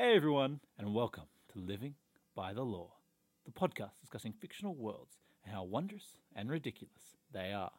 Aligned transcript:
Hey 0.00 0.14
everyone, 0.14 0.60
and 0.78 0.94
welcome 0.94 1.24
to 1.52 1.58
Living 1.58 1.96
by 2.36 2.52
the 2.52 2.62
Lore, 2.62 2.92
the 3.44 3.50
podcast 3.50 3.98
discussing 4.00 4.32
fictional 4.32 4.76
worlds 4.76 5.16
and 5.44 5.52
how 5.52 5.64
wondrous 5.64 6.20
and 6.36 6.48
ridiculous 6.48 7.16
they 7.32 7.52
are. 7.52 7.72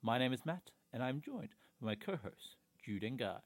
My 0.00 0.16
name 0.16 0.32
is 0.32 0.46
Matt, 0.46 0.70
and 0.94 1.02
I'm 1.02 1.20
joined 1.20 1.50
by 1.78 1.88
my 1.88 1.94
co 1.94 2.16
hosts, 2.16 2.56
Jude 2.82 3.04
and 3.04 3.18
Guy. 3.18 3.40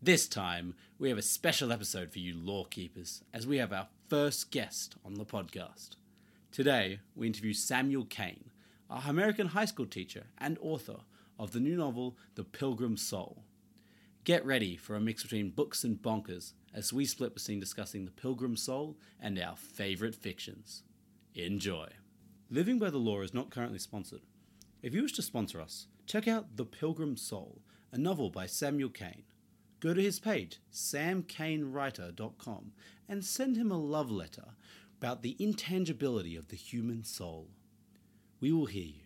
This 0.00 0.26
time, 0.26 0.74
we 0.98 1.10
have 1.10 1.18
a 1.18 1.22
special 1.22 1.72
episode 1.72 2.10
for 2.10 2.20
you 2.20 2.32
lore 2.34 2.64
keepers, 2.64 3.22
as 3.34 3.46
we 3.46 3.58
have 3.58 3.74
our 3.74 3.88
first 4.08 4.50
guest 4.50 4.96
on 5.04 5.12
the 5.12 5.26
podcast. 5.26 5.96
Today, 6.52 7.00
we 7.14 7.26
interview 7.26 7.52
Samuel 7.52 8.06
Kane, 8.06 8.48
a 8.88 9.02
American 9.06 9.48
high 9.48 9.66
school 9.66 9.84
teacher 9.84 10.24
and 10.38 10.56
author 10.62 11.00
of 11.38 11.52
the 11.52 11.60
new 11.60 11.76
novel 11.76 12.16
The 12.34 12.44
Pilgrim 12.44 12.96
Soul. 12.96 13.44
Get 14.26 14.44
ready 14.44 14.76
for 14.76 14.96
a 14.96 15.00
mix 15.00 15.22
between 15.22 15.50
books 15.50 15.84
and 15.84 16.02
bonkers 16.02 16.52
as 16.74 16.92
we 16.92 17.04
split 17.04 17.32
between 17.32 17.60
discussing 17.60 18.04
The 18.04 18.10
Pilgrim 18.10 18.56
Soul 18.56 18.96
and 19.20 19.38
our 19.38 19.54
favourite 19.54 20.16
fictions. 20.16 20.82
Enjoy. 21.36 21.86
Living 22.50 22.80
by 22.80 22.90
the 22.90 22.98
Lore 22.98 23.22
is 23.22 23.32
not 23.32 23.52
currently 23.52 23.78
sponsored. 23.78 24.22
If 24.82 24.94
you 24.94 25.02
wish 25.02 25.12
to 25.12 25.22
sponsor 25.22 25.60
us, 25.60 25.86
check 26.06 26.26
out 26.26 26.56
The 26.56 26.64
Pilgrim 26.64 27.16
Soul, 27.16 27.60
a 27.92 27.98
novel 27.98 28.28
by 28.28 28.46
Samuel 28.46 28.88
Kane. 28.88 29.22
Go 29.78 29.94
to 29.94 30.02
his 30.02 30.18
page, 30.18 30.58
samkanewriter.com, 30.72 32.72
and 33.08 33.24
send 33.24 33.56
him 33.56 33.70
a 33.70 33.78
love 33.78 34.10
letter 34.10 34.56
about 35.00 35.22
the 35.22 35.36
intangibility 35.38 36.34
of 36.34 36.48
the 36.48 36.56
human 36.56 37.04
soul. 37.04 37.46
We 38.40 38.50
will 38.50 38.66
hear 38.66 38.86
you. 38.86 39.04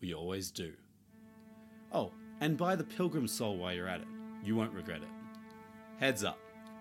We 0.00 0.12
always 0.12 0.50
do. 0.50 0.72
Oh, 1.92 2.10
and 2.40 2.56
buy 2.56 2.74
The 2.74 2.82
Pilgrim 2.82 3.28
Soul 3.28 3.58
while 3.58 3.72
you're 3.72 3.86
at 3.86 4.00
it. 4.00 4.17
You 4.48 4.56
won't 4.56 4.72
regret 4.72 5.02
it. 5.02 5.08
Heads 6.00 6.24
up, 6.24 6.38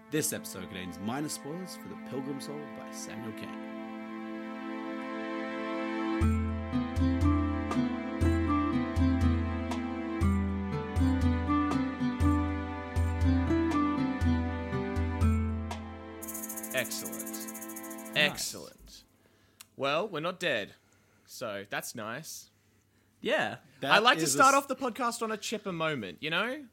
this 0.09 0.31
episode 0.31 0.69
contains 0.69 0.99
minor 0.99 1.27
spoilers 1.27 1.75
for 1.75 1.89
The 1.89 1.97
Pilgrim 2.09 2.39
Soul 2.39 2.61
by 2.79 2.89
Samuel 2.95 3.33
Kane. 3.33 4.67
Excellent. 16.73 17.47
Excellent. 18.15 19.03
Well, 19.75 20.07
we're 20.07 20.19
not 20.19 20.39
dead. 20.39 20.73
So 21.25 21.65
that's 21.69 21.95
nice. 21.95 22.49
Yeah. 23.21 23.57
I 23.83 23.99
like 23.99 24.17
to 24.19 24.23
is 24.23 24.33
a 24.33 24.37
start 24.37 24.53
s- 24.53 24.57
off 24.57 24.67
the 24.67 24.75
podcast 24.75 25.21
on 25.21 25.31
a 25.31 25.37
chipper 25.37 25.71
moment, 25.71 26.17
you 26.21 26.29
know? 26.29 26.63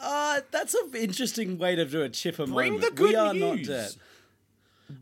Uh, 0.00 0.40
that's 0.50 0.74
an 0.74 0.90
interesting 0.94 1.58
way 1.58 1.76
to 1.76 1.84
do 1.84 2.02
a 2.02 2.08
chipper 2.08 2.46
Bring 2.46 2.74
moment. 2.74 2.96
the 2.96 3.02
we 3.02 3.10
good 3.10 3.14
are 3.16 3.34
not 3.34 3.62
dead. 3.62 3.90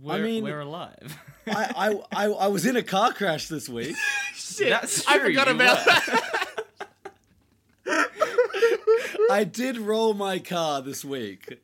We're, 0.03 0.19
mean- 0.25 0.45
we're 0.45 0.61
alive. 0.61 1.19
I, 1.47 2.01
I, 2.13 2.25
I, 2.27 2.31
I 2.31 2.47
was 2.49 2.65
in 2.67 2.77
a 2.77 2.83
car 2.83 3.13
crash 3.13 3.49
this 3.49 3.69
week. 3.69 3.97
Shit, 4.35 4.71
That's 4.71 5.07
I 5.07 5.19
forgot 5.19 5.49
about 5.49 5.79
were. 5.79 5.93
that. 5.93 6.61
I 9.31 9.45
did 9.45 9.79
roll 9.79 10.15
my 10.15 10.39
car 10.39 10.81
this 10.83 11.05
week. 11.05 11.61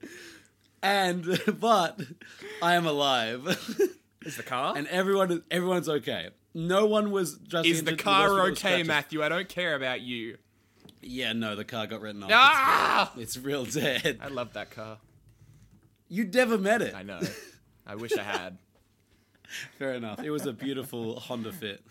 And 0.83 1.41
but 1.59 2.01
I 2.63 2.75
am 2.75 2.87
alive. 2.87 3.47
Is 4.25 4.37
the 4.37 4.43
car? 4.43 4.75
and 4.77 4.87
everyone 4.89 5.43
everyone's 5.51 5.89
okay. 5.89 6.29
No 6.55 6.87
one 6.87 7.11
was 7.11 7.37
just 7.37 7.67
Is 7.67 7.85
the 7.85 7.97
car 7.97 8.41
okay. 8.49 8.83
Matthew? 8.83 9.23
I 9.23 9.29
don't 9.29 9.49
care 9.49 9.75
about 9.75 10.01
you. 10.01 10.37
Yeah, 11.03 11.33
no, 11.33 11.57
the 11.57 11.65
car 11.65 11.87
got 11.87 12.01
written 12.01 12.23
off. 12.23 12.31
Ah! 12.33 13.13
It's, 13.17 13.37
it's 13.37 13.45
real 13.45 13.65
dead. 13.65 14.19
I 14.23 14.29
love 14.29 14.53
that 14.53 14.71
car. 14.71 14.99
You 16.09 16.25
never 16.25 16.59
met 16.59 16.83
it. 16.83 16.95
I 16.95 17.03
know. 17.03 17.21
I 17.87 17.95
wish 17.95 18.17
I 18.17 18.23
had. 18.23 18.59
Fair 19.79 19.95
enough. 19.95 20.23
It 20.23 20.31
was 20.31 20.47
a 20.47 20.53
beautiful 20.53 21.19
Honda 21.19 21.53
Fit. 21.53 21.83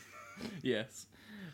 yes. 0.61 1.07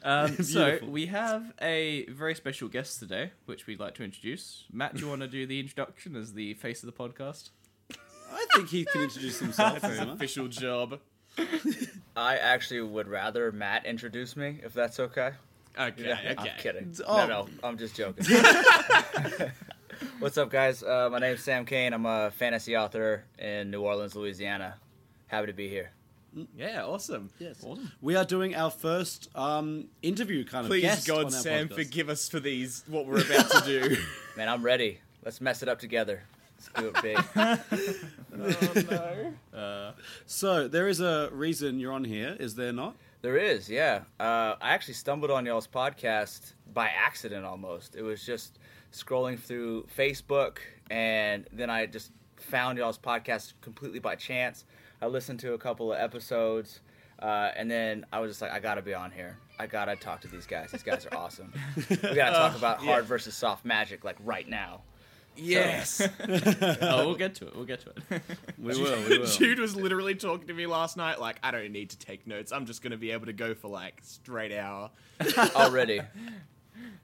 Um, 0.04 0.38
so 0.44 0.80
we 0.88 1.08
have 1.08 1.54
a 1.62 2.06
very 2.06 2.36
special 2.36 2.68
guest 2.68 3.00
today, 3.00 3.32
which 3.46 3.66
we'd 3.68 3.80
like 3.80 3.96
to 3.96 4.04
introduce. 4.04 4.66
Matt, 4.72 4.96
do 4.96 5.02
you 5.02 5.10
want 5.10 5.22
to 5.22 5.28
do 5.28 5.48
the 5.48 5.60
introduction 5.60 6.16
as 6.16 6.34
the 6.34 6.54
face 6.56 6.84
of 6.84 6.88
the 6.88 6.94
podcast? 6.94 7.50
I 8.32 8.46
think 8.56 8.70
he 8.70 8.86
can 8.86 9.04
introduce 9.04 9.40
himself 9.40 9.80
very 9.80 9.98
much. 10.06 10.16
Official 10.16 10.48
job. 10.48 11.00
I 12.16 12.38
actually 12.38 12.82
would 12.82 13.08
rather 13.08 13.52
Matt 13.52 13.86
introduce 13.86 14.36
me, 14.36 14.60
if 14.64 14.74
that's 14.74 15.00
okay. 15.00 15.32
Okay, 15.78 16.08
Yeah, 16.08 16.34
okay. 16.40 16.50
I'm 16.52 16.58
kidding. 16.58 16.96
Oh. 17.06 17.18
No, 17.18 17.28
no, 17.28 17.48
I'm 17.64 17.78
just 17.78 17.96
joking. 17.96 18.26
What's 20.20 20.38
up, 20.38 20.50
guys? 20.50 20.84
Uh, 20.84 21.10
my 21.12 21.20
name's 21.20 21.42
Sam 21.44 21.66
Kane. 21.66 21.94
I'm 21.94 22.06
a 22.06 22.32
fantasy 22.32 22.78
author 22.78 23.26
in 23.38 23.72
New 23.72 23.82
Orleans, 23.82 24.16
Louisiana. 24.16 24.76
Happy 25.28 25.48
to 25.48 25.54
be 25.54 25.68
here. 25.68 25.92
Yeah, 26.58 26.84
awesome. 26.86 27.30
Yes. 27.40 27.64
Awesome. 27.64 27.92
We 28.02 28.16
are 28.16 28.26
doing 28.26 28.56
our 28.56 28.70
first 28.72 29.30
um, 29.36 29.86
interview 30.02 30.44
kind 30.46 30.66
of 30.66 30.70
Please, 30.70 30.82
guest 30.82 31.10
on 31.10 31.16
God, 31.24 31.26
our 31.26 31.32
Sam, 31.32 31.68
podcast. 31.70 31.76
forgive 31.76 32.10
us 32.10 32.28
for 32.30 32.40
these, 32.40 32.84
what 32.88 33.06
we're 33.06 33.22
about 33.22 33.50
to 33.52 33.62
do. 33.66 33.98
Man, 34.38 34.50
I'm 34.50 34.64
ready. 34.64 35.00
Let's 35.24 35.40
mess 35.42 35.64
it 35.64 35.70
up 35.70 35.80
together. 35.80 36.24
Let's 36.58 36.70
do 36.82 36.88
it 36.94 37.02
big. 37.02 37.18
oh, 37.36 39.34
no. 39.54 39.58
Uh, 39.58 39.92
So 40.26 40.68
there 40.68 40.88
is 40.88 41.00
a 41.00 41.30
reason 41.32 41.80
you're 41.80 41.94
on 41.94 42.04
here, 42.06 42.36
is 42.40 42.56
there 42.56 42.74
not? 42.74 42.96
There 43.26 43.38
is, 43.38 43.68
yeah. 43.68 44.02
Uh, 44.20 44.54
I 44.62 44.76
actually 44.76 44.94
stumbled 44.94 45.32
on 45.32 45.48
y'all's 45.48 45.66
podcast 45.66 46.54
by 46.72 46.90
accident 46.90 47.44
almost. 47.44 47.96
It 47.96 48.04
was 48.04 48.24
just 48.24 48.60
scrolling 48.92 49.40
through 49.40 49.88
Facebook, 49.98 50.58
and 50.92 51.48
then 51.52 51.72
I 51.72 51.88
just 51.88 52.12
found 52.38 52.78
y'all's 52.78 53.00
podcast 53.00 53.54
completely 53.62 53.98
by 53.98 54.14
chance. 54.14 54.66
I 55.02 55.08
listened 55.08 55.40
to 55.40 55.54
a 55.54 55.58
couple 55.58 55.92
of 55.92 56.00
episodes, 56.00 56.82
uh, 57.18 57.50
and 57.56 57.70
then 57.70 58.06
I 58.14 58.20
was 58.20 58.30
just 58.30 58.44
like, 58.44 58.52
I 58.52 58.60
gotta 58.60 58.84
be 58.84 58.94
on 58.94 59.10
here. 59.10 59.40
I 59.58 59.66
gotta 59.66 59.96
talk 59.96 60.22
to 60.22 60.28
these 60.28 60.46
guys. 60.46 60.70
These 60.72 60.84
guys 60.84 61.08
are 61.08 61.18
awesome. 61.18 61.52
We 61.90 61.96
gotta 61.96 62.38
talk 62.38 62.56
about 62.56 62.78
hard 62.78 63.06
versus 63.06 63.34
soft 63.34 63.66
magic, 63.66 64.04
like 64.04 64.18
right 64.24 64.48
now. 64.48 64.82
Yes. 65.38 66.02
oh, 66.82 67.06
we'll 67.08 67.16
get 67.16 67.36
to 67.36 67.48
it. 67.48 67.56
We'll 67.56 67.66
get 67.66 67.82
to 67.82 67.90
it. 67.90 68.22
We 68.58 68.82
will, 68.82 68.98
we 69.10 69.20
will. 69.20 69.26
Jude 69.28 69.60
was 69.60 69.76
literally 69.76 70.16
talking 70.16 70.48
to 70.48 70.54
me 70.54 70.66
last 70.66 70.98
night, 70.98 71.20
like, 71.20 71.38
I 71.44 71.52
don't 71.52 71.72
need 71.72 71.92
to 71.92 71.98
take 72.00 72.26
notes. 72.26 72.52
I'm 72.52 72.66
just 72.66 72.82
going 72.82 72.92
to 72.92 72.98
be 72.98 73.12
able 73.12 73.28
to 73.28 73.34
go 73.34 73.54
for 73.54 73.68
like 73.68 74.00
straight 74.04 74.52
hour. 74.52 74.90
Already. 75.56 76.02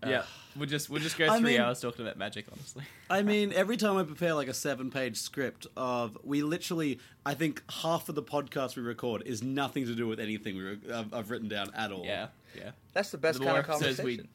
yeah. 0.05 0.23
We'll 0.55 0.67
just 0.67 0.89
we'll 0.89 1.01
just 1.01 1.17
go 1.17 1.27
I 1.29 1.39
three 1.39 1.51
mean- 1.51 1.61
hours 1.61 1.79
talking 1.81 2.03
about 2.05 2.17
magic. 2.17 2.45
Honestly. 2.51 2.83
I 3.09 3.21
mean, 3.21 3.53
every 3.53 3.77
time 3.77 3.97
I 3.97 4.03
prepare 4.03 4.33
like 4.33 4.47
a 4.47 4.53
seven-page 4.53 5.17
script 5.17 5.67
of, 5.77 6.17
we 6.23 6.41
literally, 6.41 6.99
I 7.25 7.33
think 7.35 7.61
half 7.69 8.09
of 8.09 8.15
the 8.15 8.23
podcast 8.23 8.75
we 8.75 8.81
record 8.81 9.23
is 9.25 9.43
nothing 9.43 9.85
to 9.85 9.93
do 9.95 10.07
with 10.07 10.19
anything 10.19 10.55
we 10.55 10.63
re- 10.63 10.79
I've, 10.93 11.13
I've 11.13 11.29
written 11.29 11.47
down 11.47 11.71
at 11.75 11.91
all. 11.91 12.05
Yeah. 12.05 12.27
Yeah. 12.57 12.71
That's 12.93 13.11
the 13.11 13.17
best 13.17 13.39
The 13.39 13.45
kind 13.45 13.57
of 13.59 13.69
episodes 13.69 14.01
we- 14.01 14.17
conversation. 14.17 14.29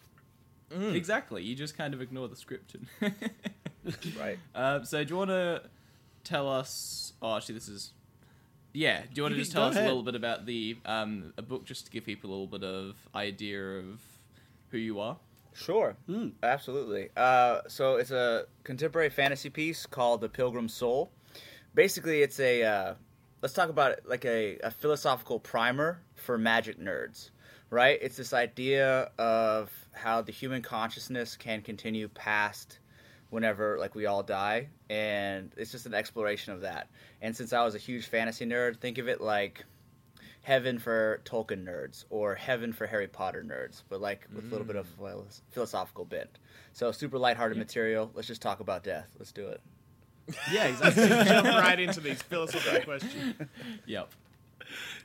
Mm. 0.71 0.95
Exactly. 0.95 1.43
You 1.45 1.55
just 1.55 1.77
kind 1.79 1.93
of 1.95 2.01
ignore 2.03 2.29
the 2.29 2.35
script. 2.37 2.75
And 3.01 3.13
Right. 4.19 4.39
Um, 4.55 4.85
so 4.85 5.03
do 5.05 5.11
you 5.15 5.17
want 5.19 5.31
to 5.31 5.63
tell 6.25 6.49
us? 6.49 7.13
Oh, 7.23 7.37
actually, 7.37 7.55
this 7.57 7.69
is. 7.69 7.93
Yeah. 8.73 9.01
Do 9.03 9.09
you 9.15 9.23
want 9.23 9.35
to 9.35 9.41
just 9.41 9.53
tell 9.53 9.65
us 9.65 9.75
ahead. 9.75 9.85
a 9.85 9.89
little 9.89 10.03
bit 10.03 10.15
about 10.15 10.45
the 10.47 10.77
um, 10.85 11.33
a 11.37 11.43
book, 11.43 11.65
just 11.65 11.87
to 11.87 11.91
give 11.91 12.05
people 12.05 12.31
a 12.31 12.33
little 12.33 12.47
bit 12.47 12.65
of 12.65 12.95
idea 13.15 13.61
of 13.79 14.01
who 14.71 14.79
you 14.79 15.01
are? 15.01 15.17
Sure, 15.55 15.97
Hmm. 16.07 16.29
absolutely. 16.43 17.09
Uh, 17.17 17.61
so 17.67 17.97
it's 17.97 18.11
a 18.11 18.45
contemporary 18.65 19.09
fantasy 19.09 19.49
piece 19.49 19.87
called 19.87 20.21
"The 20.21 20.29
Pilgrim 20.29 20.69
Soul." 20.69 21.11
Basically, 21.75 22.21
it's 22.23 22.39
a 22.41 22.63
uh, 22.63 22.95
let's 23.41 23.55
talk 23.55 23.71
about 23.71 23.93
it 23.93 24.05
like 24.07 24.25
a, 24.27 24.59
a 24.63 24.71
philosophical 24.71 25.39
primer 25.41 26.03
for 26.15 26.37
magic 26.37 26.79
nerds, 26.79 27.31
right? 27.71 27.99
It's 28.03 28.17
this 28.17 28.35
idea 28.35 29.11
of 29.19 29.71
how 29.93 30.21
the 30.21 30.33
human 30.33 30.61
consciousness 30.61 31.37
can 31.37 31.63
continue 31.63 32.09
past 32.09 32.79
whenever 33.31 33.79
like 33.79 33.95
we 33.95 34.07
all 34.07 34.23
die, 34.23 34.69
and 34.89 35.53
it's 35.57 35.73
just 35.73 35.87
an 35.87 35.95
exploration 35.95 36.53
of 36.53 36.61
that. 36.63 36.89
And 37.23 37.37
since 37.37 37.53
I 37.53 37.65
was 37.65 37.75
a 37.75 37.79
huge 37.79 38.07
fantasy 38.07 38.47
nerd, 38.47 38.79
think 38.79 38.99
of 38.99 39.09
it 39.09 39.21
like 39.21 39.65
heaven 40.43 40.79
for 40.79 41.21
Tolkien 41.25 41.65
nerds 41.65 42.05
or 42.09 42.37
heaven 42.37 42.73
for 42.73 42.87
Harry 42.87 43.09
Potter 43.09 43.45
nerds, 43.45 43.83
but 43.89 44.01
like 44.01 44.29
with 44.33 44.45
a 44.45 44.49
little 44.49 44.67
bit 44.67 44.77
of 44.77 44.87
well, 44.99 45.27
philosophical 45.51 46.05
bent. 46.05 46.39
So 46.73 46.93
super 46.93 47.19
lighthearted 47.19 47.59
material. 47.59 48.11
Let's 48.15 48.29
just 48.29 48.43
talk 48.43 48.61
about 48.61 48.85
death. 48.85 49.11
Let's 49.19 49.33
do 49.33 49.49
it. 49.49 49.61
Yeah. 50.53 50.67
Exactly. 50.67 51.09
Jump 51.09 51.47
right 51.47 51.79
into 51.79 52.01
these 52.01 52.21
philosophical 52.23 52.81
questions. 52.83 53.35
yep. 53.87 54.11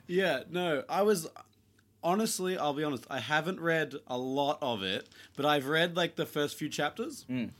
Yeah, 0.08 0.40
no, 0.50 0.82
I 0.88 1.02
was 1.02 1.28
honestly, 2.02 2.58
I'll 2.58 2.74
be 2.74 2.84
honest, 2.84 3.06
I 3.10 3.20
haven't 3.20 3.60
read 3.60 3.94
a 4.06 4.18
lot 4.18 4.58
of 4.60 4.82
it, 4.82 5.08
but 5.36 5.46
I've 5.46 5.66
read 5.66 5.96
like 5.96 6.16
the 6.16 6.26
first 6.26 6.56
few 6.56 6.68
chapters. 6.68 7.24
Mm. 7.30 7.50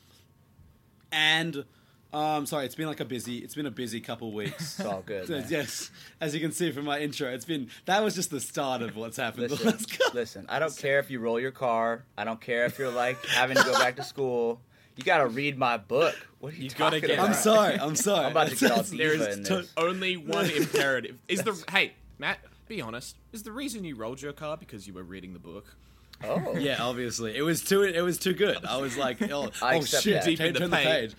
And 1.13 1.65
um 2.13 2.45
sorry, 2.45 2.67
it's 2.67 2.75
been 2.75 2.89
like 2.89 3.01
a 3.01 3.05
busy 3.07 3.39
it's 3.39 3.55
been 3.55 3.67
a 3.67 3.71
busy 3.71 4.01
couple 4.01 4.33
weeks. 4.33 4.79
It's 4.79 4.87
all 4.87 5.03
good. 5.05 5.27
So, 5.29 5.33
man. 5.35 5.47
yes, 5.49 5.91
as 6.21 6.35
you 6.35 6.41
can 6.41 6.53
see 6.53 6.71
from 6.73 6.85
my 6.85 7.01
intro, 7.01 7.29
it's 7.33 7.45
been 7.45 7.69
that 7.87 8.03
was 8.03 8.15
just 8.15 8.31
the 8.31 8.41
start 8.41 8.83
of 8.83 8.97
what's 8.97 9.17
happened. 9.17 9.51
Listen, 9.51 9.67
last 9.71 9.99
couple- 9.99 10.21
listen. 10.21 10.47
I 10.49 10.59
don't 10.59 10.77
care 10.77 10.99
if 10.99 11.11
you 11.11 11.21
roll 11.21 11.39
your 11.41 11.53
car. 11.53 12.05
I 12.19 12.25
don't 12.25 12.41
care 12.41 12.65
if 12.67 12.79
you're 12.79 12.91
like 12.91 13.25
having 13.27 13.57
to 13.57 13.63
go 13.65 13.73
back 13.73 13.97
to 13.97 14.03
school. 14.03 14.61
You 14.97 15.05
gotta 15.05 15.27
read 15.27 15.57
my 15.57 15.79
book. 15.79 16.15
What 16.41 16.53
are 16.53 16.57
you, 16.57 16.65
You 16.65 16.71
gotta 16.71 17.01
talking 17.01 17.09
get- 17.09 17.19
about? 17.19 17.29
I'm 17.29 17.35
sorry. 17.35 17.79
I'm 17.81 17.97
sorry. 17.97 18.27
I'm 18.27 18.33
about 18.33 18.49
to 18.49 18.57
get 18.57 18.71
all 18.73 18.83
There 18.83 19.13
diva 19.13 19.33
in 19.33 19.45
to- 19.45 19.57
this. 19.59 19.73
only 19.79 20.17
one 20.19 20.51
imperative. 20.51 21.17
Is 21.29 21.43
the 21.43 21.63
hey 21.71 21.93
Matt? 22.19 22.39
Be 22.69 22.81
honest. 22.83 23.17
Is 23.33 23.43
the 23.43 23.53
reason 23.53 23.85
you 23.85 23.97
rolled 23.97 24.21
your 24.21 24.33
car 24.35 24.57
because 24.59 24.87
you 24.87 24.93
were 24.93 25.03
reading 25.03 25.33
the 25.33 25.39
book? 25.39 25.77
Oh, 26.25 26.57
Yeah, 26.57 26.83
obviously. 26.83 27.37
It 27.37 27.43
was 27.43 27.63
too. 27.63 27.83
It 27.83 28.03
was 28.03 28.19
too 28.19 28.33
good. 28.35 28.65
I 28.65 28.77
was 28.79 28.97
like, 28.97 29.21
oh, 29.31 29.51
I 29.63 29.77
oh 29.77 29.83
shit! 29.83 30.15
that. 30.15 30.25
Deep 30.25 30.39
Turn, 30.39 30.49
in 30.49 30.53
the 30.55 30.59
turn 30.61 30.71
the 30.71 30.77
page. 30.77 31.15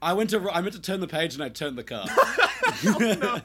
I 0.00 0.14
went 0.14 0.30
to. 0.30 0.50
I 0.50 0.60
meant 0.60 0.74
to 0.74 0.80
turn 0.80 1.00
the 1.00 1.08
page 1.08 1.34
and 1.34 1.42
I 1.42 1.48
turned 1.48 1.76
the 1.78 1.84
card. 1.84 2.08
Oh, 2.84 2.98
no. 2.98 3.40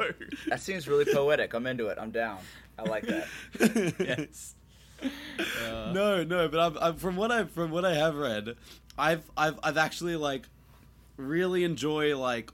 That 0.48 0.60
seems 0.60 0.88
really 0.88 1.06
poetic. 1.06 1.54
I'm 1.54 1.68
into 1.68 1.88
it. 1.88 1.98
I'm 2.02 2.10
down. 2.10 2.40
I 2.78 2.84
like 2.84 3.04
that. 3.04 3.28
yes. 4.00 4.56
Uh. 5.04 5.92
no, 5.94 6.24
no, 6.24 6.48
but 6.48 6.60
I'm, 6.60 6.78
I'm, 6.80 6.96
from 6.96 7.16
what 7.16 7.32
I 7.32 7.44
from 7.46 7.70
what 7.70 7.86
I 7.86 7.94
have 7.94 8.16
read, 8.16 8.56
I've 8.98 9.24
I've 9.38 9.60
I've 9.64 9.78
actually 9.78 10.16
like 10.16 10.48
really 11.18 11.64
enjoy 11.64 12.18
like 12.18 12.52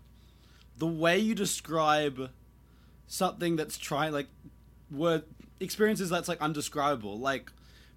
the 0.78 0.88
way 0.88 1.20
you 1.20 1.36
describe 1.36 2.30
something 3.08 3.56
that's 3.56 3.78
trying 3.78 4.12
like 4.12 4.28
word 4.92 5.24
experiences 5.60 6.10
that's 6.10 6.28
like 6.28 6.42
undescribable. 6.42 7.18
Like 7.18 7.52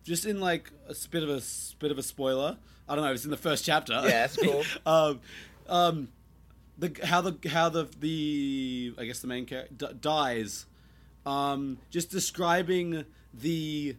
just 0.04 0.26
in 0.26 0.40
like 0.40 0.70
a 0.88 0.94
bit 1.10 1.22
of 1.22 1.30
a 1.30 1.42
bit 1.78 1.90
of 1.90 1.98
a 1.98 2.02
spoiler. 2.02 2.56
I 2.88 2.94
don't 2.94 3.04
know. 3.04 3.12
It's 3.12 3.24
in 3.24 3.30
the 3.30 3.36
first 3.36 3.64
chapter. 3.64 3.92
Yeah, 3.92 4.26
that's 4.26 4.36
cool. 4.36 4.64
um, 4.86 5.20
um, 5.68 6.08
the 6.78 6.96
how 7.04 7.20
the 7.20 7.48
how 7.48 7.68
the 7.68 7.88
the 7.98 8.94
I 8.98 9.04
guess 9.04 9.20
the 9.20 9.28
main 9.28 9.46
character 9.46 9.88
d- 9.88 9.98
dies. 10.00 10.66
Um, 11.26 11.78
just 11.90 12.10
describing 12.10 13.04
the 13.34 13.96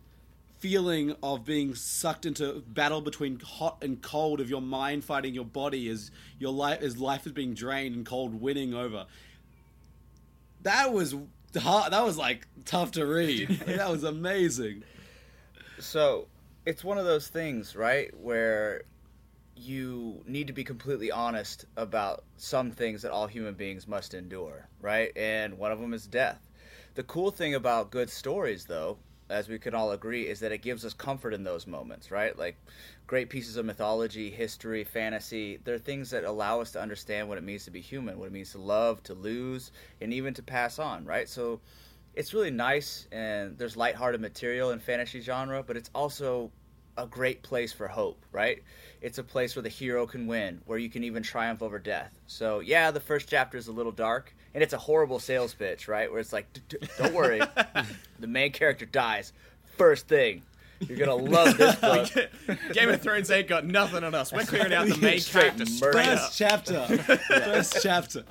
feeling 0.62 1.15
of 1.24 1.44
being 1.45 1.74
sucked 1.74 2.25
into 2.25 2.63
battle 2.68 3.01
between 3.01 3.39
hot 3.39 3.77
and 3.81 4.01
cold 4.01 4.39
of 4.39 4.50
your 4.50 4.62
mind 4.62 5.03
fighting 5.03 5.33
your 5.33 5.45
body 5.45 5.89
as 5.89 6.12
your 6.38 6.51
life 6.51 6.81
as 6.81 6.98
life 7.00 7.25
is 7.25 7.31
being 7.31 7.53
drained 7.53 7.95
and 7.95 8.06
cold 8.06 8.39
winning 8.39 8.74
over. 8.74 9.06
That 10.63 10.94
was 10.94 11.15
hard. 11.57 11.94
That 11.94 12.03
was 12.03 12.18
like 12.18 12.48
tough 12.65 12.92
to 12.92 13.06
read. 13.06 13.50
that 13.65 13.89
was 13.89 14.03
amazing. 14.03 14.83
So 15.81 16.27
it's 16.65 16.83
one 16.83 16.99
of 16.99 17.05
those 17.05 17.27
things, 17.27 17.75
right, 17.75 18.15
where 18.15 18.83
you 19.55 20.23
need 20.27 20.47
to 20.47 20.53
be 20.53 20.63
completely 20.63 21.11
honest 21.11 21.65
about 21.75 22.23
some 22.37 22.71
things 22.71 23.01
that 23.01 23.11
all 23.11 23.27
human 23.27 23.55
beings 23.55 23.87
must 23.87 24.13
endure, 24.13 24.67
right? 24.79 25.11
And 25.15 25.57
one 25.57 25.71
of 25.71 25.79
them 25.79 25.93
is 25.93 26.05
death. 26.05 26.47
The 26.93 27.03
cool 27.03 27.31
thing 27.31 27.55
about 27.55 27.89
good 27.89 28.09
stories, 28.09 28.65
though, 28.65 28.97
as 29.29 29.49
we 29.49 29.57
can 29.57 29.73
all 29.73 29.91
agree, 29.91 30.27
is 30.27 30.39
that 30.41 30.51
it 30.51 30.59
gives 30.59 30.85
us 30.85 30.93
comfort 30.93 31.33
in 31.33 31.43
those 31.43 31.65
moments, 31.65 32.11
right? 32.11 32.37
Like 32.37 32.57
great 33.07 33.29
pieces 33.29 33.57
of 33.57 33.65
mythology, 33.65 34.29
history, 34.29 34.83
fantasy, 34.83 35.59
they're 35.63 35.79
things 35.79 36.11
that 36.11 36.25
allow 36.25 36.61
us 36.61 36.71
to 36.73 36.81
understand 36.81 37.27
what 37.27 37.39
it 37.39 37.43
means 37.43 37.65
to 37.65 37.71
be 37.71 37.81
human, 37.81 38.19
what 38.19 38.27
it 38.27 38.33
means 38.33 38.51
to 38.51 38.59
love, 38.59 39.01
to 39.03 39.13
lose, 39.15 39.71
and 39.99 40.13
even 40.13 40.33
to 40.35 40.43
pass 40.43 40.77
on, 40.79 41.05
right? 41.05 41.27
So 41.27 41.59
it's 42.15 42.33
really 42.33 42.51
nice 42.51 43.07
and 43.11 43.57
there's 43.57 43.77
lighthearted 43.77 44.21
material 44.21 44.71
in 44.71 44.79
fantasy 44.79 45.21
genre, 45.21 45.63
but 45.63 45.77
it's 45.77 45.89
also 45.95 46.51
a 46.97 47.07
great 47.07 47.41
place 47.41 47.71
for 47.71 47.87
hope, 47.87 48.25
right? 48.31 48.61
It's 49.01 49.17
a 49.17 49.23
place 49.23 49.55
where 49.55 49.63
the 49.63 49.69
hero 49.69 50.05
can 50.05 50.27
win, 50.27 50.61
where 50.65 50.77
you 50.77 50.89
can 50.89 51.03
even 51.03 51.23
triumph 51.23 51.61
over 51.63 51.79
death. 51.79 52.11
So, 52.27 52.59
yeah, 52.59 52.91
the 52.91 52.99
first 52.99 53.29
chapter 53.29 53.57
is 53.57 53.67
a 53.67 53.71
little 53.71 53.93
dark, 53.93 54.35
and 54.53 54.61
it's 54.61 54.73
a 54.73 54.77
horrible 54.77 55.17
sales 55.19 55.53
pitch, 55.53 55.87
right? 55.87 56.11
Where 56.11 56.19
it's 56.19 56.33
like, 56.33 56.51
"D- 56.53 56.61
d- 56.67 56.87
don't 56.97 57.13
worry, 57.13 57.41
the 58.19 58.27
main 58.27 58.51
character 58.51 58.85
dies 58.85 59.31
first 59.77 60.07
thing. 60.07 60.43
You're 60.81 60.97
gonna 60.97 61.15
love 61.15 61.57
this 61.57 61.75
book. 61.79 62.09
Game 62.73 62.89
of 62.89 63.01
Thrones 63.01 63.31
ain't 63.31 63.47
got 63.47 63.65
nothing 63.65 64.03
on 64.03 64.13
us. 64.13 64.31
We're 64.31 64.43
clearing 64.43 64.73
out 64.73 64.87
the 64.87 64.97
main 65.01 65.19
Straight 65.19 65.55
character 65.55 65.65
straight 65.65 66.07
up. 66.07 66.19
First 66.19 66.37
chapter. 66.37 66.87
First 66.97 67.77
chapter. 67.81 68.23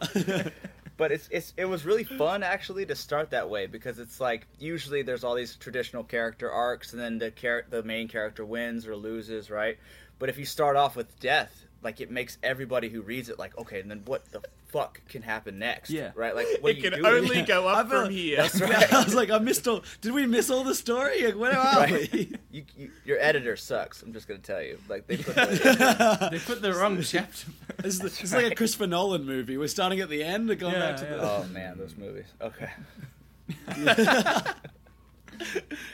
But 1.00 1.10
it's 1.12 1.28
it's 1.30 1.54
it 1.56 1.64
was 1.64 1.86
really 1.86 2.04
fun 2.04 2.42
actually 2.42 2.84
to 2.84 2.94
start 2.94 3.30
that 3.30 3.48
way 3.48 3.66
because 3.66 3.98
it's 3.98 4.20
like 4.20 4.46
usually 4.58 5.00
there's 5.00 5.24
all 5.24 5.34
these 5.34 5.56
traditional 5.56 6.04
character 6.04 6.52
arcs 6.52 6.92
and 6.92 7.00
then 7.00 7.18
the 7.18 7.30
char- 7.30 7.64
the 7.70 7.82
main 7.82 8.06
character 8.06 8.44
wins 8.44 8.86
or 8.86 8.94
loses 8.94 9.48
right? 9.48 9.78
But 10.18 10.28
if 10.28 10.36
you 10.36 10.44
start 10.44 10.76
off 10.76 10.96
with 10.96 11.18
death 11.18 11.64
like 11.82 12.02
it 12.02 12.10
makes 12.10 12.36
everybody 12.42 12.90
who 12.90 13.00
reads 13.00 13.30
it 13.30 13.38
like 13.38 13.56
okay 13.56 13.80
and 13.80 13.90
then 13.90 14.02
what 14.04 14.30
the 14.30 14.42
fuck 14.72 15.00
can 15.08 15.22
happen 15.22 15.58
next 15.58 15.90
Yeah. 15.90 16.12
right 16.14 16.34
like 16.34 16.46
what 16.60 16.70
It 16.70 16.74
do 16.76 16.80
you 16.82 16.90
can 16.90 17.00
do 17.02 17.06
only 17.08 17.42
go 17.42 17.66
I 17.66 17.80
up 17.80 17.88
feel- 17.88 17.98
uh, 17.98 18.04
from 18.04 18.12
here. 18.12 18.36
That's 18.36 18.60
right. 18.60 18.92
I 18.92 19.02
was 19.04 19.14
like, 19.14 19.30
I 19.30 19.38
missed 19.38 19.66
all. 19.66 19.82
Did 20.00 20.12
we 20.12 20.26
miss 20.26 20.48
all 20.50 20.62
the 20.64 20.74
story? 20.74 21.24
Like, 21.24 21.36
Where 21.36 21.56
are 21.58 21.76
Right. 21.80 22.12
we? 22.12 22.32
you, 22.52 22.64
you, 22.76 22.90
your 23.04 23.18
editor 23.20 23.56
sucks 23.56 24.02
i'm 24.02 24.12
just 24.12 24.26
gonna 24.28 24.40
tell 24.40 24.62
you 24.62 24.78
like 24.88 25.06
they 25.06 25.16
put 25.16 25.34
the, 25.34 26.28
They 26.30 26.38
put 26.38 26.62
the 26.62 26.72
wrong 26.74 27.00
chapter. 27.02 27.48
It's, 27.78 27.86
is, 27.96 27.98
this 28.00 28.22
is 28.22 28.32
like 28.32 28.52
a 28.52 28.54
Christopher 28.54 28.86
Nolan 28.86 29.24
movie. 29.24 29.56
We're 29.56 29.68
starting 29.68 30.00
at 30.00 30.08
the 30.08 30.22
end 30.22 30.50
and 30.50 30.58
going 30.60 30.74
Yeah, 30.74 30.80
back 30.90 30.96
to 30.98 31.04
yeah. 31.04 31.16
the. 31.16 31.22
oh 31.22 31.44
man 31.52 31.78
those 31.78 31.96
movies 31.96 32.26
okay 32.40 32.70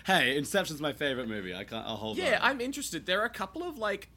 Hey, 0.04 0.36
Inception's 0.36 0.80
my 0.80 0.92
favorite 0.92 1.28
movie. 1.28 1.54
I 1.54 1.62
can't. 1.64 1.86
I'll 1.86 1.96
hold. 1.96 2.16
Yeah, 2.18 2.38
on. 2.42 2.50
I'm 2.50 2.60
interested. 2.60 3.06
There 3.06 3.20
are 3.20 3.26
a 3.26 3.30
couple 3.30 3.62
of 3.62 3.78
like 3.78 4.08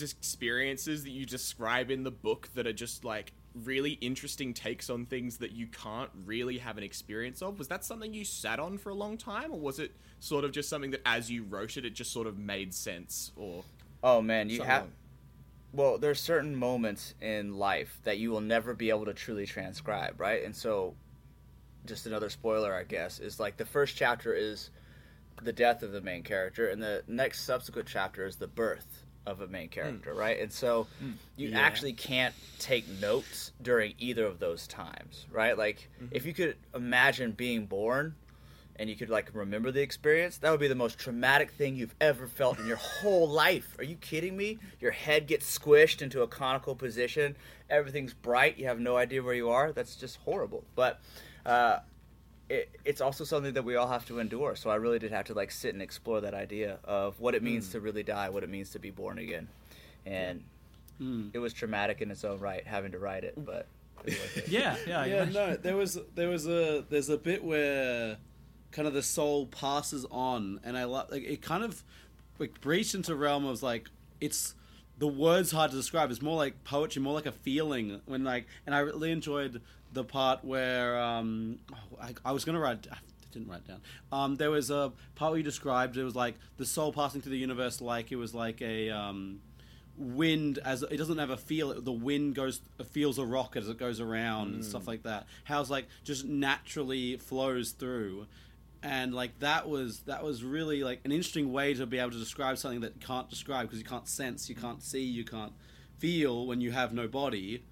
experiences 0.00 1.04
that 1.04 1.10
you 1.10 1.26
describe 1.26 1.90
in 1.90 2.04
the 2.04 2.10
book 2.10 2.48
that 2.54 2.66
are 2.66 2.72
just 2.72 3.04
like 3.04 3.32
really 3.64 3.92
interesting 3.92 4.54
takes 4.54 4.90
on 4.90 5.06
things 5.06 5.38
that 5.38 5.52
you 5.52 5.66
can't 5.66 6.10
really 6.24 6.58
have 6.58 6.78
an 6.78 6.84
experience 6.84 7.42
of. 7.42 7.58
Was 7.58 7.68
that 7.68 7.84
something 7.84 8.12
you 8.14 8.24
sat 8.24 8.58
on 8.58 8.78
for 8.78 8.90
a 8.90 8.94
long 8.94 9.16
time, 9.16 9.52
or 9.52 9.58
was 9.58 9.78
it 9.78 9.92
sort 10.20 10.44
of 10.44 10.52
just 10.52 10.68
something 10.68 10.90
that 10.92 11.02
as 11.06 11.30
you 11.30 11.44
wrote 11.44 11.76
it, 11.76 11.84
it 11.84 11.94
just 11.94 12.12
sort 12.12 12.26
of 12.26 12.38
made 12.38 12.74
sense? 12.74 13.32
Or 13.36 13.64
oh 14.02 14.22
man 14.22 14.48
you 14.48 14.62
have 14.62 14.82
along- 14.82 14.92
well 15.72 15.98
there's 15.98 16.20
certain 16.20 16.54
moments 16.54 17.14
in 17.20 17.54
life 17.56 17.98
that 18.04 18.18
you 18.18 18.30
will 18.30 18.40
never 18.40 18.74
be 18.74 18.90
able 18.90 19.04
to 19.04 19.14
truly 19.14 19.46
transcribe 19.46 20.20
right 20.20 20.44
and 20.44 20.54
so 20.54 20.94
just 21.86 22.06
another 22.06 22.30
spoiler 22.30 22.74
i 22.74 22.82
guess 22.84 23.18
is 23.18 23.40
like 23.40 23.56
the 23.56 23.64
first 23.64 23.96
chapter 23.96 24.32
is 24.32 24.70
the 25.42 25.52
death 25.52 25.82
of 25.82 25.92
the 25.92 26.00
main 26.00 26.22
character 26.22 26.68
and 26.68 26.82
the 26.82 27.02
next 27.06 27.44
subsequent 27.44 27.88
chapter 27.88 28.26
is 28.26 28.36
the 28.36 28.46
birth 28.46 29.04
of 29.30 29.40
a 29.40 29.46
main 29.46 29.68
hmm. 29.68 29.72
character 29.72 30.14
right 30.14 30.40
and 30.40 30.52
so 30.52 30.86
hmm. 31.00 31.12
you 31.36 31.50
Yeah. 31.50 31.60
actually 31.60 31.92
can't 31.92 32.34
take 32.58 32.88
notes 33.00 33.52
during 33.60 33.94
either 33.98 34.24
of 34.24 34.38
those 34.38 34.66
times 34.66 35.26
right 35.30 35.56
like 35.56 35.88
mm-hmm. 36.02 36.14
if 36.16 36.26
you 36.26 36.32
could 36.32 36.56
imagine 36.74 37.32
being 37.32 37.66
born 37.66 38.14
and 38.78 38.88
you 38.88 38.96
could 38.96 39.10
like 39.10 39.30
remember 39.32 39.70
the 39.72 39.82
experience, 39.82 40.38
that 40.38 40.50
would 40.50 40.60
be 40.60 40.68
the 40.68 40.74
most 40.74 40.98
traumatic 40.98 41.50
thing 41.50 41.74
you've 41.74 41.94
ever 42.00 42.26
felt 42.26 42.58
in 42.58 42.66
your 42.66 42.76
whole 42.76 43.28
life. 43.28 43.74
Are 43.78 43.84
you 43.84 43.96
kidding 43.96 44.36
me? 44.36 44.58
Your 44.80 44.92
head 44.92 45.26
gets 45.26 45.58
squished 45.58 46.00
into 46.00 46.22
a 46.22 46.28
conical 46.28 46.76
position. 46.76 47.36
Everything's 47.68 48.14
bright. 48.14 48.56
You 48.56 48.66
have 48.66 48.78
no 48.78 48.96
idea 48.96 49.22
where 49.22 49.34
you 49.34 49.50
are. 49.50 49.72
That's 49.72 49.96
just 49.96 50.18
horrible. 50.18 50.64
But 50.76 51.00
uh, 51.44 51.80
it, 52.48 52.70
it's 52.84 53.00
also 53.00 53.24
something 53.24 53.54
that 53.54 53.64
we 53.64 53.76
all 53.76 53.88
have 53.88 54.06
to 54.06 54.18
endure. 54.18 54.56
So 54.56 54.70
I 54.70 54.76
really 54.76 54.98
did 54.98 55.12
have 55.12 55.26
to 55.26 55.34
like 55.34 55.50
sit 55.50 55.74
and 55.74 55.82
explore 55.82 56.20
that 56.22 56.34
idea 56.34 56.78
of 56.84 57.20
what 57.20 57.34
it 57.34 57.42
means 57.42 57.68
mm. 57.68 57.72
to 57.72 57.80
really 57.80 58.02
die, 58.02 58.30
what 58.30 58.42
it 58.42 58.48
means 58.48 58.70
to 58.70 58.78
be 58.78 58.90
born 58.90 59.18
again, 59.18 59.48
and 60.06 60.42
mm. 61.00 61.30
it 61.32 61.38
was 61.38 61.52
traumatic 61.52 62.00
in 62.00 62.10
its 62.10 62.24
own 62.24 62.38
right 62.40 62.66
having 62.66 62.92
to 62.92 62.98
write 62.98 63.24
it. 63.24 63.34
But 63.36 63.66
it 64.00 64.04
was 64.04 64.14
worth 64.14 64.36
it. 64.38 64.48
Yeah, 64.48 64.76
yeah, 64.86 65.04
yeah, 65.04 65.24
no, 65.24 65.56
there 65.56 65.76
was 65.76 65.98
there 66.14 66.28
was 66.28 66.46
a 66.46 66.84
there's 66.88 67.08
a 67.08 67.18
bit 67.18 67.44
where 67.44 68.16
kind 68.70 68.88
of 68.88 68.94
the 68.94 69.02
soul 69.02 69.46
passes 69.46 70.06
on, 70.10 70.60
and 70.64 70.76
I 70.76 70.84
love 70.84 71.10
like 71.10 71.24
it 71.24 71.42
kind 71.42 71.64
of 71.64 71.82
like 72.38 72.60
breached 72.60 72.94
into 72.94 73.14
realm 73.14 73.44
of 73.44 73.62
like 73.62 73.90
it's 74.20 74.54
the 74.98 75.06
words 75.06 75.52
hard 75.52 75.70
to 75.70 75.76
describe. 75.76 76.10
It's 76.10 76.22
more 76.22 76.36
like 76.36 76.64
poetry, 76.64 77.00
more 77.00 77.14
like 77.14 77.26
a 77.26 77.32
feeling 77.32 78.00
when 78.06 78.24
like, 78.24 78.46
and 78.66 78.74
I 78.74 78.80
really 78.80 79.12
enjoyed 79.12 79.60
the 79.92 80.04
part 80.04 80.44
where 80.44 80.98
um 80.98 81.58
oh, 81.72 81.98
I, 82.00 82.14
I 82.24 82.32
was 82.32 82.44
gonna 82.44 82.60
write. 82.60 82.86
I 82.90 82.96
didn't 83.32 83.48
write 83.48 83.60
it 83.60 83.68
down. 83.68 83.80
Um, 84.10 84.36
there 84.36 84.50
was 84.50 84.70
a 84.70 84.92
part 85.14 85.32
where 85.32 85.38
you 85.38 85.44
described 85.44 85.96
it 85.96 86.04
was 86.04 86.16
like 86.16 86.34
the 86.56 86.64
soul 86.64 86.92
passing 86.92 87.20
through 87.20 87.32
the 87.32 87.38
universe, 87.38 87.80
like 87.80 88.10
it 88.10 88.16
was 88.16 88.34
like 88.34 88.62
a 88.62 88.88
um, 88.90 89.40
wind 89.98 90.58
as 90.64 90.82
it 90.82 90.96
doesn't 90.96 91.18
have 91.18 91.30
a 91.30 91.36
feel 91.36 91.80
the 91.80 91.92
wind 91.92 92.34
goes 92.34 92.60
feels 92.90 93.18
a 93.18 93.24
rock 93.24 93.56
as 93.56 93.68
it 93.68 93.78
goes 93.78 94.00
around 94.00 94.54
and 94.54 94.64
stuff 94.64 94.86
like 94.86 95.02
that 95.02 95.26
how's 95.44 95.70
like 95.70 95.88
just 96.04 96.24
naturally 96.24 97.16
flows 97.16 97.72
through 97.72 98.24
and 98.82 99.12
like 99.12 99.36
that 99.40 99.68
was 99.68 100.00
that 100.00 100.22
was 100.22 100.44
really 100.44 100.84
like 100.84 101.00
an 101.04 101.10
interesting 101.10 101.52
way 101.52 101.74
to 101.74 101.84
be 101.84 101.98
able 101.98 102.12
to 102.12 102.18
describe 102.18 102.56
something 102.56 102.80
that 102.80 102.94
you 102.94 103.04
can't 103.04 103.28
describe 103.28 103.66
because 103.66 103.80
you 103.80 103.84
can't 103.84 104.06
sense 104.06 104.48
you 104.48 104.54
can't 104.54 104.82
see 104.82 105.02
you 105.02 105.24
can't 105.24 105.52
feel 105.98 106.46
when 106.46 106.60
you 106.60 106.70
have 106.70 106.92
no 106.92 107.08
body 107.08 107.64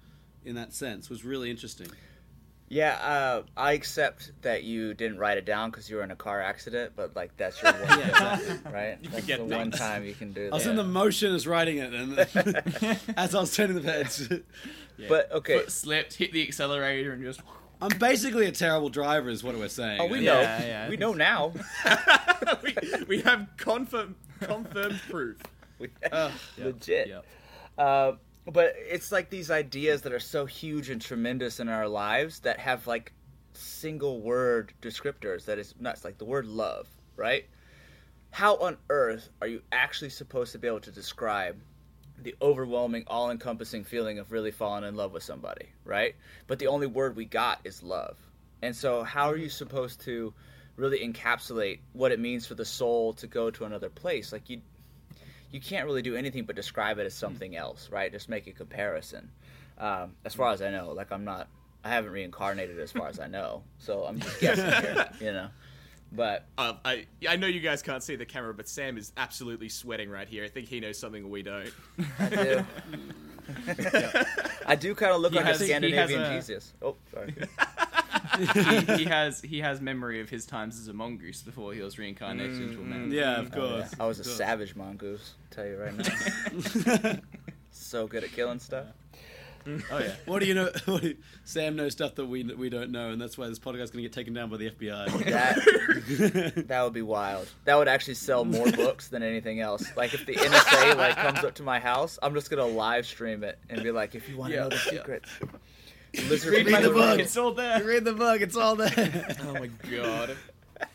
in 0.47 0.55
that 0.55 0.73
sense 0.73 1.09
was 1.09 1.23
really 1.25 1.49
interesting 1.51 1.87
Yeah, 2.69 2.95
uh, 3.01 3.43
I 3.55 3.71
accept 3.73 4.31
that 4.41 4.63
you 4.63 4.93
didn't 4.93 5.19
write 5.19 5.37
it 5.37 5.45
down 5.45 5.69
because 5.71 5.89
you 5.89 5.95
were 5.97 6.03
in 6.03 6.11
a 6.11 6.15
car 6.17 6.41
accident, 6.41 6.91
but 6.97 7.15
like 7.15 7.31
that's 7.37 7.61
your 7.61 7.71
one, 7.85 7.99
Yeah. 7.99 8.57
right? 8.65 8.97
That's 9.03 9.15
forget 9.21 9.39
the 9.39 9.45
one 9.55 9.71
time 9.71 10.03
you 10.03 10.13
can 10.13 10.33
do 10.33 10.45
that. 10.45 10.51
I 10.51 10.55
was 10.55 10.67
in 10.67 10.75
the 10.75 10.83
motion 10.83 11.33
as 11.33 11.47
writing 11.47 11.77
it 11.77 11.93
and 11.93 12.19
as 13.17 13.33
I 13.35 13.39
was 13.39 13.55
turning 13.55 13.75
the 13.75 13.81
page 13.81 14.43
But 15.07 15.31
okay, 15.31 15.59
Foot 15.59 15.71
slipped, 15.71 16.15
hit 16.15 16.31
the 16.33 16.41
accelerator, 16.45 17.13
and 17.13 17.23
just. 17.23 17.41
I'm 17.79 17.95
basically 17.99 18.47
a 18.47 18.51
terrible 18.51 18.89
driver 18.89 19.29
is 19.29 19.43
what 19.43 19.55
we're 19.55 19.67
saying 19.69 20.01
oh, 20.01 20.07
we 20.07 20.19
know, 20.21 20.41
yeah. 20.41 20.89
we 20.89 20.97
know 20.97 21.13
now. 21.13 21.53
we, 22.63 22.75
we 23.07 23.21
have 23.21 23.47
confirm 23.57 24.15
confirmed 24.41 24.99
proof. 25.09 25.37
We- 25.79 25.89
Yep, 26.11 26.31
Legit. 26.57 27.07
Yep. 27.07 27.25
Uh, 27.77 28.11
but 28.51 28.75
it's 28.77 29.11
like 29.11 29.29
these 29.29 29.51
ideas 29.51 30.03
that 30.03 30.13
are 30.13 30.19
so 30.19 30.45
huge 30.45 30.89
and 30.89 31.01
tremendous 31.01 31.59
in 31.59 31.67
our 31.67 31.87
lives 31.87 32.39
that 32.41 32.59
have 32.59 32.87
like 32.87 33.11
single 33.53 34.21
word 34.21 34.73
descriptors 34.81 35.45
that 35.45 35.59
is 35.59 35.75
nuts. 35.79 36.05
Like 36.05 36.17
the 36.17 36.25
word 36.25 36.45
love, 36.45 36.87
right? 37.15 37.45
How 38.31 38.55
on 38.57 38.77
earth 38.89 39.29
are 39.41 39.47
you 39.47 39.61
actually 39.71 40.09
supposed 40.09 40.51
to 40.53 40.59
be 40.59 40.67
able 40.67 40.79
to 40.81 40.91
describe 40.91 41.57
the 42.19 42.35
overwhelming, 42.41 43.03
all 43.07 43.31
encompassing 43.31 43.83
feeling 43.83 44.19
of 44.19 44.31
really 44.31 44.51
falling 44.51 44.83
in 44.83 44.95
love 44.95 45.11
with 45.11 45.23
somebody, 45.23 45.67
right? 45.83 46.15
But 46.47 46.59
the 46.59 46.67
only 46.67 46.87
word 46.87 47.15
we 47.15 47.25
got 47.25 47.59
is 47.63 47.83
love. 47.83 48.17
And 48.61 48.75
so, 48.75 49.03
how 49.03 49.29
are 49.29 49.37
you 49.37 49.47
mm-hmm. 49.47 49.51
supposed 49.51 50.01
to 50.01 50.33
really 50.77 50.99
encapsulate 50.99 51.79
what 51.93 52.11
it 52.11 52.19
means 52.19 52.47
for 52.47 52.55
the 52.55 52.65
soul 52.65 53.13
to 53.13 53.27
go 53.27 53.51
to 53.51 53.65
another 53.65 53.89
place? 53.89 54.31
Like, 54.31 54.49
you 54.49 54.61
you 55.51 55.59
can't 55.61 55.85
really 55.85 56.01
do 56.01 56.15
anything 56.15 56.43
but 56.45 56.55
describe 56.55 56.99
it 56.99 57.05
as 57.05 57.13
something 57.13 57.55
else, 57.55 57.89
right? 57.91 58.11
Just 58.11 58.29
make 58.29 58.47
a 58.47 58.51
comparison. 58.51 59.29
Um, 59.77 60.13
as 60.25 60.33
far 60.33 60.51
as 60.53 60.61
I 60.61 60.71
know, 60.71 60.91
like 60.91 61.11
I'm 61.11 61.23
not, 61.23 61.47
I 61.83 61.89
haven't 61.89 62.11
reincarnated 62.11 62.79
as 62.79 62.91
far 62.91 63.07
as 63.07 63.19
I 63.19 63.27
know, 63.27 63.63
so 63.77 64.05
I'm 64.05 64.19
just 64.19 64.39
guessing 64.41 64.65
here, 64.81 65.09
you 65.21 65.31
know. 65.33 65.49
But 66.11 66.45
Uh, 66.57 66.73
I 66.85 67.05
I 67.27 67.35
know 67.35 67.47
you 67.47 67.59
guys 67.59 67.81
can't 67.81 68.01
see 68.01 68.15
the 68.15 68.25
camera, 68.25 68.53
but 68.53 68.67
Sam 68.69 68.97
is 68.97 69.11
absolutely 69.17 69.67
sweating 69.69 70.09
right 70.09 70.27
here. 70.27 70.45
I 70.45 70.47
think 70.47 70.67
he 70.69 70.79
knows 70.79 70.97
something 70.97 71.29
we 71.29 71.43
don't. 71.43 71.69
I 72.19 72.29
do, 72.29 72.65
I 74.65 74.75
do 74.75 74.95
kind 74.95 75.11
of 75.13 75.21
look 75.21 75.31
He 75.33 75.37
like 75.37 75.45
has- 75.47 75.61
a 75.61 75.65
Scandinavian 75.65 76.21
a- 76.21 76.35
Jesus. 76.35 76.73
Oh, 76.81 76.95
sorry. 77.13 77.33
he, 78.87 78.97
he 78.97 79.03
has 79.05 79.41
he 79.41 79.59
has 79.59 79.81
memory 79.81 80.21
of 80.21 80.29
his 80.29 80.45
times 80.45 80.79
as 80.79 80.87
a 80.87 80.93
mongoose 80.93 81.41
before 81.41 81.73
he 81.73 81.81
was 81.81 81.97
reincarnated 81.97 82.61
into 82.61 82.79
a 82.79 82.83
mm, 82.83 82.87
man. 82.87 83.11
Yeah, 83.11 83.37
oh, 83.37 83.41
of 83.41 83.53
Oh, 83.57 83.65
yeah. 83.65 83.77
course. 83.81 83.95
I 83.99 84.05
was 84.07 84.17
a 84.19 84.21
of 84.21 84.27
course. 84.27 84.37
savage 84.37 84.75
mongoose. 84.75 85.33
Tell 85.51 85.65
you 85.65 85.77
right 85.77 85.95
now, 85.95 87.15
so 87.71 88.07
good 88.07 88.23
at 88.23 88.31
killing 88.31 88.59
stuff. 88.59 88.85
Oh 89.91 89.99
yeah. 89.99 90.13
What 90.25 90.39
do 90.39 90.45
you 90.45 90.53
know? 90.53 90.69
what 90.85 91.01
do 91.01 91.09
you- 91.09 91.17
Sam 91.43 91.75
knows 91.75 91.91
stuff 91.91 92.15
that 92.15 92.25
we 92.25 92.41
we 92.45 92.69
don't 92.69 92.89
know, 92.89 93.09
and 93.09 93.21
that's 93.21 93.37
why 93.37 93.49
this 93.49 93.59
podcast 93.59 93.81
is 93.83 93.91
going 93.91 94.01
to 94.01 94.07
get 94.09 94.13
taken 94.13 94.33
down 94.33 94.49
by 94.49 94.55
the 94.55 94.69
FBI. 94.69 95.25
That 95.25 96.67
that 96.69 96.83
would 96.85 96.93
be 96.93 97.01
wild. 97.01 97.49
That 97.65 97.75
would 97.75 97.89
actually 97.89 98.13
sell 98.13 98.45
more 98.45 98.71
books 98.71 99.09
than 99.09 99.23
anything 99.23 99.59
else. 99.59 99.85
Like 99.97 100.13
if 100.13 100.25
the 100.25 100.35
NSA 100.35 100.95
like 100.95 101.17
comes 101.17 101.39
up 101.39 101.55
to 101.55 101.63
my 101.63 101.79
house, 101.79 102.17
I'm 102.23 102.33
just 102.33 102.49
gonna 102.49 102.65
live 102.65 103.05
stream 103.05 103.43
it 103.43 103.59
and 103.69 103.83
be 103.83 103.91
like, 103.91 104.15
if 104.15 104.29
you 104.29 104.37
want 104.37 104.51
to 104.51 104.55
Yeah, 104.55 104.63
know 104.63 104.69
the 104.69 105.03
yeah. 105.05 105.49
Secrets, 106.21 106.29
lizard 106.45 106.53
Read 106.53 106.65
people 106.67 106.81
the 106.81 106.89
book. 106.89 107.11
real. 107.17 107.19
It's 107.19 107.37
all 107.37 107.51
there. 107.53 107.83
Read 107.83 108.05
the 108.05 108.13
book; 108.13 108.41
it's 108.41 108.55
all 108.57 108.75
there. 108.75 109.35
Oh 109.43 109.53
my 109.53 109.67
god. 109.89 110.37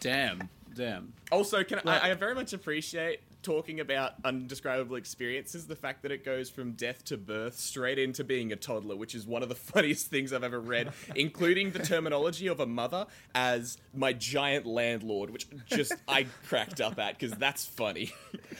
damn, 0.00 0.48
damn. 0.74 1.12
Also, 1.30 1.62
can 1.64 1.80
Like- 1.84 2.02
I, 2.04 2.10
I 2.10 2.14
very 2.14 2.34
much 2.34 2.52
appreciate 2.52 3.20
talking 3.42 3.80
about 3.80 4.14
undescribable 4.24 4.96
experiences. 4.96 5.66
The 5.66 5.76
fact 5.76 6.02
that 6.02 6.12
it 6.12 6.24
goes 6.24 6.50
from 6.50 6.72
death 6.72 7.04
to 7.06 7.16
birth 7.16 7.58
straight 7.58 7.98
into 7.98 8.24
being 8.24 8.52
a 8.52 8.56
toddler, 8.56 8.96
which 8.96 9.14
is 9.14 9.26
one 9.26 9.42
of 9.42 9.48
the 9.48 9.54
funniest 9.72 10.08
things 10.08 10.32
I've 10.32 10.44
ever 10.44 10.60
read, 10.60 10.92
including 11.14 11.72
the 11.72 11.80
terminology 11.80 12.46
of 12.46 12.60
a 12.60 12.66
mother 12.66 13.06
as 13.34 13.78
my 13.94 14.12
giant 14.12 14.66
landlord, 14.66 15.30
which 15.30 15.46
just 15.66 15.94
I 16.08 16.26
cracked 16.46 16.80
up 16.80 16.98
at 16.98 17.18
because 17.18 17.36
that's 17.38 17.64
funny. 17.64 18.12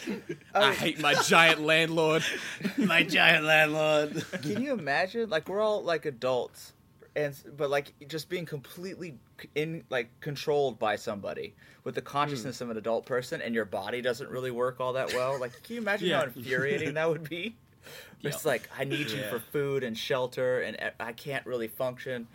I 0.55 0.75
hate 0.75 1.01
my 1.01 1.15
giant 1.15 1.61
landlord. 1.61 2.25
My 2.77 3.03
giant 3.03 3.45
landlord. 3.45 4.25
Can 4.43 4.62
you 4.62 4.73
imagine? 4.73 5.31
Like 5.31 5.49
we're 5.49 5.61
all 5.61 5.83
like 5.83 6.07
adults, 6.07 6.73
and 7.14 7.35
but 7.57 7.71
like 7.71 7.92
just 8.09 8.28
being 8.28 8.47
completely 8.47 9.14
in 9.54 9.85
like 9.90 10.09
controlled 10.21 10.78
by 10.78 10.97
somebody 10.97 11.54
with 11.85 11.95
the 11.95 12.02
consciousness 12.02 12.61
of 12.61 12.71
an 12.71 12.76
adult 12.76 13.07
person, 13.07 13.42
and 13.42 13.54
your 13.54 13.64
body 13.64 14.00
doesn't 14.00 14.31
really 14.31 14.50
work 14.50 14.81
all 14.81 14.95
that 14.95 15.12
well. 15.14 15.38
Like, 15.38 15.52
can 15.62 15.76
you 15.76 15.83
imagine 15.83 16.11
how 16.11 16.23
infuriating 16.25 16.95
that 16.95 17.09
would 17.09 17.28
be? 17.28 17.57
It's 18.23 18.45
like 18.45 18.69
I 18.78 18.85
need 18.85 19.11
you 19.11 19.19
Yeah. 19.19 19.31
for 19.31 19.40
food 19.40 19.83
and 19.83 19.99
shelter, 19.99 20.61
and 20.61 20.76
i 21.00 21.12
can't 21.12 21.45
really 21.45 21.66
function. 21.66 22.28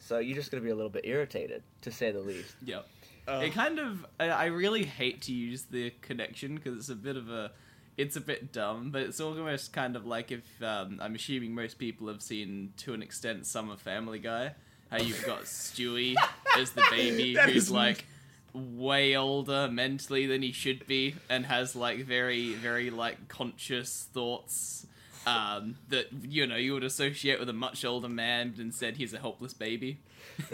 So 0.00 0.18
you're 0.18 0.34
just 0.36 0.50
gonna 0.50 0.62
be 0.62 0.70
a 0.70 0.74
little 0.74 0.90
bit 0.90 1.04
irritated, 1.04 1.62
to 1.82 1.90
say 1.92 2.10
the 2.10 2.20
least. 2.20 2.54
Yep. 2.64 2.86
Uh, 3.28 3.42
it 3.44 3.52
kind 3.52 3.78
of 3.78 4.06
I, 4.18 4.28
I 4.30 4.44
really 4.46 4.84
hate 4.84 5.20
to 5.22 5.32
use 5.34 5.64
the 5.70 5.92
connection 6.00 6.54
because 6.54 6.78
it's 6.78 6.88
a 6.88 6.94
bit 6.94 7.16
of 7.16 7.28
a 7.28 7.52
it's 7.96 8.16
a 8.16 8.20
bit 8.20 8.52
dumb 8.52 8.90
but 8.90 9.02
it's 9.02 9.20
almost 9.20 9.72
kind 9.72 9.94
of 9.96 10.04
like 10.06 10.32
if 10.32 10.42
um, 10.62 10.98
i'm 11.02 11.14
assuming 11.14 11.54
most 11.54 11.78
people 11.78 12.08
have 12.08 12.20
seen 12.22 12.72
to 12.76 12.92
an 12.94 13.02
extent 13.02 13.46
some 13.46 13.70
of 13.70 13.80
family 13.80 14.18
guy. 14.18 14.52
How 14.90 14.98
you've 14.98 15.24
got 15.26 15.42
stewie 15.44 16.14
as 16.58 16.70
the 16.72 16.84
baby 16.90 17.34
That 17.34 17.48
who's 17.48 17.64
is- 17.64 17.70
like 17.70 18.04
way 18.52 19.16
older 19.16 19.66
mentally 19.68 20.26
than 20.26 20.40
he 20.42 20.52
should 20.52 20.86
be 20.86 21.14
and 21.28 21.44
has 21.46 21.74
like 21.74 22.04
very 22.04 22.54
very 22.54 22.90
like 22.90 23.26
conscious 23.28 24.06
thoughts 24.12 24.86
um, 25.26 25.76
that 25.88 26.06
you 26.22 26.46
know 26.46 26.56
you 26.56 26.74
would 26.74 26.84
associate 26.84 27.40
with 27.40 27.48
a 27.48 27.52
much 27.54 27.84
older 27.84 28.08
man 28.10 28.54
and 28.58 28.74
said 28.74 28.96
he's 28.98 29.14
a 29.14 29.18
helpless 29.18 29.54
baby. 29.54 29.98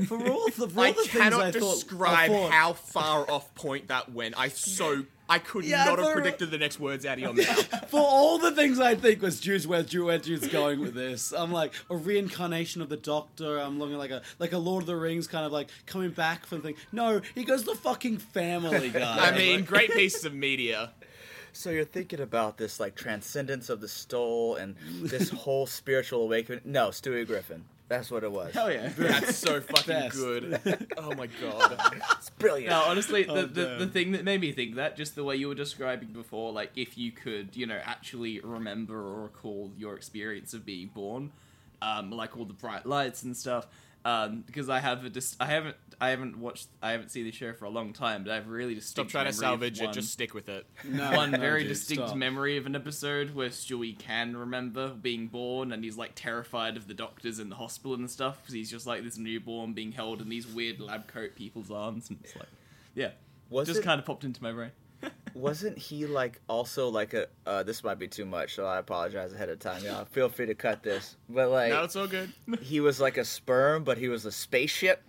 For 0.06 0.16
all 0.28 0.46
the, 0.46 0.68
for 0.68 0.78
all 0.78 0.84
I 0.84 0.92
the 0.92 0.94
things 1.02 1.08
cannot 1.08 1.40
I 1.42 1.50
thought, 1.50 1.74
describe 1.74 2.18
I 2.18 2.28
thought- 2.28 2.52
how 2.52 2.72
far 2.74 3.28
off 3.30 3.52
point 3.56 3.88
that 3.88 4.12
went. 4.12 4.38
I 4.38 4.46
so 4.48 5.04
I 5.30 5.38
could 5.38 5.64
Yeah, 5.64 5.84
not 5.84 5.98
have 5.98 6.08
for- 6.08 6.14
predicted 6.14 6.50
the 6.50 6.58
next 6.58 6.78
words 6.80 7.06
out 7.06 7.14
of 7.14 7.20
your 7.20 7.32
mouth. 7.32 7.88
For 7.90 8.00
all 8.00 8.38
the 8.38 8.50
things 8.52 8.78
I 8.80 8.94
think 8.96 9.22
was 9.22 9.40
Jude's 9.40 9.66
where 9.66 9.82
Jude 9.82 10.04
where 10.06 10.18
Jude's 10.18 10.48
going 10.48 10.80
with 10.80 10.92
this. 10.94 11.32
I'm 11.32 11.52
like 11.52 11.72
a 11.88 11.96
reincarnation 11.96 12.82
of 12.82 12.88
the 12.88 12.96
Doctor. 12.96 13.58
I'm 13.58 13.78
looking 13.78 13.96
like 13.96 14.10
a 14.10 14.22
like 14.38 14.52
a 14.52 14.58
Lord 14.58 14.82
of 14.82 14.86
the 14.88 14.96
Rings 14.96 15.26
kind 15.26 15.46
of 15.46 15.52
like 15.52 15.68
coming 15.86 16.10
back 16.10 16.46
from 16.46 16.60
thing. 16.62 16.74
No, 16.92 17.20
he 17.34 17.44
goes 17.44 17.64
the 17.64 17.74
fucking 17.74 18.18
Family 18.18 18.88
Guy. 18.90 19.28
I 19.28 19.36
mean, 19.36 19.64
great 19.64 19.90
pieces 19.92 20.24
of 20.24 20.34
media. 20.34 20.90
So 21.52 21.70
you're 21.70 21.84
thinking 21.84 22.20
about 22.20 22.58
this 22.58 22.78
like 22.78 22.94
transcendence 22.94 23.70
of 23.70 23.80
the 23.80 23.88
soul 23.88 24.54
and 24.56 24.76
this 25.02 25.30
whole 25.44 25.66
spiritual 25.66 26.22
awakening. 26.22 26.60
No, 26.64 26.88
Stewie 26.90 27.26
Griffin. 27.26 27.64
That's 27.90 28.08
what 28.10 28.22
it 28.22 28.30
was. 28.30 28.54
hell 28.54 28.70
yeah 28.72 28.88
That's 28.96 29.36
so 29.36 29.60
fucking 29.60 29.92
Best. 29.94 30.16
good. 30.16 30.86
Oh 30.96 31.12
my 31.16 31.26
god. 31.26 31.76
It's 32.18 32.30
brilliant. 32.30 32.70
No, 32.70 32.82
honestly, 32.84 33.24
the, 33.24 33.32
Oh, 33.32 33.46
the, 33.46 33.76
the 33.80 33.86
thing 33.88 34.12
that 34.12 34.22
made 34.22 34.40
me 34.40 34.52
think 34.52 34.76
that, 34.76 34.96
just 34.96 35.16
the 35.16 35.24
way 35.24 35.34
you 35.34 35.48
were 35.48 35.56
describing 35.56 36.10
before, 36.10 36.52
like 36.52 36.70
if 36.76 36.96
you 36.96 37.10
could, 37.10 37.56
you 37.56 37.66
know, 37.66 37.80
actually 37.84 38.38
remember 38.40 38.96
or 38.96 39.22
recall 39.24 39.72
your 39.76 39.96
experience 39.96 40.54
of 40.54 40.64
being 40.64 40.86
born, 40.94 41.32
um, 41.82 42.12
like 42.12 42.36
all 42.36 42.44
the 42.44 42.52
bright 42.54 42.86
lights 42.86 43.24
and 43.24 43.36
stuff. 43.36 43.66
Um, 44.04 44.42
because 44.46 44.70
I 44.70 44.78
have 44.80 45.04
a 45.04 45.10
dis- 45.10 45.36
I 45.38 45.44
haven't 45.46 45.76
I 46.00 46.08
haven't 46.08 46.38
watched 46.38 46.68
I 46.82 46.92
haven't 46.92 47.10
seen 47.10 47.24
the 47.26 47.32
show 47.32 47.52
for 47.52 47.66
a 47.66 47.68
long 47.68 47.92
time, 47.92 48.24
but 48.24 48.32
I 48.32 48.36
have 48.36 48.46
a 48.46 48.50
really 48.50 48.80
Stop 48.80 49.06
distinct 49.08 49.10
trying 49.10 49.24
to 49.26 49.32
memory 49.32 49.44
of 49.46 49.50
salvage 49.60 49.80
it. 49.80 49.84
one- 49.84 49.92
Just 49.94 50.12
stick 50.12 50.32
with 50.32 50.48
it. 50.48 50.66
no, 50.84 51.10
one 51.12 51.32
no, 51.32 51.38
very 51.38 51.60
dude, 51.64 51.68
distinct 51.68 52.04
stop. 52.08 52.16
memory 52.16 52.56
of 52.56 52.64
an 52.64 52.74
episode 52.74 53.34
where 53.34 53.50
Stewie 53.50 53.98
can 53.98 54.34
remember 54.36 54.88
being 54.88 55.26
born 55.26 55.70
and 55.72 55.84
he's 55.84 55.98
like 55.98 56.12
terrified 56.14 56.78
of 56.78 56.88
the 56.88 56.94
doctors 56.94 57.38
in 57.38 57.50
the 57.50 57.56
hospital 57.56 57.92
and 57.94 58.10
stuff 58.10 58.38
because 58.40 58.54
he's 58.54 58.70
just 58.70 58.86
like 58.86 59.02
this 59.04 59.18
newborn 59.18 59.74
being 59.74 59.92
held 59.92 60.22
in 60.22 60.30
these 60.30 60.46
weird 60.46 60.80
lab 60.80 61.06
coat 61.06 61.34
people's 61.36 61.70
arms 61.70 62.08
and 62.08 62.18
it's 62.24 62.34
like 62.36 62.48
yeah 62.94 63.10
Was 63.50 63.68
just 63.68 63.80
it- 63.80 63.84
kind 63.84 63.98
of 64.00 64.06
popped 64.06 64.24
into 64.24 64.42
my 64.42 64.52
brain 64.52 64.70
Wasn't 65.34 65.78
he 65.78 66.06
like 66.06 66.40
also 66.48 66.88
like 66.88 67.14
a? 67.14 67.28
Uh, 67.46 67.62
this 67.62 67.84
might 67.84 67.98
be 67.98 68.08
too 68.08 68.24
much, 68.26 68.54
so 68.56 68.66
I 68.66 68.78
apologize 68.78 69.32
ahead 69.32 69.48
of 69.48 69.58
time. 69.60 69.82
Y'all 69.84 70.04
feel 70.04 70.28
free 70.28 70.46
to 70.46 70.54
cut 70.54 70.82
this. 70.82 71.16
But 71.28 71.50
like, 71.50 71.70
No, 71.72 71.84
it's 71.84 71.96
all 71.96 72.06
good. 72.08 72.32
he 72.60 72.80
was 72.80 73.00
like 73.00 73.16
a 73.16 73.24
sperm, 73.24 73.84
but 73.84 73.96
he 73.96 74.08
was 74.08 74.26
a 74.26 74.32
spaceship, 74.32 75.02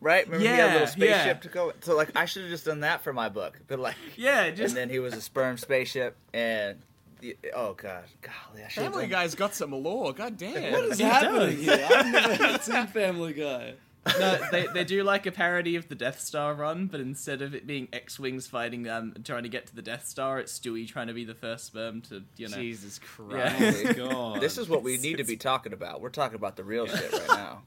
right? 0.00 0.26
Remember 0.26 0.42
he 0.44 0.46
had 0.50 0.58
a 0.58 0.66
Yeah, 0.66 0.72
little 0.72 0.86
spaceship 0.88 1.26
yeah. 1.26 1.32
to 1.34 1.48
go. 1.48 1.72
So 1.80 1.96
like, 1.96 2.10
I 2.16 2.24
should 2.24 2.42
have 2.42 2.50
just 2.50 2.64
done 2.66 2.80
that 2.80 3.02
for 3.02 3.12
my 3.12 3.28
book. 3.28 3.60
But 3.68 3.78
like, 3.78 3.94
yeah 4.16 4.50
just 4.50 4.72
and 4.72 4.76
then 4.76 4.90
he 4.90 4.98
was 4.98 5.14
a 5.14 5.20
sperm 5.20 5.56
spaceship, 5.56 6.16
and 6.34 6.78
the, 7.20 7.36
oh 7.54 7.74
god, 7.74 8.04
golly, 8.20 8.64
I 8.64 8.68
should 8.68 8.82
have 8.82 8.92
Family 8.92 9.08
done. 9.08 9.22
Guy's 9.22 9.34
got 9.36 9.54
some 9.54 9.70
lore. 9.72 10.12
God 10.12 10.36
damn. 10.36 10.72
What 10.72 10.84
is 10.86 10.98
He 10.98 11.04
happening 11.04 11.56
does. 11.56 11.64
here? 11.64 11.88
I've 11.90 12.12
never 12.38 12.58
seen 12.62 12.86
Family 12.88 13.32
Guy. 13.32 13.74
No, 14.06 14.38
they, 14.50 14.66
they 14.72 14.84
do 14.84 15.02
like 15.02 15.26
a 15.26 15.32
parody 15.32 15.76
of 15.76 15.88
the 15.88 15.94
Death 15.94 16.20
Star 16.20 16.54
run, 16.54 16.86
but 16.86 17.00
instead 17.00 17.42
of 17.42 17.54
it 17.54 17.66
being 17.66 17.88
X 17.92 18.18
Wings 18.18 18.46
fighting 18.46 18.88
um 18.88 19.14
trying 19.24 19.42
to 19.42 19.48
get 19.48 19.66
to 19.66 19.74
the 19.74 19.82
Death 19.82 20.06
Star, 20.06 20.38
it's 20.38 20.58
Stewie 20.58 20.88
trying 20.88 21.08
to 21.08 21.12
be 21.12 21.24
the 21.24 21.34
first 21.34 21.66
sperm 21.66 22.00
to 22.02 22.22
you 22.36 22.48
know. 22.48 22.56
Jesus 22.56 22.98
Christ. 22.98 23.60
Yeah. 23.60 23.72
Oh 23.72 23.84
my 23.84 23.92
god. 23.92 24.40
This 24.40 24.58
is 24.58 24.68
what 24.68 24.82
we 24.82 24.98
need 24.98 25.18
to 25.18 25.24
be 25.24 25.36
talking 25.36 25.72
about. 25.72 26.00
We're 26.00 26.10
talking 26.10 26.36
about 26.36 26.56
the 26.56 26.64
real 26.64 26.86
shit 26.86 27.12
right 27.12 27.28
now. 27.28 27.62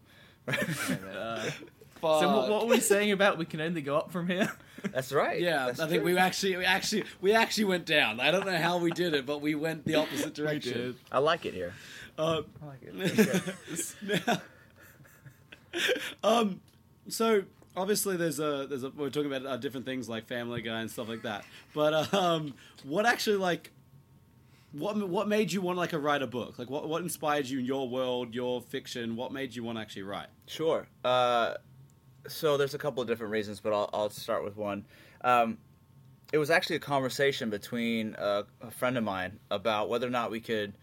Uh, 0.47 0.53
so 2.01 2.35
what, 2.35 2.49
what 2.49 2.61
were 2.63 2.71
we 2.71 2.79
saying 2.79 3.11
about 3.11 3.37
we 3.37 3.45
can 3.45 3.61
only 3.61 3.81
go 3.81 3.97
up 3.97 4.11
from 4.11 4.27
here? 4.27 4.51
That's 4.91 5.11
right. 5.11 5.39
Yeah, 5.39 5.67
That's 5.67 5.79
I 5.79 5.87
think 5.87 6.01
true. 6.03 6.13
we 6.13 6.17
actually, 6.17 6.57
we 6.57 6.65
actually, 6.65 7.03
we 7.21 7.33
actually 7.33 7.65
went 7.65 7.85
down. 7.85 8.19
I 8.19 8.31
don't 8.31 8.45
know 8.45 8.57
how 8.57 8.79
we 8.79 8.91
did 8.91 9.13
it, 9.13 9.25
but 9.25 9.41
we 9.41 9.55
went 9.55 9.85
the 9.85 9.95
opposite 9.95 10.33
direction. 10.33 10.95
I 11.11 11.19
like 11.19 11.45
it 11.45 11.53
here. 11.53 11.73
Uh, 12.17 12.41
I 12.61 12.65
like 12.65 12.81
it. 12.81 14.27
now, 14.27 14.41
um, 16.23 16.61
so 17.07 17.43
obviously 17.75 18.17
there's 18.17 18.39
a 18.39 18.67
there's 18.69 18.83
a 18.83 18.89
we're 18.89 19.09
talking 19.09 19.31
about 19.31 19.45
uh, 19.45 19.57
different 19.57 19.85
things 19.85 20.09
like 20.09 20.27
Family 20.27 20.61
Guy 20.61 20.81
and 20.81 20.91
stuff 20.91 21.07
like 21.07 21.23
that. 21.23 21.45
But 21.73 22.13
um, 22.13 22.53
what 22.83 23.05
actually 23.05 23.37
like 23.37 23.71
what 24.73 24.97
what 25.09 25.27
made 25.27 25.51
you 25.51 25.61
want 25.61 25.77
like 25.77 25.91
to 25.91 25.99
write 25.99 26.21
a 26.21 26.27
book? 26.27 26.57
Like 26.57 26.69
what 26.69 26.87
what 26.87 27.01
inspired 27.01 27.47
you 27.47 27.59
in 27.59 27.65
your 27.65 27.89
world, 27.89 28.33
your 28.33 28.61
fiction? 28.61 29.15
What 29.15 29.31
made 29.31 29.55
you 29.55 29.63
want 29.63 29.77
to 29.77 29.81
actually 29.81 30.03
write? 30.03 30.27
Sure. 30.47 30.87
Uh, 31.03 31.55
so 32.27 32.57
there's 32.57 32.73
a 32.73 32.77
couple 32.77 33.01
of 33.01 33.07
different 33.07 33.31
reasons, 33.31 33.59
but 33.59 33.73
I'll, 33.73 33.89
I'll 33.93 34.09
start 34.09 34.43
with 34.43 34.55
one. 34.55 34.85
Um, 35.21 35.57
it 36.31 36.37
was 36.37 36.49
actually 36.49 36.77
a 36.77 36.79
conversation 36.79 37.49
between 37.49 38.15
a, 38.17 38.45
a 38.61 38.71
friend 38.71 38.97
of 38.97 39.03
mine 39.03 39.39
about 39.49 39.89
whether 39.89 40.07
or 40.07 40.11
not 40.11 40.31
we 40.31 40.39
could 40.39 40.73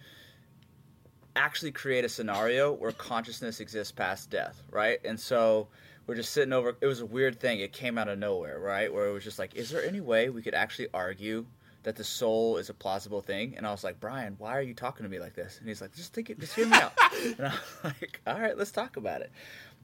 actually 1.38 1.73
create 1.73 2.04
a 2.04 2.09
scenario 2.09 2.73
where 2.73 2.92
consciousness 2.92 3.61
exists 3.61 3.92
past 3.92 4.28
death, 4.28 4.62
right? 4.71 4.99
And 5.04 5.18
so 5.18 5.68
we're 6.07 6.16
just 6.16 6.33
sitting 6.33 6.52
over. 6.52 6.76
It 6.80 6.87
was 6.87 7.00
a 7.00 7.07
weird 7.07 7.38
thing. 7.38 7.61
It 7.61 7.73
came 7.73 7.97
out 7.97 8.09
of 8.09 8.18
nowhere, 8.18 8.59
right? 8.59 8.92
Where 8.92 9.07
it 9.07 9.12
was 9.12 9.25
just 9.25 9.38
like, 9.38 9.54
is 9.54 9.71
there 9.71 9.85
any 9.85 10.00
way 10.00 10.30
we 10.30 10.42
could 10.42 10.54
actually 10.54 10.88
argue 10.92 11.47
that 11.85 11.97
the 11.97 12.04
soul 12.04 12.57
is 12.57 12.71
a 12.71 12.75
plausible 12.75 13.21
thing? 13.21 13.54
And 13.57 13.66
I 13.66 13.71
was 13.71 13.85
like, 13.85 14.00
Brian, 14.00 14.35
why 14.38 14.57
are 14.57 14.62
you 14.62 14.75
talking 14.75 15.04
to 15.04 15.11
me 15.11 15.21
like 15.21 15.35
this? 15.35 15.59
And 15.59 15.68
he's 15.68 15.80
like, 15.80 15.95
just 15.95 16.12
think 16.12 16.28
it, 16.30 16.40
just 16.40 16.54
hear 16.54 16.66
me 16.66 16.76
out. 16.76 16.92
and 17.38 17.47
I'm 17.47 17.52
like, 17.85 18.21
all 18.26 18.40
right, 18.40 18.57
let's 18.59 18.73
talk 18.73 18.97
about 18.97 19.21
it. 19.21 19.30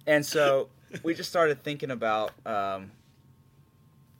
And 0.06 0.24
so 0.26 0.68
we 1.02 1.14
just 1.14 1.30
started 1.30 1.62
thinking 1.62 1.90
about 1.90 2.32
um, 2.44 2.90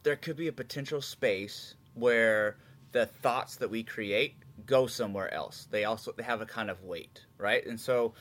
there 0.03 0.17
could 0.17 0.37
be 0.37 0.49
a 0.49 0.53
potential 0.53 1.03
space 1.03 1.75
where 1.95 2.57
the 2.93 3.07
thoughts 3.07 3.57
that 3.57 3.71
we 3.71 3.83
create 3.83 4.35
go 4.67 4.87
somewhere 4.87 5.33
else. 5.33 5.69
They 5.71 5.85
also 5.85 6.13
they 6.13 6.23
have 6.23 6.41
a 6.41 6.47
kind 6.47 6.71
of 6.71 6.83
weight, 6.83 7.25
right? 7.39 7.65
And 7.67 7.79
so 7.79 8.15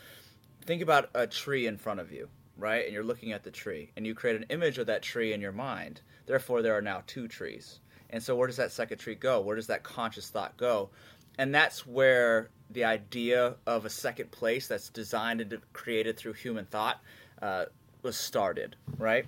think 0.65 0.81
about 0.81 1.09
a 1.13 1.27
tree 1.27 1.67
in 1.67 1.77
front 1.77 1.99
of 1.99 2.11
you, 2.11 2.29
right? 2.57 2.85
And 2.85 2.93
you're 2.93 3.03
looking 3.03 3.31
at 3.31 3.43
the 3.43 3.51
tree 3.51 3.91
and 3.95 4.05
you 4.05 4.15
create 4.15 4.35
an 4.35 4.45
image 4.49 4.77
of 4.77 4.87
that 4.87 5.01
tree 5.01 5.33
in 5.33 5.41
your 5.41 5.51
mind. 5.51 6.01
Therefore 6.25 6.61
there 6.61 6.77
are 6.77 6.81
now 6.81 7.03
two 7.07 7.27
trees. 7.27 7.79
And 8.09 8.21
so 8.21 8.35
where 8.35 8.47
does 8.47 8.57
that 8.57 8.71
second 8.71 8.99
tree 8.99 9.15
go? 9.15 9.41
Where 9.41 9.55
does 9.55 9.67
that 9.67 9.83
conscious 9.83 10.29
thought 10.29 10.55
go? 10.57 10.89
And 11.37 11.53
that's 11.53 11.87
where 11.87 12.49
the 12.69 12.83
idea 12.83 13.55
of 13.65 13.85
a 13.85 13.89
second 13.89 14.31
place 14.31 14.67
that's 14.67 14.89
designed 14.89 15.41
and 15.41 15.57
created 15.73 16.17
through 16.17 16.33
human 16.33 16.65
thought 16.65 17.01
uh, 17.41 17.65
was 18.03 18.15
started, 18.15 18.75
right? 18.97 19.25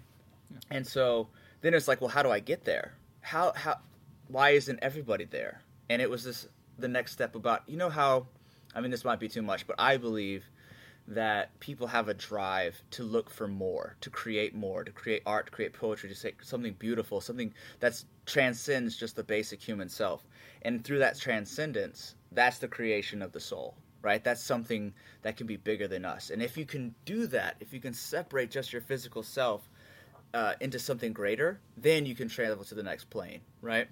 And 0.69 0.85
so 0.85 1.29
then 1.61 1.73
it's 1.73 1.87
like, 1.87 2.01
well, 2.01 2.09
how 2.09 2.23
do 2.23 2.29
I 2.29 2.39
get 2.39 2.65
there? 2.65 2.93
How 3.21 3.53
how 3.55 3.79
why 4.27 4.51
isn't 4.51 4.79
everybody 4.81 5.25
there? 5.25 5.61
And 5.89 6.01
it 6.01 6.09
was 6.09 6.23
this 6.23 6.47
the 6.77 6.87
next 6.87 7.11
step 7.11 7.35
about 7.35 7.63
you 7.67 7.77
know 7.77 7.89
how 7.89 8.27
I 8.73 8.81
mean 8.81 8.91
this 8.91 9.05
might 9.05 9.19
be 9.19 9.29
too 9.29 9.41
much, 9.41 9.65
but 9.67 9.75
I 9.79 9.97
believe 9.97 10.43
that 11.07 11.57
people 11.59 11.87
have 11.87 12.09
a 12.09 12.13
drive 12.13 12.81
to 12.91 13.03
look 13.03 13.29
for 13.29 13.47
more, 13.47 13.95
to 14.01 14.09
create 14.09 14.55
more, 14.55 14.83
to 14.83 14.91
create 14.91 15.21
art, 15.25 15.45
to 15.45 15.51
create 15.51 15.73
poetry, 15.73 16.09
to 16.09 16.15
say 16.15 16.33
something 16.41 16.73
beautiful, 16.79 17.21
something 17.21 17.53
that 17.79 18.03
transcends 18.25 18.97
just 18.97 19.15
the 19.15 19.23
basic 19.23 19.61
human 19.61 19.87
self. 19.87 20.25
And 20.63 20.83
through 20.83 20.99
that 20.99 21.19
transcendence, 21.19 22.15
that's 22.31 22.57
the 22.57 22.67
creation 22.67 23.21
of 23.21 23.31
the 23.31 23.39
soul, 23.39 23.75
right? 24.01 24.23
That's 24.23 24.41
something 24.41 24.93
that 25.21 25.37
can 25.37 25.45
be 25.45 25.57
bigger 25.57 25.87
than 25.87 26.05
us. 26.05 26.31
And 26.31 26.41
if 26.41 26.57
you 26.57 26.65
can 26.65 26.95
do 27.05 27.27
that, 27.27 27.55
if 27.59 27.71
you 27.71 27.79
can 27.79 27.93
separate 27.93 28.49
just 28.49 28.73
your 28.73 28.81
physical 28.81 29.21
self 29.21 29.69
uh, 30.33 30.53
into 30.59 30.79
something 30.79 31.13
greater, 31.13 31.59
then 31.77 32.07
you 32.07 32.15
can 32.15 32.27
travel 32.27 32.63
to 32.65 32.75
the 32.75 32.83
next 32.83 33.11
plane, 33.11 33.41
right? 33.61 33.87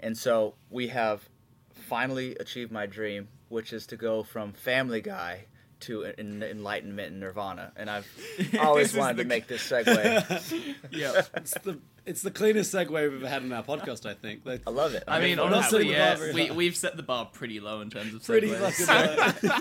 And 0.00 0.16
so 0.16 0.54
we 0.68 0.88
have 0.88 1.26
finally 1.74 2.34
achieved 2.36 2.70
my 2.72 2.86
dream, 2.86 3.28
which 3.48 3.72
is 3.72 3.86
to 3.88 3.96
go 3.96 4.22
from 4.22 4.52
Family 4.52 5.00
Guy 5.00 5.44
to 5.80 6.04
en- 6.04 6.42
enlightenment 6.42 7.10
and 7.12 7.20
nirvana. 7.20 7.72
And 7.76 7.88
I've 7.88 8.06
always 8.60 8.94
wanted 8.94 9.16
the- 9.16 9.22
to 9.24 9.28
make 9.28 9.46
this 9.46 9.62
segue. 9.70 10.74
Yeah. 10.90 11.22
It's 11.34 11.54
the 11.62 11.78
it's 12.06 12.22
the 12.22 12.30
cleanest 12.30 12.74
segue 12.74 12.90
we've 12.90 13.14
ever 13.14 13.28
had 13.28 13.42
in 13.42 13.52
our 13.52 13.62
podcast. 13.62 14.04
I 14.08 14.14
think. 14.14 14.42
Like, 14.44 14.62
I 14.66 14.70
love 14.70 14.94
it. 14.94 15.04
I 15.08 15.20
mean, 15.20 15.38
We're 15.38 15.44
honestly, 15.44 15.92
setting 15.92 15.92
the 15.92 15.98
bar 16.16 16.26
yeah, 16.26 16.50
we, 16.50 16.50
we've 16.56 16.76
set 16.76 16.96
the 16.96 17.02
bar 17.02 17.26
pretty 17.26 17.60
low 17.60 17.80
in 17.80 17.90
terms 17.90 18.14
of 18.14 18.24
pretty 18.24 18.48
segues. 18.48 18.86
fucking. 18.86 19.50
low. 19.50 19.56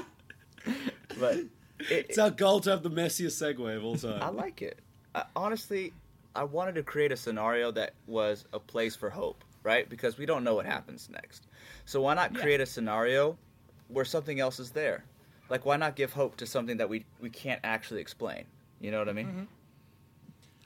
but 1.19 1.35
it, 1.35 1.47
it's 1.89 2.17
our 2.17 2.31
goal 2.31 2.59
to 2.61 2.69
have 2.71 2.83
the 2.83 2.89
messiest 2.91 3.41
segue 3.41 3.75
of 3.77 3.83
all 3.85 3.95
time. 3.97 4.21
I 4.21 4.29
like 4.29 4.61
it. 4.61 4.79
I, 5.15 5.23
honestly, 5.35 5.93
I 6.35 6.43
wanted 6.43 6.75
to 6.75 6.83
create 6.83 7.11
a 7.11 7.17
scenario 7.17 7.71
that 7.71 7.93
was 8.07 8.45
a 8.53 8.59
place 8.59 8.95
for 8.95 9.09
hope, 9.09 9.43
right? 9.63 9.89
Because 9.89 10.17
we 10.17 10.25
don't 10.25 10.43
know 10.43 10.55
what 10.55 10.65
happens 10.65 11.09
next. 11.11 11.45
So 11.89 12.01
why 12.01 12.13
not 12.13 12.35
create 12.35 12.61
a 12.61 12.67
scenario 12.67 13.35
where 13.87 14.05
something 14.05 14.39
else 14.39 14.59
is 14.59 14.69
there? 14.69 15.05
Like, 15.49 15.65
why 15.65 15.75
not 15.75 15.95
give 15.95 16.13
hope 16.13 16.35
to 16.37 16.45
something 16.45 16.77
that 16.77 16.87
we 16.87 17.03
we 17.19 17.31
can't 17.31 17.59
actually 17.63 17.99
explain? 17.99 18.43
You 18.79 18.91
know 18.91 18.99
what 18.99 19.09
I 19.09 19.13
mean? 19.13 19.25
Mm-hmm. 19.25 19.43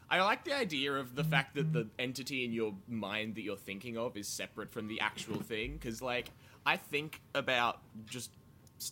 I 0.10 0.22
like 0.22 0.44
the 0.44 0.54
idea 0.54 0.92
of 0.92 1.16
the 1.16 1.24
fact 1.24 1.56
that 1.56 1.72
the 1.72 1.88
entity 1.98 2.44
in 2.44 2.52
your 2.52 2.74
mind 2.90 3.36
that 3.36 3.42
you're 3.44 3.56
thinking 3.56 3.98
of 3.98 4.18
is 4.18 4.28
separate 4.28 4.74
from 4.74 4.90
the 4.90 5.00
actual 5.00 5.40
thing. 5.52 5.78
Because, 5.80 6.02
like, 6.02 6.30
I 6.66 6.76
think 6.76 7.22
about 7.34 7.80
just. 8.06 8.30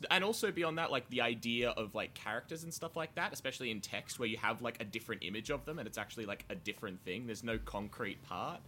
And 0.09 0.23
also 0.23 0.53
beyond 0.53 0.77
that, 0.77 0.89
like 0.89 1.09
the 1.09 1.19
idea 1.19 1.71
of 1.71 1.93
like 1.93 2.13
characters 2.13 2.63
and 2.63 2.73
stuff 2.73 2.95
like 2.95 3.13
that, 3.15 3.33
especially 3.33 3.71
in 3.71 3.81
text 3.81 4.19
where 4.19 4.29
you 4.29 4.37
have 4.37 4.61
like 4.61 4.79
a 4.79 4.85
different 4.85 5.25
image 5.25 5.49
of 5.49 5.65
them 5.65 5.79
and 5.79 5.85
it's 5.85 5.97
actually 5.97 6.25
like 6.25 6.45
a 6.49 6.55
different 6.55 7.03
thing. 7.03 7.25
There's 7.25 7.43
no 7.43 7.57
concrete 7.57 8.23
part. 8.23 8.61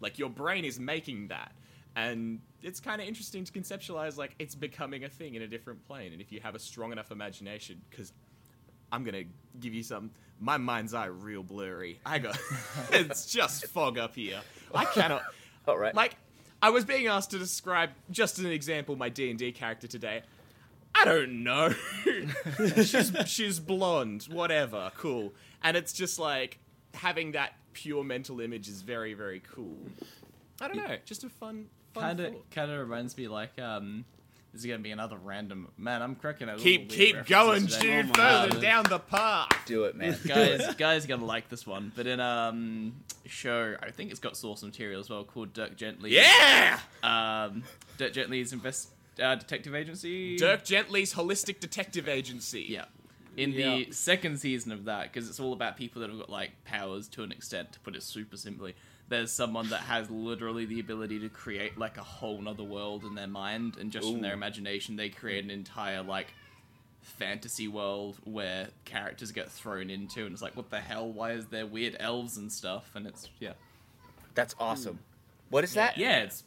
Like 0.00 0.18
your 0.18 0.30
brain 0.30 0.64
is 0.64 0.80
making 0.80 1.28
that. 1.28 1.52
And 1.94 2.40
it's 2.62 2.80
kind 2.80 3.00
of 3.00 3.06
interesting 3.06 3.44
to 3.44 3.52
conceptualize 3.52 4.16
like 4.16 4.34
it's 4.38 4.54
becoming 4.54 5.04
a 5.04 5.08
thing 5.08 5.34
in 5.34 5.42
a 5.42 5.46
different 5.46 5.86
plane. 5.86 6.12
And 6.12 6.20
if 6.20 6.32
you 6.32 6.40
have 6.40 6.54
a 6.54 6.58
strong 6.58 6.92
enough 6.92 7.10
imagination, 7.10 7.80
because 7.90 8.12
I'm 8.90 9.04
gonna 9.04 9.24
give 9.60 9.74
you 9.74 9.82
some. 9.82 10.10
My 10.40 10.56
mind's 10.56 10.92
eye 10.92 11.06
real 11.06 11.42
blurry. 11.42 12.00
I 12.04 12.18
got 12.18 12.38
it's 12.90 13.26
just 13.32 13.66
fog 13.66 13.98
up 13.98 14.14
here. 14.14 14.40
I 14.74 14.84
cannot. 14.86 15.22
All 15.68 15.78
right. 15.78 15.94
Like, 15.94 16.16
I 16.60 16.70
was 16.70 16.84
being 16.84 17.06
asked 17.06 17.30
to 17.30 17.38
describe 17.38 17.90
just 18.10 18.38
as 18.38 18.44
an 18.44 18.52
example 18.52 18.96
my 18.96 19.08
D 19.08 19.30
and 19.30 19.38
D 19.38 19.52
character 19.52 19.86
today. 19.86 20.22
I 20.94 21.04
don't 21.04 21.42
know. 21.42 21.74
she's 22.84 23.12
she's 23.26 23.58
blonde. 23.60 24.24
Whatever. 24.30 24.92
Cool. 24.96 25.32
And 25.62 25.76
it's 25.76 25.92
just 25.92 26.18
like 26.18 26.58
having 26.94 27.32
that 27.32 27.54
pure 27.72 28.04
mental 28.04 28.40
image 28.40 28.68
is 28.68 28.82
very 28.82 29.14
very 29.14 29.40
cool. 29.40 29.78
I 30.60 30.68
don't 30.68 30.76
know. 30.76 30.96
Just 31.04 31.24
a 31.24 31.28
fun. 31.28 31.66
Fun 31.94 32.02
Kind 32.02 32.20
of, 32.20 32.50
kind 32.50 32.70
of 32.70 32.78
reminds 32.80 33.16
me 33.16 33.28
like 33.28 33.58
um, 33.60 34.04
this 34.52 34.60
is 34.62 34.66
gonna 34.66 34.78
be 34.80 34.90
another 34.90 35.16
random 35.16 35.68
man. 35.78 36.02
I'm 36.02 36.14
cracking 36.14 36.48
a 36.48 36.56
Keep 36.56 36.90
keep 36.90 37.26
going, 37.26 37.66
today. 37.66 38.02
dude. 38.02 38.10
Oh 38.10 38.14
further 38.14 38.52
God. 38.54 38.60
down 38.62 38.84
the 38.88 38.98
path. 38.98 39.48
Do 39.66 39.84
it, 39.84 39.96
man. 39.96 40.16
guys, 40.26 40.74
guys, 40.76 41.04
are 41.04 41.08
gonna 41.08 41.24
like 41.24 41.48
this 41.48 41.66
one. 41.66 41.92
But 41.94 42.06
in 42.06 42.20
um 42.20 42.94
show, 43.26 43.76
I 43.82 43.90
think 43.90 44.10
it's 44.10 44.20
got 44.20 44.36
source 44.36 44.62
material 44.62 45.00
as 45.00 45.08
well 45.08 45.24
called 45.24 45.52
Dirk 45.54 45.76
Gently. 45.76 46.10
Yeah. 46.14 46.78
Um, 47.02 47.62
Dirk 47.98 48.12
Gently's 48.12 48.52
invest 48.52 48.90
uh, 49.22 49.34
detective 49.36 49.74
agency. 49.74 50.36
Dirk 50.36 50.64
Gently's 50.64 51.14
holistic 51.14 51.60
detective 51.60 52.08
agency. 52.08 52.66
Yeah. 52.68 52.84
In 53.36 53.52
Yeah. 53.52 53.76
the 53.76 53.92
second 53.92 54.38
season 54.38 54.72
of 54.72 54.84
that, 54.84 55.04
because 55.10 55.28
it's 55.30 55.40
all 55.40 55.54
about 55.54 55.78
people 55.78 56.00
that 56.02 56.10
have 56.10 56.18
got 56.18 56.28
like 56.28 56.50
powers 56.64 57.08
to 57.08 57.22
an 57.22 57.32
extent, 57.32 57.72
to 57.72 57.80
put 57.80 57.96
it 57.96 58.02
super 58.02 58.36
simply. 58.36 58.74
There's 59.12 59.30
someone 59.30 59.68
that 59.68 59.80
has 59.80 60.10
literally 60.10 60.64
the 60.64 60.80
ability 60.80 61.18
to 61.18 61.28
create 61.28 61.76
like 61.76 61.98
a 61.98 62.02
whole 62.02 62.40
nother 62.40 62.64
world 62.64 63.04
in 63.04 63.14
their 63.14 63.26
mind, 63.26 63.76
and 63.78 63.92
just 63.92 64.10
from 64.10 64.22
their 64.22 64.32
imagination, 64.32 64.96
they 64.96 65.10
create 65.10 65.44
an 65.44 65.50
entire 65.50 66.02
like 66.02 66.28
fantasy 67.02 67.68
world 67.68 68.16
where 68.24 68.68
characters 68.86 69.30
get 69.30 69.50
thrown 69.50 69.90
into, 69.90 70.24
and 70.24 70.32
it's 70.32 70.40
like, 70.40 70.56
what 70.56 70.70
the 70.70 70.80
hell? 70.80 71.12
Why 71.12 71.32
is 71.32 71.44
there 71.48 71.66
weird 71.66 71.94
elves 72.00 72.38
and 72.38 72.50
stuff? 72.50 72.90
And 72.94 73.06
it's 73.06 73.28
yeah, 73.38 73.52
That's 74.34 74.54
awesome. 74.58 74.94
Hmm. 74.94 75.02
What 75.50 75.64
is 75.64 75.74
that? 75.74 75.98
yeah, 75.98 76.20
it's. 76.20 76.44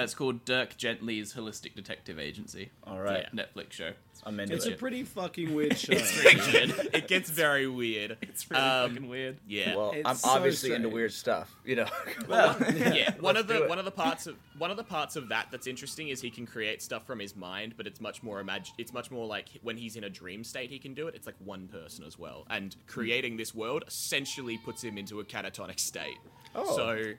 That's 0.00 0.14
called 0.14 0.44
Dirk 0.44 0.76
Gently's 0.76 1.34
Holistic 1.34 1.74
Detective 1.74 2.18
Agency. 2.18 2.70
All 2.84 3.00
right. 3.00 3.26
Yeah, 3.32 3.44
Netflix 3.44 3.72
show. 3.72 3.92
I'm 4.26 4.40
into 4.40 4.54
It's 4.54 4.64
a 4.66 4.72
it. 4.72 4.78
pretty 4.78 5.02
fucking 5.02 5.54
weird 5.54 5.76
show. 5.78 5.92
it 5.92 7.08
gets 7.08 7.28
very 7.28 7.66
weird. 7.66 8.16
It's 8.22 8.50
really 8.50 8.62
Um, 8.62 8.90
fucking 8.90 9.08
weird. 9.08 9.36
Yeah. 9.46 9.76
well, 9.76 9.90
It's 9.94 10.08
I'm 10.08 10.16
so 10.16 10.30
obviously 10.30 10.70
into 10.70 10.80
strange. 10.88 10.94
weird 10.94 11.12
stuff. 11.12 11.54
You 11.64 11.76
know. 11.76 11.86
yeah, 12.28 13.14
one 13.20 13.36
of 13.36 13.46
Let's 13.46 13.48
do 13.48 13.54
the 13.58 13.62
it. 13.64 13.68
one 13.68 13.78
of 13.78 13.84
the 13.84 13.90
parts 13.90 14.26
of 14.26 14.36
one 14.58 14.70
of 14.70 14.76
the 14.76 14.84
parts 14.84 15.16
of 15.16 15.28
that 15.28 15.48
that's 15.50 15.66
interesting 15.66 16.08
is 16.08 16.20
he 16.20 16.30
can 16.30 16.46
create 16.46 16.80
stuff 16.82 17.06
from 17.06 17.18
his 17.18 17.36
mind, 17.36 17.74
but 17.76 17.86
it's 17.86 18.00
much 18.00 18.22
more 18.22 18.42
imag- 18.42 18.70
It's 18.78 18.92
much 18.92 19.10
more 19.10 19.26
like 19.26 19.48
when 19.62 19.76
he's 19.76 19.96
in 19.96 20.04
a 20.04 20.10
dream 20.10 20.42
state, 20.42 20.70
he 20.70 20.78
can 20.78 20.94
do 20.94 21.06
it. 21.06 21.14
It's 21.14 21.26
like 21.26 21.36
one 21.44 21.68
person 21.68 22.04
as 22.04 22.18
well, 22.18 22.46
and 22.48 22.74
creating 22.86 23.36
this 23.36 23.54
world 23.54 23.84
essentially 23.86 24.56
puts 24.58 24.82
him 24.82 24.96
into 24.96 25.20
a 25.20 25.24
catatonic 25.24 25.78
state. 25.78 26.16
Oh. 26.54 26.76
so 26.76 27.12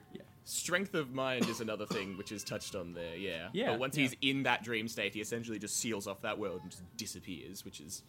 strength 0.48 0.94
of 0.94 1.12
mind 1.12 1.46
is 1.48 1.60
another 1.60 1.84
thing 1.86 2.16
which 2.16 2.30
is 2.32 2.42
touched 2.44 2.74
on 2.74 2.94
there. 2.94 3.16
Yeah, 3.16 3.48
Yeah, 3.52 3.70
But 3.72 3.80
once 3.80 3.96
yeah. 3.96 4.02
he's 4.04 4.16
in 4.22 4.44
that 4.44 4.62
dream 4.62 4.86
state, 4.88 5.12
he 5.12 5.20
essentially 5.20 5.58
just 5.58 5.76
seals 5.76 6.06
off 6.06 6.22
that 6.22 6.38
world 6.38 6.60
and 6.62 6.70
just 6.70 6.82
disappears, 6.96 7.64
which 7.64 7.80
is 7.80 8.02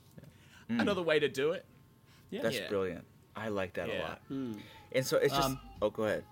another 0.69 1.01
way 1.01 1.17
to 1.19 1.27
do 1.27 1.51
it. 1.51 1.65
Yeah. 2.29 2.43
That's 2.43 2.57
Yeah. 2.57 2.69
brilliant. 2.69 3.05
I 3.35 3.49
like 3.49 3.73
that 3.73 3.89
a 3.89 3.93
Yeah. 3.93 4.01
lot. 4.03 4.21
And 4.29 5.05
so 5.05 5.17
it's 5.17 5.33
just. 5.35 5.49
Um, 5.49 5.59
oh, 5.81 5.89
go 5.89 6.03
ahead. 6.03 6.23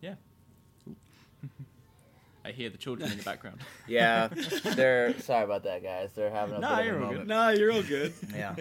Yeah. 0.00 0.14
I 2.44 2.50
hear 2.52 2.70
the 2.70 2.78
children 2.78 3.10
in 3.10 3.18
the 3.18 3.24
background. 3.24 3.60
Yeah, 3.86 4.28
they're 4.74 5.18
sorry 5.20 5.44
about 5.44 5.62
that, 5.64 5.82
guys. 5.82 6.10
They're 6.14 6.30
having 6.30 6.56
a 6.56 6.60
Nah, 6.60 6.76
bit 6.76 6.80
of 6.80 6.86
you're 6.86 6.98
a 7.00 7.04
all 7.06 7.10
moment. 7.12 7.28
no, 7.28 7.48
you're 7.50 7.72
all 7.72 7.82
good. 7.82 8.12
Yeah, 8.34 8.54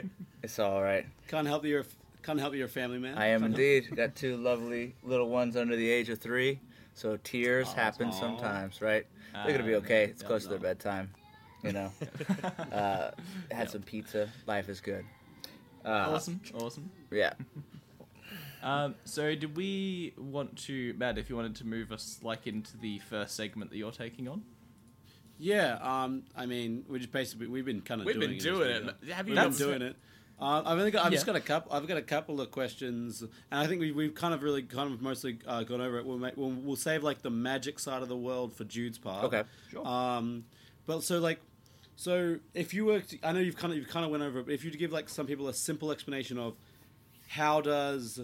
it's 0.43 0.57
all 0.59 0.81
right. 0.81 1.05
Can't 1.27 1.47
help 1.47 1.63
that 1.63 1.67
you're 1.69 1.85
can't 2.27 2.39
help 2.39 2.53
your 2.53 2.67
family 2.67 2.99
man. 2.99 3.17
I 3.17 3.27
am 3.27 3.43
indeed. 3.43 3.87
Got 3.95 4.15
two 4.15 4.37
lovely 4.37 4.93
little 5.03 5.29
ones 5.29 5.55
under 5.57 5.75
the 5.75 5.89
age 5.89 6.09
of 6.09 6.19
three, 6.19 6.59
so 6.93 7.17
tears 7.23 7.69
Aw, 7.69 7.73
happen 7.75 8.09
aw. 8.09 8.11
sometimes, 8.11 8.81
right? 8.81 9.05
They're 9.33 9.53
gonna 9.57 9.63
be 9.67 9.73
Uh, 9.75 9.79
okay. 9.79 10.03
It's 10.05 10.21
yeah, 10.21 10.27
close 10.27 10.43
to 10.43 10.49
their 10.49 10.59
no. 10.59 10.63
bedtime, 10.63 11.09
you 11.63 11.71
know. 11.71 11.91
uh, 12.71 13.11
had 13.51 13.69
some 13.69 13.81
pizza. 13.81 14.29
Life 14.45 14.67
is 14.69 14.81
good. 14.81 15.05
Uh, 15.85 15.89
awesome, 16.13 16.41
awesome. 16.53 16.91
Yeah. 17.11 17.33
Um, 18.63 18.95
so, 19.05 19.35
did 19.35 19.55
we 19.55 20.13
want 20.17 20.57
to, 20.65 20.93
Matt? 20.97 21.19
If 21.19 21.29
you 21.29 21.35
wanted 21.35 21.55
to 21.57 21.65
move 21.65 21.91
us 21.91 22.19
like 22.23 22.47
into 22.47 22.75
the 22.75 22.97
first 22.99 23.35
segment 23.35 23.69
that 23.69 23.77
you're 23.77 23.91
taking 23.91 24.27
on, 24.27 24.41
Yeah, 25.37 25.77
um, 25.79 26.23
I 26.35 26.47
mean, 26.47 26.83
we 26.89 26.97
just 26.97 27.11
basically 27.11 27.47
we've 27.47 27.63
been 27.63 27.81
kind 27.81 28.01
of 28.01 28.07
We've 28.07 28.15
doing 28.15 28.29
been 28.29 28.37
it. 28.37 28.41
doing 28.41 28.59
we 28.83 28.89
it. 28.89 29.07
go. 29.07 29.13
Have 29.13 29.27
you 29.27 29.35
We've 29.35 29.43
been 29.43 29.51
not- 29.51 29.57
doing 29.57 29.81
it. 29.83 29.95
Uh, 30.39 30.61
I've 30.65 30.77
only 30.77 30.91
got, 30.91 31.03
I've 31.05 31.11
just 31.11 31.25
got 31.25 31.35
a 31.35 31.41
couple. 31.41 31.73
I've 31.73 31.87
got 31.87 31.97
a 31.97 32.01
couple 32.01 32.39
of 32.39 32.51
questions, 32.51 33.21
and 33.21 33.31
I 33.59 33.65
think 33.65 33.81
we, 33.81 33.91
we've 33.91 34.13
kind 34.13 34.35
of 34.35 34.43
really 34.43 34.61
kind 34.61 34.93
of 34.93 35.01
mostly 35.01 35.39
uh, 35.47 35.63
gone 35.63 35.81
over 35.81 35.97
it. 35.97 36.05
We'll, 36.05 36.19
make, 36.19 36.37
we'll 36.37 36.51
we'll 36.51 36.75
save 36.75 37.03
like 37.03 37.23
the 37.23 37.31
magic 37.31 37.79
side 37.79 38.03
of 38.03 38.07
the 38.07 38.15
world 38.15 38.53
for 38.53 38.63
Jude's 38.63 38.99
part. 38.99 39.23
Okay. 39.25 39.43
Sure. 39.71 39.85
Um, 39.87 40.45
but 40.85 41.01
so 41.01 41.17
like, 41.17 41.39
so 41.95 42.37
if 42.53 42.71
you 42.71 42.85
were, 42.85 42.99
to, 42.99 43.17
I 43.23 43.31
know 43.31 43.39
you've 43.39 43.57
kind 43.57 43.73
of 43.73 43.79
you've 43.79 43.89
kind 43.89 44.05
of 44.05 44.11
went 44.11 44.21
over 44.21 44.39
it. 44.39 44.45
But 44.45 44.53
if 44.53 44.63
you 44.63 44.69
to 44.69 44.77
give 44.77 44.91
like 44.91 45.09
some 45.09 45.25
people 45.25 45.47
a 45.47 45.53
simple 45.53 45.91
explanation 45.91 46.37
of 46.37 46.55
how 47.29 47.61
does 47.61 48.19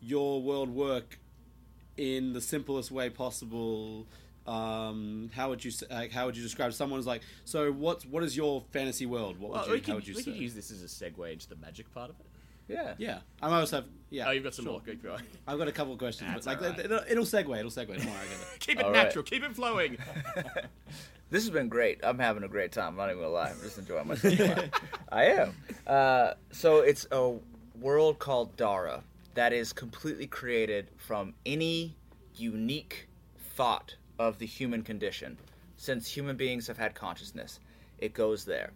your 0.00 0.40
world 0.40 0.70
work 0.70 1.18
in 1.98 2.32
the 2.32 2.40
simplest 2.40 2.90
way 2.90 3.10
possible. 3.10 4.06
Um, 4.46 5.30
how 5.34 5.50
would 5.50 5.64
you 5.64 5.70
like, 5.90 6.10
how 6.10 6.26
would 6.26 6.36
you 6.36 6.42
describe 6.42 6.72
someone's 6.72 7.06
like 7.06 7.22
so 7.44 7.70
what's 7.70 8.04
what 8.04 8.22
is 8.24 8.36
your 8.36 8.64
fantasy 8.72 9.06
world 9.06 9.38
what 9.38 9.50
would 9.52 9.56
Well, 9.58 9.66
you, 9.68 9.72
we 9.74 9.78
how 9.78 9.84
could, 9.84 9.94
would 9.94 10.08
you 10.08 10.14
we 10.16 10.22
say 10.22 10.32
could 10.32 10.40
use 10.40 10.54
this 10.54 10.70
as 10.72 10.82
a 10.82 10.86
segue 10.86 11.32
into 11.32 11.48
the 11.48 11.56
magic 11.56 11.92
part 11.94 12.10
of 12.10 12.16
it. 12.18 12.26
Yeah. 12.68 12.94
yeah 12.98 13.18
I 13.40 13.48
might 13.48 13.60
also 13.60 13.76
have 13.76 13.84
yeah 14.10 14.26
Oh, 14.28 14.30
you've 14.32 14.42
got 14.44 14.54
some 14.54 14.64
sure. 14.64 14.72
more. 14.72 14.80
Keep 14.80 15.02
going. 15.04 15.22
I've 15.46 15.58
got 15.58 15.68
a 15.68 15.72
couple 15.72 15.92
of 15.92 15.98
questions 15.98 16.30
That's 16.32 16.46
but 16.46 16.60
like 16.60 16.70
all 16.70 16.76
right. 16.76 16.84
it'll, 16.86 17.00
it'll 17.08 17.24
segue 17.24 17.56
it'll 17.58 17.70
segue 17.70 17.86
don't 17.86 18.04
worry 18.06 18.16
I 18.16 18.24
get 18.24 18.32
it. 18.32 18.46
Keep 18.60 18.78
it 18.80 18.84
All 18.84 18.90
right. 18.92 19.04
natural. 19.04 19.24
Keep 19.24 19.44
it 19.44 19.54
flowing. 19.54 19.98
This 21.30 21.44
has 21.44 21.50
been 21.50 21.70
great. 21.70 21.98
I'm 22.02 22.18
having 22.18 22.42
a 22.42 22.48
great 22.48 22.72
time. 22.72 22.88
I'm 22.88 22.96
not 22.96 23.06
even 23.08 23.22
gonna 23.22 23.32
lie. 23.32 23.48
I'm 23.48 23.60
just 23.62 23.78
enjoying 23.78 24.06
myself. 24.06 24.68
I 25.10 25.24
am. 25.24 25.54
Uh, 25.86 26.32
so 26.50 26.80
it's 26.80 27.06
a 27.10 27.36
world 27.80 28.18
called 28.18 28.54
Dara 28.58 29.02
that 29.32 29.54
is 29.54 29.72
completely 29.72 30.26
created 30.26 30.88
from 30.98 31.32
any 31.46 31.96
unique 32.36 33.08
thought 33.56 33.94
of 34.28 34.38
the 34.38 34.46
human 34.46 34.82
condition. 34.82 35.36
Since 35.76 36.08
human 36.08 36.36
beings 36.36 36.66
have 36.68 36.78
had 36.78 36.94
consciousness, 36.94 37.58
it 37.98 38.14
goes 38.14 38.44
there. 38.44 38.70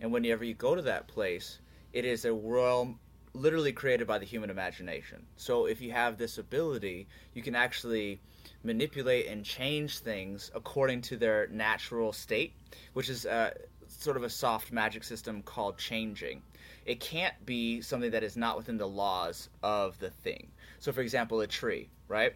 And 0.00 0.12
whenever 0.12 0.44
you 0.44 0.54
go 0.54 0.74
to 0.74 0.82
that 0.82 1.06
place, 1.06 1.58
it 1.92 2.04
is 2.04 2.24
a 2.24 2.32
realm 2.32 2.98
literally 3.32 3.72
created 3.72 4.06
by 4.06 4.18
the 4.18 4.24
human 4.24 4.50
imagination. 4.50 5.24
So 5.36 5.66
if 5.66 5.80
you 5.80 5.92
have 5.92 6.16
this 6.16 6.38
ability, 6.38 7.06
you 7.34 7.42
can 7.42 7.54
actually 7.54 8.20
manipulate 8.64 9.28
and 9.28 9.44
change 9.44 10.00
things 10.00 10.50
according 10.54 11.02
to 11.02 11.16
their 11.16 11.46
natural 11.48 12.12
state, 12.12 12.54
which 12.94 13.08
is 13.08 13.24
uh, 13.24 13.52
sort 13.86 14.16
of 14.16 14.24
a 14.24 14.30
soft 14.30 14.72
magic 14.72 15.04
system 15.04 15.42
called 15.42 15.78
changing. 15.78 16.42
It 16.86 16.98
can't 16.98 17.34
be 17.46 17.82
something 17.82 18.10
that 18.10 18.24
is 18.24 18.36
not 18.36 18.56
within 18.56 18.78
the 18.78 18.88
laws 18.88 19.48
of 19.62 19.98
the 20.00 20.10
thing. 20.10 20.48
So, 20.80 20.90
for 20.90 21.02
example, 21.02 21.40
a 21.40 21.46
tree, 21.46 21.88
right? 22.08 22.32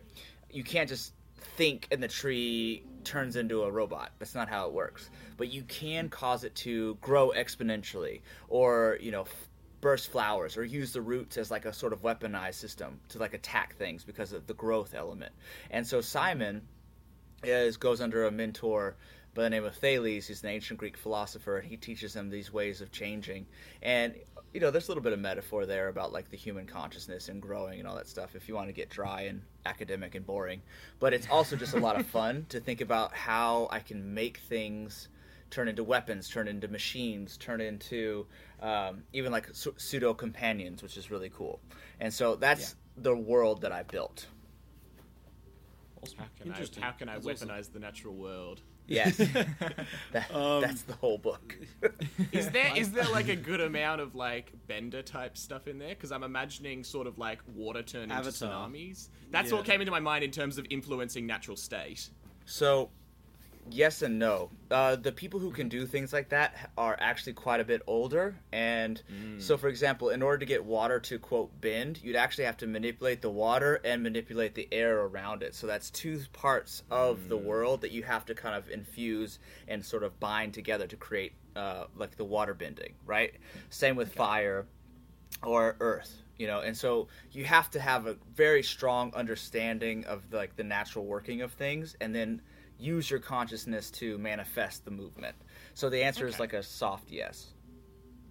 You 0.51 0.63
can't 0.63 0.89
just 0.89 1.13
think 1.57 1.89
and 1.91 2.03
the 2.03 2.09
tree 2.09 2.85
turns 3.05 3.37
into 3.37 3.63
a 3.63 3.71
robot. 3.71 4.13
That's 4.19 4.35
not 4.35 4.49
how 4.49 4.67
it 4.67 4.73
works. 4.73 5.11
But 5.37 5.53
you 5.53 5.63
can 5.63 6.09
cause 6.09 6.45
it 6.45 6.55
to 6.57 6.97
grow 7.01 7.31
exponentially 7.31 8.21
or, 8.49 8.99
you 9.01 9.11
know, 9.11 9.23
f- 9.23 9.49
burst 9.81 10.11
flowers 10.11 10.57
or 10.57 10.65
use 10.65 10.93
the 10.93 11.01
roots 11.01 11.37
as 11.37 11.51
like 11.51 11.65
a 11.65 11.73
sort 11.73 11.93
of 11.93 12.03
weaponized 12.03 12.55
system 12.55 13.01
to 13.09 13.19
like 13.19 13.35
attack 13.35 13.75
things 13.77 14.05
because 14.05 14.33
of 14.33 14.47
the 14.47 14.55
growth 14.55 14.95
element. 14.95 15.33
And 15.71 15.87
so 15.87 16.01
Simon 16.01 16.63
is 17.43 17.77
goes 17.77 18.01
under 18.01 18.25
a 18.25 18.31
mentor 18.31 18.97
by 19.35 19.43
the 19.43 19.51
name 19.51 19.65
of 19.65 19.75
Thales. 19.75 20.27
He's 20.27 20.43
an 20.43 20.51
ancient 20.51 20.79
Greek 20.79 20.97
philosopher, 20.97 21.59
and 21.59 21.69
he 21.69 21.77
teaches 21.77 22.13
them 22.13 22.31
these 22.31 22.53
ways 22.53 22.81
of 22.81 22.93
changing. 22.93 23.47
And 23.83 24.15
you 24.53 24.61
know, 24.61 24.71
there's 24.71 24.89
a 24.89 24.91
little 24.91 25.03
bit 25.03 25.13
of 25.13 25.19
metaphor 25.19 25.65
there 25.65 25.89
about 25.89 26.13
like 26.13 26.31
the 26.31 26.37
human 26.37 26.67
consciousness 26.67 27.29
and 27.29 27.41
growing 27.41 27.79
and 27.79 27.89
all 27.89 27.97
that 27.97 28.09
stuff. 28.09 28.35
If 28.35 28.49
you 28.49 28.55
want 28.55 28.69
to 28.69 28.73
get 28.73 28.91
dry 28.91 29.23
and 29.23 29.43
academic 29.65 30.15
and 30.15 30.27
boring, 30.27 30.61
but 31.01 31.15
it's 31.15 31.27
also 31.31 31.57
just 31.57 31.75
a 31.75 31.81
lot 31.81 31.99
of 31.99 32.07
fun 32.07 32.47
to 32.51 32.61
think 32.61 32.81
about 32.81 33.15
how 33.15 33.69
I 33.71 33.79
can 33.79 34.15
make 34.15 34.39
things 34.39 35.09
turn 35.51 35.69
into 35.69 35.85
weapons, 35.85 36.29
turn 36.29 36.49
into 36.49 36.69
machines, 36.69 37.37
turn 37.37 37.61
into 37.61 38.27
um, 38.61 39.03
even 39.13 39.33
like 39.33 39.49
su- 39.53 39.75
pseudo 39.77 40.15
companions, 40.15 40.83
which 40.83 40.97
is 40.97 41.11
really 41.11 41.31
cool. 41.31 41.61
And 42.01 42.13
so 42.13 42.37
that's 42.37 42.75
the 42.97 43.17
world 43.17 43.63
that 43.63 43.73
I 43.73 43.83
built. 43.83 44.27
How 46.19 46.25
can 46.43 46.53
I, 46.53 46.81
how 46.81 46.91
can 46.93 47.09
I 47.09 47.19
weaponize 47.19 47.61
awesome. 47.61 47.73
the 47.75 47.79
natural 47.79 48.15
world? 48.15 48.61
Yes, 48.89 49.17
that, 50.13 50.35
Um, 50.35 50.61
that's 50.61 50.83
the 50.83 50.95
whole 50.95 51.17
book. 51.19 51.57
Is 52.33 52.51
there 52.51 52.77
is 52.77 52.93
there 52.93 53.09
like 53.11 53.29
a 53.29 53.37
good 53.51 53.61
amount 53.61 54.01
of 54.01 54.15
like 54.15 54.53
bender 54.67 55.03
type 55.03 55.37
stuff 55.39 55.69
in 55.69 55.79
there? 55.79 55.91
Because 55.91 56.13
I'm 56.13 56.25
imagining 56.25 56.85
sort 56.85 57.07
of 57.07 57.17
like 57.19 57.39
water 57.55 57.83
turn 57.83 58.05
into 58.05 58.15
Avatar. 58.17 58.69
tsunamis. 58.69 59.09
That's 59.31 59.51
Yeah. 59.51 59.57
what 59.59 59.67
came 59.67 59.81
into 59.81 59.93
my 59.93 60.01
mind 60.01 60.25
in 60.25 60.31
terms 60.31 60.59
of 60.59 60.67
influencing 60.69 61.27
natural 61.27 61.57
state. 61.57 62.11
So, 62.45 62.91
yes 63.71 64.03
and 64.03 64.19
no. 64.19 64.51
Uh, 64.71 64.97
the 64.97 65.13
people 65.13 65.41
who 65.41 65.51
can 65.51 65.69
do 65.69 65.87
things 65.87 66.13
like 66.13 66.31
that 66.31 66.71
are 66.77 66.97
actually 66.99 67.33
quite 67.33 67.61
a 67.61 67.65
bit 67.65 67.83
older. 67.87 68.35
And 68.53 69.03
so, 69.39 69.57
for 69.57 69.69
example, 69.69 70.11
in 70.11 70.23
order 70.23 70.39
to 70.39 70.47
get 70.47 70.65
water 70.65 70.99
to, 71.01 71.19
quote, 71.19 71.61
bend, 71.61 72.01
you'd 72.03 72.17
actually 72.17 72.45
have 72.45 72.57
to 72.59 72.67
manipulate 72.67 73.23
the 73.23 73.31
water 73.31 73.81
and 73.85 74.03
manipulate 74.03 74.55
the 74.55 74.69
air 74.73 75.01
around 75.01 75.43
it. 75.43 75.55
So, 75.55 75.67
that's 75.67 75.91
two 75.91 76.21
parts 76.33 76.83
of 76.91 77.29
the 77.29 77.37
world 77.37 77.83
that 77.83 77.93
you 77.93 78.03
have 78.03 78.25
to 78.27 78.35
kind 78.35 78.55
of 78.55 78.69
infuse 78.71 79.39
and 79.69 79.85
sort 79.85 80.03
of 80.03 80.19
bind 80.19 80.55
together 80.55 80.87
to 80.87 80.97
create, 80.97 81.33
uh, 81.57 81.85
like, 81.97 82.17
the 82.17 82.25
water 82.25 82.55
bending, 82.55 82.95
right? 83.07 83.35
Same 83.71 83.97
with 83.97 84.15
fire 84.15 84.67
or 85.43 85.77
earth 85.81 86.23
you 86.39 86.47
know 86.47 86.61
and 86.61 86.77
so 86.77 87.09
you 87.33 87.45
have 87.45 87.71
to 87.71 87.81
have 87.81 88.07
a 88.07 88.17
very 88.35 88.63
strong 88.63 89.13
understanding 89.15 90.05
of 90.05 90.23
like 90.33 90.57
the 90.57 90.65
natural 90.65 91.05
working 91.05 91.43
of 91.43 91.53
things 91.53 91.97
and 92.01 92.15
then 92.15 92.41
use 92.83 93.11
your 93.11 93.21
consciousness 93.21 93.91
to 93.91 94.19
manifest 94.19 94.85
the 94.85 94.91
movement 94.91 95.37
so 95.75 95.89
the 95.89 96.03
answer 96.03 96.27
is 96.27 96.39
like 96.41 96.53
a 96.53 96.63
soft 96.63 97.11
yes 97.11 97.49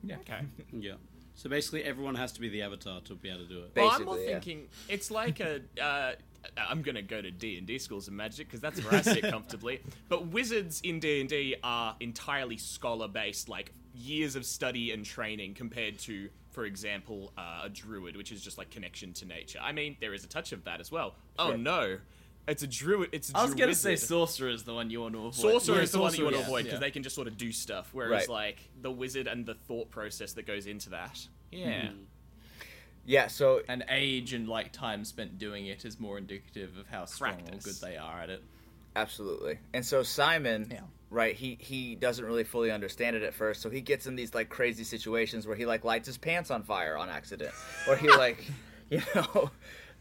Yeah. 0.03 0.17
Okay. 0.17 0.41
yeah 0.73 0.93
so 1.35 1.49
basically 1.49 1.83
everyone 1.83 2.15
has 2.15 2.31
to 2.33 2.41
be 2.41 2.49
the 2.49 2.61
avatar 2.61 3.01
to 3.01 3.15
be 3.15 3.29
able 3.29 3.39
to 3.43 3.47
do 3.47 3.59
it 3.63 3.73
Ba- 3.73 3.81
Well, 3.81 3.89
I'm 3.91 4.05
more 4.05 4.15
Basically, 4.15 4.31
yeah. 4.31 4.39
thinking 4.39 4.67
it's 4.89 5.09
like 5.11 5.39
a. 5.39 5.61
Uh, 5.81 6.13
I'm 6.57 6.81
gonna 6.81 7.01
go 7.03 7.21
to 7.21 7.29
D 7.31 7.57
and 7.57 7.67
D 7.67 7.77
schools 7.77 8.07
of 8.07 8.13
magic 8.15 8.47
because 8.47 8.59
that's 8.61 8.83
where 8.83 8.95
I 8.95 9.01
sit 9.01 9.23
comfortably. 9.35 9.81
But 10.09 10.27
wizards 10.27 10.81
in 10.83 10.99
D 10.99 11.21
and 11.21 11.29
D 11.29 11.55
are 11.63 11.95
entirely 11.99 12.57
scholar 12.57 13.07
based, 13.07 13.47
like 13.47 13.71
years 13.93 14.35
of 14.35 14.43
study 14.45 14.91
and 14.91 15.05
training 15.05 15.53
compared 15.53 15.99
to, 15.99 16.29
for 16.49 16.65
example, 16.65 17.31
uh, 17.37 17.61
a 17.65 17.69
druid, 17.69 18.17
which 18.17 18.31
is 18.31 18.41
just 18.41 18.57
like 18.57 18.71
connection 18.71 19.13
to 19.13 19.25
nature. 19.25 19.59
I 19.61 19.71
mean, 19.71 19.97
there 20.01 20.13
is 20.15 20.23
a 20.23 20.27
touch 20.27 20.51
of 20.51 20.63
that 20.65 20.79
as 20.81 20.91
well. 20.91 21.13
Oh 21.37 21.49
Sure. 21.49 21.57
no, 21.57 21.97
it's 22.47 22.63
a 22.63 22.67
druid. 22.67 23.09
It's 23.11 23.31
a 23.31 23.37
I 23.37 23.43
was 23.43 23.53
gonna 23.53 23.73
say 23.75 23.93
druwizard. 23.93 24.07
sorcerer 24.07 24.49
is 24.49 24.63
the 24.63 24.73
one 24.73 24.89
you 24.89 25.01
want 25.01 25.13
to 25.13 25.19
avoid. 25.19 25.35
Sorcerer 25.35 25.75
Yeah, 25.77 25.81
is 25.83 25.91
the 25.91 25.99
one 25.99 26.13
you 26.15 26.23
want 26.23 26.35
to 26.35 26.41
sorcerer, 26.41 26.47
avoid 26.49 26.57
yeah. 26.65 26.71
because 26.71 26.79
they 26.79 26.91
can 26.91 27.03
just 27.03 27.15
sort 27.15 27.27
of 27.27 27.37
do 27.37 27.51
stuff, 27.51 27.89
whereas 27.93 28.21
Right. 28.21 28.29
like 28.29 28.57
the 28.81 28.91
wizard 28.91 29.27
and 29.27 29.45
the 29.45 29.53
thought 29.53 29.89
process 29.91 30.33
that 30.33 30.45
goes 30.47 30.65
into 30.65 30.89
that. 30.91 31.27
Yeah. 31.51 31.81
Mm. 31.87 32.05
yeah 33.05 33.27
so 33.27 33.61
And 33.67 33.83
age 33.89 34.33
and 34.33 34.47
like 34.47 34.71
time 34.71 35.03
spent 35.05 35.37
doing 35.37 35.65
it 35.67 35.85
is 35.85 35.99
more 35.99 36.17
indicative 36.17 36.77
of 36.77 36.87
how 36.87 37.05
strong 37.05 37.33
or 37.51 37.57
good 37.59 37.75
they 37.81 37.97
are 37.97 38.19
at 38.21 38.29
it. 38.29 38.41
absolutely 38.95 39.59
and 39.73 39.85
so 39.85 40.01
simon 40.03 40.67
Yeah. 40.71 40.81
right 41.09 41.35
he 41.35 41.57
he 41.59 41.95
doesn't 41.95 42.23
really 42.23 42.43
fully 42.45 42.71
understand 42.71 43.15
it 43.15 43.23
at 43.23 43.33
first 43.33 43.61
so 43.61 43.69
he 43.69 43.81
gets 43.81 44.05
in 44.07 44.15
these 44.15 44.33
like 44.33 44.49
crazy 44.49 44.83
situations 44.83 45.45
where 45.47 45.55
he 45.57 45.65
like 45.65 45.83
lights 45.83 46.07
his 46.07 46.17
pants 46.17 46.51
on 46.51 46.63
fire 46.63 46.95
on 46.97 47.09
accident 47.09 47.53
or 47.87 47.95
he 47.97 48.09
like 48.09 48.45
you 48.89 49.01
know 49.15 49.49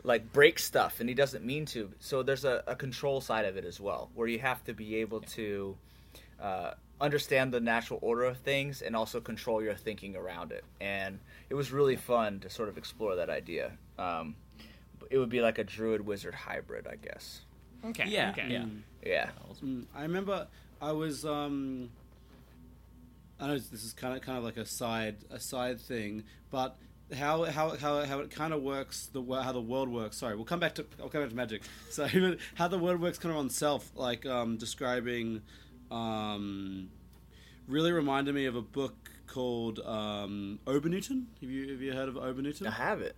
like 0.02 0.32
break 0.32 0.58
stuff 0.58 1.00
and 1.00 1.08
he 1.08 1.14
doesn't 1.14 1.44
mean 1.44 1.66
to. 1.66 1.90
So 1.98 2.22
there's 2.22 2.44
a, 2.44 2.62
a 2.66 2.74
control 2.76 3.20
side 3.20 3.44
of 3.44 3.56
it 3.56 3.64
as 3.64 3.80
well 3.80 4.10
where 4.14 4.28
you 4.28 4.38
have 4.38 4.62
to 4.64 4.72
be 4.74 4.96
able 4.96 5.20
to 5.20 5.76
uh, 6.40 6.72
understand 7.00 7.52
the 7.52 7.60
natural 7.60 7.98
order 8.02 8.24
of 8.24 8.38
things 8.38 8.82
and 8.82 8.96
also 8.96 9.20
control 9.20 9.62
your 9.62 9.74
thinking 9.74 10.16
around 10.16 10.52
it. 10.52 10.64
And 10.80 11.18
it 11.48 11.54
was 11.54 11.70
really 11.72 11.96
fun 11.96 12.40
to 12.40 12.50
sort 12.50 12.68
of 12.68 12.78
explore 12.78 13.16
that 13.16 13.30
idea. 13.30 13.72
Um, 13.98 14.36
it 15.10 15.18
would 15.18 15.28
be 15.30 15.40
like 15.40 15.58
a 15.58 15.64
druid 15.64 16.06
wizard 16.06 16.34
hybrid 16.34 16.86
i 16.86 16.96
guess. 16.96 17.40
Okay. 17.84 18.04
Yeah, 18.08 18.30
Okay. 18.30 18.48
yeah. 18.50 18.64
yeah. 19.04 19.30
Mm, 19.64 19.86
I 19.94 20.02
remember 20.02 20.46
I 20.80 20.92
was 20.92 21.24
um 21.24 21.90
I 23.38 23.46
know 23.46 23.54
this 23.58 23.84
is 23.84 23.94
kind 23.94 24.14
of 24.14 24.22
kind 24.22 24.36
of 24.38 24.44
like 24.44 24.58
a 24.58 24.66
side 24.66 25.16
a 25.30 25.40
side 25.40 25.80
thing, 25.80 26.24
but 26.50 26.76
how 27.16 27.44
how 27.44 27.76
how, 27.76 28.04
how 28.04 28.20
it 28.20 28.30
kind 28.30 28.52
of 28.52 28.62
works 28.62 29.08
the 29.12 29.22
how 29.22 29.52
the 29.52 29.60
world 29.60 29.88
works. 29.88 30.16
Sorry, 30.16 30.34
we'll 30.34 30.44
come 30.44 30.60
back 30.60 30.74
to 30.76 30.86
I'll 31.00 31.08
come 31.08 31.22
back 31.22 31.30
to 31.30 31.36
magic. 31.36 31.62
So 31.90 32.06
how 32.54 32.68
the 32.68 32.78
world 32.78 33.00
works 33.00 33.18
kind 33.18 33.32
of 33.32 33.38
on 33.38 33.50
self, 33.50 33.90
like 33.94 34.24
um, 34.26 34.56
describing, 34.56 35.42
um, 35.90 36.88
really 37.66 37.92
reminded 37.92 38.34
me 38.34 38.46
of 38.46 38.56
a 38.56 38.62
book 38.62 39.10
called 39.26 39.80
um, 39.80 40.58
Obernewtyn. 40.66 41.24
Have 41.40 41.50
you 41.50 41.70
have 41.72 41.80
you 41.80 41.92
heard 41.92 42.08
of 42.08 42.14
Obernewtyn? 42.14 42.66
i 42.66 42.70
have 42.70 43.00
it 43.00 43.16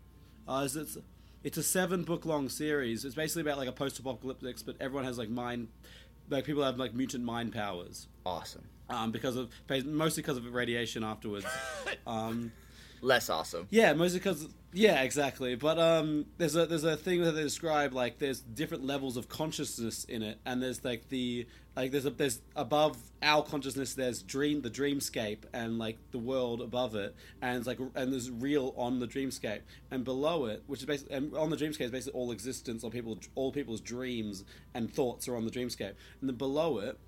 Uh, 0.48 0.62
is 0.64 0.76
it's 0.76 0.98
it's 1.44 1.58
a 1.58 1.62
seven 1.62 2.04
book 2.04 2.24
long 2.24 2.48
series. 2.48 3.04
It's 3.04 3.14
basically 3.14 3.42
about 3.42 3.58
like 3.58 3.68
a 3.68 3.72
post 3.72 3.98
apocalyptic, 3.98 4.56
but 4.64 4.76
everyone 4.80 5.04
has 5.04 5.18
like 5.18 5.28
mind, 5.28 5.68
like 6.30 6.44
people 6.44 6.62
have 6.62 6.78
like 6.78 6.94
mutant 6.94 7.24
mind 7.24 7.52
powers 7.52 8.06
awesome 8.24 8.64
um, 8.88 9.10
because 9.10 9.36
of 9.36 9.50
mostly 9.84 10.22
because 10.22 10.36
of 10.36 10.52
radiation 10.52 11.02
afterwards. 11.04 11.46
um, 12.06 12.52
less 13.02 13.28
awesome. 13.28 13.66
Yeah, 13.70 13.92
mostly 13.92 14.20
because 14.20 14.48
yeah, 14.72 15.02
exactly. 15.02 15.54
But 15.54 15.78
um, 15.78 16.26
there's 16.38 16.56
a 16.56 16.64
there's 16.64 16.84
a 16.84 16.96
thing 16.96 17.22
that 17.22 17.32
they 17.32 17.42
describe 17.42 17.92
like 17.92 18.18
there's 18.18 18.40
different 18.40 18.86
levels 18.86 19.18
of 19.18 19.28
consciousness 19.28 20.04
in 20.04 20.22
it, 20.22 20.38
and 20.46 20.62
there's 20.62 20.82
like 20.82 21.08
the 21.10 21.46
like 21.76 21.90
there's 21.90 22.06
a 22.06 22.10
there's 22.10 22.40
above 22.56 22.96
our 23.22 23.42
consciousness 23.42 23.94
there's 23.94 24.22
dream 24.22 24.62
the 24.62 24.70
dreamscape 24.70 25.40
and 25.52 25.78
like 25.78 25.98
the 26.12 26.18
world 26.18 26.62
above 26.62 26.94
it, 26.94 27.14
and 27.42 27.58
it's 27.58 27.66
like 27.66 27.78
and 27.94 28.12
there's 28.12 28.30
real 28.30 28.72
on 28.76 28.98
the 28.98 29.06
dreamscape, 29.06 29.60
and 29.90 30.04
below 30.04 30.46
it, 30.46 30.62
which 30.66 30.80
is 30.80 30.86
basically 30.86 31.16
and 31.16 31.36
on 31.36 31.50
the 31.50 31.56
dreamscape 31.56 31.82
is 31.82 31.90
basically 31.90 32.18
all 32.18 32.30
existence, 32.30 32.82
all 32.82 32.90
people 32.90 33.18
all 33.34 33.52
people's 33.52 33.80
dreams 33.80 34.44
and 34.74 34.92
thoughts 34.92 35.28
are 35.28 35.36
on 35.36 35.44
the 35.44 35.50
dreamscape, 35.50 35.94
and 36.20 36.30
then 36.30 36.36
below 36.36 36.78
it 36.78 36.98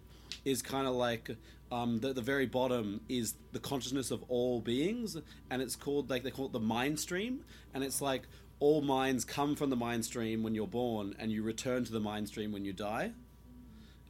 is 0.45 0.61
kind 0.61 0.87
of 0.87 0.95
like 0.95 1.31
um, 1.75 1.99
the, 1.99 2.13
the 2.13 2.23
very 2.23 2.47
bottom 2.47 3.01
is 3.09 3.35
the 3.51 3.59
consciousness 3.59 4.13
of 4.13 4.23
all 4.29 4.61
beings, 4.61 5.17
and 5.51 5.61
it's 5.61 5.75
called 5.75 6.09
like 6.09 6.23
they 6.23 6.31
call 6.31 6.47
it 6.47 6.53
the 6.53 6.61
mind 6.61 7.01
stream, 7.01 7.41
and 7.75 7.83
it's 7.83 8.01
like 8.01 8.29
all 8.61 8.81
minds 8.81 9.25
come 9.25 9.57
from 9.57 9.71
the 9.71 9.77
mind 9.77 10.05
stream 10.05 10.45
when 10.45 10.55
you're 10.55 10.69
born, 10.69 11.17
and 11.19 11.33
you 11.33 11.43
return 11.43 11.85
to 11.85 11.93
the 11.93 11.99
mind 11.99 12.29
stream 12.29 12.53
when 12.53 12.65
you 12.65 12.73
die. 12.73 13.11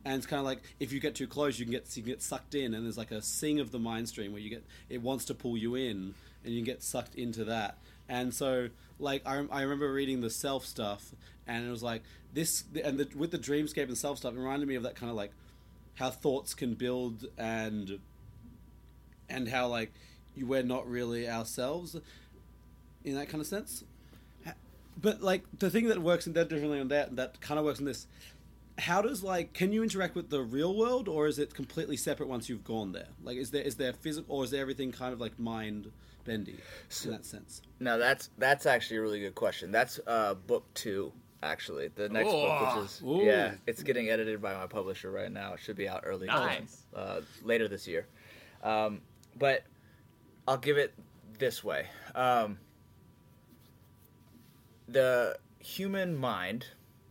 And 0.04 0.16
it's 0.16 0.26
kind 0.26 0.40
of 0.40 0.44
like 0.44 0.60
if 0.78 0.92
you 0.92 1.00
get 1.00 1.14
too 1.14 1.26
close, 1.26 1.58
you 1.58 1.64
can 1.64 1.72
get 1.72 1.96
you 1.96 2.02
can 2.02 2.12
get 2.12 2.22
sucked 2.22 2.54
in, 2.54 2.74
and 2.74 2.84
there's 2.84 2.98
like 2.98 3.12
a 3.12 3.22
sing 3.22 3.60
of 3.60 3.70
the 3.70 3.78
mind 3.78 4.10
stream 4.10 4.32
where 4.32 4.42
you 4.42 4.50
get 4.50 4.64
it 4.90 5.00
wants 5.00 5.24
to 5.26 5.34
pull 5.34 5.56
you 5.56 5.74
in, 5.74 6.14
and 6.44 6.52
you 6.52 6.62
get 6.62 6.82
sucked 6.82 7.14
into 7.14 7.44
that. 7.46 7.78
And 8.10 8.34
so, 8.34 8.68
like 8.98 9.22
I, 9.26 9.42
I 9.50 9.62
remember 9.62 9.90
reading 9.90 10.20
the 10.20 10.28
self 10.28 10.66
stuff, 10.66 11.14
and 11.46 11.66
it 11.66 11.70
was 11.70 11.82
like 11.82 12.02
this, 12.34 12.64
and 12.84 12.98
the, 12.98 13.08
with 13.16 13.30
the 13.30 13.38
dreamscape 13.38 13.88
and 13.88 13.96
self 13.96 14.18
stuff, 14.18 14.34
it 14.34 14.38
reminded 14.38 14.68
me 14.68 14.74
of 14.74 14.82
that 14.82 14.96
kind 14.96 15.08
of 15.08 15.16
like 15.16 15.30
how 15.94 16.10
thoughts 16.10 16.54
can 16.54 16.74
build 16.74 17.26
and 17.38 17.98
and 19.28 19.48
how 19.48 19.68
like 19.68 19.92
we're 20.36 20.62
not 20.62 20.88
really 20.88 21.28
ourselves 21.28 21.96
in 23.04 23.14
that 23.14 23.28
kind 23.28 23.40
of 23.40 23.46
sense. 23.46 23.84
But 25.00 25.22
like 25.22 25.44
the 25.58 25.70
thing 25.70 25.88
that 25.88 26.00
works 26.00 26.26
in 26.26 26.32
that 26.34 26.48
differently 26.48 26.80
on 26.80 26.88
that 26.88 27.16
that 27.16 27.40
kind 27.40 27.58
of 27.58 27.64
works 27.64 27.78
in 27.78 27.84
this 27.84 28.06
how 28.78 29.00
does 29.00 29.22
like 29.22 29.52
can 29.52 29.72
you 29.72 29.82
interact 29.82 30.14
with 30.14 30.30
the 30.30 30.40
real 30.42 30.76
world 30.76 31.08
or 31.08 31.26
is 31.26 31.38
it 31.38 31.54
completely 31.54 31.96
separate 31.96 32.28
once 32.28 32.48
you've 32.48 32.64
gone 32.64 32.92
there? 32.92 33.08
Like 33.22 33.36
is 33.36 33.50
there 33.50 33.62
is 33.62 33.76
there 33.76 33.92
physical 33.92 34.36
or 34.36 34.44
is 34.44 34.50
there 34.50 34.60
everything 34.60 34.92
kind 34.92 35.12
of 35.12 35.20
like 35.20 35.38
mind 35.38 35.90
bendy 36.24 36.58
in 37.04 37.10
that 37.10 37.24
sense? 37.24 37.62
No, 37.78 37.98
that's 37.98 38.30
that's 38.38 38.66
actually 38.66 38.96
a 38.96 39.02
really 39.02 39.20
good 39.20 39.34
question. 39.34 39.70
That's 39.70 40.00
uh, 40.06 40.34
book 40.34 40.64
two, 40.74 41.12
actually. 41.44 41.88
The 41.88 42.08
next 42.08 42.30
book, 42.30 42.76
which 42.76 42.84
is 42.86 43.02
Ooh. 43.04 43.22
yeah, 43.24 43.54
it's 43.66 43.82
getting 43.82 44.08
edited 44.08 44.40
by 44.42 44.54
my 44.54 44.66
publisher 44.66 45.10
right 45.10 45.30
now. 45.30 45.54
It 45.54 45.60
should 45.60 45.76
be 45.76 45.88
out 45.88 46.02
early, 46.06 46.26
Nice. 46.26 46.82
uh, 46.94 47.20
later 47.42 47.68
this 47.68 47.86
year. 47.86 48.06
Um, 48.62 49.00
but 49.36 49.64
I'll 50.48 50.56
give 50.58 50.78
it 50.78 50.94
this 51.38 51.62
way: 51.62 51.86
um, 52.14 52.58
the 54.88 55.36
human 55.58 56.16
mind, 56.16 56.66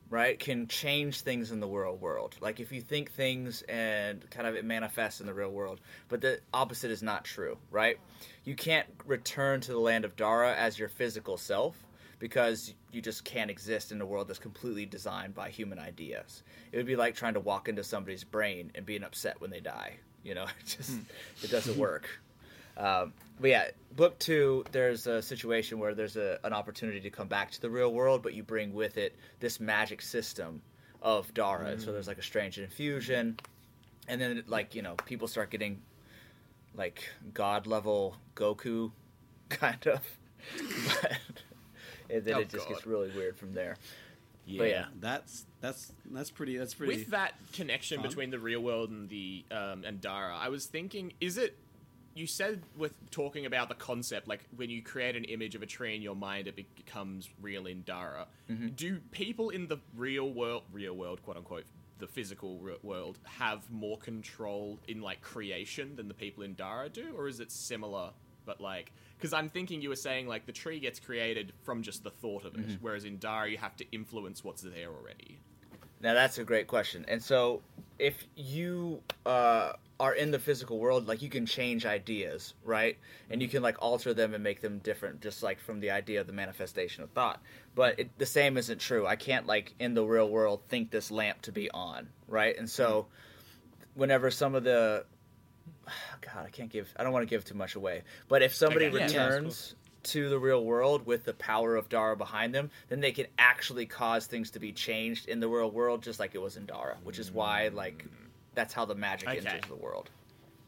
right, 0.10 0.39
can 0.39 0.67
change 0.67 1.22
things 1.22 1.52
in 1.52 1.60
the 1.60 1.67
real 1.67 1.96
world. 1.96 2.36
Like 2.41 2.60
if 2.60 2.72
you 2.72 2.82
think 2.82 3.12
things 3.12 3.62
and 3.63 4.30
kind 4.30 4.48
of 4.48 4.56
it 4.56 4.65
manifests 4.65 5.19
in 5.22 5.26
the 5.28 5.34
real 5.34 5.50
world, 5.52 5.80
but 6.10 6.22
the 6.22 6.39
opposite 6.54 6.91
is 6.91 7.02
not 7.04 7.24
true, 7.24 7.58
right? 7.72 7.98
You 8.46 8.56
can't 8.56 8.88
return 9.06 9.62
to 9.62 9.72
the 9.72 9.80
land 9.80 10.06
of 10.06 10.15
Dara 10.15 10.54
as 10.56 10.78
your 10.78 10.89
physical 10.89 11.38
self 11.38 11.76
because 12.24 12.74
you 12.94 13.02
just 13.02 13.26
can't 13.26 13.52
exist 13.52 13.92
in 13.92 14.00
a 14.00 14.06
world 14.06 14.30
that's 14.30 14.40
completely 14.40 14.86
designed 14.86 15.36
by 15.36 15.50
human 15.50 15.78
ideas. 15.78 16.42
It 16.72 16.78
would 16.78 16.86
be 16.86 16.96
like 16.96 17.16
trying 17.16 17.34
to 17.34 17.42
walk 17.42 17.68
into 17.68 17.84
somebody's 17.84 18.24
brain 18.24 18.72
and 18.76 18.86
being 18.86 19.04
upset 19.04 19.42
when 19.42 19.50
they 19.50 19.60
die. 19.60 19.98
You 20.24 20.36
know, 20.36 20.44
it 20.62 20.66
just 20.66 21.00
it 21.44 21.52
doesn't 21.52 21.78
work. 21.78 22.08
Um, 22.76 23.14
but 23.40 23.52
yeah, 23.52 23.68
book 23.96 24.18
two, 24.18 24.66
there's 24.72 25.06
a 25.06 25.22
situation 25.22 25.78
where 25.78 25.94
there's 25.94 26.18
a, 26.18 26.40
an 26.44 26.54
opportunity 26.54 27.02
to 27.02 27.12
come 27.12 27.28
back 27.28 27.52
to 27.52 27.62
the 27.62 27.70
real 27.70 27.94
world, 27.94 28.24
but 28.24 28.34
you 28.34 28.42
bring 28.42 28.74
with 28.74 28.98
it 28.98 29.16
this 29.40 29.60
magic 29.60 30.02
system 30.02 30.60
of 31.00 31.32
Dara. 31.36 31.80
So 31.80 31.92
there's 31.92 32.08
like 32.08 32.18
a 32.18 32.24
strange 32.24 32.58
infusion, 32.58 33.38
and 34.08 34.20
then 34.20 34.44
like 34.48 34.74
you 34.74 34.82
know 34.82 34.96
people 35.06 35.28
start 35.28 35.52
getting 35.52 35.84
like 36.74 37.08
god 37.32 37.68
level 37.68 38.16
Goku, 38.36 38.92
kind 39.50 39.86
of, 39.86 40.02
but 41.00 41.12
and 42.10 42.24
then 42.26 42.36
Oh, 42.36 42.39
it 42.39 42.50
just 42.50 42.68
God. 42.68 42.74
gets 42.76 42.86
really 42.86 43.10
weird 43.12 43.36
from 43.38 43.54
there. 43.54 43.78
yeah, 44.46 44.58
But 44.58 44.70
yeah. 44.70 44.86
that's 45.00 45.46
that's 45.62 45.92
that's 46.12 46.30
pretty 46.32 46.58
that's 46.58 46.74
pretty 46.74 46.96
With 46.98 47.10
that 47.12 47.34
connection 47.54 48.00
fun. 48.00 48.08
between 48.10 48.30
the 48.32 48.39
real 48.39 48.62
world 48.62 48.89
and 48.89 49.10
the 49.10 49.46
um, 49.52 49.84
and 49.86 50.02
Dara, 50.02 50.36
I 50.38 50.50
was 50.50 50.66
thinking, 50.66 51.13
is 51.22 51.38
it? 51.38 51.58
You 52.16 52.28
said 52.28 52.62
with 52.78 52.94
talking 53.10 53.48
about 53.48 53.70
the 53.70 53.76
concept, 53.76 54.28
like 54.28 54.42
when 54.56 54.70
you 54.70 54.84
create 54.84 55.16
an 55.16 55.24
image 55.24 55.56
of 55.56 55.63
a 55.63 55.66
tree 55.66 55.96
in 55.96 56.04
your 56.04 56.16
mind, 56.16 56.48
it 56.48 56.56
becomes 56.76 57.28
real 57.42 57.66
in 57.66 57.82
Dara. 57.82 58.28
Mm-hmm. 58.52 58.68
Do 58.76 59.00
people 59.10 59.50
in 59.50 59.68
the 59.68 59.78
real 59.96 60.30
world, 60.32 60.62
real 60.72 60.94
world, 60.96 61.24
quote 61.24 61.38
unquote, 61.38 61.63
the 61.98 62.06
physical 62.06 62.60
re- 62.60 62.76
world, 62.84 63.18
have 63.24 63.68
more 63.72 63.98
control 63.98 64.80
in 64.88 65.02
like 65.02 65.22
creation 65.22 65.96
than 65.96 66.08
the 66.08 66.13
people 66.13 66.44
in 66.44 66.54
Dara 66.54 66.88
do, 66.88 67.16
or 67.18 67.28
is 67.28 67.39
it 67.39 67.52
similar? 67.52 68.12
But 68.46 68.62
like, 68.62 68.92
because 69.17 69.34
I'm 69.34 69.49
thinking 69.49 69.82
you 69.82 69.89
were 69.89 69.95
saying 69.95 70.28
like 70.28 70.45
the 70.45 70.52
tree 70.52 70.80
gets 70.80 70.99
created 70.99 71.54
from 71.63 71.82
just 71.82 72.04
the 72.04 72.10
thought 72.12 72.45
of 72.45 72.56
it, 72.56 72.62
Mm-hmm. 72.67 72.73
whereas 72.82 73.06
in 73.06 73.17
Dara 73.17 73.49
you 73.49 73.58
have 73.58 73.76
to 73.78 73.86
influence 73.91 74.43
what's 74.43 74.62
there 74.62 74.89
already. 74.89 75.39
Now 76.02 76.13
that's 76.13 76.38
a 76.38 76.43
great 76.43 76.67
question. 76.67 77.06
And 77.08 77.23
so, 77.23 77.62
if 77.97 78.26
you 78.36 79.02
uh, 79.26 79.73
are 80.02 80.13
in 80.13 80.32
the 80.32 80.39
physical 80.39 80.78
world, 80.80 81.08
like 81.08 81.21
you 81.21 81.30
can 81.30 81.45
change 81.45 81.86
ideas, 81.86 82.56
right? 82.65 82.97
And 83.30 83.41
you 83.41 83.47
can 83.47 83.63
like 83.63 83.78
alter 83.82 84.13
them 84.13 84.34
and 84.34 84.43
make 84.43 84.60
them 84.60 84.80
different, 84.80 85.21
just 85.21 85.41
like 85.43 85.62
from 85.62 85.80
the 85.80 85.91
idea 85.91 86.19
of 86.19 86.28
the 86.28 86.34
manifestation 86.34 87.04
of 87.04 87.12
thought. 87.12 87.41
But 87.73 87.99
it, 87.99 88.17
the 88.17 88.26
same 88.26 88.58
isn't 88.58 88.80
true. 88.82 89.08
I 89.08 89.15
can't 89.15 89.45
like 89.45 89.73
in 89.80 89.93
the 89.93 90.04
real 90.04 90.28
world 90.30 90.62
think 90.67 90.91
this 90.91 91.10
lamp 91.10 91.41
to 91.43 91.54
be 91.54 91.71
on, 91.71 92.10
right? 92.28 92.58
And 92.58 92.69
so, 92.69 93.08
whenever 93.93 94.30
some 94.30 94.56
of 94.56 94.65
the 94.65 95.06
God, 96.22 96.46
I 96.46 96.50
can't 96.50 96.69
give. 96.69 96.93
I 96.98 97.04
don't 97.04 97.13
want 97.13 97.24
to 97.28 97.30
give 97.30 97.46
too 97.46 97.56
much 97.56 97.76
away. 97.76 98.04
But 98.28 98.41
if 98.41 98.54
somebody 98.54 98.86
Okay, 98.88 98.96
yeah. 98.98 99.02
Yeah, 99.10 99.28
of 99.28 99.34
returns 99.34 99.76
to 100.04 100.30
the 100.30 100.38
real 100.38 100.63
world 100.63 101.06
with 101.06 101.24
the 101.24 101.34
power 101.34 101.76
of 101.76 101.88
Dara 101.89 102.15
behind 102.15 102.54
them, 102.54 102.69
then 102.89 103.00
they 103.00 103.12
can 103.12 103.28
actually 103.38 103.86
cause 103.86 104.26
things 104.26 104.52
to 104.52 104.60
be 104.60 104.72
changed 104.72 105.30
in 105.30 105.39
the 105.39 105.48
real 105.48 105.72
world, 105.72 106.04
just 106.04 106.19
like 106.19 106.36
it 106.36 106.41
was 106.41 106.58
in 106.58 106.65
Dara. 106.65 106.98
Which 107.04 107.19
is 107.19 107.32
why, 107.32 107.69
mm. 107.72 107.76
like, 107.76 108.06
that's 108.54 108.74
how 108.74 108.86
the 108.86 108.96
magic 108.96 109.30
Okay. 109.30 109.38
enters 109.39 109.62
the 109.69 109.76
world. 109.76 110.10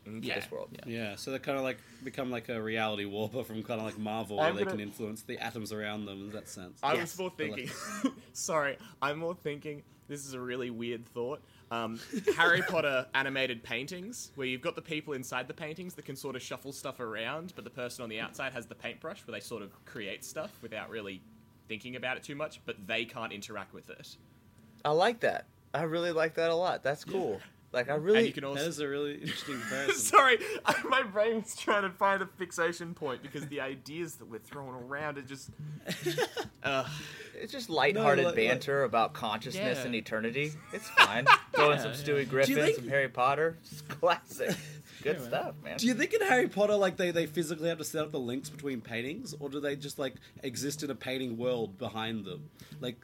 Okay. 0.07 0.35
This 0.35 0.51
world. 0.51 0.69
Yeah, 0.85 1.15
so 1.15 1.31
they 1.31 1.39
kind 1.39 1.57
of 1.57 1.63
like 1.63 1.79
become 2.03 2.29
like 2.29 2.47
a 2.49 2.61
reality 2.61 3.05
warper 3.05 3.43
from 3.43 3.63
kind 3.63 3.79
of 3.79 3.87
like 3.87 3.97
Marvel, 3.97 4.37
where 4.37 4.45
I'm 4.45 4.55
they 4.55 4.59
gonna- 4.63 4.71
can 4.77 4.79
influence 4.79 5.23
the 5.23 5.39
atoms 5.39 5.73
around 5.73 6.05
them 6.05 6.25
in 6.25 6.31
that 6.33 6.47
sense. 6.47 6.79
I 6.83 6.93
Yes. 6.93 7.13
was 7.13 7.19
more 7.19 7.33
thinking. 7.35 7.69
sorry, 8.33 8.77
I'm 9.01 9.17
more 9.17 9.35
thinking. 9.35 9.81
This 10.07 10.25
is 10.27 10.33
a 10.35 10.39
really 10.39 10.69
weird 10.69 11.07
thought. 11.07 11.41
Um, 11.71 11.99
Harry 12.37 12.61
Potter 12.61 13.07
animated 13.13 13.63
paintings, 13.63 14.31
where 14.35 14.47
you've 14.47 14.61
got 14.61 14.75
the 14.75 14.81
people 14.81 15.13
inside 15.13 15.47
the 15.47 15.53
paintings 15.53 15.95
that 15.95 16.05
can 16.05 16.15
sort 16.15 16.35
of 16.35 16.41
shuffle 16.41 16.71
stuff 16.71 16.99
around, 16.99 17.53
but 17.55 17.63
the 17.63 17.69
person 17.69 18.03
on 18.03 18.09
the 18.09 18.19
outside 18.19 18.53
has 18.53 18.67
the 18.67 18.75
paintbrush, 18.75 19.25
where 19.25 19.33
they 19.33 19.43
sort 19.43 19.63
of 19.63 19.71
create 19.85 20.23
stuff 20.23 20.51
without 20.61 20.89
really 20.89 21.21
thinking 21.67 21.95
about 21.95 22.17
it 22.17 22.23
too 22.23 22.35
much, 22.35 22.61
but 22.65 22.75
they 22.85 23.05
can't 23.05 23.33
interact 23.33 23.73
with 23.73 23.89
it. 23.89 24.17
I 24.83 24.91
like 24.91 25.21
that. 25.21 25.45
I 25.73 25.83
really 25.83 26.11
like 26.11 26.35
that 26.35 26.51
a 26.51 26.55
lot. 26.55 26.83
That's 26.83 27.03
cool. 27.03 27.41
Like 27.75 27.89
I 27.89 27.95
And 27.95 28.03
really. 28.03 28.25
you 28.27 28.33
can 28.33 28.43
also. 28.45 28.63
is 28.63 28.79
a 28.79 28.87
really 28.87 29.15
interesting 29.15 29.59
comparison. 29.59 29.95
Sorry, 29.99 30.37
my 30.89 31.03
brain's 31.03 31.55
trying 31.55 31.83
to 31.83 31.89
find 31.91 32.21
a 32.23 32.25
fixation 32.25 32.93
point 32.95 33.21
because 33.21 33.45
the 33.47 33.59
ideas 33.61 34.15
that 34.15 34.25
we're 34.25 34.39
throwing 34.39 34.73
around 34.75 35.17
are 35.17 35.21
just. 35.21 35.51
Uh, 36.63 36.83
It's 37.35 37.51
just 37.51 37.69
lighthearted 37.69 38.23
No, 38.23 38.29
like- 38.29 38.37
like- 38.39 38.47
banter 38.49 38.85
about 38.85 39.13
consciousness 39.13 39.77
Yeah. 39.79 39.85
and 39.85 39.93
eternity. 39.93 40.51
It's 40.73 40.89
fine. 40.89 41.27
Throw 41.53 41.71
in 41.73 41.79
some 41.79 41.91
Stewie 41.91 42.27
Griffin, 42.27 42.55
think- 42.55 42.77
some 42.77 42.87
Harry 42.87 43.07
Potter. 43.07 43.57
It's 43.61 43.81
classic. 43.81 44.55
Good 45.03 45.21
stuff, 45.21 45.53
man. 45.63 45.77
Do 45.77 45.85
you 45.85 45.93
think 45.93 46.13
in 46.13 46.21
Harry 46.21 46.47
Potter, 46.47 46.75
like 46.75 46.97
they, 46.97 47.11
they 47.11 47.27
physically 47.27 47.69
have 47.69 47.77
to 47.77 47.83
set 47.83 48.01
up 48.03 48.11
the 48.11 48.19
links 48.19 48.49
between 48.49 48.81
paintings, 48.81 49.35
or 49.39 49.47
do 49.49 49.59
they 49.59 49.75
just 49.75 49.99
like 49.99 50.15
exist 50.41 50.81
in 50.81 50.89
a 50.89 50.95
painting 50.95 51.37
world 51.37 51.77
behind 51.77 52.25
them? 52.25 52.49
Like, 52.81 52.97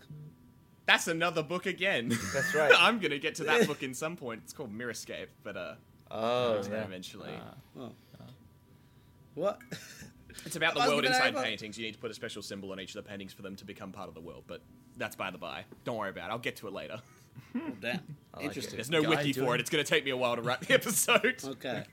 that's 0.85 1.07
another 1.07 1.43
book 1.43 1.65
again. 1.65 2.09
That's 2.33 2.53
right. 2.53 2.71
I'm 2.77 2.99
gonna 2.99 3.19
get 3.19 3.35
to 3.35 3.43
that 3.45 3.67
book 3.67 3.83
in 3.83 3.93
some 3.93 4.15
point. 4.15 4.41
It's 4.43 4.53
called 4.53 4.75
Mirrorscape, 4.75 5.27
but 5.43 5.57
uh, 5.57 5.73
oh, 6.09 6.55
yeah. 6.55 6.69
yeah. 6.69 6.83
eventually. 6.83 7.31
Ah. 7.39 7.79
oh, 7.79 7.91
what? 9.35 9.59
It's 10.45 10.55
about 10.55 10.75
the 10.75 10.79
world 10.81 11.05
inside 11.05 11.33
Harry 11.33 11.45
paintings. 11.45 11.77
You 11.77 11.85
need 11.85 11.93
to 11.93 11.99
put 11.99 12.09
a 12.09 12.13
special 12.13 12.41
symbol 12.41 12.71
on 12.71 12.79
each 12.79 12.95
of 12.95 13.03
the 13.03 13.09
paintings 13.09 13.33
for 13.33 13.41
them 13.41 13.55
to 13.57 13.65
become 13.65 13.91
part 13.91 14.07
of 14.07 14.15
the 14.15 14.21
world, 14.21 14.45
but 14.47 14.61
that's 14.97 15.15
by 15.15 15.29
the 15.29 15.37
by. 15.37 15.65
Don't 15.83 15.97
worry 15.97 16.09
about 16.09 16.29
it. 16.29 16.31
I'll 16.31 16.39
get 16.39 16.55
to 16.57 16.67
it 16.67 16.73
later. 16.73 16.99
Oh, 17.55 17.59
damn, 17.81 17.99
like 18.35 18.45
interesting. 18.45 18.77
There's 18.77 18.89
no 18.89 19.03
Guy 19.03 19.09
wiki 19.09 19.33
for 19.33 19.41
doing- 19.41 19.55
it. 19.55 19.59
It's 19.61 19.69
going 19.69 19.83
to 19.83 19.89
take 19.89 20.05
me 20.05 20.11
a 20.11 20.17
while 20.17 20.35
to 20.35 20.41
write 20.41 20.61
the 20.61 20.73
episode. 20.73 21.41
Okay, 21.43 21.83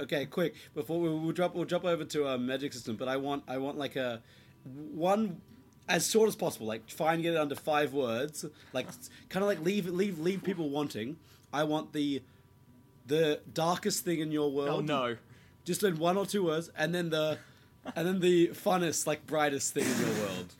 okay, 0.00 0.26
quick. 0.26 0.54
Before 0.74 1.00
we 1.00 1.08
we'll 1.08 1.32
drop, 1.32 1.54
we'll 1.54 1.64
drop 1.64 1.84
over 1.84 2.04
to 2.04 2.28
a 2.28 2.38
magic 2.38 2.72
system. 2.72 2.96
But 2.96 3.08
I 3.08 3.16
want, 3.16 3.44
I 3.48 3.58
want 3.58 3.78
like 3.78 3.96
a 3.96 4.22
one 4.64 5.40
as 5.88 6.10
short 6.10 6.28
as 6.28 6.36
possible. 6.36 6.66
Like 6.66 6.86
try 6.86 7.14
and 7.14 7.22
get 7.22 7.34
it 7.34 7.38
under 7.38 7.54
five 7.54 7.92
words. 7.92 8.44
Like 8.72 8.86
kind 9.28 9.42
of 9.42 9.48
like 9.48 9.60
leave, 9.60 9.86
leave, 9.86 10.18
leave 10.18 10.42
people 10.42 10.68
wanting. 10.70 11.16
I 11.52 11.64
want 11.64 11.92
the 11.92 12.22
the 13.06 13.40
darkest 13.52 14.04
thing 14.04 14.20
in 14.20 14.30
your 14.32 14.50
world. 14.50 14.70
Oh 14.70 14.80
no. 14.80 15.16
Just 15.64 15.82
in 15.82 15.98
one 15.98 16.16
or 16.16 16.26
two 16.26 16.44
words, 16.44 16.70
and 16.76 16.94
then 16.94 17.10
the 17.10 17.38
and 17.96 18.06
then 18.06 18.20
the 18.20 18.48
funnest, 18.48 19.06
like 19.06 19.26
brightest 19.26 19.74
thing 19.74 19.84
in 19.84 19.98
your 19.98 20.26
world, 20.26 20.54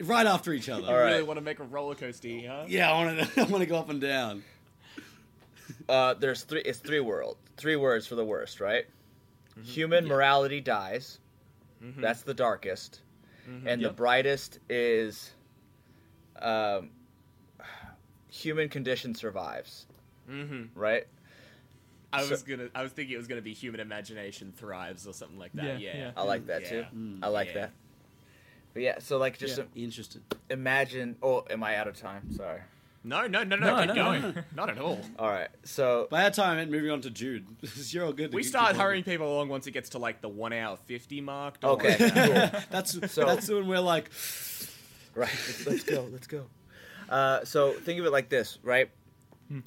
right 0.00 0.26
after 0.26 0.52
each 0.52 0.68
other. 0.68 0.86
All 0.86 0.94
right. 0.94 1.12
Really 1.12 1.22
want 1.22 1.38
to 1.38 1.44
make 1.44 1.58
a 1.58 1.64
roller 1.64 1.94
coaster 1.94 2.28
huh? 2.46 2.64
Yeah, 2.68 2.90
I 2.90 3.04
want 3.04 3.18
to. 3.18 3.40
I 3.40 3.44
want 3.44 3.62
to 3.62 3.66
go 3.66 3.76
up 3.76 3.90
and 3.90 4.00
down. 4.00 4.42
Uh, 5.88 6.14
there's 6.14 6.42
three. 6.42 6.62
It's 6.62 6.78
three 6.78 7.00
world. 7.00 7.36
Three 7.56 7.76
words 7.76 8.06
for 8.06 8.14
the 8.14 8.24
worst, 8.24 8.60
right? 8.60 8.86
Human 9.62 10.06
morality 10.06 10.60
dies. 10.60 11.18
That's 11.98 12.22
the 12.22 12.34
darkest, 12.34 13.00
and 13.66 13.82
the 13.84 13.90
brightest 13.90 14.58
is 14.68 15.32
um, 16.40 16.90
human 18.28 18.68
condition 18.68 19.14
survives. 19.14 19.86
Mm-hmm. 20.30 20.78
Right? 20.78 21.06
I 22.12 22.22
So- 22.24 22.30
was 22.30 22.42
gonna. 22.42 22.68
I 22.74 22.82
was 22.82 22.92
thinking 22.92 23.14
it 23.14 23.18
was 23.18 23.26
gonna 23.28 23.40
be 23.42 23.54
human 23.54 23.80
imagination 23.80 24.52
thrives 24.56 25.06
or 25.06 25.12
something 25.14 25.38
like 25.38 25.52
that. 25.54 25.80
Yeah, 25.80 25.92
Yeah. 25.92 25.96
yeah. 25.96 26.10
I 26.16 26.22
like 26.24 26.46
that 26.46 26.66
too. 26.66 26.84
Yeah. 26.92 27.16
I 27.22 27.28
like 27.28 27.48
Yeah. 27.48 27.54
that. 27.54 27.70
But 28.72 28.82
yeah, 28.82 28.98
so 29.00 29.18
like 29.18 29.38
just 29.38 29.58
Yeah, 29.58 29.64
im- 29.64 29.84
interesting. 29.84 30.22
imagine. 30.48 31.16
Oh, 31.22 31.44
am 31.50 31.62
I 31.62 31.76
out 31.76 31.88
of 31.88 31.96
time? 31.96 32.30
Sorry. 32.32 32.60
No, 33.02 33.26
no, 33.26 33.44
no, 33.44 33.56
no. 33.56 33.66
No, 33.66 33.78
keep 33.78 33.88
no, 33.88 33.94
going. 33.94 34.22
no, 34.22 34.30
no. 34.32 34.42
Not 34.54 34.70
at 34.70 34.78
all. 34.78 35.00
All 35.18 35.28
right. 35.30 35.48
So 35.64 36.06
By 36.10 36.22
that 36.22 36.34
time, 36.34 36.50
I 36.52 36.56
meant 36.56 36.70
moving 36.70 36.90
on 36.90 37.00
to 37.02 37.10
Jude. 37.10 37.46
You're 37.88 38.04
all 38.04 38.12
good. 38.12 38.32
We 38.34 38.42
keep 38.42 38.50
start 38.50 38.72
going. 38.72 38.80
hurrying 38.80 39.04
people 39.04 39.32
along 39.32 39.48
once 39.48 39.66
it 39.66 39.70
gets 39.70 39.90
to 39.90 39.98
like 39.98 40.20
the 40.20 40.28
one 40.28 40.52
hour 40.52 40.76
fifty 40.86 41.20
mark. 41.20 41.60
Don't 41.60 41.72
Okay. 41.82 41.94
about 41.94 42.16
it. 42.28 42.52
cool. 42.52 42.60
That's 42.70 43.12
So- 43.12 43.24
that's 43.26 43.48
when 43.48 43.66
we're 43.66 43.80
like, 43.80 44.10
Right. 45.14 45.28
Let's, 45.30 45.66
let's 45.66 45.84
go. 45.84 46.06
Let's 46.12 46.26
go. 46.26 46.44
Uh, 47.08 47.44
so 47.44 47.72
think 47.72 47.98
of 48.00 48.06
it 48.06 48.10
like 48.12 48.28
this, 48.28 48.58
right? 48.62 48.90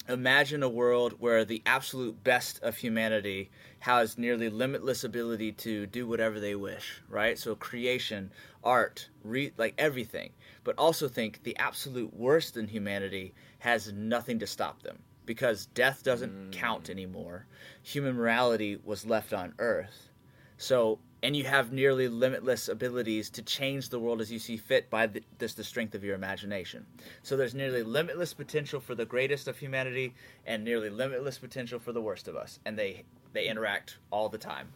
Imagine 0.08 0.62
a 0.62 0.68
world 0.68 1.16
where 1.18 1.44
the 1.44 1.60
absolute 1.66 2.24
best 2.24 2.58
of 2.62 2.74
humanity 2.78 3.50
has 3.80 4.16
nearly 4.16 4.48
limitless 4.48 5.04
ability 5.04 5.52
to 5.52 5.84
do 5.84 6.06
whatever 6.06 6.40
they 6.40 6.54
wish, 6.54 7.02
right? 7.10 7.38
So 7.38 7.54
creation, 7.54 8.30
art, 8.62 9.10
re- 9.22 9.52
like 9.58 9.74
everything. 9.76 10.30
But 10.64 10.78
also 10.78 11.08
think 11.08 11.42
the 11.42 11.56
absolute 11.58 12.14
worst 12.14 12.56
in 12.56 12.68
humanity 12.68 13.34
has 13.60 13.92
nothing 13.92 14.38
to 14.38 14.46
stop 14.46 14.82
them 14.82 14.98
because 15.26 15.66
death 15.66 16.02
doesn't 16.02 16.52
count 16.52 16.86
hmm. 16.86 16.92
anymore. 16.92 17.46
Human 17.82 18.16
morality 18.16 18.78
was 18.84 19.06
left 19.06 19.32
on 19.32 19.54
Earth. 19.58 20.10
So, 20.56 20.98
and 21.22 21.34
you 21.36 21.44
have 21.44 21.72
nearly 21.72 22.08
limitless 22.08 22.68
abilities 22.68 23.30
to 23.30 23.42
change 23.42 23.88
the 23.88 23.98
world 23.98 24.20
as 24.20 24.30
you 24.30 24.38
see 24.38 24.56
fit 24.56 24.88
by 24.90 25.06
the, 25.06 25.22
this 25.38 25.54
the 25.54 25.64
strength 25.64 25.94
of 25.94 26.04
your 26.04 26.14
imagination. 26.14 26.86
So 27.22 27.36
there's 27.36 27.54
nearly 27.54 27.82
limitless 27.82 28.34
potential 28.34 28.80
for 28.80 28.94
the 28.94 29.04
greatest 29.04 29.48
of 29.48 29.58
humanity 29.58 30.14
and 30.46 30.64
nearly 30.64 30.90
limitless 30.90 31.38
potential 31.38 31.78
for 31.78 31.92
the 31.92 32.02
worst 32.02 32.28
of 32.28 32.36
us, 32.36 32.60
and 32.64 32.78
they 32.78 33.04
they 33.32 33.46
interact 33.46 33.98
all 34.10 34.28
the 34.28 34.38
time. 34.38 34.68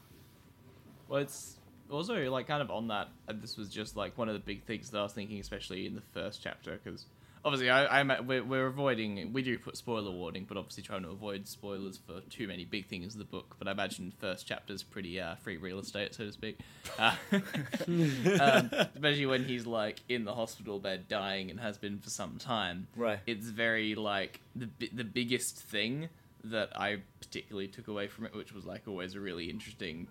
Well, 1.08 1.20
it's 1.20 1.57
also 1.90 2.30
like 2.30 2.46
kind 2.46 2.62
of 2.62 2.70
on 2.70 2.88
that. 2.88 3.08
This 3.34 3.56
was 3.56 3.68
just 3.68 3.96
like 3.96 4.16
one 4.16 4.28
of 4.28 4.34
the 4.34 4.40
big 4.40 4.64
things 4.64 4.90
that 4.90 4.98
I 4.98 5.02
was 5.02 5.12
thinking, 5.12 5.40
especially 5.40 5.86
in 5.86 5.94
the 5.94 6.02
first 6.12 6.42
chapter, 6.42 6.78
because 6.82 7.06
obviously 7.44 7.70
I, 7.70 8.00
I'm 8.00 8.12
we're, 8.26 8.44
we're 8.44 8.66
avoiding. 8.66 9.32
We 9.32 9.42
do 9.42 9.58
put 9.58 9.76
spoiler 9.76 10.10
warning, 10.10 10.44
but 10.48 10.56
obviously 10.56 10.82
trying 10.82 11.02
to 11.02 11.10
avoid 11.10 11.46
spoilers 11.48 11.98
for 11.98 12.20
too 12.30 12.48
many 12.48 12.64
big 12.64 12.86
things 12.86 13.14
in 13.14 13.18
the 13.18 13.24
book. 13.24 13.56
But 13.58 13.68
I 13.68 13.72
imagine 13.72 14.12
first 14.18 14.46
chapter's 14.46 14.82
pretty 14.82 15.20
uh, 15.20 15.36
free 15.36 15.56
real 15.56 15.78
estate, 15.78 16.14
so 16.14 16.24
to 16.24 16.32
speak. 16.32 16.58
Uh, 16.98 17.14
um, 17.32 18.70
especially 18.94 19.26
when 19.26 19.44
he's 19.44 19.66
like 19.66 20.00
in 20.08 20.24
the 20.24 20.34
hospital 20.34 20.78
bed 20.78 21.08
dying 21.08 21.50
and 21.50 21.60
has 21.60 21.78
been 21.78 21.98
for 21.98 22.10
some 22.10 22.38
time. 22.38 22.88
Right. 22.96 23.20
It's 23.26 23.46
very 23.46 23.94
like 23.94 24.40
the 24.54 24.68
the 24.92 25.04
biggest 25.04 25.56
thing 25.56 26.08
that 26.44 26.70
I 26.78 26.98
particularly 27.20 27.68
took 27.68 27.88
away 27.88 28.08
from 28.08 28.26
it, 28.26 28.34
which 28.34 28.52
was 28.52 28.64
like 28.64 28.82
always 28.86 29.14
a 29.14 29.20
really 29.20 29.50
interesting 29.50 30.06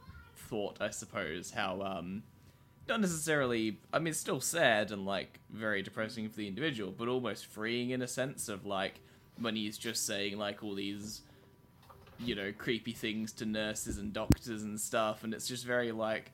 thought, 0.47 0.77
I 0.81 0.89
suppose. 0.89 1.51
How 1.51 1.81
um, 1.81 2.23
not 2.87 3.01
necessarily. 3.01 3.79
I 3.93 3.99
mean, 3.99 4.07
it's 4.07 4.19
still 4.19 4.41
sad 4.41 4.91
and 4.91 5.05
like 5.05 5.39
very 5.49 5.81
depressing 5.81 6.29
for 6.29 6.37
the 6.37 6.47
individual, 6.47 6.93
but 6.97 7.07
almost 7.07 7.45
freeing 7.45 7.91
in 7.91 8.01
a 8.01 8.07
sense 8.07 8.49
of 8.49 8.65
like 8.65 8.99
when 9.39 9.55
he's 9.55 9.77
just 9.77 10.05
saying 10.05 10.37
like 10.37 10.63
all 10.63 10.75
these, 10.75 11.21
you 12.19 12.35
know, 12.35 12.51
creepy 12.57 12.93
things 12.93 13.31
to 13.33 13.45
nurses 13.45 13.97
and 13.97 14.13
doctors 14.13 14.63
and 14.63 14.79
stuff, 14.79 15.23
and 15.23 15.33
it's 15.33 15.47
just 15.47 15.65
very 15.65 15.91
like. 15.91 16.31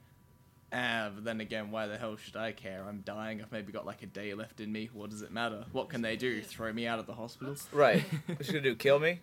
Ah, 0.76 1.12
but 1.14 1.24
then 1.24 1.40
again, 1.40 1.70
why 1.70 1.86
the 1.86 2.00
hell 2.00 2.16
should 2.16 2.36
I 2.36 2.52
care? 2.52 2.84
I'm 2.90 3.02
dying. 3.02 3.44
I've 3.44 3.52
maybe 3.52 3.72
got 3.72 3.86
like 3.86 4.02
a 4.02 4.08
day 4.08 4.34
left 4.34 4.60
in 4.60 4.72
me. 4.72 4.90
What 4.92 5.12
does 5.12 5.22
it 5.22 5.32
matter? 5.32 5.66
What 5.72 5.88
can 5.90 6.02
they 6.02 6.16
do? 6.16 6.42
Throw 6.42 6.74
me 6.74 6.88
out 6.88 6.98
of 6.98 7.06
the 7.06 7.14
hospital? 7.14 7.56
Right. 7.72 8.04
What's 8.26 8.48
gonna 8.48 8.62
do? 8.62 8.74
Kill 8.74 8.98
me? 8.98 9.20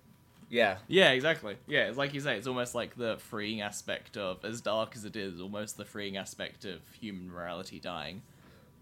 Yeah. 0.50 0.78
Yeah, 0.88 1.12
exactly. 1.12 1.56
Yeah, 1.66 1.86
it's 1.88 1.96
like 1.96 2.12
you 2.12 2.20
say, 2.20 2.36
it's 2.36 2.46
almost 2.48 2.74
like 2.74 2.96
the 2.96 3.16
freeing 3.18 3.60
aspect 3.62 4.16
of, 4.16 4.44
as 4.44 4.60
dark 4.60 4.94
as 4.96 5.04
it 5.04 5.14
is, 5.16 5.40
almost 5.40 5.76
the 5.76 5.84
freeing 5.84 6.16
aspect 6.16 6.64
of 6.64 6.80
human 7.00 7.30
morality 7.32 7.78
dying. 7.80 8.20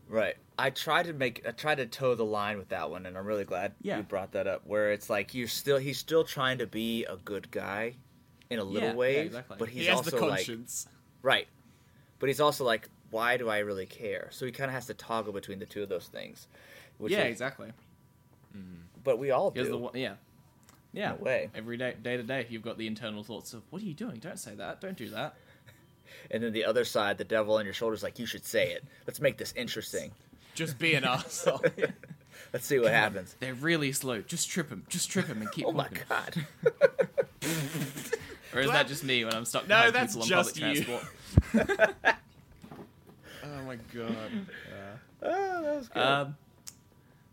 Right. 0.09 0.37
I 0.59 0.71
tried 0.71 1.05
to 1.07 1.13
make 1.13 1.45
I 1.47 1.51
tried 1.51 1.77
to 1.77 1.87
toe 1.87 2.15
the 2.15 2.25
line 2.25 2.57
with 2.57 2.71
that 2.71 2.91
one 2.91 3.05
and 3.05 3.17
I'm 3.19 3.27
really 3.27 3.45
glad 3.45 3.73
Yeah. 3.83 3.99
you 3.99 4.03
brought 4.03 4.33
that 4.33 4.47
up 4.47 4.63
where 4.67 4.91
it's 4.93 5.11
like 5.11 5.35
you're 5.35 5.47
still 5.49 5.77
he's 5.77 5.99
still 5.99 6.25
trying 6.25 6.57
to 6.59 6.67
be 6.67 7.05
a 7.05 7.17
good 7.17 7.51
guy 7.51 7.95
in 8.49 8.59
a 8.59 8.65
little 8.65 8.89
Yeah, 8.89 8.95
way, 8.95 9.15
yeah, 9.17 9.21
exactly. 9.23 9.57
but 9.59 9.69
He 9.69 9.81
he's 9.81 9.89
has 9.89 9.97
also 9.99 10.19
the 10.19 10.25
like 10.27 10.49
right. 11.21 11.47
But 12.19 12.29
he's 12.31 12.41
also 12.41 12.65
like 12.65 12.89
why 13.11 13.37
do 13.37 13.51
I 13.51 13.59
really 13.59 13.85
care? 13.85 14.29
So 14.33 14.47
he 14.47 14.53
kind 14.53 14.71
of 14.71 14.75
has 14.75 14.87
to 14.87 14.95
toggle 14.95 15.35
between 15.35 15.59
the 15.59 15.67
two 15.67 15.83
of 15.83 15.91
those 15.91 16.07
things. 16.07 16.47
Which 16.97 17.13
yeah, 17.13 17.25
is- 17.25 17.33
exactly. 17.33 17.73
But 19.05 19.19
we 19.19 19.31
all 19.31 19.51
Because 19.51 19.69
do. 19.69 19.79
one, 19.79 19.93
yeah, 19.97 20.15
yeah. 20.93 21.13
a 21.13 21.17
way. 21.17 21.51
Every 21.55 21.77
day, 21.77 21.95
day 22.03 22.17
to 22.17 22.23
day, 22.23 22.47
you've 22.49 22.63
got 22.63 22.79
the 22.79 22.87
internal 22.87 23.23
thoughts 23.23 23.53
of, 23.53 23.63
"What 23.71 23.83
are 23.83 23.85
you 23.85 23.95
doing? 23.95 24.17
Don't 24.19 24.39
say 24.39 24.55
that. 24.55 24.81
Don't 24.81 24.97
do 24.97 25.09
that." 25.11 25.35
And 26.31 26.43
then 26.43 26.53
the 26.53 26.65
other 26.65 26.85
side, 26.85 27.17
the 27.19 27.25
devil 27.25 27.55
on 27.57 27.65
your 27.67 27.75
shoulders 27.75 28.03
like 28.03 28.19
you 28.19 28.25
should 28.27 28.45
say 28.45 28.73
it. 28.73 28.83
Let's 29.07 29.21
make 29.21 29.37
this 29.37 29.53
interesting. 29.57 30.11
Just 30.55 30.79
be 30.79 30.95
an 30.95 31.05
asshole. 31.05 31.63
Let's 32.53 32.67
see 32.67 32.79
what 32.79 32.93
happens. 32.93 33.37
They're 33.41 33.55
really 33.55 33.93
slow. 33.93 34.23
Just 34.23 34.49
trip 34.51 34.69
them. 34.71 34.85
Just 34.89 35.11
trip 35.11 35.27
them 35.27 35.43
and 35.43 35.51
keep 35.53 35.67
Oh 35.67 35.73
my 35.73 35.85
walking. 35.85 36.03
god. 36.09 36.47
Or 38.55 38.61
is 38.61 38.71
that 38.71 38.89
just 38.89 39.05
me 39.05 39.25
when 39.25 39.35
I'm 39.35 39.45
stuck 39.45 39.69
No, 39.69 39.77
behind 39.91 39.95
that's 39.95 40.17
people 40.17 40.23
on 40.23 40.29
just 40.29 40.61
public 40.61 40.77
you. 40.79 40.85
transport? 40.85 41.95
oh 43.45 43.63
my 43.67 43.77
god. 43.95 44.47
oh, 45.23 45.63
that 45.63 45.77
was 45.77 45.89
good. 45.89 46.03
Um, 46.03 46.37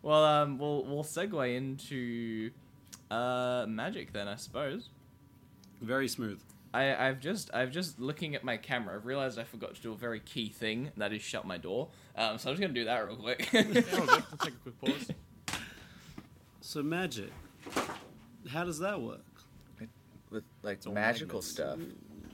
well, 0.01 0.23
um, 0.25 0.57
we'll 0.57 0.83
we'll 0.83 1.03
segue 1.03 1.55
into 1.55 2.51
uh, 3.11 3.65
magic 3.67 4.13
then, 4.13 4.27
I 4.27 4.35
suppose. 4.35 4.89
very 5.81 6.07
smooth. 6.07 6.39
I, 6.73 7.07
I've 7.07 7.21
just 7.21 7.49
I've 7.53 7.71
just 7.71 7.99
looking 8.01 8.35
at 8.35 8.43
my 8.43 8.57
camera. 8.57 8.95
I've 8.95 9.05
realized 9.05 9.39
I 9.39 9.45
forgot 9.45 9.75
to 9.75 9.81
do 9.81 9.93
a 9.93 9.95
very 9.95 10.19
key 10.19 10.49
thing, 10.49 10.87
and 10.87 10.95
that 10.97 11.13
is 11.13 11.21
shut 11.21 11.45
my 11.45 11.57
door. 11.57 11.87
Um, 12.17 12.37
so 12.37 12.49
I'm 12.49 12.55
just 12.55 12.61
gonna 12.61 12.73
do 12.73 12.83
that 12.85 13.05
real 13.07 13.15
quick. 13.15 13.47
Yeah, 13.53 13.63
we'll, 13.93 14.05
go. 14.05 14.05
we'll 14.07 14.37
take 14.39 14.53
a 14.53 14.69
quick 14.71 14.81
pause. 14.81 15.11
So 16.61 16.81
magic. 16.81 17.31
How 18.49 18.63
does 18.63 18.79
that 18.79 18.99
work? 18.99 19.21
With 20.31 20.43
like 20.63 20.79
all 20.87 20.93
magical 20.93 21.37
magnets. 21.41 21.47
stuff. 21.51 21.79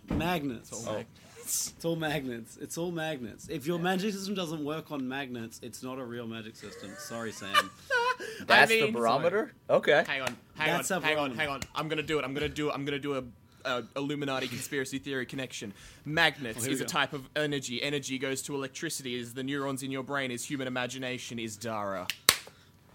Magnets. 0.10 0.72
Oh. 0.88 0.90
all 0.90 1.04
magnets. 1.52 1.74
It's 1.78 1.86
all 1.86 1.96
magnets. 1.96 2.58
It's 2.58 2.78
all 2.78 2.92
magnets. 2.92 3.48
If 3.50 3.66
your 3.68 3.80
magic 3.80 4.14
system 4.14 4.36
doesn't 4.36 4.64
work 4.64 4.92
on 4.92 5.08
magnets, 5.08 5.60
it's 5.64 5.84
not 5.84 6.00
a 6.00 6.06
real 6.06 6.28
magic 6.28 6.56
system. 6.56 6.92
Sorry, 6.98 7.32
Sam. 7.32 7.72
That's 8.48 8.70
the 8.72 8.84
mean- 8.84 8.94
barometer? 8.94 9.54
Okay. 9.70 10.04
Hang 10.08 10.22
on, 10.22 10.38
hang 10.56 10.68
That's 10.78 10.92
on, 10.92 11.02
hang 11.02 11.18
on, 11.18 11.36
hang 11.36 11.50
on. 11.50 11.62
I'm 11.76 11.88
gonna 11.88 12.04
do 12.04 12.20
it. 12.20 12.26
I'm 12.26 12.34
gonna 12.34 12.50
do 12.50 12.70
it. 12.70 12.74
I'm 12.74 12.86
gonna 12.86 13.00
do 13.00 13.16
a. 13.18 13.24
a 13.66 13.84
Illuminati 13.96 14.48
conspiracy 14.48 14.98
theory 15.00 15.26
connection. 15.26 15.74
Magnets 16.06 16.58
Oh, 16.60 16.62
here 16.62 16.70
we 16.70 16.76
is 16.76 16.82
a 16.82 16.86
type 16.86 17.14
of 17.14 17.30
energy. 17.36 17.82
Energy 17.82 18.18
goes 18.18 18.42
to 18.44 18.56
electricity. 18.56 19.16
Is 19.16 19.34
the 19.34 19.44
neurons 19.44 19.84
in 19.84 19.92
your 19.92 20.04
brain? 20.04 20.32
Is 20.32 20.46
human 20.46 20.68
imagination? 20.68 21.38
Is 21.40 21.58
Dara? 21.58 22.08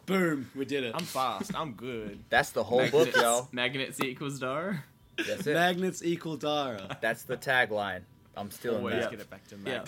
Boom. 0.06 0.50
We 0.54 0.64
did 0.64 0.84
it. 0.84 0.92
I'm 0.94 1.04
fast. 1.04 1.52
I'm 1.54 1.72
good. 1.72 2.18
That's 2.30 2.50
the 2.50 2.62
whole 2.64 2.78
book, 2.88 3.06
Magnets, 3.08 3.16
yo. 3.16 3.48
magnets 3.52 4.00
equals 4.00 4.38
Dara. 4.40 4.84
That's 5.18 5.46
it. 5.46 5.54
Magnets 5.54 6.02
equal 6.04 6.36
Dara. 6.36 6.96
That's 7.00 7.22
the 7.24 7.36
tagline. 7.36 8.02
I'm 8.37 8.51
stealing 8.51 8.79
Always 8.79 9.03
that. 9.03 9.11
get 9.11 9.20
it 9.20 9.31
back 9.31 9.46
to 9.49 9.57
Yeah. 9.64 9.85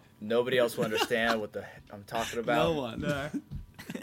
Nobody 0.20 0.58
else 0.58 0.76
will 0.76 0.84
understand 0.84 1.40
what 1.40 1.52
the 1.52 1.62
heck 1.62 1.82
I'm 1.92 2.04
talking 2.04 2.38
about. 2.38 2.56
No 2.56 2.72
one. 2.80 3.00
No. 3.00 3.28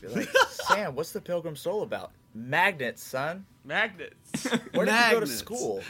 Be 0.00 0.08
like, 0.08 0.28
Sam, 0.48 0.94
what's 0.96 1.12
the 1.12 1.20
Pilgrim 1.20 1.54
Soul 1.56 1.82
about? 1.82 2.10
Magnets, 2.34 3.02
son. 3.02 3.46
Magnets. 3.64 4.48
Where 4.72 4.84
did 4.86 4.94
you 4.94 5.10
go 5.12 5.20
to 5.20 5.26
school? 5.26 5.82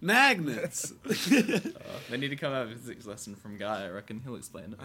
Magnets. 0.00 0.92
They 2.10 2.16
need 2.16 2.28
to 2.28 2.36
come 2.36 2.52
have 2.52 2.68
a 2.70 2.72
physics 2.74 3.04
lesson 3.06 3.34
from 3.34 3.58
Guy. 3.58 3.84
I 3.84 3.88
reckon 3.90 4.20
he'll 4.24 4.36
explain 4.36 4.74
it. 4.78 4.80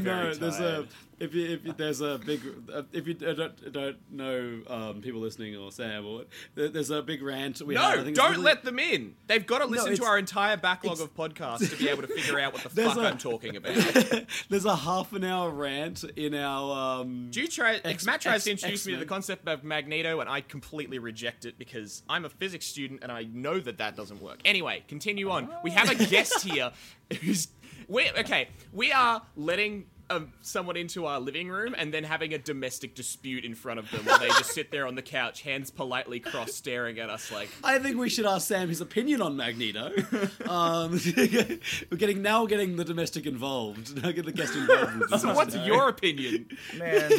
no, 0.00 0.02
Very 0.02 0.34
there's 0.36 0.58
a 0.60 0.72
tired. 0.76 0.88
If 1.18 1.34
you 1.34 1.46
if 1.46 1.64
you, 1.64 1.72
there's 1.72 2.00
a 2.00 2.18
big 2.18 2.40
uh, 2.72 2.82
if 2.92 3.06
you 3.06 3.14
don't 3.14 3.72
don't 3.72 3.96
know 4.10 4.60
um, 4.68 5.00
people 5.00 5.20
listening 5.20 5.56
or 5.56 5.72
Sam 5.72 6.04
or 6.04 6.24
there's 6.54 6.90
a 6.90 7.02
big 7.02 7.22
rant 7.22 7.62
we 7.62 7.74
no, 7.74 8.02
don't 8.12 8.32
really- 8.32 8.42
let 8.42 8.64
them 8.64 8.78
in. 8.78 9.14
They've 9.26 9.46
got 9.46 9.58
to 9.58 9.66
listen 9.66 9.96
to 9.96 10.04
our 10.04 10.18
entire 10.18 10.56
backlog 10.56 11.00
of 11.00 11.14
podcasts 11.14 11.70
to 11.70 11.76
be 11.76 11.88
able 11.90 12.02
to 12.02 12.08
figure 12.08 12.38
out 12.38 12.52
what 12.52 12.62
the 12.62 12.70
fuck 12.70 12.98
I'm 12.98 13.18
talking 13.18 13.56
about. 13.56 13.76
there's 14.50 14.64
a 14.64 14.76
half 14.76 15.12
an 15.12 15.24
hour 15.24 15.50
rant 15.50 16.04
in 16.16 16.34
our 16.34 17.00
um, 17.00 17.28
Do 17.30 17.40
you 17.40 17.48
try? 17.48 17.80
Ex- 17.84 18.04
Matt 18.04 18.20
tries 18.20 18.36
Ex- 18.36 18.44
to 18.44 18.50
introduce 18.50 18.86
me 18.86 18.92
to 18.92 18.98
the 18.98 19.06
concept 19.06 19.48
of 19.48 19.64
Magneto, 19.64 20.20
and 20.20 20.28
I 20.28 20.40
completely 20.40 20.98
reject 20.98 21.44
it 21.44 21.58
because 21.58 22.02
I'm 22.08 22.24
a 22.24 22.30
physics 22.30 22.66
student 22.66 23.02
and 23.02 23.10
I 23.10 23.24
know 23.24 23.58
that 23.58 23.78
that 23.78 23.96
doesn't 23.96 24.20
work. 24.20 24.40
Anyway, 24.44 24.84
continue 24.88 25.30
on. 25.30 25.48
We 25.62 25.70
have 25.70 25.90
a 25.90 25.94
guest 25.94 26.44
here 26.44 26.72
who's 27.22 27.48
we 27.88 28.10
okay. 28.10 28.48
We 28.72 28.92
are 28.92 29.22
letting 29.36 29.86
um, 30.10 30.32
someone 30.40 30.76
into 30.76 31.06
our 31.06 31.20
living 31.20 31.48
room 31.48 31.74
and 31.76 31.92
then 31.92 32.04
having 32.04 32.34
a 32.34 32.38
domestic 32.38 32.94
dispute 32.94 33.44
in 33.44 33.54
front 33.54 33.78
of 33.78 33.90
them 33.90 34.04
while 34.04 34.18
they 34.18 34.28
just 34.28 34.52
sit 34.52 34.70
there 34.70 34.86
on 34.86 34.94
the 34.94 35.02
couch, 35.02 35.42
hands 35.42 35.70
politely 35.70 36.20
crossed, 36.20 36.54
staring 36.54 36.98
at 36.98 37.10
us 37.10 37.32
like. 37.32 37.48
I 37.64 37.78
think 37.78 37.98
we 37.98 38.08
should 38.08 38.26
ask 38.26 38.48
Sam 38.48 38.68
his 38.68 38.80
opinion 38.80 39.20
on 39.22 39.36
Magneto. 39.36 39.90
um, 40.48 40.92
we're 41.90 41.96
getting 41.96 42.22
now 42.22 42.42
we're 42.42 42.48
getting 42.48 42.76
the 42.76 42.84
domestic 42.84 43.26
involved. 43.26 44.02
Now 44.02 44.12
get 44.12 44.26
the 44.26 44.32
guest 44.32 44.54
involved. 44.54 45.10
with 45.10 45.20
So 45.20 45.34
what's 45.34 45.56
your 45.56 45.88
opinion? 45.88 46.48
Man, 46.76 47.10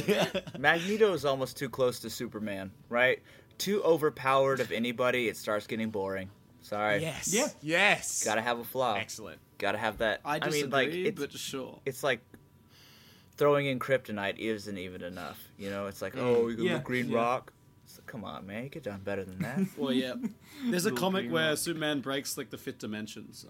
Magneto 0.57 1.13
is 1.13 1.25
almost 1.25 1.57
too 1.57 1.69
close 1.69 1.99
to 2.01 2.09
Superman, 2.09 2.71
right? 2.89 3.19
Too 3.57 3.83
overpowered 3.83 4.59
of 4.59 4.71
anybody, 4.71 5.27
it 5.27 5.35
starts 5.35 5.67
getting 5.67 5.89
boring. 5.89 6.29
Sorry. 6.61 7.01
Yes. 7.01 7.33
Yeah. 7.33 7.47
Yes. 7.61 8.23
Gotta 8.25 8.41
have 8.41 8.59
a 8.59 8.63
flaw. 8.63 8.95
Excellent. 8.95 9.39
Gotta 9.57 9.77
have 9.77 9.99
that. 9.99 10.19
I 10.25 10.39
disagree, 10.39 10.61
mean, 10.63 10.71
like 10.71 10.89
it's, 10.89 11.19
but 11.19 11.31
sure. 11.31 11.79
it's 11.85 12.03
like 12.03 12.19
throwing 13.38 13.67
in 13.67 13.79
kryptonite 13.79 14.38
isn't 14.38 14.77
even 14.77 15.03
enough. 15.03 15.39
You 15.57 15.69
know, 15.69 15.88
it's 15.88 16.01
like, 16.01 16.15
mm. 16.15 16.21
oh, 16.21 16.47
you 16.47 16.57
got 16.57 16.63
Yeah, 16.63 16.79
Green 16.79 17.09
yeah. 17.09 17.17
Rock. 17.17 17.53
Like, 17.95 18.05
come 18.05 18.23
on, 18.23 18.45
man, 18.45 18.63
you 18.65 18.69
could 18.69 18.83
done 18.83 19.01
better 19.03 19.23
than 19.23 19.39
that. 19.39 19.59
Well, 19.77 19.93
yeah. 19.93 20.15
There's 20.65 20.85
a 20.85 20.91
comic 20.91 21.23
green 21.23 21.33
where 21.33 21.49
rock. 21.49 21.57
Superman 21.57 22.01
breaks 22.01 22.38
like 22.38 22.49
the 22.49 22.57
fifth 22.57 22.79
dimension. 22.79 23.33
So. 23.33 23.47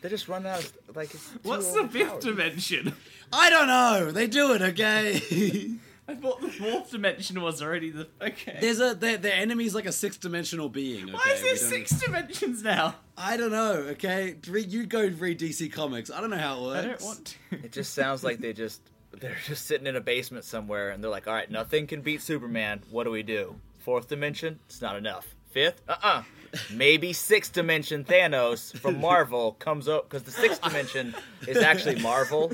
they 0.00 0.08
just 0.08 0.28
run 0.28 0.46
out. 0.46 0.64
Of, 0.88 0.96
like, 0.96 1.12
it's 1.14 1.30
What's 1.42 1.72
the 1.72 1.88
fifth 1.88 2.12
overpowered. 2.14 2.20
dimension? 2.22 2.94
I 3.32 3.50
don't 3.50 3.66
know. 3.66 4.10
They 4.12 4.26
do 4.26 4.54
it, 4.54 4.62
okay. 4.62 5.72
I 6.08 6.14
thought 6.14 6.40
the 6.40 6.48
fourth 6.48 6.90
dimension 6.90 7.40
was 7.42 7.60
already 7.62 7.90
the 7.90 8.08
okay. 8.20 8.56
There's 8.60 8.80
a 8.80 8.94
their, 8.94 9.18
their 9.18 9.34
enemy's 9.34 9.74
like 9.74 9.84
a 9.84 9.92
sixth 9.92 10.20
dimensional 10.20 10.70
being. 10.70 11.04
Okay? 11.04 11.12
Why 11.12 11.32
is 11.34 11.42
there 11.42 11.56
six 11.56 11.90
dimensions 12.00 12.62
now? 12.62 12.94
I 13.16 13.36
don't 13.36 13.50
know. 13.52 13.72
Okay, 13.90 14.36
Read- 14.48 14.72
you 14.72 14.86
go 14.86 15.06
read 15.06 15.38
DC 15.38 15.70
Comics. 15.70 16.10
I 16.10 16.20
don't 16.22 16.30
know 16.30 16.38
how 16.38 16.60
it 16.60 16.62
works. 16.62 16.78
I 16.78 16.88
don't 16.88 17.02
want 17.02 17.36
to. 17.50 17.56
It 17.64 17.72
just 17.72 17.92
sounds 17.92 18.24
like 18.24 18.38
they 18.38 18.54
just 18.54 18.80
they're 19.20 19.36
just 19.46 19.66
sitting 19.66 19.86
in 19.86 19.96
a 19.96 20.00
basement 20.00 20.44
somewhere 20.44 20.90
and 20.90 21.04
they're 21.04 21.10
like, 21.10 21.26
all 21.28 21.34
right, 21.34 21.50
nothing 21.50 21.86
can 21.86 22.00
beat 22.00 22.22
Superman. 22.22 22.80
What 22.90 23.04
do 23.04 23.10
we 23.10 23.22
do? 23.22 23.56
Fourth 23.78 24.08
dimension? 24.08 24.60
It's 24.66 24.80
not 24.80 24.96
enough. 24.96 25.34
Fifth? 25.50 25.82
Uh 25.88 25.96
uh 26.02 26.22
Maybe 26.72 27.12
sixth 27.12 27.52
dimension 27.52 28.04
Thanos 28.04 28.76
from 28.78 29.00
Marvel 29.00 29.52
comes 29.52 29.88
up 29.88 30.08
because 30.08 30.22
the 30.24 30.30
sixth 30.30 30.62
dimension 30.62 31.14
is 31.46 31.56
actually 31.58 32.00
Marvel, 32.00 32.52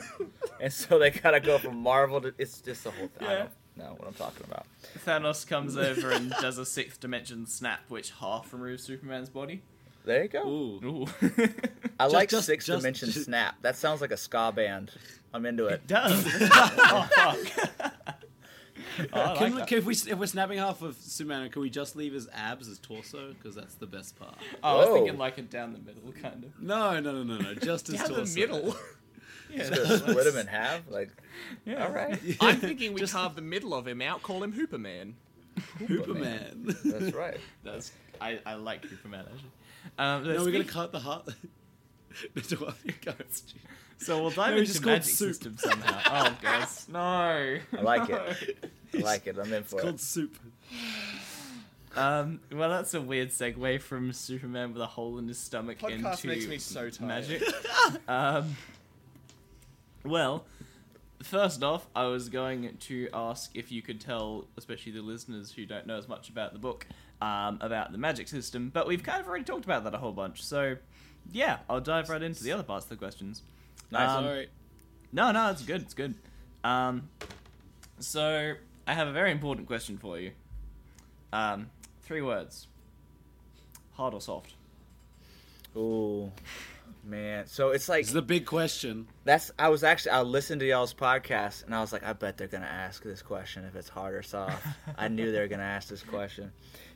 and 0.60 0.72
so 0.72 0.98
they 0.98 1.10
gotta 1.10 1.40
go 1.40 1.58
from 1.58 1.76
Marvel 1.78 2.20
to 2.20 2.34
it's 2.38 2.60
just 2.60 2.84
the 2.84 2.90
whole 2.90 3.08
thing. 3.08 3.28
I 3.28 3.34
don't 3.36 3.50
know 3.76 3.94
what 3.98 4.08
I'm 4.08 4.14
talking 4.14 4.44
about. 4.48 4.66
Thanos 5.06 5.46
comes 5.46 5.76
over 5.76 6.10
and 6.10 6.30
does 6.40 6.58
a 6.58 6.66
sixth 6.66 7.00
dimension 7.00 7.46
snap, 7.46 7.80
which 7.88 8.10
half 8.20 8.52
removes 8.52 8.82
Superman's 8.82 9.28
body. 9.30 9.62
There 10.04 10.22
you 10.24 10.28
go. 10.28 10.46
Ooh. 10.46 10.80
Ooh. 10.84 11.06
I 11.98 12.06
like 12.08 12.28
just- 12.28 12.46
sixth 12.46 12.66
just- 12.66 12.80
dimension 12.80 13.10
just- 13.10 13.24
snap. 13.24 13.54
That 13.62 13.76
sounds 13.76 14.00
like 14.00 14.10
a 14.10 14.16
ska 14.18 14.52
band. 14.54 14.90
I'm 15.32 15.46
into 15.46 15.66
it. 15.66 15.72
It 15.74 15.86
does. 15.88 16.24
oh 16.40 17.08
fuck. 17.10 17.70
Oh, 17.80 18.12
I 18.98 19.04
Can, 19.06 19.14
like 19.16 19.40
we, 19.40 19.50
that. 19.58 19.68
can 19.68 19.78
if 19.78 19.84
we 19.86 19.92
if 19.94 20.18
we're 20.18 20.26
snapping 20.26 20.58
half 20.58 20.82
of 20.82 20.96
Superman, 20.96 21.48
can 21.50 21.62
we 21.62 21.70
just 21.70 21.96
leave 21.96 22.12
his 22.12 22.28
abs 22.32 22.68
as 22.68 22.78
torso? 22.78 23.32
Because 23.32 23.54
that's 23.54 23.74
the 23.76 23.86
best 23.86 24.16
part. 24.16 24.36
Oh, 24.62 24.68
I 24.68 24.74
was 24.76 24.86
Whoa. 24.88 24.94
thinking 24.96 25.18
like 25.18 25.38
a 25.38 25.42
down 25.42 25.72
the 25.72 25.78
middle 25.80 26.12
kind 26.20 26.44
of. 26.44 26.60
No, 26.60 26.98
no, 27.00 27.12
no, 27.12 27.22
no, 27.22 27.38
no. 27.38 27.54
Just 27.54 27.86
his 27.88 27.96
Down 28.00 28.08
torso. 28.10 28.24
the 28.34 28.40
middle. 28.40 28.76
Yeah, 29.52 29.68
Just 29.70 29.98
split 30.08 30.26
him 30.26 30.36
in 30.36 30.46
half. 30.48 30.80
Like, 30.90 31.10
yeah. 31.64 31.84
all 31.86 31.92
right, 31.92 32.18
I'm 32.40 32.56
thinking 32.56 32.92
we 32.92 32.98
Just- 33.00 33.12
carve 33.12 33.36
the 33.36 33.42
middle 33.42 33.72
of 33.72 33.86
him 33.86 34.02
out, 34.02 34.20
call 34.22 34.42
him 34.42 34.52
Hooperman. 34.52 35.12
Hooperman. 35.78 36.76
that's 36.82 37.14
right. 37.14 37.38
That's 37.62 37.92
I, 38.20 38.40
I 38.44 38.54
like 38.54 38.84
Superman 38.86 39.26
actually. 39.32 39.50
Um, 39.98 40.24
no, 40.26 40.44
we're 40.44 40.50
gonna 40.52 40.64
cut 40.64 40.90
the 40.92 40.98
heart. 40.98 41.28
Into 42.34 42.56
one 42.56 42.68
of 42.70 42.84
your 42.84 42.94
goats. 43.14 43.54
So 43.98 44.20
we'll 44.20 44.30
dive 44.30 44.54
No, 44.54 44.60
it's 44.60 44.70
into 44.70 44.72
just 44.72 44.82
called 44.82 44.92
magic 44.96 45.14
soup. 45.14 45.28
system 45.28 45.56
somehow. 45.58 46.26
Oh, 46.30 46.36
guys, 46.42 46.86
no. 46.88 46.98
I 47.00 47.60
like 47.80 48.10
it. 48.10 48.70
I 48.98 49.00
like 49.00 49.26
it. 49.26 49.38
I'm 49.38 49.52
in 49.52 49.52
for 49.52 49.54
it. 49.54 49.62
It's 49.62 49.72
for 49.74 49.80
called 49.82 50.00
soup. 50.00 50.38
Um, 51.96 52.40
well, 52.50 52.70
that's 52.70 52.94
a 52.94 53.00
weird 53.00 53.28
segue 53.28 53.80
from 53.80 54.12
Superman 54.12 54.72
with 54.72 54.82
a 54.82 54.86
hole 54.86 55.18
in 55.18 55.28
his 55.28 55.38
stomach 55.38 55.78
Podcast 55.78 56.24
into 56.24 56.26
makes 56.26 56.46
me 56.46 56.58
so 56.58 56.90
tired. 56.90 57.00
magic. 57.08 57.42
um, 58.08 58.56
well, 60.04 60.44
first 61.22 61.62
off, 61.62 61.86
I 61.94 62.06
was 62.06 62.28
going 62.28 62.76
to 62.78 63.08
ask 63.14 63.50
if 63.54 63.70
you 63.70 63.80
could 63.80 64.00
tell, 64.00 64.46
especially 64.56 64.92
the 64.92 65.02
listeners 65.02 65.52
who 65.52 65.66
don't 65.66 65.86
know 65.86 65.96
as 65.96 66.08
much 66.08 66.28
about 66.28 66.52
the 66.52 66.58
book, 66.58 66.86
um, 67.22 67.58
about 67.60 67.92
the 67.92 67.98
magic 67.98 68.28
system. 68.28 68.70
But 68.72 68.88
we've 68.88 69.02
kind 69.02 69.20
of 69.20 69.28
already 69.28 69.44
talked 69.44 69.64
about 69.64 69.84
that 69.84 69.94
a 69.94 69.98
whole 69.98 70.12
bunch. 70.12 70.42
So, 70.42 70.76
yeah, 71.30 71.58
I'll 71.70 71.80
dive 71.80 72.08
right 72.10 72.22
into 72.22 72.42
the 72.42 72.52
other 72.52 72.64
parts 72.64 72.86
of 72.86 72.90
the 72.90 72.96
questions. 72.96 73.42
Nice. 73.90 74.10
Um, 74.10 74.24
Sorry. 74.24 74.48
No, 75.12 75.30
no, 75.30 75.50
it's 75.50 75.62
good. 75.62 75.82
It's 75.82 75.94
good. 75.94 76.14
Um, 76.64 77.08
so 78.00 78.54
I 78.86 78.94
have 78.94 79.08
a 79.08 79.12
very 79.12 79.30
important 79.30 79.66
question 79.66 79.98
for 79.98 80.18
you. 80.18 80.32
Um, 81.32 81.70
three 82.02 82.22
words: 82.22 82.68
hard 83.92 84.14
or 84.14 84.20
soft. 84.20 84.54
Ooh, 85.76 86.30
man. 87.02 87.46
So 87.46 87.70
it's 87.70 87.88
like 87.88 88.02
This 88.02 88.08
is 88.08 88.14
the 88.14 88.22
big 88.22 88.46
question. 88.46 89.08
that's. 89.24 89.50
I 89.58 89.68
was 89.68 89.82
actually 89.82 90.12
I 90.12 90.22
listened 90.22 90.60
to 90.60 90.66
y'all's 90.66 90.94
podcast 90.94 91.64
and 91.64 91.74
I 91.74 91.80
was 91.80 91.92
like, 91.92 92.04
I 92.04 92.12
bet 92.12 92.36
they're 92.36 92.46
gonna 92.46 92.66
ask 92.66 93.02
this 93.02 93.22
question 93.22 93.64
if 93.64 93.74
it's 93.74 93.88
hard 93.88 94.14
or 94.14 94.22
soft. 94.22 94.64
I 94.98 95.08
knew 95.08 95.32
they 95.32 95.40
were 95.40 95.48
gonna 95.48 95.62
ask 95.62 95.88
this 95.88 96.02
question, 96.02 96.52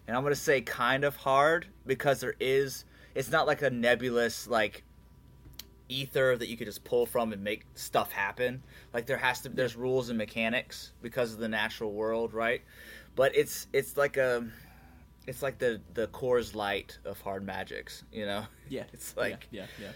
and 0.07 0.17
I'm 0.17 0.23
gonna 0.23 0.35
say 0.35 0.61
kind 0.61 1.05
of 1.05 1.17
hard 1.17 1.67
because 1.87 2.21
there 2.21 2.35
is. 2.39 2.85
It's 3.15 3.31
not 3.31 3.47
like 3.47 3.63
a 3.63 3.71
nebulous 3.71 4.47
like 4.47 4.85
ether 5.89 6.37
that 6.37 6.49
you 6.49 6.57
could 6.57 6.67
just 6.67 6.85
pull 6.85 7.07
from 7.07 7.33
and 7.33 7.43
make 7.43 7.65
stuff 7.75 8.13
happen. 8.13 8.63
Like 8.93 9.07
there 9.07 9.17
has 9.17 9.41
to 9.43 9.49
there's 9.49 9.77
rules 9.77 10.09
and 10.09 10.19
mechanics 10.19 10.93
because 11.03 11.33
of 11.33 11.39
the 11.39 11.49
natural 11.49 11.93
world, 11.93 12.33
right? 12.35 12.63
But 13.17 13.37
it's 13.37 13.67
it's 13.73 13.97
like 13.97 14.17
a 14.17 14.47
it's 15.27 15.43
like 15.43 15.59
the 15.59 15.81
the 15.95 16.07
Coors 16.09 16.55
Light 16.55 16.99
of 17.05 17.21
hard 17.21 17.45
magics, 17.45 18.05
you 18.13 18.27
know? 18.27 18.45
Yeah, 18.69 18.85
It's 18.93 19.17
like 19.17 19.49
yeah, 19.51 19.67
yeah. 19.81 19.93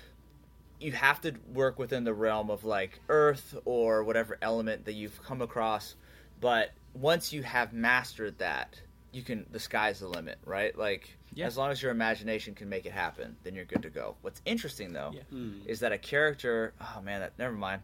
you 0.81 0.93
have 0.93 1.21
to 1.23 1.35
work 1.53 1.79
within 1.79 2.05
the 2.05 2.15
realm 2.15 2.51
of 2.51 2.65
like 2.65 3.01
earth 3.09 3.55
or 3.65 4.03
whatever 4.03 4.39
element 4.43 4.87
that 4.87 4.95
you've 4.95 5.23
come 5.23 5.43
across 5.43 5.95
but 6.41 6.73
once 6.95 7.33
you 7.33 7.43
have 7.43 7.73
mastered 7.73 8.39
that 8.39 8.81
you 9.13 9.23
can 9.23 9.47
the 9.51 9.59
sky's 9.61 10.01
the 10.01 10.09
limit 10.09 10.39
right 10.45 10.77
like 10.79 11.17
Yeah. 11.35 11.47
as 11.47 11.57
long 11.57 11.71
as 11.71 11.83
your 11.83 11.91
imagination 11.93 12.55
can 12.55 12.69
make 12.69 12.87
it 12.87 12.93
happen 12.93 13.37
then 13.45 13.55
you're 13.55 13.65
good 13.67 13.83
to 13.83 13.91
go 13.91 14.17
what's 14.23 14.41
interesting 14.45 14.93
though 14.93 15.13
Yeah. 15.15 15.23
Hmm. 15.31 15.61
is 15.67 15.81
that 15.81 15.93
a 15.93 15.99
character 15.99 16.73
oh 16.81 17.01
man 17.03 17.21
that 17.21 17.33
never 17.39 17.55
mind 17.55 17.83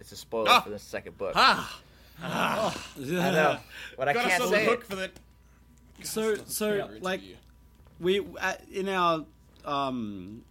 it's 0.00 0.12
a 0.12 0.16
spoiler 0.16 0.50
Ah! 0.50 0.60
for 0.62 0.70
the 0.70 0.78
second 0.78 1.16
book 1.18 1.32
Ah! 1.36 1.80
i 2.22 2.72
know 3.08 3.58
but 3.98 4.08
i 4.08 4.12
can't 4.14 4.42
say 4.44 4.64
hook 4.64 4.80
it 4.80 4.86
for 4.86 4.96
the. 4.96 5.10
So, 6.02 6.34
so 6.46 6.90
like 7.00 7.20
we 8.00 8.20
at, 8.40 8.62
in 8.70 8.88
our 8.88 9.24
um 9.64 10.42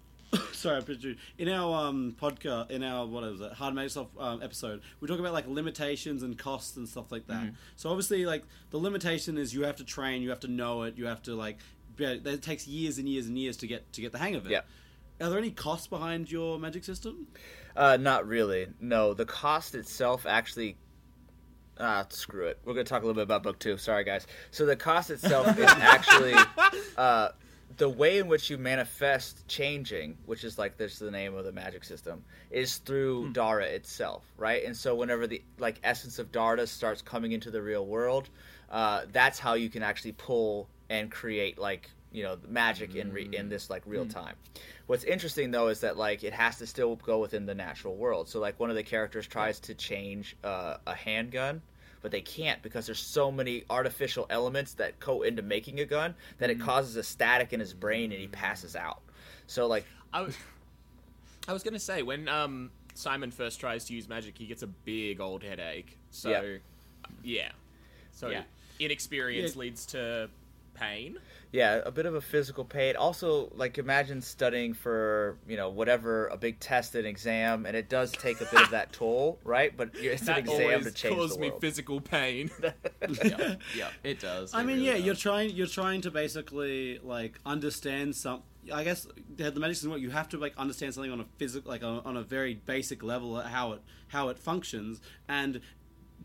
sorry 0.53 0.77
I 0.77 0.81
put 0.81 1.01
you 1.01 1.15
in 1.38 1.49
our 1.49 1.88
um 1.88 2.15
podcast 2.19 2.71
in 2.71 2.83
our 2.83 3.05
what 3.05 3.23
is 3.23 3.41
it 3.41 3.51
hard 3.53 3.73
make 3.75 3.89
stuff 3.89 4.07
um, 4.19 4.41
episode 4.41 4.81
we 4.99 5.07
talk 5.07 5.19
about 5.19 5.33
like 5.33 5.47
limitations 5.47 6.23
and 6.23 6.38
costs 6.38 6.77
and 6.77 6.88
stuff 6.88 7.11
like 7.11 7.27
that 7.27 7.41
Mm-hmm. 7.43 7.55
so 7.75 7.89
obviously 7.89 8.25
like 8.25 8.43
the 8.71 8.77
limitation 8.77 9.38
is 9.38 9.53
you 9.53 9.63
have 9.63 9.75
to 9.77 9.83
train 9.83 10.21
you 10.21 10.29
have 10.29 10.39
to 10.41 10.47
know 10.47 10.83
it 10.83 10.97
you 10.97 11.05
have 11.05 11.21
to 11.23 11.36
like 11.36 11.57
it 11.97 12.41
takes 12.41 12.67
years 12.67 12.97
and 12.97 13.07
years 13.07 13.27
and 13.27 13.38
years 13.38 13.57
to 13.57 13.67
get 13.67 13.91
to 13.93 14.01
get 14.01 14.11
the 14.11 14.17
hang 14.17 14.36
of 14.36 14.45
it 14.45 14.51
Yeah. 14.51 14.61
are 15.21 15.29
there 15.29 15.39
any 15.39 15.51
costs 15.51 15.88
behind 15.88 16.31
your 16.31 16.59
magic 16.59 16.83
system 16.83 17.27
Uh, 17.75 17.97
not 17.99 18.25
really. 18.25 18.67
No, 18.79 19.13
the 19.13 19.25
cost 19.25 19.75
itself 19.75 20.25
actually. 20.25 20.77
Ah, 21.77 22.05
screw 22.07 22.45
it. 22.47 22.57
We're 22.63 22.73
gonna 22.73 22.86
talk 22.86 23.03
a 23.03 23.05
little 23.05 23.15
bit 23.19 23.23
about 23.23 23.43
book 23.43 23.59
two. 23.59 23.75
Sorry, 23.77 24.05
guys. 24.05 24.25
So 24.51 24.65
the 24.65 24.77
cost 24.77 25.09
itself 25.09 25.57
is 25.59 25.65
actually 25.69 26.33
uh, 26.95 27.29
the 27.78 27.89
way 27.89 28.19
in 28.19 28.28
which 28.28 28.49
you 28.49 28.57
manifest 28.57 29.47
changing, 29.47 30.17
which 30.26 30.43
is 30.43 30.57
like 30.57 30.78
this 30.78 30.93
is 30.93 30.99
the 30.99 31.11
name 31.11 31.36
of 31.36 31.45
the 31.45 31.51
magic 31.51 31.84
system, 31.84 32.23
is 32.49 32.78
through 32.78 33.32
Dara 33.34 33.65
itself, 33.65 34.23
right? 34.38 34.63
And 34.63 34.76
so 34.76 34.95
whenever 34.95 35.28
the 35.28 35.41
like 35.57 35.80
essence 35.84 36.19
of 36.19 36.32
Dara 36.32 36.65
starts 36.67 37.01
coming 37.01 37.32
into 37.32 37.51
the 37.51 37.61
real 37.61 37.86
world, 37.86 38.30
uh, 38.69 39.01
that's 39.11 39.39
how 39.39 39.55
you 39.55 39.69
can 39.69 39.84
actually 39.84 40.13
pull 40.13 40.69
and 40.89 41.11
create 41.11 41.57
like 41.57 41.89
you 42.11 42.23
know 42.23 42.38
magic 42.47 42.95
in 42.95 43.11
re- 43.11 43.30
in 43.34 43.49
this 43.49 43.69
like 43.69 43.84
real 43.86 44.05
time. 44.05 44.36
What's 44.88 45.03
interesting 45.03 45.51
though 45.51 45.67
is 45.67 45.82
that 45.82 45.97
like 45.97 46.23
it 46.23 46.34
has 46.34 46.57
to 46.59 46.67
still 46.67 46.95
go 46.95 47.19
within 47.19 47.45
the 47.45 47.55
natural 47.55 47.95
world. 47.95 48.30
So 48.30 48.39
like 48.39 48.59
one 48.59 48.69
of 48.69 48.76
the 48.76 48.84
characters 48.84 49.28
tries 49.28 49.59
to 49.61 49.73
change 49.73 50.38
uh, 50.43 50.78
a 50.88 50.93
handgun, 50.93 51.61
but 52.06 52.12
they 52.12 52.22
can't 52.22 52.62
because 52.62 52.86
there's 52.86 52.99
so 52.99 53.32
many 53.32 53.64
artificial 53.68 54.28
elements 54.30 54.76
that 54.76 54.99
go 54.99 55.24
into 55.24 55.41
making 55.41 55.80
a 55.80 55.86
gun 55.86 56.14
that 56.38 56.51
it 56.51 56.60
causes 56.60 56.95
a 56.97 57.01
static 57.01 57.51
in 57.51 57.60
his 57.60 57.74
brain 57.74 58.12
and 58.12 58.22
he 58.22 58.28
passes 58.28 58.76
out. 58.76 59.01
So 59.47 59.66
like 59.66 59.86
I 60.14 60.22
was, 60.22 60.38
I 61.47 61.53
was 61.53 61.64
gonna 61.64 61.80
say 61.80 62.03
when 62.03 62.28
um 62.30 62.70
Simon 62.93 63.32
first 63.32 63.60
tries 63.60 63.86
to 63.86 63.95
use 63.95 64.08
magic, 64.08 64.38
he 64.38 64.45
gets 64.45 64.62
a 64.62 64.68
big 64.68 65.20
old 65.20 65.41
headache. 65.41 65.97
So, 66.12 66.30
Yeah. 66.30 66.58
yeah, 67.24 67.51
so 68.12 68.30
Yeah. 68.30 68.43
inexperience 68.78 69.56
Yeah. 69.56 69.60
leads 69.62 69.88
to 69.88 70.30
pain. 70.76 71.18
Yeah, 71.56 71.80
a 71.86 71.91
bit 71.91 72.06
of 72.06 72.16
a 72.16 72.20
physical 72.20 72.66
pain. 72.66 72.97
Also, 72.97 73.49
like 73.56 73.78
imagine 73.78 74.22
studying 74.22 74.74
for 74.74 75.38
you 75.47 75.56
know 75.56 75.70
whatever 75.70 76.28
a 76.28 76.36
big 76.36 76.60
test 76.60 76.95
and 76.95 77.08
exam, 77.08 77.66
and 77.66 77.78
it 77.78 77.88
does 77.88 78.12
take 78.12 78.41
a 78.41 78.45
bit 78.45 78.62
of 78.62 78.72
that 78.72 78.91
toll, 78.91 79.39
right? 79.45 79.76
But 79.76 79.91
it's 79.93 80.24
an 80.24 80.28
That 80.28 80.39
exam 80.39 80.62
always 80.64 80.86
to 80.88 80.91
change 80.91 81.16
caused 81.16 81.38
the 81.38 81.39
me 81.39 81.51
physical 81.62 82.01
pain. 82.01 82.51
yeah, 83.24 83.56
yeah, 83.74 83.88
it 84.03 84.20
does. 84.20 84.53
I 84.53 84.60
It 84.60 84.66
mean, 84.66 84.76
really 84.76 84.88
yeah, 84.88 84.93
does. 84.95 85.06
you're 85.06 85.16
trying. 85.16 85.51
You're 85.51 85.68
trying 85.68 86.01
to 86.01 86.12
basically 86.12 86.99
like 87.01 87.39
understand 87.45 88.18
some. 88.18 88.41
I 88.74 88.84
guess 88.84 89.08
the 89.34 89.49
the 89.49 89.62
magic 89.62 89.78
system. 89.78 89.91
What 89.91 90.01
you 90.01 90.10
have 90.10 90.28
to 90.30 90.38
like 90.38 90.58
understand 90.58 90.93
something 90.93 91.12
on 91.14 91.22
a 91.22 91.26
physical, 91.38 91.72
like 91.72 91.84
on, 91.86 92.01
on 92.03 92.18
a 92.18 92.24
very 92.24 92.56
basic 92.56 93.01
level, 93.01 93.38
uh, 93.38 93.43
how 93.43 93.72
it 93.72 93.82
how 94.10 94.28
it 94.28 94.38
functions, 94.38 94.99
and 95.30 95.62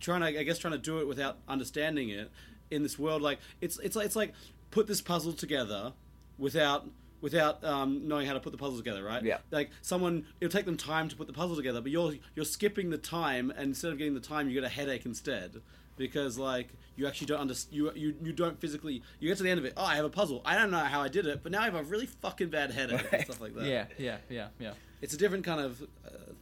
trying 0.00 0.22
to, 0.22 0.40
I 0.40 0.42
guess, 0.42 0.58
trying 0.58 0.72
to 0.72 0.78
do 0.78 0.98
it 0.98 1.06
without 1.06 1.38
understanding 1.46 2.08
it 2.08 2.32
in 2.68 2.82
this 2.82 2.98
world. 2.98 3.22
Like 3.22 3.38
it's 3.60 3.78
it's 3.78 3.94
like 3.94 4.06
it's 4.06 4.16
like 4.16 4.32
put 4.70 4.86
this 4.86 5.00
puzzle 5.00 5.32
together 5.32 5.92
without 6.38 6.86
without 7.20 7.62
um, 7.64 8.08
knowing 8.08 8.26
how 8.26 8.32
to 8.32 8.40
put 8.40 8.50
the 8.50 8.56
puzzle 8.58 8.78
together, 8.78 9.04
right? 9.04 9.22
Yeah. 9.22 9.38
Like 9.50 9.70
someone, 9.82 10.24
it'll 10.40 10.50
take 10.50 10.64
them 10.64 10.78
time 10.78 11.06
to 11.10 11.16
put 11.16 11.26
the 11.26 11.34
puzzle 11.34 11.54
together, 11.56 11.80
but 11.80 11.90
you're 11.92 12.14
you're 12.34 12.44
skipping 12.46 12.90
the 12.90 12.98
time, 12.98 13.50
and 13.50 13.60
instead 13.68 13.92
of 13.92 13.98
getting 13.98 14.14
the 14.14 14.20
time, 14.20 14.48
you 14.48 14.54
get 14.54 14.64
a 14.64 14.68
headache 14.70 15.04
instead 15.04 15.60
because 15.96 16.38
like 16.38 16.68
you 16.96 17.06
actually 17.06 17.26
don't 17.26 17.40
understand 17.40 17.76
you, 17.76 17.92
you 17.94 18.14
you 18.22 18.32
don't 18.32 18.58
physically 18.58 19.02
you 19.18 19.28
get 19.28 19.36
to 19.36 19.42
the 19.42 19.50
end 19.50 19.58
of 19.58 19.66
it 19.66 19.74
oh 19.76 19.84
i 19.84 19.96
have 19.96 20.04
a 20.06 20.08
puzzle 20.08 20.40
i 20.46 20.54
don't 20.56 20.70
know 20.70 20.78
how 20.78 21.02
i 21.02 21.08
did 21.08 21.26
it 21.26 21.42
but 21.42 21.52
now 21.52 21.60
i 21.60 21.64
have 21.64 21.74
a 21.74 21.82
really 21.82 22.06
fucking 22.06 22.48
bad 22.48 22.70
headache 22.70 23.04
and 23.12 23.24
stuff 23.24 23.38
like 23.38 23.54
that 23.54 23.66
Yeah, 23.66 23.84
yeah, 23.98 24.16
yeah, 24.30 24.46
yeah. 24.58 24.72
it's 25.02 25.12
a 25.12 25.18
different 25.18 25.44
kind 25.44 25.60
of 25.60 25.82
uh, 26.06 26.32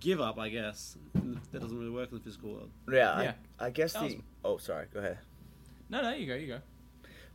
give 0.00 0.22
up 0.22 0.38
i 0.38 0.48
guess 0.48 0.96
that 1.52 1.60
doesn't 1.60 1.78
really 1.78 1.90
work 1.90 2.12
in 2.12 2.16
the 2.16 2.24
physical 2.24 2.52
world 2.52 2.70
Yeah, 2.90 3.20
Yeah. 3.20 3.32
I, 3.60 3.66
I 3.66 3.70
guess 3.70 3.92
the. 3.92 3.98
Awesome. 3.98 4.22
Oh, 4.42 4.56
sorry. 4.56 4.86
Go 4.94 5.00
ahead. 5.00 5.18
No, 5.90 6.00
no, 6.00 6.14
you 6.14 6.26
go, 6.26 6.34
you 6.34 6.46
go. 6.46 6.60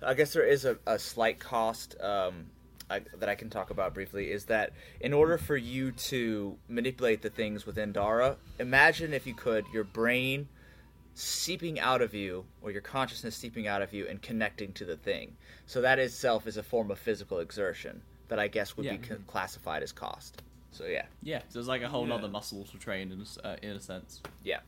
I 0.01 0.13
guess 0.13 0.33
there 0.33 0.45
is 0.45 0.65
a, 0.65 0.77
a 0.87 0.97
slight 0.99 1.39
cost 1.39 1.99
um, 2.01 2.45
I, 2.89 3.01
that 3.17 3.29
I 3.29 3.35
can 3.35 3.49
talk 3.49 3.69
about 3.69 3.93
briefly. 3.93 4.31
Is 4.31 4.45
that 4.45 4.71
in 5.01 5.13
order 5.13 5.37
for 5.37 5.57
you 5.57 5.91
to 5.91 6.57
manipulate 6.67 7.21
the 7.21 7.29
things 7.29 7.65
within 7.65 7.91
Dara, 7.91 8.37
imagine 8.59 9.13
if 9.13 9.27
you 9.27 9.33
could 9.33 9.65
your 9.73 9.83
brain 9.83 10.47
seeping 11.13 11.79
out 11.79 12.01
of 12.01 12.13
you 12.13 12.45
or 12.61 12.71
your 12.71 12.81
consciousness 12.81 13.35
seeping 13.35 13.67
out 13.67 13.81
of 13.81 13.93
you 13.93 14.07
and 14.07 14.21
connecting 14.21 14.71
to 14.73 14.85
the 14.85 14.95
thing. 14.95 15.35
So 15.65 15.81
that 15.81 15.99
itself 15.99 16.47
is 16.47 16.55
a 16.55 16.63
form 16.63 16.91
of 16.91 16.97
physical 16.99 17.39
exertion 17.39 18.01
that 18.29 18.39
I 18.39 18.47
guess 18.47 18.77
would 18.77 18.85
Yeah. 18.85 18.95
be 18.97 19.05
c- 19.07 19.15
classified 19.27 19.83
as 19.83 19.91
cost. 19.91 20.41
So 20.71 20.85
yeah, 20.85 21.05
Yeah, 21.23 21.41
so 21.49 21.59
it's 21.59 21.67
like 21.67 21.81
a 21.81 21.89
whole 21.89 22.03
Yeah. 22.07 22.15
nother 22.15 22.29
muscle 22.29 22.63
to 22.63 22.77
train 22.77 23.11
in, 23.11 23.25
uh, 23.43 23.57
in 23.61 23.71
a 23.71 23.79
sense. 23.81 24.21
yeah. 24.43 24.59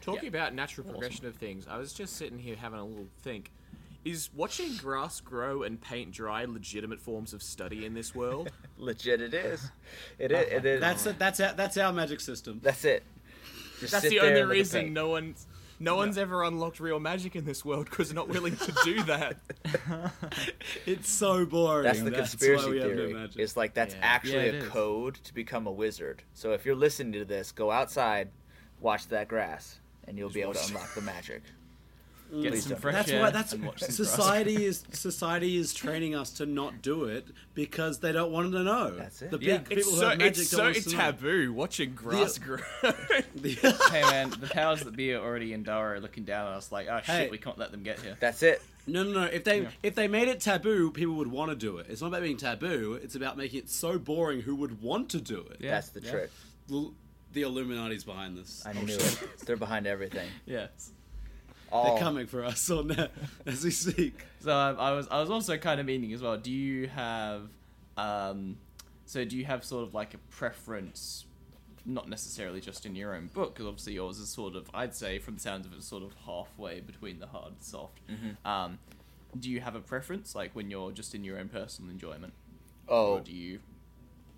Talking 0.00 0.24
Yeah. 0.24 0.28
about 0.30 0.54
natural 0.54 0.86
Awesome. 0.86 0.98
progression 0.98 1.26
of 1.26 1.36
things, 1.36 1.66
I 1.68 1.76
was 1.78 1.92
just 1.92 2.16
sitting 2.16 2.38
here 2.38 2.56
having 2.56 2.78
a 2.80 2.84
little 2.84 3.08
think. 3.22 3.52
Is 4.04 4.28
watching 4.34 4.76
grass 4.76 5.20
grow 5.20 5.62
and 5.62 5.80
paint 5.80 6.12
dry 6.12 6.44
legitimate 6.44 7.00
forms 7.00 7.32
of 7.32 7.42
study 7.42 7.86
in 7.86 7.94
this 7.94 8.14
world? 8.14 8.50
Legit, 8.78 9.22
it 9.22 9.32
is. 9.32 9.70
It 10.18 10.30
is. 10.30 10.52
It 10.52 10.64
is. 10.66 10.80
that's 10.80 11.06
it 11.06 11.18
that's 11.18 11.40
our, 11.40 11.54
that's 11.54 11.78
our 11.78 11.92
magic 11.92 12.20
system 12.20 12.60
That's 12.62 12.84
it. 12.84 13.02
Just 13.80 13.92
That's 13.92 14.08
the 14.08 14.20
only 14.20 14.32
and 14.32 14.40
look 14.40 14.48
at 14.50 14.58
reason 14.58 14.92
no 14.92 15.08
one's 15.08 15.46
no 15.80 15.96
one's 15.96 16.18
ever 16.18 16.44
unlocked 16.44 16.78
real 16.80 17.00
magic 17.00 17.34
in 17.34 17.44
this 17.44 17.64
world 17.64 17.86
because 17.90 18.08
they're 18.08 18.14
not 18.14 18.28
willing 18.28 18.56
to 18.56 18.72
do 18.84 19.02
that. 19.04 19.36
it's 20.86 21.10
so 21.10 21.44
boring 21.44 21.84
That's 21.84 21.98
the 22.00 22.10
why 22.10 22.16
conspiracy 22.18 22.70
we 22.70 22.78
have 22.78 22.90
no 22.90 22.96
theory. 22.96 23.14
magic. 23.14 23.40
It's 23.40 23.56
like 23.56 23.74
that's 23.74 23.94
Yeah. 23.94 24.00
actually 24.02 24.46
Yeah, 24.46 24.52
a 24.52 24.64
is. 24.64 24.68
code 24.68 25.14
to 25.16 25.34
become 25.34 25.66
a 25.66 25.72
wizard. 25.72 26.22
So 26.32 26.52
if 26.52 26.64
you're 26.64 26.76
listening 26.76 27.12
to 27.14 27.24
this, 27.24 27.52
go 27.52 27.70
outside, 27.70 28.28
watch 28.80 29.08
that 29.08 29.28
grass, 29.28 29.80
and 30.06 30.16
you'll 30.16 30.30
be 30.30 30.42
able 30.42 30.54
to 30.54 30.66
unlock 30.68 30.94
the 30.94 31.00
magic. 31.02 31.42
Get 32.42 32.52
Please 32.52 32.66
some 32.66 32.76
fresh 32.78 32.94
that's 32.94 33.10
air 33.10 33.20
why 33.22 33.30
that's 33.30 33.52
and 33.52 33.64
watch 33.64 33.78
some 33.80 33.86
grass. 33.94 33.96
society 33.96 34.64
is 34.66 34.82
society 34.92 35.56
is 35.56 35.72
training 35.72 36.14
us 36.16 36.30
to 36.32 36.46
not 36.46 36.82
do 36.82 37.04
it 37.04 37.26
because 37.54 38.00
they 38.00 38.10
don't 38.12 38.32
want 38.32 38.50
to 38.52 38.62
know. 38.64 38.90
That's 38.96 39.22
it. 39.22 39.30
The 39.30 39.38
big 39.38 39.46
Yeah. 39.48 39.58
people 39.58 39.76
It's 39.78 39.90
who 39.90 39.96
so 39.98 40.08
have 40.08 40.18
magic 40.18 40.38
it's 40.38 40.50
don't 40.50 40.58
so 40.58 40.64
want 40.64 40.76
us 40.78 40.84
to 40.84 40.90
know. 40.90 40.96
taboo 40.98 41.52
watching 41.52 41.94
grass 41.94 42.38
grow. 42.38 42.58
The- 42.82 43.50
hey 43.92 44.02
man, 44.02 44.30
the 44.30 44.48
powers 44.48 44.80
that 44.82 44.96
be 44.96 45.12
are 45.12 45.20
already 45.22 45.52
in 45.52 45.62
Dara 45.62 46.00
looking 46.00 46.24
down 46.24 46.48
on 46.48 46.54
us 46.54 46.72
like, 46.72 46.88
oh 46.90 47.00
Hey. 47.04 47.24
shit, 47.24 47.30
we 47.30 47.38
can't 47.38 47.58
let 47.58 47.70
them 47.70 47.82
get 47.84 48.00
here. 48.00 48.16
That's 48.18 48.42
it. 48.42 48.60
no, 48.88 49.04
no, 49.04 49.12
no. 49.12 49.24
If 49.26 49.44
they 49.44 49.62
Yeah. 49.62 49.68
if 49.84 49.94
they 49.94 50.08
made 50.08 50.26
it 50.28 50.40
taboo, 50.40 50.90
people 50.90 51.14
would 51.14 51.30
want 51.30 51.50
to 51.50 51.56
do 51.56 51.78
it. 51.78 51.86
It's 51.88 52.00
not 52.00 52.08
about 52.08 52.22
being 52.22 52.36
taboo. 52.36 52.98
It's 53.00 53.14
about 53.14 53.36
making 53.36 53.60
it 53.60 53.70
so 53.70 53.96
boring 53.98 54.40
who 54.40 54.56
would 54.56 54.82
want 54.82 55.10
to 55.10 55.20
do 55.20 55.40
it. 55.52 55.58
Yeah, 55.60 55.70
That's 55.72 55.90
the 55.90 56.00
yeah. 56.00 56.10
trick. 56.10 56.30
L- 56.72 56.94
The 57.32 57.42
Illuminati's 57.42 58.02
behind 58.04 58.36
this. 58.38 58.64
I 58.66 58.72
knew 58.72 58.94
it. 58.94 59.18
Oh, 59.22 59.26
They're 59.44 59.56
behind 59.56 59.86
everything. 59.86 60.28
Yeah. 60.46 60.66
All 61.74 61.94
They're 61.96 62.02
coming 62.04 62.26
for 62.26 62.44
us 62.44 62.70
on 62.70 62.88
that 62.88 63.10
as 63.46 63.64
we 63.64 63.70
speak. 63.72 64.14
So 64.40 64.56
um, 64.56 64.76
I 64.78 64.92
was 64.92 65.08
I 65.10 65.20
was 65.20 65.28
also 65.28 65.56
kind 65.58 65.80
of 65.80 65.86
meaning 65.86 66.12
as 66.12 66.22
well. 66.22 66.36
Do 66.36 66.50
you 66.52 66.86
have 66.88 67.48
um, 67.96 68.56
so 69.06 69.24
do 69.24 69.36
you 69.36 69.44
have 69.44 69.64
sort 69.64 69.82
of 69.86 69.92
like 69.92 70.14
a 70.14 70.18
preference, 70.30 71.26
not 71.84 72.08
necessarily 72.08 72.60
just 72.60 72.86
in 72.86 72.94
your 72.94 73.14
own 73.14 73.26
book, 73.26 73.54
because 73.54 73.66
obviously 73.66 73.94
yours 73.94 74.18
is 74.18 74.28
sort 74.28 74.54
of 74.54 74.70
I'd 74.72 74.94
say 74.94 75.18
from 75.18 75.34
the 75.34 75.40
sounds 75.40 75.66
of 75.66 75.72
it 75.72 75.82
sort 75.82 76.02
of 76.04 76.12
halfway 76.26 76.78
between 76.80 77.18
the 77.18 77.26
hard 77.26 77.48
and 77.54 77.62
soft. 77.62 78.00
Mm-hmm. 78.08 78.48
Um, 78.48 78.78
do 79.38 79.50
you 79.50 79.60
have 79.60 79.74
a 79.74 79.80
preference 79.80 80.34
like 80.36 80.52
when 80.54 80.70
you're 80.70 80.92
just 80.92 81.12
in 81.14 81.24
your 81.24 81.38
own 81.40 81.48
personal 81.48 81.90
enjoyment, 81.90 82.32
Oh, 82.88 83.14
or 83.14 83.20
do 83.20 83.32
you? 83.32 83.58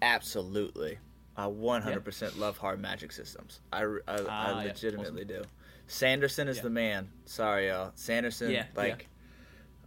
absolutely. 0.02 0.98
I 1.36 1.44
100% 1.48 2.38
love 2.38 2.56
hard 2.56 2.80
magic 2.80 3.12
systems. 3.12 3.60
I, 3.70 3.82
I, 3.82 3.88
I 4.08 4.18
Ah, 4.26 4.60
yeah. 4.62 4.68
legitimately 4.68 5.24
do. 5.26 5.42
Sanderson 5.86 6.48
is 6.48 6.56
Yeah. 6.58 6.62
the 6.64 6.70
man. 6.70 7.08
Sorry, 7.26 7.68
y'all. 7.68 7.92
Sanderson, 7.94 8.50
Yeah, 8.50 8.64
yeah. 8.74 8.80
like, 8.80 9.08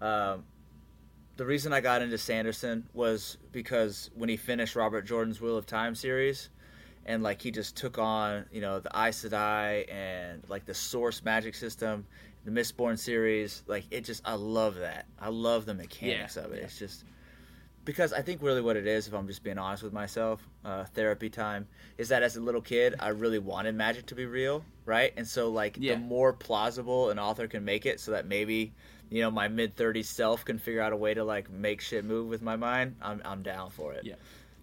um, 0.01 0.45
the 1.37 1.45
reason 1.45 1.71
I 1.73 1.81
got 1.81 2.01
into 2.01 2.17
Sanderson 2.17 2.87
was 2.93 3.37
because 3.51 4.09
when 4.15 4.29
he 4.29 4.37
finished 4.37 4.75
Robert 4.75 5.03
Jordan's 5.05 5.39
Wheel 5.41 5.57
of 5.57 5.65
Time 5.65 5.95
series, 5.95 6.49
and 7.05 7.23
like 7.23 7.41
he 7.41 7.49
just 7.51 7.75
took 7.75 7.97
on, 7.97 8.45
you 8.51 8.61
know, 8.61 8.79
the 8.79 8.89
Aes 8.95 9.23
Sedai 9.23 9.91
and 9.91 10.43
like 10.49 10.65
the 10.65 10.73
Source 10.73 11.23
magic 11.23 11.55
system, 11.55 12.05
the 12.45 12.51
Mistborn 12.51 12.99
series, 12.99 13.63
like 13.67 13.85
it 13.89 14.01
just, 14.05 14.21
I 14.25 14.33
love 14.35 14.75
that. 14.75 15.05
I 15.19 15.29
love 15.29 15.65
the 15.65 15.73
mechanics 15.73 16.35
Yeah, 16.35 16.43
of 16.43 16.51
it. 16.53 16.57
yeah. 16.59 16.63
It's 16.65 16.77
just 16.77 17.03
because 17.89 18.13
I 18.13 18.21
think 18.21 18.43
really 18.43 18.61
what 18.61 18.77
it 18.77 18.85
is, 18.85 19.07
if 19.07 19.15
I'm 19.15 19.25
just 19.25 19.41
being 19.43 19.57
honest 19.57 19.81
with 19.81 19.93
myself, 19.93 20.47
uh, 20.63 20.83
therapy 20.93 21.27
time, 21.27 21.67
is 21.97 22.09
that 22.09 22.21
as 22.21 22.37
a 22.37 22.39
little 22.39 22.61
kid, 22.61 22.93
I 22.99 23.07
really 23.07 23.39
wanted 23.39 23.73
magic 23.73 24.05
to 24.07 24.15
be 24.15 24.27
real, 24.27 24.63
right? 24.85 25.11
And 25.17 25.27
so, 25.27 25.49
like, 25.49 25.75
Yeah. 25.79 25.95
the 25.95 25.99
more 25.99 26.31
plausible 26.31 27.09
an 27.09 27.17
author 27.17 27.47
can 27.47 27.65
make 27.65 27.87
it 27.87 27.99
so 27.99 28.11
that 28.11 28.27
maybe, 28.27 28.73
you 29.09 29.23
know, 29.23 29.31
my 29.31 29.47
mid 29.47 29.75
30s 29.75 30.05
self 30.07 30.45
can 30.45 30.59
figure 30.59 30.81
out 30.81 30.93
a 30.93 30.95
way 30.95 31.15
to, 31.15 31.23
like, 31.23 31.49
make 31.49 31.81
shit 31.81 32.05
move 32.05 32.27
with 32.27 32.43
my 32.43 32.55
mind, 32.55 32.95
I'm, 33.01 33.23
I'm 33.25 33.41
down 33.41 33.71
for 33.71 33.93
it. 33.93 34.03
Yeah, 34.05 34.13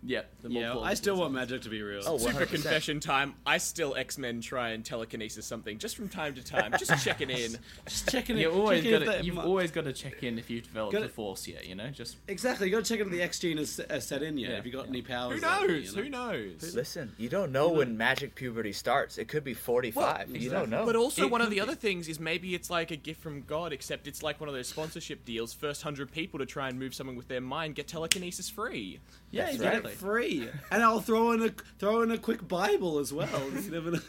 yeah. 0.07 0.23
The 0.43 0.49
more 0.49 0.63
Yeah, 0.63 0.79
I 0.79 0.95
still 0.95 1.17
want 1.17 1.33
magic 1.35 1.63
to 1.63 1.69
be 1.69 1.83
real. 1.83 2.03
Oh, 2.07 2.17
Super 2.19 2.47
confession 2.47 3.01
time. 3.01 3.35
I 3.45 3.59
still 3.59 3.95
X 3.97 4.17
Men 4.19 4.41
try 4.41 4.71
and 4.71 4.85
telekinesis 4.85 5.45
something 5.45 5.79
just 5.79 5.97
from 5.97 6.09
time 6.09 6.35
to 6.37 6.45
time, 6.45 6.73
just 6.79 7.05
checking 7.05 7.31
in. 7.31 7.59
Just 7.87 8.09
checking 8.11 8.39
it. 8.39 8.47
in. 8.49 8.53
Always 8.53 8.83
checking 8.85 9.07
gotta, 9.07 9.25
you've 9.25 9.39
always 9.39 9.71
got 9.71 9.85
to 9.85 9.93
check 9.93 10.23
in 10.23 10.39
if 10.39 10.49
you've 10.51 10.65
developed 10.65 10.93
Gotta- 10.93 11.07
the 11.07 11.13
force 11.13 11.47
yet. 11.49 11.67
You 11.67 11.75
know, 11.75 11.89
just 11.91 12.17
Exactly, 12.29 12.69
you 12.69 12.73
got 12.77 12.85
to 12.85 12.89
check 12.95 13.01
if 13.05 13.11
the 13.11 13.23
X 13.23 13.39
gene 13.39 13.59
is 13.59 13.81
uh, 13.81 14.01
set 14.01 14.23
in 14.23 14.39
yet. 14.39 14.51
Yeah, 14.51 14.57
Have 14.57 14.67
you 14.67 14.73
got 14.73 14.85
yeah. 14.85 14.91
any 14.91 15.03
powers? 15.03 15.35
Who 15.35 15.41
there, 15.41 15.69
knows? 15.69 15.95
you 15.97 15.97
know? 15.97 16.03
Who 16.03 16.09
knows? 16.51 16.75
Listen, 16.75 17.13
you 17.19 17.29
don't 17.29 17.53
know 17.53 17.69
when 17.71 17.97
magic 17.97 18.35
puberty 18.35 18.73
starts. 18.73 19.19
It 19.19 19.29
could 19.29 19.45
be 19.45 19.55
45. 19.55 20.37
you 20.37 20.51
don't 20.51 20.71
know. 20.71 20.85
But 20.87 20.97
also, 20.97 21.23
It 21.25 21.31
one 21.31 21.41
of 21.41 21.51
the 21.51 21.57
be. 21.57 21.61
other 21.61 21.75
things 21.75 22.09
is 22.09 22.19
maybe 22.21 22.55
it's 22.55 22.71
like 22.71 22.91
a 22.91 22.97
gift 22.97 23.21
from 23.21 23.43
God, 23.43 23.73
except 23.73 24.07
it's 24.07 24.23
like 24.23 24.41
one 24.41 24.49
of 24.49 24.55
those 24.55 24.69
sponsorship 24.69 25.25
deals. 25.25 25.53
First 25.53 25.83
hundred 25.83 26.11
people 26.13 26.39
to 26.39 26.47
try 26.47 26.69
and 26.69 26.79
move 26.79 26.95
someone 26.95 27.17
with 27.17 27.29
their 27.29 27.41
mind 27.41 27.75
get 27.77 27.87
telekinesis 27.89 28.49
free. 28.51 29.01
Yeah, 29.31 29.45
That's 29.47 29.57
Get 29.59 29.67
exactly. 29.67 29.93
it 29.93 29.99
free, 29.99 30.49
and 30.71 30.83
I'll 30.83 31.01
throw 31.01 31.33
in 31.33 31.43
a 31.43 31.51
throw 31.79 32.03
in 32.03 32.11
a 32.11 32.19
quick 32.19 32.47
Bible 32.47 32.99
as 32.99 33.13
well. 33.13 33.29
You 33.53 33.71
never 33.71 33.91
know. 33.93 34.01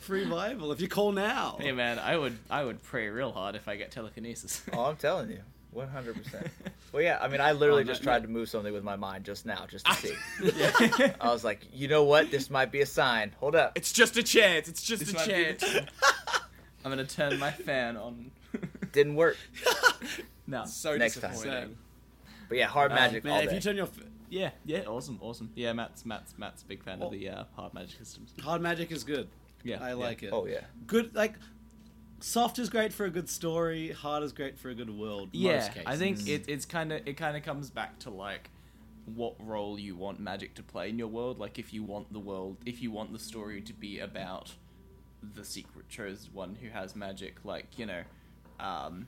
free 0.00 0.24
Bible 0.24 0.72
if 0.72 0.80
you 0.80 0.88
call 0.88 1.12
now. 1.12 1.56
Hey 1.60 1.72
man, 1.72 1.98
I 1.98 2.16
would 2.16 2.38
I 2.50 2.64
would 2.64 2.82
pray 2.82 3.08
real 3.08 3.32
hard 3.32 3.54
if 3.56 3.68
I 3.68 3.76
get 3.76 3.90
telekinesis. 3.90 4.62
Oh, 4.72 4.84
I'm 4.84 4.96
telling 4.96 5.30
you. 5.30 5.40
100%. 5.76 6.46
well, 6.92 7.02
yeah, 7.02 7.18
I 7.20 7.26
mean, 7.26 7.40
I 7.40 7.50
literally 7.50 7.82
Oh, 7.82 7.86
just 7.86 8.00
no- 8.02 8.04
tried 8.04 8.22
to 8.22 8.28
move 8.28 8.48
something 8.48 8.72
with 8.72 8.84
my 8.84 8.94
mind 8.94 9.24
just 9.24 9.44
now, 9.44 9.66
just 9.68 9.84
to 9.86 9.94
see. 9.94 10.14
yeah. 10.56 11.14
I 11.20 11.32
was 11.32 11.42
like, 11.42 11.62
you 11.72 11.88
know 11.88 12.04
what? 12.04 12.30
This 12.30 12.48
might 12.48 12.70
be 12.70 12.80
a 12.82 12.86
sign. 12.86 13.32
Hold 13.40 13.56
up. 13.56 13.72
It's 13.74 13.90
just 13.92 14.16
a 14.16 14.22
chance. 14.22 14.68
It's 14.68 14.84
just 14.84 15.00
This 15.04 15.12
a 15.12 15.16
might 15.16 15.26
be 15.26 15.32
the 15.32 15.42
chance. 15.54 15.62
time. 15.72 15.86
I'm 16.84 16.92
gonna 16.92 17.04
turn 17.04 17.40
my 17.40 17.50
fan 17.50 17.96
on. 17.96 18.30
Didn't 18.92 19.16
work. 19.16 19.36
no. 20.46 20.64
so 20.66 20.96
Next 20.96 21.18
time. 21.20 21.32
disappointing. 21.32 21.76
But 22.48 22.58
yeah, 22.58 22.66
hard 22.68 22.92
Um, 22.92 22.96
magic 22.96 23.24
all 23.24 23.32
Man, 23.32 23.48
if 23.48 23.52
you 23.52 23.58
turn 23.60 23.74
your 23.74 23.86
f- 23.86 23.98
Yeah, 24.34 24.50
yeah, 24.64 24.80
awesome, 24.86 25.18
awesome. 25.20 25.50
Yeah, 25.54 25.72
Matt's 25.72 26.04
Matt's 26.04 26.34
Matt's 26.36 26.62
a 26.62 26.66
big 26.66 26.82
fan 26.82 26.98
Oh. 27.00 27.06
of 27.06 27.12
the 27.12 27.28
uh, 27.28 27.44
hard 27.54 27.72
magic 27.72 27.98
systems. 27.98 28.32
hard 28.42 28.60
magic 28.60 28.90
is 28.90 29.04
good. 29.04 29.28
Yeah, 29.62 29.78
I 29.82 29.90
yeah. 29.90 29.94
like 29.94 30.22
it. 30.24 30.30
oh, 30.32 30.46
yeah. 30.46 30.62
Good 30.86 31.14
like 31.14 31.34
soft 32.20 32.58
is 32.58 32.68
great 32.68 32.92
for 32.92 33.06
a 33.06 33.10
good 33.10 33.28
story. 33.28 33.92
Hard 33.92 34.22
is 34.24 34.32
great 34.32 34.58
for 34.58 34.70
a 34.70 34.74
good 34.74 34.90
world. 34.90 35.28
Yeah, 35.32 35.56
most 35.58 35.68
cases. 35.72 35.82
I 35.86 35.96
think 35.96 36.28
it, 36.28 36.44
it's 36.48 36.66
kind 36.66 36.92
of 36.92 37.06
it 37.06 37.16
kind 37.16 37.36
of 37.36 37.42
comes 37.44 37.70
back 37.70 37.98
to 38.00 38.10
like 38.10 38.50
what 39.14 39.34
role 39.38 39.78
you 39.78 39.94
want 39.96 40.18
magic 40.18 40.54
to 40.54 40.62
play 40.62 40.88
in 40.88 40.98
your 40.98 41.08
world. 41.08 41.38
Like 41.38 41.58
if 41.58 41.72
you 41.72 41.82
want 41.84 42.12
the 42.12 42.18
world, 42.18 42.56
if 42.66 42.82
you 42.82 42.90
want 42.90 43.12
the 43.12 43.18
story 43.18 43.60
to 43.62 43.72
be 43.72 44.00
about 44.00 44.52
the 45.22 45.44
secret 45.44 45.88
chosen 45.88 46.30
one 46.32 46.56
who 46.60 46.68
has 46.70 46.96
magic, 46.96 47.36
like 47.44 47.78
you 47.78 47.86
know, 47.86 48.02
um, 48.58 49.06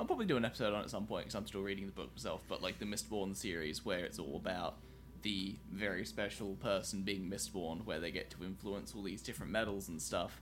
I'll 0.00 0.06
probably 0.06 0.24
do 0.24 0.38
an 0.38 0.46
episode 0.46 0.72
on 0.72 0.80
it 0.80 0.84
at 0.84 0.90
some 0.90 1.06
point 1.06 1.26
because 1.26 1.34
I'm 1.34 1.46
still 1.46 1.60
reading 1.60 1.84
the 1.84 1.92
book 1.92 2.08
myself. 2.16 2.40
But 2.48 2.62
like 2.62 2.78
the 2.78 2.86
Mistborn 2.86 3.36
series, 3.36 3.84
where 3.84 3.98
it's 3.98 4.18
all 4.18 4.34
about 4.34 4.76
the 5.20 5.56
very 5.70 6.06
special 6.06 6.54
person 6.54 7.02
being 7.02 7.30
Mistborn, 7.30 7.84
where 7.84 8.00
they 8.00 8.10
get 8.10 8.30
to 8.30 8.42
influence 8.42 8.94
all 8.96 9.02
these 9.02 9.20
different 9.20 9.52
metals 9.52 9.90
and 9.90 10.00
stuff. 10.00 10.40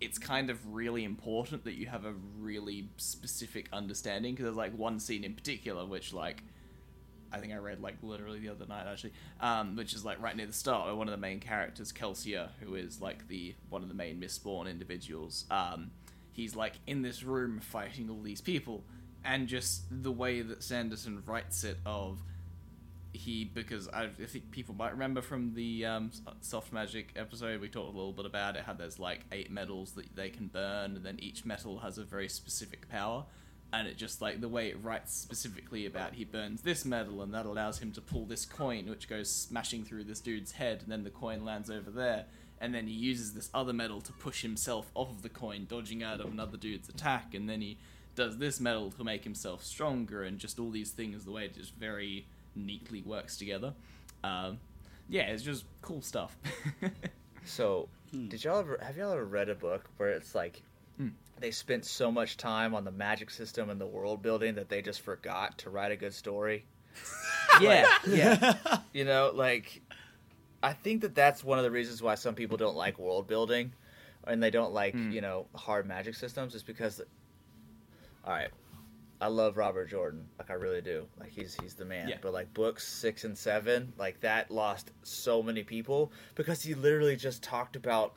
It's 0.00 0.16
kind 0.18 0.48
of 0.48 0.74
really 0.74 1.04
important 1.04 1.64
that 1.64 1.74
you 1.74 1.86
have 1.88 2.06
a 2.06 2.14
really 2.38 2.88
specific 2.96 3.68
understanding 3.74 4.32
because 4.32 4.44
there's 4.44 4.56
like 4.56 4.74
one 4.74 4.98
scene 4.98 5.22
in 5.22 5.34
particular 5.34 5.84
which 5.84 6.14
like 6.14 6.42
I 7.30 7.40
think 7.40 7.52
I 7.52 7.56
read 7.56 7.80
like 7.80 7.96
literally 8.02 8.38
the 8.38 8.48
other 8.48 8.66
night 8.66 8.86
actually, 8.90 9.12
um, 9.40 9.76
which 9.76 9.92
is 9.92 10.02
like 10.02 10.20
right 10.22 10.34
near 10.34 10.46
the 10.46 10.52
start 10.52 10.86
where 10.86 10.94
one 10.94 11.08
of 11.08 11.12
the 11.12 11.18
main 11.18 11.40
characters, 11.40 11.92
Kelsier, 11.92 12.48
who 12.60 12.74
is 12.74 13.02
like 13.02 13.28
the 13.28 13.54
one 13.68 13.82
of 13.82 13.88
the 13.88 13.94
main 13.94 14.18
Mistborn 14.18 14.70
individuals, 14.70 15.44
um, 15.50 15.90
he's 16.34 16.54
like 16.54 16.74
in 16.86 17.02
this 17.02 17.22
room 17.22 17.60
fighting 17.60 18.10
all 18.10 18.20
these 18.20 18.40
people, 18.40 18.84
and 19.24 19.48
just 19.48 19.84
the 19.90 20.12
way 20.12 20.42
that 20.42 20.62
Sanderson 20.62 21.22
writes 21.26 21.64
it 21.64 21.78
of 21.86 22.18
he 23.14 23.44
because 23.44 23.88
I, 23.88 24.04
I 24.04 24.26
think 24.26 24.50
people 24.50 24.74
might 24.74 24.90
remember 24.90 25.22
from 25.22 25.54
the 25.54 25.86
um, 25.86 26.10
soft 26.40 26.72
magic 26.72 27.12
episode 27.16 27.60
we 27.60 27.68
talked 27.68 27.92
a 27.92 27.96
little 27.96 28.12
bit 28.12 28.26
about 28.26 28.56
it 28.56 28.64
how 28.64 28.72
there's 28.72 28.98
like 28.98 29.20
eight 29.30 29.50
metals 29.50 29.92
that 29.92 30.14
they 30.16 30.30
can 30.30 30.48
burn 30.48 30.96
and 30.96 31.04
then 31.04 31.18
each 31.20 31.44
metal 31.44 31.78
has 31.78 31.96
a 31.96 32.04
very 32.04 32.28
specific 32.28 32.88
power 32.88 33.24
and 33.72 33.86
it 33.86 33.96
just 33.96 34.20
like 34.20 34.40
the 34.40 34.48
way 34.48 34.68
it 34.68 34.82
writes 34.82 35.14
specifically 35.14 35.86
about 35.86 36.14
he 36.14 36.24
burns 36.24 36.62
this 36.62 36.84
metal 36.84 37.22
and 37.22 37.32
that 37.32 37.46
allows 37.46 37.78
him 37.78 37.92
to 37.92 38.00
pull 38.00 38.24
this 38.26 38.44
coin 38.44 38.86
which 38.88 39.08
goes 39.08 39.30
smashing 39.30 39.84
through 39.84 40.04
this 40.04 40.20
dude's 40.20 40.52
head 40.52 40.80
and 40.82 40.90
then 40.90 41.04
the 41.04 41.10
coin 41.10 41.44
lands 41.44 41.70
over 41.70 41.90
there 41.90 42.26
and 42.64 42.74
then 42.74 42.86
he 42.86 42.94
uses 42.94 43.34
this 43.34 43.50
other 43.52 43.72
metal 43.72 44.00
to 44.00 44.12
push 44.14 44.42
himself 44.42 44.90
off 44.94 45.10
of 45.10 45.22
the 45.22 45.28
coin 45.28 45.66
dodging 45.68 46.02
out 46.02 46.20
of 46.20 46.26
another 46.32 46.56
dude's 46.56 46.88
attack 46.88 47.34
and 47.34 47.48
then 47.48 47.60
he 47.60 47.76
does 48.16 48.38
this 48.38 48.60
metal 48.60 48.90
to 48.90 49.04
make 49.04 49.24
himself 49.24 49.62
stronger 49.62 50.22
and 50.22 50.38
just 50.38 50.58
all 50.58 50.70
these 50.70 50.90
things 50.92 51.24
the 51.24 51.30
way 51.32 51.44
it 51.44 51.54
just 51.54 51.74
very 51.74 52.26
neatly 52.56 53.02
works 53.02 53.36
together 53.36 53.74
um, 54.22 54.58
yeah 55.08 55.22
it's 55.22 55.42
just 55.42 55.64
cool 55.82 56.00
stuff 56.02 56.36
So, 57.44 57.88
did 58.10 58.42
y'all 58.42 58.60
ever 58.60 58.78
have 58.80 58.96
y'all 58.96 59.12
ever 59.12 59.24
read 59.24 59.48
a 59.50 59.54
book 59.54 59.90
where 59.98 60.10
it's 60.10 60.34
like 60.34 60.62
Hmm. 60.96 61.08
they 61.40 61.50
spent 61.50 61.84
so 61.84 62.12
much 62.12 62.36
time 62.36 62.72
on 62.72 62.84
the 62.84 62.92
magic 62.92 63.28
system 63.30 63.68
and 63.68 63.80
the 63.80 63.86
world 63.86 64.22
building 64.22 64.54
that 64.54 64.68
they 64.68 64.80
just 64.80 65.00
forgot 65.00 65.58
to 65.58 65.70
write 65.70 65.90
a 65.90 65.96
good 65.96 66.14
story? 66.14 66.64
yeah 67.60 67.86
yeah 68.08 68.78
You 68.92 69.04
know, 69.04 69.32
like 69.34 69.82
I 70.64 70.72
think 70.72 71.02
that 71.02 71.14
that's 71.14 71.44
one 71.44 71.58
of 71.58 71.64
the 71.64 71.70
reasons 71.70 72.02
why 72.02 72.14
some 72.14 72.34
people 72.34 72.56
don't 72.56 72.76
like 72.76 72.98
world 72.98 73.26
building 73.26 73.72
and 74.26 74.42
they 74.42 74.50
don't 74.50 74.72
like, 74.72 74.94
Hmm. 74.94 75.10
you 75.10 75.20
know, 75.20 75.46
hard 75.54 75.86
magic 75.86 76.14
systems 76.14 76.54
is 76.54 76.62
because 76.62 77.00
all 78.26 78.32
right, 78.32 78.48
I 79.20 79.28
love 79.28 79.56
Robert 79.58 79.90
Jordan, 79.90 80.26
like 80.38 80.50
I 80.50 80.54
really 80.54 80.80
do. 80.80 81.06
Like 81.20 81.30
he's 81.30 81.54
he's 81.60 81.74
the 81.74 81.84
man. 81.84 82.08
Yeah. 82.08 82.16
But 82.20 82.32
like 82.32 82.52
books 82.54 82.86
6 82.88 83.24
and 83.24 83.36
7, 83.36 83.92
like 83.98 84.20
that 84.20 84.50
lost 84.50 84.90
so 85.02 85.42
many 85.42 85.62
people 85.62 86.10
because 86.34 86.62
he 86.62 86.74
literally 86.74 87.16
just 87.16 87.42
talked 87.42 87.76
about, 87.76 88.14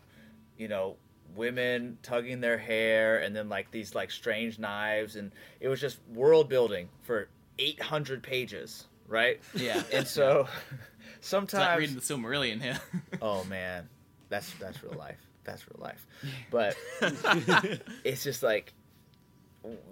you 0.57 0.67
know, 0.69 0.95
women 1.35 1.97
tugging 2.01 2.39
their 2.39 2.57
hair 2.57 3.19
and 3.19 3.35
then 3.35 3.49
like 3.49 3.69
these 3.71 3.93
like 3.93 4.09
strange 4.09 4.57
knives 4.59 5.17
and 5.17 5.33
it 5.59 5.67
was 5.67 5.81
just 5.81 5.99
world 6.13 6.47
building 6.49 6.87
for 7.03 7.27
800 7.59 8.23
pages, 8.23 8.87
right? 9.07 9.41
yeah 9.53 9.83
And 9.91 10.07
so 10.07 10.47
it's 11.19 11.31
like 11.31 11.49
sometimes 11.49 11.79
reading 11.79 11.95
the 11.95 12.01
Silmarillion 12.01 12.61
here 12.61 12.79
oh 13.21 13.43
man, 13.45 13.87
that's 14.29 14.51
that's 14.53 14.83
real 14.83 14.93
life. 14.97 15.19
That's 15.43 15.65
real 15.69 15.81
life. 15.81 16.05
But 16.51 16.75
it's 18.03 18.23
just 18.23 18.43
like 18.43 18.73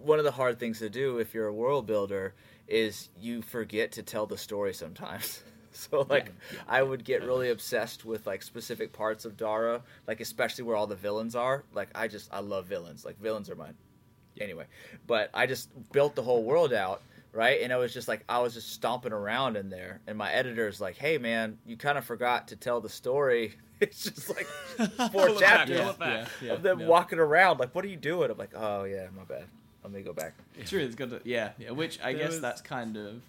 one 0.03 0.19
of 0.19 0.25
the 0.25 0.31
hard 0.31 0.59
things 0.59 0.79
to 0.79 0.89
do 0.89 1.17
if 1.19 1.33
you're 1.33 1.47
a 1.47 1.53
world 1.53 1.85
builder 1.85 2.33
is 2.67 3.09
you 3.19 3.41
forget 3.41 3.93
to 3.93 4.03
tell 4.03 4.25
the 4.25 4.37
story 4.37 4.73
sometimes. 4.73 5.43
So 5.77 6.07
like 6.09 6.31
I 6.69 6.81
would 6.81 7.03
get 7.03 7.21
really 7.25 7.49
obsessed 7.49 8.05
with 8.05 8.25
like 8.25 8.43
specific 8.43 8.93
parts 8.93 9.25
of 9.25 9.35
Dara, 9.35 9.81
like 10.07 10.21
especially 10.21 10.63
where 10.63 10.77
all 10.77 10.87
the 10.87 10.95
villains 10.95 11.35
are. 11.35 11.65
Like 11.73 11.89
I 11.93 12.07
just 12.07 12.33
I 12.33 12.39
love 12.39 12.65
villains. 12.67 13.03
Like 13.03 13.19
villains 13.19 13.49
are 13.49 13.55
mine. 13.55 13.73
Anyway, 14.39 14.67
but 15.05 15.29
I 15.33 15.47
just 15.47 15.67
built 15.91 16.15
the 16.15 16.23
whole 16.23 16.43
world 16.43 16.71
out, 16.71 17.01
right? 17.35 17.61
And 17.61 17.71
it 17.71 17.75
was 17.75 17.93
just 17.93 18.07
like 18.07 18.23
I 18.27 18.39
was 18.39 18.53
just 18.55 18.71
stomping 18.71 19.11
around 19.13 19.57
in 19.57 19.69
there, 19.69 19.99
and 20.07 20.17
my 20.17 20.31
editor's 20.31 20.81
like, 20.81 20.95
"Hey 20.97 21.17
man, 21.19 21.59
you 21.65 21.77
kind 21.77 21.97
of 21.97 22.05
forgot 22.05 22.47
to 22.47 22.55
tell 22.55 22.81
the 22.81 22.89
story." 22.89 23.53
It's 23.81 24.05
just 24.05 24.29
like 24.29 24.45
four 25.11 25.27
Pull 25.27 25.35
it 25.35 25.39
back, 25.41 25.67
chapters 25.67 25.81
pull 25.81 25.89
it 25.89 25.99
back. 25.99 26.29
yeah, 26.41 26.53
of 26.53 26.61
them 26.63 26.79
yeah. 26.79 26.87
walking 26.87 27.19
around. 27.19 27.59
Like, 27.59 27.75
what 27.75 27.83
are 27.83 27.89
you 27.89 27.97
doing? 27.97 28.31
I'm 28.31 28.37
like, 28.37 28.53
"Oh 28.55 28.85
yeah, 28.85 29.07
my 29.15 29.25
bad. 29.25 29.43
Let 29.83 29.91
me 29.91 30.01
go 30.01 30.13
back." 30.13 30.33
It's 30.57 30.69
True, 30.69 30.79
it's 30.79 30.95
good 30.95 31.09
to 31.09 31.19
yeah, 31.25 31.51
yeah. 31.59 31.71
Which 31.71 31.99
I 32.01 32.13
There 32.13 32.21
guess 32.23 32.31
was- 32.31 32.41
that's 32.41 32.61
kind 32.61 32.95
of 32.95 33.21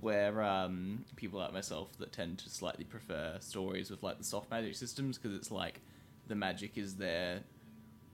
where 0.00 0.40
um, 0.40 1.04
people 1.16 1.40
like 1.40 1.52
myself 1.52 1.88
that 1.98 2.12
tend 2.12 2.38
to 2.38 2.48
slightly 2.48 2.84
prefer 2.84 3.38
stories 3.40 3.90
with 3.90 4.02
like 4.04 4.18
the 4.18 4.24
soft 4.24 4.50
magic 4.52 4.76
systems 4.76 5.18
because 5.18 5.36
it's 5.36 5.50
like 5.50 5.80
the 6.28 6.36
magic 6.36 6.78
is 6.78 6.94
there, 6.94 7.40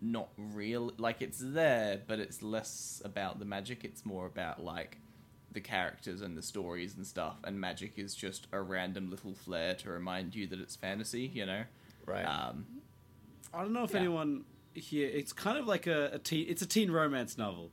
not 0.01 0.29
real. 0.39 0.91
Like 0.97 1.21
it's 1.21 1.41
there, 1.43 2.01
but 2.07 2.19
it's 2.19 2.43
less 2.43 3.03
about 3.05 3.39
the 3.41 3.45
magic. 3.45 3.85
It's 3.85 4.07
more 4.07 4.25
about 4.25 4.65
like 4.65 4.97
the 5.55 5.61
characters 5.61 6.21
and 6.21 6.37
the 6.37 6.43
stories 6.43 6.95
and 6.97 7.07
stuff. 7.07 7.37
And 7.45 7.59
magic 7.61 7.95
is 7.97 8.15
just 8.15 8.47
a 8.53 8.61
random 8.61 9.11
little 9.11 9.35
flair 9.35 9.75
to 9.77 9.91
remind 9.91 10.35
you 10.35 10.47
that 10.49 10.61
it's 10.61 10.77
fantasy. 10.77 11.31
You 11.33 11.47
know. 11.47 11.63
Right. 12.07 12.25
Um, 12.25 12.67
I 13.55 13.63
don't 13.63 13.73
know 13.73 13.85
if 13.85 13.93
Yeah. 13.93 14.01
anyone 14.01 14.45
here. 14.75 15.09
It's 15.09 15.33
kind 15.33 15.57
of 15.57 15.67
like 15.67 15.87
a, 15.87 16.11
a 16.15 16.19
teen. 16.19 16.47
It's 16.49 16.61
a 16.63 16.67
teen 16.67 16.91
romance 16.91 17.39
novel. 17.39 17.71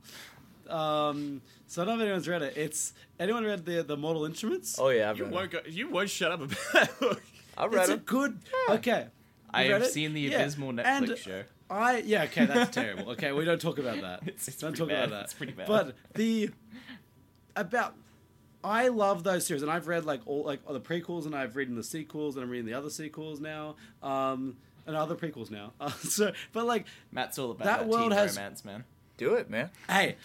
Um, 0.69 1.41
so 1.67 1.82
I 1.82 1.86
don't 1.86 1.97
know 1.97 2.03
if 2.03 2.07
anyone's 2.07 2.27
read 2.27 2.41
it. 2.43 2.55
It's 2.55 2.93
anyone 3.19 3.43
read 3.43 3.65
the 3.65 3.84
the 3.84 3.97
Mortal 3.97 4.25
Instruments? 4.25 4.77
oh 4.79 4.89
yeah, 4.89 5.09
I've 5.09 5.17
You 5.17 5.25
read 5.25 5.34
won't 5.34 5.51
them. 5.51 5.61
go. 5.65 5.69
You 5.69 5.89
won't 5.89 6.09
shut 6.09 6.32
up 6.32 6.41
about 6.41 6.57
it. 7.01 7.17
I 7.57 7.65
read 7.65 7.73
it. 7.73 7.79
it's 7.79 7.89
a 7.89 7.95
them. 7.95 8.03
good. 8.05 8.39
Okay, 8.69 9.07
I 9.53 9.63
have 9.63 9.82
it? 9.82 9.91
seen 9.91 10.13
the 10.13 10.21
Yeah. 10.21 10.39
abysmal 10.41 10.71
Netflix 10.73 10.86
And 10.86 11.17
show. 11.17 11.43
I 11.69 11.97
yeah 11.99 12.23
okay 12.23 12.45
that's 12.45 12.73
terrible. 12.75 13.11
Okay, 13.11 13.32
we 13.32 13.43
don't 13.43 13.59
talk 13.61 13.79
about 13.79 13.99
that. 14.01 14.21
It's- 14.23 14.47
it's 14.47 14.57
don't 14.57 14.75
talk 14.75 14.89
bad. 14.89 15.05
about 15.05 15.09
that. 15.15 15.23
It's 15.25 15.34
pretty 15.34 15.53
bad. 15.53 15.67
But 15.67 15.95
the 16.13 16.51
about 17.56 17.95
I 18.64 18.89
love 18.89 19.24
those 19.24 19.45
series, 19.47 19.64
and 19.64 19.72
I've 19.72 19.88
read 19.88 20.06
like 20.06 20.22
all 20.26 20.43
like 20.43 20.60
all 20.68 20.74
the 20.74 20.80
prequels, 20.80 21.26
and 21.26 21.36
I've 21.36 21.56
read 21.56 21.74
the 21.76 21.84
sequels, 21.84 22.36
and 22.36 22.43
I'm 22.43 22.49
reading 22.49 22.66
the 22.68 22.74
other 22.76 22.89
sequels 22.91 23.39
now, 23.39 23.76
um, 24.04 24.56
and 24.86 24.95
other 24.95 25.16
prequels 25.16 25.49
now. 25.49 25.74
Uh, 25.82 25.89
so, 25.89 26.32
but 26.54 26.66
like, 26.66 26.86
Matt's 27.12 27.39
all 27.39 27.52
about 27.52 27.66
That 27.66 27.80
that, 27.80 27.88
world 27.88 28.12
teen 28.12 28.18
has- 28.18 28.36
romance, 28.38 28.64
man. 28.64 28.84
Do 29.18 29.36
it, 29.36 29.49
man. 29.49 29.70
hey, 29.89 30.16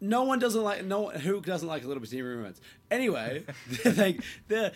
no 0.00 0.22
one 0.24 0.38
doesn't 0.38 0.62
like 0.62 0.84
no 0.84 1.00
one 1.02 1.16
who 1.20 1.40
doesn't 1.40 1.66
like 1.66 1.84
a 1.84 1.86
little 1.88 2.00
bit 2.00 2.08
of 2.08 2.12
teen 2.12 2.24
romance. 2.24 2.60
Anyway, 2.90 3.44
they're 3.82 3.92
like 4.06 4.20
they're 4.48 4.72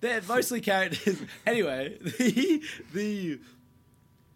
they're 0.00 0.22
mostly 0.28 0.60
characters. 0.60 1.20
Anyway, 1.46 1.98
the 2.18 2.62
the. 2.92 3.40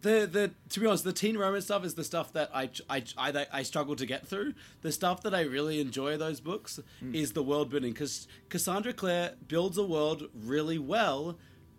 The, 0.03 0.27
the 0.29 0.51
to 0.69 0.79
be 0.81 0.85
honest, 0.85 1.05
the 1.05 1.13
teen 1.13 1.37
romance 1.37 1.65
stuff 1.65 1.85
is 1.85 1.95
the 1.95 2.03
stuff 2.03 2.33
that 2.33 2.51
I, 2.53 2.69
I, 2.89 3.03
I, 3.17 3.47
I 3.51 3.63
struggle 3.63 3.95
to 3.95 4.05
get 4.05 4.27
through. 4.27 4.53
The 4.81 4.91
stuff 4.91 5.23
that 5.23 5.33
I 5.33 5.41
really 5.41 5.79
enjoy 5.79 6.17
those 6.17 6.41
books 6.41 6.79
hmm. 6.99 7.15
is 7.15 7.31
the 7.31 7.41
world 7.41 7.69
building 7.69 7.93
because 7.93 8.27
Cassandra 8.49 8.91
Clare 8.91 9.35
builds 9.47 9.77
a 9.77 9.83
world 9.83 10.29
really 10.33 10.77
well, 10.77 11.37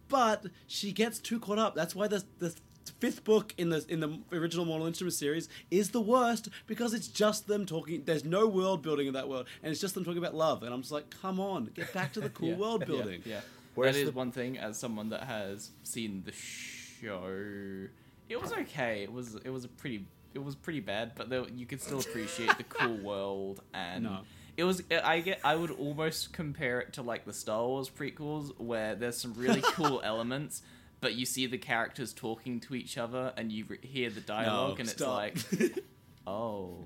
but 0.08 0.46
she 0.66 0.90
gets 0.90 1.18
too 1.18 1.38
caught 1.38 1.58
up. 1.58 1.74
That's 1.74 1.94
why 1.94 2.08
the 2.08 2.24
the 2.38 2.54
fifth 2.98 3.24
book 3.24 3.54
in 3.58 3.68
the 3.68 3.84
in 3.90 4.00
the 4.00 4.18
original 4.32 4.64
Mortal 4.64 4.86
Instruments 4.86 5.18
series 5.18 5.50
is 5.70 5.90
the 5.90 6.00
worst 6.00 6.48
because 6.66 6.94
it's 6.94 7.08
just 7.08 7.46
them 7.46 7.66
talking. 7.66 8.04
There's 8.06 8.24
no 8.24 8.46
world 8.46 8.80
building 8.82 9.06
in 9.06 9.12
that 9.12 9.28
world, 9.28 9.46
and 9.62 9.70
it's 9.70 9.82
just 9.82 9.94
them 9.94 10.04
talking 10.04 10.18
about 10.18 10.34
love. 10.34 10.62
And 10.62 10.72
I'm 10.72 10.80
just 10.80 10.92
like, 10.92 11.10
come 11.20 11.40
on, 11.40 11.66
get 11.74 11.92
back 11.92 12.14
to 12.14 12.20
the 12.20 12.30
cool 12.30 12.50
Yeah, 12.50 12.56
world 12.56 12.86
building. 12.86 13.20
Yeah, 13.26 13.40
Where's 13.74 13.96
that 13.96 14.00
is 14.00 14.06
the- 14.06 14.16
one 14.16 14.32
thing. 14.32 14.56
As 14.56 14.78
someone 14.78 15.10
that 15.10 15.24
has 15.24 15.72
seen 15.82 16.22
the 16.24 16.32
show, 16.32 17.88
it 18.28 18.40
was 18.40 18.52
okay. 18.52 19.02
It 19.02 19.12
was 19.12 19.36
it 19.36 19.50
was 19.50 19.64
a 19.64 19.68
pretty 19.68 20.06
it 20.34 20.42
was 20.42 20.54
pretty 20.56 20.80
bad, 20.80 21.12
but 21.14 21.30
there, 21.30 21.44
you 21.54 21.66
could 21.66 21.80
still 21.80 22.00
appreciate 22.00 22.56
the 22.58 22.64
cool 22.64 22.96
world 23.02 23.62
and. 23.72 24.04
No. 24.04 24.18
It 24.56 24.62
was. 24.62 24.84
I 25.02 25.18
get. 25.18 25.40
I 25.42 25.56
would 25.56 25.72
almost 25.72 26.32
compare 26.32 26.78
it 26.80 26.92
to 26.92 27.02
like 27.02 27.24
the 27.24 27.32
Star 27.32 27.66
Wars 27.66 27.90
prequels, 27.90 28.56
where 28.60 28.94
there's 28.94 29.20
some 29.20 29.34
really 29.34 29.62
cool 29.64 30.00
elements, 30.04 30.62
but 31.00 31.16
you 31.16 31.26
see 31.26 31.46
the 31.46 31.58
characters 31.58 32.12
talking 32.12 32.60
to 32.60 32.76
each 32.76 32.96
other, 32.96 33.32
and 33.36 33.50
you 33.50 33.66
hear 33.82 34.10
the 34.10 34.20
dialogue, 34.20 34.78
and 34.78 34.88
stop. 34.88 35.32
it's 35.34 35.60
like, 35.60 35.84
Oh, 36.26 36.78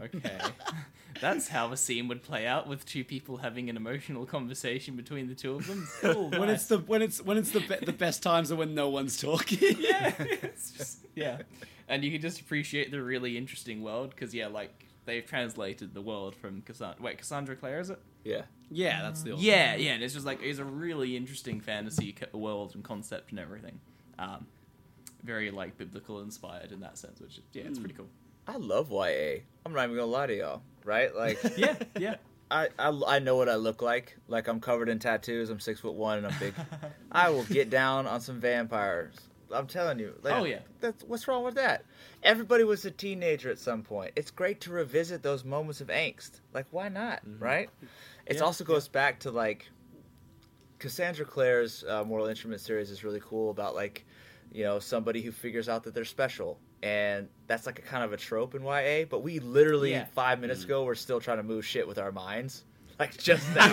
okay. 0.00 0.38
That's 1.20 1.48
how 1.48 1.72
a 1.72 1.76
scene 1.76 2.08
would 2.08 2.22
play 2.22 2.46
out 2.46 2.66
with 2.66 2.84
two 2.84 3.04
people 3.04 3.38
having 3.38 3.70
an 3.70 3.76
emotional 3.76 4.26
conversation 4.26 4.96
between 4.96 5.28
the 5.28 5.34
two 5.34 5.54
of 5.54 5.66
them. 5.66 5.86
Cool. 6.00 6.30
when 6.30 6.48
it's 6.50 6.66
the 6.66 6.78
when 6.78 7.02
it's 7.02 7.22
when 7.22 7.38
it's 7.38 7.50
the 7.50 7.60
be- 7.60 7.84
the 7.84 7.92
best 7.92 8.22
times 8.22 8.52
are 8.52 8.56
when 8.56 8.74
no 8.74 8.88
one's 8.88 9.18
talking. 9.20 9.58
yeah, 9.78 10.12
it's 10.18 10.72
just 10.72 11.06
yeah, 11.14 11.38
and 11.88 12.04
you 12.04 12.10
can 12.10 12.20
just 12.20 12.40
appreciate 12.40 12.90
the 12.90 13.02
really 13.02 13.36
interesting 13.36 13.82
world 13.82 14.10
because 14.10 14.34
yeah, 14.34 14.46
like 14.46 14.86
they've 15.06 15.24
translated 15.24 15.94
the 15.94 16.02
world 16.02 16.34
from 16.34 16.60
Cassandra. 16.62 17.02
Wait, 17.02 17.18
Cassandra 17.18 17.56
Clare 17.56 17.80
is 17.80 17.90
it? 17.90 17.98
Yeah. 18.24 18.42
yeah, 18.70 19.02
that's 19.02 19.22
the 19.22 19.36
Yeah, 19.36 19.76
yeah, 19.76 19.92
and 19.92 20.02
it's 20.02 20.14
just 20.14 20.26
like 20.26 20.42
it's 20.42 20.58
a 20.58 20.64
really 20.64 21.16
interesting 21.16 21.60
fantasy 21.60 22.14
world 22.32 22.74
and 22.74 22.82
concept 22.82 23.30
and 23.30 23.38
everything. 23.40 23.80
Um, 24.18 24.46
very 25.22 25.50
like 25.50 25.78
biblical 25.78 26.20
inspired 26.20 26.72
in 26.72 26.80
that 26.80 26.98
sense, 26.98 27.20
which 27.20 27.40
yeah, 27.52 27.64
it's 27.64 27.78
pretty 27.78 27.94
cool. 27.94 28.08
I 28.46 28.56
love 28.56 28.90
YA. 28.90 29.40
I'm 29.64 29.72
not 29.72 29.84
even 29.84 29.96
gonna 29.96 30.06
lie 30.06 30.26
to 30.26 30.36
y'all, 30.36 30.62
right? 30.84 31.14
Like, 31.14 31.38
Yeah, 31.56 31.74
yeah. 31.98 32.16
I, 32.50 32.68
I, 32.78 33.00
I 33.06 33.18
know 33.18 33.36
what 33.36 33.48
I 33.48 33.56
look 33.56 33.82
like. 33.82 34.16
Like 34.28 34.46
I'm 34.46 34.60
covered 34.60 34.88
in 34.88 34.98
tattoos. 35.00 35.50
I'm 35.50 35.58
six 35.58 35.80
foot 35.80 35.94
one 35.94 36.18
and 36.18 36.26
I'm 36.28 36.38
big. 36.38 36.54
I 37.12 37.30
will 37.30 37.42
get 37.44 37.70
down 37.70 38.06
on 38.06 38.20
some 38.20 38.40
vampires. 38.40 39.16
I'm 39.52 39.66
telling 39.66 39.98
you. 39.98 40.14
Like, 40.22 40.34
Oh, 40.34 40.44
yeah. 40.44 40.60
That's 40.80 41.02
what's 41.04 41.26
wrong 41.26 41.42
with 41.44 41.56
that? 41.56 41.84
Everybody 42.22 42.62
was 42.64 42.84
a 42.84 42.90
teenager 42.90 43.50
at 43.50 43.58
some 43.58 43.82
point. 43.82 44.12
It's 44.14 44.30
great 44.30 44.60
to 44.62 44.70
revisit 44.70 45.22
those 45.22 45.44
moments 45.44 45.80
of 45.80 45.88
angst. 45.88 46.40
Like 46.54 46.66
why 46.70 46.88
not? 46.88 47.20
Right? 47.40 47.68
It 48.26 48.36
Yeah, 48.36 48.42
also 48.42 48.64
goes 48.64 48.86
back 48.86 49.20
to 49.20 49.30
like 49.32 49.68
Cassandra 50.78 51.24
Clare's 51.24 51.84
uh, 51.88 52.04
Mortal 52.04 52.26
Instrument 52.28 52.60
series 52.60 52.90
is 52.90 53.02
really 53.02 53.20
cool 53.24 53.50
about 53.50 53.74
like 53.74 54.04
you 54.52 54.62
know 54.64 54.78
somebody 54.78 55.22
who 55.22 55.32
figures 55.32 55.68
out 55.68 55.82
that 55.84 55.94
they're 55.94 56.04
special 56.04 56.58
and 56.82 57.28
that's 57.46 57.66
like 57.66 57.78
a 57.78 57.82
kind 57.82 58.04
of 58.04 58.12
a 58.12 58.16
trope 58.16 58.54
in 58.54 58.62
YA 58.62 59.04
but 59.08 59.22
we 59.22 59.38
literally 59.40 59.92
Yeah. 59.92 60.04
5 60.14 60.40
minutes 60.40 60.60
mm. 60.60 60.64
ago 60.64 60.84
were 60.84 60.94
still 60.94 61.20
trying 61.20 61.38
to 61.38 61.42
move 61.42 61.64
shit 61.64 61.86
with 61.88 61.98
our 61.98 62.12
minds 62.12 62.64
like 62.98 63.16
just 63.18 63.42
now 63.54 63.68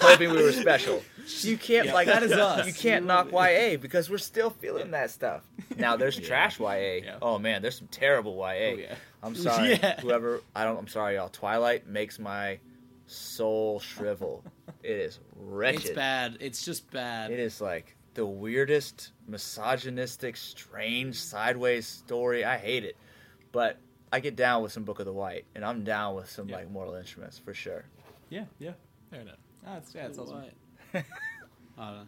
hoping 0.00 0.30
we 0.30 0.42
were 0.42 0.52
special 0.52 1.02
you 1.40 1.56
can't 1.58 1.86
Yeah, 1.86 1.94
like 1.94 2.06
that 2.06 2.22
is 2.22 2.32
us. 2.32 2.66
you 2.66 2.72
can't 2.72 3.06
knock 3.06 3.30
YA 3.32 3.76
because 3.76 4.08
we're 4.10 4.18
still 4.18 4.50
feeling 4.50 4.90
that 4.92 5.10
stuff 5.10 5.42
now 5.76 5.96
there's 5.96 6.18
trash 6.18 6.58
YA 6.60 7.00
Yeah. 7.04 7.18
oh 7.22 7.38
man 7.38 7.62
there's 7.62 7.76
some 7.78 7.88
terrible 7.88 8.36
YA 8.36 8.44
Oh, 8.44 8.76
yeah. 8.76 8.94
I'm 9.22 9.34
sorry 9.46 9.70
Yeah. 9.74 10.00
whoever 10.00 10.40
I 10.54 10.64
don't 10.64 10.78
I'm 10.78 10.88
sorry 10.88 11.16
y'all 11.16 11.28
Twilight 11.28 11.86
makes 11.86 12.18
my 12.18 12.58
soul 13.06 13.80
shrivel 13.80 14.44
it 14.82 14.90
is 14.92 15.18
wretched 15.34 15.86
It's 15.86 15.90
bad. 15.90 16.36
It's 16.40 16.64
just 16.64 16.90
bad. 16.90 17.30
it 17.30 17.38
is 17.40 17.60
like 17.60 17.96
the 18.14 18.26
weirdest, 18.26 19.12
misogynistic, 19.26 20.36
strange, 20.36 21.16
sideways 21.16 21.86
story. 21.86 22.44
I 22.44 22.56
hate 22.58 22.84
it. 22.84 22.96
But 23.52 23.78
I 24.12 24.20
get 24.20 24.36
down 24.36 24.62
with 24.62 24.72
some 24.72 24.84
Book 24.84 24.98
of 25.00 25.06
the 25.06 25.12
White, 25.12 25.44
and 25.54 25.64
I'm 25.64 25.84
down 25.84 26.14
with 26.16 26.30
some 26.30 26.48
Yeah. 26.48 26.56
like 26.56 26.70
Mortal 26.70 26.94
Instruments 26.94 27.38
for 27.38 27.54
sure. 27.54 27.84
Yeah, 28.30 28.44
yeah. 28.58 28.72
Fair 29.10 29.20
enough. 29.20 29.38
That's 29.64 29.94
yeah, 29.94 30.06
that's 30.06 30.18
awesome. 30.18 30.42
What? 30.92 31.04
I 31.78 31.86
don't 31.86 31.96
know. 31.96 32.06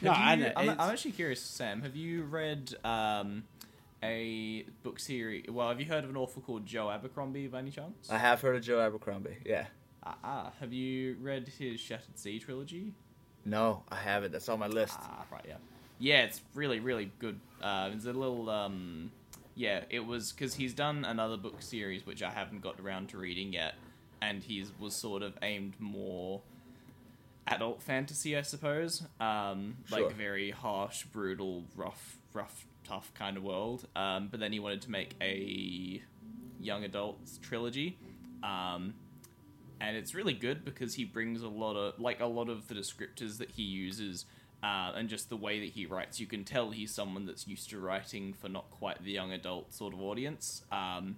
No, 0.00 0.12
Have 0.12 0.28
I 0.28 0.34
know. 0.36 0.52
I'm, 0.56 0.70
I'm 0.70 0.90
actually 0.90 1.12
curious, 1.12 1.40
Sam. 1.40 1.82
Have 1.82 1.94
you 1.94 2.22
read 2.24 2.74
um, 2.84 3.44
a 4.02 4.64
book 4.82 4.98
series? 4.98 5.46
Well, 5.48 5.68
have 5.68 5.78
you 5.80 5.86
heard 5.86 6.04
of 6.04 6.10
an 6.10 6.16
author 6.16 6.40
called 6.40 6.66
Joe 6.66 6.90
Abercrombie 6.90 7.46
by 7.48 7.58
any 7.60 7.70
chance? 7.70 8.10
I 8.10 8.18
have 8.18 8.40
heard 8.40 8.56
of 8.56 8.62
Joe 8.62 8.80
Abercrombie. 8.80 9.36
Yeah. 9.44 9.66
Ah, 10.04 10.16
ah, 10.24 10.52
have 10.58 10.72
you 10.72 11.16
read 11.20 11.46
his 11.58 11.78
Shattered 11.80 12.18
Sea 12.18 12.38
trilogy? 12.40 12.94
No, 13.44 13.82
I 13.90 13.96
haven't. 13.96 14.32
That's 14.32 14.48
on 14.48 14.58
my 14.58 14.68
list. 14.68 14.96
Ah, 15.00 15.24
right, 15.32 15.44
yeah. 15.46 15.56
Yeah, 15.98 16.22
it's 16.22 16.40
really, 16.54 16.80
really 16.80 17.10
good. 17.18 17.38
Uh, 17.60 17.90
it's 17.92 18.04
a 18.06 18.12
little, 18.12 18.48
um, 18.50 19.10
yeah, 19.54 19.84
it 19.90 20.00
was 20.00 20.32
because 20.32 20.54
he's 20.54 20.74
done 20.74 21.04
another 21.04 21.36
book 21.36 21.60
series 21.62 22.04
which 22.06 22.22
I 22.22 22.30
haven't 22.30 22.60
got 22.62 22.80
around 22.80 23.08
to 23.10 23.18
reading 23.18 23.52
yet, 23.52 23.74
and 24.20 24.42
he's 24.42 24.72
was 24.78 24.94
sort 24.94 25.22
of 25.22 25.34
aimed 25.42 25.74
more 25.78 26.40
adult 27.46 27.82
fantasy, 27.82 28.36
I 28.36 28.42
suppose. 28.42 29.02
Um, 29.20 29.76
Sure. 29.88 30.08
like 30.08 30.16
very 30.16 30.50
harsh, 30.50 31.04
brutal, 31.04 31.64
rough, 31.76 32.18
rough, 32.32 32.66
tough 32.84 33.12
kind 33.14 33.36
of 33.36 33.42
world. 33.42 33.86
Um, 33.94 34.28
but 34.28 34.40
then 34.40 34.52
he 34.52 34.60
wanted 34.60 34.82
to 34.82 34.90
make 34.90 35.14
a 35.20 36.02
young 36.60 36.84
adults 36.84 37.38
trilogy. 37.42 37.98
Um, 38.42 38.94
and 39.82 39.96
it's 39.96 40.14
really 40.14 40.32
good 40.32 40.64
because 40.64 40.94
he 40.94 41.04
brings 41.04 41.42
a 41.42 41.48
lot 41.48 41.74
of 41.74 41.98
like 41.98 42.20
a 42.20 42.26
lot 42.26 42.48
of 42.48 42.68
the 42.68 42.74
descriptors 42.74 43.38
that 43.38 43.50
he 43.50 43.62
uses 43.62 44.24
uh, 44.62 44.92
and 44.94 45.08
just 45.08 45.28
the 45.28 45.36
way 45.36 45.58
that 45.58 45.70
he 45.70 45.86
writes. 45.86 46.20
You 46.20 46.26
can 46.26 46.44
tell 46.44 46.70
he's 46.70 46.94
someone 46.94 47.26
that's 47.26 47.48
used 47.48 47.68
to 47.70 47.80
writing 47.80 48.32
for 48.32 48.48
not 48.48 48.70
quite 48.70 49.02
the 49.02 49.10
young 49.10 49.32
adult 49.32 49.74
sort 49.74 49.92
of 49.92 50.00
audience. 50.00 50.62
Um, 50.70 51.16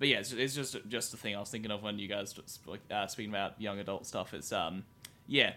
but 0.00 0.08
yeah 0.08 0.18
it's, 0.18 0.32
it's 0.32 0.56
just 0.56 0.76
just 0.88 1.12
the 1.12 1.16
thing 1.16 1.36
i 1.36 1.38
was 1.38 1.48
thinking 1.48 1.70
of 1.70 1.80
when 1.84 1.96
you 1.96 2.08
guys 2.08 2.34
sp- 2.42 2.82
uh, 2.90 3.06
speaking 3.06 3.30
about 3.30 3.60
young 3.60 3.78
adult 3.78 4.04
stuff. 4.04 4.34
It's 4.34 4.52
um 4.52 4.84
yeah 5.28 5.52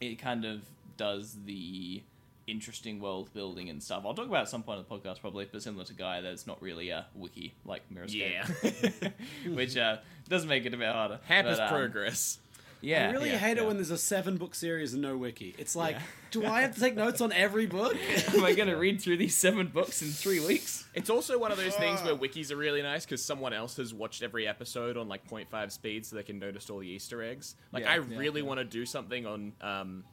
it 0.00 0.18
kind 0.18 0.46
of 0.46 0.62
does 0.96 1.36
the 1.44 2.02
interesting 2.46 3.00
world 3.00 3.32
building 3.32 3.68
and 3.70 3.82
stuff. 3.82 4.02
I'll 4.06 4.14
talk 4.14 4.26
about 4.26 4.38
it 4.38 4.42
at 4.42 4.48
some 4.48 4.62
point 4.62 4.80
in 4.80 4.84
the 4.88 4.94
podcast, 5.08 5.20
probably, 5.20 5.48
but 5.50 5.62
similar 5.62 5.84
to 5.84 5.94
Guy, 5.94 6.20
there's 6.20 6.46
not 6.46 6.60
really 6.62 6.90
a 6.90 7.06
wiki 7.14 7.54
like 7.64 7.82
Mirrorscape. 7.92 9.12
Which 9.54 9.76
uh, 9.76 9.98
does 10.28 10.46
make 10.46 10.66
it 10.66 10.74
a 10.74 10.76
bit 10.76 10.92
harder. 10.92 11.20
Hampers 11.26 11.58
But, 11.58 11.64
um, 11.64 11.68
progress. 11.74 12.38
Yeah. 12.82 13.08
I 13.08 13.12
really 13.12 13.28
yeah, 13.30 13.36
hate 13.36 13.56
yeah. 13.58 13.64
it 13.64 13.66
when 13.66 13.76
there's 13.76 13.90
a 13.90 13.98
seven 13.98 14.38
book 14.38 14.54
series 14.54 14.94
and 14.94 15.02
no 15.02 15.14
wiki. 15.16 15.54
It's 15.58 15.76
like, 15.76 15.96
Yeah. 15.96 16.02
do 16.30 16.46
I 16.46 16.62
have 16.62 16.74
to 16.74 16.80
take 16.80 16.96
notes 16.96 17.20
on 17.20 17.30
every 17.30 17.66
book? 17.66 17.94
Am 18.34 18.42
I 18.42 18.54
going 18.54 18.70
to 18.70 18.76
read 18.76 19.02
through 19.02 19.18
these 19.18 19.36
seven 19.36 19.66
books 19.66 20.00
in 20.00 20.08
three 20.08 20.40
weeks? 20.40 20.86
It's 20.94 21.10
also 21.10 21.38
one 21.38 21.52
of 21.52 21.58
those 21.58 21.74
things 21.74 22.02
where 22.02 22.16
wikis 22.16 22.50
are 22.50 22.56
really 22.56 22.80
nice 22.80 23.04
because 23.04 23.22
someone 23.22 23.52
else 23.52 23.76
has 23.76 23.92
watched 23.92 24.22
every 24.22 24.48
episode 24.48 24.96
on 24.96 25.08
like 25.08 25.28
0.5 25.28 25.70
speed 25.72 26.06
so 26.06 26.16
they 26.16 26.22
can 26.22 26.38
notice 26.38 26.70
all 26.70 26.78
the 26.78 26.88
Easter 26.88 27.22
eggs. 27.22 27.54
Like, 27.70 27.84
Yeah, 27.84 27.92
I 27.92 27.96
yeah, 27.96 28.18
really 28.18 28.40
yeah. 28.40 28.46
want 28.46 28.60
to 28.60 28.64
do 28.64 28.86
something 28.86 29.26
on 29.26 29.52
um, 29.60 30.04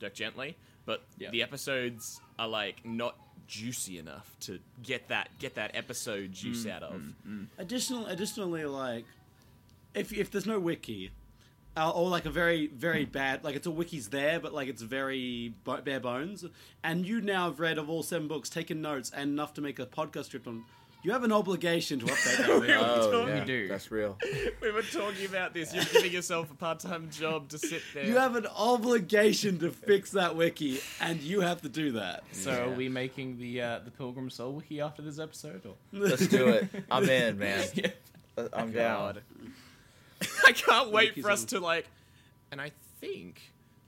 Dirk 0.00 0.14
Gently, 0.14 0.56
but 0.84 1.04
Yeah. 1.18 1.30
the 1.30 1.42
episodes 1.42 2.20
are 2.38 2.48
like 2.48 2.84
not 2.84 3.16
juicy 3.46 3.98
enough 3.98 4.34
to 4.40 4.58
get 4.82 5.08
that 5.08 5.28
get 5.38 5.54
that 5.56 5.72
episode 5.74 6.32
juice 6.32 6.64
Mm, 6.64 6.70
out 6.70 6.82
of. 6.82 7.02
Additional, 7.58 8.06
additionally, 8.06 8.64
like, 8.64 9.04
if 9.94 10.12
if 10.12 10.30
there's 10.30 10.46
no 10.46 10.58
wiki, 10.58 11.10
uh, 11.76 11.90
or 11.90 12.08
like 12.08 12.24
a 12.24 12.30
very 12.30 12.66
very 12.68 13.04
bad, 13.04 13.44
like 13.44 13.54
it's 13.56 13.66
a 13.66 13.70
wiki's 13.70 14.08
there, 14.08 14.40
but 14.40 14.52
like 14.54 14.68
it's 14.68 14.82
very 14.82 15.54
bare 15.84 16.00
bones, 16.00 16.44
and 16.82 17.06
you 17.06 17.20
now 17.20 17.46
have 17.50 17.60
read 17.60 17.78
of 17.78 17.90
all 17.90 18.02
seven 18.02 18.26
books, 18.28 18.48
taken 18.48 18.80
notes, 18.80 19.10
and 19.14 19.30
enough 19.32 19.52
to 19.54 19.60
make 19.60 19.78
a 19.78 19.86
podcast 19.86 20.26
script 20.26 20.46
on. 20.46 20.64
You 21.04 21.10
have 21.12 21.24
an 21.24 21.32
obligation 21.32 21.98
to 21.98 22.06
update 22.06 22.36
that. 22.46 22.60
wiki. 22.60 22.72
Oh, 22.74 23.10
talking- 23.10 23.28
yeah, 23.34 23.40
We 23.40 23.44
do. 23.46 23.68
That's 23.68 23.90
real. 23.90 24.16
we 24.62 24.70
were 24.70 24.82
talking 24.82 25.26
about 25.26 25.52
this. 25.52 25.74
You're 25.74 25.82
giving 25.84 26.12
yourself 26.12 26.50
a 26.50 26.54
part-time 26.54 27.10
job 27.10 27.48
to 27.48 27.58
sit 27.58 27.82
there. 27.92 28.04
You 28.04 28.18
have 28.18 28.36
an 28.36 28.46
obligation 28.46 29.58
to 29.60 29.70
fix 29.70 30.12
that 30.12 30.36
wiki, 30.36 30.80
and 31.00 31.20
you 31.20 31.40
have 31.40 31.60
to 31.62 31.68
do 31.68 31.92
that. 31.92 32.22
So 32.32 32.50
Yeah. 32.52 32.58
are 32.64 32.70
we 32.70 32.88
making 32.88 33.38
the 33.38 33.60
uh, 33.62 33.78
the 33.84 33.90
Pilgrim 33.90 34.30
Soul 34.30 34.52
wiki 34.54 34.80
after 34.80 35.02
this 35.02 35.18
episode? 35.18 35.66
Or? 35.66 35.74
Let's 35.92 36.26
do 36.28 36.48
it. 36.48 36.68
I'm 36.90 37.08
in, 37.08 37.36
man. 37.38 37.66
yeah. 37.74 37.88
I'm 38.52 38.70
down. 38.72 39.18
I 40.46 40.52
can't 40.52 40.90
wait 40.92 41.16
Wikis 41.16 41.22
for 41.22 41.30
us 41.30 41.42
on- 41.42 41.46
to 41.48 41.60
like, 41.60 41.86
and 42.52 42.60
I 42.60 42.70
think 43.00 43.40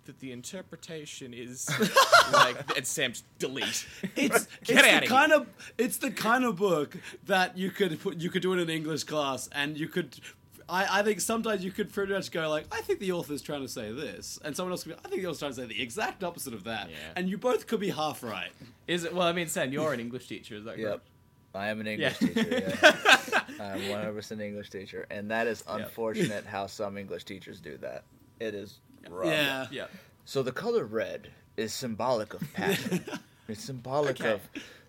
that 0.06 0.20
the 0.20 0.32
interpretation 0.32 1.32
is 1.34 1.68
like, 2.32 2.76
and 2.76 2.86
Sam's 2.86 3.22
delete. 3.38 3.86
It's, 4.16 4.46
Get 4.64 4.68
it's 4.68 4.70
outta 4.70 4.82
the 4.82 5.00
here. 5.00 5.00
kind 5.08 5.32
of 5.32 5.46
it's 5.78 5.96
the 5.98 6.10
kind 6.10 6.44
of 6.44 6.56
book 6.56 6.96
that 7.26 7.56
you 7.58 7.70
could 7.70 8.00
put 8.00 8.16
you 8.18 8.30
could 8.30 8.42
do 8.42 8.52
in 8.52 8.58
an 8.58 8.70
English 8.70 9.04
class, 9.04 9.48
and 9.52 9.76
you 9.78 9.88
could. 9.88 10.18
I, 10.66 11.00
I 11.00 11.02
think 11.02 11.20
sometimes 11.20 11.62
you 11.62 11.70
could 11.70 11.92
pretty 11.92 12.14
much 12.14 12.30
go 12.30 12.48
like, 12.48 12.64
I 12.72 12.80
think 12.80 12.98
the 12.98 13.12
author's 13.12 13.42
trying 13.42 13.60
to 13.60 13.68
say 13.68 13.92
this, 13.92 14.38
and 14.42 14.56
someone 14.56 14.72
else 14.72 14.84
could 14.84 14.92
be, 14.94 14.98
I 15.04 15.08
think 15.10 15.20
the 15.20 15.26
author's 15.28 15.40
trying 15.40 15.50
to 15.50 15.56
say 15.56 15.66
the 15.66 15.82
exact 15.82 16.24
opposite 16.24 16.54
of 16.54 16.64
that, 16.64 16.88
Yeah. 16.88 16.96
and 17.16 17.28
you 17.28 17.36
both 17.36 17.66
could 17.66 17.80
be 17.80 17.90
half 17.90 18.22
right. 18.22 18.50
Is 18.88 19.04
it? 19.04 19.14
Well, 19.14 19.26
I 19.28 19.32
mean, 19.32 19.48
Sam, 19.48 19.72
you're 19.72 19.92
an 19.92 20.00
English 20.00 20.26
teacher, 20.26 20.54
is 20.54 20.64
that 20.64 20.78
Yep. 20.78 20.88
correct? 20.88 21.06
I 21.54 21.68
am 21.68 21.80
an 21.80 21.86
English 21.86 22.16
Yeah. 22.20 22.28
teacher. 22.28 22.74
Yeah. 22.82 23.40
I'm 23.60 23.80
100% 23.82 24.40
English 24.40 24.70
teacher, 24.70 25.06
and 25.10 25.30
that 25.30 25.46
is 25.46 25.62
Yep. 25.68 25.80
unfortunate 25.80 26.46
how 26.46 26.66
some 26.66 26.96
English 26.96 27.24
teachers 27.24 27.60
do 27.60 27.76
that. 27.82 28.04
It 28.40 28.54
is 28.54 28.78
rough. 29.10 29.26
Yeah, 29.26 29.66
Yeah. 29.70 29.86
So 30.24 30.42
the 30.42 30.52
color 30.52 30.84
red 30.84 31.28
is 31.56 31.72
symbolic 31.72 32.32
of 32.34 32.42
passion. 32.54 33.04
it's 33.48 33.62
symbolic 33.64 34.20
Okay. 34.20 34.32
of 34.32 34.40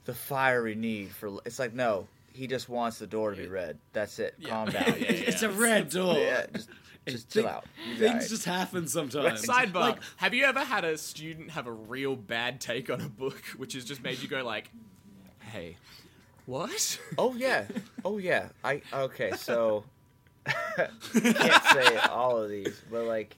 the 0.05 0.13
fiery 0.13 0.76
need 0.76 1.11
for. 1.11 1.39
It's 1.45 1.59
like 1.59 1.74
no, 1.74 2.07
he 2.34 2.47
just 2.47 2.70
wants 2.70 2.99
the 2.99 3.07
door 3.07 3.32
to 3.32 3.38
be 3.38 3.47
red. 3.47 3.78
That's 3.93 4.20
it. 4.20 4.36
Calm 4.45 4.70
down. 4.70 4.84
Yeah, 4.88 4.95
yeah, 4.95 5.11
it's 5.11 5.41
a 5.43 5.49
red 5.49 5.89
door. 5.89 6.18
Yeah, 6.18 6.45
just, 6.53 6.70
just 7.07 7.30
chill 7.32 7.47
out. 7.47 7.66
You 7.89 7.97
Things 7.97 8.13
guys. 8.13 8.30
just 8.30 8.45
happen 8.45 8.88
sometimes. 8.88 9.45
Sidebar: 9.45 9.74
Like, 9.76 9.99
Have 10.18 10.34
you 10.34 10.45
ever 10.45 10.59
had 10.63 10.86
a 10.86 10.97
student 10.97 11.51
have 11.51 11.68
a 11.68 11.72
real 11.72 12.16
bad 12.16 12.61
take 12.61 12.89
on 12.89 13.01
a 13.01 13.09
book, 13.09 13.41
which 13.57 13.74
has 13.74 13.84
just 13.84 14.01
made 14.03 14.20
you 14.20 14.28
go 14.30 14.43
like, 14.43 14.70
"Hey, 15.39 15.76
what?" 16.45 16.99
Oh 17.18 17.34
yeah. 17.36 17.66
Oh 18.05 18.18
yeah. 18.20 18.49
I 18.63 18.82
okay. 18.93 19.32
So 19.32 19.84
can't 20.76 21.63
say 21.74 21.97
all 22.09 22.41
of 22.41 22.49
these, 22.49 22.82
but 22.91 23.03
like 23.05 23.36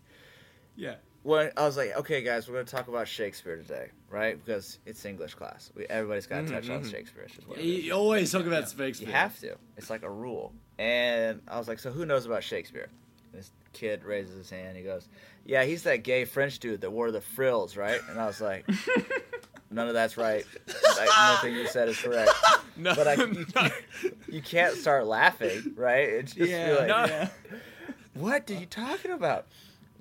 Yeah. 0.77 0.95
when 1.23 1.51
I 1.57 1.65
was 1.65 1.75
like, 1.75 1.97
okay, 1.97 2.21
guys, 2.21 2.47
we're 2.47 2.53
gonna 2.55 2.65
talk 2.65 2.87
about 2.87 3.07
Shakespeare 3.07 3.57
today, 3.57 3.87
right? 4.09 4.43
Because 4.43 4.79
it's 4.85 5.03
English 5.03 5.33
class. 5.35 5.71
We, 5.75 5.85
everybody's 5.87 6.27
got 6.27 6.37
to 6.37 6.43
mm-hmm, 6.43 6.53
touch 6.53 6.69
on 6.69 6.81
mm-hmm. 6.81 6.89
Shakespeare. 6.91 7.23
It's 7.23 7.35
just 7.35 7.47
what 7.47 7.57
it 7.57 7.65
is. 7.65 7.85
you 7.85 7.93
always 7.93 8.31
talk 8.31 8.45
about 8.45 8.69
Shakespeare. 8.69 9.07
You 9.07 9.13
have 9.13 9.37
to. 9.39 9.55
It's 9.75 9.89
like 9.89 10.03
a 10.03 10.09
rule. 10.09 10.53
And 10.79 11.41
I 11.47 11.57
was 11.57 11.67
like, 11.67 11.79
so 11.79 11.91
who 11.91 12.05
knows 12.05 12.25
about 12.25 12.43
Shakespeare? 12.43 12.87
This 13.33 13.51
kid 13.73 14.03
raises 14.03 14.37
his 14.37 14.49
hand. 14.49 14.77
He 14.77 14.83
goes, 14.83 15.09
yeah, 15.45 15.63
he's 15.63 15.83
that 15.83 16.03
gay 16.03 16.25
French 16.25 16.59
dude 16.59 16.81
that 16.81 16.91
wore 16.91 17.11
the 17.11 17.21
frills, 17.21 17.75
right? 17.75 17.99
And 18.09 18.19
I 18.19 18.25
was 18.27 18.39
like, 18.39 18.65
none 19.71 19.87
of 19.87 19.93
that's 19.95 20.17
right. 20.17 20.45
Like, 20.97 21.09
nothing 21.09 21.53
you 21.55 21.67
said 21.67 21.89
is 21.89 21.97
correct. 21.97 22.31
No, 22.79 22.93
But 22.93 23.07
I, 23.07 23.13
you, 23.15 23.45
you 24.33 24.39
can't 24.39 24.75
start 24.75 25.07
laughing, 25.07 25.73
right? 25.75 26.07
It's 26.07 26.33
just 26.33 26.51
Yeah, 26.51 26.75
like, 26.77 26.87
no. 26.87 27.05
Yeah. 27.05 27.29
what 28.13 28.51
are 28.51 28.53
you 28.53 28.67
talking 28.67 29.09
about? 29.09 29.47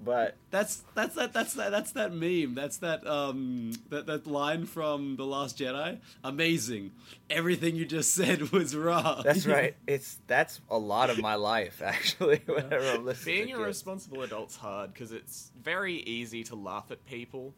But 0.04 0.36
That's 0.50 0.84
that's 0.94 1.14
that 1.16 1.32
that's 1.32 1.54
that 1.54 1.70
that's 1.70 1.92
that 1.92 2.12
meme. 2.12 2.54
That's 2.54 2.76
that 2.78 3.06
um 3.06 3.72
that 3.88 4.06
that 4.06 4.26
line 4.26 4.66
from 4.66 5.16
the 5.16 5.24
Last 5.24 5.58
Jedi. 5.58 5.98
Amazing. 6.22 6.92
Everything 7.30 7.74
you 7.76 7.86
just 7.86 8.12
said 8.14 8.50
was 8.52 8.76
raw. 8.76 9.22
that's 9.22 9.46
right. 9.46 9.74
It's 9.86 10.18
that's 10.26 10.60
a 10.70 10.78
lot 10.78 11.10
of 11.10 11.18
my 11.20 11.34
life 11.34 11.80
actually. 11.84 12.42
Whenever 12.46 12.90
I'm 12.90 13.04
listening 13.04 13.34
Being 13.34 13.46
to 13.48 13.54
a 13.54 13.56
kids. 13.58 13.66
responsible 13.68 14.22
adult's 14.22 14.56
hard 14.56 14.92
because 14.92 15.12
it's 15.12 15.50
very 15.60 15.94
easy 15.96 16.44
to 16.44 16.54
laugh 16.54 16.90
at 16.90 17.04
people, 17.06 17.54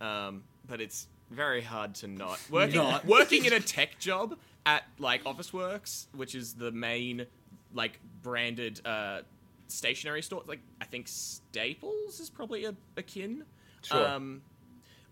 um, 0.00 0.42
but 0.66 0.80
it's 0.80 1.06
very 1.30 1.60
hard 1.62 1.94
to 1.96 2.06
not 2.08 2.40
working. 2.50 2.76
Not. 2.76 3.04
working 3.04 3.44
in 3.44 3.52
a 3.52 3.60
tech 3.60 3.98
job 3.98 4.36
at 4.64 4.82
like 4.98 5.24
Officeworks, 5.24 6.06
which 6.14 6.34
is 6.34 6.54
the 6.54 6.72
main 6.72 7.26
like 7.74 8.00
branded 8.22 8.80
uh, 8.84 9.20
stationery 9.68 10.22
store. 10.22 10.42
Like 10.46 10.60
I 10.80 10.84
think 10.84 11.08
Staples 11.08 12.20
is 12.20 12.30
probably 12.30 12.64
a 12.64 12.74
akin. 12.96 13.44
Sure. 13.82 14.06
Um, 14.06 14.42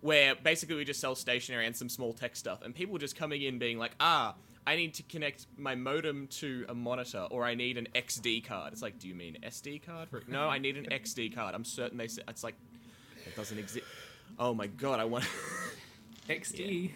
where 0.00 0.34
basically 0.34 0.76
we 0.76 0.84
just 0.84 1.00
sell 1.00 1.14
stationery 1.14 1.66
and 1.66 1.74
some 1.74 1.88
small 1.88 2.12
tech 2.12 2.36
stuff, 2.36 2.62
and 2.62 2.74
people 2.74 2.98
just 2.98 3.16
coming 3.16 3.42
in 3.42 3.58
being 3.58 3.78
like, 3.78 3.92
ah. 4.00 4.34
I 4.66 4.76
need 4.76 4.94
to 4.94 5.02
connect 5.02 5.46
my 5.58 5.74
modem 5.74 6.26
to 6.38 6.64
a 6.70 6.74
monitor, 6.74 7.26
or 7.30 7.44
I 7.44 7.54
need 7.54 7.76
an 7.76 7.86
XD 7.94 8.46
card. 8.46 8.72
It's 8.72 8.80
like, 8.80 8.98
do 8.98 9.06
you 9.08 9.14
mean 9.14 9.36
SD 9.44 9.84
card? 9.84 10.08
No, 10.26 10.48
I 10.48 10.56
need 10.56 10.78
an 10.78 10.86
XD 10.86 11.34
card. 11.34 11.54
I'm 11.54 11.66
certain 11.66 11.98
they 11.98 12.08
said 12.08 12.24
it's 12.28 12.42
like 12.42 12.54
it 13.26 13.36
doesn't 13.36 13.58
exist. 13.58 13.84
Oh 14.38 14.54
my 14.54 14.66
god, 14.66 15.00
I 15.00 15.04
want 15.04 15.26
XD. 16.30 16.92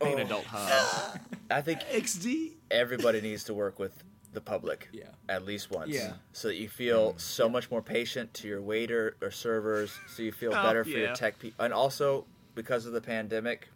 an 0.00 0.18
adult 0.18 0.44
hard. 0.46 1.20
I 1.50 1.60
think 1.60 1.80
XD. 1.92 2.52
everybody 2.70 3.20
needs 3.20 3.44
to 3.44 3.52
work 3.54 3.78
with 3.78 4.02
the 4.32 4.40
public 4.40 4.88
Yeah. 4.92 5.04
at 5.28 5.44
least 5.44 5.70
once 5.70 5.90
Yeah. 5.90 6.14
so 6.32 6.48
that 6.48 6.56
you 6.56 6.68
feel 6.68 7.14
mm. 7.14 7.20
so 7.20 7.48
much 7.48 7.70
more 7.70 7.82
patient 7.82 8.32
to 8.34 8.48
your 8.48 8.62
waiter 8.62 9.16
or 9.20 9.30
servers 9.30 9.98
so 10.08 10.22
you 10.22 10.32
feel 10.32 10.52
Oh, 10.54 10.62
better 10.62 10.84
for 10.84 10.90
yeah. 10.90 10.98
your 10.98 11.14
tech 11.14 11.38
people 11.38 11.64
and 11.64 11.74
also 11.74 12.26
because 12.54 12.86
of 12.86 12.92
the 12.92 13.00
pandemic 13.00 13.68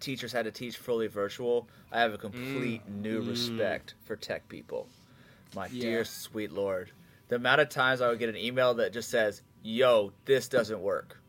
teachers 0.00 0.32
had 0.32 0.46
to 0.46 0.50
teach 0.50 0.76
fully 0.78 1.06
virtual 1.08 1.68
i 1.92 2.00
have 2.00 2.14
a 2.14 2.18
mm. 2.18 2.20
complete 2.22 2.88
new 2.88 3.22
mm. 3.22 3.28
respect 3.28 3.94
for 4.04 4.16
tech 4.16 4.48
people 4.48 4.88
my 5.54 5.66
Yeah. 5.66 5.82
dear 5.82 6.04
sweet 6.04 6.52
lord 6.52 6.90
the 7.28 7.36
amount 7.36 7.60
of 7.60 7.68
times 7.68 8.00
i 8.00 8.08
would 8.08 8.18
get 8.18 8.30
an 8.30 8.36
email 8.36 8.72
that 8.74 8.94
just 8.94 9.10
says 9.10 9.42
yo 9.62 10.12
this 10.24 10.48
doesn't 10.48 10.80
work 10.80 11.20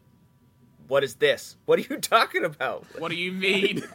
what 0.87 1.03
is 1.03 1.15
this 1.15 1.57
what 1.65 1.79
are 1.79 1.81
you 1.93 1.97
talking 2.01 2.45
about 2.45 2.85
What 2.97 3.09
do 3.09 3.15
you 3.15 3.31
mean? 3.33 3.83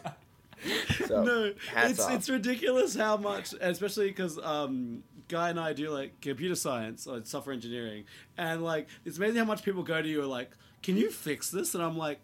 so 1.07 1.23
No, 1.25 1.53
hats 1.73 1.91
it's 1.93 2.01
off. 2.01 2.13
it's 2.13 2.29
ridiculous 2.31 2.95
how 2.95 3.17
much, 3.17 3.55
especially 3.61 4.09
because 4.09 4.39
um, 4.43 5.03
Guy 5.29 5.51
and 5.51 5.59
I 5.61 5.73
do 5.73 5.91
like 5.91 6.21
computer 6.21 6.55
science 6.55 7.07
or 7.07 7.23
software 7.25 7.53
engineering, 7.55 8.05
and 8.39 8.63
like 8.63 8.89
it's 9.05 9.19
amazing 9.19 9.37
how 9.39 9.45
much 9.45 9.63
people 9.65 9.83
go 9.83 10.01
to 10.01 10.09
you 10.09 10.23
are 10.23 10.27
like, 10.27 10.51
"Can 10.83 10.97
you 10.97 11.11
fix 11.11 11.51
this?" 11.51 11.75
And 11.75 11.83
I'm 11.83 11.97
like, 11.99 12.21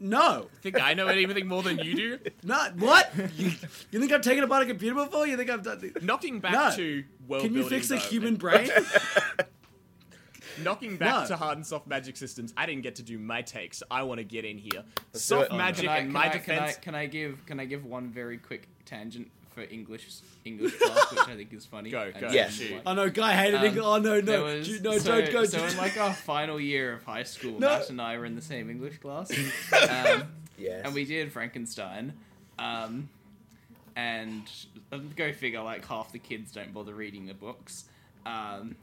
"No, 0.00 0.48
think 0.60 0.80
I 0.80 0.94
know 0.94 1.06
anything 1.06 1.46
more 1.46 1.62
than 1.62 1.78
you 1.78 1.94
do? 1.94 2.18
not 2.42 2.76
what? 2.76 3.12
you, 3.36 3.52
you 3.92 4.00
think 4.00 4.10
I've 4.12 4.22
taken 4.22 4.42
apart 4.44 4.64
a 4.64 4.66
computer 4.66 4.94
before? 4.96 5.26
You 5.26 5.36
think 5.36 5.48
I've 5.50 5.62
done? 5.62 5.92
Knocking 6.02 6.40
back 6.40 6.52
No. 6.52 6.76
to 6.76 7.04
world 7.28 7.42
Can 7.44 7.52
you 7.54 7.60
building, 7.60 7.78
fix 7.78 7.90
a 7.90 7.94
though, 7.94 8.00
human 8.00 8.36
brain? 8.36 8.68
Knocking 10.62 10.96
back 10.96 11.22
No. 11.22 11.26
to 11.28 11.36
hard 11.36 11.56
and 11.58 11.66
soft 11.66 11.86
magic 11.86 12.16
systems. 12.16 12.52
I 12.56 12.66
didn't 12.66 12.82
get 12.82 12.96
to 12.96 13.02
do 13.02 13.18
my 13.18 13.42
takes. 13.42 13.78
so 13.78 13.86
I 13.90 14.02
want 14.04 14.18
to 14.18 14.24
get 14.24 14.44
in 14.44 14.58
here. 14.58 14.70
do 14.82 15.02
it. 15.14 15.18
soft 15.18 15.48
Oh, 15.50 15.56
magic, 15.56 15.84
Can 15.86 15.88
I, 15.88 15.98
in 15.98 16.04
can, 16.04 16.12
my 16.12 16.20
I, 16.20 16.28
can, 16.28 16.32
I, 16.32 16.38
defense. 16.38 16.76
can 16.78 16.94
I 16.94 17.06
give 17.06 17.46
can 17.46 17.60
I 17.60 17.64
give 17.64 17.84
one 17.84 18.08
very 18.10 18.38
quick 18.38 18.68
tangent 18.84 19.30
for 19.54 19.62
English 19.62 20.06
English 20.44 20.76
class, 20.78 21.10
which 21.12 21.20
I 21.28 21.36
think 21.36 21.52
is 21.52 21.64
funny. 21.64 21.90
Go, 21.90 22.02
and 22.02 22.20
go, 22.20 22.28
Yes. 22.30 22.54
shoot. 22.54 22.80
oh 22.84 22.92
no, 22.94 23.08
Guy 23.08 23.34
hated 23.34 23.56
Um, 23.60 23.64
English. 23.66 23.84
Oh 23.84 23.98
no, 23.98 24.20
no, 24.20 24.44
was- 24.44 24.66
Ju- 24.66 24.80
no, 24.82 24.98
so, 24.98 25.20
don't 25.20 25.32
go. 25.32 25.44
So 25.44 25.64
in 25.64 25.76
like 25.76 25.96
our 25.96 26.12
final 26.12 26.60
year 26.60 26.92
of 26.94 27.04
high 27.04 27.22
school, 27.22 27.58
No. 27.60 27.68
Matt 27.68 27.88
and 27.90 28.00
I 28.00 28.18
were 28.18 28.24
in 28.24 28.34
the 28.34 28.42
same 28.42 28.68
English 28.68 28.98
class, 28.98 29.30
um, 29.88 30.24
yes 30.58 30.82
and 30.84 30.92
we 30.94 31.04
did 31.04 31.32
Frankenstein. 31.32 32.12
Um, 32.58 33.08
and 33.96 34.42
uh, 34.92 34.98
go 35.16 35.32
figure, 35.32 35.62
like 35.62 35.84
half 35.86 36.10
the 36.12 36.18
kids 36.18 36.50
don't 36.52 36.72
bother 36.74 36.94
reading 36.94 37.26
the 37.26 37.34
books. 37.34 37.84
Um, 38.26 38.74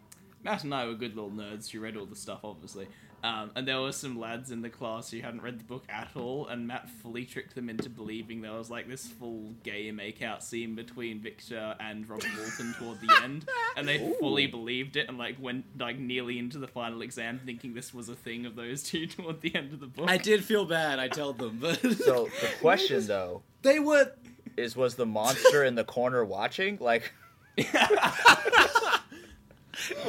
Matt 0.43 0.63
and 0.63 0.73
I 0.73 0.85
were 0.87 0.93
good 0.93 1.15
little 1.15 1.31
nerds 1.31 1.69
who 1.69 1.79
read 1.79 1.97
all 1.97 2.05
the 2.05 2.15
stuff, 2.15 2.39
obviously. 2.43 2.87
Um, 3.23 3.51
and 3.55 3.67
there 3.67 3.79
were 3.79 3.91
some 3.91 4.19
lads 4.19 4.49
in 4.49 4.61
the 4.61 4.69
class 4.69 5.11
who 5.11 5.19
hadn't 5.21 5.43
read 5.43 5.59
the 5.59 5.63
book 5.63 5.83
at 5.89 6.09
all, 6.15 6.47
and 6.47 6.67
Matt 6.67 6.89
fully 6.89 7.23
tricked 7.23 7.53
them 7.53 7.69
into 7.69 7.87
believing 7.87 8.41
there 8.41 8.53
was 8.53 8.71
like 8.71 8.89
this 8.89 9.05
full 9.05 9.53
gay 9.63 9.91
makeout 9.91 10.41
scene 10.41 10.73
between 10.73 11.19
Victor 11.19 11.75
and 11.79 12.09
Robert 12.09 12.31
Walton 12.39 12.73
toward 12.79 12.99
the 12.99 13.13
end, 13.23 13.47
and 13.77 13.87
they 13.87 13.99
fully 14.19 14.47
believed 14.47 14.95
it 14.95 15.07
and 15.07 15.19
like 15.19 15.35
went 15.39 15.65
like 15.79 15.99
nearly 15.99 16.39
into 16.39 16.57
the 16.57 16.67
final 16.67 17.03
exam 17.03 17.39
thinking 17.45 17.75
this 17.75 17.93
was 17.93 18.09
a 18.09 18.15
thing 18.15 18.47
of 18.47 18.55
those 18.55 18.81
two 18.81 19.05
toward 19.07 19.41
the 19.41 19.53
end 19.53 19.71
of 19.71 19.79
the 19.79 19.87
book. 19.87 20.09
I 20.09 20.17
did 20.17 20.43
feel 20.43 20.65
bad. 20.65 20.97
I 20.97 21.07
told 21.07 21.37
them, 21.37 21.59
but 21.61 21.79
so 21.79 22.27
the 22.41 22.49
question 22.59 23.05
though 23.05 23.43
they 23.61 23.77
were. 23.77 24.13
is 24.57 24.75
was 24.75 24.95
the 24.95 25.05
monster 25.05 25.63
in 25.63 25.75
the 25.75 25.83
corner 25.83 26.25
watching? 26.25 26.79
Like, 26.81 27.13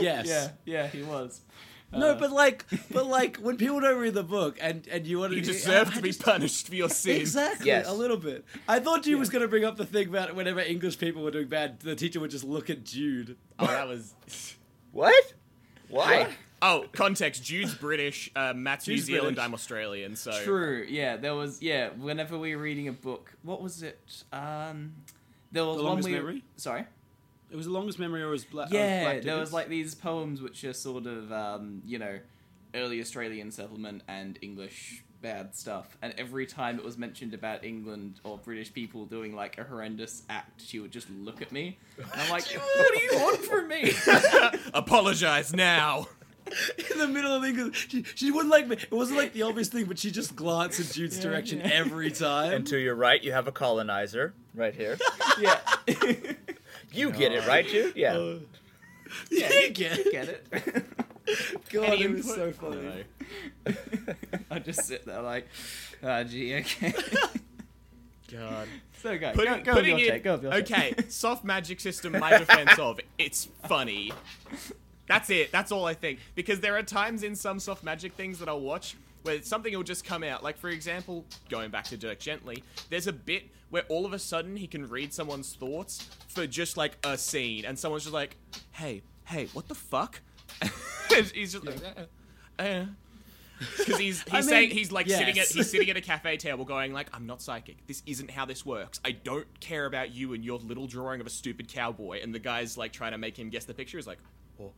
Yes. 0.00 0.26
yeah, 0.26 0.48
yeah, 0.64 0.86
he 0.88 1.02
was. 1.02 1.40
No, 1.94 2.12
Uh, 2.12 2.18
but 2.18 2.32
like, 2.32 2.64
but 2.90 3.04
like, 3.06 3.36
when 3.36 3.58
people 3.58 3.78
don't 3.80 3.98
read 4.00 4.14
the 4.14 4.22
book, 4.22 4.56
and 4.62 4.86
and 4.88 5.06
you 5.06 5.18
want 5.18 5.32
to, 5.32 5.36
You 5.38 5.42
deserve 5.44 5.88
I 5.90 5.94
to 5.96 6.00
be 6.02 6.08
just- 6.08 6.22
punished 6.22 6.68
for 6.68 6.74
your 6.74 6.88
sin. 6.88 7.20
Exactly, 7.20 7.66
Yes. 7.66 7.86
a 7.86 7.92
little 7.92 8.16
bit. 8.16 8.46
I 8.66 8.80
thought 8.80 9.06
you 9.06 9.18
was 9.18 9.28
going 9.28 9.42
to 9.42 9.48
bring 9.48 9.64
up 9.66 9.76
the 9.76 9.84
thing 9.84 10.08
about 10.08 10.34
whenever 10.34 10.60
English 10.60 10.98
people 10.98 11.22
were 11.22 11.30
doing 11.30 11.48
bad, 11.48 11.80
the 11.80 11.94
teacher 11.94 12.18
would 12.20 12.30
just 12.30 12.44
look 12.44 12.70
at 12.70 12.84
Jude. 12.84 13.36
Oh, 13.58 13.66
that 13.66 13.86
was. 13.88 14.14
what? 14.92 15.34
Why? 15.88 16.28
Oh, 16.62 16.86
context. 16.92 17.44
Jude's 17.44 17.74
British. 17.74 18.30
Uh, 18.34 18.54
Matt's 18.54 18.86
Jude's 18.86 19.06
New 19.08 19.16
Zealand. 19.16 19.34
British. 19.36 19.44
I'm 19.44 19.52
Australian. 19.54 20.16
So 20.16 20.30
True. 20.44 20.86
Yeah, 20.88 21.16
there 21.18 21.34
was. 21.34 21.60
Yeah, 21.60 21.90
whenever 21.90 22.38
we 22.38 22.56
were 22.56 22.62
reading 22.62 22.88
a 22.88 22.92
book, 22.92 23.34
what 23.42 23.60
was 23.60 23.82
it? 23.82 24.24
Um, 24.32 24.94
there 25.50 25.64
was 25.66 25.76
The 25.76 25.82
one 25.84 26.00
we. 26.00 26.12
Memory? 26.12 26.44
Sorry. 26.56 26.84
It 27.52 27.56
was 27.56 27.66
the 27.66 27.72
longest 27.72 27.98
memory, 27.98 28.22
or 28.22 28.28
was 28.30 28.44
Black? 28.46 28.72
Yeah, 28.72 29.02
Black 29.04 29.22
there 29.22 29.36
was 29.36 29.52
like 29.52 29.68
these 29.68 29.94
poems 29.94 30.40
which 30.40 30.64
are 30.64 30.72
sort 30.72 31.06
of, 31.06 31.30
um, 31.30 31.82
you 31.84 31.98
know, 31.98 32.18
early 32.74 32.98
Australian 33.00 33.50
settlement 33.50 34.02
and 34.08 34.38
English 34.40 35.04
bad 35.20 35.54
stuff. 35.54 35.96
And 36.00 36.14
every 36.18 36.46
time 36.46 36.78
it 36.78 36.84
was 36.84 36.96
mentioned 36.96 37.34
about 37.34 37.62
England 37.62 38.20
or 38.24 38.38
British 38.38 38.72
people 38.72 39.04
doing 39.04 39.36
like 39.36 39.58
a 39.58 39.64
horrendous 39.64 40.22
act, 40.30 40.62
she 40.62 40.80
would 40.80 40.90
just 40.90 41.08
look 41.10 41.42
at 41.42 41.52
me, 41.52 41.78
and 41.98 42.06
I'm 42.22 42.30
like, 42.30 42.44
"What 42.76 42.94
do 42.94 43.00
you 43.02 43.10
want 43.22 43.44
from 43.44 43.68
me?" 43.68 43.92
apologize 44.74 45.54
now. 45.54 46.08
in 46.92 46.98
the 46.98 47.06
middle 47.06 47.32
of 47.32 47.44
English. 47.44 47.88
She, 47.88 48.02
she 48.02 48.30
wouldn't 48.32 48.50
like 48.50 48.66
me. 48.66 48.76
It 48.76 48.90
wasn't 48.92 49.18
like 49.18 49.32
the 49.32 49.42
obvious 49.42 49.68
thing, 49.68 49.84
but 49.84 49.96
she 49.98 50.10
just 50.10 50.34
glanced 50.34 50.80
in 50.80 50.86
Jude's 50.86 51.16
Yeah, 51.18 51.22
direction 51.22 51.60
yeah. 51.60 51.70
every 51.72 52.10
time. 52.10 52.52
And 52.52 52.66
to 52.66 52.78
your 52.78 52.96
right, 52.96 53.22
you 53.22 53.30
have 53.30 53.46
a 53.46 53.52
colonizer 53.52 54.34
right 54.54 54.74
here. 54.74 54.98
yeah. 55.40 55.60
You 56.92 57.10
get 57.12 57.32
it, 57.32 57.46
right, 57.46 57.66
Jude? 57.66 57.94
Yeah. 57.96 58.16
Uh, 58.16 58.38
yeah, 59.30 59.50
you 59.52 59.70
get 59.70 59.98
it. 59.98 60.12
Get 60.12 60.28
it? 60.28 60.86
God, 61.72 61.84
Any 61.84 62.02
it 62.04 62.10
was 62.10 62.30
input? 62.30 62.34
so 62.34 62.52
funny. 62.52 63.04
don't 63.64 64.16
I 64.50 64.58
just 64.58 64.84
sit 64.84 65.04
there 65.06 65.22
like, 65.22 65.48
ah, 66.02 66.22
gee, 66.24 66.56
okay. 66.56 66.92
God. 68.30 68.68
So 69.02 69.18
go, 69.18 69.32
Put- 69.32 69.44
go, 69.44 69.60
go 69.62 69.72
putting 69.74 69.98
your 69.98 70.08
it- 70.08 70.10
take, 70.10 70.24
go 70.24 70.32
with 70.34 70.42
your 70.44 70.52
take. 70.62 70.72
okay, 70.72 70.94
soft 71.08 71.44
magic 71.44 71.80
system. 71.80 72.12
My 72.18 72.38
defense 72.38 72.78
of 72.78 73.00
it's 73.18 73.48
funny. 73.66 74.12
That's 75.06 75.28
it. 75.30 75.52
That's 75.52 75.72
all 75.72 75.84
I 75.84 75.94
think. 75.94 76.20
Because 76.34 76.60
there 76.60 76.76
are 76.76 76.82
times 76.82 77.22
in 77.22 77.34
some 77.34 77.58
soft 77.58 77.82
magic 77.84 78.14
things 78.14 78.38
that 78.38 78.48
I'll 78.48 78.60
watch 78.60 78.96
where 79.22 79.42
something 79.42 79.74
will 79.76 79.82
just 79.82 80.04
come 80.04 80.22
out. 80.22 80.42
Like 80.42 80.56
for 80.56 80.68
example, 80.68 81.24
going 81.48 81.70
back 81.70 81.84
to 81.86 81.96
Dirk 81.96 82.18
Gently, 82.18 82.62
there's 82.90 83.06
a 83.06 83.12
bit 83.12 83.44
where 83.70 83.84
all 83.88 84.04
of 84.04 84.12
a 84.12 84.18
sudden 84.18 84.56
he 84.56 84.66
can 84.66 84.88
read 84.88 85.12
someone's 85.12 85.54
thoughts 85.54 86.08
for 86.28 86.46
just 86.46 86.76
like 86.76 86.98
a 87.04 87.16
scene, 87.16 87.64
and 87.64 87.78
someone's 87.78 88.04
just 88.04 88.14
like, 88.14 88.36
"Hey, 88.72 89.02
hey, 89.24 89.46
what 89.52 89.68
the 89.68 89.74
fuck?" 89.74 90.20
He's 91.34 91.52
just 91.52 91.64
like, 91.64 91.76
uh, 92.58 92.62
uh. 92.62 92.84
Because 93.78 93.98
he's 93.98 94.22
he's 94.24 94.32
I 94.32 94.40
mean, 94.40 94.48
saying 94.48 94.70
he's 94.70 94.92
like 94.92 95.08
sitting 95.08 95.38
at 95.38 95.46
he's 95.46 95.70
sitting 95.70 95.88
at 95.90 95.96
a 95.96 96.00
cafe 96.00 96.36
table 96.36 96.64
going 96.64 96.92
like 96.92 97.08
I'm 97.12 97.26
not 97.26 97.40
psychic. 97.40 97.86
This 97.86 98.02
isn't 98.06 98.30
how 98.30 98.44
this 98.44 98.66
works. 98.66 99.00
I 99.04 99.12
don't 99.12 99.46
care 99.60 99.86
about 99.86 100.12
you 100.12 100.34
and 100.34 100.44
your 100.44 100.58
little 100.58 100.86
drawing 100.86 101.20
of 101.20 101.26
a 101.26 101.30
stupid 101.30 101.68
cowboy. 101.68 102.20
And 102.22 102.34
the 102.34 102.38
guy's 102.38 102.76
like 102.76 102.92
trying 102.92 103.12
to 103.12 103.18
make 103.18 103.38
him 103.38 103.50
guess 103.50 103.64
the 103.64 103.74
picture. 103.74 103.98
He's 103.98 104.06
like, 104.06 104.18
oh, 104.60 104.72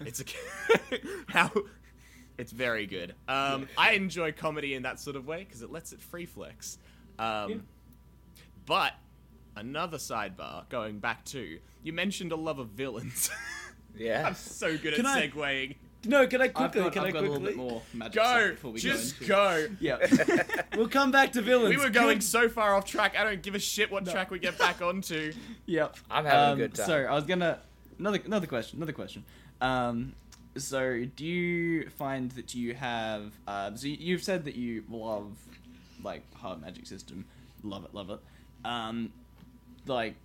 it's 0.00 0.20
a 0.20 0.24
how. 1.28 1.50
It's 2.42 2.50
very 2.50 2.86
good. 2.88 3.14
Um, 3.28 3.68
I 3.78 3.92
enjoy 3.92 4.32
comedy 4.32 4.74
in 4.74 4.82
that 4.82 4.98
sort 4.98 5.14
of 5.14 5.28
way 5.28 5.44
because 5.44 5.62
it 5.62 5.70
lets 5.70 5.92
it 5.92 6.00
free 6.00 6.26
flex. 6.26 6.76
Um, 7.20 7.62
But 8.66 8.94
another 9.56 9.96
sidebar 9.98 10.68
going 10.68 10.98
back 10.98 11.24
to 11.26 11.58
you 11.84 11.92
mentioned 11.92 12.32
a 12.32 12.36
love 12.36 12.58
of 12.58 12.68
villains. 12.70 13.30
Yeah. 13.94 14.26
I'm 14.26 14.34
so 14.34 14.78
good 14.78 14.94
Can 14.94 15.04
at 15.04 15.16
I- 15.18 15.28
segueing. 15.28 15.76
No, 16.06 16.26
can 16.26 16.40
I 16.40 16.44
I've 16.46 16.54
quickly? 16.54 16.80
got, 16.80 16.92
can 16.94 17.02
I've 17.02 17.08
I 17.08 17.12
got 17.12 17.18
a 17.18 17.20
little 17.28 17.36
quickly? 17.36 17.50
bit 17.50 17.56
more 17.58 17.82
magic 17.92 18.14
Go, 18.22 18.50
before 18.52 18.72
we 18.72 18.80
just 18.80 19.20
go 19.20 19.26
go. 19.26 19.68
Yeah. 19.80 19.98
We'll 20.76 20.88
come 20.88 21.10
back 21.12 21.32
to 21.34 21.42
villains. 21.42 21.76
We 21.76 21.76
were 21.76 21.90
going 21.90 22.16
Good- 22.18 22.24
so 22.24 22.48
far 22.48 22.74
off 22.74 22.86
track. 22.86 23.14
I 23.18 23.22
don't 23.22 23.42
give 23.42 23.54
a 23.54 23.58
shit 23.58 23.92
what 23.92 24.06
track 24.06 24.30
we 24.30 24.38
get 24.40 24.58
back 24.58 24.80
onto. 24.82 25.32
Yep. 25.66 25.96
I'm 26.10 26.24
having 26.24 26.40
a 26.40 26.52
Um, 26.52 26.58
good 26.58 26.74
time. 26.74 26.86
So 26.86 26.96
I 27.04 27.12
was 27.14 27.24
gonna 27.24 27.58
another 27.98 28.18
another 28.24 28.46
question. 28.46 28.78
Another 28.78 28.92
question. 28.94 29.24
Um, 29.60 30.14
so 30.56 31.04
do 31.16 31.24
you 31.24 31.88
find 31.90 32.30
that 32.32 32.54
you 32.54 32.74
have? 32.74 33.32
Uh, 33.46 33.74
so 33.74 33.86
you- 33.86 33.96
you've 33.98 34.22
said 34.22 34.44
that 34.44 34.54
you 34.56 34.84
love 34.88 35.36
like 36.02 36.22
hard 36.34 36.60
magic 36.60 36.86
system, 36.86 37.24
love 37.62 37.84
it, 37.84 37.94
love 37.94 38.10
it. 38.10 38.20
Um, 38.64 39.12
like. 39.86 40.16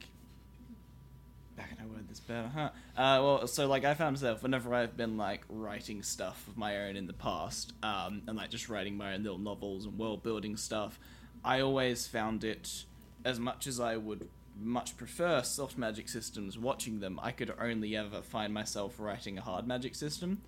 How 1.58 1.66
can 1.66 1.78
I 1.82 1.86
word 1.88 2.08
this 2.08 2.20
better? 2.20 2.52
Huh? 2.54 2.70
Uh, 2.96 3.20
well, 3.24 3.48
so 3.48 3.68
like 3.68 3.84
I 3.84 3.96
found 3.96 4.16
myself 4.16 4.44
whenever 4.44 4.76
I've 4.76 4.96
been 4.96 5.18
like 5.18 5.42
writing 5.50 6.04
stuff 6.04 6.48
of 6.48 6.56
my 6.56 6.78
own 6.88 6.96
in 6.96 7.08
the 7.08 7.14
past, 7.14 7.74
um, 7.82 8.22
and 8.28 8.38
like 8.38 8.52
just 8.52 8.70
writing 8.70 8.96
my 8.96 9.16
own 9.16 9.24
little 9.24 9.40
novels 9.40 9.86
and 9.86 9.98
world 9.98 10.22
building 10.22 10.56
stuff, 10.56 11.00
I 11.44 11.62
always 11.62 12.06
found 12.06 12.44
it 12.44 12.84
as 13.26 13.40
much 13.40 13.66
as 13.66 13.80
I 13.80 13.98
would 13.98 14.30
much 14.60 14.98
prefer 14.98 15.44
soft 15.44 15.78
magic 15.78 16.10
systems. 16.10 16.58
Watching 16.58 17.00
them, 17.00 17.20
I 17.22 17.32
could 17.32 17.54
only 17.60 17.96
ever 17.96 18.22
find 18.22 18.54
myself 18.54 19.00
writing 19.00 19.38
a 19.38 19.42
hard 19.42 19.68
magic 19.68 19.96
system. 19.96 20.42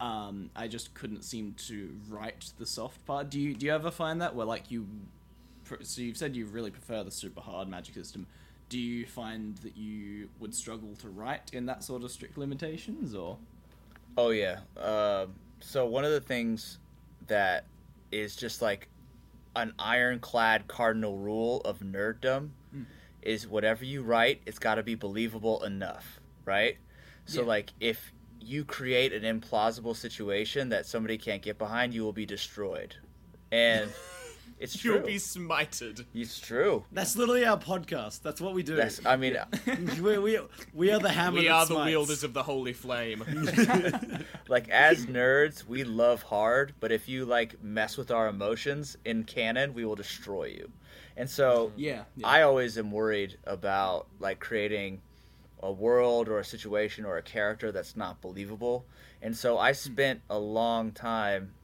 Um, 0.00 0.50
I 0.56 0.68
just 0.68 0.94
couldn't 0.94 1.22
seem 1.22 1.54
to 1.68 1.96
write 2.08 2.52
the 2.58 2.66
soft 2.66 3.04
part. 3.04 3.30
Do 3.30 3.40
you 3.40 3.54
do 3.54 3.66
you 3.66 3.72
ever 3.72 3.90
find 3.90 4.20
that 4.20 4.34
where 4.34 4.46
like 4.46 4.70
you? 4.70 4.86
So 5.82 6.02
you've 6.02 6.16
said 6.16 6.36
you 6.36 6.46
really 6.46 6.70
prefer 6.70 7.02
the 7.04 7.10
super 7.10 7.40
hard 7.40 7.68
magic 7.68 7.94
system. 7.94 8.26
Do 8.68 8.78
you 8.78 9.06
find 9.06 9.56
that 9.58 9.76
you 9.76 10.28
would 10.40 10.54
struggle 10.54 10.94
to 10.96 11.08
write 11.08 11.50
in 11.52 11.66
that 11.66 11.84
sort 11.84 12.02
of 12.02 12.10
strict 12.10 12.36
limitations, 12.36 13.14
or? 13.14 13.38
Oh 14.16 14.30
yeah. 14.30 14.60
Um, 14.76 15.34
so 15.60 15.86
one 15.86 16.04
of 16.04 16.10
the 16.10 16.20
things 16.20 16.78
that 17.26 17.64
is 18.10 18.36
just 18.36 18.62
like 18.62 18.88
an 19.56 19.72
ironclad 19.78 20.66
cardinal 20.66 21.18
rule 21.18 21.60
of 21.64 21.78
nerddom 21.80 22.50
is 23.24 23.48
whatever 23.48 23.84
you 23.84 24.02
write, 24.02 24.42
it's 24.46 24.58
got 24.58 24.76
to 24.76 24.82
be 24.82 24.94
believable 24.94 25.62
enough, 25.64 26.20
right? 26.44 26.76
So 27.26 27.40
Yeah. 27.40 27.46
like 27.48 27.70
if 27.80 28.12
you 28.40 28.64
create 28.64 29.12
an 29.12 29.40
implausible 29.40 29.96
situation 29.96 30.68
that 30.68 30.86
somebody 30.86 31.16
can't 31.18 31.42
get 31.42 31.58
behind, 31.58 31.94
you 31.94 32.02
will 32.02 32.12
be 32.12 32.26
destroyed. 32.26 32.94
And 33.50 33.90
it's 34.58 34.76
true. 34.76 34.96
You'll 34.96 35.06
be 35.06 35.16
smited. 35.16 36.04
It's 36.14 36.38
true. 36.38 36.84
That's 36.92 37.16
literally 37.16 37.46
our 37.46 37.58
podcast. 37.58 38.20
That's 38.20 38.42
what 38.42 38.52
we 38.52 38.62
do. 38.62 38.76
That's, 38.76 39.04
I 39.06 39.16
mean, 39.16 39.38
we, 40.02 40.18
we, 40.18 40.38
we 40.74 40.90
are 40.92 40.98
the 41.00 41.08
hammer. 41.08 41.38
We 41.38 41.44
that 41.46 41.52
are 41.52 41.66
the 41.66 41.76
wielders 41.76 42.22
of 42.24 42.34
the 42.34 42.42
holy 42.42 42.74
flame. 42.74 43.24
like 44.48 44.68
as 44.68 45.06
nerds, 45.06 45.64
we 45.64 45.84
love 45.84 46.22
hard, 46.22 46.74
but 46.80 46.92
if 46.92 47.08
you 47.08 47.24
like 47.24 47.62
mess 47.62 47.96
with 47.96 48.10
our 48.10 48.28
emotions 48.28 48.96
in 49.06 49.24
canon, 49.24 49.72
we 49.72 49.84
will 49.86 49.96
destroy 49.96 50.44
you. 50.44 50.70
And 51.16 51.28
so 51.28 51.72
Yeah, 51.76 52.04
yeah. 52.16 52.26
I 52.26 52.42
always 52.42 52.76
am 52.78 52.90
worried 52.90 53.38
about 53.44 54.06
like 54.18 54.40
creating 54.40 55.00
a 55.62 55.72
world 55.72 56.28
or 56.28 56.38
a 56.38 56.44
situation 56.44 57.04
or 57.04 57.16
a 57.16 57.22
character 57.22 57.72
that's 57.72 57.96
not 57.96 58.20
believable. 58.20 58.84
And 59.22 59.36
so 59.36 59.58
I 59.58 59.72
spent 59.72 60.20
a 60.28 60.38
long 60.38 60.92
time 60.92 61.54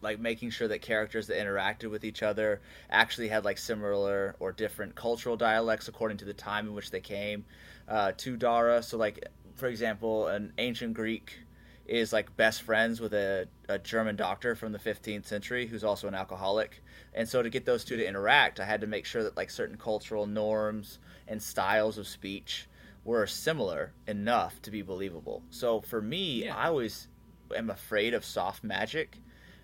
like 0.00 0.20
making 0.20 0.50
sure 0.50 0.68
that 0.68 0.80
characters 0.80 1.26
that 1.26 1.38
interacted 1.38 1.90
with 1.90 2.04
each 2.04 2.22
other 2.22 2.60
actually 2.88 3.28
had 3.28 3.44
like 3.44 3.58
similar 3.58 4.36
or 4.38 4.52
different 4.52 4.94
cultural 4.94 5.36
dialects 5.36 5.88
according 5.88 6.16
to 6.18 6.24
the 6.24 6.32
time 6.32 6.68
in 6.68 6.74
which 6.74 6.90
they 6.90 7.00
came 7.00 7.44
uh, 7.88 8.12
to 8.16 8.36
Dara. 8.36 8.82
So 8.82 8.96
like 8.96 9.26
for 9.56 9.66
example, 9.66 10.28
an 10.28 10.52
ancient 10.58 10.94
Greek 10.94 11.40
is 11.88 12.12
like 12.12 12.36
best 12.36 12.62
friends 12.62 13.00
with 13.00 13.14
a, 13.14 13.48
a 13.68 13.78
German 13.78 14.14
doctor 14.14 14.54
from 14.54 14.72
the 14.72 14.78
15th 14.78 15.24
century 15.24 15.66
who's 15.66 15.82
also 15.82 16.06
an 16.06 16.14
alcoholic. 16.14 16.82
And 17.14 17.26
so 17.26 17.42
to 17.42 17.48
get 17.48 17.64
those 17.64 17.84
two 17.84 17.96
to 17.96 18.06
interact, 18.06 18.60
I 18.60 18.66
had 18.66 18.82
to 18.82 18.86
make 18.86 19.06
sure 19.06 19.22
that 19.22 19.36
like 19.36 19.50
certain 19.50 19.78
cultural 19.78 20.26
norms 20.26 20.98
and 21.26 21.42
styles 21.42 21.96
of 21.96 22.06
speech 22.06 22.68
were 23.04 23.26
similar 23.26 23.92
enough 24.06 24.60
to 24.62 24.70
be 24.70 24.82
believable. 24.82 25.42
So 25.50 25.80
for 25.80 26.02
me, 26.02 26.44
Yeah. 26.44 26.56
I 26.56 26.66
always 26.66 27.08
am 27.56 27.70
afraid 27.70 28.12
of 28.12 28.22
soft 28.24 28.62
magic 28.62 29.16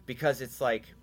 because 0.07 0.41
it's 0.41 0.61
like 0.63 0.95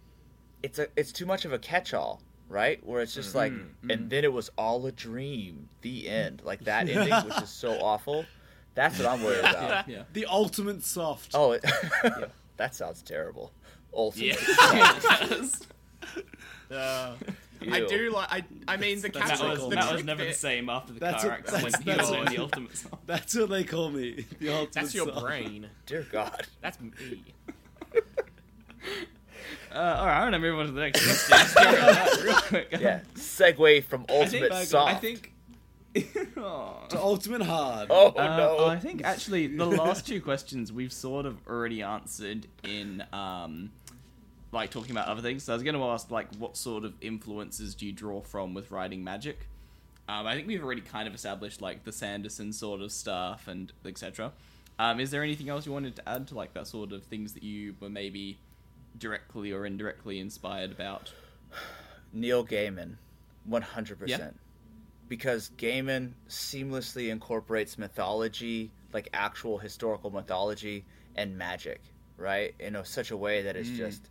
it's 0.63 0.79
a 0.79 0.87
it's 0.95 1.11
too 1.11 1.27
much 1.27 1.45
of 1.45 1.53
a 1.53 1.59
catch-all, 1.59 2.21
right? 2.49 2.83
Where 2.83 3.01
it's 3.01 3.13
just 3.13 3.35
like 3.35 3.51
mm-hmm. 3.51 3.91
and 3.91 4.01
mm. 4.01 4.09
then 4.09 4.23
it 4.23 4.33
was 4.33 4.49
all 4.57 4.85
a 4.87 4.91
dream. 4.91 5.69
The 5.81 6.09
end. 6.09 6.41
Like 6.43 6.63
that 6.63 6.89
ending 6.89 7.13
which 7.25 7.43
is 7.43 7.49
so 7.49 7.73
awful. 7.79 8.25
That's 8.73 8.97
what 8.99 9.07
I'm 9.07 9.23
worried 9.23 9.39
about. 9.39 9.87
yeah. 9.89 10.03
The 10.13 10.25
ultimate 10.27 10.83
soft. 10.83 11.31
Oh, 11.33 11.51
it, 11.51 11.65
that 12.57 12.73
sounds 12.75 13.01
terrible. 13.01 13.51
Ultimate. 13.93 14.37
Yes. 14.73 15.61
Uh, 16.71 17.15
I 17.69 17.81
do 17.81 18.11
like. 18.11 18.31
I. 18.31 18.43
I 18.67 18.77
mean, 18.77 19.01
the 19.01 19.09
That's 19.09 19.29
catch 19.29 19.39
That 19.39 19.49
was, 19.49 19.59
the 19.59 19.69
that 19.75 19.77
was 19.83 19.91
trick 19.91 20.05
never 20.05 20.23
the 20.25 20.33
same 20.33 20.69
after 20.69 20.93
the 20.93 20.99
That's 21.01 21.21
car 21.23 21.31
what- 21.31 21.39
accident 21.41 21.61
that's- 21.63 21.81
when 21.83 21.83
he 21.83 21.97
that's 21.97 22.09
what- 22.09 22.29
the 22.29 22.37
ultimate 22.39 22.77
song. 22.77 22.99
That's 23.05 23.35
what 23.35 23.49
they 23.49 23.63
call 23.65 23.89
me. 23.91 24.25
The 24.39 24.49
ultimate 24.49 24.71
That's 24.73 24.95
your 24.95 25.07
soft. 25.09 25.19
brain. 25.25 25.67
Dear 25.85 26.07
God. 26.11 26.47
That's 26.61 26.79
me. 26.79 27.23
Uh, 29.73 29.75
all 29.99 30.05
right, 30.05 30.17
I'm 30.17 30.25
gonna 30.27 30.39
move 30.39 30.59
on 30.59 30.65
to 30.65 30.71
the 30.73 30.81
next 30.81 31.03
question. 31.05 31.37
Let's 31.37 31.53
get 31.53 31.65
rid 31.65 31.79
of 31.79 31.95
that 31.95 32.23
real 32.23 32.35
quick. 32.41 32.67
Yeah. 32.81 32.99
Segue 33.15 33.83
from 33.85 34.05
I 34.09 34.13
ultimate 34.19 34.51
think, 34.51 34.67
soft. 34.67 34.91
I 34.91 34.95
think. 34.97 35.33
Aw. 35.95 36.87
The 36.89 36.99
ultimate 37.01 37.41
hard. 37.41 37.87
Oh 37.91 38.13
Uh, 38.15 38.37
no. 38.37 38.65
I 38.67 38.77
think 38.79 39.03
actually 39.03 39.47
the 39.47 39.65
last 39.83 40.07
two 40.07 40.21
questions 40.21 40.71
we've 40.71 40.93
sort 40.93 41.25
of 41.25 41.37
already 41.47 41.81
answered 41.81 42.47
in 42.63 43.03
um, 43.11 43.71
like 44.51 44.69
talking 44.69 44.91
about 44.91 45.07
other 45.07 45.21
things. 45.21 45.43
So 45.43 45.53
I 45.53 45.55
was 45.55 45.63
going 45.63 45.75
to 45.75 45.83
ask 45.83 46.09
like 46.11 46.33
what 46.35 46.55
sort 46.57 46.85
of 46.85 46.93
influences 47.01 47.75
do 47.75 47.85
you 47.85 47.91
draw 47.91 48.21
from 48.21 48.53
with 48.53 48.71
writing 48.71 49.03
magic? 49.03 49.47
Um, 50.09 50.25
I 50.27 50.35
think 50.35 50.47
we've 50.47 50.63
already 50.63 50.81
kind 50.81 51.07
of 51.07 51.13
established 51.13 51.61
like 51.61 51.83
the 51.83 51.91
Sanderson 51.91 52.51
sort 52.53 52.81
of 52.81 52.91
stuff 52.91 53.47
and 53.47 53.71
etc. 53.85 54.31
Um, 54.79 54.99
is 54.99 55.11
there 55.11 55.23
anything 55.23 55.49
else 55.49 55.65
you 55.65 55.71
wanted 55.71 55.95
to 55.97 56.09
add 56.09 56.27
to 56.29 56.35
like 56.35 56.53
that 56.53 56.67
sort 56.67 56.91
of 56.91 57.03
things 57.03 57.33
that 57.33 57.43
you 57.43 57.75
were 57.79 57.89
maybe 57.89 58.37
directly 58.97 59.51
or 59.51 59.65
indirectly 59.65 60.19
inspired 60.19 60.71
about? 60.71 61.13
Neil 62.13 62.45
Gaiman, 62.45 62.95
one 63.45 63.61
hundred 63.61 63.99
Yeah. 64.05 64.17
percent. 64.17 64.39
Because 65.11 65.51
Gaiman 65.57 66.13
seamlessly 66.29 67.09
incorporates 67.09 67.77
mythology, 67.77 68.71
like 68.93 69.09
actual 69.11 69.57
historical 69.57 70.09
mythology, 70.09 70.85
and 71.17 71.37
magic, 71.37 71.81
right? 72.15 72.55
In 72.61 72.77
a, 72.77 72.85
such 72.85 73.11
a 73.11 73.17
way 73.17 73.41
that 73.41 73.57
is 73.57 73.67
Mm. 73.67 73.75
just 73.75 74.09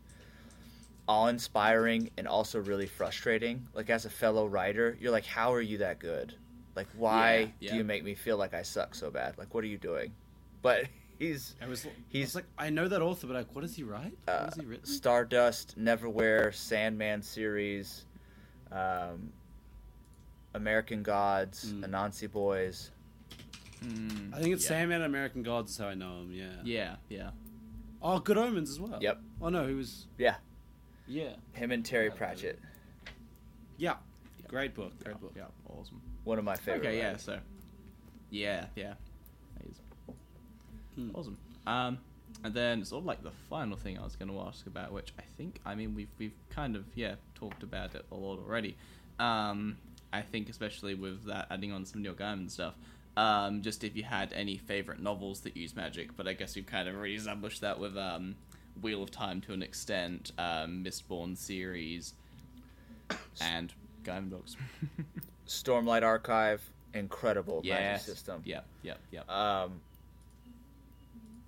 awe-inspiring 1.09 2.11
and 2.18 2.28
also 2.28 2.61
really 2.61 2.86
frustrating. 2.86 3.66
Like 3.72 3.88
as 3.88 4.05
a 4.05 4.11
fellow 4.11 4.46
writer, 4.46 4.98
you're 5.01 5.11
like, 5.11 5.24
how 5.24 5.55
are 5.55 5.62
you 5.62 5.78
that 5.78 6.01
good? 6.01 6.34
Like, 6.76 6.86
why 6.94 7.38
Yeah, 7.38 7.46
yeah. 7.61 7.70
do 7.70 7.76
you 7.78 7.84
make 7.84 8.05
me 8.05 8.14
feel 8.14 8.36
like 8.36 8.53
I 8.53 8.61
suck 8.61 8.94
so 8.94 9.11
bad? 9.11 9.38
Like, 9.38 9.55
what 9.55 9.64
are 9.64 9.68
you 9.68 9.78
doing? 9.78 10.12
But 10.62 10.84
he's 11.18 11.57
I 11.62 11.66
was, 11.66 11.86
I 11.86 11.88
He's- 12.11 12.26
was 12.28 12.34
like, 12.34 12.44
I 12.59 12.68
know 12.68 12.86
that 12.88 13.01
author, 13.01 13.26
but 13.26 13.36
like, 13.36 13.55
what 13.55 13.62
does 13.62 13.74
he 13.74 13.84
write? 13.84 14.12
uh, 14.28 14.44
has 14.44 14.55
he 14.57 14.66
written? 14.66 14.84
Stardust, 14.84 15.78
Neverwhere, 15.82 16.55
Sandman 16.55 17.22
series, 17.22 18.05
um, 18.70 19.32
American 20.55 21.03
Gods, 21.03 21.72
Mm. 21.72 21.84
Anansi 21.88 22.30
Boys. 22.30 22.90
Mm, 23.82 24.34
I 24.34 24.40
think 24.40 24.55
it's 24.55 24.64
yeah. 24.64 24.68
Sandman 24.68 24.96
and 25.03 25.05
American 25.07 25.42
Gods 25.42 25.72
is 25.72 25.78
how 25.78 25.86
I 25.88 25.94
know 25.94 26.20
him. 26.20 26.32
Yeah. 26.32 26.53
Yeah, 26.64 26.96
yeah, 27.09 27.30
Oh, 28.03 28.18
Good 28.18 28.36
Omens 28.38 28.70
as 28.70 28.78
well. 28.80 28.98
Yep. 29.01 29.20
Oh 29.40 29.48
no, 29.48 29.66
he 29.66 29.74
was. 29.74 30.07
Yeah, 30.18 30.36
Yeah. 31.07 31.36
him 31.53 31.70
and 31.70 31.84
Terry 31.84 32.09
Yeah, 32.09 32.14
Pratchett. 32.14 32.59
Yeah. 33.78 33.96
Great 34.48 34.74
book. 34.74 34.92
Great 35.03 35.14
yeah, 35.16 35.20
book. 35.20 35.32
yeah, 35.36 35.44
awesome. 35.68 36.01
One 36.24 36.38
of 36.38 36.44
my 36.44 36.57
favorite. 36.57 36.88
Okay, 36.88 36.98
yeah, 36.98 37.16
so 37.16 37.38
yeah, 38.30 38.66
yeah, 38.76 38.94
That 39.59 39.66
is 39.70 39.80
Hmm. 40.96 41.11
awesome. 41.14 41.38
Um, 41.66 41.98
and 42.44 42.53
then 42.55 42.84
sort 42.84 43.01
of 43.03 43.07
like 43.07 43.22
the 43.22 43.30
final 43.48 43.76
thing 43.76 43.98
I 43.98 44.03
was 44.05 44.16
going 44.16 44.30
to 44.30 44.40
ask 44.40 44.66
about, 44.66 44.92
which 44.92 45.12
I 45.18 45.22
think, 45.36 45.61
I 45.64 45.74
mean, 45.74 45.94
we've 45.94 46.09
we've 46.18 46.34
kind 46.51 46.74
of 46.76 46.84
yeah 46.94 47.14
talked 47.34 47.62
about 47.62 47.94
it 47.94 48.05
a 48.11 48.14
lot 48.14 48.38
already. 48.40 48.76
Um, 49.18 49.76
I 50.12 50.22
think 50.22 50.48
especially 50.48 50.94
with 50.94 51.24
that 51.26 51.46
adding 51.50 51.72
on 51.72 51.84
some 51.84 52.02
new 52.02 52.11
Neil 52.11 52.18
Gaiman 52.18 52.50
stuff. 52.50 52.74
Um, 53.16 53.62
just 53.62 53.84
if 53.84 53.96
you 53.96 54.04
had 54.04 54.32
any 54.32 54.56
favorite 54.56 55.00
novels 55.00 55.40
that 55.40 55.56
use 55.56 55.74
magic, 55.74 56.16
but 56.16 56.28
I 56.28 56.32
guess 56.32 56.56
you've 56.56 56.66
kind 56.66 56.88
of 56.88 56.94
already 56.94 57.16
established 57.16 57.61
that 57.61 57.78
with 57.78 57.96
um, 57.96 58.36
Wheel 58.80 59.02
of 59.02 59.11
Time 59.11 59.40
to 59.42 59.52
an 59.52 59.62
extent, 59.62 60.32
um, 60.38 60.84
Mistborn 60.84 61.36
series, 61.36 62.14
and 63.40 63.72
Gaiman 64.04 64.30
books. 64.30 64.56
Stormlight 65.46 66.02
Archive, 66.02 66.62
incredible 66.94 67.62
magic 67.64 68.02
system. 68.02 68.42
Yeah, 68.44 68.61
yeah, 68.82 68.94
yeah. 69.11 69.22
Um, 69.28 69.80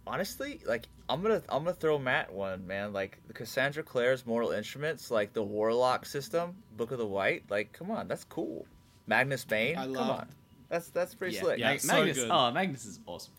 honestly, 0.06 0.60
like 0.66 0.86
I'm 1.08 1.22
gonna 1.22 1.42
I'm 1.48 1.64
gonna 1.64 1.74
throw 1.74 1.98
Matt 1.98 2.32
one 2.32 2.66
man. 2.66 2.92
Like 2.92 3.18
the 3.26 3.32
Cassandra 3.32 3.82
Clare's 3.82 4.24
Mortal 4.26 4.50
Instruments, 4.52 5.10
like 5.10 5.32
the 5.32 5.42
Warlock 5.42 6.06
system, 6.06 6.56
Book 6.76 6.90
of 6.92 6.98
the 6.98 7.06
White. 7.06 7.44
Like, 7.50 7.72
come 7.72 7.90
on, 7.90 8.08
that's 8.08 8.24
cool. 8.24 8.66
Magnus 9.06 9.44
Bane, 9.44 9.76
I 9.76 9.84
come 9.84 9.92
love- 9.94 10.10
on, 10.20 10.28
that's 10.68 10.88
that's 10.90 11.14
pretty 11.14 11.34
yeah, 11.36 11.40
slick. 11.42 11.58
yeah. 11.58 11.70
Mag- 11.70 11.80
so 11.80 11.92
Magnus. 11.94 12.16
good. 12.18 12.28
Oh, 12.30 12.50
Magnus 12.52 12.84
is 12.84 13.00
awesome. 13.06 13.32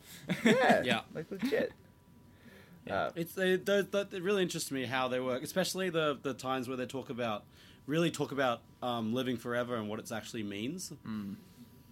yeah, 0.44 0.82
Yeah. 0.86 1.02
like 1.14 1.32
legit. 1.32 1.72
Yeah. 2.86 2.94
Uh, 2.96 3.12
It's 3.16 3.34
they, 3.34 3.56
those 3.56 3.88
that 3.90 4.14
it 4.14 4.22
really 4.22 4.44
interests 4.44 4.70
me 4.72 4.86
how 4.86 5.08
they 5.08 5.20
work, 5.22 5.42
especially 5.44 5.90
the 5.90 6.18
the 6.22 6.34
times 6.34 6.68
where 6.68 6.76
they 6.78 6.86
talk 6.86 7.10
about 7.10 7.44
really 7.88 8.12
talk 8.12 8.32
about 8.32 8.62
um, 8.82 9.14
living 9.14 9.38
forever 9.38 9.76
and 9.76 9.88
what 9.90 10.00
it 10.00 10.12
actually 10.12 10.44
means. 10.44 10.92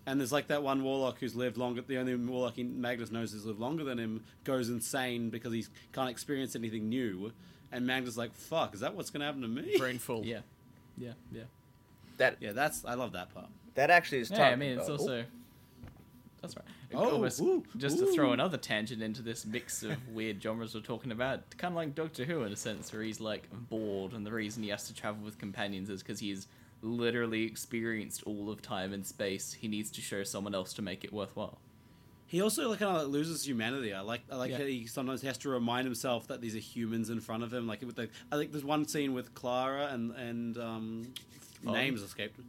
And 0.06 0.20
there's 0.20 0.32
like 0.32 0.48
that 0.48 0.64
one 0.64 0.84
warlock 0.84 1.20
who's 1.20 1.36
lived 1.36 1.58
longer. 1.58 1.82
The 1.82 1.98
only 1.98 2.16
warlock 2.16 2.56
he, 2.56 2.64
Magnus 2.64 3.12
knows 3.12 3.34
who's 3.34 3.46
lived 3.46 3.60
longer 3.60 3.84
than 3.84 4.00
him 4.00 4.24
goes 4.44 4.68
insane 4.70 5.30
because 5.30 5.54
he 5.54 5.66
can't 5.94 6.10
experience 6.10 6.56
anything 6.56 6.90
new. 6.90 7.32
And 7.72 7.86
Magnus 7.86 8.12
is 8.14 8.18
like, 8.18 8.34
"Fuck, 8.34 8.74
is 8.74 8.80
that 8.80 8.96
what's 8.96 9.10
going 9.12 9.20
to 9.22 9.28
happen 9.28 9.42
to 9.44 9.48
me?" 9.48 9.78
Brain 9.78 10.00
full. 10.00 10.26
Yeah, 10.26 10.40
yeah, 10.98 11.14
yeah. 11.32 11.44
That 12.18 12.38
Yeah, 12.40 12.52
that's 12.54 12.84
I 12.84 12.96
love 12.96 13.12
that 13.14 13.34
part. 13.34 13.48
that 13.76 13.90
actually 13.92 14.20
is. 14.22 14.32
Yeah, 14.32 14.38
talking 14.38 14.54
I 14.54 14.56
mean, 14.56 14.78
it's 14.80 14.88
about- 14.88 15.00
also. 15.00 15.26
That's 16.42 16.56
right. 16.56 16.66
Oh, 16.94 17.12
Almost 17.12 17.40
ooh, 17.40 17.64
just 17.78 18.00
to 18.00 18.12
throw 18.14 18.34
another 18.34 18.58
tangent 18.58 19.04
into 19.04 19.22
this 19.22 19.46
mix 19.46 19.84
of 19.84 19.96
weird 20.14 20.42
genres 20.42 20.74
we're 20.74 20.82
talking 20.82 21.12
about, 21.12 21.56
kind 21.58 21.72
of 21.74 21.76
like 21.76 21.94
Doctor 21.94 22.26
Who 22.26 22.42
in 22.44 22.52
a 22.52 22.56
sense, 22.56 22.92
where 22.92 23.04
he's 23.04 23.22
like 23.22 23.48
bored, 23.70 24.14
and 24.14 24.26
the 24.26 24.32
reason 24.32 24.64
he 24.64 24.70
has 24.70 24.88
to 24.88 24.94
travel 24.96 25.24
with 25.24 25.38
companions 25.38 25.90
is 25.92 26.02
because 26.02 26.20
he's 26.20 26.48
literally 26.82 27.44
experienced 27.44 28.24
all 28.26 28.50
of 28.50 28.62
time 28.62 28.94
and 28.94 29.06
space. 29.06 29.54
He 29.54 29.68
needs 29.68 29.92
to 29.92 30.02
show 30.02 30.24
someone 30.24 30.56
else 30.56 30.74
to 30.74 30.82
make 30.82 31.04
it 31.04 31.14
worthwhile. 31.14 31.60
He 32.28 32.42
also 32.42 32.70
like 32.70 32.80
kind 32.80 32.96
of 32.96 33.04
like, 33.04 33.12
loses 33.12 33.46
humanity. 33.46 33.94
I 33.94 34.00
like 34.02 34.22
I 34.32 34.36
like 34.38 34.52
Yeah. 34.52 34.60
how 34.60 34.64
he 34.66 34.88
sometimes 34.88 35.22
has 35.24 35.38
to 35.40 35.50
remind 35.50 35.86
himself 35.86 36.28
that 36.28 36.40
these 36.42 36.56
are 36.56 36.60
humans 36.60 37.10
in 37.10 37.20
front 37.20 37.44
of 37.44 37.54
him. 37.54 37.68
Like 37.68 37.82
with 37.82 37.96
the 37.98 38.10
I 38.32 38.38
think 38.38 38.52
there's 38.54 38.64
one 38.64 38.88
scene 38.88 39.14
with 39.14 39.34
Clara 39.36 39.88
and 39.92 40.12
and 40.14 40.58
um, 40.58 41.14
names 41.64 42.02
escaped. 42.02 42.40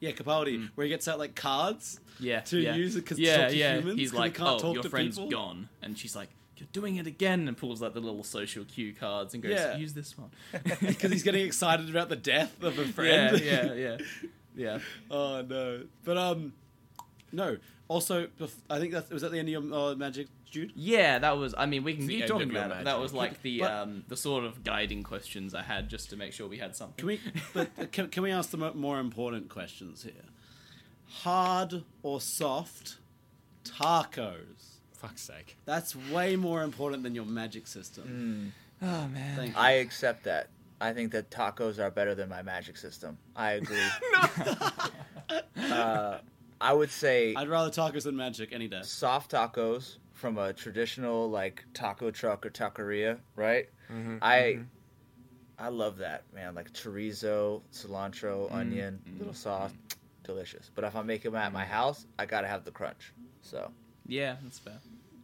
Yeah, 0.00 0.10
Capaldi, 0.10 0.68
where 0.74 0.84
he 0.84 0.88
gets 0.90 1.06
out 1.08 1.18
like 1.18 1.34
cards. 1.34 1.98
Yeah, 2.20 2.40
To 2.40 2.58
yeah. 2.58 2.74
use 2.74 2.96
it 2.96 3.06
'cause 3.06 3.16
to 3.18 3.22
yeah, 3.22 3.48
yeah. 3.48 3.78
humans, 3.78 3.98
He's 4.00 4.12
like, 4.12 4.36
"Oh, 4.40 4.72
your 4.74 4.82
friend's 4.82 5.16
people." 5.16 5.30
gone," 5.30 5.68
and 5.80 5.96
she's 5.96 6.14
like, 6.16 6.28
"You're 6.56 6.68
doing 6.72 6.96
it 6.96 7.06
again," 7.06 7.48
and 7.48 7.56
pulls 7.56 7.82
out 7.82 7.94
the 7.94 8.00
little 8.00 8.24
social 8.24 8.64
cue 8.64 8.92
cards 8.94 9.34
and 9.34 9.42
goes, 9.42 9.52
Yeah. 9.52 9.76
"Use 9.76 9.94
this 9.94 10.16
one." 10.16 10.30
because 10.80 11.10
he's 11.10 11.22
getting 11.22 11.44
excited 11.46 11.88
about 11.90 12.08
the 12.08 12.16
death 12.16 12.62
of 12.62 12.78
a 12.78 12.86
friend. 12.86 13.40
yeah, 13.40 13.72
yeah, 13.72 13.74
yeah, 13.74 13.98
yeah. 14.54 14.78
oh 15.10 15.42
no! 15.42 15.84
But 16.04 16.16
um, 16.18 16.52
no. 17.32 17.56
Also, 17.88 18.28
I 18.70 18.78
think 18.78 18.92
that 18.92 19.10
was 19.10 19.20
that 19.20 19.32
the 19.32 19.38
end 19.38 19.48
of 19.48 19.64
your 19.64 19.74
uh, 19.90 19.94
magic, 19.94 20.28
Jude. 20.50 20.72
Yeah, 20.74 21.18
that 21.18 21.36
was. 21.36 21.54
I 21.58 21.66
mean, 21.66 21.84
we 21.84 21.94
can 21.94 22.08
keep 22.08 22.26
talking 22.26 22.48
about 22.48 22.70
it. 22.70 22.84
That 22.84 22.98
was 23.00 23.12
like 23.12 23.42
the 23.42 23.58
But- 23.60 23.70
um 23.70 24.04
the 24.08 24.16
sort 24.16 24.44
of 24.44 24.64
guiding 24.64 25.02
questions 25.02 25.54
I 25.54 25.62
had 25.62 25.90
just 25.90 26.08
to 26.10 26.16
make 26.16 26.32
sure 26.32 26.48
we 26.48 26.56
had 26.58 26.74
something. 26.74 26.96
Can 26.96 27.06
we? 27.06 27.20
but 27.52 27.70
uh, 27.78 27.84
can, 27.92 28.08
can 28.08 28.22
we 28.22 28.30
ask 28.30 28.50
the 28.50 28.72
more 28.72 28.98
important 28.98 29.50
questions 29.50 30.04
here? 30.04 30.24
Hard 31.08 31.84
or 32.02 32.20
soft 32.20 32.96
tacos? 33.64 34.71
Fuck's 35.02 35.20
sake. 35.22 35.56
That's 35.66 35.94
way 35.96 36.36
more 36.36 36.62
important 36.62 37.02
than 37.02 37.14
your 37.14 37.24
magic 37.26 37.66
system. 37.66 38.52
oh 38.80 38.86
man. 39.08 39.36
Thank 39.36 39.54
you. 39.54 39.60
I 39.60 39.72
accept 39.72 40.24
that. 40.24 40.48
I 40.80 40.92
think 40.92 41.12
that 41.12 41.30
tacos 41.30 41.78
are 41.78 41.90
better 41.90 42.14
than 42.14 42.28
my 42.28 42.42
magic 42.42 42.76
system. 42.76 43.18
I 43.36 43.52
agree. 43.52 43.76
uh, 45.70 46.18
I 46.60 46.72
would 46.72 46.90
say 46.90 47.34
I'd 47.36 47.48
rather 47.48 47.70
tacos 47.70 48.04
than 48.04 48.16
magic 48.16 48.52
any 48.52 48.68
day. 48.68 48.80
soft 48.82 49.32
tacos 49.32 49.96
from 50.12 50.38
a 50.38 50.52
traditional 50.52 51.28
like 51.28 51.64
taco 51.74 52.10
truck 52.10 52.46
or 52.46 52.50
taqueria, 52.50 53.18
right? 53.36 53.66
Mm-hmm, 53.92 54.18
I 54.22 54.60
I 55.58 55.68
love 55.68 55.98
that 55.98 56.22
man, 56.34 56.54
like 56.54 56.72
chorizo, 56.72 57.62
cilantro, 57.72 58.50
Mm, 58.50 58.54
onion, 58.54 59.00
little 59.18 59.34
sauce, 59.34 59.72
delicious. 60.24 60.70
But 60.74 60.84
if 60.84 60.94
I'm 60.96 61.06
making 61.06 61.32
them 61.32 61.40
at 61.40 61.52
my 61.52 61.64
house, 61.64 62.06
I 62.18 62.26
gotta 62.26 62.46
have 62.48 62.64
the 62.64 62.70
crunch. 62.70 63.12
So 63.40 63.70
Yeah, 64.06 64.36
that's 64.42 64.58
fair. 64.58 64.78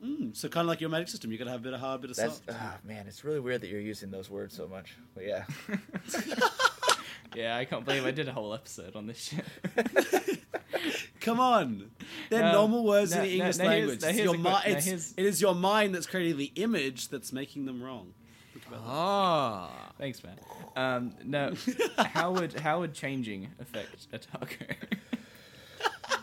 Mm, 0.04 0.36
so 0.36 0.48
kind 0.48 0.64
of 0.64 0.68
like 0.68 0.80
your 0.80 0.90
magic 0.90 1.08
system, 1.08 1.32
you 1.32 1.38
gotta 1.38 1.50
have 1.50 1.60
a 1.60 1.62
bit 1.64 1.72
of 1.72 1.80
hard, 1.80 1.98
a 1.98 2.02
bit 2.02 2.10
of 2.10 2.16
that's 2.16 2.34
soft. 2.36 2.50
ah, 2.52 2.76
man, 2.84 3.06
it's 3.08 3.24
really 3.24 3.40
weird 3.40 3.60
that 3.62 3.68
you're 3.68 3.80
using 3.80 4.10
those 4.12 4.30
words 4.30 4.54
so 4.54 4.68
much. 4.68 4.94
But 5.14 5.24
yeah, 5.26 5.44
Yeah, 7.34 7.56
I 7.56 7.64
can't 7.66 7.84
believe 7.84 8.06
I 8.06 8.10
did 8.10 8.26
a 8.28 8.32
whole 8.32 8.54
episode 8.54 8.96
on 8.96 9.06
this 9.06 9.18
shit. 9.18 9.44
Come 11.20 11.40
on, 11.40 11.90
they're 12.30 12.44
Um, 12.46 12.52
normal 12.52 12.84
words 12.84 13.10
now- 13.10 13.18
in 13.18 13.24
the 13.24 13.34
English 13.34 13.56
now 13.58 13.64
here's- 13.64 13.78
language. 13.80 14.00
now 14.02 14.08
It's 14.08 14.16
here's 14.16 14.24
your 14.26 14.34
a 14.34 14.38
mi- 14.38 14.72
que- 14.82 14.92
it's, 14.92 15.14
it 15.16 15.24
is 15.26 15.40
your 15.40 15.54
mind 15.54 15.94
that's 15.94 16.06
creating 16.06 16.38
the 16.38 16.52
image 16.54 17.08
that's 17.08 17.32
making 17.32 17.66
them 17.66 17.82
wrong. 17.82 18.14
Think 18.54 18.66
about. 18.68 18.80
Ah. 18.86 19.92
Thanks, 19.98 20.22
man. 20.24 20.38
Um, 20.76 21.14
no, 21.24 21.54
how 21.98 22.32
would 22.32 22.52
how 22.60 22.80
would 22.80 22.94
changing 22.94 23.48
affect 23.60 24.06
a 24.12 24.18
taco? 24.18 24.64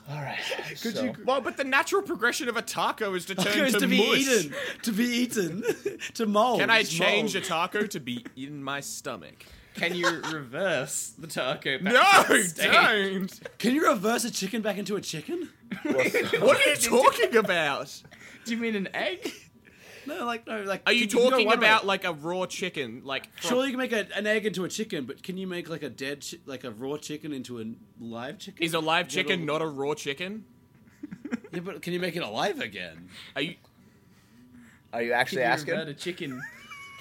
All 0.09 0.17
right. 0.17 0.39
Could 0.81 0.95
so, 0.95 1.03
you? 1.03 1.13
Well, 1.25 1.41
but 1.41 1.57
the 1.57 1.63
natural 1.63 2.01
progression 2.01 2.47
of 2.47 2.57
a 2.57 2.61
taco 2.61 3.13
is 3.15 3.25
to 3.25 3.35
turn 3.35 3.71
to, 3.71 3.79
to 3.79 3.87
be 3.87 3.97
mush. 3.97 4.19
eaten, 4.19 4.53
to 4.83 4.91
be 4.91 5.03
eaten, 5.03 5.63
to 6.15 6.25
mold. 6.25 6.59
Can 6.59 6.69
I 6.69 6.83
change 6.83 7.33
mold. 7.33 7.43
a 7.45 7.47
taco 7.47 7.85
to 7.87 7.99
be 7.99 8.25
in 8.35 8.63
my 8.63 8.81
stomach? 8.81 9.45
Can 9.75 9.93
you 9.93 10.21
reverse 10.31 11.13
the 11.17 11.27
taco? 11.27 11.79
Back 11.79 11.93
No, 11.93 12.23
to 12.27 12.33
its 12.39 12.53
don't. 12.53 13.57
Can 13.57 13.75
you 13.75 13.89
reverse 13.89 14.23
a 14.23 14.31
chicken 14.31 14.61
back 14.61 14.77
into 14.77 14.95
a 14.95 15.01
chicken? 15.01 15.49
What 15.83 16.65
are 16.65 16.69
you 16.69 16.75
talking 16.77 17.35
about? 17.35 18.01
Do 18.45 18.51
you 18.51 18.57
mean 18.57 18.75
an 18.75 18.87
egg? 18.93 19.33
No, 20.07 20.25
like 20.25 20.45
no, 20.47 20.61
like. 20.63 20.81
Are 20.85 20.93
you 20.93 21.01
can- 21.07 21.09
can 21.09 21.19
go 21.19 21.29
talking 21.31 21.45
one 21.47 21.59
way. 21.59 21.65
about 21.67 21.85
like 21.85 22.03
a 22.05 22.13
raw 22.13 22.45
chicken? 22.45 23.01
Like 23.03 23.25
from- 23.39 23.49
Surely 23.49 23.67
you 23.67 23.71
can 23.73 23.79
make 23.79 23.91
a, 23.91 24.07
an 24.17 24.27
egg 24.27 24.45
into 24.45 24.63
a 24.65 24.69
chicken, 24.69 25.05
but 25.05 25.23
can 25.23 25.37
you 25.37 25.47
make 25.47 25.69
like 25.69 25.83
a 25.83 25.89
dead, 25.89 26.25
chi- 26.29 26.37
like 26.45 26.63
a 26.63 26.71
raw 26.71 26.97
chicken 26.97 27.31
into 27.33 27.59
a 27.59 27.65
live 27.99 28.37
chicken? 28.39 28.63
is 28.63 28.73
a 28.73 28.79
live 28.79 29.07
chicken 29.07 29.41
all- 29.41 29.45
not 29.45 29.61
a 29.61 29.67
raw 29.67 29.93
chicken? 29.93 30.45
Yeah, 31.53 31.59
but 31.61 31.81
can 31.81 31.93
you 31.93 31.99
make 31.99 32.15
it 32.15 32.23
alive 32.23 32.59
again? 32.59 33.09
Are 33.35 33.41
you? 33.41 33.55
are 34.93 35.01
you 35.01 35.11
Can 35.11 35.19
actually 35.19 35.41
you 35.41 35.47
asking? 35.47 35.73
a 35.75 35.93
chicken? 35.93 36.41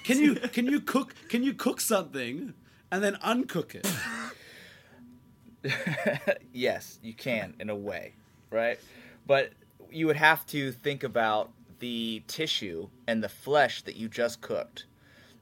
Can 0.04 0.18
you 0.20 0.34
can 0.36 0.66
you 0.66 0.80
cook 0.80 1.14
can 1.28 1.42
you 1.42 1.54
cook 1.54 1.80
something 1.80 2.52
and 2.90 3.02
then 3.02 3.14
uncook 3.16 3.74
it? 3.74 3.86
yes, 6.52 6.98
you 7.02 7.14
can 7.14 7.54
in 7.58 7.70
a 7.70 7.74
way, 7.74 8.12
right? 8.50 8.78
But 9.26 9.52
you 9.90 10.06
would 10.06 10.16
have 10.16 10.44
to 10.48 10.72
think 10.72 11.02
about 11.04 11.50
the 11.78 12.22
tissue 12.26 12.88
and 13.06 13.22
the 13.22 13.28
flesh 13.28 13.82
that 13.82 13.96
you 13.96 14.08
just 14.08 14.40
cooked 14.40 14.86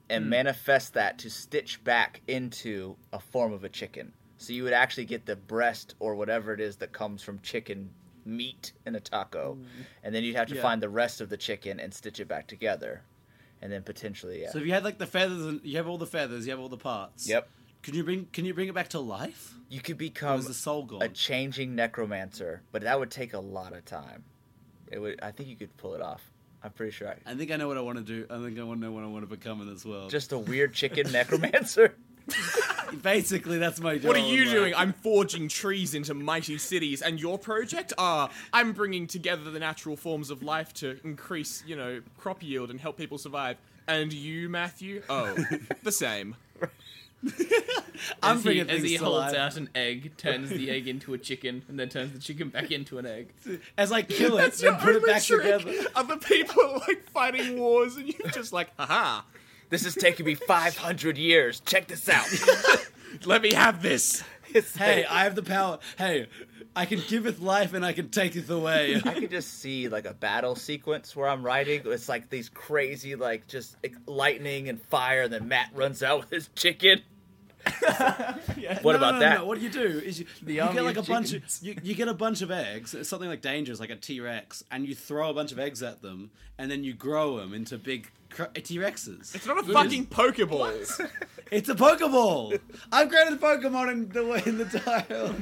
and 0.09 0.24
hmm. 0.24 0.30
manifest 0.30 0.95
that 0.95 1.18
to 1.18 1.30
stitch 1.30 1.83
back 1.85 2.20
into 2.26 2.97
a 3.12 3.18
form 3.18 3.53
of 3.53 3.64
a 3.64 3.68
chicken. 3.68 4.12
So 4.37 4.53
you 4.53 4.64
would 4.64 4.72
actually 4.72 5.05
get 5.05 5.26
the 5.26 5.37
breast 5.37 5.95
or 6.01 6.16
whatever 6.16 6.53
it 6.53 6.61
is 6.61 6.76
that 6.76 6.93
comes 6.93 7.22
from 7.22 7.39
chicken 7.41 7.91
meat 8.24 8.72
in 8.87 8.95
a 8.95 9.01
taco. 9.01 9.55
Hmm. 9.55 9.83
And 10.03 10.14
then 10.14 10.24
you'd 10.24 10.37
have 10.37 10.49
to 10.49 10.57
Yeah. 10.57 10.62
find 10.62 10.83
the 10.83 10.89
rest 10.89 11.20
of 11.20 11.28
the 11.28 11.37
chicken 11.37 11.80
and 11.80 11.95
stitch 11.95 12.20
it 12.20 12.28
back 12.28 12.47
together. 12.47 13.03
And 13.61 13.72
then 13.72 13.83
potentially, 13.83 14.43
yeah. 14.43 14.51
So 14.51 14.59
if 14.59 14.66
you 14.66 14.72
had 14.72 14.85
like 14.85 14.99
the 14.99 15.07
feathers 15.07 15.47
and 15.47 15.61
you 15.62 15.76
have 15.76 15.87
all 15.87 15.99
the 15.99 16.07
feathers, 16.07 16.47
you 16.47 16.51
have 16.51 16.61
all 16.61 16.68
the 16.68 16.76
parts. 16.76 17.28
yep. 17.28 17.49
Can 17.83 17.95
you 17.95 18.05
bring 18.05 18.26
can 18.26 18.45
you 18.45 18.55
bring 18.55 18.68
it 18.68 18.74
back 18.74 18.89
to 18.89 19.01
life? 19.01 19.55
You 19.68 19.80
could 19.80 19.99
become 19.99 20.43
the 20.43 20.55
soul 20.55 20.85
gone? 20.85 21.03
a 21.03 21.09
changing 21.09 21.74
necromancer, 21.74 22.62
but 22.70 22.83
that 22.83 22.99
would 23.01 23.11
take 23.11 23.35
a 23.35 23.41
lot 23.41 23.72
of 23.72 23.85
time. 23.85 24.24
It 24.93 25.01
would. 25.01 25.20
I 25.22 25.30
think 25.30 25.49
you 25.49 25.57
could 25.57 25.76
pull 25.76 25.95
it 25.95 26.03
off. 26.03 26.22
I'm 26.62 26.70
pretty 26.70 26.93
sure. 26.93 27.09
I, 27.09 27.32
I 27.32 27.34
think 27.34 27.51
I 27.51 27.57
know 27.57 27.66
what 27.66 27.76
I 27.76 27.80
want 27.80 27.99
to 27.99 28.05
do. 28.05 28.26
I 28.30 28.38
think 28.38 28.59
I 28.59 28.62
want 28.62 28.80
to 28.80 28.86
know 28.86 28.93
what 28.93 29.03
I 29.03 29.09
want 29.09 29.28
to 29.28 29.36
become 29.36 29.61
in 29.61 29.72
this 29.72 29.84
world. 29.84 30.11
just 30.11 30.32
a 30.32 30.38
weird 30.38 30.72
chicken 30.72 31.11
necromancer. 31.12 31.95
basically 33.03 33.59
that's 33.59 33.80
my 33.80 33.97
job. 33.97 34.09
What 34.09 34.16
are 34.16 34.20
you 34.20 34.43
in 34.43 34.49
life. 34.49 34.57
doing? 34.57 34.74
I'm 34.74 34.93
forging 34.93 35.49
trees 35.49 35.95
into 35.95 36.14
mighty 36.14 36.59
cities, 36.59 37.03
and 37.03 37.20
your 37.20 37.38
project? 37.38 37.93
Ah, 37.99 38.30
I'm 38.53 38.72
bringing 38.72 39.07
together 39.07 39.51
the 39.51 39.59
natural 39.59 39.97
forms 39.97 40.30
of 40.30 40.43
life 40.43 40.72
to 40.74 40.99
increase, 41.05 41.64
you 41.66 41.76
know, 41.76 42.01
crop 42.18 42.43
yield 42.43 42.70
and 42.70 42.80
help 42.80 42.97
people 42.97 43.18
survive. 43.18 43.57
And 43.88 44.12
you, 44.12 44.49
Matthew? 44.49 45.03
Oh, 45.09 45.36
the 45.82 45.93
same. 45.93 46.36
I'm 48.23 48.37
as 48.39 48.43
he, 48.43 48.49
bringing 48.49 48.70
as 48.70 48.83
he 48.83 48.99
to 48.99 49.05
holds 49.05 49.33
life. 49.33 49.37
out 49.37 49.57
an 49.57 49.68
egg, 49.75 50.16
turns 50.16 50.51
the 50.51 50.70
egg 50.70 50.88
into 50.88 51.14
a 51.14 51.18
chicken, 51.18 51.63
and 51.68 51.79
then 51.79 51.88
turns 51.88 52.13
the 52.13 52.18
chicken 52.18 52.49
back 52.49 52.71
into 52.72 52.99
an 52.99 53.07
egg. 53.07 53.29
As 53.79 53.92
I 53.92 54.03
kill 54.03 54.34
it, 54.38 54.42
That's 54.42 54.61
then 54.61 54.75
put 54.76 54.96
it 54.96 55.07
back 55.07 55.22
trick. 55.22 55.42
together. 55.42 55.88
Other 55.95 56.17
people 56.17 56.63
are 56.63 56.79
like 56.79 57.09
fighting 57.11 57.59
wars, 57.59 57.96
and 57.96 58.09
you're 58.09 58.29
just 58.30 58.53
like, 58.53 58.71
aha, 58.79 59.25
this 59.71 59.84
has 59.84 59.95
taken 59.95 60.26
me 60.26 60.34
500 60.34 61.17
years. 61.18 61.61
Check 61.61 61.87
this 61.88 62.09
out. 62.09 62.26
let 63.25 63.42
me 63.42 63.53
have 63.55 63.83
this. 63.83 64.22
It's 64.55 64.76
Hey, 64.76 64.96
like- 65.05 65.11
I 65.11 65.25
have 65.25 65.34
the 65.34 65.42
power. 65.42 65.79
Hey, 65.96 66.26
I 66.76 66.84
can 66.84 67.01
giveth 67.09 67.41
life 67.41 67.72
and 67.72 67.87
I 67.87 67.95
can 67.95 68.11
taketh 68.11 68.51
away. 68.51 69.01
I 69.03 69.14
could 69.14 69.30
just 69.30 69.61
see 69.61 69.88
like 69.88 70.05
a 70.05 70.13
battle 70.13 70.57
sequence 70.57 71.17
where 71.17 71.26
I'm 71.26 71.42
riding. 71.42 71.80
It's 71.87 72.07
like 72.07 72.29
these 72.29 72.51
crazy, 72.51 73.14
like 73.14 73.46
just 73.46 73.76
like, 73.83 73.95
lightning 74.05 74.68
and 74.68 74.79
fire. 74.79 75.22
And 75.22 75.33
then 75.33 75.49
Matt 75.49 75.71
runs 75.75 76.03
out 76.03 76.21
with 76.21 76.29
his 76.30 76.51
chicken. 76.55 77.01
What 78.83 78.93
No, 78.93 78.99
about 78.99 79.01
no, 79.01 79.11
no, 79.13 79.18
that? 79.21 79.39
No. 79.39 79.45
What 79.45 79.59
do 79.59 79.64
you 79.64 79.71
do? 79.71 79.83
Is 80.05 80.21
you, 80.21 80.26
The 80.43 80.55
you 80.55 80.61
get 80.72 80.83
like 80.84 80.97
a 80.97 81.01
of 81.01 81.07
bunch 81.07 81.33
of 81.33 81.43
you, 81.61 81.76
you 81.83 81.95
get 81.95 82.09
a 82.09 82.14
bunch 82.14 82.43
of 82.43 82.51
eggs. 82.51 82.95
It's 82.95 83.09
something 83.09 83.29
like 83.29 83.41
dangerous, 83.41 83.80
like 83.80 83.91
a 83.91 83.97
T 83.97 84.21
Rex, 84.21 84.64
and 84.71 84.87
you 84.87 84.95
throw 84.95 85.30
a 85.30 85.34
bunch 85.34 85.53
of 85.53 85.59
eggs 85.59 85.83
at 85.83 86.03
them, 86.03 86.30
and 86.59 86.71
then 86.71 86.84
you 86.84 86.95
grow 86.95 87.37
them 87.39 87.55
into 87.55 87.79
big 87.79 88.11
uh, 88.39 88.47
T 88.55 88.79
Rexes. 88.79 89.34
It's 89.34 89.47
not 89.47 89.59
a 89.59 89.72
fucking 89.72 90.07
Pokeball. 90.07 91.09
It's 91.53 91.68
a 91.68 91.75
Pokeball. 91.75 92.59
I've 92.91 93.11
created 93.11 93.34
a 93.34 93.37
Pokemon 93.37 93.93
in 93.93 94.09
the 94.09 94.49
in 94.49 94.57
the 94.57 94.64
tile. 94.64 95.05
Oh, 95.11 95.34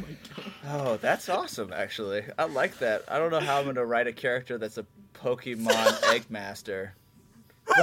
oh, 0.66 0.96
that's 0.96 1.28
awesome. 1.28 1.72
Actually, 1.72 2.24
I 2.36 2.46
like 2.46 2.78
that. 2.80 3.04
I 3.06 3.20
don't 3.20 3.30
know 3.30 3.38
how 3.38 3.60
I'm 3.60 3.66
gonna 3.66 3.86
write 3.86 4.08
a 4.08 4.12
character 4.12 4.58
that's 4.58 4.76
a 4.76 4.84
Pokemon 5.14 6.02
Egg 6.12 6.24
Master. 6.28 6.94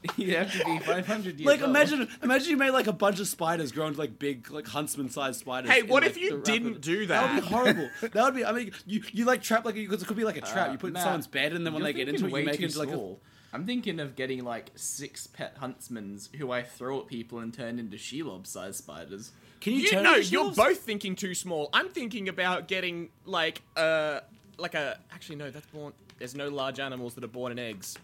you 0.16 0.36
have 0.36 0.52
to 0.52 0.64
be 0.64 0.78
500 0.78 1.38
years 1.40 1.46
Like 1.46 1.60
old. 1.60 1.70
imagine, 1.70 2.08
imagine 2.22 2.50
you 2.50 2.56
made 2.56 2.70
like 2.70 2.86
a 2.86 2.92
bunch 2.92 3.18
of 3.20 3.26
spiders 3.26 3.72
grow 3.72 3.86
into 3.86 3.98
like 3.98 4.18
big, 4.18 4.50
like 4.50 4.66
huntsman-sized 4.66 5.40
spiders. 5.40 5.70
Hey, 5.70 5.80
in, 5.80 5.88
what 5.88 6.02
like, 6.02 6.12
if 6.12 6.16
you 6.18 6.40
didn't 6.42 6.80
do 6.80 7.06
That 7.06 7.20
That 7.22 7.34
would 7.34 7.42
be 7.42 7.48
horrible. 7.48 7.90
that 8.02 8.14
would 8.14 8.34
be. 8.34 8.44
I 8.44 8.52
mean, 8.52 8.72
you 8.86 9.02
you 9.12 9.24
like 9.24 9.42
trap 9.42 9.64
like 9.64 9.74
because 9.74 10.00
it 10.02 10.06
could 10.06 10.16
be 10.16 10.24
like 10.24 10.36
a 10.36 10.40
trap. 10.40 10.68
Uh, 10.68 10.72
you 10.72 10.78
put 10.78 10.92
it 10.92 10.96
in 10.96 11.02
someone's 11.02 11.26
bed, 11.26 11.52
and 11.52 11.66
then 11.66 11.72
when 11.74 11.82
they 11.82 11.92
get 11.92 12.08
into 12.08 12.24
it, 12.24 12.28
you 12.28 12.34
way 12.34 12.44
make 12.44 12.56
too 12.58 12.62
it 12.62 12.66
into 12.66 12.78
like 12.78 12.88
a. 12.88 12.92
small. 12.92 13.20
I'm 13.52 13.64
thinking 13.64 13.98
of 13.98 14.14
getting 14.14 14.44
like 14.44 14.70
six 14.76 15.26
pet 15.26 15.58
huntsmans 15.58 16.34
who 16.36 16.52
I 16.52 16.62
throw 16.62 17.00
at 17.00 17.06
people 17.06 17.38
and 17.38 17.52
turn 17.52 17.78
into 17.78 17.96
Shelob-sized 17.96 18.76
spiders. 18.76 19.32
Can 19.60 19.72
you, 19.72 19.80
You 19.80 19.88
turn 19.90 20.04
no, 20.04 20.16
into 20.16 20.28
you're 20.28 20.52
both 20.52 20.80
thinking 20.80 21.16
too 21.16 21.34
small. 21.34 21.70
I'm 21.72 21.88
thinking 21.88 22.28
about 22.28 22.68
getting 22.68 23.08
like 23.24 23.62
uh 23.74 24.20
like 24.58 24.74
a 24.74 24.98
actually 25.10 25.36
no, 25.36 25.50
that's 25.50 25.66
born. 25.66 25.92
There's 26.18 26.34
no 26.34 26.48
large 26.48 26.78
animals 26.78 27.14
that 27.14 27.24
are 27.24 27.28
born 27.28 27.52
in 27.52 27.58
eggs. 27.58 27.96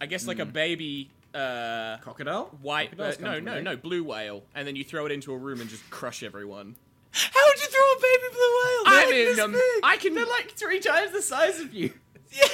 I 0.00 0.06
guess 0.06 0.26
like 0.26 0.38
a 0.38 0.46
baby 0.46 1.10
uh 1.34 1.98
Crocodile? 1.98 2.46
white 2.62 2.98
uh, 2.98 3.12
no 3.20 3.38
no 3.38 3.54
an 3.56 3.64
no 3.64 3.76
blue 3.76 4.02
whale, 4.04 4.42
and 4.54 4.66
then 4.66 4.76
you 4.76 4.84
throw 4.84 5.06
it 5.06 5.12
into 5.12 5.32
a 5.32 5.36
room 5.36 5.60
and 5.60 5.68
just 5.68 5.88
crush 5.90 6.22
everyone. 6.22 6.76
How 7.10 7.40
would 7.46 7.60
you 7.60 7.66
throw 7.68 7.80
a 7.80 8.00
baby 8.00 8.32
blue 8.32 8.40
whale? 8.40 8.82
I 8.86 9.06
They're 9.10 9.46
mean, 9.46 9.54
um. 9.56 9.80
I 9.82 9.96
can 9.96 10.14
They're 10.14 10.26
like 10.26 10.52
three 10.52 10.80
times 10.80 11.12
the 11.12 11.22
size 11.22 11.60
of 11.60 11.72
you. 11.74 11.92
yeah. 12.32 12.44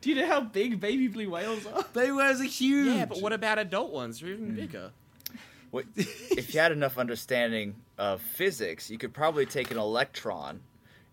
Do 0.00 0.10
you 0.10 0.16
know 0.16 0.26
how 0.26 0.40
big 0.40 0.80
baby 0.80 1.08
blue 1.08 1.30
whales 1.30 1.66
are? 1.66 1.82
Baby 1.92 2.12
whales 2.12 2.40
are 2.40 2.44
huge. 2.44 2.94
yeah, 2.94 3.04
but 3.06 3.20
what 3.22 3.32
about 3.32 3.58
adult 3.58 3.92
ones? 3.92 4.20
They're 4.20 4.30
even 4.30 4.54
bigger. 4.54 4.90
What, 5.70 5.86
if 5.96 6.54
you 6.54 6.60
had 6.60 6.72
enough 6.72 6.98
understanding 6.98 7.74
of 7.98 8.20
physics, 8.20 8.90
you 8.90 8.98
could 8.98 9.12
probably 9.12 9.44
take 9.44 9.70
an 9.70 9.78
electron 9.78 10.60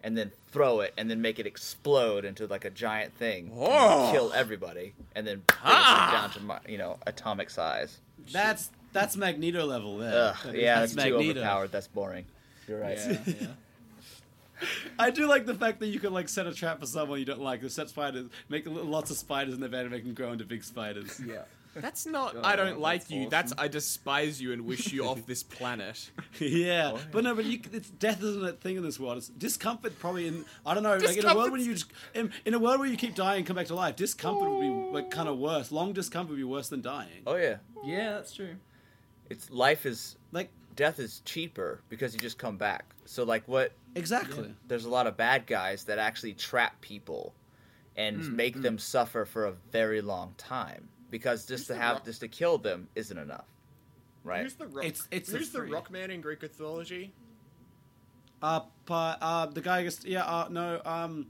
and 0.04 0.18
then 0.18 0.32
throw 0.52 0.80
it 0.82 0.94
and 0.98 1.10
then 1.10 1.22
make 1.22 1.40
it 1.40 1.46
explode 1.46 2.26
into 2.26 2.48
like 2.48 2.66
a 2.66 2.70
giant 2.70 3.14
thing, 3.16 3.48
and 3.48 3.58
Oh. 3.60 4.10
kill 4.12 4.34
everybody, 4.34 4.94
and 5.16 5.26
then 5.28 5.44
bring 5.48 5.60
it 5.60 5.64
Ah. 5.64 6.30
down 6.36 6.62
to 6.62 6.72
you 6.72 6.78
know 6.78 6.98
atomic 7.08 7.50
size. 7.50 7.98
That's 8.32 8.70
that's 8.94 9.16
Magneto 9.16 9.66
level 9.66 9.98
then. 10.00 10.14
Ugh, 10.14 10.36
That 10.44 10.56
is- 10.56 10.62
yeah, 10.62 10.80
that's 10.82 10.94
that's 10.96 11.08
too 11.10 11.16
overpowered. 11.16 11.72
That's 11.72 11.88
boring. 11.88 12.26
You're 12.68 12.80
right. 12.80 12.98
Yeah, 12.98 13.18
yeah. 13.26 13.48
I 15.00 15.10
do 15.10 15.26
like 15.28 15.46
the 15.48 15.56
fact 15.56 15.80
that 15.80 15.88
you 15.88 16.00
can 16.00 16.14
like 16.14 16.30
set 16.30 16.46
a 16.46 16.54
trap 16.54 16.80
for 16.80 16.86
someone 16.86 17.18
you 17.20 17.26
don't 17.26 17.42
like. 17.42 17.62
They 17.62 17.70
set 17.70 17.90
spiders, 17.90 18.30
make 18.50 18.66
lots 18.68 19.10
of 19.10 19.18
spiders 19.18 19.54
in 19.56 19.60
the 19.60 19.70
bed 19.70 19.82
and 19.84 19.92
make 19.92 20.04
them 20.04 20.14
grow 20.14 20.32
into 20.32 20.46
big 20.46 20.64
spiders. 20.64 21.20
yeah. 21.26 21.44
That's 21.76 22.06
not. 22.06 22.36
Oh, 22.36 22.42
I 22.44 22.56
don't 22.56 22.80
like 22.80 23.02
that's 23.02 23.12
you. 23.12 23.20
awesome. 23.22 23.30
That's 23.30 23.54
I 23.58 23.68
despise 23.68 24.42
you 24.42 24.52
and 24.54 24.66
wish 24.66 24.92
you 24.92 25.06
off 25.06 25.26
this 25.28 25.42
planet. 25.44 26.12
yeah, 26.40 26.98
but 27.12 27.24
no, 27.24 27.34
but 27.34 27.46
you, 27.46 27.60
it's 27.72 27.90
death 27.90 28.22
isn't 28.22 28.44
a 28.46 28.52
thing 28.54 28.76
in 28.78 28.84
this 28.84 29.00
world. 29.00 29.18
It's 29.18 29.30
discomfort 29.30 29.98
probably 30.00 30.28
in 30.28 30.44
I 30.66 30.74
don't 30.74 30.84
know, 30.84 30.98
like 30.98 31.18
in 31.18 31.26
a 31.26 31.36
world 31.36 31.52
where 31.52 31.62
you 31.62 31.74
just 31.74 31.92
in, 32.14 32.32
in 32.46 32.54
a 32.54 32.60
world 32.60 32.80
where 32.80 32.90
you 32.90 32.98
keep 32.98 33.16
dying 33.16 33.38
and 33.40 33.48
come 33.48 33.56
back 33.56 33.68
to 33.68 33.76
life, 33.76 33.96
discomfort 33.96 34.50
would 34.50 34.62
be 34.62 34.70
like 34.94 35.12
kind 35.12 35.30
of 35.30 35.38
worse. 35.38 35.72
Long 35.72 35.94
discomfort 35.94 36.32
would 36.32 36.38
be 36.38 36.44
worse 36.44 36.68
than 36.70 36.82
dying. 36.82 37.24
Oh 37.26 37.36
yeah, 37.36 37.58
Yeah, 37.86 38.14
that's 38.14 38.34
true. 38.34 38.56
it's 39.30 39.50
life 39.50 39.86
is 39.86 40.18
Like 40.32 40.50
death 40.76 41.00
is 41.00 41.22
cheaper 41.26 41.82
because 41.90 42.14
you 42.14 42.20
just 42.20 42.38
come 42.38 42.58
back. 42.58 42.86
So 43.06 43.24
like 43.24 43.48
what? 43.48 43.72
exactly. 43.96 44.54
There's 44.68 44.86
a 44.86 44.90
lot 44.90 45.08
of 45.08 45.16
bad 45.18 45.48
guys 45.48 45.86
that 45.86 46.00
actually 46.00 46.34
trap 46.34 46.80
people 46.82 47.34
and 47.98 48.24
Hmm, 48.24 48.36
make 48.38 48.62
them 48.62 48.78
suffer 48.78 49.26
for 49.26 49.46
a 49.46 49.52
very 49.72 50.02
long 50.02 50.34
time 50.38 50.88
because 51.12 51.46
just 51.46 51.68
to 51.68 51.76
have 51.76 51.98
rock- 51.98 52.06
just 52.06 52.22
to 52.22 52.28
kill 52.28 52.58
them 52.58 52.88
isn't 52.96 53.18
enough, 53.18 53.46
right? 54.24 54.42
Who's 54.42 54.56
the 54.56 54.66
rock? 54.68 54.86
It's- 54.86 55.08
it's 55.12 55.32
a 55.32 55.38
who's 55.38 55.52
the 55.52 55.60
free- 55.60 55.70
Rockman 55.70 56.10
in 56.10 56.22
Greek 56.22 56.42
mythology? 56.42 57.14
Uh, 58.42 58.62
but, 58.86 59.20
uh, 59.22 59.46
the 59.46 59.62
guy 59.62 59.84
gets 59.84 60.04
yeah, 60.04 60.24
uh, 60.26 60.48
no, 60.50 60.82
um, 60.84 61.28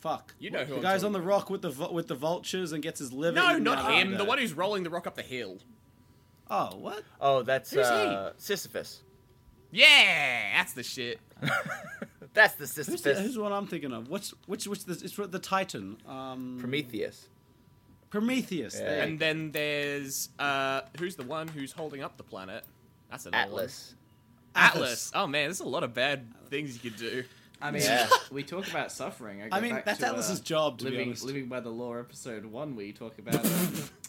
fuck. 0.00 0.34
You 0.40 0.50
know 0.50 0.64
who 0.64 0.70
the 0.72 0.76
I'm 0.76 0.82
guy's 0.82 1.04
on 1.04 1.12
talking 1.12 1.22
the 1.24 1.28
rock 1.28 1.48
with 1.50 1.62
the 1.62 1.70
vu- 1.70 1.92
with 1.92 2.08
the 2.08 2.16
vultures 2.16 2.72
and 2.72 2.82
gets 2.82 2.98
his 2.98 3.12
liver. 3.12 3.36
No, 3.36 3.50
eaten 3.52 3.62
not 3.62 3.78
out 3.78 3.92
him. 3.92 4.18
The 4.18 4.24
one 4.24 4.38
who's 4.38 4.52
rolling 4.52 4.82
the 4.82 4.90
rock 4.90 5.06
up 5.06 5.14
the 5.14 5.22
hill. 5.22 5.58
Oh, 6.50 6.74
what? 6.76 7.04
Oh, 7.20 7.42
that's 7.42 7.70
Who's 7.70 7.86
he? 7.86 7.92
uh, 7.94 8.32
Sisyphus. 8.36 9.02
Yeah, 9.70 10.56
that's 10.56 10.72
the 10.72 10.82
shit. 10.82 11.20
That's 12.32 12.54
the 12.54 12.60
Who's, 12.60 12.72
Sisyphus. 12.72 13.02
the, 13.02 13.14
who's 13.22 13.34
the 13.34 13.40
one 13.42 13.52
I'm 13.52 13.66
thinking 13.66 13.92
of? 13.92 14.08
What's 14.08 14.30
which 14.46 14.66
which 14.68 14.84
the, 14.84 14.92
it's 14.92 15.16
the 15.16 15.38
Titan? 15.40 15.96
Um, 16.06 16.58
Prometheus. 16.60 17.28
Prometheus. 18.10 18.78
Yeah. 18.78 19.02
And 19.04 19.18
then 19.18 19.52
there's 19.52 20.28
uh, 20.38 20.82
who's 20.98 21.16
the 21.16 21.22
one 21.22 21.48
who's 21.48 21.72
holding 21.72 22.02
up 22.02 22.16
the 22.16 22.22
planet? 22.24 22.64
That's 23.10 23.26
another 23.26 23.50
one. 23.50 23.60
Atlas. 23.62 23.94
Atlas. 24.54 25.12
Oh 25.14 25.26
man, 25.26 25.44
there's 25.44 25.60
a 25.60 25.64
lot 25.68 25.84
of 25.84 25.94
bad 25.94 26.26
things 26.48 26.74
you 26.74 26.90
could 26.90 26.98
do. 26.98 27.24
I 27.62 27.70
mean, 27.70 27.82
Yeah. 27.82 28.08
we 28.32 28.42
talk 28.42 28.68
about 28.68 28.90
suffering. 28.90 29.42
I, 29.42 29.48
go 29.48 29.56
I 29.56 29.60
mean, 29.60 29.74
back 29.74 29.84
that's 29.84 29.98
to, 30.00 30.06
Atlas's 30.08 30.40
uh, 30.40 30.44
job, 30.44 30.78
to 30.78 30.84
living, 30.84 31.08
honest. 31.08 31.24
Living 31.24 31.46
by 31.46 31.60
the 31.60 31.68
Lore, 31.70 32.00
episode 32.00 32.46
one, 32.46 32.74
where 32.74 32.86
you 32.86 32.92
talk 32.92 33.18
about 33.18 33.44
um, 33.44 33.72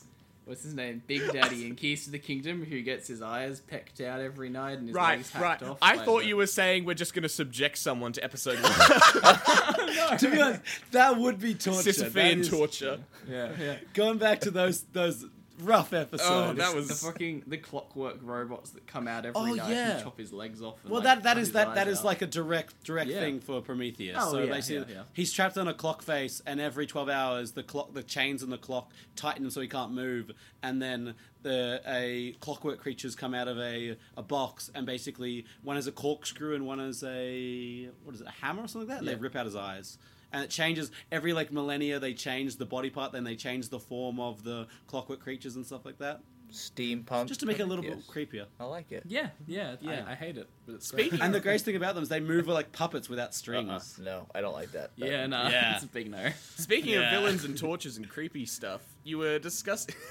what's 0.46 0.64
his 0.64 0.74
name, 0.74 1.02
Big 1.08 1.32
Daddy 1.32 1.66
in 1.66 1.76
Keys 1.76 2.06
to 2.06 2.12
the 2.12 2.20
Kingdom, 2.20 2.66
who 2.66 2.82
gets 2.82 3.08
his 3.08 3.22
eyes 3.22 3.60
pecked 3.62 4.02
out 4.02 4.20
every 4.20 4.50
night 4.50 4.78
and 4.80 4.88
his 4.88 4.96
Right, 4.96 5.18
legs 5.18 5.32
hacked 5.32 5.62
right. 5.62 5.70
off. 5.72 5.78
I 5.82 5.98
thought 5.98 6.22
the- 6.22 6.28
you 6.28 6.38
were 6.38 6.48
saying 6.48 6.86
we're 6.86 6.94
just 6.94 7.14
going 7.14 7.24
to 7.24 7.30
subject 7.30 7.78
someone 7.78 8.14
to 8.14 8.24
episode 8.24 8.60
one. 8.62 10.18
to 10.18 10.30
be 10.32 10.42
honest, 10.42 10.62
that 10.92 11.18
would 11.18 11.40
be 11.40 11.54
torture. 11.54 11.92
That 11.92 11.96
Sisyphean 12.14 12.38
is- 12.40 12.50
torture. 12.50 13.00
Yeah, 13.30 13.52
yeah. 13.60 13.76
Going 13.94 14.18
back 14.18 14.42
to 14.42 14.52
those 14.52 14.82
those 14.94 15.26
rough 15.62 15.94
episode. 15.94 16.26
Oh, 16.50 16.54
that 16.54 16.76
was 16.76 16.88
The 16.88 16.94
fucking 16.96 17.44
the 17.48 17.58
clockwork 17.58 18.18
robots 18.22 18.72
that 18.72 18.88
come 18.88 19.08
out 19.08 19.26
every 19.26 19.40
Oh, 19.40 19.46
night 19.54 19.70
yeah. 19.70 19.92
and 19.96 20.04
chop 20.04 20.18
his 20.18 20.34
legs 20.34 20.62
off. 20.62 20.76
And, 20.84 20.92
Well, 20.92 21.02
like, 21.02 21.18
that 21.18 21.24
that 21.24 21.34
cut 21.36 21.42
is 21.42 21.48
his 21.48 21.54
that 21.54 21.76
that 21.76 21.88
eyes 21.88 22.00
is 22.00 22.04
like 22.04 22.22
a 22.22 22.28
direct 22.28 22.84
direct 22.84 23.10
Yeah. 23.10 23.20
thing 23.20 23.40
for 23.40 23.62
Prometheus. 23.62 24.18
Oh, 24.20 24.32
so 24.32 24.40
yeah, 24.44 24.52
basically, 24.52 24.94
yeah, 24.94 25.00
yeah. 25.00 25.04
he's 25.14 25.32
trapped 25.32 25.58
on 25.58 25.68
a 25.68 25.74
clock 25.74 26.02
face, 26.02 26.42
and 26.46 26.60
every 26.60 26.88
twelve 26.88 27.10
hours, 27.10 27.52
the 27.52 27.64
clock, 27.64 27.94
the 27.94 28.04
chains 28.04 28.44
on 28.44 28.50
the 28.50 28.58
clock 28.58 28.92
tighten 29.16 29.50
so 29.52 29.62
he 29.62 29.68
can't 29.68 29.92
move, 29.94 30.32
and 30.64 30.82
then 30.82 31.16
the 31.44 31.82
a 31.88 32.34
clockwork 32.40 32.80
creatures 32.80 33.16
come 33.16 33.34
out 33.34 33.48
of 33.48 33.58
a 33.60 33.98
a 34.18 34.22
box, 34.24 34.70
and 34.76 34.86
basically 34.86 35.46
one 35.64 35.76
has 35.76 35.88
a 35.88 35.92
corkscrew 35.92 36.56
and 36.56 36.66
one 36.66 36.80
has 36.80 37.04
a 37.04 37.90
what 38.04 38.14
is 38.16 38.22
it, 38.22 38.28
a 38.28 38.32
hammer 38.32 38.64
or 38.64 38.68
something 38.68 38.88
like 38.88 38.96
that, 38.96 39.00
and 39.00 39.08
Yeah. 39.08 39.16
they 39.16 39.20
rip 39.20 39.36
out 39.36 39.46
his 39.46 39.56
eyes. 39.56 39.98
And 40.34 40.44
it 40.44 40.50
changes 40.50 40.92
every 41.12 41.34
like 41.34 41.52
millennia. 41.52 42.00
They 42.00 42.14
change 42.14 42.56
the 42.58 42.66
body 42.66 42.90
part, 42.90 43.12
then 43.12 43.24
they 43.24 43.36
change 43.36 43.70
the 43.70 43.80
form 43.80 44.20
of 44.20 44.44
the 44.44 44.68
clockwork 44.88 45.20
creatures 45.20 45.56
and 45.58 45.66
stuff 45.66 45.86
like 45.86 45.98
that, 46.00 46.22
Steampunk. 46.54 47.28
just 47.28 47.40
to 47.42 47.46
make 47.46 47.60
it 47.60 47.64
a 47.64 47.66
little 47.66 47.84
bit 47.84 48.08
creepier. 48.08 48.46
I 48.60 48.64
like 48.66 48.92
it. 48.92 49.04
Yeah, 49.06 49.30
yeah, 49.48 49.76
Yeah. 49.82 50.06
I, 50.08 50.12
I 50.12 50.16
hate 50.16 50.38
it, 50.38 50.48
but 50.66 50.76
it's 50.76 50.88
Speaking 50.88 51.10
great. 51.12 51.22
And 51.26 51.34
the 51.34 51.40
greatest 51.42 51.66
thing 51.66 51.76
about 51.76 51.96
them 51.96 52.04
is 52.04 52.10
they 52.10 52.20
move 52.22 52.48
like 52.48 52.72
puppets 52.72 53.10
without 53.10 53.34
strings. 53.34 53.70
Uh-uh. 54.00 54.04
No, 54.06 54.28
I 54.34 54.40
don't 54.42 54.54
like 54.54 54.72
that. 54.72 54.92
But- 54.98 55.10
Yeah, 55.10 55.28
no, 55.28 55.50
Yeah. 55.50 55.76
it's 55.76 55.84
a 55.84 55.88
big 55.88 56.10
no. 56.10 56.30
Speaking 56.58 56.94
Yeah. 56.94 57.14
of 57.14 57.22
villains 57.22 57.44
and 57.44 57.58
tortures 57.58 57.98
and 57.98 58.08
creepy 58.10 58.46
stuff, 58.46 58.82
you 59.04 59.18
were 59.18 59.38
discussing. 59.40 59.96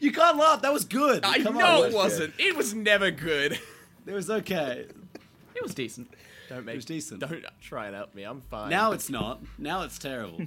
You 0.00 0.12
can't 0.12 0.36
laugh. 0.36 0.60
That 0.62 0.72
was 0.72 0.84
good. 0.84 1.24
I 1.24 1.38
Come 1.42 1.56
know 1.56 1.84
on. 1.84 1.88
it 1.90 1.94
wasn't. 1.94 2.34
It 2.38 2.54
was 2.56 2.74
never 2.74 3.10
good. 3.10 3.58
It 4.06 4.12
was 4.12 4.28
okay. 4.28 4.84
It 5.54 5.62
was 5.62 5.74
decent. 5.74 6.10
Don't 6.48 6.64
make 6.64 6.74
it 6.74 6.76
was 6.76 6.84
decent. 6.84 7.20
Don't 7.20 7.44
try 7.60 7.86
and 7.86 7.94
help 7.94 8.14
me. 8.14 8.22
I'm 8.22 8.40
fine. 8.40 8.70
Now 8.70 8.92
it's 8.92 9.10
not. 9.10 9.40
Now 9.58 9.82
it's 9.82 9.98
terrible. 9.98 10.46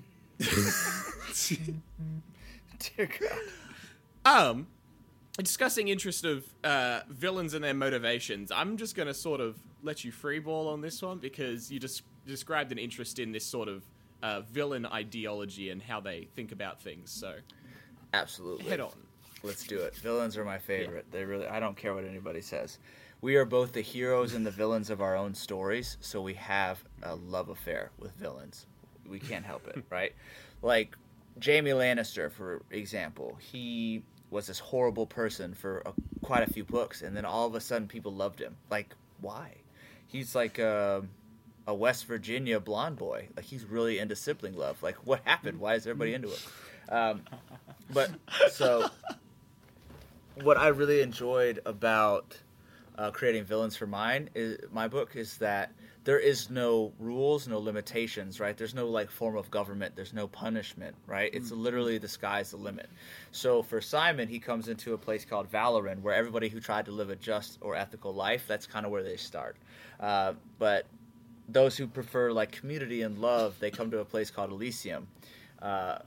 Dear 2.95 3.09
God. 3.19 3.39
um, 4.53 4.67
discussing 5.37 5.87
interest 5.87 6.25
of 6.25 6.45
uh, 6.63 7.01
villains 7.09 7.53
and 7.53 7.63
their 7.63 7.73
motivations. 7.73 8.51
I'm 8.51 8.77
just 8.77 8.95
gonna 8.95 9.13
sort 9.13 9.41
of 9.41 9.57
let 9.83 10.03
you 10.03 10.11
freeball 10.11 10.71
on 10.71 10.81
this 10.81 11.01
one 11.01 11.19
because 11.19 11.71
you 11.71 11.79
just 11.79 12.03
described 12.27 12.71
an 12.71 12.77
interest 12.77 13.19
in 13.19 13.31
this 13.31 13.45
sort 13.45 13.67
of 13.67 13.83
uh, 14.21 14.41
villain 14.41 14.85
ideology 14.85 15.69
and 15.69 15.81
how 15.81 15.99
they 15.99 16.27
think 16.35 16.51
about 16.51 16.81
things. 16.81 17.11
So 17.11 17.35
Absolutely. 18.13 18.65
head 18.69 18.79
on. 18.79 18.91
Let's 19.43 19.63
do 19.63 19.79
it. 19.79 19.95
Villains 19.95 20.35
are 20.37 20.43
my 20.43 20.57
favorite. 20.57 21.05
They 21.11 21.23
really. 21.23 21.47
I 21.47 21.59
don't 21.59 21.77
care 21.77 21.93
what 21.93 22.03
anybody 22.03 22.41
says. 22.41 22.77
We 23.21 23.35
are 23.35 23.45
both 23.45 23.73
the 23.73 23.81
heroes 23.81 24.33
and 24.33 24.45
the 24.45 24.51
villains 24.51 24.89
of 24.89 25.01
our 25.01 25.15
own 25.15 25.33
stories, 25.35 25.97
so 25.99 26.21
we 26.21 26.35
have 26.35 26.83
a 27.03 27.15
love 27.15 27.49
affair 27.49 27.91
with 27.99 28.13
villains. 28.13 28.65
We 29.07 29.19
can't 29.19 29.45
help 29.45 29.67
it, 29.67 29.83
right? 29.89 30.13
Like 30.61 30.95
Jaime 31.43 31.71
Lannister, 31.71 32.31
for 32.31 32.61
example, 32.71 33.37
he 33.39 34.03
was 34.29 34.47
this 34.47 34.59
horrible 34.59 35.05
person 35.05 35.53
for 35.53 35.81
a, 35.85 35.93
quite 36.21 36.47
a 36.47 36.53
few 36.53 36.63
books, 36.63 37.01
and 37.01 37.15
then 37.15 37.25
all 37.25 37.45
of 37.47 37.55
a 37.55 37.61
sudden 37.61 37.87
people 37.87 38.13
loved 38.13 38.39
him. 38.39 38.55
Like, 38.69 38.95
why? 39.19 39.55
He's 40.07 40.35
like 40.35 40.59
a, 40.59 41.03
a 41.67 41.73
West 41.73 42.05
Virginia 42.05 42.59
blonde 42.59 42.97
boy. 42.97 43.27
Like, 43.35 43.45
he's 43.45 43.65
really 43.65 43.99
into 43.99 44.15
sibling 44.15 44.55
love. 44.55 44.81
Like, 44.81 44.95
what 45.05 45.21
happened? 45.25 45.59
Why 45.59 45.75
is 45.75 45.87
everybody 45.87 46.13
into 46.13 46.29
it? 46.29 46.45
Um, 46.89 47.21
but 47.91 48.11
so 48.51 48.89
what 50.41 50.57
I 50.57 50.67
really 50.67 51.01
enjoyed 51.01 51.59
about 51.65 52.37
uh, 52.99 53.09
creating 53.11 53.45
villains 53.45 53.77
for 53.77 53.87
mine 53.87 54.29
is 54.35 54.59
my 54.73 54.85
book 54.87 55.15
is 55.15 55.37
that 55.37 55.71
there 56.03 56.19
is 56.19 56.49
no 56.49 56.91
rules, 56.99 57.47
no 57.47 57.57
limitations, 57.57 58.41
right? 58.41 58.57
There's 58.57 58.75
no 58.75 58.87
like 58.87 59.09
form 59.09 59.37
of 59.37 59.49
government. 59.49 59.95
There's 59.95 60.13
no 60.13 60.27
punishment, 60.27 60.95
right? 61.07 61.33
It's 61.33 61.51
literally 61.51 61.97
the 61.97 62.09
sky's 62.09 62.51
the 62.51 62.57
limit. 62.57 62.89
So 63.31 63.63
for 63.63 63.79
Simon, 63.79 64.27
he 64.27 64.37
comes 64.37 64.67
into 64.67 64.93
a 64.93 64.97
place 64.97 65.23
called 65.23 65.49
Valoran, 65.49 66.01
where 66.01 66.13
everybody 66.13 66.49
who 66.49 66.59
tried 66.59 66.85
to 66.85 66.91
live 66.91 67.09
a 67.09 67.15
just 67.15 67.57
or 67.61 67.73
ethical 67.75 68.13
life, 68.13 68.45
that's 68.47 68.67
kind 68.67 68.85
of 68.85 68.91
where 68.91 69.03
they 69.03 69.15
start. 69.15 69.55
Uh, 70.01 70.33
but 70.57 70.85
those 71.47 71.77
who 71.77 71.87
prefer 71.87 72.33
like 72.33 72.51
community 72.51 73.03
and 73.03 73.19
love, 73.19 73.57
they 73.59 73.71
come 73.71 73.91
to 73.91 73.99
a 73.99 74.05
place 74.05 74.29
called 74.29 74.51
Elysium. 74.51 75.07
Uh, 75.61 75.99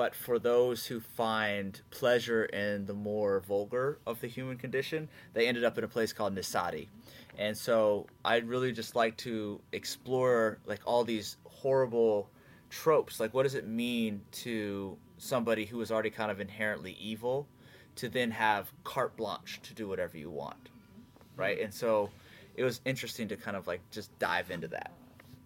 but 0.00 0.14
for 0.14 0.38
those 0.38 0.86
who 0.86 0.98
find 0.98 1.78
pleasure 1.90 2.46
in 2.46 2.86
the 2.86 2.94
more 2.94 3.40
vulgar 3.40 3.98
of 4.06 4.18
the 4.22 4.28
human 4.28 4.56
condition, 4.56 5.10
they 5.34 5.46
ended 5.46 5.62
up 5.62 5.76
in 5.76 5.84
a 5.84 5.88
place 5.88 6.10
called 6.10 6.34
Nisati. 6.34 6.88
And 7.36 7.54
so 7.54 8.06
I'd 8.24 8.48
really 8.48 8.72
just 8.72 8.96
like 8.96 9.18
to 9.18 9.60
explore 9.72 10.58
like 10.64 10.80
all 10.86 11.04
these 11.04 11.36
horrible 11.44 12.30
tropes. 12.70 13.20
Like 13.20 13.34
what 13.34 13.42
does 13.42 13.54
it 13.54 13.68
mean 13.68 14.22
to 14.46 14.96
somebody 15.18 15.66
who 15.66 15.78
is 15.82 15.92
already 15.92 16.08
kind 16.08 16.30
of 16.30 16.40
inherently 16.40 16.96
evil 16.98 17.46
to 17.96 18.08
then 18.08 18.30
have 18.30 18.72
carte 18.84 19.14
blanche 19.18 19.60
to 19.64 19.74
do 19.74 19.86
whatever 19.86 20.16
you 20.16 20.30
want. 20.30 20.70
Right? 21.36 21.60
And 21.60 21.74
so 21.74 22.08
it 22.56 22.64
was 22.64 22.80
interesting 22.86 23.28
to 23.28 23.36
kind 23.36 23.54
of 23.54 23.66
like 23.66 23.82
just 23.90 24.18
dive 24.18 24.50
into 24.50 24.68
that. 24.68 24.92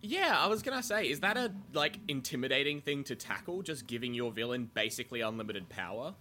Yeah, 0.05 0.37
I 0.39 0.49
was 0.49 0.63
gonna 0.63 0.83
say, 0.83 1.09
is 1.09 1.21
that 1.21 1.39
a 1.39 1.51
like 1.73 1.99
intimidating 2.09 2.83
thing 2.83 3.05
to 3.05 3.17
tackle? 3.17 3.63
Just 3.63 3.87
giving 3.87 4.13
your 4.13 4.31
villain 4.31 4.71
basically 4.75 5.23
unlimited 5.23 5.71
power? 5.71 6.15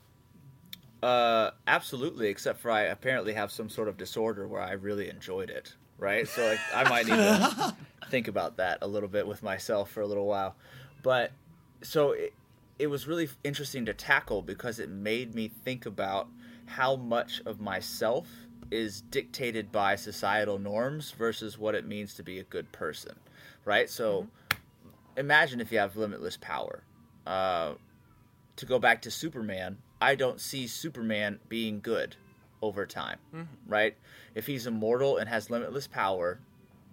Uh, 1.02 1.52
absolutely. 1.68 2.30
Except 2.30 2.62
for 2.62 2.72
I 2.72 2.84
apparently 2.84 3.34
have 3.34 3.52
some 3.52 3.70
sort 3.70 3.90
of 3.90 3.98
disorder 3.98 4.48
where 4.48 4.62
I 4.62 4.72
really 4.72 5.10
enjoyed 5.10 5.50
it. 5.50 5.74
Right, 6.00 6.28
so 6.28 6.46
like, 6.46 6.60
I 6.74 6.90
might 6.90 7.06
need 7.06 7.16
to 7.16 7.76
think 8.10 8.28
about 8.28 8.58
that 8.58 8.80
a 8.82 8.88
little 8.88 9.08
bit 9.08 9.28
with 9.28 9.44
myself 9.44 9.92
for 9.92 10.02
a 10.02 10.08
little 10.08 10.26
while. 10.26 10.56
But 11.02 11.32
so 11.82 12.12
it, 12.12 12.34
it 12.80 12.88
was 12.88 13.08
really 13.08 13.30
interesting 13.44 13.86
to 13.86 13.94
tackle 13.94 14.42
because 14.42 14.80
it 14.80 14.90
made 14.90 15.36
me 15.36 15.50
think 15.50 15.86
about 15.86 16.28
how 16.66 16.96
much 16.96 17.42
of 17.46 17.60
myself 17.62 18.28
is 18.72 19.02
dictated 19.02 19.72
by 19.72 19.96
societal 19.96 20.58
norms 20.58 21.12
versus 21.12 21.58
what 21.58 21.76
it 21.76 21.86
means 21.86 22.16
to 22.16 22.24
be 22.24 22.40
a 22.40 22.44
good 22.44 22.72
person. 22.72 23.16
Right, 23.66 23.90
so 23.90 24.28
imagine 25.16 25.62
if 25.62 25.72
you 25.72 25.80
have 25.80 25.96
limitless 25.96 26.38
power. 26.38 26.84
Uh, 27.26 27.74
to 28.58 28.66
go 28.66 28.78
back 28.78 29.02
to 29.04 29.12
Superman, 29.12 29.78
I 30.02 30.16
don't 30.16 30.40
see 30.42 30.68
Superman 30.68 31.40
being 31.50 31.80
good 31.80 32.16
over 32.62 32.86
time, 32.86 33.18
right? 33.68 33.96
If 34.36 34.46
he's 34.48 34.68
immortal 34.68 35.18
and 35.18 35.28
has 35.30 35.50
limitless 35.50 35.88
power, 35.88 36.40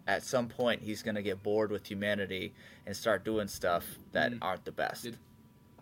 at 0.06 0.22
some 0.22 0.48
point 0.48 0.82
he's 0.82 1.02
going 1.02 1.16
to 1.16 1.22
get 1.22 1.42
bored 1.42 1.70
with 1.70 1.86
humanity 1.86 2.54
and 2.86 2.96
start 2.96 3.24
doing 3.24 3.46
stuff 3.48 3.84
that 4.12 4.32
aren't 4.40 4.64
the 4.64 4.72
best. 4.72 5.02
Did 5.02 5.18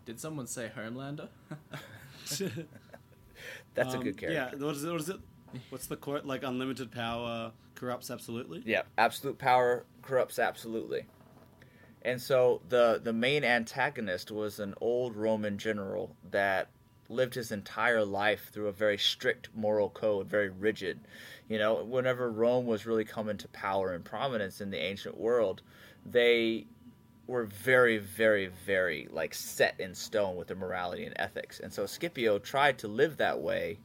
did 0.06 0.18
someone 0.18 0.46
say 0.46 0.70
Homelander? 0.74 1.28
That's 3.74 3.94
a 3.94 3.98
Um, 3.98 4.02
good 4.04 4.16
character. 4.16 4.56
Yeah, 4.58 4.64
what 4.66 4.74
is 4.74 4.84
it? 4.84 4.90
What 4.90 5.00
is 5.00 5.08
it? 5.10 5.20
What's 5.70 5.86
the 5.86 5.96
quote? 5.96 6.24
Like 6.24 6.42
unlimited 6.42 6.90
power 6.90 7.52
corrupts 7.74 8.10
absolutely. 8.10 8.62
Yeah, 8.64 8.82
absolute 8.96 9.38
power 9.38 9.84
corrupts 10.02 10.38
absolutely. 10.38 11.06
And 12.02 12.20
so 12.20 12.62
the 12.68 13.00
the 13.02 13.12
main 13.12 13.44
antagonist 13.44 14.30
was 14.30 14.60
an 14.60 14.74
old 14.80 15.16
Roman 15.16 15.58
general 15.58 16.16
that 16.30 16.68
lived 17.08 17.34
his 17.34 17.52
entire 17.52 18.04
life 18.04 18.50
through 18.52 18.68
a 18.68 18.72
very 18.72 18.98
strict 18.98 19.48
moral 19.54 19.88
code, 19.88 20.28
very 20.28 20.50
rigid. 20.50 21.00
You 21.48 21.58
know, 21.58 21.82
whenever 21.82 22.30
Rome 22.30 22.66
was 22.66 22.86
really 22.86 23.04
coming 23.04 23.38
to 23.38 23.48
power 23.48 23.92
and 23.92 24.04
prominence 24.04 24.60
in 24.60 24.70
the 24.70 24.78
ancient 24.78 25.16
world, 25.16 25.62
they 26.04 26.66
were 27.26 27.44
very, 27.44 27.98
very, 27.98 28.46
very 28.46 29.08
like 29.10 29.34
set 29.34 29.78
in 29.78 29.94
stone 29.94 30.36
with 30.36 30.48
their 30.48 30.56
morality 30.56 31.04
and 31.04 31.14
ethics. 31.18 31.60
And 31.60 31.72
so 31.72 31.86
Scipio 31.86 32.38
tried 32.38 32.78
to 32.78 32.88
live 32.88 33.16
that 33.16 33.40
way 33.40 33.78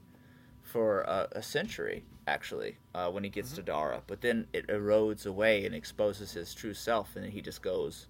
for 0.74 1.02
a, 1.02 1.28
a 1.34 1.44
century, 1.44 2.04
actually, 2.26 2.78
uh, 2.95 3.08
when 3.10 3.24
he 3.24 3.30
gets 3.30 3.52
to 3.54 3.62
Dara. 3.62 4.02
But 4.08 4.22
then 4.22 4.48
it 4.54 4.68
erodes 4.68 5.28
away 5.28 5.68
and 5.68 5.76
exposes 5.76 6.32
his 6.34 6.56
true 6.56 6.74
self, 6.74 7.16
and 7.16 7.32
he 7.32 7.41
just 7.41 7.62
goes 7.62 8.08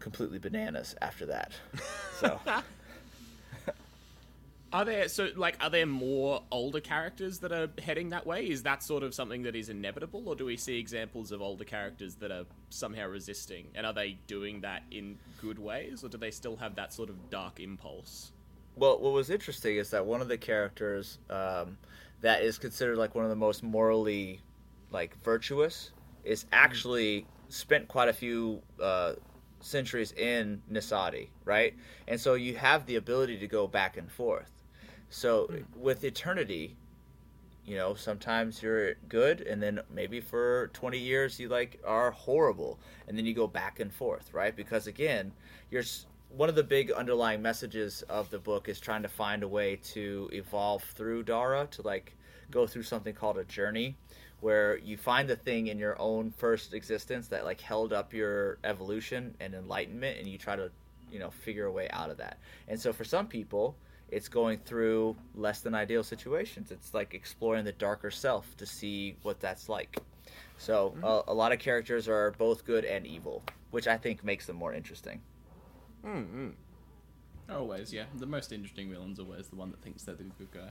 completely 0.00 0.40
bananas 0.40 0.96
after 1.00 1.24
that. 1.26 1.52
So 2.18 2.40
Are 4.72 4.84
there 4.84 5.08
so 5.08 5.28
like 5.36 5.56
are 5.60 5.70
there 5.70 5.86
more 5.86 6.42
older 6.50 6.80
characters 6.80 7.38
that 7.40 7.52
are 7.52 7.68
heading 7.80 8.08
that 8.10 8.26
way? 8.26 8.48
Is 8.48 8.62
that 8.64 8.82
sort 8.82 9.02
of 9.02 9.14
something 9.14 9.42
that 9.42 9.54
is 9.54 9.68
inevitable, 9.68 10.28
or 10.28 10.34
do 10.34 10.46
we 10.46 10.56
see 10.56 10.78
examples 10.78 11.30
of 11.30 11.40
older 11.40 11.64
characters 11.64 12.16
that 12.16 12.30
are 12.30 12.44
somehow 12.70 13.06
resisting? 13.06 13.66
And 13.74 13.86
are 13.86 13.92
they 13.92 14.18
doing 14.26 14.62
that 14.62 14.82
in 14.90 15.18
good 15.40 15.58
ways, 15.58 16.02
or 16.02 16.08
do 16.08 16.18
they 16.18 16.30
still 16.30 16.56
have 16.56 16.74
that 16.76 16.92
sort 16.92 17.10
of 17.10 17.30
dark 17.30 17.60
impulse? 17.60 18.32
Well, 18.76 18.98
what 19.00 19.12
was 19.12 19.30
interesting 19.30 19.76
is 19.76 19.90
that 19.90 20.04
one 20.04 20.20
of 20.20 20.28
the 20.28 20.36
characters 20.36 21.18
um, 21.30 21.78
that 22.20 22.42
is 22.42 22.58
considered 22.58 22.98
like 22.98 23.14
one 23.14 23.24
of 23.24 23.30
the 23.30 23.36
most 23.36 23.62
morally 23.62 24.40
like 24.90 25.16
virtuous 25.24 25.92
is 26.24 26.44
actually 26.52 27.26
spent 27.48 27.88
quite 27.88 28.08
a 28.08 28.12
few 28.12 28.60
uh, 28.82 29.14
centuries 29.60 30.12
in 30.12 30.60
Nisati, 30.70 31.28
right? 31.44 31.74
And 32.06 32.20
so 32.20 32.34
you 32.34 32.56
have 32.56 32.84
the 32.84 32.96
ability 32.96 33.38
to 33.38 33.46
go 33.46 33.66
back 33.66 33.96
and 33.96 34.10
forth. 34.10 34.50
So 35.08 35.48
with 35.74 36.04
eternity, 36.04 36.76
you 37.64 37.76
know, 37.76 37.94
sometimes 37.94 38.62
you're 38.62 38.94
good, 39.08 39.40
and 39.40 39.62
then 39.62 39.80
maybe 39.92 40.20
for 40.20 40.70
20 40.74 40.98
years 40.98 41.40
you 41.40 41.48
like 41.48 41.80
are 41.84 42.10
horrible, 42.10 42.78
and 43.08 43.16
then 43.16 43.24
you 43.24 43.34
go 43.34 43.46
back 43.46 43.80
and 43.80 43.92
forth, 43.92 44.32
right? 44.34 44.54
Because 44.54 44.86
again, 44.86 45.32
you're 45.70 45.82
one 46.36 46.50
of 46.50 46.54
the 46.54 46.62
big 46.62 46.90
underlying 46.92 47.40
messages 47.40 48.02
of 48.10 48.28
the 48.30 48.38
book 48.38 48.68
is 48.68 48.78
trying 48.78 49.02
to 49.02 49.08
find 49.08 49.42
a 49.42 49.48
way 49.48 49.76
to 49.76 50.28
evolve 50.32 50.82
through 50.82 51.22
Dara 51.22 51.66
to 51.70 51.82
like 51.82 52.14
go 52.50 52.66
through 52.66 52.82
something 52.82 53.14
called 53.14 53.38
a 53.38 53.44
journey 53.44 53.96
where 54.40 54.76
you 54.78 54.98
find 54.98 55.26
the 55.28 55.36
thing 55.36 55.68
in 55.68 55.78
your 55.78 55.98
own 55.98 56.30
first 56.30 56.74
existence 56.74 57.28
that 57.28 57.46
like 57.46 57.60
held 57.60 57.94
up 57.94 58.12
your 58.12 58.58
evolution 58.64 59.34
and 59.40 59.54
enlightenment 59.54 60.18
and 60.18 60.28
you 60.28 60.36
try 60.36 60.54
to 60.54 60.70
you 61.10 61.18
know 61.18 61.30
figure 61.30 61.66
a 61.66 61.72
way 61.72 61.88
out 61.90 62.10
of 62.10 62.18
that. 62.18 62.38
And 62.68 62.78
so 62.78 62.92
for 62.92 63.04
some 63.04 63.26
people 63.26 63.74
it's 64.10 64.28
going 64.28 64.58
through 64.58 65.16
less 65.34 65.62
than 65.62 65.74
ideal 65.74 66.04
situations. 66.04 66.70
It's 66.70 66.92
like 66.92 67.14
exploring 67.14 67.64
the 67.64 67.72
darker 67.72 68.10
self 68.10 68.56
to 68.58 68.66
see 68.66 69.16
what 69.22 69.40
that's 69.40 69.68
like. 69.68 69.98
So 70.58 70.92
mm-hmm. 70.94 71.04
a, 71.04 71.22
a 71.28 71.34
lot 71.34 71.52
of 71.52 71.58
characters 71.58 72.08
are 72.08 72.32
both 72.32 72.64
good 72.66 72.84
and 72.84 73.06
evil 73.06 73.42
which 73.70 73.86
i 73.86 73.96
think 73.96 74.24
makes 74.24 74.46
them 74.46 74.56
more 74.56 74.72
interesting 74.72 75.20
Always, 77.50 77.92
yeah. 77.92 78.04
The 78.16 78.26
most 78.26 78.52
interesting 78.52 78.90
villain's 78.90 79.18
always 79.20 79.48
the 79.48 79.56
one 79.56 79.70
that 79.70 79.80
thinks 79.82 80.02
they're 80.02 80.14
the 80.14 80.24
good 80.24 80.50
guy. 80.52 80.70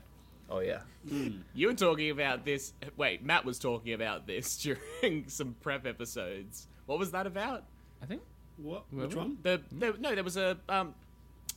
oh 0.49 0.59
yeah 0.59 0.81
You 1.53 1.67
were 1.67 1.73
talking 1.73 2.09
about 2.09 2.45
this. 2.45 2.73
Wait, 2.97 3.23
Matt 3.23 3.45
was 3.45 3.59
talking 3.59 3.93
about 3.93 4.27
this 4.27 4.57
during 5.01 5.27
some 5.27 5.55
prep 5.61 5.85
episodes. 5.85 6.67
What 6.85 6.99
was 6.99 7.11
that 7.11 7.25
about? 7.27 7.63
I 8.01 8.05
think. 8.05 8.21
What? 8.57 8.83
Which 8.91 9.15
we? 9.15 9.17
one? 9.21 9.37
The, 9.43 9.61
the 9.71 9.95
no, 9.99 10.15
there 10.15 10.23
was 10.23 10.37
a 10.37 10.57
um. 10.69 10.93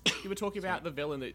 You 0.22 0.28
were 0.30 0.34
talking 0.34 0.58
about 0.58 0.82
the 0.84 0.90
villain 0.90 1.20
that 1.20 1.34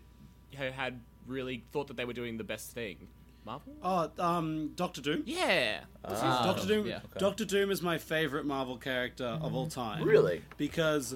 had 0.57 0.99
really 1.27 1.63
thought 1.71 1.87
that 1.87 1.95
they 1.97 2.05
were 2.05 2.13
doing 2.13 2.37
the 2.37 2.43
best 2.43 2.71
thing. 2.71 3.07
Marvel. 3.45 3.73
Oh, 3.83 4.09
um, 4.19 4.71
Doctor 4.75 5.01
Doom. 5.01 5.23
Yeah. 5.25 5.81
Ah, 6.05 6.43
Doctor 6.45 6.67
Doom. 6.67 6.87
yeah. 6.87 6.97
Okay. 6.97 7.19
Doctor 7.19 7.45
Doom 7.45 7.71
is 7.71 7.81
my 7.81 7.97
favorite 7.97 8.45
Marvel 8.45 8.77
character 8.77 9.25
of 9.41 9.53
all 9.53 9.67
time. 9.67 10.03
Really? 10.03 10.41
Because, 10.57 11.15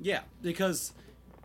yeah, 0.00 0.20
because 0.42 0.92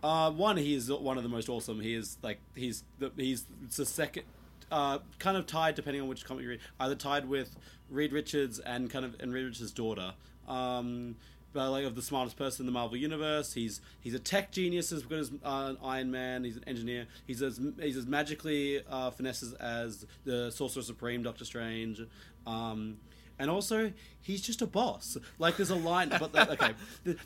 uh, 0.02 0.30
one, 0.30 0.56
he 0.56 0.74
is 0.74 0.90
one 0.90 1.16
of 1.16 1.22
the 1.22 1.28
most 1.28 1.48
awesome. 1.48 1.80
He 1.80 1.94
is 1.94 2.16
like 2.22 2.38
he's 2.54 2.84
the 2.98 3.10
he's 3.16 3.44
the 3.76 3.86
second. 3.86 4.24
Uh, 4.70 4.98
kind 5.18 5.36
of 5.36 5.46
tied, 5.46 5.74
depending 5.74 6.00
on 6.00 6.06
which 6.06 6.24
comic 6.24 6.44
you 6.44 6.50
read, 6.50 6.60
either 6.78 6.94
tied 6.94 7.28
with 7.28 7.56
Reed 7.90 8.12
Richards 8.12 8.60
and 8.60 8.88
kind 8.88 9.04
of 9.04 9.16
and 9.20 9.32
Reed 9.32 9.46
Richards' 9.46 9.72
daughter. 9.72 10.14
Um, 10.46 11.16
but 11.52 11.70
like 11.70 11.84
of 11.84 11.96
the 11.96 12.02
smartest 12.02 12.36
person 12.36 12.62
in 12.62 12.66
the 12.66 12.72
Marvel 12.72 12.96
universe, 12.96 13.52
he's 13.52 13.80
he's 14.00 14.14
a 14.14 14.18
tech 14.18 14.52
genius 14.52 14.92
as 14.92 15.02
good 15.02 15.18
as 15.18 15.32
uh, 15.42 15.74
Iron 15.82 16.10
Man. 16.10 16.44
He's 16.44 16.56
an 16.56 16.64
engineer. 16.66 17.06
He's 17.26 17.42
as 17.42 17.60
he's 17.80 17.96
as 17.96 18.06
magically 18.06 18.82
uh, 18.88 19.10
finesses 19.10 19.54
as 19.54 20.06
the 20.24 20.50
Sorcerer 20.50 20.82
Supreme, 20.82 21.22
Doctor 21.22 21.44
Strange. 21.44 22.02
Um, 22.46 22.98
and 23.40 23.50
also, 23.50 23.90
he's 24.20 24.42
just 24.42 24.60
a 24.60 24.66
boss. 24.66 25.16
Like 25.38 25.56
there's 25.56 25.70
a 25.70 25.74
line, 25.74 26.10
but 26.10 26.36
okay, 26.36 26.74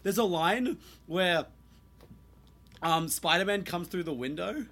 there's 0.04 0.16
a 0.16 0.24
line 0.24 0.78
where 1.06 1.46
um, 2.82 3.08
Spider-Man 3.08 3.64
comes 3.64 3.88
through 3.88 4.04
the 4.04 4.12
window, 4.14 4.64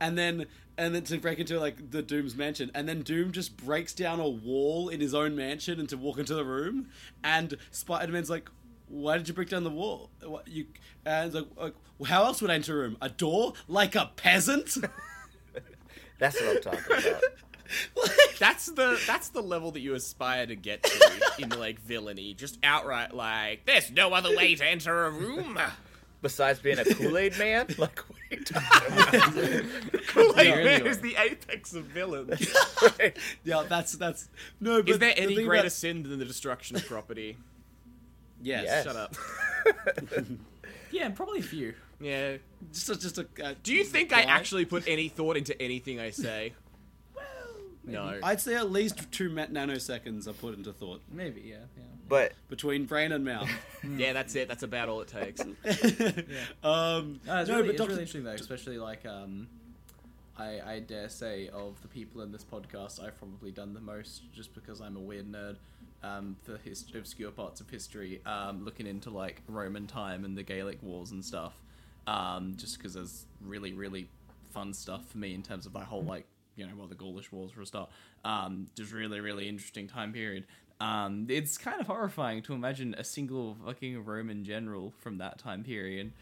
and 0.00 0.16
then 0.16 0.46
and 0.78 0.94
then 0.94 1.02
to 1.04 1.18
break 1.18 1.40
into 1.40 1.58
like 1.58 1.90
the 1.90 2.02
Doom's 2.02 2.36
mansion, 2.36 2.70
and 2.72 2.88
then 2.88 3.02
Doom 3.02 3.32
just 3.32 3.56
breaks 3.56 3.92
down 3.92 4.20
a 4.20 4.28
wall 4.28 4.88
in 4.88 5.00
his 5.00 5.12
own 5.12 5.34
mansion 5.34 5.80
and 5.80 5.88
to 5.88 5.96
walk 5.96 6.18
into 6.18 6.36
the 6.36 6.44
room, 6.44 6.88
and 7.22 7.58
Spider-Man's 7.72 8.30
like. 8.30 8.48
Why 8.88 9.18
did 9.18 9.26
you 9.26 9.34
break 9.34 9.48
down 9.48 9.64
the 9.64 9.70
wall? 9.70 10.10
What, 10.22 10.46
you 10.46 10.66
and 11.04 11.34
like, 11.34 11.46
like, 11.56 11.74
how 12.06 12.22
else 12.22 12.40
would 12.40 12.52
I 12.52 12.54
enter 12.54 12.72
a 12.72 12.82
room? 12.84 12.96
A 13.02 13.08
door, 13.08 13.54
like 13.66 13.96
a 13.96 14.12
peasant. 14.14 14.76
that's 16.20 16.40
what 16.40 16.56
i'm 16.56 16.62
talking 16.62 17.10
about 17.10 17.22
That's 18.38 18.66
the 18.66 19.00
that's 19.06 19.30
the 19.30 19.42
level 19.42 19.70
that 19.72 19.80
you 19.80 19.94
aspire 19.94 20.46
to 20.46 20.54
get 20.56 20.82
to 20.82 21.20
in 21.38 21.48
like 21.50 21.80
villainy. 21.80 22.34
Just 22.34 22.58
outright 22.62 23.14
like, 23.14 23.64
there's 23.66 23.90
no 23.90 24.12
other 24.12 24.36
way 24.36 24.54
to 24.54 24.64
enter 24.64 25.06
a 25.06 25.10
room. 25.10 25.58
besides 26.22 26.58
being 26.58 26.78
a 26.78 26.84
kool-aid 26.84 27.38
man 27.38 27.66
like 27.78 27.98
what 28.00 28.18
are 28.30 28.36
you 28.36 28.44
talking 28.44 28.92
about 28.92 30.36
like, 30.36 30.46
Yeah, 30.48 30.54
man 30.56 30.66
anyway. 30.68 30.88
is 30.90 31.00
the 31.00 31.14
apex 31.16 31.74
of 31.74 31.84
villains. 31.84 32.46
yeah, 33.44 33.64
that's 33.68 33.92
that's 33.92 34.28
no. 34.60 34.82
But 34.82 34.90
Is 34.90 34.98
there 34.98 35.14
any 35.16 35.36
thing 35.36 35.46
greater 35.46 35.62
about- 35.62 35.72
sin 35.72 36.02
than 36.02 36.18
the 36.18 36.24
destruction 36.24 36.76
of 36.76 36.86
property? 36.86 37.36
Yes. 38.42 38.64
Yes. 38.66 38.84
Shut 38.84 38.96
up. 38.96 39.14
Yeah, 40.90 41.08
probably 41.10 41.40
a 41.40 41.42
few. 41.42 41.74
Yeah. 42.00 42.36
Just 42.72 42.88
a, 42.90 42.96
just 42.98 43.18
a. 43.18 43.26
Uh, 43.42 43.54
Do 43.62 43.74
you 43.74 43.82
think 43.84 44.12
I 44.12 44.22
actually 44.22 44.64
put 44.66 44.86
any 44.86 45.08
thought 45.08 45.36
into 45.36 45.60
anything 45.60 45.98
I 46.00 46.10
say? 46.10 46.52
No. 47.86 48.18
I'd 48.22 48.40
say 48.40 48.54
at 48.54 48.70
least 48.70 49.10
two 49.12 49.28
ma- 49.30 49.46
nanoseconds 49.46 50.26
are 50.26 50.32
put 50.32 50.56
into 50.56 50.72
thought 50.72 51.00
Maybe, 51.10 51.42
yeah, 51.42 51.56
yeah. 51.76 51.82
But 52.08 52.32
between 52.48 52.84
brain 52.84 53.12
and 53.12 53.24
mouth. 53.24 53.48
Yeah, 53.96 54.12
that's 54.14 54.34
it. 54.34 54.48
That's 54.48 54.64
about 54.64 54.88
all 54.88 55.00
it 55.00 55.06
takes. 55.08 55.40
um, 55.40 55.54
No, 55.64 55.80
it's, 56.64 57.24
no, 57.24 57.36
really, 57.56 57.62
but 57.62 57.70
it's 57.70 57.78
Dr. 57.78 57.88
really 57.88 57.92
interesting 57.92 58.24
though, 58.24 58.32
especially 58.32 58.78
like 58.78 59.06
um, 59.06 59.46
I 60.36 60.60
I 60.66 60.80
dare 60.80 61.08
say 61.08 61.48
of 61.48 61.80
the 61.82 61.88
people 61.88 62.22
in 62.22 62.32
this 62.32 62.44
podcast, 62.44 63.02
I've 63.02 63.16
probably 63.18 63.52
done 63.52 63.74
the 63.74 63.80
most 63.80 64.22
just 64.32 64.54
because 64.54 64.80
I'm 64.80 64.96
a 64.96 65.00
weird 65.00 65.30
nerd. 65.30 65.56
Um, 66.02 66.36
for 66.42 66.58
his 66.58 66.84
obscure 66.94 67.30
parts 67.30 67.60
of 67.60 67.70
history, 67.70 68.20
um, 68.26 68.64
looking 68.64 68.86
into 68.86 69.10
like 69.10 69.42
Roman 69.48 69.86
time 69.86 70.24
and 70.24 70.36
the 70.36 70.42
Gaelic 70.42 70.82
wars 70.82 71.10
and 71.10 71.24
stuff, 71.24 71.54
um, 72.06 72.54
just 72.56 72.76
because 72.76 72.94
there's 72.94 73.26
really 73.40 73.72
really 73.72 74.08
fun 74.52 74.72
stuff 74.74 75.06
for 75.08 75.18
me 75.18 75.34
in 75.34 75.42
terms 75.42 75.66
of 75.66 75.74
my 75.74 75.84
whole 75.84 76.02
like 76.02 76.26
you 76.56 76.66
know 76.66 76.72
well 76.76 76.86
the 76.88 76.94
Gaulish 76.94 77.30
wars 77.32 77.52
for 77.52 77.60
a 77.62 77.66
start, 77.66 77.90
um, 78.24 78.66
just 78.74 78.92
really 78.92 79.20
really 79.20 79.48
interesting 79.48 79.86
time 79.86 80.12
period. 80.12 80.44
Um, 80.80 81.26
it's 81.30 81.56
kind 81.56 81.80
of 81.80 81.86
horrifying 81.86 82.42
to 82.42 82.52
imagine 82.52 82.94
a 82.98 83.04
single 83.04 83.56
fucking 83.64 84.04
Roman 84.04 84.44
general 84.44 84.92
from 84.98 85.16
that 85.18 85.38
time 85.38 85.64
period 85.64 86.12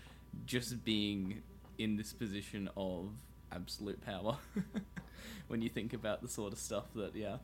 just 0.47 0.85
being 0.85 1.43
in 1.79 1.97
this 1.97 2.13
position 2.13 2.69
of 2.77 3.09
absolute 3.51 4.01
power 4.05 4.37
when 5.49 5.61
you 5.61 5.69
think 5.69 5.93
about 5.93 6.23
the 6.23 6.29
sort 6.29 6.53
of 6.53 6.59
stuff 6.59 6.85
that 6.95 7.17
yeah 7.17 7.37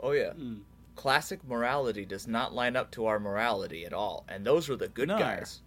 oh 0.00 0.12
yeah, 0.12 0.32
Mm. 0.38 0.60
classic 0.96 1.40
morality 1.46 2.04
does 2.04 2.26
not 2.28 2.54
line 2.54 2.76
up 2.76 2.90
to 2.92 3.06
our 3.06 3.18
morality 3.18 3.84
at 3.84 3.92
all, 3.92 4.24
and 4.28 4.44
those 4.44 4.68
were 4.68 4.76
the 4.76 4.88
good 4.88 5.08
No. 5.08 5.18
guys. 5.18 5.60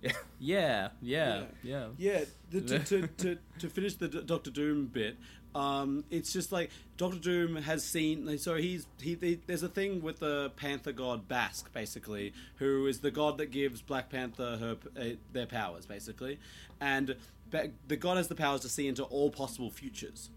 yeah 0.02 0.12
yeah 0.38 0.88
yeah, 1.02 1.44
Yeah. 1.62 1.86
Yeah, 1.98 2.24
the, 2.50 2.60
to, 2.62 2.78
to, 2.78 3.06
to, 3.06 3.38
to 3.58 3.68
finish 3.68 3.94
the 3.96 4.08
D- 4.08 4.22
Doctor 4.24 4.50
Doom 4.50 4.86
bit, 4.86 5.16
um, 5.54 6.04
it's 6.10 6.32
just 6.32 6.52
like 6.52 6.70
Doctor 6.96 7.18
Doom 7.18 7.56
has 7.56 7.84
seen. 7.84 8.38
So 8.38 8.56
he's 8.56 8.86
he, 9.00 9.16
he. 9.20 9.40
There's 9.46 9.62
a 9.62 9.68
thing 9.68 10.02
with 10.02 10.20
the 10.20 10.50
Panther 10.56 10.92
god 10.92 11.28
Bast, 11.28 11.72
basically, 11.72 12.32
who 12.56 12.86
is 12.86 13.00
the 13.00 13.10
god 13.10 13.38
that 13.38 13.50
gives 13.50 13.80
Black 13.82 14.10
Panther 14.10 14.56
her 14.58 14.76
uh, 15.00 15.16
their 15.32 15.46
powers, 15.46 15.86
basically, 15.86 16.38
and 16.80 17.16
the 17.50 17.96
god 17.96 18.16
has 18.16 18.28
the 18.28 18.34
powers 18.34 18.60
to 18.62 18.68
see 18.68 18.88
into 18.88 19.04
all 19.04 19.30
possible 19.30 19.70
futures. 19.70 20.30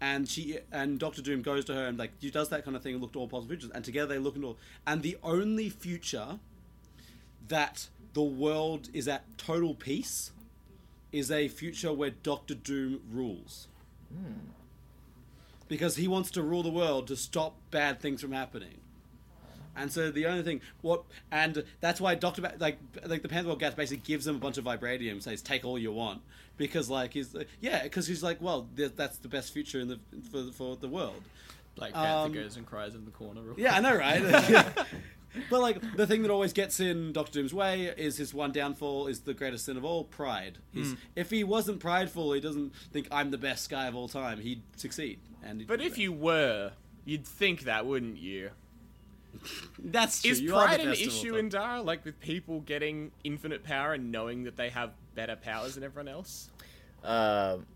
And 0.00 0.28
she 0.28 0.58
and 0.70 0.98
Doctor 0.98 1.22
Doom 1.22 1.42
goes 1.42 1.64
to 1.64 1.74
her 1.74 1.86
and 1.86 1.98
like 1.98 2.12
she 2.20 2.30
does 2.30 2.50
that 2.50 2.64
kind 2.64 2.76
of 2.76 2.82
thing 2.84 2.94
and 2.94 3.02
look 3.02 3.12
to 3.14 3.18
all 3.18 3.26
possible 3.26 3.48
futures, 3.48 3.70
and 3.74 3.84
together 3.84 4.14
they 4.14 4.18
look 4.20 4.36
into 4.36 4.48
all. 4.48 4.58
And 4.86 5.02
the 5.02 5.18
only 5.24 5.70
future 5.70 6.38
that 7.48 7.88
the 8.12 8.22
world 8.22 8.88
is 8.92 9.08
at 9.08 9.24
total 9.38 9.74
peace 9.74 10.30
is 11.12 11.30
a 11.30 11.48
future 11.48 11.92
where 11.92 12.10
Doctor 12.10 12.54
Doom 12.54 13.00
rules. 13.10 13.68
Because 15.68 15.96
he 15.96 16.06
wants 16.06 16.30
to 16.32 16.42
rule 16.42 16.62
the 16.62 16.70
world 16.70 17.08
to 17.08 17.16
stop 17.16 17.56
bad 17.70 18.00
things 18.00 18.20
from 18.20 18.32
happening. 18.32 18.78
And 19.76 19.92
so 19.92 20.10
the 20.10 20.26
only 20.26 20.42
thing, 20.42 20.62
what, 20.80 21.02
and 21.30 21.62
that's 21.80 22.00
why 22.00 22.14
Doctor, 22.14 22.40
ba- 22.40 22.54
like, 22.58 22.78
like 23.04 23.20
the 23.22 23.28
Panther 23.28 23.54
Gas 23.56 23.74
basically 23.74 24.02
gives 24.06 24.26
him 24.26 24.36
a 24.36 24.38
bunch 24.38 24.56
of 24.56 24.64
vibranium, 24.64 25.22
says 25.22 25.42
take 25.42 25.64
all 25.66 25.78
you 25.78 25.92
want, 25.92 26.22
because 26.56 26.88
like 26.88 27.12
he's, 27.12 27.36
yeah, 27.60 27.82
because 27.82 28.06
he's 28.06 28.22
like, 28.22 28.40
well, 28.40 28.68
th- 28.76 28.92
that's 28.96 29.18
the 29.18 29.28
best 29.28 29.52
future 29.52 29.78
in 29.80 29.88
the 29.88 29.98
for 30.30 30.44
for 30.52 30.76
the 30.76 30.88
world. 30.88 31.20
Like 31.76 31.92
Panther 31.92 32.26
Um, 32.28 32.32
goes 32.32 32.56
and 32.56 32.64
cries 32.64 32.94
in 32.94 33.04
the 33.04 33.10
corner 33.10 33.42
real 33.42 33.54
Yeah, 33.58 33.74
I 33.76 33.80
know, 33.80 33.94
right? 33.94 34.22
but 35.50 35.60
like 35.60 35.96
the 35.96 36.06
thing 36.06 36.22
that 36.22 36.30
always 36.30 36.52
gets 36.52 36.80
in 36.80 37.12
Doctor 37.12 37.40
Doom's 37.40 37.54
way 37.54 37.86
is 37.96 38.16
his 38.16 38.32
one 38.34 38.52
downfall 38.52 39.06
is 39.06 39.20
the 39.20 39.34
greatest 39.34 39.66
sin 39.66 39.76
of 39.76 39.84
all, 39.84 40.04
pride. 40.04 40.58
He's, 40.72 40.94
If 41.14 41.30
he 41.30 41.44
wasn't 41.44 41.80
prideful, 41.80 42.32
he 42.32 42.40
doesn't 42.40 42.74
think 42.92 43.08
I'm 43.10 43.30
the 43.30 43.38
best 43.38 43.70
guy 43.70 43.86
of 43.86 43.94
all 43.96 44.08
time. 44.08 44.40
He'd 44.40 44.62
succeed. 44.76 45.18
And 45.42 45.60
he'd 45.60 45.68
But 45.68 45.80
if 45.80 45.94
that. 45.94 46.00
you 46.00 46.12
were, 46.12 46.72
you'd 47.04 47.26
think 47.26 47.62
that, 47.62 47.86
wouldn't 47.86 48.18
you? 48.18 48.50
that's 49.78 50.22
true. 50.22 50.30
Is 50.30 50.40
you 50.40 50.50
pride 50.52 50.80
an 50.80 50.88
best 50.88 51.02
of 51.02 51.08
all 51.08 51.14
issue 51.14 51.36
in 51.36 51.48
Dara? 51.48 51.82
Like 51.82 52.04
with 52.04 52.18
people 52.20 52.60
getting 52.60 53.12
infinite 53.24 53.64
power 53.64 53.92
and 53.94 54.10
knowing 54.10 54.44
that 54.44 54.56
they 54.56 54.70
have 54.70 54.92
better 55.14 55.36
powers 55.36 55.74
than 55.74 55.84
everyone 55.84 56.08
else? 56.08 56.50
Um, 57.04 57.66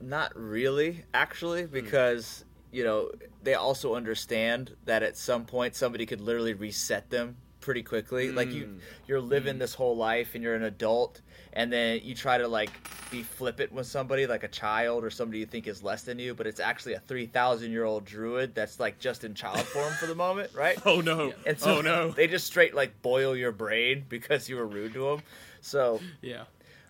not 0.00 0.32
really, 0.36 1.04
actually, 1.12 1.66
because 1.66 2.44
you 2.70 2.84
know 2.84 3.10
they 3.42 3.54
also 3.54 3.94
understand 3.94 4.76
that 4.84 5.02
at 5.02 5.16
some 5.16 5.44
point 5.44 5.74
somebody 5.74 6.06
could 6.06 6.20
literally 6.20 6.54
reset 6.54 7.10
them 7.10 7.36
pretty 7.60 7.82
quickly. 7.82 8.32
Like 8.32 8.52
you, 8.52 8.64
mm. 8.64 8.78
you're 9.06 9.20
living 9.20 9.56
mm. 9.56 9.58
this 9.58 9.74
whole 9.74 9.96
life 9.96 10.34
and 10.34 10.42
you're 10.42 10.54
an 10.54 10.64
adult, 10.64 11.20
and 11.52 11.72
then 11.72 12.00
you 12.02 12.14
try 12.14 12.38
to 12.38 12.48
like 12.48 12.70
be 13.10 13.22
flippant 13.22 13.72
with 13.72 13.86
somebody, 13.86 14.26
like 14.26 14.44
a 14.44 14.48
child 14.48 15.04
or 15.04 15.10
somebody 15.10 15.40
you 15.40 15.46
think 15.46 15.66
is 15.66 15.82
less 15.82 16.02
than 16.02 16.18
you, 16.18 16.34
but 16.34 16.46
it's 16.46 16.60
actually 16.60 16.94
a 16.94 17.00
three 17.00 17.26
thousand 17.26 17.70
year 17.70 17.84
old 17.84 18.04
druid 18.04 18.54
that's 18.54 18.80
like 18.80 18.98
just 18.98 19.24
in 19.24 19.34
child 19.34 19.60
form 19.60 19.92
for 19.94 20.06
the 20.06 20.14
moment, 20.14 20.50
right? 20.54 20.78
Oh 20.86 21.00
no! 21.00 21.32
And 21.46 21.58
so 21.58 21.78
oh 21.78 21.80
no! 21.82 22.10
they 22.10 22.26
just 22.26 22.46
straight 22.46 22.74
like 22.74 23.00
boil 23.02 23.36
your 23.36 23.52
brain 23.52 24.04
because 24.08 24.48
you 24.48 24.56
were 24.56 24.66
rude 24.66 24.94
to 24.94 25.04
them. 25.04 25.22
So, 25.60 26.00
yeah 26.22 26.44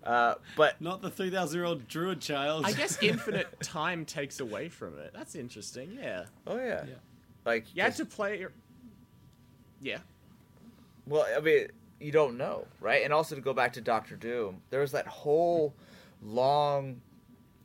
uh, 0.04 0.34
but 0.56 0.80
Not 0.80 1.02
the 1.02 1.10
3,000 1.10 1.58
year 1.58 1.66
old 1.66 1.86
druid 1.88 2.20
child. 2.20 2.64
I 2.64 2.72
guess 2.72 2.98
infinite 3.02 3.60
time 3.60 4.04
takes 4.04 4.40
away 4.40 4.68
from 4.68 4.98
it. 4.98 5.12
That's 5.14 5.34
interesting. 5.34 5.98
Yeah, 6.00 6.24
oh 6.46 6.56
yeah, 6.56 6.84
Yeah. 6.86 6.94
like 7.44 7.66
you 7.74 7.82
had 7.82 7.96
to 7.96 8.04
play. 8.04 8.40
Your... 8.40 8.52
Yeah. 9.80 9.98
Well, 11.06 11.26
I 11.36 11.40
mean, 11.40 11.68
you 12.00 12.12
don't 12.12 12.36
know, 12.36 12.66
right? 12.80 13.02
And 13.04 13.12
also 13.12 13.34
to 13.34 13.40
go 13.40 13.52
back 13.52 13.72
to 13.74 13.80
Doctor 13.80 14.16
Doom, 14.16 14.62
there 14.70 14.80
was 14.80 14.92
that 14.92 15.06
whole 15.06 15.74
long, 16.22 17.00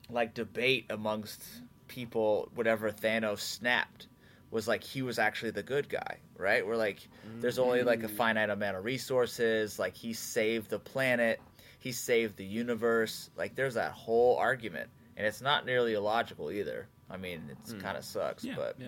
like, 0.09 0.33
debate 0.33 0.85
amongst 0.89 1.43
people. 1.87 2.49
Whatever 2.55 2.91
Thanos 2.91 3.39
snapped 3.39 4.07
was 4.51 4.67
like 4.67 4.83
he 4.83 5.01
was 5.01 5.19
actually 5.19 5.51
the 5.51 5.63
good 5.63 5.89
guy, 5.89 6.17
right? 6.37 6.65
Where 6.65 6.77
like 6.77 7.07
there's 7.39 7.59
only 7.59 7.83
like 7.83 8.03
a 8.03 8.07
finite 8.07 8.49
amount 8.49 8.77
of 8.77 8.85
resources. 8.85 9.77
Like 9.79 9.95
he 9.95 10.13
saved 10.13 10.69
the 10.69 10.79
planet, 10.79 11.41
he 11.85 11.91
saved 11.91 12.35
the 12.35 12.43
universe. 12.43 13.29
Like 13.37 13.53
there's 13.53 13.75
that 13.75 13.91
whole 13.91 14.37
argument, 14.37 14.89
and 15.15 15.27
it's 15.27 15.39
not 15.39 15.67
nearly 15.67 15.93
illogical 15.93 16.51
either. 16.51 16.87
I 17.11 17.17
mean, 17.17 17.43
it's 17.51 17.73
hmm. 17.73 17.79
kind 17.79 17.95
of 17.95 18.03
sucks, 18.03 18.43
Yeah, 18.43 18.55
but 18.57 18.75
yeah. 18.79 18.87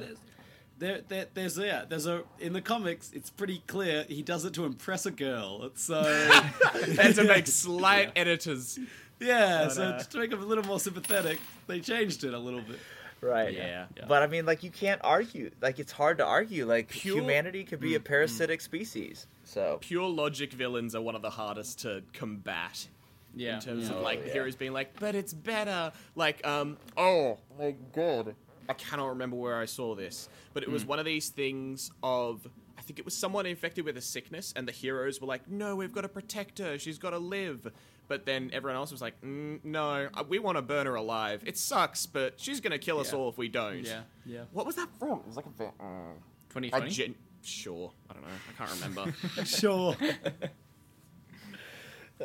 There, 0.79 1.01
there, 1.07 1.25
there's 1.31 1.59
yeah, 1.59 1.85
there's 1.87 2.07
a 2.07 2.23
in 2.39 2.53
the 2.53 2.61
comics. 2.61 3.11
It's 3.13 3.29
pretty 3.29 3.61
clear 3.67 4.03
he 4.09 4.23
does 4.23 4.45
it 4.45 4.53
to 4.55 4.65
impress 4.65 5.05
a 5.05 5.11
girl. 5.11 5.61
It's 5.65 5.83
so 5.83 5.99
And 6.99 7.13
to 7.15 7.23
make 7.23 7.45
slight 7.45 8.13
editors. 8.15 8.79
yeah, 9.19 9.65
But, 9.65 9.73
so 9.73 9.83
uh, 9.83 9.99
to 9.99 10.17
make 10.17 10.33
him 10.33 10.41
a 10.41 10.45
little 10.45 10.65
more 10.65 10.79
sympathetic, 10.79 11.39
they 11.67 11.79
changed 11.79 12.23
it 12.23 12.33
a 12.33 12.39
little 12.39 12.61
bit. 12.61 12.79
Right. 13.21 13.53
Yeah. 13.53 13.85
Yeah. 13.95 14.05
But 14.07 14.23
I 14.23 14.27
mean, 14.27 14.45
like, 14.45 14.63
you 14.63 14.69
can't 14.69 15.01
argue. 15.03 15.49
Like, 15.59 15.79
it's 15.79 15.91
hard 15.91 16.19
to 16.19 16.25
argue. 16.25 16.67
Like, 16.67 16.89
Pure- 16.89 17.17
humanity 17.17 17.63
could 17.63 17.79
be 17.79 17.95
a 17.95 17.97
hmm, 17.97 18.03
hmm. 18.03 18.07
parasitic 18.07 18.61
species. 18.61 19.25
So, 19.47 19.77
Pure 19.81 20.09
logic 20.09 20.51
villains 20.53 20.93
are 20.93 21.01
one 21.01 21.15
of 21.15 21.21
the 21.21 21.29
hardest 21.29 21.79
to 21.79 22.03
combat. 22.13 22.87
yeah 23.35 23.55
in 23.55 23.61
terms 23.61 23.87
yeah. 23.89 23.95
of 23.95 24.01
like 24.01 24.19
Oh, 24.19 24.21
the 24.23 24.27
yeah. 24.27 24.33
heroes 24.33 24.55
being 24.55 24.73
like, 24.73 24.99
but 24.99 25.15
it's 25.15 25.33
better. 25.33 25.91
Like, 26.15 26.45
um, 26.45 26.77
oh 26.97 27.37
my 27.57 27.75
god, 27.93 28.35
I 28.67 28.73
cannot 28.73 29.07
remember 29.07 29.37
where 29.37 29.57
I 29.57 29.65
saw 29.65 29.95
this, 29.95 30.27
but 30.53 30.63
it 30.63 30.69
was 30.69 30.83
one 30.85 30.99
of 30.99 31.05
these 31.05 31.29
things 31.29 31.91
of. 32.03 32.47
I 32.77 32.81
think 32.87 32.99
it 32.99 33.05
was 33.05 33.15
someone 33.17 33.45
infected 33.45 33.83
with 33.85 33.97
a 33.97 34.01
sickness, 34.01 34.53
and 34.55 34.65
the 34.67 34.71
heroes 34.71 35.19
were 35.21 35.27
like, 35.27 35.49
"No, 35.49 35.75
we've 35.75 35.91
got 35.93 36.01
to 36.01 36.07
protect 36.09 36.59
her. 36.59 36.77
She's 36.77 36.97
got 36.97 37.09
to 37.11 37.17
live." 37.17 37.71
But 38.07 38.25
then 38.25 38.49
everyone 38.53 38.77
else 38.77 38.91
was 38.91 39.01
like, 39.01 39.19
mm, 39.21 39.59
"No, 39.63 40.07
uh, 40.13 40.23
we 40.27 40.39
want 40.39 40.57
to 40.57 40.61
burn 40.61 40.85
her 40.85 40.95
alive. 40.95 41.43
It 41.45 41.57
sucks, 41.57 42.05
but 42.05 42.39
she's 42.39 42.59
gonna 42.61 42.77
kill 42.79 42.99
us 42.99 43.11
Yeah. 43.11 43.17
all 43.19 43.29
if 43.29 43.37
we 43.37 43.47
don't." 43.49 43.83
yeah 43.85 44.01
yeah 44.25 44.43
What 44.53 44.65
was 44.65 44.75
that 44.75 44.89
from? 44.99 45.19
It 45.19 45.27
was 45.27 45.35
like 45.37 45.45
a. 45.45 45.49
ve- 45.49 45.65
Uh, 45.79 46.13
2020 46.49 46.87
a 46.87 46.89
gen- 46.89 47.15
sure, 47.43 47.91
I 48.09 48.13
don't 48.13 48.23
know. 48.23 48.29
I 48.49 48.65
can't 48.65 48.81
remember. 48.81 49.13
Sure. 49.45 49.95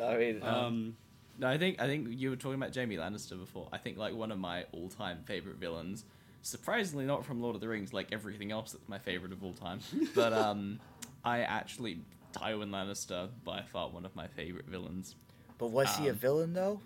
I 0.01 0.17
mean, 0.17 0.41
um, 0.43 0.97
No, 1.37 1.47
I 1.47 1.57
think 1.57 1.79
I 1.79 1.87
think 1.87 2.07
you 2.09 2.29
were 2.31 2.35
talking 2.35 2.55
about 2.55 2.75
Jaime 2.75 2.97
Lannister 2.97 3.39
before. 3.39 3.69
I 3.71 3.77
think 3.77 3.97
like 3.97 4.15
one 4.15 4.31
of 4.31 4.39
my 4.39 4.65
all-time 4.71 5.19
favorite 5.25 5.57
villains. 5.57 6.05
Surprisingly, 6.41 7.05
not 7.05 7.23
from 7.25 7.41
Lord 7.41 7.55
of 7.55 7.61
the 7.61 7.67
Rings, 7.69 7.93
like 7.93 8.11
everything 8.11 8.51
else 8.51 8.73
that's 8.73 8.89
my 8.89 8.99
favorite 8.99 9.31
of 9.31 9.43
all 9.43 9.53
time. 9.53 9.79
But 10.13 10.33
um, 10.45 10.79
I 11.23 11.39
actually 11.41 11.99
Tywin 12.33 12.69
Lannister 12.69 13.29
by 13.43 13.61
far 13.61 13.89
one 13.89 14.05
of 14.05 14.15
my 14.15 14.27
favorite 14.27 14.65
villains. 14.67 15.15
but 15.57 15.67
was 15.67 15.95
he 15.97 16.07
a 16.07 16.11
um, 16.11 16.17
villain, 16.17 16.53
though? 16.53 16.81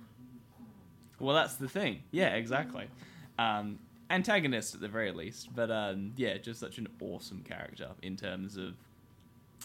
Well, 1.19 1.35
that's 1.35 1.55
the 1.55 1.67
thing. 1.69 2.03
Yeah, 2.11 2.35
exactly. 2.35 2.87
Um, 3.39 3.79
antagonist 4.09 4.75
at 4.75 4.81
the 4.81 4.87
very 4.87 5.11
least, 5.11 5.49
but 5.55 5.69
um, 5.71 6.13
yeah, 6.15 6.37
just 6.37 6.59
such 6.59 6.77
an 6.77 6.87
awesome 7.01 7.43
character 7.43 7.89
in 8.01 8.15
terms 8.15 8.57
of 8.57 8.75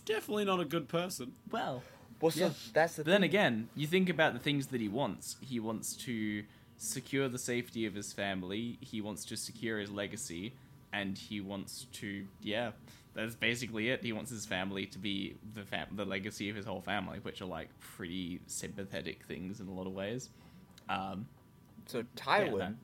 definitely 0.04 0.44
not 0.44 0.60
a 0.60 0.64
good 0.64 0.88
person. 0.88 1.32
well. 1.50 1.82
Well, 2.20 2.30
so 2.30 2.40
yeah. 2.46 2.50
that's 2.72 2.94
the 2.94 3.02
But 3.02 3.10
then 3.10 3.24
again, 3.24 3.68
you 3.74 3.88
think 3.88 4.08
about 4.08 4.32
the 4.32 4.38
things 4.38 4.68
that 4.68 4.80
he 4.80 4.88
wants. 4.88 5.36
He 5.40 5.58
wants 5.58 5.96
to 6.04 6.44
secure 6.76 7.28
the 7.28 7.38
safety 7.38 7.84
of 7.84 7.94
his 7.94 8.12
family. 8.12 8.78
He 8.80 9.00
wants 9.00 9.24
to 9.24 9.36
secure 9.36 9.80
his 9.80 9.90
legacy, 9.90 10.54
and 10.92 11.18
he 11.18 11.40
wants 11.40 11.86
to 11.94 12.24
yeah. 12.40 12.70
That's 13.14 13.34
basically 13.34 13.90
it. 13.90 14.02
He 14.04 14.12
wants 14.12 14.30
his 14.30 14.46
family 14.46 14.86
to 14.86 14.98
be 14.98 15.34
the 15.54 15.62
fam- 15.64 15.88
the 15.96 16.04
legacy 16.04 16.48
of 16.48 16.54
his 16.56 16.64
whole 16.64 16.80
family, 16.80 17.18
which 17.18 17.42
are 17.42 17.46
like 17.46 17.68
pretty 17.80 18.40
sympathetic 18.46 19.24
things 19.24 19.60
in 19.60 19.66
a 19.66 19.72
lot 19.72 19.86
of 19.86 19.92
ways. 19.92 20.30
Um, 20.88 21.26
So 21.86 22.04
Tywin, 22.16 22.76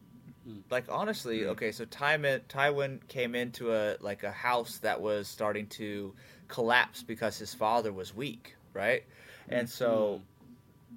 Mm. 0.49 0.63
like 0.71 0.85
honestly, 0.89 1.41
mm. 1.41 1.49
okay, 1.49 1.73
so 1.73 1.85
Tywin 1.85 2.41
Tywin 2.49 3.07
came 3.09 3.35
into 3.35 3.73
a 3.75 3.97
like 4.01 4.23
a 4.23 4.31
house 4.31 4.79
that 4.79 5.01
was 5.01 5.29
starting 5.29 5.67
to 5.69 6.15
collapse 6.49 7.03
because 7.03 7.39
his 7.39 7.55
father 7.55 7.93
was 7.93 8.15
weak, 8.15 8.55
right? 8.73 9.05
And 9.49 9.69
so 9.69 10.21
mm. 10.23 10.97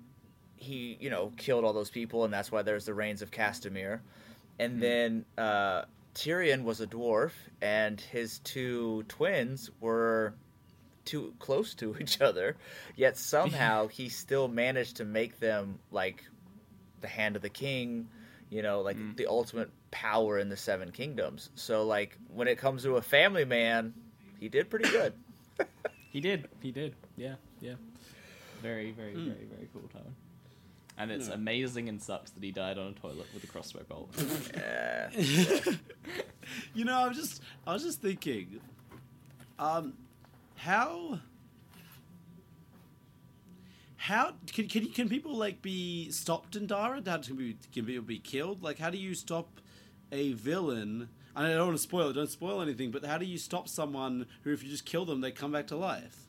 he, 0.55 0.97
you 0.99 1.09
know, 1.09 1.31
killed 1.37 1.63
all 1.63 1.73
those 1.73 1.89
people, 1.89 2.25
and 2.25 2.33
that's 2.33 2.51
why 2.51 2.61
there's 2.61 2.85
the 2.85 2.93
Rains 2.93 3.21
of 3.21 3.31
Castamere. 3.31 3.99
And 4.59 4.81
then 4.81 5.25
uh, 5.37 5.83
Tyrion 6.13 6.63
was 6.63 6.81
a 6.81 6.87
dwarf, 6.87 7.31
and 7.61 7.99
his 7.99 8.39
two 8.39 9.03
twins 9.07 9.71
were 9.79 10.33
too 11.05 11.33
close 11.39 11.73
to 11.75 11.95
each 12.01 12.21
other. 12.21 12.57
Yet 12.95 13.17
somehow 13.17 13.87
he 13.87 14.09
still 14.09 14.47
managed 14.47 14.97
to 14.97 15.05
make 15.05 15.39
them 15.39 15.79
like 15.91 16.23
the 16.99 17.07
hand 17.07 17.35
of 17.35 17.41
the 17.41 17.49
king, 17.49 18.07
you 18.51 18.61
know, 18.61 18.81
like 18.81 18.97
the 19.15 19.25
ultimate 19.25 19.71
power 19.89 20.37
in 20.37 20.49
the 20.49 20.57
seven 20.57 20.91
kingdoms. 20.91 21.49
So 21.55 21.83
like 21.87 22.15
when 22.27 22.47
it 22.47 22.57
comes 22.59 22.83
to 22.83 22.97
a 22.97 23.01
family 23.01 23.45
man, 23.45 23.93
he 24.39 24.47
did 24.49 24.69
pretty 24.69 24.89
good. 24.89 25.13
He 26.11 26.19
did. 26.19 26.49
He 26.61 26.71
did. 26.73 26.93
Yeah. 27.15 27.35
Yeah. 27.61 27.75
Very, 28.61 28.91
very, 28.91 29.13
very, 29.13 29.45
very 29.49 29.69
cool 29.71 29.87
time. 29.93 30.13
And 30.97 31.09
it's 31.09 31.29
Yeah. 31.29 31.35
amazing 31.35 31.87
and 31.87 32.01
sucks 32.01 32.31
that 32.31 32.43
he 32.43 32.51
died 32.51 32.77
on 32.77 32.87
a 32.87 32.91
toilet 32.91 33.27
with 33.33 33.45
a 33.45 33.47
crossbow 33.47 33.83
bolt. 33.87 34.09
Yeah. 34.53 35.09
you 36.73 36.83
know, 36.83 36.95
I 36.97 37.07
was 37.07 37.15
just 37.15 37.41
I 37.65 37.71
was 37.71 37.81
just 37.83 38.01
thinking, 38.01 38.59
um, 39.57 39.93
how 40.57 41.19
how 44.01 44.33
can 44.51 44.67
can, 44.67 44.87
can 44.87 45.09
people 45.09 45.35
like 45.35 45.61
be 45.61 46.09
stopped 46.09 46.55
in 46.55 46.65
Dara? 46.65 47.01
How 47.05 47.19
can, 47.19 47.35
be, 47.35 47.57
can 47.71 47.85
people 47.85 48.03
be 48.03 48.17
killed? 48.17 48.63
Like, 48.63 48.79
how 48.79 48.89
do 48.89 48.97
you 48.97 49.13
stop 49.13 49.61
a 50.11 50.33
villain? 50.33 51.09
And 51.35 51.47
I 51.47 51.53
don't 51.53 51.67
want 51.67 51.77
to 51.77 51.83
spoil 51.83 52.09
it. 52.09 52.13
Don't 52.13 52.29
spoil 52.29 52.61
anything. 52.61 52.89
But 52.91 53.05
how 53.05 53.19
do 53.19 53.25
you 53.25 53.37
stop 53.37 53.69
someone 53.69 54.25
who, 54.43 54.51
if 54.51 54.63
you 54.63 54.69
just 54.69 54.85
kill 54.85 55.05
them, 55.05 55.21
they 55.21 55.31
come 55.31 55.51
back 55.51 55.67
to 55.67 55.75
life? 55.75 56.27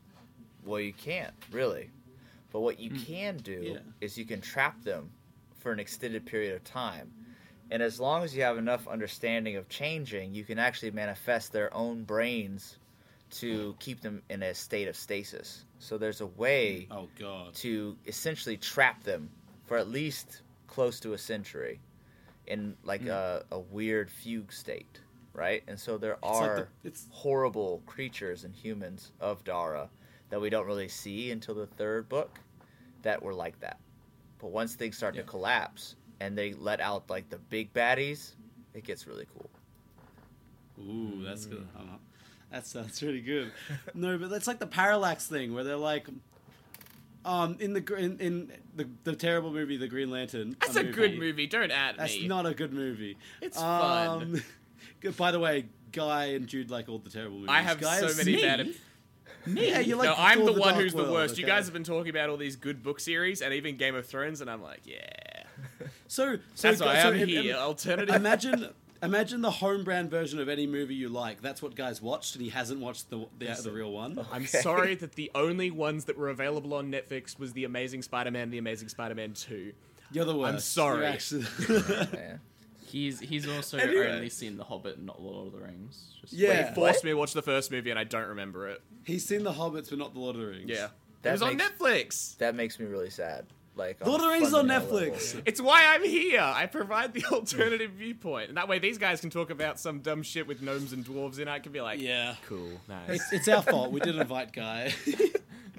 well, 0.65 0.81
you 0.81 0.93
can't 0.93 1.35
really, 1.51 1.91
but 2.53 2.61
what 2.61 2.79
you 2.79 2.91
hmm. 2.91 2.97
can 2.97 3.37
do 3.39 3.73
Yeah. 3.75 3.79
is 4.01 4.17
you 4.17 4.25
can 4.25 4.41
trap 4.41 4.83
them 4.83 5.11
for 5.59 5.73
an 5.73 5.81
extended 5.81 6.27
period 6.27 6.55
of 6.55 6.65
time. 6.65 7.13
And 7.71 7.83
as 7.83 7.99
long 7.99 8.23
as 8.23 8.37
you 8.37 8.43
have 8.43 8.59
enough 8.59 8.87
understanding 8.87 9.57
of 9.57 9.69
changing, 9.69 10.35
you 10.35 10.45
can 10.45 10.59
actually 10.59 10.91
manifest 10.91 11.53
their 11.53 11.73
own 11.75 12.05
brains 12.05 12.77
to 13.33 13.75
keep 13.79 14.01
them 14.01 14.23
in 14.31 14.43
a 14.43 14.55
state 14.55 14.89
of 14.89 14.97
stasis. 14.97 15.65
So 15.79 15.99
there's 15.99 16.21
a 16.21 16.27
way 16.27 16.87
Oh 16.91 17.09
God. 17.19 17.55
to 17.57 17.97
essentially 18.07 18.57
trap 18.57 19.03
them 19.03 19.31
for 19.65 19.77
at 19.79 19.89
least 19.89 20.43
close 20.67 21.01
to 21.01 21.13
a 21.15 21.19
century 21.19 21.81
in 22.47 22.77
like 22.85 23.07
a, 23.07 23.45
a 23.51 23.59
weird 23.59 24.11
fugue 24.11 24.53
state, 24.53 25.01
right? 25.33 25.63
And 25.69 25.79
so 25.79 25.97
there 25.99 26.19
like 26.23 26.33
are 26.33 26.57
the- 26.83 26.89
it's- 26.89 27.09
horrible 27.11 27.83
creatures 27.87 28.45
and 28.45 28.55
humans 28.55 29.13
of 29.21 29.43
Dara 29.45 29.89
that 30.31 30.41
we 30.41 30.51
don't 30.51 30.67
really 30.67 30.89
see 30.89 31.31
until 31.31 31.55
the 31.55 31.67
third 31.67 32.09
book 32.09 32.39
that 33.03 33.23
were 33.23 33.35
like 33.35 33.59
that. 33.61 33.79
But 34.39 34.51
once 34.51 34.75
things 34.75 34.97
start 34.97 35.15
Yeah. 35.15 35.23
to 35.23 35.27
collapse 35.29 35.97
and 36.21 36.37
they 36.37 36.53
let 36.53 36.81
out 36.81 37.09
like 37.11 37.29
the 37.31 37.39
big 37.39 37.73
baddies, 37.73 38.35
it 38.75 38.85
gets 38.85 39.07
really 39.07 39.27
cool. 39.35 39.51
Ooh, 40.81 41.23
that's 41.25 41.47
good. 41.47 41.67
Uh, 41.77 41.97
that 42.53 42.67
sounds 42.67 43.03
really 43.03 43.21
good. 43.21 43.51
no, 43.95 44.17
but 44.19 44.31
that's 44.31 44.47
like 44.47 44.59
the 44.61 44.67
parallax 44.67 45.27
thing 45.27 45.55
where 45.55 45.65
they're 45.65 45.77
like, 45.77 46.07
um, 47.25 47.57
in 47.61 47.73
the 47.73 47.95
in, 47.97 48.19
in 48.21 48.53
the 48.77 48.89
the 49.05 49.15
terrible 49.17 49.51
movie, 49.53 49.77
The 49.77 49.89
Green 49.89 50.11
Lantern. 50.11 50.57
That's 50.61 50.77
a 50.77 50.85
good 50.85 51.19
movie. 51.19 51.47
Don't 51.47 51.71
at 51.71 51.93
me. 51.93 51.99
That's 51.99 52.17
me. 52.19 52.29
not 52.29 52.47
a 52.47 52.55
good 52.55 52.73
movie. 52.73 53.17
It's 53.41 53.57
fun. 53.59 54.43
By 55.17 55.31
the 55.33 55.41
way, 55.41 55.67
Guy 55.93 56.27
and 56.27 56.47
Jude 56.47 56.71
like 56.71 56.89
all 56.89 56.99
the 56.99 57.11
terrible 57.11 57.37
movies. 57.39 57.51
I 57.51 57.63
have 57.63 57.81
Guy 57.81 58.01
so 58.01 58.17
many 58.17 58.37
Me? 58.37 58.43
bad. 58.43 58.69
Yeah, 59.45 59.81
you 59.81 59.97
like 59.97 60.09
no, 60.09 60.15
I'm 60.17 60.45
the, 60.45 60.53
one 60.53 60.61
Dark 60.75 60.77
who's 60.77 60.93
the 60.93 60.99
World, 60.99 61.13
worst. 61.15 61.37
You 61.37 61.45
guys 61.45 61.65
have 61.65 61.73
been 61.73 61.83
talking 61.83 62.11
about 62.11 62.31
all 62.31 62.37
these 62.37 62.55
good 62.55 62.81
book 62.81 63.01
series 63.01 63.43
and 63.43 63.53
even 63.53 63.77
Game 63.77 63.97
of 63.97 64.07
Thrones, 64.07 64.41
and 64.41 64.49
I'm 64.49 64.63
like, 64.63 64.83
yeah. 64.85 65.01
So, 66.07 66.37
so 66.55 66.69
That's 66.69 66.81
why 66.81 67.03
so 67.03 67.13
im- 67.13 67.27
here. 67.27 67.53
im- 67.55 67.59
Alternative. 67.59 68.15
Imagine. 68.15 68.69
Imagine 69.03 69.41
the 69.41 69.51
home 69.51 69.83
brand 69.83 70.11
version 70.11 70.39
of 70.39 70.49
any 70.49 70.67
movie 70.67 70.95
you 70.95 71.09
like. 71.09 71.43
That's 71.43 71.61
what 71.61 71.75
Guy's 71.75 72.01
watched, 72.01 72.37
and 72.37 72.45
he 72.45 72.51
hasn't 72.51 72.81
watched 72.81 73.11
the 73.11 73.27
the, 73.39 73.61
the 73.63 73.73
real 73.73 73.91
one. 73.91 74.25
I'm 74.31 74.47
sorry 74.47 74.95
that 75.03 75.13
the 75.13 75.31
only 75.35 75.71
ones 75.73 76.05
that 76.05 76.17
were 76.17 76.29
available 76.29 76.75
on 76.75 76.91
Netflix 76.93 77.39
was 77.39 77.53
The 77.53 77.65
Amazing 77.65 78.03
Spider-Man, 78.03 78.51
The 78.51 78.59
Amazing 78.59 78.89
Spider-Man 78.91 79.33
2. 79.35 79.73
You're 80.13 80.25
the 80.25 80.37
worst. 80.37 80.73
sorry. 80.73 80.99
You're 81.05 81.07
actually- 81.13 81.47
Man. 82.13 82.41
He's 82.87 83.21
he's 83.21 83.49
also 83.49 83.79
Anyway. 83.79 84.07
only 84.11 84.29
seen 84.29 84.59
The 84.59 84.65
Hobbit 84.65 84.99
and 84.99 85.07
not 85.07 85.21
Lord 85.23 85.47
of 85.47 85.53
the 85.55 85.61
Rings. 85.61 86.13
Just 86.21 86.35
Yeah. 86.35 86.69
He 86.69 86.75
forced 86.75 87.03
me 87.03 87.11
to 87.13 87.17
watch 87.17 87.33
the 87.33 87.41
first 87.41 87.71
movie, 87.71 87.89
and 87.89 87.99
I 87.99 88.05
don't 88.05 88.29
remember 88.29 88.69
it. 88.69 88.83
He's 89.05 89.25
seen 89.25 89.45
the 89.45 89.53
Hobbits, 89.53 89.89
but 89.89 89.99
not 89.99 90.13
the 90.13 90.21
Lord 90.21 90.37
of 90.37 90.43
the 90.43 90.49
Rings. 90.49 90.69
Yeah. 90.69 90.89
That 91.23 91.31
it 91.31 91.33
was 91.33 91.43
on 91.43 91.59
Netflix. 91.59 92.37
That 92.37 92.55
makes 92.55 92.79
me 92.79 92.85
really 92.85 93.09
sad. 93.09 93.47
Like 93.75 94.05
Lord 94.07 94.21
of 94.21 94.27
the 94.27 94.33
Rings 94.33 94.49
is 94.49 94.55
on 94.55 94.67
Netflix. 94.69 95.29
level. 95.35 95.43
It's 95.47 95.61
why 95.61 95.95
I'm 95.95 96.05
here. 96.05 96.41
I 96.43 96.67
provide 96.67 97.15
the 97.15 97.25
alternative 97.33 97.93
viewpoint. 97.93 98.49
And 98.49 98.59
that 98.59 98.69
way 98.69 98.79
these 98.79 98.99
guys 98.99 99.21
can 99.23 99.31
talk 99.31 99.49
about 99.51 99.81
some 99.81 100.01
dumb 100.01 100.23
shit 100.23 100.47
with 100.47 100.61
gnomes 100.61 100.93
and 100.93 101.05
dwarves 101.05 101.39
in 101.39 101.49
it. 101.49 101.51
I 101.51 101.59
can 101.59 101.73
be 101.73 101.81
like, 101.81 102.01
Yeah. 102.01 102.35
cool, 102.47 102.81
nice. 102.87 103.09
It's, 103.09 103.33
it's 103.33 103.49
our 103.49 103.63
fault. 103.63 103.91
We 103.91 104.01
didn't 104.01 104.21
invite 104.21 104.53
Guy. 104.53 104.93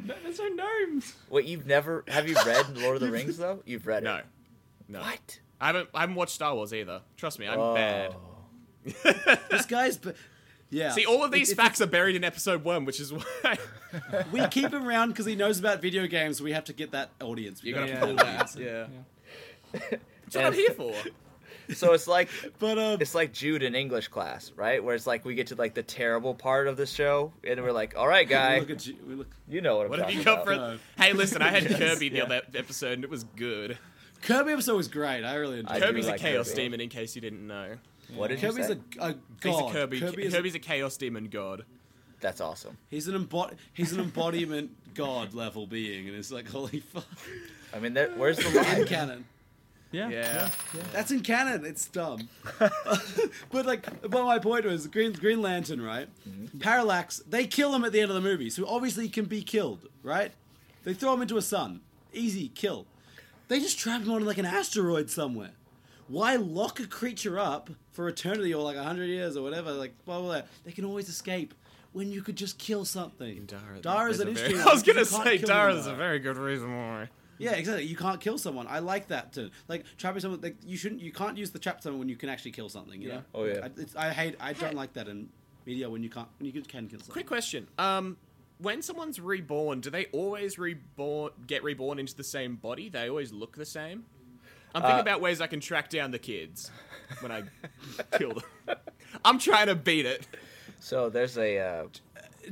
no, 0.03 0.15
there's 0.23 0.39
no 0.39 0.47
gnomes. 0.47 1.13
Wait, 1.29 1.45
you've 1.45 1.67
never 1.67 2.03
have 2.07 2.27
you 2.27 2.35
read 2.45 2.77
Lord 2.77 2.95
of 2.95 3.01
the 3.01 3.11
Rings 3.11 3.37
though? 3.37 3.61
You've 3.65 3.85
read 3.85 4.03
no. 4.03 4.15
it. 4.15 4.25
No, 4.87 4.99
no. 4.99 5.05
What? 5.05 5.39
I 5.61 5.67
haven't, 5.67 5.89
I 5.93 5.99
haven't 6.01 6.15
watched 6.15 6.33
Star 6.33 6.55
Wars 6.55 6.73
either. 6.73 7.01
Trust 7.15 7.37
me, 7.39 7.47
I'm 7.47 7.59
Oh. 7.59 7.73
bad. 7.75 8.15
this 9.51 9.65
guy's. 9.67 9.99
B- 10.73 10.79
Yeah. 10.79 10.91
See, 10.91 11.05
all 11.05 11.23
of 11.23 11.31
these 11.31 11.49
It- 11.49 11.53
it- 11.53 11.55
facts 11.55 11.79
are 11.81 11.85
buried 11.87 12.15
in 12.15 12.23
episode 12.23 12.63
one, 12.63 12.85
which 12.85 12.99
is 12.99 13.13
why. 13.13 13.57
We 14.31 14.45
keep 14.47 14.73
him 14.73 14.87
around 14.87 15.09
because 15.09 15.25
he 15.27 15.35
knows 15.35 15.59
about 15.59 15.81
video 15.81 16.07
games. 16.07 16.41
We 16.41 16.51
have 16.53 16.63
to 16.65 16.73
get 16.73 16.91
that 16.91 17.11
audience. 17.21 17.61
We 17.61 17.69
You 17.69 17.75
gotta 17.75 17.87
gotta 17.93 17.99
pull 18.07 18.15
pull 18.15 18.25
that. 18.25 18.47
that. 18.53 18.59
Yeah. 18.59 18.87
That's 19.91 20.35
what 20.35 20.45
I'm 20.45 20.53
here 20.53 20.71
for. 20.71 20.93
So 21.73 21.93
it's 21.93 22.07
like 22.07 22.29
But 22.59 22.77
um, 22.79 22.97
it's 23.01 23.13
like 23.15 23.31
Jude 23.33 23.61
in 23.63 23.75
English 23.75 24.07
class, 24.09 24.51
right? 24.55 24.83
Where 24.83 24.95
it's 24.95 25.05
like 25.07 25.23
we 25.25 25.35
get 25.35 25.47
to 25.47 25.55
like 25.55 25.73
the 25.75 25.83
terrible 25.83 26.33
part 26.35 26.67
of 26.67 26.75
the 26.75 26.85
show, 26.85 27.31
and 27.43 27.61
we're 27.61 27.71
like, 27.71 27.95
"All 27.95 28.07
right, 28.07 28.27
we 28.27 28.33
guy, 28.33 28.59
look 28.59 28.69
at 28.71 28.85
you. 28.87 28.95
We 29.07 29.15
look. 29.15 29.29
you 29.47 29.61
know 29.61 29.77
what 29.77 29.85
I'm 29.85 29.89
What 29.91 29.99
have 29.99 30.11
you 30.11 30.23
got 30.23 30.43
about." 30.43 30.45
for 30.45 30.55
No. 30.55 30.79
Hey, 30.97 31.13
listen, 31.13 31.41
I 31.41 31.49
had 31.51 31.63
Yes, 31.63 31.77
Kirby 31.79 32.09
the 32.09 32.17
yeah. 32.17 32.23
other 32.23 32.41
episode, 32.55 32.93
and 32.93 33.03
it 33.03 33.09
was 33.09 33.23
good. 33.35 33.77
Kirby 34.23 34.51
episode 34.53 34.75
was 34.75 34.87
great. 34.87 35.23
I 35.23 35.35
really 35.35 35.59
enjoyed. 35.59 35.77
do 35.77 35.83
it. 35.83 35.87
Kirby's 35.87 36.07
like 36.07 36.19
a 36.19 36.23
chaos 36.23 36.49
Kirby. 36.49 36.61
demon, 36.63 36.81
in 36.81 36.89
case 36.89 37.15
you 37.15 37.21
didn't 37.21 37.45
know. 37.47 37.77
What 38.15 38.29
did 38.29 38.41
you 38.41 38.49
Kirby's 38.49 38.67
say? 38.67 38.77
a, 38.99 39.09
a 39.09 39.15
He's 39.41 39.59
a 39.59 39.69
Kirby. 39.71 39.99
Kirby 39.99 40.23
is 40.25 40.33
Kirby's 40.33 40.55
a 40.55 40.59
chaos 40.59 40.97
demon 40.97 41.25
god. 41.25 41.65
That's 42.21 42.39
awesome. 42.39 42.77
he's 42.89 43.07
an 43.09 43.21
embod- 43.25 43.55
He's 43.73 43.91
an 43.91 43.99
embodiment 43.99 44.71
god 44.93 45.33
level 45.33 45.67
being, 45.67 46.07
and 46.07 46.17
it's 46.17 46.31
like 46.31 46.47
holy 46.47 46.79
fuck. 46.79 47.05
I 47.75 47.79
mean, 47.79 47.93
there, 47.93 48.11
where's 48.11 48.37
the 48.37 48.47
In 48.47 48.55
line? 48.55 48.85
canon. 48.85 49.25
Yeah. 49.91 50.09
Yeah. 50.09 50.49
That's 50.91 51.11
in 51.11 51.19
canon. 51.21 51.65
It's 51.65 51.85
dumb. 51.87 52.27
but 52.59 53.65
like, 53.65 53.85
but 54.09 54.23
my 54.25 54.39
point 54.39 54.65
was 54.65 54.87
Green 54.87 55.11
Green 55.13 55.41
Lantern, 55.41 55.81
right? 55.81 56.07
Mm-hmm. 56.27 56.59
Parallax. 56.59 57.19
They 57.27 57.45
kill 57.45 57.75
him 57.75 57.83
at 57.83 57.91
the 57.91 57.99
end 57.99 58.09
of 58.09 58.15
the 58.15 58.21
movie, 58.21 58.49
so 58.49 58.65
obviously 58.67 59.03
he 59.03 59.09
can 59.09 59.25
be 59.25 59.43
killed, 59.43 59.87
right? 60.01 60.31
They 60.83 60.93
throw 60.93 61.13
him 61.13 61.21
into 61.21 61.37
a 61.37 61.41
sun, 61.41 61.81
easy 62.13 62.47
kill. 62.49 62.85
They 63.49 63.59
just 63.59 63.77
trap 63.77 64.01
him 64.01 64.11
on 64.11 64.25
like 64.25 64.37
an 64.37 64.45
asteroid 64.45 65.09
somewhere. 65.11 65.51
Why 66.13 66.35
lock 66.35 66.79
a 66.79 66.85
creature 66.85 67.39
up 67.39 67.71
for 67.91 68.07
eternity 68.07 68.53
or 68.53 68.61
like 68.63 68.77
hundred 68.77 69.05
years 69.05 69.35
or 69.35 69.41
whatever? 69.41 69.71
Like 69.71 69.93
blah 70.05 70.19
blah. 70.19 70.27
blah. 70.27 70.41
They 70.63 70.71
can 70.71 70.85
always 70.85 71.09
escape 71.09 71.55
when 71.91 72.11
you 72.11 72.21
could 72.21 72.35
just 72.35 72.59
kill 72.59 72.85
something. 72.85 73.45
Dara, 73.47 73.79
Dara's 73.81 74.19
there's 74.19 74.29
an 74.29 74.35
a 74.35 74.39
very- 74.39 74.45
interesting. 74.51 74.67
I 74.69 74.73
was 74.73 74.83
gonna 74.83 75.05
say 75.05 75.37
can't 75.37 75.47
Dara 75.47 75.73
is 75.73 75.87
a 75.87 75.95
very 75.95 76.19
good 76.19 76.37
reason 76.37 76.75
why. 76.75 77.09
Yeah, 77.39 77.53
exactly. 77.53 77.85
You 77.85 77.95
can't 77.97 78.21
kill 78.21 78.37
someone. 78.37 78.67
I 78.69 78.77
like 78.77 79.07
that 79.07 79.33
too. 79.33 79.49
Like 79.67 79.85
trapping 79.97 80.21
someone. 80.21 80.39
Like 80.41 80.57
you 80.63 80.77
shouldn't. 80.77 81.01
You 81.01 81.11
can't 81.11 81.35
use 81.35 81.49
the 81.49 81.57
trap 81.59 81.81
someone 81.81 81.97
when 81.99 82.09
you 82.09 82.15
can 82.15 82.29
actually 82.29 82.51
kill 82.51 82.69
something. 82.69 83.01
You 83.01 83.07
Yeah. 83.09 83.15
know. 83.15 83.23
Oh, 83.33 83.43
yeah. 83.45 83.59
I, 83.63 83.69
it's, 83.75 83.95
I 83.95 84.09
hate. 84.11 84.35
I 84.39 84.53
don't 84.53 84.75
like 84.75 84.93
that 84.93 85.07
in 85.07 85.29
media 85.65 85.89
when 85.89 86.03
you 86.03 86.09
can't. 86.11 86.27
When 86.37 86.45
you 86.45 86.51
can 86.51 86.61
kill 86.61 86.99
someone. 86.99 87.11
Quick 87.11 87.27
question. 87.27 87.67
Um, 87.79 88.17
when 88.59 88.83
someone's 88.83 89.19
reborn, 89.19 89.81
do 89.81 89.89
they 89.89 90.05
always 90.13 90.59
reborn 90.59 91.31
get 91.47 91.63
reborn 91.63 91.97
into 91.97 92.15
the 92.15 92.23
same 92.23 92.55
body? 92.55 92.87
They 92.87 93.09
always 93.09 93.33
look 93.33 93.57
the 93.57 93.65
same. 93.65 94.05
I'm 94.75 94.81
thinking 94.81 94.97
Uh, 94.99 95.01
about 95.01 95.21
ways 95.21 95.41
I 95.41 95.47
can 95.47 95.59
track 95.59 95.89
down 95.89 96.11
the 96.11 96.19
kids 96.19 96.71
when 97.21 97.31
I 97.31 97.43
kill 98.17 98.33
them. 98.67 98.77
I'm 99.23 99.39
trying 99.39 99.67
to 99.67 99.75
beat 99.75 100.05
it. 100.05 100.25
So 100.79 101.09
there's 101.09 101.37
a 101.37 101.59
uh, 101.59 101.83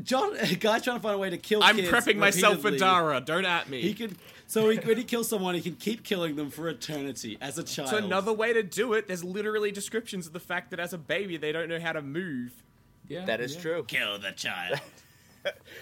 John, 0.04 0.38
a 0.38 0.56
guy 0.56 0.80
trying 0.80 0.98
to 0.98 1.02
find 1.02 1.16
a 1.16 1.18
way 1.18 1.30
to 1.30 1.38
kill. 1.38 1.64
I'm 1.64 1.76
kids 1.76 1.90
prepping 1.90 2.18
myself 2.18 2.60
for. 2.62 2.72
Dara. 2.72 3.20
Don't 3.22 3.46
at 3.46 3.70
me. 3.70 3.82
He 3.82 3.94
could. 3.94 4.16
So 4.48 4.70
he, 4.70 4.78
when 4.80 4.98
he 4.98 5.04
kills 5.04 5.28
someone, 5.30 5.56
he 5.56 5.62
can 5.62 5.76
keep 5.76 6.04
killing 6.04 6.36
them 6.36 6.50
for 6.50 6.68
eternity 6.70 7.38
as 7.42 7.58
a 7.58 7.64
child. 7.64 7.90
So 7.90 7.98
another 7.98 8.34
way 8.34 8.54
to 8.54 8.64
do 8.64 8.94
it. 8.94 9.08
There's 9.08 9.24
literally 9.24 9.72
descriptions 9.72 10.28
of 10.28 10.34
the 10.34 10.40
fact 10.42 10.72
that 10.72 10.80
as 10.80 10.94
a 10.94 10.98
baby 10.98 11.38
they 11.38 11.52
don't 11.52 11.70
know 11.70 11.80
how 11.80 11.94
to 11.94 12.02
move. 12.02 12.52
Yeah, 13.08 13.26
That 13.26 13.42
is 13.42 13.56
yeah. 13.56 13.62
true. 13.62 13.84
kill 13.88 14.20
the 14.20 14.32
child. 14.32 14.80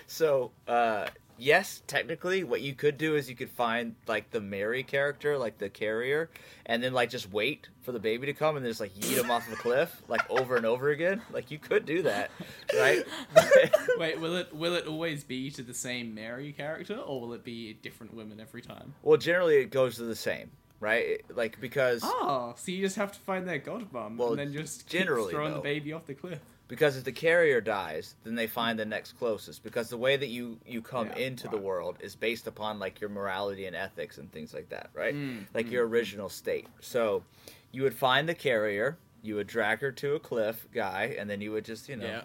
So, 0.07 0.51
uh, 0.69 1.07
yes, 1.39 1.81
technically, 1.87 2.43
what 2.43 2.61
you 2.61 2.73
could 2.73 2.97
do 2.97 3.15
is 3.15 3.29
you 3.29 3.35
could 3.35 3.49
find 3.49 3.95
like 4.07 4.29
the 4.31 4.41
Mary 4.41 4.83
character, 4.83 5.37
like 5.37 5.57
the 5.57 5.69
carrier, 5.69 6.29
and 6.65 6.83
then 6.83 6.93
like 6.93 7.09
just 7.09 7.31
wait 7.31 7.69
for 7.81 7.91
the 7.91 7.99
baby 7.99 8.27
to 8.27 8.33
come 8.33 8.57
and 8.57 8.65
just 8.65 8.79
like 8.79 8.93
yeet 8.95 9.17
him 9.17 9.31
off 9.31 9.49
the 9.49 9.55
cliff, 9.55 10.01
like 10.07 10.29
over 10.29 10.55
and 10.55 10.65
over 10.65 10.89
again. 10.89 11.21
Like 11.31 11.49
you 11.51 11.57
could 11.57 11.85
do 11.85 12.01
that, 12.03 12.29
right? 12.77 13.03
Wait, 13.97 14.19
will 14.19 14.35
it 14.35 14.53
will 14.55 14.75
it 14.75 14.85
always 14.87 15.23
be 15.23 15.49
to 15.51 15.63
the 15.63 15.73
same 15.73 16.13
Mary 16.13 16.51
character, 16.51 16.95
or 16.95 17.21
will 17.21 17.33
it 17.33 17.43
be 17.43 17.73
different 17.73 18.13
women 18.13 18.39
every 18.39 18.61
time? 18.61 18.93
well, 19.01 19.17
generally 19.17 19.57
it 19.57 19.71
goes 19.71 19.95
to 19.95 20.03
the 20.03 20.15
same, 20.15 20.51
right? 20.79 21.21
Like 21.33 21.59
because 21.59 22.01
Oh, 22.03 22.53
so 22.57 22.71
you 22.71 22.81
just 22.81 22.95
have 22.97 23.11
to 23.13 23.19
find 23.19 23.47
their 23.47 23.57
god 23.59 23.91
mum 23.91 24.17
Well, 24.17 24.29
and 24.31 24.39
then 24.39 24.53
just 24.53 24.87
generally, 24.87 25.31
throwing 25.33 25.51
though. 25.51 25.57
the 25.57 25.63
baby 25.63 25.93
off 25.93 26.05
the 26.05 26.13
cliff. 26.13 26.39
Because 26.69 26.95
if 26.95 27.03
the 27.03 27.11
carrier 27.11 27.59
dies, 27.59 28.15
then 28.23 28.35
they 28.35 28.47
find 28.47 28.77
the 28.79 28.85
next 28.85 29.13
closest. 29.17 29.63
Because 29.63 29.89
the 29.89 29.97
way 29.97 30.15
that 30.15 30.27
you 30.27 30.57
you 30.65 30.81
come 30.81 31.07
Yeah, 31.07 31.23
into 31.25 31.47
the 31.49 31.57
world 31.57 31.97
is 31.99 32.15
based 32.15 32.45
upon 32.47 32.79
like 32.79 33.01
your 33.01 33.09
morality 33.09 33.65
and 33.65 33.75
ethics 33.75 34.19
and 34.19 34.31
things 34.31 34.53
like 34.53 34.69
that, 34.69 34.91
right? 34.93 35.13
Mm, 35.15 35.47
like 35.53 35.69
your 35.71 35.85
original 35.87 36.29
state. 36.29 36.67
So 36.79 37.23
you 37.71 37.81
would 37.83 37.95
find 37.95 38.29
the 38.29 38.35
carrier, 38.35 38.97
you 39.23 39.35
would 39.35 39.47
drag 39.47 39.81
her 39.81 39.91
to 39.93 40.13
a 40.15 40.19
cliff, 40.19 40.67
guy, 40.73 41.15
and 41.19 41.27
then 41.29 41.41
you 41.41 41.51
would 41.51 41.65
just 41.65 41.89
you 41.89 41.95
know 41.97 42.05
Yeah. 42.05 42.21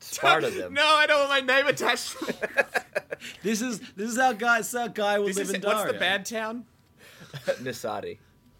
Sparta 0.00 0.50
them. 0.58 0.74
no, 0.74 0.84
I 0.84 1.06
don't 1.06 1.28
want 1.28 1.46
my 1.48 1.54
name 1.54 1.66
attached. 1.68 2.16
this 3.42 3.62
is 3.62 3.78
this 3.96 4.10
is 4.10 4.18
how 4.18 4.32
guy 4.32 4.58
this 4.58 4.74
is 4.74 4.78
how 4.80 4.88
guy 4.88 5.18
will 5.20 5.28
this 5.28 5.36
live 5.38 5.48
is 5.50 5.54
in 5.54 5.60
what's 5.62 5.84
the 5.90 5.98
bad 5.98 6.26
town? 6.26 6.64
Nisati. 7.62 8.18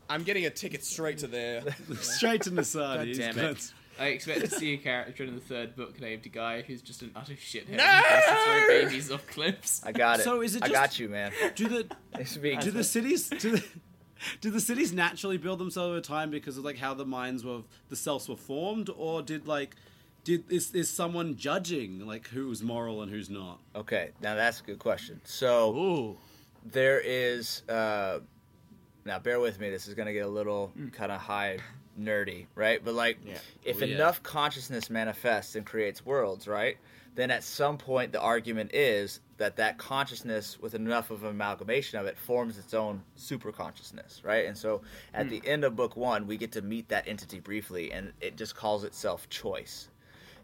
I'm 0.09 0.23
getting 0.23 0.47
a 0.47 0.51
ticket 0.51 0.85
straight 0.85 1.19
to 1.19 1.27
there. 1.27 1.63
Straight 2.01 2.43
to 2.43 2.51
Nisati. 2.51 3.17
God 3.19 3.35
damn 3.35 3.39
it. 3.51 3.73
I 3.99 4.07
expect 4.09 4.41
to 4.41 4.51
see 4.51 4.75
a 4.75 4.77
character 4.77 5.25
in 5.25 5.35
the 5.35 5.41
third 5.41 5.77
book 5.77 6.01
named 6.01 6.27
a 6.27 6.29
guy 6.29 6.63
who's 6.63 6.83
just 6.83 7.03
an 7.03 7.13
utter 7.15 7.35
shithead 7.35 7.71
No! 7.71 7.85
who 7.85 8.03
tries 8.03 8.25
throw 8.25 8.69
babies 8.69 9.11
off 9.13 9.27
cliffs. 9.29 9.83
I 9.85 9.93
got 9.93 10.21
it. 10.21 10.25
So 10.25 10.43
is 10.43 10.57
it 10.57 10.63
I 10.65 10.69
got 10.69 10.99
you, 10.99 11.09
man. 11.09 11.33
Do 11.55 11.69
the 11.69 11.87
It's 12.19 12.37
being 12.37 12.59
do 12.61 12.71
the 12.71 12.85
cities 12.85 13.29
do 13.29 13.53
the, 13.57 13.65
do 14.41 14.51
the 14.51 14.61
cities 14.61 14.93
naturally 14.93 15.37
build 15.37 15.59
themselves 15.59 15.91
over 15.91 16.01
time 16.01 16.31
because 16.31 16.57
of 16.59 16.65
like 16.65 16.79
how 16.79 16.95
the 16.95 17.05
minds 17.07 17.45
were 17.45 17.63
the 17.89 17.97
selves 17.97 18.29
were 18.29 18.37
formed, 18.37 18.91
or 18.97 19.23
did 19.23 19.47
like 19.47 19.75
did 20.25 20.51
is 20.51 20.75
is 20.75 20.89
someone 20.89 21.37
judging 21.37 22.07
like 22.07 22.29
who's 22.29 22.63
moral 22.63 23.03
and 23.03 23.11
who's 23.13 23.29
not? 23.31 23.61
okay. 23.77 24.11
Now 24.23 24.35
that's 24.35 24.61
a 24.61 24.63
good 24.65 24.79
question. 24.79 25.21
So 25.25 25.75
Ooh. 25.77 26.17
there 26.65 27.01
is. 27.01 27.63
uh 27.69 28.21
Now 29.05 29.19
bear 29.19 29.39
with 29.41 29.61
me. 29.61 29.71
This 29.71 29.87
is 29.87 29.95
gonna 29.95 30.13
get 30.15 30.25
a 30.25 30.29
little 30.29 30.69
Hmm. 30.69 30.89
kind 30.89 31.13
of 31.13 31.21
high 31.21 31.59
nerdy, 31.99 32.47
right? 32.55 32.85
But 32.85 32.95
like, 32.95 33.19
Yeah. 33.25 33.39
if 33.65 33.81
yeah. 33.81 33.95
enough 33.95 34.23
consciousness 34.23 34.91
manifests 34.91 35.55
and 35.55 35.65
creates 35.65 36.05
worlds, 36.05 36.47
right? 36.49 36.77
Then 37.15 37.31
at 37.31 37.45
some 37.45 37.79
point 37.79 38.13
the 38.13 38.21
argument 38.21 38.75
is 38.75 39.21
that 39.37 39.57
that 39.57 39.79
consciousness, 39.79 40.59
with 40.61 40.75
enough 40.75 41.11
of 41.11 41.23
an 41.25 41.31
amalgamation 41.31 41.99
of 41.99 42.07
it, 42.07 42.19
forms 42.19 42.59
its 42.59 42.75
own 42.75 43.03
super 43.15 43.53
consciousness, 43.53 44.23
right? 44.25 44.47
And 44.47 44.57
so 44.57 44.83
at 45.13 45.29
the 45.29 45.39
hmm. 45.39 45.49
end 45.49 45.65
of 45.65 45.77
book 45.77 45.97
one, 45.97 46.27
we 46.27 46.37
get 46.37 46.53
to 46.53 46.63
meet 46.63 46.89
that 46.89 47.07
entity 47.07 47.41
briefly, 47.41 47.93
and 47.93 48.13
it 48.21 48.37
just 48.37 48.57
calls 48.57 48.85
itself 48.85 49.29
choice. 49.29 49.89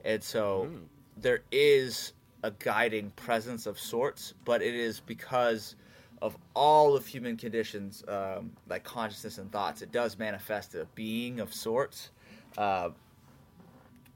And 0.04 0.22
so 0.22 0.66
hmm. 0.66 0.76
there 1.16 1.42
is 1.50 2.12
a 2.42 2.50
guiding 2.52 3.10
presence 3.10 3.66
of 3.66 3.78
sorts, 3.78 4.34
but 4.44 4.62
it 4.62 4.74
is 4.74 5.00
because 5.00 5.76
of 6.22 6.36
all 6.54 6.94
of 6.94 7.06
human 7.06 7.36
conditions, 7.36 8.04
um, 8.08 8.52
like 8.68 8.84
consciousness 8.84 9.38
and 9.38 9.50
thoughts, 9.50 9.82
it 9.82 9.90
does 9.90 10.18
manifest 10.18 10.74
a 10.74 10.86
being 10.94 11.40
of 11.40 11.52
sorts 11.52 12.10
uh, 12.58 12.90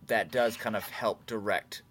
that 0.07 0.31
does 0.31 0.57
kind 0.57 0.77
of 0.77 0.85
help 0.89 1.25
direct 1.27 1.83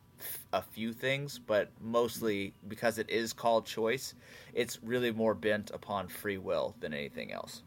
a 0.54 0.62
few 0.62 0.94
things, 0.94 1.40
but 1.40 1.70
mostly 1.82 2.54
because 2.68 2.98
it 2.98 3.10
is 3.10 3.34
called 3.34 3.66
choice, 3.66 4.14
it's 4.54 4.82
really 4.84 5.12
more 5.12 5.34
bent 5.34 5.72
upon 5.72 6.08
free 6.08 6.38
will 6.38 6.76
than 6.80 6.94
anything 6.94 7.32
else. 7.32 7.64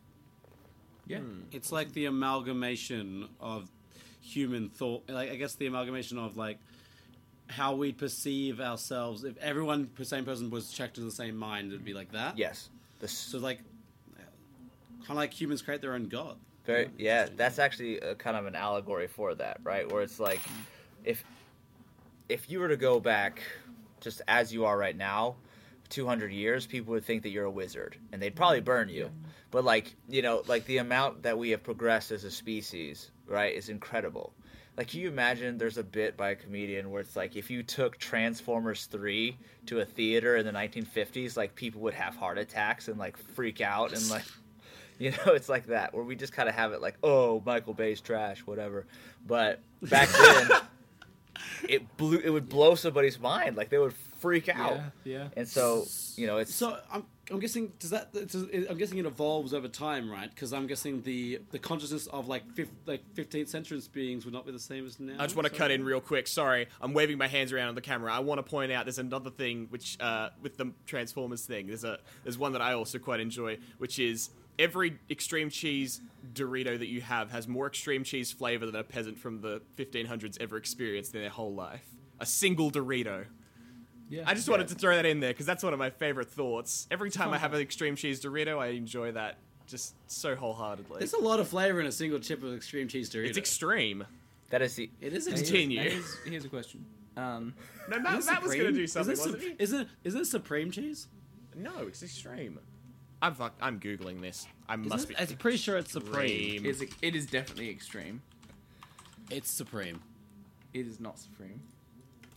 Yeah. 1.06 1.20
It's 1.52 1.70
like 1.70 1.93
the 1.93 2.06
amalgamation 2.06 3.28
of 3.40 3.70
human 4.20 4.68
thought. 4.68 5.09
Like 5.09 5.31
I 5.31 5.36
guess 5.36 5.55
the 5.55 5.66
amalgamation 5.66 6.18
of 6.18 6.36
like 6.36 6.59
how 7.48 7.74
we 7.74 7.93
perceive 7.93 8.60
ourselves. 8.60 9.24
If 9.24 9.36
everyone, 9.39 9.90
the 9.97 10.05
same 10.05 10.24
person, 10.24 10.51
was 10.51 10.70
checked 10.70 10.94
to 10.97 11.01
the 11.02 11.10
same 11.10 11.36
mind, 11.36 11.73
it'd 11.73 11.85
be 11.85 11.94
like 11.94 12.12
that. 12.12 12.36
Yes. 12.39 12.70
The, 12.98 13.06
s- 13.06 13.12
So 13.12 13.39
like, 13.39 13.60
kind 14.16 15.10
of 15.10 15.16
like 15.16 15.32
humans 15.32 15.62
create 15.62 15.81
their 15.81 15.94
own 15.94 16.09
god. 16.09 16.36
Very, 16.64 16.90
yeah, 16.98 17.28
that's 17.36 17.60
actually 17.60 18.01
a, 18.01 18.16
kind 18.16 18.36
of 18.36 18.47
an 18.47 18.56
allegory 18.56 19.06
for 19.06 19.35
that, 19.36 19.60
right? 19.62 19.90
Where 19.90 20.02
it's 20.02 20.18
like, 20.18 20.40
if 21.05 21.23
if 22.28 22.51
you 22.51 22.59
were 22.59 22.66
to 22.66 22.77
go 22.77 22.98
back, 22.98 23.40
just 24.01 24.20
as 24.27 24.52
you 24.52 24.64
are 24.64 24.77
right 24.77 24.97
now, 24.97 25.36
two 25.89 26.06
hundred 26.06 26.32
years, 26.32 26.66
people 26.66 26.93
would 26.94 27.05
think 27.05 27.23
that 27.23 27.28
you're 27.28 27.44
a 27.44 27.51
wizard, 27.51 27.97
and 28.10 28.20
they'd 28.20 28.35
probably 28.35 28.59
mm-hmm. 28.59 28.64
burn 28.64 28.89
you. 28.89 29.10
But 29.52 29.64
like, 29.64 29.94
you 30.09 30.23
know, 30.23 30.43
like 30.48 30.64
the 30.64 30.78
amount 30.78 31.23
that 31.23 31.39
we 31.39 31.51
have 31.51 31.62
progressed 31.62 32.10
as 32.10 32.24
a 32.24 32.31
species, 32.32 33.12
right, 33.28 33.55
is 33.55 33.68
incredible. 33.68 34.32
Like, 34.76 34.88
can 34.88 35.00
you 35.00 35.08
imagine? 35.08 35.56
There's 35.56 35.78
a 35.78 35.84
bit 35.84 36.16
by 36.16 36.30
a 36.30 36.34
comedian 36.34 36.90
where 36.90 37.00
it's 37.00 37.16
like, 37.16 37.34
if 37.34 37.50
you 37.50 37.62
took 37.62 37.96
Transformers 37.96 38.84
three 38.86 39.38
to 39.66 39.80
a 39.80 39.84
theater 39.84 40.36
in 40.36 40.44
the 40.44 40.52
1950s, 40.52 41.36
like 41.36 41.54
people 41.54 41.80
would 41.82 41.94
have 41.94 42.14
heart 42.14 42.36
attacks 42.36 42.88
and 42.88 42.98
like 42.98 43.16
freak 43.16 43.60
out 43.60 43.92
and 43.92 44.08
like. 44.10 44.24
You 44.98 45.10
know, 45.10 45.34
it's 45.34 45.50
like 45.50 45.66
that 45.66 45.92
where 45.92 46.02
we 46.02 46.16
just 46.16 46.32
kind 46.32 46.48
of 46.48 46.54
have 46.54 46.72
it 46.72 46.80
like, 46.80 46.96
oh, 47.02 47.42
Michael 47.44 47.74
Bay's 47.74 48.00
trash, 48.00 48.38
whatever. 48.46 48.86
But 49.26 49.60
back 49.82 50.08
then, 50.08 50.48
it 51.68 51.96
blew. 51.98 52.18
It 52.18 52.30
would 52.30 52.48
blow 52.48 52.74
somebody's 52.76 53.20
mind. 53.20 53.56
Like 53.56 53.68
they 53.68 53.76
would 53.76 53.92
freak 54.26 54.48
out. 54.48 54.74
Yeah, 54.74 55.18
yeah. 55.18 55.28
And 55.36 55.48
so, 55.48 55.86
you 56.16 56.26
know, 56.26 56.38
it's 56.38 56.54
So 56.54 56.78
I'm, 56.92 57.04
I'm 57.30 57.40
guessing 57.40 57.72
does 57.78 57.90
that 57.90 58.12
does, 58.12 58.46
I'm 58.68 58.76
guessing 58.78 58.98
it 58.98 59.06
evolves 59.06 59.52
over 59.52 59.68
time, 59.68 60.10
right? 60.10 60.30
Because 60.30 60.52
I'm 60.52 60.66
guessing 60.66 61.02
the 61.02 61.40
the 61.50 61.58
consciousness 61.58 62.06
of 62.08 62.28
like 62.28 62.50
fif, 62.54 62.68
like 62.86 63.02
15th 63.14 63.48
century 63.48 63.80
beings 63.92 64.24
would 64.24 64.34
not 64.34 64.46
be 64.46 64.52
the 64.52 64.58
same 64.58 64.86
as 64.86 65.00
now. 65.00 65.14
I 65.18 65.24
just 65.24 65.36
want 65.36 65.46
to 65.48 65.52
so- 65.52 65.58
cut 65.58 65.70
in 65.70 65.84
real 65.84 66.00
quick. 66.00 66.26
Sorry, 66.26 66.68
I'm 66.80 66.92
waving 66.92 67.18
my 67.18 67.28
hands 67.28 67.52
around 67.52 67.68
on 67.68 67.74
the 67.74 67.80
camera. 67.80 68.12
I 68.12 68.20
want 68.20 68.38
to 68.38 68.42
point 68.42 68.72
out 68.72 68.84
there's 68.84 68.98
another 68.98 69.30
thing 69.30 69.66
which, 69.70 69.96
uh, 70.00 70.30
with 70.40 70.56
the 70.56 70.72
Transformers 70.86 71.44
thing, 71.44 71.66
there's 71.66 71.84
a 71.84 71.98
there's 72.22 72.38
one 72.38 72.52
that 72.52 72.62
I 72.62 72.74
also 72.74 72.98
quite 72.98 73.20
enjoy, 73.20 73.58
which 73.78 73.98
is 73.98 74.30
every 74.58 74.98
extreme 75.10 75.50
cheese 75.50 76.00
Dorito 76.32 76.78
that 76.78 76.88
you 76.88 77.00
have 77.00 77.30
has 77.30 77.46
more 77.46 77.66
extreme 77.66 78.04
cheese 78.04 78.32
flavor 78.32 78.66
than 78.66 78.76
a 78.76 78.82
peasant 78.84 79.18
from 79.18 79.40
the 79.40 79.62
1500s 79.76 80.40
ever 80.40 80.56
experienced 80.56 81.14
in 81.14 81.20
their 81.20 81.30
whole 81.30 81.54
life. 81.54 81.84
A 82.20 82.26
single 82.26 82.70
Dorito. 82.70 83.26
Yeah. 84.08 84.22
I 84.26 84.34
just 84.34 84.48
wanted 84.48 84.68
to 84.68 84.74
throw 84.74 84.94
that 84.96 85.06
in 85.06 85.20
there 85.20 85.30
because 85.32 85.46
that's 85.46 85.62
one 85.64 85.72
of 85.72 85.78
my 85.78 85.90
favorite 85.90 86.30
thoughts. 86.30 86.86
Every 86.90 87.10
time 87.10 87.30
I 87.32 87.38
have 87.38 87.54
an 87.54 87.60
extreme 87.60 87.96
cheese 87.96 88.22
Dorito, 88.22 88.58
I 88.58 88.68
enjoy 88.68 89.12
that 89.12 89.36
just 89.66 89.94
so 90.06 90.36
wholeheartedly. 90.36 90.98
There's 90.98 91.12
a 91.14 91.18
lot 91.18 91.40
of 91.40 91.48
flavor 91.48 91.80
in 91.80 91.86
a 91.86 91.92
single 91.92 92.18
chip 92.20 92.42
of 92.44 92.54
extreme 92.54 92.86
cheese 92.88 93.10
Dorito. 93.10 93.26
It's 93.28 93.38
extreme. 93.38 94.04
that 94.50 94.62
is 94.62 94.76
the 94.76 94.88
It 95.00 95.12
is 95.12 95.26
Continue. 95.26 95.80
extreme. 95.80 96.02
Here's, 96.02 96.18
here's 96.24 96.44
a 96.44 96.48
question. 96.48 96.84
Um, 97.16 97.54
No, 97.88 97.98
Matt, 97.98 98.24
Matt 98.26 98.42
was 98.42 98.54
going 98.54 98.66
to 98.66 98.72
do 98.72 98.86
something, 98.86 99.12
is 99.14 99.18
it, 99.20 99.24
wasn't 99.32 99.42
he? 99.42 99.56
Is 99.58 99.72
it 99.72 99.88
is 100.04 100.14
it 100.14 100.26
supreme 100.26 100.70
cheese? 100.70 101.08
No, 101.56 101.72
it's 101.88 102.02
extreme. 102.02 102.58
I'm 103.22 103.34
fuck, 103.34 103.54
I'm 103.60 103.80
googling 103.80 104.20
this. 104.20 104.46
I 104.68 104.74
Isn't 104.74 104.88
must 104.88 105.10
it- 105.10 105.16
be. 105.16 105.18
I'm 105.18 105.36
pretty 105.38 105.56
sure 105.56 105.78
it's 105.78 105.90
supreme. 105.92 106.64
It's, 106.66 106.82
it 107.02 107.16
is 107.16 107.26
definitely 107.26 107.70
extreme. 107.70 108.20
It's 109.30 109.50
supreme. 109.50 110.00
It 110.74 110.86
is 110.86 111.00
not 111.00 111.18
supreme. 111.18 111.60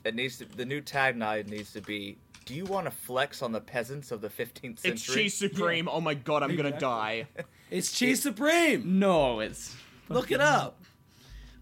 It 0.03 0.15
needs 0.15 0.37
to 0.37 0.45
the 0.45 0.65
new 0.65 0.81
tagline 0.81 1.47
needs 1.49 1.73
to 1.73 1.81
be. 1.81 2.17
Do 2.45 2.55
you 2.55 2.65
want 2.65 2.85
to 2.85 2.91
flex 2.91 3.43
on 3.43 3.51
the 3.51 3.61
peasants 3.61 4.11
of 4.11 4.21
the 4.21 4.29
15th 4.29 4.79
century? 4.79 4.91
It's 4.91 5.03
cheese 5.03 5.33
supreme. 5.35 5.87
Oh 5.87 6.01
my 6.01 6.15
god, 6.15 6.43
I'm 6.43 6.55
gonna 6.55 6.77
die. 6.79 7.27
It's 7.71 7.91
cheese 7.91 8.23
supreme. 8.23 8.97
No, 8.97 9.41
it's 9.41 9.75
Look 10.09 10.31
it 10.31 10.41
up. 10.41 10.81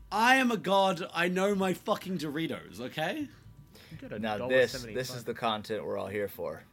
I 0.10 0.36
am 0.36 0.52
a 0.52 0.58
god. 0.58 1.06
I 1.14 1.28
know 1.28 1.54
my 1.54 1.74
fucking 1.74 2.20
Doritos. 2.20 2.80
Okay. 2.80 3.28
Now 4.20 4.48
this 4.48 4.84
this 4.94 5.14
is 5.14 5.26
the 5.26 5.34
content 5.34 5.86
we're 5.86 5.98
all 5.98 6.08
here 6.08 6.28
for. 6.28 6.64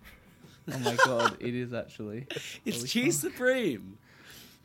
Oh 0.73 0.79
my 0.79 0.97
god, 1.05 1.37
it 1.41 1.55
is 1.55 1.75
actually. 1.75 2.27
It's 2.65 2.79
Holy 2.79 2.89
cheese 2.89 3.21
supreme. 3.21 3.99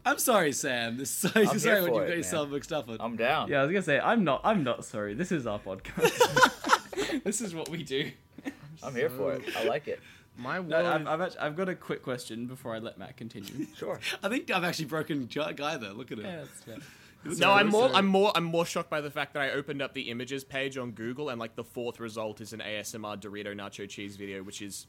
I'm 0.06 0.18
sorry, 0.18 0.54
Sam. 0.54 0.96
This 0.96 1.10
is 1.10 1.32
sorry, 1.32 1.46
I'm 1.46 1.60
sorry 1.60 1.82
when 1.82 1.94
you 1.94 2.00
it, 2.00 2.08
got 2.08 2.18
yourself 2.18 2.50
mixed 2.52 2.72
up. 2.72 2.88
With. 2.88 3.02
I'm 3.02 3.18
down. 3.18 3.50
Yeah, 3.50 3.60
I 3.60 3.64
was 3.64 3.72
gonna 3.74 3.82
say 3.82 4.00
I'm 4.00 4.24
not. 4.24 4.40
I'm 4.46 4.64
not 4.64 4.86
sorry. 4.86 5.14
This 5.14 5.34
is 5.34 5.46
our 5.46 5.60
podcast. 5.60 6.76
this 7.24 7.42
is 7.42 7.54
what 7.56 7.70
we 7.70 7.84
do. 7.84 8.12
I'm 8.84 8.96
here 8.96 9.10
for 9.10 9.34
it. 9.34 9.44
I 9.58 9.64
like 9.66 9.88
it. 9.88 10.00
My 10.38 10.60
world. 10.60 10.70
No, 10.70 10.86
I've, 10.86 11.08
I've, 11.08 11.22
actually, 11.22 11.40
I've 11.40 11.58
got 11.58 11.68
a 11.70 11.76
quick 11.76 12.02
question 12.02 12.46
before 12.46 12.74
I 12.74 12.80
let 12.80 12.98
Matt 12.98 13.18
continue. 13.18 13.68
Sure. 13.76 14.00
I 14.24 14.30
think 14.30 14.50
I've 14.52 14.64
actually 14.64 14.86
broken 14.86 15.28
J- 15.28 15.54
Guy 15.54 15.76
there. 15.78 15.92
Look 15.92 16.12
at 16.12 16.20
it. 16.20 16.26
yeah, 16.26 16.38
that's 16.38 16.62
fair. 16.64 16.78
No, 17.26 17.52
I'm 17.52 17.68
more 17.68 17.90
so- 17.90 17.96
I'm 17.96 18.06
more 18.06 18.32
I'm 18.36 18.46
more 18.46 18.66
shocked 18.66 18.90
by 18.90 19.02
the 19.02 19.12
fact 19.12 19.34
that 19.34 19.42
I 19.44 19.50
opened 19.52 19.82
up 19.82 19.94
the 19.94 20.04
images 20.10 20.46
page 20.46 20.78
on 20.78 20.92
Google 20.92 21.28
and 21.30 21.38
like 21.40 21.56
the 21.58 21.66
fourth 21.66 22.00
result 22.00 22.40
is 22.40 22.54
an 22.54 22.60
ASMR 22.62 23.20
Dorito 23.20 23.54
nacho 23.54 23.90
cheese 23.90 24.16
video, 24.16 24.42
which 24.42 24.62
is 24.62 24.88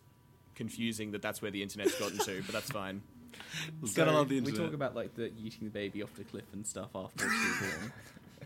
confusing 0.54 1.10
that 1.10 1.22
that's 1.22 1.42
where 1.42 1.50
the 1.50 1.62
internet's 1.62 1.98
gotten 1.98 2.18
to, 2.18 2.42
but 2.46 2.52
that's 2.52 2.70
fine. 2.70 3.02
It's 3.82 3.94
gotta 3.94 4.12
love 4.12 4.28
the 4.28 4.40
we 4.40 4.52
talk 4.52 4.72
about 4.74 4.94
like 4.94 5.16
the 5.16 5.32
eating 5.42 5.64
the 5.64 5.70
baby 5.70 6.02
off 6.04 6.14
the 6.14 6.22
cliff 6.24 6.44
and 6.52 6.64
stuff 6.64 6.90
after 6.94 7.26
it's 7.26 7.60
born. 7.78 7.92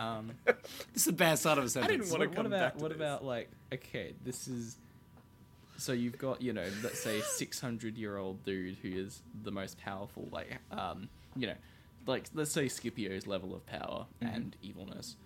Um, 0.00 0.32
This 0.44 0.56
is 0.96 1.04
the 1.04 1.12
bad 1.12 1.38
side 1.38 1.58
of 1.58 1.64
a 1.64 1.68
sentence. 1.68 1.92
didn't 1.92 2.10
wanna 2.10 2.26
what, 2.28 2.36
what 2.36 2.46
about 2.46 2.60
back 2.60 2.76
to 2.76 2.82
what 2.82 2.88
this. 2.90 2.96
about 2.96 3.24
like 3.24 3.50
okay, 3.72 4.14
this 4.24 4.48
is 4.48 4.76
so 5.76 5.92
you've 5.92 6.18
got 6.18 6.40
you 6.40 6.52
know 6.52 6.66
let's 6.82 7.00
say 7.00 7.20
six 7.20 7.60
hundred 7.60 7.96
year 7.96 8.16
old 8.16 8.44
dude 8.44 8.76
who 8.82 8.88
is 8.88 9.22
the 9.42 9.50
most 9.50 9.78
powerful 9.78 10.28
like 10.30 10.58
um 10.70 11.08
you 11.36 11.46
know 11.48 11.54
like 12.06 12.26
let's 12.34 12.52
say 12.52 12.66
Scipio's 12.66 13.26
level 13.26 13.54
of 13.54 13.64
power 13.66 14.06
and 14.20 14.56
evilness. 14.62 15.16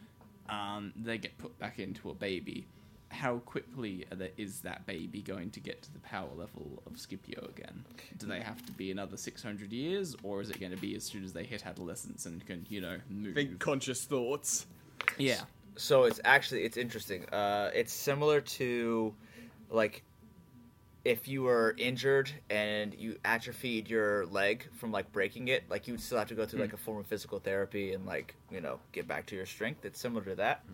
Um, 0.48 0.92
they 0.96 1.18
get 1.18 1.36
put 1.36 1.58
back 1.58 1.78
into 1.78 2.08
a 2.10 2.14
baby. 2.14 2.66
How 3.10 3.38
quickly 3.38 4.04
are 4.10 4.16
they, 4.16 4.32
is 4.36 4.60
that 4.60 4.86
baby 4.86 5.22
going 5.22 5.50
to 5.50 5.60
get 5.60 5.82
to 5.82 5.92
the 5.92 5.98
power 6.00 6.28
level 6.36 6.82
of 6.86 6.98
Scipio 6.98 7.48
again? 7.48 7.84
Do 8.18 8.26
they 8.26 8.40
have 8.40 8.64
to 8.66 8.72
be 8.72 8.90
another 8.90 9.16
600 9.16 9.72
years, 9.72 10.14
or 10.22 10.40
is 10.42 10.50
it 10.50 10.60
going 10.60 10.72
to 10.72 10.78
be 10.78 10.94
as 10.94 11.04
soon 11.04 11.24
as 11.24 11.32
they 11.32 11.44
hit 11.44 11.66
adolescence 11.66 12.26
and 12.26 12.44
can, 12.46 12.66
you 12.68 12.80
know, 12.80 12.98
move? 13.08 13.34
Think 13.34 13.58
conscious 13.58 14.04
thoughts. 14.04 14.66
yeah. 15.16 15.40
So 15.76 16.04
it's 16.04 16.20
actually 16.24 16.64
it's 16.64 16.76
interesting. 16.76 17.24
Uh, 17.26 17.70
it's 17.72 17.92
similar 17.92 18.40
to 18.40 19.14
like 19.70 20.02
if 21.04 21.28
you 21.28 21.42
were 21.42 21.74
injured 21.78 22.30
and 22.50 22.94
you 22.94 23.16
atrophied 23.24 23.88
your 23.88 24.26
leg 24.26 24.68
from 24.74 24.90
like 24.92 25.10
breaking 25.12 25.48
it, 25.48 25.64
like 25.70 25.86
you 25.86 25.94
would 25.94 26.00
still 26.02 26.18
have 26.18 26.28
to 26.28 26.34
go 26.34 26.44
through 26.44 26.60
like 26.60 26.72
a 26.72 26.76
form 26.76 26.98
of 26.98 27.06
physical 27.06 27.38
therapy 27.38 27.94
and 27.94 28.04
like 28.04 28.34
you 28.50 28.60
know 28.60 28.78
get 28.92 29.06
back 29.08 29.24
to 29.26 29.36
your 29.36 29.46
strength. 29.46 29.84
It's 29.84 30.00
similar 30.00 30.24
to 30.24 30.34
that. 30.34 30.64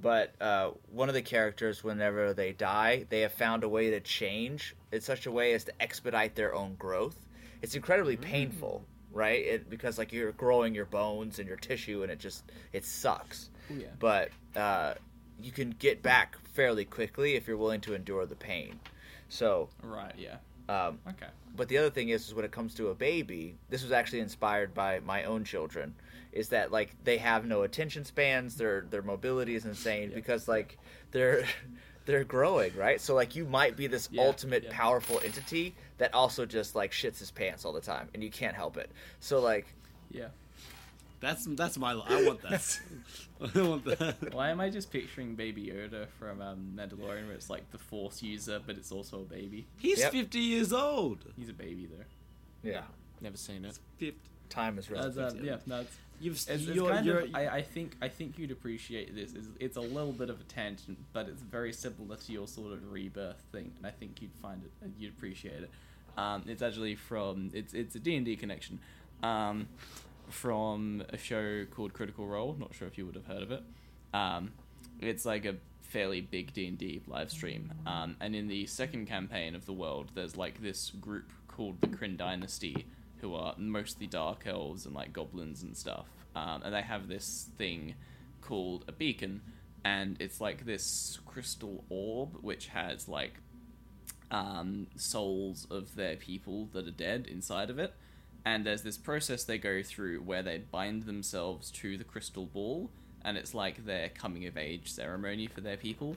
But 0.00 0.34
uh, 0.40 0.70
one 0.90 1.08
of 1.08 1.14
the 1.14 1.22
characters, 1.22 1.82
whenever 1.84 2.34
they 2.34 2.52
die, 2.52 3.06
they 3.08 3.20
have 3.20 3.32
found 3.32 3.64
a 3.64 3.68
way 3.68 3.90
to 3.90 4.00
change 4.00 4.74
in 4.92 5.00
such 5.00 5.26
a 5.26 5.30
way 5.32 5.52
as 5.54 5.64
to 5.64 5.72
expedite 5.80 6.34
their 6.34 6.54
own 6.54 6.74
growth. 6.74 7.16
It's 7.62 7.74
incredibly 7.74 8.16
painful, 8.16 8.84
right? 9.12 9.40
It, 9.44 9.70
because 9.70 9.96
like 9.96 10.12
you're 10.12 10.32
growing 10.32 10.74
your 10.74 10.84
bones 10.84 11.38
and 11.38 11.48
your 11.48 11.56
tissue, 11.56 12.02
and 12.02 12.10
it 12.12 12.18
just 12.18 12.44
it 12.72 12.84
sucks 12.84 13.50
yeah. 13.70 13.86
but 13.98 14.30
uh, 14.56 14.94
you 15.42 15.52
can 15.52 15.70
get 15.78 16.02
back 16.02 16.36
fairly 16.54 16.84
quickly 16.84 17.34
if 17.34 17.46
you're 17.46 17.56
willing 17.56 17.80
to 17.82 17.94
endure 17.94 18.26
the 18.26 18.34
pain. 18.36 18.78
So, 19.28 19.68
Right. 19.82 20.14
Yeah. 20.16 20.36
um, 20.68 20.98
Okay. 21.08 21.26
but 21.56 21.68
the 21.68 21.78
other 21.78 21.90
thing 21.90 22.10
is, 22.10 22.28
is 22.28 22.34
when 22.34 22.44
it 22.44 22.52
comes 22.52 22.74
to 22.74 22.88
a 22.88 22.94
baby, 22.94 23.56
this 23.70 23.82
was 23.82 23.92
actually 23.92 24.20
inspired 24.20 24.74
by 24.74 25.00
my 25.00 25.24
own 25.24 25.44
children. 25.44 25.94
Is 26.34 26.48
that 26.50 26.70
like 26.72 26.94
they 27.04 27.18
have 27.18 27.46
no 27.46 27.62
attention 27.62 28.04
spans? 28.04 28.56
Their 28.56 28.82
their 28.90 29.02
mobility 29.02 29.54
is 29.54 29.64
insane 29.64 30.10
because 30.14 30.48
like 30.48 30.78
they're 31.12 31.44
they're 32.06 32.24
growing, 32.24 32.76
right? 32.76 33.00
So 33.00 33.14
like 33.14 33.34
you 33.36 33.44
might 33.46 33.76
be 33.76 33.86
this 33.86 34.08
Yeah, 34.12 34.22
ultimate 34.24 34.64
yeah. 34.64 34.70
powerful 34.72 35.20
entity 35.24 35.74
that 35.98 36.12
also 36.12 36.44
just 36.44 36.74
like 36.74 36.90
shits 36.92 37.18
his 37.20 37.30
pants 37.30 37.64
all 37.64 37.72
the 37.72 37.80
time, 37.80 38.08
and 38.14 38.22
you 38.22 38.30
can't 38.30 38.54
help 38.56 38.76
it. 38.76 38.90
So 39.20 39.40
like 39.40 39.66
Yeah. 40.10 40.28
That's 41.20 41.46
that's 41.46 41.78
my. 41.78 41.92
I 41.92 42.22
want 42.26 42.42
that. 42.42 42.80
I 43.56 43.62
want 43.62 43.84
that. 43.86 44.34
Why 44.34 44.50
am 44.50 44.60
I 44.60 44.68
just 44.68 44.90
picturing 44.90 45.36
Baby 45.36 45.68
Yoda 45.68 46.06
from 46.18 46.42
um, 46.42 46.72
Mandalorian, 46.76 47.26
where 47.26 47.32
it's 47.34 47.48
like 47.48 47.70
the 47.70 47.78
Force 47.78 48.22
user, 48.22 48.60
but 48.66 48.76
it's 48.76 48.92
also 48.92 49.20
a 49.20 49.24
baby? 49.24 49.66
He's 49.78 50.00
Yep. 50.00 50.12
50 50.12 50.38
years 50.38 50.72
old. 50.74 51.24
He's 51.34 51.48
a 51.48 51.54
baby 51.54 51.86
though. 51.90 52.04
yeah, 52.68 52.82
Never 53.22 53.38
seen 53.38 53.64
it. 53.64 53.78
50. 53.98 54.18
time 54.50 54.78
is 54.78 54.88
That's, 54.88 55.16
relative. 55.16 55.40
uh, 55.40 55.44
yeah, 55.44 55.56
no, 55.66 55.80
it's, 55.80 55.96
You've 56.20 56.34
it's, 56.34 56.48
it's 56.48 56.62
you're, 56.64 56.90
kind 56.90 57.06
you're, 57.06 57.20
of. 57.20 57.34
I, 57.34 57.48
I 57.48 57.62
think 57.62 57.96
I 58.00 58.08
think 58.08 58.38
you'd 58.38 58.50
appreciate 58.50 59.14
this. 59.14 59.32
It's, 59.34 59.48
it's 59.60 59.76
a 59.76 59.80
little 59.80 60.12
bit 60.12 60.30
of 60.30 60.40
a 60.40 60.44
tangent, 60.44 60.98
but 61.12 61.28
it's 61.28 61.42
very 61.42 61.72
similar 61.72 62.16
to 62.16 62.32
your 62.32 62.46
sort 62.46 62.72
of 62.72 62.90
rebirth 62.92 63.42
thing, 63.52 63.72
and 63.76 63.86
I 63.86 63.90
think 63.90 64.22
you'd 64.22 64.34
find 64.40 64.62
it. 64.64 64.70
uh, 64.82 64.88
You'd 64.98 65.12
appreciate 65.12 65.62
it. 65.62 65.70
Um, 66.16 66.44
it's 66.46 66.62
actually 66.62 66.94
from. 66.94 67.50
It's 67.52 67.74
it's 67.74 67.94
a 67.96 67.98
D 67.98 68.16
and 68.16 68.24
D 68.24 68.36
connection. 68.36 68.78
Um, 69.22 69.68
from 70.28 71.02
a 71.10 71.18
show 71.18 71.64
called 71.66 71.92
Critical 71.92 72.26
Role. 72.26 72.56
Not 72.58 72.74
sure 72.74 72.88
if 72.88 72.96
you 72.96 73.06
would 73.06 73.14
have 73.14 73.26
heard 73.26 73.42
of 73.42 73.50
it. 73.50 73.62
Um, 74.12 74.52
it's 75.00 75.24
like 75.24 75.44
a 75.44 75.56
fairly 75.82 76.20
big 76.20 76.52
D 76.52 76.66
and 76.66 76.78
D 76.78 77.02
live 77.06 77.30
stream. 77.30 77.72
Um, 77.86 78.16
and 78.20 78.34
in 78.34 78.48
the 78.48 78.66
second 78.66 79.06
campaign 79.06 79.54
of 79.54 79.66
the 79.66 79.72
world, 79.72 80.10
there's 80.14 80.36
like 80.36 80.62
this 80.62 80.90
group 81.00 81.30
called 81.48 81.80
the 81.80 81.88
Kryn 81.88 82.16
Dynasty, 82.16 82.86
who 83.24 83.34
are 83.34 83.54
mostly 83.56 84.06
dark 84.06 84.46
elves 84.46 84.84
and 84.84 84.94
like 84.94 85.10
goblins 85.10 85.62
and 85.62 85.74
stuff. 85.74 86.04
Um, 86.36 86.60
and 86.62 86.74
they 86.74 86.82
have 86.82 87.08
this 87.08 87.48
thing 87.56 87.94
called 88.42 88.84
a 88.86 88.92
beacon, 88.92 89.40
and 89.82 90.18
it's 90.20 90.42
like 90.42 90.66
this 90.66 91.18
crystal 91.24 91.84
orb 91.88 92.36
which 92.42 92.66
has 92.66 93.08
like 93.08 93.40
um, 94.30 94.88
souls 94.96 95.66
of 95.70 95.94
their 95.94 96.16
people 96.16 96.68
that 96.74 96.86
are 96.86 96.90
dead 96.90 97.26
inside 97.26 97.70
of 97.70 97.78
it. 97.78 97.94
And 98.44 98.66
there's 98.66 98.82
this 98.82 98.98
process 98.98 99.44
they 99.44 99.56
go 99.56 99.82
through 99.82 100.18
where 100.18 100.42
they 100.42 100.58
bind 100.58 101.04
themselves 101.04 101.70
to 101.70 101.96
the 101.96 102.04
crystal 102.04 102.44
ball, 102.44 102.90
and 103.24 103.38
it's 103.38 103.54
like 103.54 103.86
their 103.86 104.10
coming 104.10 104.44
of 104.44 104.58
age 104.58 104.92
ceremony 104.92 105.46
for 105.46 105.62
their 105.62 105.78
people. 105.78 106.14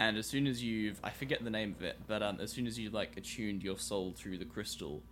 And 0.00 0.16
as 0.16 0.26
soon 0.26 0.48
as 0.48 0.60
you've, 0.60 0.98
I 1.04 1.10
forget 1.10 1.44
the 1.44 1.50
name 1.50 1.76
of 1.78 1.84
it, 1.84 1.98
but 2.08 2.20
um, 2.20 2.38
as 2.40 2.50
soon 2.50 2.66
as 2.66 2.80
you 2.80 2.90
like 2.90 3.16
attuned 3.16 3.62
your 3.62 3.78
soul 3.78 4.12
through 4.16 4.38
the 4.38 4.44
crystal, 4.44 5.04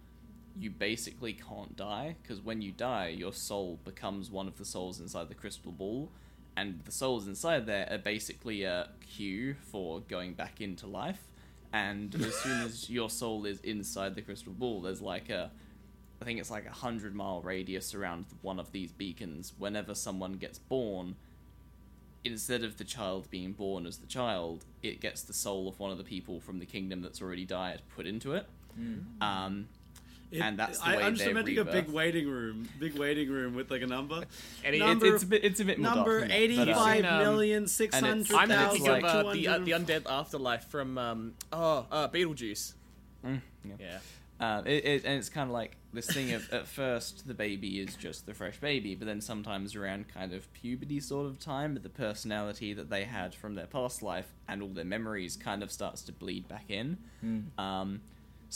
you 0.59 0.71
basically 0.71 1.35
can't 1.35 1.77
die 1.77 2.17
because 2.23 2.41
when 2.41 2.63
you 2.63 2.73
die, 2.73 3.09
your 3.09 3.33
soul 3.33 3.79
becomes 3.85 4.31
one 4.31 4.49
of 4.49 4.59
the 4.59 4.65
souls 4.65 5.01
inside 5.01 5.29
the 5.29 5.35
crystal 5.35 5.73
ball, 5.73 6.11
and 6.57 6.81
the 6.85 6.93
souls 6.93 7.27
inside 7.27 7.67
there 7.67 7.87
are 7.91 7.99
basically 7.99 8.63
a 8.63 8.89
queue 9.07 9.55
for 9.71 10.01
going 10.01 10.33
back 10.33 10.61
into 10.61 10.87
life. 10.87 11.29
And 11.73 12.15
as 12.15 12.35
soon 12.37 12.63
as 12.63 12.89
your 12.89 13.11
soul 13.11 13.45
is 13.45 13.61
inside 13.61 14.15
the 14.15 14.23
crystal 14.23 14.53
ball, 14.53 14.81
there's 14.81 15.03
like 15.03 15.29
a, 15.29 15.51
I 16.23 16.25
think 16.25 16.41
it's 16.41 16.51
like 16.51 16.65
a 16.65 16.73
hundred 16.73 17.15
mile 17.15 17.43
radius 17.43 17.95
around 17.95 18.25
one 18.41 18.59
of 18.59 18.73
these 18.73 18.93
beacons. 18.93 19.53
Whenever 19.59 19.95
someone 19.95 20.35
gets 20.35 20.59
born, 20.59 21.17
instead 22.25 22.65
of 22.65 22.79
the 22.79 22.85
child 22.85 23.29
being 23.31 23.53
born 23.53 23.85
as 23.85 23.99
the 23.99 24.07
child, 24.07 24.65
it 24.83 25.01
gets 25.01 25.23
the 25.23 25.35
soul 25.35 25.69
of 25.69 25.79
one 25.79 25.91
of 25.91 25.99
the 25.99 26.05
people 26.05 26.41
from 26.41 26.59
the 26.59 26.67
kingdom 26.67 27.03
that's 27.03 27.21
already 27.21 27.45
died 27.45 27.83
put 27.95 28.07
into 28.07 28.33
it. 28.33 28.47
Um, 29.21 29.69
It- 30.31 30.41
and 30.41 30.59
that's 30.59 30.79
the 30.79 30.87
I, 30.87 30.97
way 30.97 31.03
I'm 31.05 31.15
just 31.15 31.25
they 31.25 31.31
imagining 31.31 31.59
a 31.59 31.65
big 31.65 31.89
waiting 31.89 32.29
room, 32.29 32.69
big 32.81 32.99
waiting 32.99 33.31
room 33.31 33.55
with 33.55 33.71
like 33.71 33.83
a 33.83 33.87
number. 33.87 34.25
Any- 34.65 34.81
number, 34.81 35.07
it's, 35.07 35.15
it's 35.17 35.23
a 35.23 35.27
bit, 35.27 35.45
it's 35.45 35.61
a 35.61 35.65
bit 35.65 35.79
more 35.79 35.95
dark 35.95 35.97
number 35.99 36.21
than 36.21 36.29
that, 36.29 36.35
but, 36.35 36.35
uh, 36.35 36.43
eighty-five 36.43 36.97
Seen, 36.97 37.05
um, 37.07 37.19
million 37.19 37.67
six 37.69 37.95
and 37.95 38.07
it's- 38.07 38.31
hundred 38.31 38.43
I'm 38.43 38.51
And 38.51 38.71
thinking 38.73 38.87
thousand 38.87 39.05
of 39.05 39.27
uh, 39.27 39.33
the 39.33 39.49
uh, 39.49 39.59
the 39.59 39.71
undead 39.73 40.03
afterlife 40.11 40.65
from 40.69 40.99
um 40.99 41.35
oh 41.53 41.87
uh, 41.91 42.09
Beetlejuice. 42.09 42.75
Mm, 43.25 43.41
yeah. 43.65 43.75
Yeah. 43.81 43.99
Um, 44.39 44.67
it, 44.67 44.85
it, 44.85 45.05
and 45.07 45.19
it's 45.19 45.31
kind 45.31 45.49
of 45.49 45.55
like 45.55 45.77
this 45.95 46.07
thing 46.09 46.33
of 46.35 46.53
at 46.53 46.67
first 46.67 47.27
the 47.27 47.33
baby 47.33 47.81
is 47.81 47.95
just 47.97 48.27
the 48.27 48.35
fresh 48.35 48.59
baby, 48.61 48.95
but 48.95 49.07
then 49.07 49.23
sometimes 49.23 49.75
around 49.75 50.13
kind 50.13 50.35
of 50.35 50.53
puberty 50.53 51.01
sort 51.01 51.25
of 51.27 51.39
time, 51.39 51.79
the 51.83 51.89
personality 51.89 52.75
that 52.75 52.91
they 52.91 53.05
had 53.05 53.35
from 53.35 53.55
their 53.55 53.65
past 53.67 54.03
life 54.03 54.27
and 54.47 54.61
all 54.61 54.69
their 54.69 54.85
memories 54.85 55.37
kind 55.37 55.63
of 55.63 55.73
starts 55.73 56.03
to 56.03 56.13
bleed 56.13 56.47
back 56.49 56.67
in. 56.69 56.99
Um, 57.57 58.03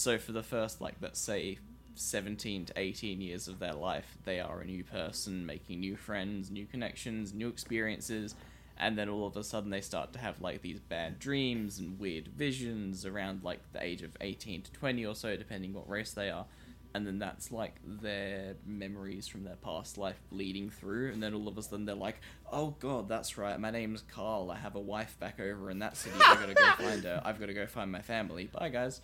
so 0.00 0.16
for 0.16 0.32
the 0.32 0.42
first 0.42 0.80
like 0.80 0.94
let's 1.02 1.20
say 1.20 1.58
17 1.94 2.66
to 2.66 2.72
18 2.76 3.20
years 3.20 3.46
of 3.48 3.58
their 3.58 3.74
life, 3.74 4.16
they 4.24 4.40
are 4.40 4.60
a 4.60 4.64
new 4.64 4.82
person, 4.82 5.44
making 5.44 5.80
new 5.80 5.96
friends, 5.96 6.50
new 6.50 6.64
connections, 6.64 7.34
new 7.34 7.48
experiences, 7.48 8.34
and 8.78 8.96
then 8.96 9.10
all 9.10 9.26
of 9.26 9.36
a 9.36 9.44
sudden 9.44 9.68
they 9.68 9.82
start 9.82 10.14
to 10.14 10.18
have 10.18 10.40
like 10.40 10.62
these 10.62 10.80
bad 10.80 11.18
dreams 11.18 11.78
and 11.78 11.98
weird 12.00 12.28
visions 12.28 13.04
around 13.04 13.44
like 13.44 13.60
the 13.72 13.84
age 13.84 14.02
of 14.02 14.16
18 14.22 14.62
to 14.62 14.72
20 14.72 15.04
or 15.04 15.14
so, 15.14 15.36
depending 15.36 15.74
what 15.74 15.88
race 15.88 16.12
they 16.12 16.30
are. 16.30 16.46
And 16.94 17.06
then 17.06 17.18
that's 17.18 17.52
like 17.52 17.74
their 17.84 18.54
memories 18.66 19.28
from 19.28 19.44
their 19.44 19.56
past 19.56 19.98
life 19.98 20.20
bleeding 20.32 20.70
through, 20.70 21.12
and 21.12 21.22
then 21.22 21.34
all 21.34 21.46
of 21.46 21.58
a 21.58 21.62
sudden 21.62 21.84
they're 21.84 21.94
like, 21.94 22.20
"Oh 22.50 22.74
God, 22.80 23.08
that's 23.08 23.36
right. 23.38 23.60
My 23.60 23.70
name's 23.70 24.02
Carl. 24.02 24.50
I 24.50 24.56
have 24.56 24.74
a 24.74 24.80
wife 24.80 25.16
back 25.20 25.38
over 25.38 25.70
in 25.70 25.78
that 25.80 25.96
city. 25.96 26.16
I've 26.26 26.40
gotta 26.40 26.54
go 26.54 26.70
find 26.84 27.04
her. 27.04 27.22
I've 27.24 27.38
got 27.38 27.46
to 27.46 27.54
go 27.54 27.66
find 27.66 27.92
my 27.92 28.02
family. 28.02 28.46
Bye, 28.46 28.70
guys." 28.70 29.02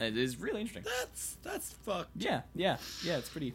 It 0.00 0.16
is 0.16 0.38
really 0.38 0.60
interesting. 0.60 0.84
That's 1.00 1.36
that's 1.42 1.72
fucked. 1.72 2.10
Yeah, 2.16 2.42
yeah, 2.54 2.76
yeah. 3.04 3.16
It's 3.18 3.28
pretty. 3.28 3.54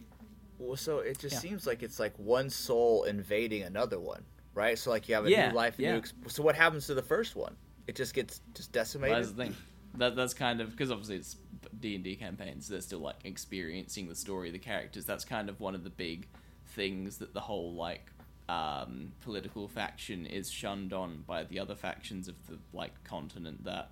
Well, 0.58 0.76
so 0.78 1.00
it 1.00 1.18
just 1.20 1.36
Yeah. 1.36 1.40
seems 1.40 1.68
like 1.68 1.84
it's 1.84 2.00
like 2.00 2.18
one 2.18 2.50
soul 2.50 3.04
invading 3.04 3.64
another 3.64 4.00
one, 4.00 4.24
right? 4.54 4.78
So 4.78 4.90
like 4.90 5.08
you 5.10 5.16
have 5.16 5.26
a 5.26 5.30
Yeah, 5.32 5.50
new 5.50 5.56
life, 5.56 5.80
a 5.80 5.82
yeah. 5.82 5.92
new. 5.94 5.98
Ex- 6.00 6.14
so 6.28 6.44
what 6.44 6.56
happens 6.56 6.86
to 6.88 6.94
the 6.94 7.02
first 7.02 7.36
one? 7.36 7.56
It 7.88 7.96
just 7.96 8.14
gets 8.14 8.42
just 8.54 8.72
decimated. 8.72 9.18
That's 9.18 9.32
the 9.32 9.44
thing. 9.46 9.56
That 9.96 10.16
that's 10.16 10.34
kind 10.34 10.62
of 10.62 10.72
because 10.72 10.92
obviously 10.92 11.16
it's 11.18 11.36
D 11.80 11.96
and 11.96 12.04
D 12.04 12.16
campaigns. 12.16 12.68
They're 12.68 12.82
still 12.82 13.00
like 13.00 13.18
experiencing 13.26 14.08
the 14.08 14.16
story 14.16 14.52
the 14.52 14.60
characters. 14.60 15.06
That's 15.06 15.26
kind 15.26 15.50
of 15.50 15.60
one 15.60 15.76
of 15.76 15.84
the 15.84 15.90
big 15.90 16.28
things 16.68 17.18
that 17.18 17.34
the 17.34 17.40
whole 17.42 17.74
like 17.74 18.12
um, 18.48 19.12
political 19.22 19.68
faction 19.68 20.26
is 20.26 20.50
shunned 20.52 20.94
on 20.94 21.24
by 21.28 21.44
the 21.44 21.60
other 21.60 21.76
factions 21.76 22.28
of 22.28 22.36
the 22.48 22.58
like 22.74 23.04
continent. 23.04 23.64
That 23.64 23.92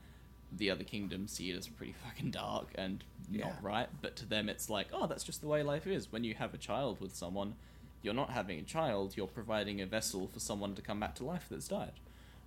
the 0.52 0.70
other 0.72 0.84
kingdoms 0.84 1.32
see 1.34 1.50
it 1.52 1.58
as 1.58 1.68
pretty 1.68 1.94
fucking 2.06 2.32
dark 2.32 2.68
and 2.76 3.04
Yeah. 3.30 3.46
not 3.48 3.62
right. 3.64 3.90
But 4.02 4.16
to 4.18 4.26
them, 4.26 4.48
it's 4.50 4.70
like, 4.70 4.88
oh, 4.94 5.08
that's 5.08 5.24
just 5.24 5.42
the 5.42 5.48
way 5.48 5.62
life 5.64 5.86
is. 5.88 6.12
When 6.12 6.24
you 6.24 6.36
have 6.36 6.54
a 6.54 6.58
child 6.58 7.00
with 7.02 7.14
someone, 7.16 7.56
you're 8.02 8.14
not 8.14 8.30
having 8.30 8.60
a 8.60 8.64
child, 8.64 9.18
you're 9.18 9.28
providing 9.28 9.82
a 9.82 9.86
vessel 9.86 10.28
for 10.28 10.40
someone 10.40 10.76
to 10.76 10.82
come 10.82 11.00
back 11.00 11.16
to 11.16 11.26
life 11.26 11.48
that's 11.50 11.68
died. 11.68 11.94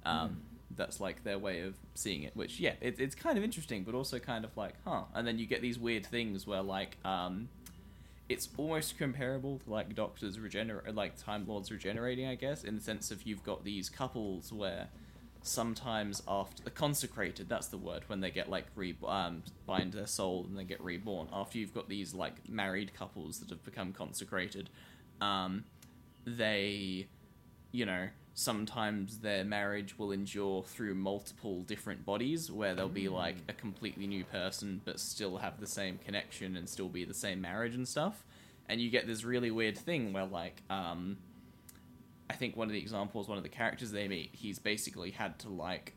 Um, 0.05 0.43
That's 0.77 1.01
like 1.01 1.25
their 1.25 1.39
way 1.39 1.61
of 1.63 1.75
seeing 1.97 2.23
it, 2.23 2.35
which, 2.37 2.61
yeah, 2.61 2.75
it, 2.81 3.01
it's 3.01 3.17
kind 3.17 3.37
of 3.37 3.43
interesting, 3.43 3.83
but 3.83 3.93
also 3.95 4.21
kind 4.21 4.45
of 4.45 4.57
like, 4.57 4.75
huh. 4.85 5.03
And 5.15 5.27
then 5.27 5.37
you 5.39 5.45
get 5.47 5.61
these 5.61 5.79
weird 5.81 6.07
things 6.07 6.47
where, 6.47 6.63
like, 6.63 6.97
um, 7.05 7.49
it's 8.29 8.49
almost 8.57 8.97
comparable 8.97 9.59
to 9.59 9.69
like 9.71 9.93
doctors 9.97 10.39
regenerate 10.39 10.95
like 10.95 11.17
time 11.21 11.45
lords 11.49 11.73
regenerating 11.73 12.29
i 12.29 12.37
guess 12.37 12.63
in 12.63 12.77
the 12.77 12.81
sense 12.81 13.11
of 13.11 13.25
you've 13.25 13.43
got 13.43 13.65
these 13.65 13.89
couples 13.89 14.53
where 14.53 14.87
sometimes 15.43 16.23
after 16.29 16.63
the 16.63 16.71
consecrated 16.71 17.49
that's 17.49 17.69
the 17.69 17.79
word 17.79 18.03
when 18.09 18.21
they 18.21 18.31
get 18.31 18.51
like 18.51 18.67
re 18.75 18.95
um, 19.07 19.43
bind 19.67 19.93
their 19.93 20.07
soul 20.07 20.45
and 20.49 20.59
they 20.59 20.65
get 20.65 20.81
reborn. 20.83 21.29
After 21.33 21.59
you've 21.59 21.75
got 21.75 21.89
these 21.89 22.15
like 22.15 22.49
married 22.49 22.93
couples 22.95 23.39
that 23.41 23.51
have 23.51 23.65
become 23.65 23.93
consecrated 23.93 24.71
um, 25.21 25.65
they 26.25 27.07
you 27.73 27.87
know 27.87 28.09
sometimes 28.35 29.19
their 29.19 29.45
marriage 29.45 29.99
will 29.99 30.13
endure 30.13 30.63
through 30.63 30.95
multiple 30.95 31.63
different 31.63 32.05
bodies 32.07 32.51
where 32.51 32.75
they'll 32.75 32.89
be 32.89 33.09
like 33.09 33.37
a 33.49 33.53
completely 33.53 34.07
new 34.07 34.25
person 34.25 34.81
but 34.85 35.01
still 35.01 35.39
have 35.39 35.61
the 35.61 35.67
same 35.67 35.99
connection 35.99 36.57
and 36.57 36.69
still 36.69 36.89
be 36.89 37.05
the 37.05 37.15
same 37.15 37.41
marriage 37.41 37.75
and 37.75 37.87
stuff. 37.87 38.25
And 38.69 38.81
you 38.81 38.89
get 38.89 39.07
this 39.07 39.25
really 39.25 39.51
weird 39.51 39.77
thing 39.77 40.13
where 40.13 40.27
like 40.27 40.63
um 40.71 41.19
i 42.31 42.33
think 42.33 42.57
one 42.57 42.69
of 42.69 42.73
the 42.73 42.79
examples 42.79 43.29
one 43.29 43.37
of 43.39 43.45
the 43.45 43.51
characters 43.51 43.91
they 43.91 44.09
meet 44.09 44.31
he's 44.33 44.59
basically 44.59 45.11
had 45.11 45.39
to 45.39 45.49
like 45.49 45.95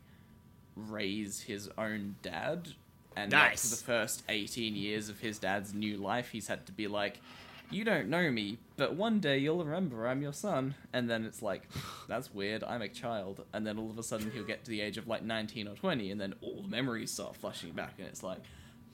raise 0.76 1.42
his 1.42 1.70
own 1.78 2.16
dad 2.22 2.68
and 3.16 3.32
like, 3.32 3.50
Nice. 3.50 3.62
for 3.62 3.76
the 3.76 3.82
first 3.82 4.22
18 4.28 4.74
years 4.74 5.08
of 5.08 5.20
his 5.20 5.38
dad's 5.38 5.72
new 5.72 5.96
life 5.96 6.30
he's 6.30 6.48
had 6.48 6.66
to 6.66 6.72
be 6.72 6.88
like 6.88 7.20
you 7.70 7.84
don't 7.84 8.08
know 8.08 8.30
me, 8.30 8.58
but 8.76 8.94
one 8.94 9.20
day 9.20 9.38
you'll 9.38 9.64
remember 9.64 10.06
I'm 10.06 10.22
your 10.22 10.32
son. 10.32 10.74
And 10.92 11.08
then 11.08 11.24
it's 11.24 11.42
like, 11.42 11.62
that's 12.08 12.32
weird, 12.32 12.62
I'm 12.64 12.82
a 12.82 12.88
child. 12.88 13.44
And 13.52 13.66
then 13.66 13.78
all 13.78 13.90
of 13.90 13.98
a 13.98 14.02
sudden 14.02 14.30
he'll 14.30 14.44
get 14.44 14.64
to 14.64 14.70
the 14.70 14.80
age 14.80 14.98
of 14.98 15.08
like 15.08 15.22
19 15.22 15.68
or 15.68 15.74
20, 15.74 16.10
and 16.10 16.20
then 16.20 16.34
all 16.40 16.62
the 16.62 16.68
memories 16.68 17.10
start 17.10 17.36
flashing 17.36 17.72
back, 17.72 17.94
and 17.98 18.06
it's 18.06 18.22
like, 18.22 18.40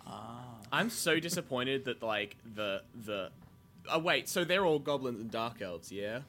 ah. 0.06 0.44
I'm 0.72 0.88
so 0.88 1.18
disappointed 1.18 1.84
that 1.86 2.02
like 2.02 2.36
the 2.54 2.82
the. 2.94 3.30
Oh 3.90 3.98
wait, 3.98 4.28
so 4.28 4.44
they're 4.44 4.64
all 4.64 4.78
goblins 4.78 5.20
and 5.20 5.30
dark 5.30 5.60
elves, 5.60 5.90
yeah? 5.90 6.20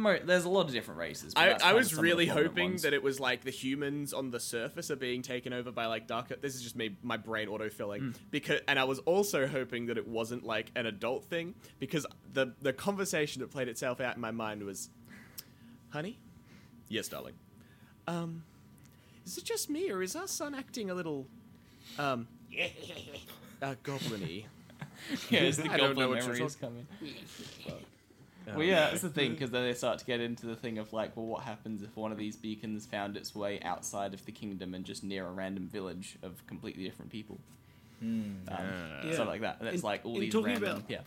Mo- 0.00 0.20
there's 0.24 0.44
a 0.44 0.48
lot 0.48 0.66
of 0.66 0.72
different 0.72 0.98
races. 1.00 1.32
I, 1.36 1.50
I 1.62 1.72
was 1.74 1.88
some 1.90 1.98
of 1.98 2.02
the 2.04 2.10
really 2.10 2.26
hoping 2.26 2.70
ones. 2.70 2.82
that 2.82 2.92
it 2.94 3.02
was 3.02 3.18
like 3.20 3.42
the 3.44 3.50
humans 3.50 4.12
on 4.12 4.30
the 4.30 4.40
surface 4.40 4.90
are 4.90 4.96
being 4.96 5.22
taken 5.22 5.52
over 5.52 5.70
by 5.72 5.86
like 5.86 6.06
dark. 6.06 6.28
This 6.40 6.54
is 6.54 6.62
just 6.62 6.76
me, 6.76 6.96
my 7.02 7.16
brain 7.16 7.48
autofilling 7.48 7.98
Hmm. 7.98 8.10
because, 8.30 8.60
and 8.68 8.78
I 8.78 8.84
was 8.84 8.98
also 9.00 9.46
hoping 9.46 9.86
that 9.86 9.98
it 9.98 10.06
wasn't 10.08 10.44
like 10.44 10.70
an 10.76 10.86
adult 10.86 11.24
thing 11.24 11.54
because 11.78 12.06
the 12.32 12.54
the 12.62 12.72
conversation 12.72 13.40
that 13.40 13.50
played 13.50 13.68
itself 13.68 14.00
out 14.00 14.14
in 14.14 14.20
my 14.20 14.30
mind 14.30 14.62
was, 14.62 14.88
"Honey, 15.90 16.18
yes, 16.88 17.08
darling. 17.08 17.34
Um, 18.06 18.42
is 19.26 19.36
it 19.38 19.44
just 19.44 19.68
me 19.68 19.90
or 19.90 20.02
is 20.02 20.16
our 20.16 20.26
son 20.28 20.54
acting 20.54 20.90
a 20.90 20.94
little, 20.94 21.26
um, 21.98 22.26
uh, 23.62 23.74
goblin-y?" 23.82 24.44
yeah, 25.30 25.40
it's 25.40 25.56
the 25.58 25.64
I 25.70 25.76
don't 25.76 25.96
know 25.96 26.08
goblin 26.08 26.26
memories 26.26 26.56
coming. 26.56 26.86
Well, 28.56 28.66
yeah, 28.66 28.90
that's 28.90 29.02
the 29.02 29.08
thing 29.10 29.30
because 29.34 29.50
then 29.50 29.64
they 29.64 29.74
start 29.74 29.98
to 29.98 30.04
get 30.04 30.20
into 30.20 30.46
the 30.46 30.56
thing 30.56 30.78
of 30.78 30.92
like, 30.92 31.16
well, 31.16 31.26
what 31.26 31.42
happens 31.44 31.82
if 31.82 31.96
one 31.96 32.12
of 32.12 32.18
these 32.18 32.36
beacons 32.36 32.86
found 32.86 33.16
its 33.16 33.34
way 33.34 33.60
outside 33.62 34.14
of 34.14 34.24
the 34.24 34.32
kingdom 34.32 34.74
and 34.74 34.84
just 34.84 35.02
near 35.04 35.26
a 35.26 35.30
random 35.30 35.68
village 35.68 36.16
of 36.22 36.46
completely 36.46 36.84
different 36.84 37.10
people, 37.10 37.38
um, 38.02 38.36
Yeah. 38.48 39.12
stuff 39.12 39.28
like 39.28 39.40
that. 39.42 39.56
And 39.60 39.68
it's 39.68 39.78
In- 39.78 39.82
like 39.82 40.04
all 40.04 40.18
these 40.18 40.32
talking 40.32 40.52
random, 40.52 40.70
about- 40.78 40.84
yeah. 40.90 41.00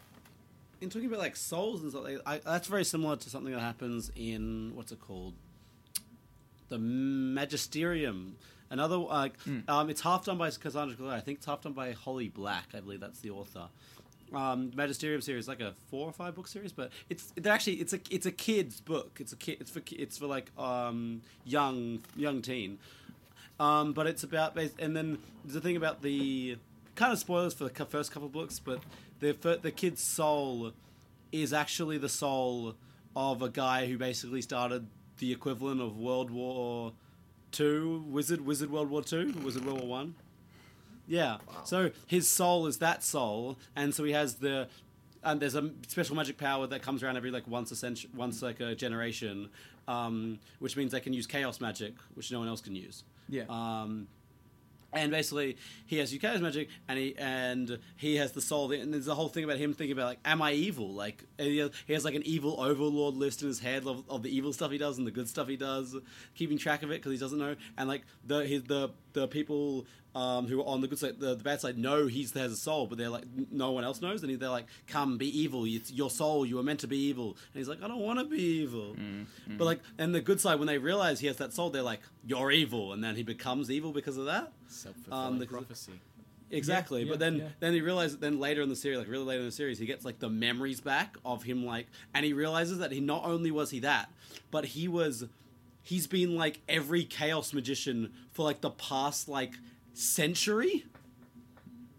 in 0.82 0.90
talking 0.90 1.08
about 1.08 1.20
like 1.20 1.36
souls 1.36 1.82
and 1.82 1.92
stuff, 1.92 2.04
like, 2.04 2.20
I, 2.26 2.38
that's 2.40 2.68
very 2.68 2.84
similar 2.86 3.16
to 3.16 3.30
something 3.30 3.54
that 3.54 3.60
happens 3.60 4.12
in 4.16 4.72
what's 4.76 4.92
it 4.92 5.00
called, 5.00 5.34
the 6.70 6.78
Magisterium. 6.80 8.36
Another 8.70 8.96
like, 8.98 9.34
um, 9.68 9.90
it's 9.90 10.00
half 10.02 10.24
done 10.26 10.38
by 10.38 10.50
Cassandra 10.50 10.96
Clare. 10.96 11.12
I 11.12 11.20
think 11.20 11.40
it's 11.40 11.46
half 11.46 11.62
done 11.62 11.74
by 11.74 11.92
Holly 11.92 12.30
Black. 12.30 12.70
I 12.74 12.80
believe 12.80 13.02
that's 13.02 13.20
the 13.20 13.30
author. 13.32 13.68
Um, 14.34 14.72
Magisterium 14.76 15.22
series, 15.22 15.48
like 15.48 15.60
a 15.60 15.74
four 15.90 16.08
or 16.08 16.14
five 16.14 16.36
book 16.36 16.48
series, 16.48 16.72
but 16.72 16.92
it's 17.10 17.34
it 17.36 17.46
actually 17.46 17.76
it's 17.76 17.92
a 17.92 18.00
it's 18.10 18.26
a 18.26 18.32
kid's 18.32 18.80
book. 18.80 19.18
It's 19.20 19.34
a 19.34 19.36
kid. 19.36 19.58
It's 19.60 19.72
for 19.72 19.82
it's 19.92 20.18
for 20.18 20.28
like 20.28 20.52
um, 20.58 21.22
young 21.44 22.00
young 22.16 22.42
teen. 22.42 22.80
Um, 23.60 23.94
but 23.94 24.08
it's 24.08 24.24
about, 24.24 24.58
and 24.58 24.96
then 24.96 25.20
there's 25.44 25.54
the 25.54 25.62
thing 25.62 25.78
about 25.78 26.02
the 26.02 26.58
kind 26.96 27.14
of 27.14 27.20
spoilers 27.20 27.54
for 27.54 27.66
the 27.66 27.86
first 27.86 28.12
couple 28.12 28.28
books, 28.28 28.58
but 28.58 28.80
the 29.20 29.34
the 29.62 29.72
kid's 29.72 30.02
soul 30.02 30.72
is 31.32 31.54
actually 31.54 31.98
the 32.00 32.10
soul 32.10 32.76
of 33.16 33.42
a 33.42 33.50
guy 33.50 33.86
who 33.86 33.98
basically 33.98 34.42
started 34.42 34.88
the 35.20 35.32
equivalent 35.32 35.80
of 35.80 35.98
World 35.98 36.32
War 36.32 36.94
Two, 37.52 38.04
Wizard 38.08 38.42
Wizard 38.42 38.72
World 38.72 38.90
War 38.90 39.04
Two, 39.04 39.34
Wizard 39.44 39.66
World 39.66 39.82
War 39.82 39.90
One. 39.90 40.16
Yeah. 41.12 41.38
So 41.66 41.92
his 42.08 42.28
soul 42.30 42.68
is 42.68 42.78
that 42.78 43.04
soul, 43.04 43.60
and 43.76 43.94
so 43.94 44.04
he 44.04 44.14
has 44.14 44.36
the. 44.36 44.70
And 45.24 45.40
there's 45.40 45.54
a 45.54 45.70
special 45.88 46.16
magic 46.16 46.38
power 46.38 46.66
that 46.66 46.82
comes 46.82 47.04
around 47.04 47.16
every 47.18 47.30
like 47.30 47.48
once 47.48 47.70
a 47.70 47.76
century, 47.76 48.10
once 48.16 48.42
like 48.42 48.60
a 48.60 48.74
generation, 48.74 49.50
um, 49.88 50.40
which 50.60 50.76
means 50.78 50.94
they 50.94 51.00
can 51.02 51.14
use 51.14 51.28
chaos 51.28 51.60
magic, 51.60 51.94
which 52.16 52.32
no 52.32 52.40
one 52.40 52.48
else 52.48 52.62
can 52.62 52.76
use. 52.76 53.04
Yeah. 53.30 53.44
Um, 53.50 54.08
and 54.94 55.12
basically, 55.12 55.58
he 55.86 55.98
has 56.00 56.12
chaos 56.12 56.42
magic, 56.42 56.70
and 56.88 56.98
he 56.98 57.16
and 57.18 57.80
he 57.98 58.16
has 58.18 58.32
the 58.34 58.42
soul. 58.42 58.72
And 58.72 58.94
there's 58.94 59.08
a 59.08 59.16
whole 59.16 59.30
thing 59.30 59.44
about 59.44 59.58
him 59.58 59.74
thinking 59.74 59.94
about 59.94 60.08
like, 60.08 60.20
am 60.26 60.42
I 60.42 60.54
evil? 60.54 60.92
Like 60.92 61.24
he 61.38 61.60
has, 61.60 61.72
he 61.88 61.94
has 61.94 62.04
like 62.04 62.16
an 62.16 62.24
evil 62.26 62.60
overlord 62.60 63.16
list 63.16 63.42
in 63.42 63.48
his 63.48 63.60
head 63.60 63.86
of, 63.86 64.04
of 64.10 64.24
the 64.24 64.36
evil 64.36 64.54
stuff 64.54 64.72
he 64.72 64.78
does 64.78 64.98
and 64.98 65.08
the 65.08 65.12
good 65.12 65.30
stuff 65.30 65.48
he 65.48 65.56
does, 65.56 65.96
keeping 66.36 66.58
track 66.58 66.84
of 66.84 66.92
it 66.92 66.96
because 66.96 67.12
he 67.12 67.18
doesn't 67.18 67.40
know. 67.40 67.56
And 67.78 67.88
like 67.88 68.04
the 68.26 68.46
his, 68.46 68.64
the 68.64 68.90
the 69.14 69.28
people 69.28 69.86
um, 70.16 70.46
who 70.48 70.60
are 70.62 70.66
on 70.68 70.82
the 70.82 70.88
good 70.88 71.00
side, 71.00 71.20
the, 71.20 71.36
the 71.36 71.44
bad 71.44 71.62
side, 71.62 71.78
know 71.78 72.08
he 72.08 72.24
has 72.24 72.52
a 72.52 72.56
soul, 72.56 72.86
but 72.88 72.98
they're 72.98 73.10
like 73.10 73.24
no 73.52 73.72
one 73.72 73.84
else 73.84 74.02
knows. 74.02 74.24
And 74.24 74.40
they're 74.40 74.50
like, 74.50 74.66
come, 74.88 75.18
be 75.18 75.28
evil. 75.40 75.66
It's 75.66 75.92
your 75.92 76.10
soul. 76.10 76.46
You 76.46 76.58
were 76.58 76.64
meant 76.64 76.82
to 76.82 76.88
be 76.88 76.98
evil. 76.98 77.30
And 77.54 77.60
he's 77.60 77.68
like, 77.70 77.82
I 77.82 77.88
don't 77.88 78.00
want 78.02 78.20
to 78.20 78.26
be 78.26 78.42
evil. 78.42 78.96
But 79.58 79.66
like, 79.66 79.80
and 79.98 80.14
the 80.14 80.22
good 80.22 80.42
side, 80.42 80.60
when 80.60 80.68
they 80.68 80.78
realize 80.78 81.20
he 81.20 81.28
has 81.28 81.38
that 81.38 81.54
soul, 81.54 81.70
they're 81.70 81.82
like, 81.82 82.02
you're 82.26 82.52
evil, 82.52 82.94
and 82.94 83.04
then 83.04 83.16
he 83.16 83.24
becomes 83.24 83.72
evil 83.72 83.92
because 83.92 84.18
of 84.18 84.26
that. 84.26 84.52
Self-fulfilling 84.68 85.28
Um, 85.28 85.40
the- 85.40 85.46
prophecy. 85.46 85.94
Exactly, 86.54 87.04
Yeah, 87.04 87.12
but 87.12 87.20
then 87.20 87.38
yeah. 87.38 87.48
then 87.62 87.72
he 87.72 87.80
realizes 87.80 88.18
then 88.18 88.38
later 88.38 88.62
in 88.62 88.68
the 88.68 88.76
series, 88.76 89.00
like 89.00 89.08
really 89.08 89.24
later 89.24 89.40
in 89.40 89.46
the 89.46 89.54
series, 89.54 89.80
he 89.80 89.86
gets 89.86 90.04
like 90.04 90.20
the 90.20 90.30
memories 90.30 90.82
back 90.82 91.16
of 91.24 91.44
him, 91.44 91.66
like, 91.66 91.88
and 92.14 92.26
he 92.26 92.34
realizes 92.34 92.80
that 92.80 92.92
he 92.92 93.00
not 93.00 93.24
only 93.24 93.52
was 93.52 93.70
he 93.70 93.80
that, 93.80 94.12
but 94.52 94.66
he 94.66 94.90
was, 94.90 95.24
he's 95.84 96.08
been 96.08 96.36
like 96.36 96.60
every 96.70 97.04
chaos 97.04 97.54
magician 97.54 98.12
for 98.32 98.44
like 98.44 98.62
the 98.62 98.72
past 98.72 99.28
like 99.30 99.54
century. 99.94 100.86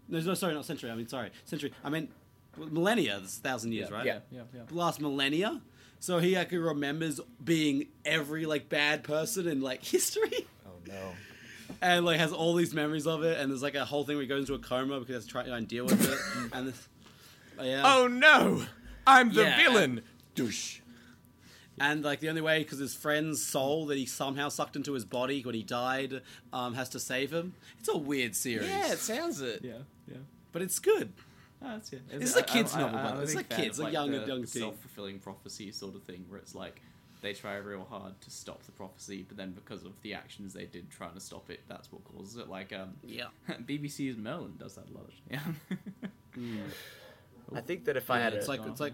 No, 0.09 0.19
no, 0.19 0.33
sorry, 0.33 0.53
not 0.53 0.65
century. 0.65 0.91
I 0.91 0.95
mean, 0.95 1.07
sorry, 1.07 1.31
century. 1.45 1.71
I 1.83 1.89
mean, 1.89 2.09
millennia. 2.57 3.19
This 3.21 3.37
thousand 3.37 3.71
years, 3.73 3.89
right? 3.91 4.05
Yeah. 4.05 4.19
yeah, 4.31 4.41
yeah. 4.53 4.61
last 4.71 5.01
millennia. 5.01 5.61
So 5.99 6.19
he 6.19 6.35
actually 6.35 6.57
remembers 6.59 7.21
being 7.43 7.87
every 8.03 8.45
like 8.45 8.67
bad 8.69 9.03
person 9.03 9.47
in 9.47 9.61
like 9.61 9.83
history 9.85 10.45
Oh 10.65 10.71
no. 10.85 11.13
and 11.81 12.05
like 12.05 12.19
has 12.19 12.33
all 12.33 12.55
these 12.55 12.73
memories 12.73 13.07
of 13.07 13.23
it, 13.23 13.39
and 13.39 13.49
there's 13.49 13.63
like 13.63 13.75
a 13.75 13.85
whole 13.85 14.03
thing 14.03 14.17
where 14.17 14.21
he 14.23 14.27
goes 14.27 14.41
into 14.41 14.53
a 14.53 14.59
coma 14.59 14.95
because 14.99 15.07
he 15.07 15.13
has 15.13 15.23
to 15.25 15.31
try 15.31 15.43
and 15.43 15.67
deal 15.67 15.85
with 15.85 16.03
it, 16.11 16.49
and 16.53 16.67
this, 16.67 16.87
oh, 17.57 17.63
yeah, 17.63 17.81
Oh 17.85 18.07
no! 18.07 18.65
I'm 19.07 19.33
the 19.33 19.43
Yeah. 19.43 19.57
villain. 19.57 20.01
Douche. 20.35 20.79
And 21.79 22.03
like 22.03 22.19
the 22.19 22.29
only 22.29 22.41
way 22.41 22.59
because 22.59 22.79
his 22.79 22.93
friend's 22.95 23.43
soul 23.43 23.85
that 23.87 23.97
he 23.97 24.05
somehow 24.05 24.49
sucked 24.49 24.75
into 24.75 24.93
his 24.93 25.05
body 25.05 25.41
when 25.41 25.55
he 25.55 25.63
died 25.63 26.21
um, 26.51 26.73
has 26.75 26.89
to 26.89 26.99
save 26.99 27.31
him. 27.31 27.53
It's 27.79 27.89
a 27.89 27.97
weird 27.97 28.35
series, 28.35 28.69
Yeah, 28.69 28.93
it 28.93 28.99
sounds 28.99 29.41
it. 29.41 29.61
Yeah, 29.63 29.79
yeah. 30.07 30.17
but 30.51 30.61
it's 30.61 30.79
good. 30.79 31.13
Oh, 31.61 31.67
that's, 31.69 31.93
yeah. 31.93 31.99
This 32.11 32.31
is 32.31 32.35
a 32.35 32.43
kid's 32.43 32.75
novel, 32.75 32.97
by 32.99 33.11
the 33.11 33.17
way. 33.17 33.23
It's 33.23 33.35
like 33.35 33.49
kids, 33.49 33.79
like 33.79 33.93
young- 33.93 34.11
young 34.13 34.27
teen. 34.39 34.47
self 34.47 34.77
fulfilling 34.79 35.19
prophecy 35.19 35.71
sort 35.71 35.95
of 35.95 36.03
thing, 36.03 36.25
where 36.27 36.39
it's 36.39 36.53
like 36.53 36.81
they 37.21 37.33
try 37.33 37.55
real 37.55 37.87
hard 37.89 38.19
to 38.19 38.29
stop 38.29 38.63
the 38.63 38.71
prophecy, 38.73 39.23
but 39.25 39.37
then 39.37 39.51
because 39.53 39.85
of 39.85 39.93
the 40.01 40.13
actions 40.13 40.53
they 40.53 40.65
did 40.65 40.89
trying 40.91 41.13
to 41.13 41.21
stop 41.21 41.49
it, 41.49 41.61
that's 41.69 41.89
what 41.89 42.03
causes 42.03 42.35
it. 42.35 42.49
Like 42.49 42.73
um, 42.73 42.89
Yeah, 43.01 43.27
BBC's 43.49 44.17
Merlin 44.17 44.55
does 44.59 44.75
that 44.75 44.85
a 44.89 44.93
lot. 44.93 45.09
Yeah. 46.35 46.49
I 47.55 47.61
think 47.61 47.85
that 47.85 47.95
if 47.95 48.09
I 48.09 48.19
had 48.19 48.33
it's 48.33 48.47
a, 48.47 48.49
like 48.49 48.61
it's 48.65 48.79
like 48.79 48.93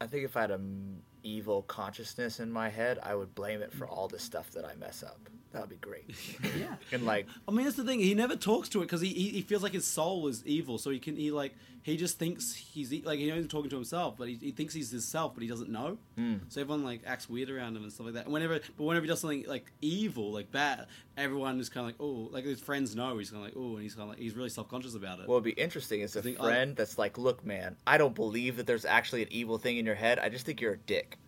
I 0.00 0.06
think 0.06 0.24
if 0.24 0.36
I 0.36 0.42
had 0.42 0.50
an 0.50 1.00
evil 1.24 1.62
consciousness 1.62 2.38
in 2.40 2.50
my 2.50 2.68
head, 2.68 2.98
I 3.02 3.14
would 3.14 3.34
blame 3.34 3.62
it 3.62 3.72
for 3.72 3.86
all 3.86 4.08
the 4.08 4.18
stuff 4.18 4.50
that 4.52 4.64
I 4.64 4.74
mess 4.76 5.02
up. 5.02 5.18
That 5.52 5.60
would 5.62 5.70
be 5.70 5.76
great. 5.76 6.04
yeah. 6.58 6.74
And 6.90 7.06
like, 7.06 7.26
I 7.46 7.52
mean, 7.52 7.64
that's 7.64 7.76
the 7.76 7.84
thing. 7.84 8.00
He 8.00 8.14
never 8.14 8.34
talks 8.34 8.68
to 8.70 8.80
it 8.80 8.86
because 8.86 9.00
he, 9.00 9.08
he 9.08 9.28
he 9.30 9.42
feels 9.42 9.62
like 9.62 9.72
his 9.72 9.86
soul 9.86 10.26
is 10.26 10.44
evil. 10.44 10.78
So 10.78 10.90
he 10.90 10.98
can 10.98 11.16
he 11.16 11.30
like 11.30 11.54
he 11.84 11.98
just 11.98 12.18
thinks 12.18 12.54
he's 12.54 12.90
like 13.04 13.18
he 13.18 13.28
knows 13.28 13.42
he's 13.42 13.46
talking 13.46 13.68
to 13.68 13.76
himself, 13.76 14.14
but 14.16 14.26
he, 14.26 14.36
he 14.40 14.52
thinks 14.52 14.72
he's 14.72 14.90
himself, 14.90 15.34
but 15.34 15.42
he 15.42 15.48
doesn't 15.50 15.68
know. 15.68 15.98
Hmm. 16.16 16.36
So 16.48 16.62
everyone 16.62 16.82
like 16.82 17.02
acts 17.06 17.28
weird 17.28 17.50
around 17.50 17.76
him 17.76 17.82
and 17.82 17.92
stuff 17.92 18.06
like 18.06 18.14
that. 18.14 18.26
Whenever, 18.26 18.58
but 18.78 18.84
whenever 18.84 19.04
he 19.04 19.08
does 19.08 19.20
something 19.20 19.44
like 19.46 19.70
evil, 19.82 20.32
like 20.32 20.50
bad, 20.50 20.86
everyone 21.18 21.60
is 21.60 21.68
kind 21.68 21.84
of 21.84 21.88
like, 21.88 21.96
oh, 22.00 22.30
like 22.32 22.44
his 22.44 22.58
friends 22.58 22.96
know 22.96 23.18
he's 23.18 23.30
kind 23.30 23.42
of 23.42 23.48
like, 23.50 23.62
oh, 23.62 23.74
and 23.74 23.82
he's 23.82 23.94
kind 23.94 24.04
of 24.04 24.08
like, 24.08 24.18
he's 24.18 24.34
really 24.34 24.48
self 24.48 24.66
conscious 24.70 24.94
about 24.94 25.20
it. 25.20 25.28
What 25.28 25.34
would 25.34 25.44
be 25.44 25.50
interesting 25.50 26.00
is 26.00 26.16
a 26.16 26.22
think, 26.22 26.38
oh- 26.40 26.44
friend 26.44 26.74
that's 26.74 26.96
like, 26.96 27.18
"Look, 27.18 27.44
man, 27.44 27.76
I 27.86 27.98
don't 27.98 28.14
believe 28.14 28.56
that 28.56 28.66
there's 28.66 28.86
actually 28.86 29.20
an 29.20 29.28
evil 29.30 29.58
thing 29.58 29.76
in 29.76 29.84
your 29.84 29.94
head. 29.94 30.18
I 30.18 30.30
just 30.30 30.46
think 30.46 30.62
you're 30.62 30.72
a 30.72 30.78
dick." 30.78 31.18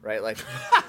Right? 0.00 0.22
Like, 0.22 0.38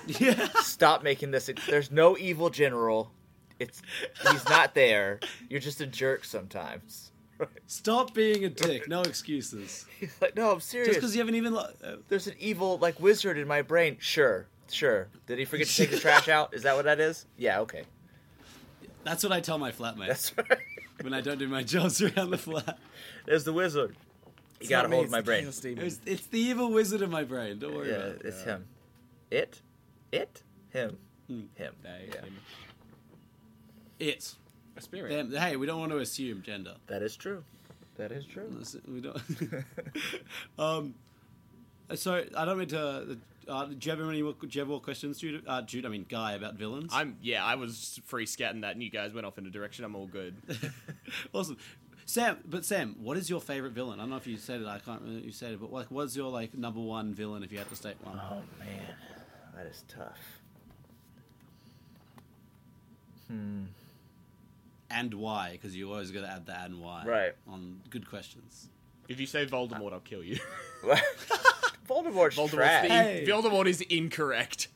yeah, 0.05 0.49
stop 0.61 1.01
making 1.01 1.31
this. 1.31 1.49
There's 1.67 1.89
no 1.89 2.15
evil 2.15 2.51
general. 2.51 3.11
It's 3.57 3.81
he's 4.29 4.47
not 4.47 4.75
there. 4.75 5.19
You're 5.49 5.61
just 5.61 5.81
a 5.81 5.87
jerk 5.87 6.25
sometimes. 6.25 7.11
Right? 7.37 7.49
stop 7.67 8.13
being 8.13 8.45
a 8.45 8.49
dick. 8.49 8.87
No 8.87 9.01
excuses. 9.01 9.85
He's 9.99 10.15
like, 10.21 10.35
"No, 10.35 10.51
I'm 10.51 10.59
serious. 10.61 10.87
Just 10.89 10.99
because 10.99 11.15
you 11.15 11.19
haven't 11.21 11.35
even. 11.35 11.53
li- 11.53 11.65
Uh, 11.83 11.95
There's 12.07 12.27
an 12.27 12.35
evil 12.39 12.77
like 12.77 12.99
wizard 12.99 13.37
in 13.37 13.47
my 13.47 13.61
brain." 13.61 13.97
Sure, 13.99 14.47
sure. 14.69 15.07
Did 15.27 15.39
he 15.39 15.45
forget 15.45 15.67
to 15.67 15.75
take 15.75 15.91
the 15.91 15.99
trash 15.99 16.29
out? 16.29 16.53
Is 16.53 16.63
that 16.63 16.75
what 16.75 16.85
that 16.85 16.99
is? 16.99 17.25
Yeah. 17.37 17.59
Okay. 17.61 17.83
that's 19.03 19.21
what 19.23 19.31
I 19.33 19.39
tell 19.41 19.57
my 19.57 19.71
flatmate 19.71 20.07
That's 20.07 20.35
right. 20.37 20.57
when 21.01 21.13
I 21.13 21.21
don't 21.21 21.37
do 21.37 21.47
my 21.47 21.61
jobs 21.63 22.01
around 22.01 22.29
the 22.31 22.37
flat. 22.37 22.79
There's 23.25 23.43
the 23.43 23.53
wizard. 23.53 23.95
You 24.61 24.69
got 24.69 24.85
a 24.85 24.89
hold 24.89 25.05
of 25.05 25.11
my 25.11 25.21
brain. 25.21 25.45
It's, 25.47 25.99
it's 26.05 26.27
the 26.27 26.39
evil 26.39 26.71
wizard 26.71 27.01
in 27.01 27.11
my 27.11 27.23
brain. 27.25 27.59
Don't 27.59 27.75
worry 27.75 27.89
Yeah, 27.89 27.95
about 27.95 28.07
it. 28.15 28.21
it's 28.23 28.43
him. 28.43 28.65
It, 29.29 29.61
it, 30.13 30.41
him, 30.69 30.97
Hmm. 31.27 31.41
him. 31.55 31.73
They, 31.83 32.09
Yeah. 32.13 32.21
him. 32.21 32.35
It. 33.99 34.35
A 34.77 34.81
spirit. 34.81 35.09
Damn, 35.09 35.31
hey, 35.31 35.55
we 35.55 35.65
don't 35.65 35.79
want 35.79 35.91
to 35.91 35.99
assume 35.99 36.41
gender. 36.41 36.75
That 36.87 37.01
is 37.01 37.15
true. 37.15 37.43
That 37.97 38.11
is 38.11 38.25
true. 38.25 38.49
We 38.87 39.01
don't. 39.01 39.21
um, 40.59 40.95
so 41.93 42.23
I 42.35 42.45
don't 42.45 42.57
mean 42.57 42.67
to. 42.69 43.17
Uh, 43.47 43.65
do 43.65 43.77
you 43.79 43.91
have 43.91 44.01
any 44.09 44.21
more? 44.21 44.33
Do 44.33 44.47
you 44.49 44.59
have 44.61 44.67
more 44.67 44.81
questions, 44.81 45.19
Jude? 45.19 45.43
Uh, 45.47 45.61
Jude, 45.61 45.85
I 45.85 45.89
mean 45.89 46.05
Guy, 46.09 46.33
about 46.33 46.55
villains. 46.55 46.91
I'm 46.93 47.17
yeah. 47.21 47.45
I 47.45 47.55
was 47.55 48.01
free 48.05 48.25
scatting 48.25 48.61
that, 48.61 48.73
and 48.73 48.83
you 48.83 48.89
guys 48.89 49.13
went 49.13 49.25
off 49.25 49.37
in 49.37 49.45
a 49.45 49.49
direction. 49.49 49.85
I'm 49.85 49.95
all 49.95 50.07
good. 50.07 50.35
awesome. 51.33 51.57
Sam, 52.07 52.37
but 52.45 52.65
Sam, 52.65 52.95
what 52.99 53.17
is 53.17 53.29
your 53.29 53.41
favorite 53.41 53.73
villain? 53.73 53.99
I 53.99 54.03
don't 54.03 54.11
know 54.11 54.17
if 54.17 54.27
you 54.27 54.37
said 54.37 54.61
it. 54.61 54.67
I 54.67 54.79
can't 54.79 55.01
remember 55.01 55.19
if 55.19 55.25
you 55.25 55.31
said 55.31 55.53
it, 55.53 55.59
but 55.59 55.71
like, 55.71 55.87
what's 55.89 56.15
your 56.15 56.29
like 56.29 56.53
number 56.53 56.79
one 56.79 57.13
villain 57.13 57.43
if 57.43 57.51
you 57.51 57.57
had 57.57 57.69
to 57.69 57.75
state 57.75 57.95
one? 58.03 58.19
Oh 58.19 58.41
man, 58.59 58.95
that 59.55 59.65
is 59.65 59.83
tough. 59.87 60.19
Hmm. 63.27 63.63
And 64.89 65.13
why? 65.15 65.51
Because 65.53 65.75
you 65.75 65.91
always 65.91 66.11
got 66.11 66.21
to 66.21 66.29
add 66.29 66.45
the 66.45 66.65
and 66.65 66.79
why. 66.81 67.03
Right. 67.05 67.33
On 67.47 67.81
good 67.89 68.07
questions. 68.09 68.69
If 69.07 69.19
you 69.19 69.25
say 69.25 69.45
Voldemort, 69.45 69.93
I'll 69.93 69.99
kill 69.99 70.23
you. 70.23 70.37
Voldemort's 71.87 72.35
Voldemort's 72.37 72.53
trash. 72.53 72.87
the, 72.87 72.89
Hey. 72.93 73.25
Voldemort 73.27 73.67
is 73.67 73.81
incorrect. 73.81 74.67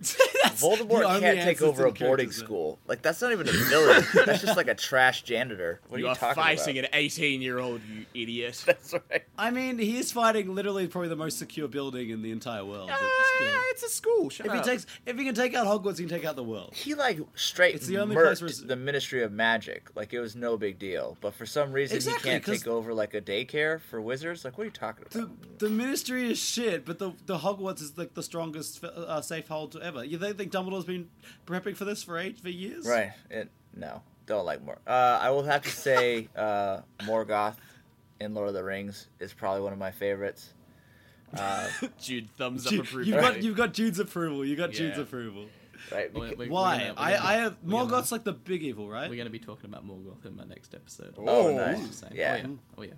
Voldemort 0.56 0.88
the 1.00 1.04
only 1.04 1.20
can't 1.20 1.40
take 1.42 1.62
over 1.62 1.84
a 1.86 1.92
boarding 1.92 2.26
characters, 2.26 2.36
school. 2.36 2.78
Like 2.86 3.02
that's 3.02 3.20
not 3.20 3.32
even 3.32 3.48
a 3.48 3.52
villain. 3.52 4.04
that's 4.26 4.40
just 4.42 4.56
like 4.56 4.68
a 4.68 4.74
trash 4.74 5.22
janitor. 5.22 5.80
What 5.88 6.00
you 6.00 6.06
are 6.06 6.10
are 6.10 6.12
you 6.12 6.18
talking 6.18 6.34
fighting 6.42 6.78
about? 6.78 6.90
an 6.92 6.98
18 7.00 7.42
year 7.42 7.58
old, 7.58 7.80
you 7.88 8.06
idiot. 8.14 8.62
That's 8.66 8.92
right. 9.10 9.22
I 9.38 9.50
mean, 9.50 9.78
he's 9.78 10.12
fighting 10.12 10.54
literally 10.54 10.86
probably 10.86 11.08
the 11.08 11.16
most 11.16 11.38
secure 11.38 11.68
building 11.68 12.10
in 12.10 12.22
the 12.22 12.30
entire 12.30 12.64
world. 12.64 12.88
but 12.88 12.96
still. 12.96 13.48
Ah, 13.50 13.62
it's 13.70 13.82
a 13.82 13.88
school. 13.88 14.30
Shut 14.30 14.46
If 14.46 14.52
he 14.52 14.60
takes, 14.60 14.86
if 15.04 15.18
he 15.18 15.24
can 15.24 15.34
take 15.34 15.54
out 15.54 15.66
Hogwarts, 15.66 15.98
he 15.98 16.04
can 16.06 16.16
take 16.16 16.24
out 16.24 16.36
the 16.36 16.42
world. 16.42 16.72
He 16.74 16.94
like 16.94 17.18
straight 17.34 17.74
It's 17.74 17.86
the 17.86 17.98
only 17.98 18.16
murked 18.16 18.38
place 18.38 18.42
where 18.42 18.66
the 18.68 18.76
Ministry 18.76 19.22
of 19.22 19.32
Magic. 19.32 19.90
Like 19.94 20.12
it 20.12 20.20
was 20.20 20.36
no 20.36 20.56
big 20.56 20.78
deal. 20.78 21.16
But 21.20 21.34
for 21.34 21.46
some 21.46 21.72
reason 21.72 21.96
Exactly, 21.96 22.30
he 22.30 22.40
can't 22.40 22.44
take 22.44 22.66
over 22.66 22.94
like 22.94 23.14
a 23.14 23.20
daycare 23.20 23.80
for 23.80 24.00
wizards. 24.00 24.44
Like 24.44 24.56
what 24.58 24.62
are 24.62 24.66
you 24.66 24.70
talking 24.72 25.04
The, 25.10 25.22
about? 25.24 25.58
the 25.58 25.68
Ministry 25.70 26.30
is 26.30 26.38
shit, 26.38 26.84
but 26.84 26.98
the 26.98 27.12
the 27.26 27.38
Hogwarts 27.38 27.80
is 27.82 27.96
like 27.98 28.14
the 28.14 28.22
strongest 28.22 28.82
uh, 28.84 29.20
safe 29.20 29.48
hold 29.48 29.76
ever. 29.86 30.04
You 30.04 30.18
think, 30.18 30.36
think 30.36 30.52
Dumbledore's 30.52 30.84
been 30.84 31.08
prepping 31.46 31.76
for 31.76 31.84
this 31.84 32.02
for 32.02 32.18
eight 32.18 32.38
for 32.38 32.48
years? 32.50 32.86
Right. 32.86 33.12
It, 33.30 33.48
no, 33.74 34.02
don't 34.26 34.44
like 34.44 34.62
more. 34.64 34.78
Uh, 34.86 35.18
I 35.22 35.30
will 35.30 35.44
have 35.44 35.62
to 35.62 35.70
say 35.70 36.28
uh, 36.36 36.80
Morgoth 37.00 37.56
in 38.20 38.34
Lord 38.34 38.48
of 38.48 38.54
the 38.54 38.64
Rings 38.64 39.08
is 39.20 39.32
probably 39.32 39.62
one 39.62 39.72
of 39.72 39.78
my 39.78 39.90
favorites. 39.90 40.52
Uh, 41.36 41.68
Jude, 42.00 42.28
thumbs 42.36 42.66
up 42.66 42.72
approval. 42.72 43.02
You've 43.06 43.20
got 43.20 43.42
you've 43.42 43.56
got 43.56 43.72
Jude's 43.74 43.98
approval. 43.98 44.44
You 44.44 44.56
got 44.56 44.70
Jude's 44.72 44.98
approval. 44.98 45.46
right. 45.92 46.12
We're- 46.14 46.30
beca- 46.30 46.36
we're- 46.38 46.50
Why? 46.50 46.78
gonna- 46.78 46.94
we're 46.94 47.00
I 47.02 47.10
gonna- 47.16 47.24
I 47.28 47.32
have 47.34 47.56
we're 47.62 47.70
gonna- 47.72 47.90
Morgoth's 48.02 48.12
like 48.12 48.24
the 48.24 48.32
big 48.32 48.62
evil, 48.62 48.88
right? 48.88 49.10
We're 49.10 49.16
going 49.16 49.26
to 49.26 49.32
be 49.32 49.38
talking 49.38 49.68
about 49.68 49.86
Morgoth 49.86 50.24
in 50.24 50.36
my 50.36 50.44
next 50.44 50.74
episode. 50.74 51.14
Oh, 51.18 51.48
Oh, 51.48 51.56
nice. 51.56 51.86
Just 51.86 52.00
saying. 52.00 52.12
Yeah. 52.16 52.46
Oh, 52.78 52.82
yeah. 52.82 52.92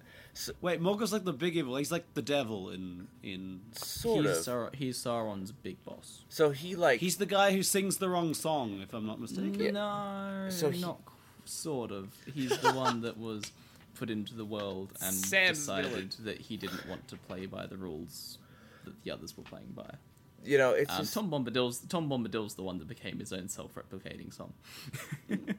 Wait, 0.60 0.80
Morgoth's 0.80 1.12
like 1.12 1.24
the 1.24 1.32
big 1.32 1.56
evil. 1.56 1.76
He's 1.76 1.90
like 1.90 2.14
the 2.14 2.22
devil 2.22 2.70
in 2.70 3.08
in. 3.22 3.60
Sort 3.72 4.24
he's, 4.26 4.38
of. 4.38 4.44
Sar- 4.44 4.70
he's 4.74 4.96
Sauron's 4.98 5.52
big 5.52 5.82
boss. 5.84 6.22
So 6.28 6.50
he 6.50 6.76
like 6.76 7.00
He's 7.00 7.16
the 7.16 7.26
guy 7.26 7.52
who 7.52 7.62
sings 7.62 7.96
the 7.98 8.08
wrong 8.08 8.34
song, 8.34 8.80
if 8.82 8.92
I'm 8.94 9.06
not 9.06 9.20
mistaken. 9.20 9.74
No, 9.74 10.46
So 10.50 10.70
he- 10.70 10.80
not 10.80 11.04
qu- 11.04 11.12
sort 11.44 11.90
of. 11.90 12.14
He's 12.32 12.56
the 12.58 12.72
one 12.72 13.00
that 13.02 13.18
was 13.18 13.50
put 13.94 14.10
into 14.10 14.34
the 14.34 14.44
world 14.44 14.92
and 15.02 15.12
Sam's 15.32 15.58
decided 15.58 15.90
villain. 15.90 16.10
that 16.20 16.38
he 16.40 16.56
didn't 16.56 16.88
want 16.88 17.08
to 17.08 17.16
play 17.16 17.46
by 17.46 17.66
the 17.66 17.76
rules 17.76 18.38
that 18.84 18.94
the 19.02 19.10
others 19.10 19.36
were 19.36 19.42
playing 19.42 19.72
by. 19.74 19.90
you 20.44 20.56
know 20.56 20.70
it's 20.70 20.92
Um, 20.92 21.00
just 21.00 21.14
Tom 21.14 21.28
Bombadil's 21.30 21.80
Tom 21.88 22.08
Bombadil's 22.08 22.54
the 22.54 22.62
one 22.62 22.78
that 22.78 22.86
became 22.86 23.18
his 23.18 23.32
own 23.32 23.48
self-replicating 23.48 24.32
song. 24.32 24.52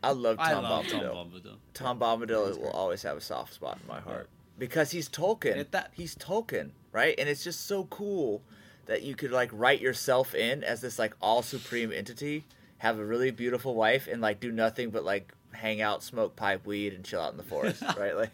I 0.02 0.12
love 0.12 0.38
Tom 0.40 0.48
I 0.48 0.54
love 0.54 0.86
Bombadil. 0.86 0.90
Tom 1.02 1.30
Bombadil. 1.30 1.58
Tom 1.74 2.00
Bombadil 2.00 2.60
will 2.62 2.70
always 2.70 3.02
have 3.04 3.18
a 3.18 3.22
soft 3.22 3.54
spot 3.56 3.78
in 3.82 3.88
my 3.90 4.00
heart 4.00 4.30
because 4.60 4.92
he's 4.92 5.10
Tolkien. 5.10 5.70
That- 5.72 5.92
he's 5.94 6.16
Tolkien, 6.16 6.72
right? 6.92 7.16
And 7.18 7.28
it's 7.30 7.44
just 7.44 7.66
so 7.66 7.86
cool 7.86 8.42
that 8.86 9.02
you 9.04 9.16
could 9.16 9.32
like 9.32 9.50
write 9.54 9.82
yourself 9.82 10.36
in 10.36 10.64
as 10.64 10.82
this 10.82 11.00
like 11.00 11.14
all 11.22 11.42
supreme 11.42 11.92
entity, 11.92 12.46
have 12.80 13.00
a 13.00 13.06
really 13.06 13.32
beautiful 13.32 13.74
wife, 13.76 14.08
and 14.08 14.22
like 14.22 14.40
do 14.40 14.52
nothing 14.52 14.90
but 14.90 15.04
like 15.04 15.34
hang 15.54 15.82
out, 15.82 16.04
smoke 16.04 16.36
pipe 16.36 16.66
weed, 16.66 16.94
and 16.94 17.04
chill 17.04 17.22
out 17.22 17.32
in 17.32 17.38
the 17.38 17.44
forest, 17.44 17.82
right? 17.98 18.16
Like 18.16 18.32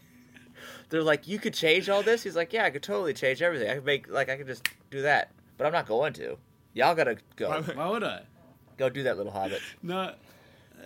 they're 0.89 1.03
like, 1.03 1.27
you 1.27 1.39
could 1.39 1.53
change 1.53 1.89
all 1.89 2.03
this. 2.03 2.23
He's 2.23 2.35
like, 2.35 2.53
yeah, 2.53 2.64
I 2.65 2.69
could 2.69 2.84
totally 2.84 3.14
change 3.14 3.41
everything. 3.41 3.69
I 3.69 3.76
could 3.76 3.85
make 3.85 4.10
like 4.10 4.30
I 4.30 4.38
could 4.38 4.47
just 4.47 4.68
do 4.91 5.02
that, 5.03 5.31
but 5.57 5.68
I'm 5.68 5.73
not 5.73 5.88
going 5.88 6.14
to. 6.14 6.38
Y'all 6.73 6.95
gotta 6.95 7.18
go. 7.35 7.49
Why- 7.49 7.61
Why 7.61 7.89
would 7.89 8.03
I? 8.03 8.22
Go 8.77 8.89
do 8.89 9.03
that, 9.03 9.15
little 9.18 9.31
hobbit. 9.31 9.61
No, 9.81 10.14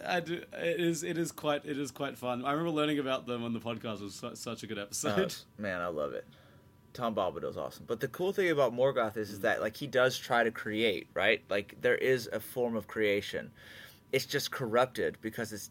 I 0.06 0.20
do. 0.20 0.44
It 0.54 0.80
is. 0.80 1.04
It 1.04 1.18
is 1.18 1.32
quite. 1.32 1.66
It 1.66 1.78
is 1.78 1.92
quite 1.92 2.18
fun. 2.18 2.46
I 2.46 2.52
remember 2.52 2.72
learning 2.72 3.00
about 3.00 3.26
them 3.28 3.44
on 3.44 3.54
the 3.54 3.60
podcast. 3.60 4.02
It 4.02 4.04
was 4.04 4.16
su- 4.16 4.36
such 4.36 4.64
a 4.64 4.68
good 4.68 4.78
Oh, 4.80 4.84
episode. 4.84 5.36
man, 5.58 5.82
I 5.82 5.88
love 5.88 6.14
it. 6.14 6.26
Tom 6.94 7.14
Bombadil's 7.16 7.58
awesome. 7.58 7.86
But 7.88 8.00
the 8.00 8.08
cool 8.08 8.34
thing 8.34 8.50
about 8.50 8.74
Morgoth 8.76 9.16
is, 9.16 9.30
is 9.30 9.42
that 9.42 9.62
like 9.62 9.78
he 9.78 9.88
does 9.88 10.18
try 10.18 10.44
to 10.44 10.52
create, 10.52 11.08
right? 11.14 11.42
Like 11.50 11.76
there 11.82 11.96
is 11.96 12.28
a 12.32 12.40
form 12.40 12.76
of 12.76 12.88
creation. 12.88 13.52
It's 14.12 14.26
just 14.26 14.52
corrupted 14.52 15.18
because 15.22 15.54
it's 15.54 15.70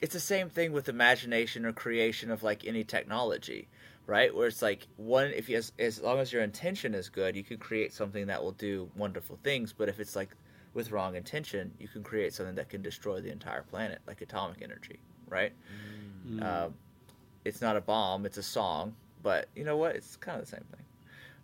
it's 0.00 0.14
the 0.14 0.20
same 0.20 0.48
thing 0.48 0.72
with 0.72 0.88
imagination 0.88 1.66
or 1.66 1.72
creation 1.72 2.30
of 2.30 2.42
like 2.42 2.64
any 2.66 2.82
technology, 2.84 3.68
right? 4.06 4.34
Where 4.34 4.46
it's 4.48 4.62
like 4.62 4.86
one 4.96 5.26
if 5.28 5.48
you 5.50 5.58
as, 5.58 5.72
as 5.78 6.00
long 6.00 6.18
as 6.18 6.32
your 6.32 6.42
intention 6.42 6.94
is 6.94 7.08
good, 7.10 7.36
you 7.36 7.44
can 7.44 7.58
create 7.58 7.92
something 7.92 8.28
that 8.28 8.42
will 8.42 8.52
do 8.52 8.90
wonderful 8.96 9.38
things, 9.42 9.74
but 9.76 9.88
if 9.90 10.00
it's 10.00 10.16
like 10.16 10.30
with 10.78 10.92
wrong 10.92 11.16
intention, 11.16 11.72
you 11.80 11.88
can 11.88 12.04
create 12.04 12.32
something 12.32 12.54
that 12.54 12.68
can 12.68 12.82
destroy 12.82 13.20
the 13.20 13.32
entire 13.32 13.62
planet, 13.62 13.98
like 14.06 14.20
atomic 14.20 14.62
energy, 14.62 15.00
right? 15.28 15.52
Mm. 16.24 16.40
Uh, 16.40 16.68
it's 17.44 17.60
not 17.60 17.74
a 17.76 17.80
bomb; 17.80 18.24
it's 18.24 18.38
a 18.38 18.44
song. 18.44 18.94
But 19.20 19.48
you 19.56 19.64
know 19.64 19.76
what? 19.76 19.96
It's 19.96 20.14
kind 20.14 20.38
of 20.38 20.44
the 20.44 20.50
same 20.50 20.64
thing. 20.70 20.84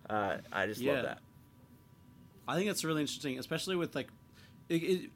Uh, 0.08 0.38
I 0.52 0.66
just 0.68 0.80
Yeah. 0.80 0.92
love 0.92 1.02
that. 1.02 1.18
I 2.46 2.54
think 2.56 2.70
it's 2.70 2.84
really 2.84 3.00
interesting, 3.00 3.36
especially 3.40 3.74
with 3.74 3.96
like, 3.96 4.08
it, 4.68 4.82
it, 4.82 5.10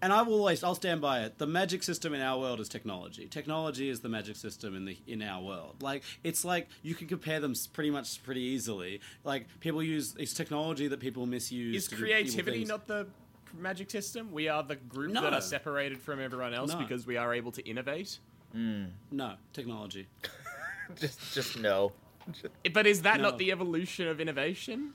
and 0.00 0.12
I 0.12 0.22
will 0.22 0.34
always 0.34 0.62
I'll 0.62 0.76
stand 0.76 1.00
by 1.00 1.22
it. 1.24 1.38
The 1.38 1.46
magic 1.46 1.82
system 1.82 2.14
in 2.14 2.20
our 2.20 2.38
world 2.38 2.60
is 2.60 2.68
technology. 2.68 3.26
Technology 3.26 3.88
is 3.88 4.00
the 4.00 4.08
magic 4.08 4.36
system 4.36 4.76
in 4.76 4.84
the 4.84 4.96
in 5.08 5.22
our 5.22 5.42
world. 5.42 5.82
Like 5.82 6.04
it's 6.22 6.44
like 6.44 6.68
you 6.82 6.94
can 6.94 7.08
compare 7.08 7.40
them 7.40 7.54
pretty 7.72 7.90
much 7.90 8.22
pretty 8.22 8.42
easily. 8.42 9.00
Like 9.24 9.46
people 9.58 9.82
use 9.82 10.14
it's 10.18 10.34
technology 10.34 10.86
that 10.86 11.00
people 11.00 11.26
misuse. 11.26 11.74
Is 11.74 11.88
to 11.88 11.96
do 11.96 12.04
evil 12.04 12.14
creativity 12.14 12.64
not 12.64 12.86
the 12.86 13.08
magic 13.58 13.90
system? 13.90 14.32
We 14.32 14.48
are 14.48 14.62
the 14.62 14.76
group 14.76 15.12
No. 15.12 15.22
that 15.22 15.32
are 15.32 15.40
separated 15.40 16.00
from 16.00 16.20
everyone 16.20 16.54
else 16.54 16.72
No. 16.72 16.78
because 16.78 17.06
we 17.06 17.16
are 17.16 17.34
able 17.34 17.52
to 17.52 17.62
innovate. 17.68 18.18
no 18.54 19.34
technology? 19.52 20.06
just, 21.00 21.34
just 21.34 21.58
no. 21.58 21.92
But 22.72 22.86
is 22.86 23.02
that 23.02 23.18
No. 23.18 23.24
not 23.30 23.38
the 23.38 23.50
evolution 23.52 24.08
of 24.08 24.20
innovation? 24.20 24.92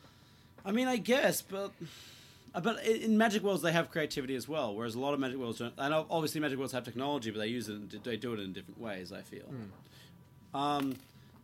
I 0.66 0.72
mean, 0.72 0.88
I 0.88 0.98
guess, 0.98 1.42
but 1.42 1.72
uh, 2.54 2.60
but 2.62 2.78
i- 2.80 2.82
in 3.06 3.18
magic 3.18 3.42
worlds 3.44 3.62
they 3.62 3.72
have 3.72 3.90
creativity 3.90 4.36
as 4.36 4.48
well. 4.48 4.76
Whereas 4.76 4.96
a 4.96 5.00
lot 5.00 5.14
of 5.14 5.20
magic 5.20 5.38
worlds 5.40 5.60
don't. 5.60 5.74
And 5.78 5.94
ob- 5.94 6.08
obviously, 6.10 6.42
magic 6.42 6.58
worlds 6.58 6.74
have 6.74 6.84
technology, 6.84 7.32
but 7.32 7.40
they 7.40 7.48
use 7.48 7.70
it. 7.70 8.04
They 8.04 8.18
do 8.18 8.34
it 8.34 8.40
in 8.40 8.52
different 8.54 8.80
ways. 8.80 9.12
I 9.12 9.22
feel. 9.22 9.46
Um, 10.54 10.96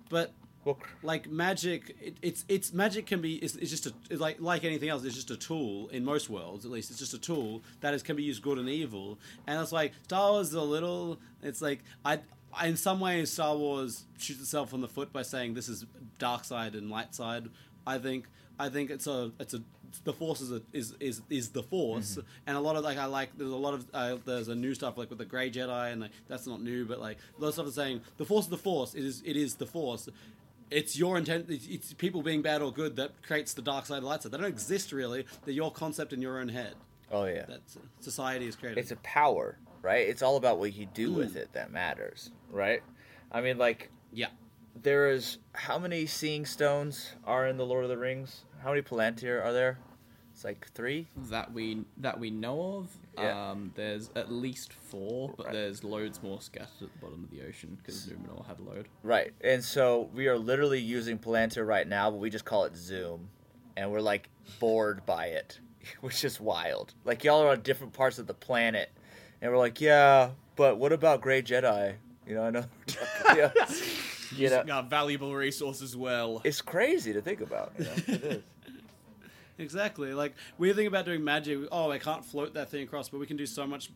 but 0.09 0.31
Well, 0.67 0.77
like 1.01 1.29
magic, 1.29 1.95
it, 2.01 2.17
it's 2.21 2.43
it's 2.49 2.73
magic 2.73 3.05
can 3.05 3.21
be. 3.21 3.35
It's, 3.35 3.55
it's 3.55 3.71
just 3.71 3.85
a 3.85 3.93
it's 4.09 4.19
like 4.19 4.41
like 4.41 4.65
anything 4.65 4.89
else. 4.89 5.05
It's 5.05 5.15
just 5.15 5.31
a 5.31 5.37
tool 5.37 5.87
in 5.93 6.03
most 6.03 6.29
worlds, 6.29 6.65
at 6.65 6.71
least. 6.71 6.89
It's 6.91 6.99
just 6.99 7.13
a 7.13 7.17
tool 7.17 7.63
that 7.79 7.93
is 7.93 8.03
can 8.03 8.17
be 8.17 8.23
used 8.23 8.43
good 8.43 8.57
and 8.57 8.67
evil. 8.67 9.17
And 9.47 9.61
it's 9.61 9.71
like 9.71 9.93
Star 10.03 10.29
Wars 10.31 10.49
is 10.49 10.55
a 10.55 10.61
little. 10.61 11.19
It's 11.41 11.61
like 11.61 11.79
I. 12.03 12.19
In 12.65 12.75
some 12.75 12.99
ways, 12.99 13.31
Star 13.31 13.55
Wars 13.55 14.03
shoots 14.17 14.41
itself 14.41 14.73
on 14.73 14.81
the 14.81 14.89
foot 14.89 15.13
by 15.13 15.21
saying 15.21 15.53
this 15.53 15.69
is 15.69 15.85
dark 16.19 16.43
side 16.43 16.75
and 16.75 16.89
light 16.89 17.15
side. 17.15 17.47
I 17.85 17.97
think 17.97 18.25
I 18.59 18.67
think 18.67 18.89
it's 18.89 19.07
a 19.07 19.31
it's 19.39 19.53
a 19.53 19.61
the 20.03 20.11
force 20.11 20.41
is 20.41 20.51
a, 20.51 20.61
is 20.73 20.95
is 20.99 21.21
is 21.29 21.49
the 21.49 21.63
force, 21.63 22.19
and 22.45 22.57
a 22.57 22.59
lot 22.59 22.75
of 22.75 22.83
like 22.83 22.97
I 22.97 23.05
like 23.05 23.29
there's 23.37 23.51
a 23.51 23.55
lot 23.55 23.73
of 23.73 23.87
uh, 23.93 24.17
there's 24.25 24.49
a 24.49 24.55
new 24.55 24.73
stuff 24.73 24.97
like 24.97 25.09
with 25.09 25.19
the 25.19 25.25
Grey 25.25 25.49
Jedi, 25.49 25.93
and 25.93 26.01
like 26.01 26.11
that's 26.27 26.45
not 26.45 26.61
new, 26.61 26.83
but 26.83 26.99
like 26.99 27.19
a 27.37 27.41
lot 27.41 27.47
of 27.49 27.53
stuff 27.53 27.67
is 27.67 27.75
saying 27.75 28.01
the 28.17 28.25
force 28.25 28.45
is 28.45 28.49
the 28.49 28.57
force. 28.57 28.95
It 28.95 29.05
is 29.05 29.23
it 29.25 29.37
is 29.37 29.55
the 29.55 29.65
force. 29.65 30.09
It's 30.69 30.97
your 30.97 31.17
intent. 31.17 31.49
It's, 31.49 31.67
it's 31.67 31.93
people 31.93 32.21
being 32.21 32.41
bad 32.41 32.61
or 32.61 32.71
good 32.71 32.95
that 32.97 33.23
creates 33.23 33.53
the 33.53 33.61
dark 33.61 33.85
side, 33.85 34.01
the 34.01 34.07
light 34.07 34.23
side. 34.23 34.31
They 34.31 34.37
don't 34.37 34.47
exist 34.47 34.91
really. 34.91 35.25
They're 35.45 35.53
your 35.53 35.71
concept 35.71 36.13
in 36.13 36.21
your 36.21 36.39
own 36.39 36.49
head. 36.49 36.75
Oh 37.11 37.25
yeah. 37.25 37.45
That 37.45 37.61
society 38.01 38.47
is 38.47 38.55
created. 38.55 38.79
It's 38.79 38.91
a 38.91 38.97
power, 38.97 39.57
right? 39.81 40.07
It's 40.07 40.21
all 40.21 40.35
about 40.35 40.59
what 40.59 40.73
you 40.73 40.85
do 40.85 41.11
mm. 41.11 41.15
with 41.15 41.35
it 41.35 41.53
that 41.53 41.71
matters, 41.71 42.31
right? 42.51 42.81
I 43.31 43.41
mean, 43.41 43.57
like 43.57 43.89
yeah. 44.11 44.27
there 44.81 45.09
is 45.09 45.37
how 45.53 45.79
many 45.79 46.05
seeing 46.05 46.45
stones 46.45 47.13
are 47.25 47.47
in 47.47 47.57
the 47.57 47.65
Lord 47.65 47.83
of 47.83 47.89
the 47.89 47.97
Rings? 47.97 48.43
How 48.63 48.69
many 48.69 48.81
Palantir 48.81 49.43
are 49.43 49.53
there? 49.53 49.79
It's 50.37 50.43
like 50.43 50.67
three. 50.75 51.07
that 51.31 51.51
we 51.51 51.83
that 51.97 52.19
we 52.19 52.29
know 52.29 52.61
of. 52.77 52.95
Yeah. 53.17 53.49
Um, 53.49 53.71
there's 53.73 54.11
at 54.15 54.31
least 54.31 54.71
four, 54.71 55.33
but 55.35 55.47
Right. 55.47 55.53
there's 55.53 55.83
loads 55.83 56.21
more 56.21 56.39
scattered 56.41 56.67
at 56.79 56.93
the 56.93 56.99
bottom 57.01 57.23
of 57.23 57.31
the 57.31 57.41
ocean 57.43 57.75
because 57.81 58.05
Numenor 58.05 58.45
had 58.45 58.59
a 58.59 58.61
load. 58.61 58.87
Right. 59.01 59.33
And 59.41 59.63
so 59.63 60.11
we 60.13 60.27
are 60.27 60.37
literally 60.37 60.79
using 60.79 61.17
Palantir 61.17 61.65
right 61.65 61.87
now, 61.87 62.11
but 62.11 62.17
we 62.17 62.29
just 62.29 62.45
call 62.45 62.65
it 62.65 62.77
Zoom. 62.77 63.29
And 63.75 63.91
we're 63.91 63.99
like 63.99 64.29
bored 64.59 65.03
by 65.07 65.25
it, 65.29 65.59
which 66.01 66.23
is 66.23 66.39
wild. 66.39 66.93
Like 67.03 67.23
y'all 67.23 67.41
are 67.41 67.49
on 67.49 67.61
different 67.61 67.93
parts 67.93 68.19
of 68.19 68.27
the 68.27 68.35
planet. 68.35 68.91
And 69.41 69.51
we're 69.51 69.57
like, 69.57 69.81
yeah, 69.81 70.29
but 70.55 70.77
what 70.77 70.91
about 70.93 71.21
Grey 71.21 71.41
Jedi? 71.41 71.95
You 72.27 72.35
know, 72.35 72.43
I 72.43 72.49
know. 72.51 72.65
yeah. 73.35 73.51
You 74.35 74.49
know, 74.49 74.81
valuable 74.81 75.33
resource 75.33 75.81
as 75.81 75.95
well. 75.95 76.41
it's 76.43 76.61
crazy 76.61 77.13
to 77.13 77.21
think 77.21 77.39
about. 77.39 77.71
You 77.79 77.85
know? 77.85 77.91
It 78.07 78.23
is. 78.23 78.43
Exactly. 79.59 80.13
Like 80.13 80.33
we 80.57 80.71
think 80.73 80.87
about 80.87 81.05
doing 81.05 81.23
magic. 81.23 81.59
Oh, 81.71 81.91
I 81.91 81.97
can't 81.99 82.23
float 82.23 82.53
that 82.53 82.69
thing 82.69 82.83
across, 82.83 83.09
but 83.09 83.19
we 83.19 83.25
can 83.25 83.37
do 83.37 83.45
so 83.45 83.65
much, 83.65 83.89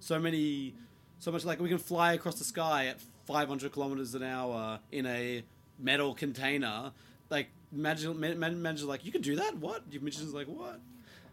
so 0.00 0.18
many, 0.18 0.74
so 1.18 1.32
much. 1.32 1.44
Like 1.44 1.60
we 1.60 1.68
can 1.68 1.78
fly 1.78 2.12
across 2.12 2.36
the 2.38 2.44
sky 2.44 2.86
at 2.86 3.00
500 3.26 3.72
kilometers 3.72 4.14
an 4.14 4.22
hour 4.22 4.78
in 4.92 5.06
a 5.06 5.42
metal 5.78 6.14
container. 6.14 6.92
Like 7.30 7.48
magic, 7.72 8.14
ma- 8.16 8.34
ma- 8.34 8.50
magic. 8.50 8.86
Like 8.86 9.04
you 9.04 9.12
can 9.12 9.22
do 9.22 9.36
that. 9.36 9.56
What? 9.58 9.82
Your 9.90 10.02
magician's 10.02 10.34
like 10.34 10.46
what? 10.46 10.80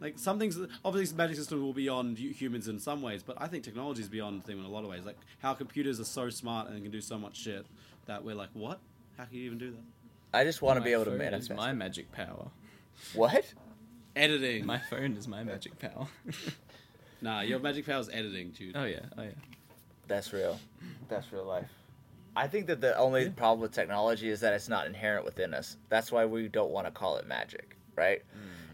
Like 0.01 0.19
some 0.19 0.39
things. 0.39 0.57
Obviously, 0.83 1.15
magic 1.15 1.37
system 1.37 1.61
will 1.61 1.73
be 1.73 1.83
beyond 1.83 2.17
humans 2.17 2.67
in 2.67 2.79
some 2.79 3.01
ways, 3.01 3.23
but 3.23 3.39
I 3.39 3.47
think 3.47 3.63
technology 3.63 4.01
is 4.01 4.09
beyond 4.09 4.43
them 4.43 4.59
in 4.59 4.65
a 4.65 4.69
lot 4.69 4.83
of 4.83 4.89
ways. 4.89 5.05
Like 5.05 5.17
how 5.39 5.53
computers 5.53 5.99
are 5.99 6.05
so 6.05 6.29
smart 6.29 6.69
and 6.69 6.81
can 6.81 6.91
do 6.91 7.01
so 7.01 7.17
much 7.17 7.37
shit 7.37 7.65
that 8.07 8.23
we're 8.23 8.35
like, 8.35 8.49
what? 8.53 8.79
How 9.17 9.25
can 9.25 9.37
you 9.37 9.43
even 9.45 9.57
do 9.57 9.71
that? 9.71 9.83
I 10.37 10.43
just 10.43 10.61
want 10.61 10.77
to 10.77 10.81
be 10.83 10.91
able 10.91 11.05
to 11.05 11.11
phone 11.11 11.19
manifest. 11.19 11.55
My 11.55 11.71
magic 11.71 12.11
power. 12.11 12.47
What? 13.13 13.53
Editing. 14.15 14.65
My 14.65 14.79
phone 14.79 15.13
is 15.17 15.27
my 15.27 15.43
magic 15.43 15.77
power. 15.79 16.07
Nah, 17.21 17.41
your 17.41 17.59
magic 17.59 17.85
power 17.87 18.01
is 18.01 18.09
editing, 18.09 18.51
dude. 18.51 18.75
oh 18.75 18.83
yeah, 18.83 18.99
oh 19.17 19.23
yeah. 19.23 19.29
That's 20.07 20.31
real. 20.31 20.59
That's 21.07 21.31
real 21.31 21.45
life. 21.45 21.69
I 22.35 22.47
think 22.47 22.67
that 22.67 22.81
the 22.81 22.95
only 22.97 23.29
problem 23.29 23.61
with 23.61 23.71
technology 23.71 24.29
is 24.29 24.41
that 24.41 24.53
it's 24.53 24.67
not 24.69 24.85
inherent 24.85 25.25
within 25.25 25.53
us. 25.53 25.77
That's 25.89 26.11
why 26.11 26.25
we 26.25 26.49
don't 26.49 26.69
want 26.71 26.85
to 26.85 26.91
call 26.91 27.15
it 27.17 27.25
magic, 27.25 27.77
right? 27.95 28.21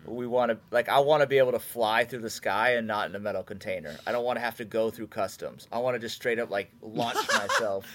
Mm. 0.07 0.11
We 0.13 0.27
want 0.27 0.51
to 0.51 0.57
like 0.71 0.89
I 0.89 0.99
want 0.99 1.21
to 1.21 1.27
be 1.27 1.37
able 1.37 1.51
to 1.51 1.59
fly 1.59 2.03
through 2.03 2.21
the 2.21 2.29
sky 2.29 2.71
and 2.71 2.87
not 2.87 3.07
in 3.09 3.15
a 3.15 3.19
metal 3.19 3.43
container. 3.43 3.95
I 4.05 4.11
don't 4.11 4.25
want 4.25 4.37
to 4.37 4.41
have 4.41 4.57
to 4.57 4.65
go 4.65 4.89
through 4.89 5.07
customs. 5.07 5.67
I 5.71 5.77
want 5.77 5.95
to 5.95 5.99
just 5.99 6.15
straight 6.15 6.39
up 6.39 6.49
like 6.49 6.71
launch 6.81 7.17
myself 7.37 7.85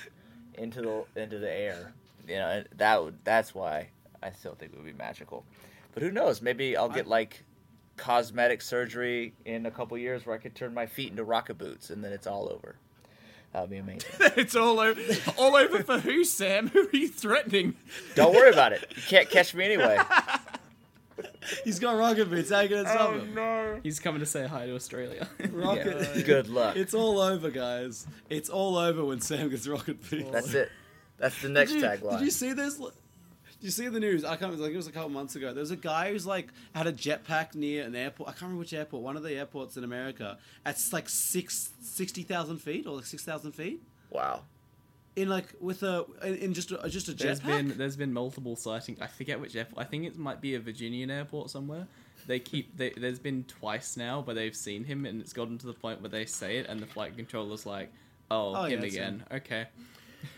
into 0.55 0.81
the 0.81 1.21
into 1.21 1.39
the 1.39 1.53
air. 1.53 1.93
You 2.27 2.37
know, 2.37 2.65
that 2.77 3.03
would 3.03 3.19
that's 3.25 3.55
why 3.55 3.89
I 4.23 4.31
still 4.31 4.55
think 4.55 4.73
it 4.73 4.77
would 4.79 4.87
be 4.87 4.93
magical. 4.95 5.45
But 5.97 6.03
who 6.03 6.11
knows? 6.11 6.43
Maybe 6.43 6.77
I'll 6.77 6.91
get 6.91 7.07
like 7.07 7.43
cosmetic 7.97 8.61
surgery 8.61 9.33
in 9.47 9.65
a 9.65 9.71
couple 9.71 9.97
years 9.97 10.27
where 10.27 10.37
I 10.37 10.39
could 10.39 10.55
turn 10.55 10.75
my 10.75 10.85
feet 10.85 11.11
into 11.11 11.25
rocket 11.25 11.57
boots 11.57 11.89
and 11.89 12.05
then 12.05 12.13
it's 12.13 12.27
all 12.27 12.51
over. 12.53 12.77
That'd 13.55 13.71
be 13.71 13.79
amazing. 13.79 14.11
it's 14.37 14.55
all 14.55 14.79
over. 14.79 15.01
All 15.39 15.57
over 15.57 15.83
for 15.83 15.99
who, 15.99 16.23
Sam? 16.25 16.69
Who 16.69 16.81
are 16.81 16.95
you 16.97 17.09
threatening? 17.09 17.77
Don't 18.15 18.35
worry 18.35 18.51
about 18.51 18.75
it. 18.75 18.85
You 18.95 19.01
can't 19.09 19.31
catch 19.31 19.55
me 19.55 19.65
anyway. 19.65 19.99
He's 21.65 21.79
got 21.79 21.97
rocket 21.97 22.29
boots. 22.29 22.51
How 22.51 22.61
you 22.61 22.69
gonna 22.69 22.87
stop 22.91 23.15
him? 23.15 23.33
no. 23.35 23.81
He's 23.83 23.99
coming 23.99 24.21
to 24.21 24.27
say 24.27 24.47
hi 24.47 24.67
to 24.67 24.75
Australia. 24.75 25.27
Rocket. 25.51 26.11
Yeah. 26.15 26.23
Good 26.25 26.49
luck. 26.49 26.77
It's 26.77 26.93
all 26.93 27.21
over, 27.21 27.51
guys. 27.51 28.07
It's 28.29 28.51
all 28.51 28.77
over 28.77 29.03
when 29.03 29.23
Sam 29.23 29.49
gets 29.49 29.67
rocket 29.67 30.11
boots. 30.11 30.29
That's 30.31 30.53
it. 30.53 30.71
That's 31.17 31.41
the 31.41 31.49
next 31.49 31.73
did 31.73 31.81
you, 31.81 31.89
tagline. 31.89 32.19
Did 32.19 32.25
you 32.27 32.31
see 32.31 32.53
this? 32.53 32.79
Did 33.61 33.67
you 33.67 33.71
see 33.71 33.89
the 33.89 34.01
news? 34.01 34.25
I 34.25 34.37
can't. 34.37 34.59
Like 34.59 34.73
it 34.73 34.77
was 34.77 34.87
a 34.87 34.93
couple 34.93 35.09
months 35.09 35.35
ago. 35.35 35.53
There 35.55 35.61
was 35.63 35.71
a 35.71 35.77
guy 35.77 36.11
who's 36.13 36.27
like 36.27 36.49
had 36.75 36.87
a 36.87 36.93
jetpack 36.93 37.55
near 37.55 37.85
an 37.85 37.95
airport. 37.97 38.29
I 38.29 38.33
can't 38.33 38.43
remember 38.43 38.61
which 38.61 38.73
airport. 38.75 39.03
One 39.03 39.17
of 39.17 39.23
the 39.23 39.33
airports 39.35 39.77
in 39.77 39.85
America. 39.85 40.39
At 40.65 40.79
like 40.93 41.09
six 41.09 41.71
sixty 41.81 42.23
thousand 42.23 42.59
feet 42.59 42.87
or 42.87 42.97
like 42.97 43.07
six 43.07 43.25
thousand 43.25 43.53
feet. 43.53 43.83
Wow. 44.11 44.43
In 45.17 45.31
like 45.31 45.55
with 45.61 45.83
a 45.83 46.05
in 46.23 46.35
in 46.37 46.55
just 46.55 46.71
a, 46.73 46.89
just 46.91 47.09
a 47.09 47.15
There's 47.15 47.41
jetpack. 47.41 47.47
been 47.47 47.79
there's 47.79 47.97
been 47.97 48.13
multiple 48.13 48.57
sightings. 48.57 49.01
I 49.01 49.07
forget 49.07 49.41
which 49.41 49.57
airport. 49.57 49.85
I 49.87 49.89
think 49.89 50.05
it 50.05 50.19
might 50.19 50.43
be 50.43 50.55
a 50.55 50.61
Virginian 50.61 51.11
airport 51.11 51.49
somewhere. 51.51 51.87
They 52.27 52.39
keep 52.41 52.77
they, 52.77 52.91
there's 52.91 53.19
been 53.19 53.45
twice 53.45 53.97
now 53.97 54.21
where 54.21 54.35
they've 54.35 54.55
seen 54.55 54.85
him 54.85 55.07
and 55.07 55.21
it's 55.23 55.33
gotten 55.33 55.57
to 55.59 55.67
the 55.67 55.73
point 55.73 56.03
where 56.03 56.11
they 56.11 56.27
say 56.27 56.59
it 56.59 56.67
and 56.69 56.81
the 56.81 56.87
flight 56.87 57.17
controller's 57.17 57.65
like, 57.65 57.91
"Oh, 58.31 58.55
Oh, 58.55 58.65
him 58.65 58.83
it's 58.85 58.95
again. 58.95 59.25
Okay." 59.33 59.67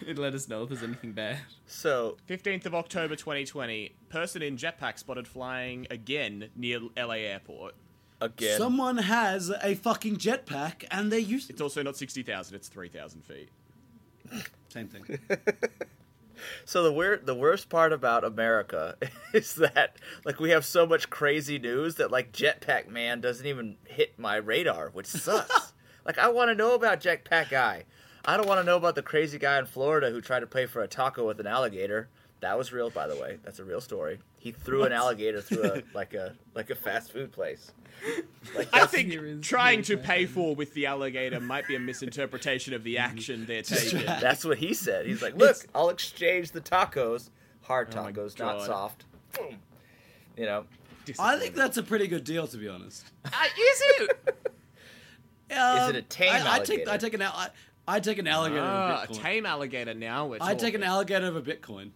It 0.07 0.19
let 0.19 0.35
us 0.35 0.49
know 0.49 0.63
if 0.63 0.69
there's 0.71 0.83
anything 0.83 1.13
bad. 1.13 1.39
So 1.67 2.17
15th 2.29 2.67
of 2.67 2.75
October 2.75 3.17
2020. 3.17 3.95
Person 4.09 4.43
in 4.43 4.57
jetpack 4.57 4.99
spotted 4.99 5.29
flying 5.29 5.87
again 5.91 6.49
near 6.57 6.81
LA 6.97 7.15
airport. 7.15 7.75
again, 8.21 8.59
Someone 8.59 8.99
has 8.99 9.51
a 9.63 9.75
fucking 9.75 10.17
jetpack 10.17 10.85
and 10.91 11.13
they're 11.13 11.19
use 11.19 11.51
It's 11.51 11.61
also 11.61 11.83
not 11.83 11.97
60,000, 11.97 12.55
it's 12.55 12.69
3,000 12.69 13.23
feet. 13.23 13.51
same 14.69 14.89
thing. 14.89 15.19
so 16.65 16.83
the 16.83 16.93
weird, 16.93 17.27
the 17.27 17.35
worst 17.35 17.69
part 17.69 17.93
about 17.93 18.25
America 18.25 18.97
is 19.33 19.55
that 19.57 19.97
like 20.25 20.41
we 20.41 20.51
have 20.51 20.65
so 20.65 20.87
much 20.87 21.11
crazy 21.11 21.59
news 21.59 21.97
that 21.97 22.11
like 22.11 22.33
Jetpack 22.33 22.89
Man 22.89 23.21
doesn't 23.21 23.47
even 23.47 23.77
hit 23.87 24.19
my 24.19 24.37
radar, 24.37 24.91
which 24.91 25.07
sucks. 25.07 25.73
like 26.05 26.19
I 26.19 26.29
want 26.29 26.49
to 26.51 26.55
know 26.55 26.75
about 26.75 27.01
Jetpack 27.01 27.51
Guy. 27.51 27.85
I 28.29 28.37
don't 28.37 28.47
want 28.47 28.61
to 28.61 28.65
know 28.65 28.77
about 28.77 28.95
the 28.95 29.03
crazy 29.03 29.39
guy 29.39 29.59
in 29.59 29.65
Florida 29.65 30.11
who 30.11 30.21
tried 30.21 30.41
to 30.41 30.47
pay 30.47 30.67
for 30.67 30.83
a 30.83 30.87
taco 30.87 31.27
with 31.27 31.41
an 31.41 31.47
alligator. 31.47 32.09
That 32.41 32.59
was 32.59 32.75
real, 32.75 32.91
by 32.91 33.09
the 33.09 33.17
way. 33.17 33.39
That's 33.43 33.59
a 33.59 33.65
real 33.65 33.81
story. 33.81 34.19
He 34.37 34.53
threw 34.53 34.85
an 34.85 34.93
alligator 34.93 35.41
through 35.41 35.65
a 35.65 35.83
like 35.95 36.13
a 36.13 36.35
like 36.55 36.69
a 36.69 36.75
fast 36.75 37.11
food 37.11 37.33
place. 37.33 37.73
Like 38.55 38.69
I 38.75 38.85
think 38.85 39.43
trying 39.43 39.81
to 39.85 39.97
pay 39.97 40.27
for 40.27 40.55
with 40.55 40.75
the 40.75 40.85
alligator 40.85 41.41
might 41.41 41.67
be 41.67 41.75
a 41.75 41.81
misinterpretation 41.81 42.75
of 42.75 42.85
the 42.85 42.99
action 42.99 43.47
they're 43.47 43.63
taking. 43.63 44.05
That's 44.05 44.45
what 44.45 44.59
he 44.59 44.75
said. 44.75 45.07
He's 45.07 45.23
like, 45.23 45.35
"Look, 45.35 45.67
I'll 45.75 45.89
exchange 45.89 46.51
the 46.51 46.61
tacos, 46.61 47.31
hard 47.63 47.89
Oh 47.93 47.97
tacos, 47.97 48.39
not 48.39 48.63
soft." 48.67 49.07
Boom. 49.39 49.57
You 50.37 50.45
know, 50.45 50.65
I 51.19 51.39
think 51.39 51.55
that's 51.55 51.79
a 51.79 51.83
pretty 51.83 52.07
good 52.07 52.25
deal, 52.25 52.47
to 52.47 52.59
be 52.59 52.69
honest. 52.69 53.07
Uh, 53.25 53.45
is 53.59 53.83
it? 54.01 54.39
Um, 55.51 55.89
it 55.89 55.97
a 55.97 56.03
tame 56.03 56.31
I, 56.31 56.57
I 56.57 56.59
take 56.59 56.81
alligator? 56.81 56.91
I 56.91 56.97
take 56.99 57.15
an 57.15 57.23
al- 57.23 57.33
I, 57.33 57.49
I 57.89 58.01
take 58.01 58.19
an 58.19 58.27
alligator 58.27 58.61
Ah, 58.63 59.03
over 59.03 59.05
a 59.05 59.07
Bitcoin. 59.09 59.23
tame 59.23 59.47
alligator 59.47 59.95
now. 59.95 60.27
We're 60.27 60.39
I 60.41 60.55
take 60.55 60.75
an 60.75 60.81
talking. 60.83 60.85
alligator 60.85 61.27
over 61.27 61.41
Bitcoin. 61.41 61.91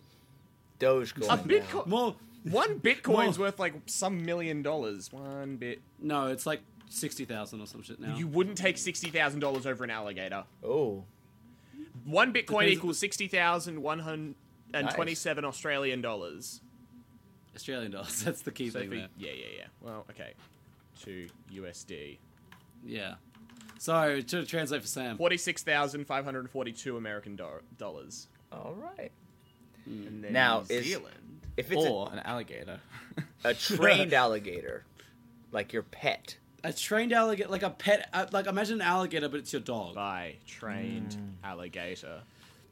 Dogecoin. 0.80 1.28
A 1.28 1.36
Bitcoin. 1.38 1.86
More 1.86 2.16
One 2.44 2.80
Bitcoin's 2.80 3.38
More- 3.38 3.46
worth 3.46 3.58
like 3.60 3.74
some 3.86 4.24
million 4.24 4.62
dollars. 4.62 5.12
One 5.12 5.56
bit. 5.56 5.80
no, 6.00 6.26
it's 6.28 6.46
like 6.46 6.60
sixty 6.88 7.24
thousand 7.24 7.60
or 7.60 7.66
some 7.66 7.82
shit 7.82 8.00
now. 8.00 8.16
You 8.16 8.26
wouldn't 8.26 8.56
take 8.58 8.78
sixty 8.78 9.10
thousand 9.10 9.40
dollars 9.40 9.66
over 9.66 9.84
an 9.84 9.90
alligator. 9.90 10.44
Oh, 10.64 11.04
One 12.04 12.32
Bitcoin 12.32 12.62
Depends- 12.62 12.72
equals 12.72 12.98
sixty 12.98 13.28
thousand 13.28 13.80
one 13.82 14.00
hundred 14.00 14.34
and 14.74 14.90
twenty-seven 14.90 15.44
Australian 15.44 16.00
dollars. 16.00 16.60
Australian 17.54 17.92
dollars. 17.92 18.22
That's 18.24 18.42
the 18.42 18.50
key 18.50 18.70
So 18.70 18.80
thing 18.80 18.88
for, 18.90 18.96
there. 18.96 19.08
yeah, 19.18 19.30
yeah, 19.32 19.46
yeah. 19.58 19.66
Well, 19.80 20.06
okay. 20.10 20.32
To 21.02 21.28
USD, 21.52 22.18
Yeah. 22.84 23.14
So 23.82 24.20
to 24.20 24.46
translate 24.46 24.80
for 24.80 24.86
Sam, 24.86 25.18
forty-six 25.18 25.64
thousand 25.64 26.06
five 26.06 26.24
hundred 26.24 26.48
forty-two 26.48 26.96
American 26.96 27.34
do- 27.34 27.62
dollars. 27.78 28.28
all 28.52 28.76
right. 28.76 29.10
Mm. 29.90 30.06
And 30.06 30.22
then 30.22 30.32
Now, 30.32 30.62
New 30.70 30.76
is- 30.76 30.84
Zealand. 30.84 31.40
If 31.56 31.72
it's 31.72 31.84
or 31.84 32.08
an 32.12 32.20
alligator. 32.20 32.78
a, 33.44 33.48
a 33.48 33.54
trained 33.76 34.12
alligator, 34.12 34.84
like 35.50 35.72
your 35.72 35.82
pet, 35.82 36.36
a 36.62 36.72
trained 36.72 37.12
alligator, 37.12 37.50
like 37.50 37.64
a 37.64 37.70
pet, 37.70 38.08
uh, 38.12 38.26
like 38.30 38.46
imagine 38.46 38.76
an 38.76 38.86
alligator, 38.86 39.28
but 39.28 39.40
it's 39.40 39.52
your 39.52 39.60
dog. 39.60 39.96
by 39.96 40.36
trained 40.46 41.10
mm. 41.10 41.32
alligator. 41.42 42.20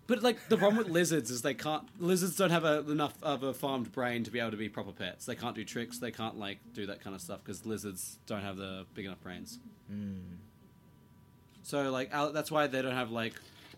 But 0.07 0.23
like 0.23 0.49
the 0.49 0.57
problem 0.57 0.77
with 0.79 0.91
lizards 0.91 1.33
is 1.33 1.43
they 1.43 1.55
can't. 1.55 1.89
Lizards 1.99 2.37
don't 2.37 2.51
have 2.51 2.65
a, 2.65 2.89
enough 2.89 3.15
of 3.21 3.43
a 3.43 3.53
farmed 3.53 3.91
brain 3.91 4.23
to 4.23 4.31
be 4.31 4.39
able 4.39 4.53
to 4.53 4.57
be 4.57 4.69
proper 4.69 4.93
pets. 4.93 5.27
They 5.27 5.35
can't 5.35 5.57
do 5.57 5.65
tricks. 5.65 5.99
They 5.99 6.13
can't 6.13 6.39
like 6.39 6.59
do 6.73 6.87
that 6.87 7.01
kind 7.03 7.17
of 7.17 7.21
stuff 7.21 7.41
because 7.43 7.67
lizards 7.67 8.19
don't 8.27 8.43
have 8.43 8.57
the 8.57 8.87
big 8.95 9.07
enough 9.07 9.21
brains. 9.21 9.59
Mm. 9.93 10.37
So 11.63 11.91
like 11.91 12.13
al- 12.13 12.33
that's 12.33 12.51
why 12.51 12.67
they 12.67 12.83
don't 12.83 12.95
have 12.95 13.11
like 13.11 13.35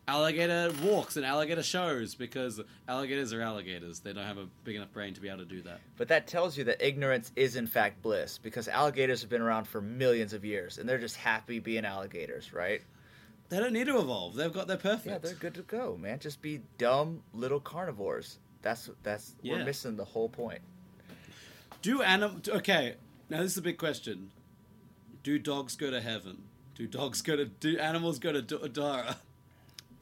alligator 0.09 0.73
walks 0.83 1.17
and 1.17 1.25
alligator 1.25 1.63
shows 1.63 2.15
because 2.15 2.61
alligators 2.89 3.33
are 3.33 3.41
alligators. 3.43 4.01
They 4.01 4.13
don't 4.13 4.25
have 4.27 4.39
a 4.39 4.47
big 4.65 4.77
enough 4.77 4.93
brain 4.93 5.15
to 5.15 5.21
be 5.21 5.29
able 5.29 5.39
to 5.41 5.45
do 5.45 5.63
that. 5.63 5.81
But 5.97 6.09
that 6.09 6.27
tells 6.27 6.57
you 6.59 6.65
that 6.65 6.85
ignorance 6.87 7.31
is 7.37 7.57
in 7.57 7.67
fact 7.67 8.03
bliss 8.03 8.39
because 8.39 8.69
alligators 8.69 9.21
have 9.21 9.31
been 9.31 9.43
around 9.43 9.67
for 9.67 9.81
millions 9.81 10.33
of 10.33 10.45
years 10.45 10.79
and 10.79 10.89
they're 10.89 10.99
just 10.99 11.17
happy 11.17 11.59
being 11.61 11.85
alligators, 11.85 12.53
right? 12.53 12.83
They 13.49 13.59
don't 13.59 13.73
need 13.75 13.87
to 13.87 13.99
evolve. 13.99 14.35
They've 14.35 14.53
got 14.53 14.67
their 14.67 14.79
perfect. 14.79 15.07
Yeah, 15.07 15.19
they're 15.19 15.35
good 15.35 15.55
to 15.55 15.63
go, 15.63 15.97
man. 16.01 16.19
Just 16.19 16.41
be 16.41 16.63
dumb 16.79 17.23
little 17.35 17.61
carnivores. 17.61 18.39
That's 18.63 18.89
that's 19.03 19.35
Yeah. 19.43 19.55
we're 19.59 19.65
missing 19.65 19.97
the 19.97 20.05
whole 20.05 20.29
point. 20.29 20.61
Do 21.83 22.01
anim? 22.03 22.41
Okay, 22.49 22.95
now 23.29 23.43
this 23.43 23.53
is 23.53 23.59
a 23.59 23.63
big 23.63 23.77
question. 23.77 24.31
Do 25.23 25.39
dogs 25.39 25.77
go 25.77 25.91
to 25.91 26.01
heaven? 26.01 26.45
Do 26.75 26.87
dogs 26.87 27.23
go 27.23 27.37
to? 27.37 27.45
Do 27.45 27.79
animals 27.79 28.19
go 28.19 28.33
to 28.33 28.43
Dara? 28.43 29.17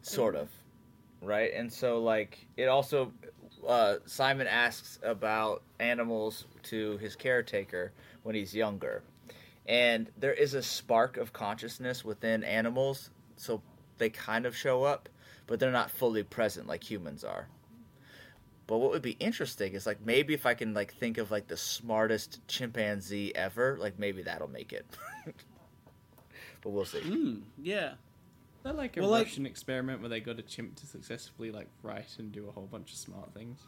sort 0.03 0.35
of 0.35 0.49
right 1.21 1.53
and 1.55 1.73
so 1.73 2.01
like 2.01 2.47
it 2.57 2.67
also 2.67 3.13
uh, 3.67 3.97
simon 4.07 4.47
asks 4.47 4.99
about 5.03 5.63
animals 5.79 6.47
to 6.63 6.97
his 6.99 7.15
caretaker 7.15 7.93
when 8.23 8.35
he's 8.35 8.55
younger 8.55 9.03
and 9.67 10.11
there 10.17 10.33
is 10.33 10.55
a 10.55 10.63
spark 10.63 11.19
of 11.19 11.33
consciousness 11.33 12.05
within 12.05 12.43
animals 12.43 13.11
so 13.37 13.61
they 13.99 14.09
kind 14.09 14.47
of 14.47 14.57
show 14.57 14.85
up 14.85 15.09
but 15.47 15.61
they're 15.61 15.71
not 15.71 15.91
fully 15.91 16.23
present 16.23 16.67
like 16.67 16.91
humans 16.91 17.23
are 17.23 17.49
but 18.67 18.79
what 18.79 18.91
would 18.91 19.03
be 19.03 19.17
interesting 19.21 19.75
is 19.75 19.85
like 19.85 19.99
maybe 20.03 20.33
if 20.33 20.47
i 20.47 20.55
can 20.55 20.73
like 20.73 20.95
think 20.95 21.19
of 21.19 21.31
like 21.31 21.47
the 21.49 21.57
smartest 21.57 22.41
chimpanzee 22.49 23.35
ever 23.35 23.77
like 23.79 23.99
maybe 23.99 24.23
that'll 24.23 24.49
make 24.49 24.73
it 24.73 24.87
but 26.62 26.70
we'll 26.70 26.85
see 26.85 27.01
Hmm. 27.01 27.37
Yeah. 27.61 27.93
They're 28.62 28.73
like 28.74 28.97
a 28.97 29.01
Well, 29.01 29.11
like- 29.11 29.27
Russian 29.27 29.47
experiment 29.47 30.01
where 30.01 30.09
they 30.11 30.20
got 30.20 30.39
a 30.39 30.43
chimp 30.43 30.77
to 30.77 30.87
successfully 30.87 31.51
like 31.51 31.69
write 31.82 32.16
and 32.19 32.31
do 32.31 32.47
a 32.49 32.53
whole 32.53 32.66
bunch 32.66 32.93
of 32.93 32.99
smart 32.99 33.32
things. 33.32 33.61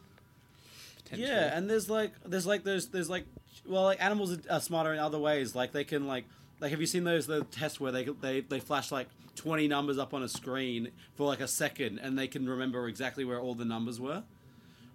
Yeah, 1.14 1.56
and 1.56 1.68
there's 1.68 1.90
like 1.90 2.12
there's 2.24 2.46
like 2.46 2.64
there's 2.64 2.86
there's 2.88 3.10
like 3.10 3.26
well 3.66 3.82
like 3.84 4.02
animals 4.02 4.38
are 4.48 4.60
smarter 4.60 4.92
in 4.94 4.98
other 4.98 5.18
ways. 5.18 5.54
Like 5.54 5.72
they 5.72 5.84
can 5.84 6.06
like 6.06 6.24
like 6.60 6.70
have 6.70 6.80
you 6.80 6.86
seen 6.86 7.04
those 7.04 7.26
the 7.26 7.44
tests 7.44 7.78
where 7.80 7.92
they 7.92 8.04
they 8.04 8.40
they 8.40 8.60
flash 8.60 8.90
like 8.90 9.08
20 9.36 9.68
numbers 9.68 9.98
up 9.98 10.14
on 10.14 10.22
a 10.22 10.28
screen 10.28 10.90
for 11.14 11.26
like 11.26 11.40
a 11.40 11.48
second 11.48 11.98
and 11.98 12.18
they 12.18 12.28
can 12.28 12.48
remember 12.48 12.86
exactly 12.88 13.24
where 13.24 13.40
all 13.40 13.54
the 13.54 13.64
numbers 13.64 14.00
were, 14.00 14.22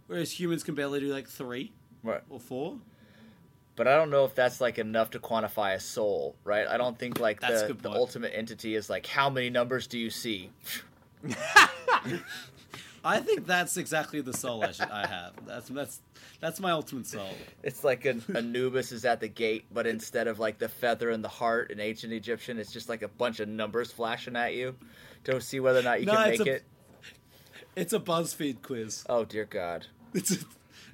whereas 0.07 0.39
humans 0.39 0.63
can 0.63 0.73
barely 0.75 0.99
do 0.99 1.07
like 1.07 1.27
three 1.27 1.71
right 2.03 2.21
or 2.29 2.39
four. 2.39 2.79
But 3.77 3.87
I 3.87 3.95
don't 3.95 4.09
know 4.09 4.25
if 4.25 4.35
that's 4.35 4.59
like 4.59 4.79
enough 4.79 5.11
to 5.11 5.19
quantify 5.19 5.75
a 5.75 5.79
soul, 5.79 6.35
right? 6.43 6.67
I 6.67 6.75
don't 6.77 6.97
think 6.99 7.19
like 7.19 7.39
That's 7.39 7.61
the, 7.63 7.73
the 7.75 7.91
ultimate 7.91 8.33
entity 8.35 8.75
is 8.75 8.89
like 8.89 9.05
how 9.05 9.29
many 9.29 9.49
numbers 9.49 9.87
do 9.87 9.97
you 9.97 10.09
see? 10.09 10.49
I 13.05 13.19
think 13.19 13.45
that's 13.45 13.77
exactly 13.77 14.19
the 14.21 14.33
soul 14.33 14.63
I, 14.63 14.71
should, 14.71 14.89
I 14.89 15.07
have. 15.07 15.33
That's 15.45 15.69
that's 15.69 16.01
that's 16.41 16.59
my 16.59 16.71
ultimate 16.71 17.07
soul. 17.07 17.29
It's 17.63 17.83
like 17.83 18.05
an 18.05 18.23
Anubis 18.35 18.91
is 18.91 19.05
at 19.05 19.21
the 19.21 19.27
gate, 19.27 19.65
but 19.71 19.87
instead 19.87 20.27
of 20.27 20.39
like 20.39 20.57
the 20.57 20.67
feather 20.67 21.09
and 21.11 21.23
the 21.23 21.29
heart 21.29 21.71
in 21.71 21.79
ancient 21.79 22.11
Egyptian, 22.13 22.57
it's 22.59 22.71
just 22.71 22.89
like 22.89 23.03
a 23.03 23.07
bunch 23.07 23.39
of 23.39 23.47
numbers 23.47 23.91
flashing 23.91 24.35
at 24.35 24.55
you 24.55 24.75
to 25.23 25.39
see 25.39 25.59
whether 25.59 25.79
or 25.79 25.83
not 25.83 25.99
you 26.01 26.07
No, 26.07 26.13
can 26.15 26.29
make 26.31 26.39
a- 26.41 26.51
it. 26.55 26.63
It's 27.75 27.93
a 27.93 27.99
BuzzFeed 27.99 28.61
quiz. 28.63 29.05
Oh 29.07 29.23
dear 29.23 29.45
God! 29.45 29.85
It's 30.13 30.31
a, 30.31 30.37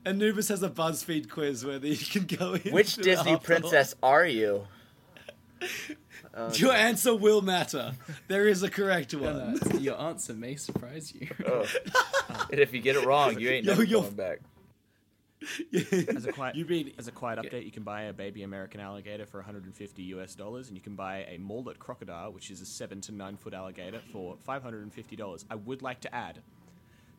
Anubis 0.05 0.49
has 0.49 0.63
a 0.63 0.69
BuzzFeed 0.69 1.29
quiz 1.29 1.65
where 1.65 1.77
you 1.77 1.95
can 1.97 2.25
go 2.25 2.53
in. 2.55 2.73
Which 2.73 2.95
Disney 2.95 3.33
after- 3.33 3.45
princess 3.45 3.95
are 4.03 4.25
you? 4.25 4.67
Your 6.55 6.73
answer 6.73 7.15
will 7.15 7.41
matter. 7.41 7.93
There 8.27 8.47
is 8.47 8.63
a 8.63 8.69
correct 8.69 9.13
one. 9.13 9.37
no, 9.37 9.53
it's- 9.55 9.81
your 9.81 9.99
answer 9.99 10.33
may 10.33 10.55
surprise 10.55 11.13
you. 11.13 11.29
Oh. 11.47 11.65
and 12.51 12.59
if 12.59 12.73
you 12.73 12.81
get 12.81 12.95
it 12.95 13.05
wrong, 13.05 13.39
you 13.39 13.49
ain't 13.49 13.65
Yo, 13.65 13.71
never 13.71 13.83
yo. 13.83 14.01
going 14.01 14.13
back. 14.15 14.39
As 16.15 16.25
a 16.25 16.31
quiet, 16.31 16.55
you 16.55 16.63
mean 16.65 16.93
as 16.97 17.09
a 17.09 17.11
quiet 17.11 17.37
update, 17.37 17.65
you 17.65 17.71
can 17.71 17.83
buy 17.83 18.03
a 18.03 18.13
baby 18.13 18.43
American 18.43 18.79
alligator 18.79 19.25
for 19.25 19.39
150 19.39 20.01
US 20.03 20.35
dollars, 20.35 20.69
and 20.69 20.77
you 20.77 20.81
can 20.81 20.95
buy 20.95 21.17
a 21.29 21.37
Morelet 21.37 21.79
crocodile, 21.79 22.31
which 22.31 22.49
is 22.49 22.61
a 22.61 22.65
seven 22.65 23.01
to 23.01 23.11
nine 23.11 23.35
foot 23.35 23.53
alligator, 23.53 23.99
for 24.13 24.37
550 24.37 25.15
dollars. 25.17 25.43
I 25.49 25.55
would 25.55 25.81
like 25.81 25.99
to 26.01 26.15
add 26.15 26.39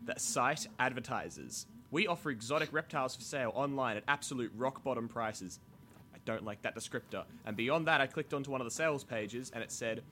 that 0.07 0.23
site 0.23 0.67
advertises 0.79 1.67
we 1.91 2.07
offer 2.07 2.31
exotic 2.31 2.73
reptiles 2.73 3.15
for 3.15 3.23
sale 3.23 3.53
online 3.55 3.97
at 3.97 4.05
absolute 4.09 4.53
rock 4.57 4.83
bottom 4.83 5.09
prices. 5.09 5.61
I 6.15 6.19
don't 6.25 6.45
like 6.45 6.63
that 6.63 6.75
descriptor. 6.75 7.25
And 7.47 7.57
beyond 7.57 7.87
that, 7.87 8.01
I 8.01 8.07
clicked 8.07 8.35
onto 8.35 8.51
one 8.51 8.61
of 8.61 8.65
the 8.65 8.71
sales 8.71 9.05
pages, 9.05 9.51
and 9.55 9.63
it 9.63 9.71
said. 9.73 10.03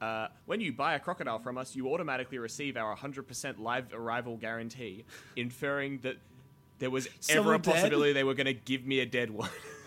Uh, 0.00 0.28
when 0.46 0.62
you 0.62 0.72
buy 0.72 0.94
a 0.94 0.98
crocodile 0.98 1.38
from 1.38 1.58
us, 1.58 1.76
you 1.76 1.92
automatically 1.92 2.38
receive 2.38 2.74
our 2.78 2.96
100% 2.96 3.58
live 3.58 3.92
arrival 3.92 4.38
guarantee, 4.38 5.04
inferring 5.36 5.98
that 5.98 6.16
there 6.78 6.88
was 6.88 7.06
ever 7.28 7.40
Someone 7.40 7.54
a 7.56 7.58
dead? 7.58 7.74
possibility 7.74 8.12
they 8.14 8.24
were 8.24 8.32
going 8.32 8.46
to 8.46 8.54
give 8.54 8.86
me 8.86 9.00
a 9.00 9.04
dead 9.06 9.30
one. 9.30 9.50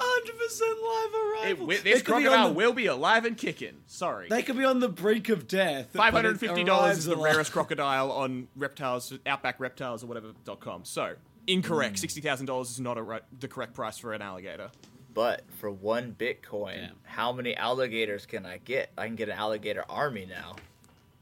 Hundred 0.00 0.38
percent 0.38 0.78
live 0.80 1.10
It, 1.12 1.44
arrival. 1.44 1.66
wi- 1.66 1.82
They 1.82 1.92
this 1.92 2.02
could 2.02 2.16
be 2.18 2.26
on 2.26 2.32
crocodile 2.32 2.48
the- 2.48 2.54
will 2.54 2.72
be 2.72 2.86
alive 2.86 3.24
and 3.24 3.36
kicking. 3.36 3.76
Sorry. 3.86 4.28
They 4.28 4.42
could 4.42 4.56
be 4.58 4.64
on 4.64 4.80
the 4.80 4.88
brink 4.88 5.28
of 5.28 5.46
death. 5.48 5.90
Five 5.92 6.12
hundred 6.14 6.30
and 6.30 6.40
fifty 6.40 6.64
dollars 6.64 6.98
is 6.98 7.04
the 7.06 7.14
alive. 7.14 7.34
rarest 7.34 7.52
crocodile 7.52 8.10
on 8.12 8.48
reptiles, 8.56 9.12
Outback 9.26 9.58
Reptiles 9.60 10.02
or 10.04 10.06
whatever 10.06 10.32
dot 10.44 10.60
com. 10.60 10.84
So 10.84 11.14
incorrect. 11.46 11.92
Hmm. 11.96 12.00
Sixty 12.00 12.20
thousand 12.20 12.46
dollars 12.46 12.70
is 12.70 12.80
not 12.80 12.98
a 12.98 13.22
the 13.40 13.48
correct 13.48 13.74
price 13.74 13.98
for 13.98 14.12
an 14.12 14.22
alligator. 14.22 14.70
But 15.12 15.44
for 15.60 15.70
one 15.70 16.16
Bitcoin, 16.18 16.74
Damn. 16.74 16.96
how 17.04 17.30
many 17.32 17.54
alligators 17.56 18.26
can 18.26 18.44
I 18.44 18.58
get? 18.58 18.90
I 18.98 19.06
can 19.06 19.14
get 19.14 19.28
an 19.28 19.36
alligator 19.36 19.84
army 19.88 20.26
now, 20.28 20.56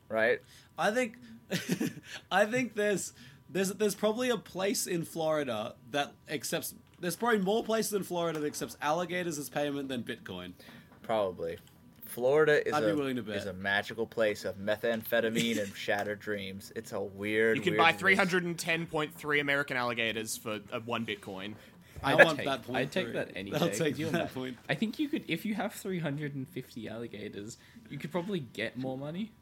right? 0.09 0.41
I 0.79 0.91
think, 0.93 1.17
I 2.31 2.47
think 2.47 2.75
there's 2.75 3.13
there's 3.51 3.69
there's 3.75 3.95
probably 3.95 4.31
a 4.31 4.39
place 4.39 4.87
in 4.87 5.05
Florida 5.05 5.75
that 5.91 6.13
accepts. 6.29 6.75
There's 7.03 7.17
probably 7.17 7.41
more 7.41 7.63
places 7.63 7.93
in 7.93 8.03
Florida 8.05 8.39
that 8.39 8.47
accepts 8.47 8.77
alligators 8.81 9.39
as 9.39 9.49
payment 9.51 9.89
than 9.89 10.03
Bitcoin. 10.05 10.53
Probably. 11.03 11.59
Florida 12.05 12.67
is 12.67 12.73
I'd 12.75 12.85
be 12.85 12.91
a 12.91 12.95
willing 12.97 13.17
to 13.17 13.23
bet. 13.23 13.37
is 13.37 13.47
a 13.47 13.53
magical 13.55 14.07
place 14.07 14.45
of 14.45 14.57
methamphetamine 14.57 15.63
and 15.63 15.73
shattered 15.77 16.21
dreams. 16.21 16.73
It's 16.77 16.93
a 16.93 17.01
weird. 17.01 17.57
You 17.57 17.63
can 17.63 17.73
weird 17.73 17.79
buy 17.81 17.93
three 17.93 18.15
hundred 18.15 18.45
and 18.45 18.59
ten 18.59 18.87
point 18.87 19.15
three 19.15 19.41
American 19.41 19.77
alligators 19.77 20.37
for 20.37 20.61
uh, 20.73 20.81
one 20.85 21.05
Bitcoin. 21.07 21.55
I 22.05 22.13
I'd 22.15 22.25
want 22.25 22.37
take- 22.39 22.47
that 22.47 22.63
point. 22.65 22.77
I'd 22.79 22.93
take 22.93 23.05
three. 23.07 23.13
that 23.15 23.31
any 23.37 23.53
I'll 23.55 23.61
day. 23.61 23.71
take 23.71 23.79
Could 23.95 23.99
you 23.99 24.11
that 24.11 24.35
point. 24.35 24.57
I 24.69 24.75
think 24.75 24.99
you 24.99 25.09
could, 25.09 25.25
if 25.29 25.45
you 25.45 25.55
have 25.55 25.73
350 25.73 26.89
alligators, 26.89 27.59
you 27.91 27.99
could 27.99 28.11
probably 28.13 28.41
get 28.41 28.77
more 28.77 28.99
money. 28.99 29.33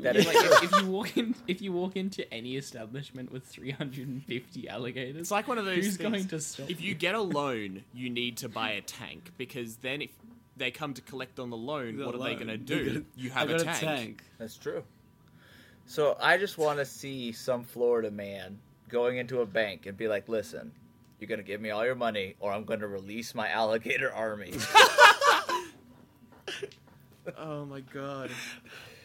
That 0.00 0.14
Yeah, 0.14 0.20
is 0.22 0.26
like 0.26 0.36
if, 0.36 0.62
if 0.72 0.80
you 0.82 0.86
walk 0.90 1.16
in, 1.16 1.34
if 1.46 1.60
you 1.62 1.72
walk 1.72 1.96
into 1.96 2.32
any 2.32 2.56
establishment 2.56 3.30
with 3.30 3.44
350 3.44 4.68
alligators, 4.68 5.20
It's 5.20 5.30
like 5.30 5.46
one 5.48 5.58
of 5.58 5.64
those. 5.64 5.76
who's 5.84 5.96
things- 5.96 6.10
going 6.10 6.28
to 6.28 6.40
stop? 6.40 6.70
If 6.70 6.80
you 6.80 6.94
get 6.94 7.14
a 7.14 7.20
loan, 7.20 7.84
you 7.92 8.08
need 8.10 8.38
to 8.38 8.48
buy 8.48 8.70
a 8.70 8.80
tank 8.80 9.32
because 9.36 9.76
then 9.76 10.02
if 10.02 10.10
they 10.56 10.70
come 10.70 10.94
to 10.94 11.02
collect 11.02 11.38
on 11.38 11.50
the 11.50 11.56
loan, 11.56 11.98
what 12.04 12.14
are 12.14 12.18
they 12.18 12.34
going 12.34 12.46
to 12.48 12.56
do? 12.56 12.86
gonna- 12.86 13.04
You 13.16 13.30
I 13.34 13.38
have 13.40 13.48
got 13.48 13.60
a 13.60 13.64
tank. 13.64 14.22
That's 14.38 14.56
true. 14.56 14.82
So 15.86 16.16
I 16.20 16.38
just 16.38 16.58
want 16.58 16.78
to 16.78 16.84
see 16.84 17.32
some 17.32 17.64
Florida 17.64 18.10
man 18.10 18.58
going 18.88 19.18
into 19.18 19.40
a 19.40 19.46
bank 19.46 19.86
and 19.86 19.96
be 19.96 20.06
like, 20.06 20.28
"Listen, 20.28 20.70
you're 21.18 21.28
gonna 21.28 21.42
give 21.42 21.60
me 21.60 21.70
all 21.70 21.84
your 21.84 21.94
money, 21.96 22.34
or 22.40 22.52
I'm 22.52 22.64
gonna 22.64 22.86
release 22.86 23.34
my 23.34 23.48
alligator 23.50 24.12
army." 24.12 24.52
Oh 27.38 27.64
my 27.64 27.80
god. 27.80 28.30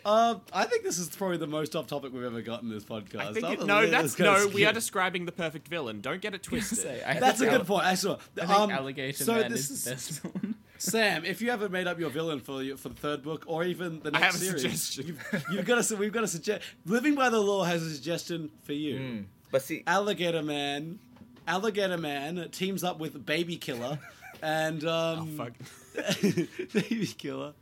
Um, 0.08 0.40
I 0.54 0.64
think 0.64 0.84
this 0.84 0.98
is 1.00 1.10
probably 1.10 1.36
the 1.36 1.48
most 1.48 1.76
off 1.76 1.88
topic 1.88 2.14
we've 2.14 2.24
ever 2.24 2.42
gotten 2.42 2.70
in 2.70 2.74
this 2.74 2.86
podcast. 2.86 3.18
I 3.20 3.34
think 3.34 3.46
it, 3.60 3.66
no, 3.66 3.86
that's 3.88 4.16
kinda 4.16 4.32
no. 4.40 4.48
We 4.48 4.64
are 4.66 4.72
describing 4.72 5.26
the 5.26 5.34
perfect 5.34 5.68
villain. 5.68 6.00
Don't 6.00 6.22
get 6.22 6.34
it 6.34 6.44
twisted. 6.44 6.78
Say, 6.78 7.04
I 7.06 7.20
That's 7.20 7.42
a 7.42 7.46
think 7.46 7.58
good 7.58 7.68
point. 7.68 7.86
I 7.86 7.96
saw. 7.96 8.14
I 8.14 8.46
think 8.46 8.50
Um, 8.50 8.72
alligator 8.72 9.24
so 9.26 9.34
man 9.36 9.52
this 9.52 9.70
is 9.70 9.84
the 9.84 9.90
best 9.92 10.24
one. 10.24 10.56
Sam, 10.78 11.26
if 11.26 11.42
you 11.42 11.50
haven't 11.50 11.72
made 11.74 11.88
up 11.88 12.00
your 12.00 12.10
villain 12.10 12.40
for 12.40 12.64
your, 12.64 12.78
for 12.78 12.88
the 12.90 12.96
third 12.96 13.22
book 13.22 13.44
or 13.48 13.64
even 13.66 14.00
the 14.00 14.10
I 14.14 14.20
next 14.20 14.26
have 14.26 14.36
a 14.36 14.38
series, 14.38 14.62
suggestion. 14.62 15.08
You've, 15.08 15.44
you've 15.52 15.66
got 15.66 15.84
to. 15.84 15.96
We've 15.98 16.14
got 16.14 16.22
to 16.22 16.28
suggest. 16.28 16.64
Living 16.86 17.14
by 17.16 17.30
the 17.30 17.40
Lore 17.42 17.66
has 17.66 17.84
a 17.84 17.94
suggestion 17.94 18.50
for 18.64 18.74
you. 18.74 18.98
Hmm. 18.98 19.22
But 19.52 19.62
see, 19.64 19.84
Alligator 19.88 20.42
Man, 20.44 21.00
Alligator 21.48 21.98
Man 21.98 22.48
teams 22.52 22.84
up 22.84 23.00
with 23.00 23.26
Baby 23.26 23.58
Killer, 23.58 24.00
and 24.42 24.86
Oh 24.86 25.18
um, 25.20 25.36
fuck. 25.38 25.54
Baby 26.22 27.08
Killer. 27.18 27.54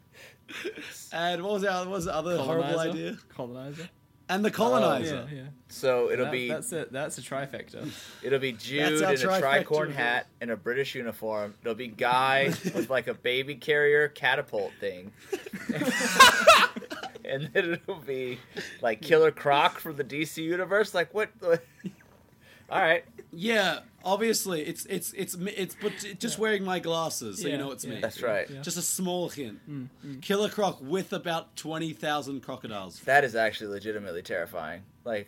And 1.13 1.43
what 1.43 1.53
was 1.53 1.61
the 1.63 1.72
other, 1.72 1.89
what 1.89 1.95
was 1.95 2.05
the 2.05 2.15
other 2.15 2.38
horrible 2.38 2.80
idea? 2.80 3.17
Colonizer. 3.30 3.89
And 4.27 4.43
the 4.43 4.49
colonizer. 4.49 5.27
Oh, 5.30 5.31
yeah, 5.31 5.41
yeah. 5.43 5.47
so 5.69 6.09
it'll 6.11 6.26
That- 6.26 6.31
be 6.31 6.47
that's 6.47 6.72
a 6.72 6.88
that's 6.89 7.17
a 7.19 7.22
trifecta. 7.22 7.88
it'll 8.23 8.39
be 8.39 8.53
Jude 8.53 8.93
in 8.93 9.03
a 9.03 9.07
trifecta 9.13 9.63
tricorn 9.65 9.91
hat 9.93 10.26
and 10.41 10.49
a 10.49 10.55
British 10.57 10.95
uniform. 10.95 11.53
It'll 11.61 11.76
be 11.76 11.88
Guy 11.89 12.45
with 12.73 12.89
like 12.89 13.05
a 13.07 13.13
baby 13.13 13.53
carrier 13.55 14.07
catapult 14.07 14.72
thing. 14.80 15.11
and 17.26 17.49
then 17.53 17.73
it'll 17.73 17.95
be 18.05 18.39
like 18.81 19.01
Killer 19.01 19.31
Croc 19.31 19.80
from 19.80 19.95
the 19.95 20.03
DC 20.03 20.38
universe. 20.38 20.93
Like 20.93 21.13
what? 21.13 21.30
the- 21.39 21.61
All 22.69 22.81
right, 22.81 23.05
Yeah, 23.31 23.79
obviously 24.03 24.61
it's 24.63 24.85
it's 24.87 25.13
it's 25.13 25.37
me- 25.37 25.51
it's 25.51 25.75
but 25.81 25.93
just 26.19 26.39
wearing 26.39 26.63
my 26.63 26.79
glasses, 26.79 27.41
so 27.41 27.47
you 27.47 27.57
know 27.57 27.71
it's 27.71 27.85
me. 27.85 27.99
that's 28.01 28.21
right. 28.21 28.49
Yeah. 28.49 28.61
Just 28.61 28.77
a 28.77 28.81
small 28.81 29.29
hint. 29.29 29.59
Mm, 29.69 30.21
Killer 30.21 30.49
croc 30.49 30.79
with 30.81 31.13
about 31.13 31.55
twenty 31.55 31.93
thousand 31.93 32.41
crocodiles. 32.41 32.99
That 33.01 33.23
is 33.23 33.35
actually 33.35 33.67
legitimately 33.67 34.23
terrifying. 34.23 34.81
Like, 35.03 35.27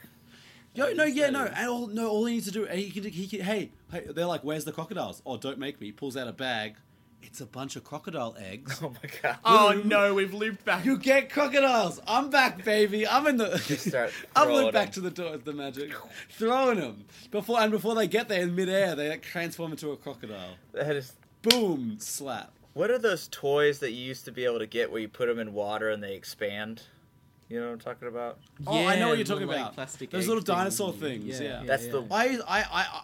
Yo, 0.73 0.93
no, 0.93 1.03
yeah, 1.05 1.29
no, 1.31 1.45
and 1.45 1.69
all, 1.69 1.87
no. 1.87 2.07
All 2.09 2.25
he 2.25 2.35
needs 2.35 2.45
to 2.47 2.51
do, 2.51 2.65
he 2.65 2.89
can, 2.91 3.03
he 3.03 3.27
can, 3.27 3.41
hey, 3.41 3.71
hey, 3.91 4.05
they're 4.09 4.25
like, 4.25 4.41
"Where's 4.43 4.65
the 4.65 4.71
crocodiles?" 4.71 5.21
Oh, 5.25 5.37
don't 5.37 5.57
make 5.59 5.79
me. 5.81 5.87
He 5.87 5.91
pulls 5.91 6.15
out 6.17 6.27
a 6.27 6.33
bag. 6.33 6.75
It's 7.21 7.41
a 7.41 7.45
bunch 7.45 7.75
of 7.75 7.83
crocodile 7.83 8.35
eggs. 8.39 8.79
oh 8.83 8.89
my 8.89 9.09
god. 9.21 9.37
Oh 9.43 9.81
no, 9.83 10.13
we've 10.13 10.33
looped 10.33 10.63
back. 10.65 10.85
You 10.85 10.97
get 10.97 11.29
crocodiles. 11.31 11.99
I'm 12.07 12.29
back, 12.29 12.63
baby. 12.63 13.07
I'm 13.07 13.27
in 13.27 13.37
the. 13.37 13.53
I'm 14.35 14.45
throwing 14.47 14.61
looped 14.63 14.73
back 14.73 14.91
to 14.93 15.01
the 15.01 15.11
door 15.11 15.33
of 15.33 15.43
the 15.43 15.53
magic, 15.53 15.93
throwing 16.31 16.79
them 16.79 17.05
before 17.31 17.59
and 17.59 17.71
before 17.71 17.95
they 17.95 18.07
get 18.07 18.27
there 18.29 18.41
in 18.41 18.55
midair, 18.55 18.95
they 18.95 19.09
like, 19.09 19.21
transform 19.23 19.71
into 19.71 19.91
a 19.91 19.97
crocodile. 19.97 20.55
That 20.73 20.95
is. 20.95 21.13
Boom, 21.43 21.97
slap. 21.99 22.51
What 22.73 22.91
are 22.91 22.97
those 22.99 23.27
toys 23.29 23.79
that 23.79 23.91
you 23.91 24.03
used 24.03 24.25
to 24.25 24.31
be 24.31 24.45
able 24.45 24.59
to 24.59 24.67
get 24.67 24.91
where 24.91 24.99
you 25.01 25.07
put 25.07 25.27
them 25.27 25.39
in 25.39 25.53
water 25.53 25.89
and 25.89 26.03
they 26.03 26.13
expand? 26.15 26.83
You 27.49 27.59
know 27.59 27.67
what 27.67 27.73
I'm 27.73 27.79
talking 27.79 28.07
about? 28.07 28.39
Oh, 28.65 28.85
I 28.85 28.97
know 28.99 29.07
what 29.09 29.17
you're 29.17 29.25
little, 29.25 29.35
talking 29.37 29.47
like, 29.47 29.57
about. 29.57 29.73
plastic 29.75 30.09
Those 30.11 30.27
little 30.27 30.43
dinosaur 30.43 30.91
things, 30.91 31.23
things. 31.23 31.39
yeah. 31.39 31.63
That's 31.65 31.87
the- 31.87 32.05
I, 32.11 32.39
I, 32.47 32.59
I, 32.71 33.01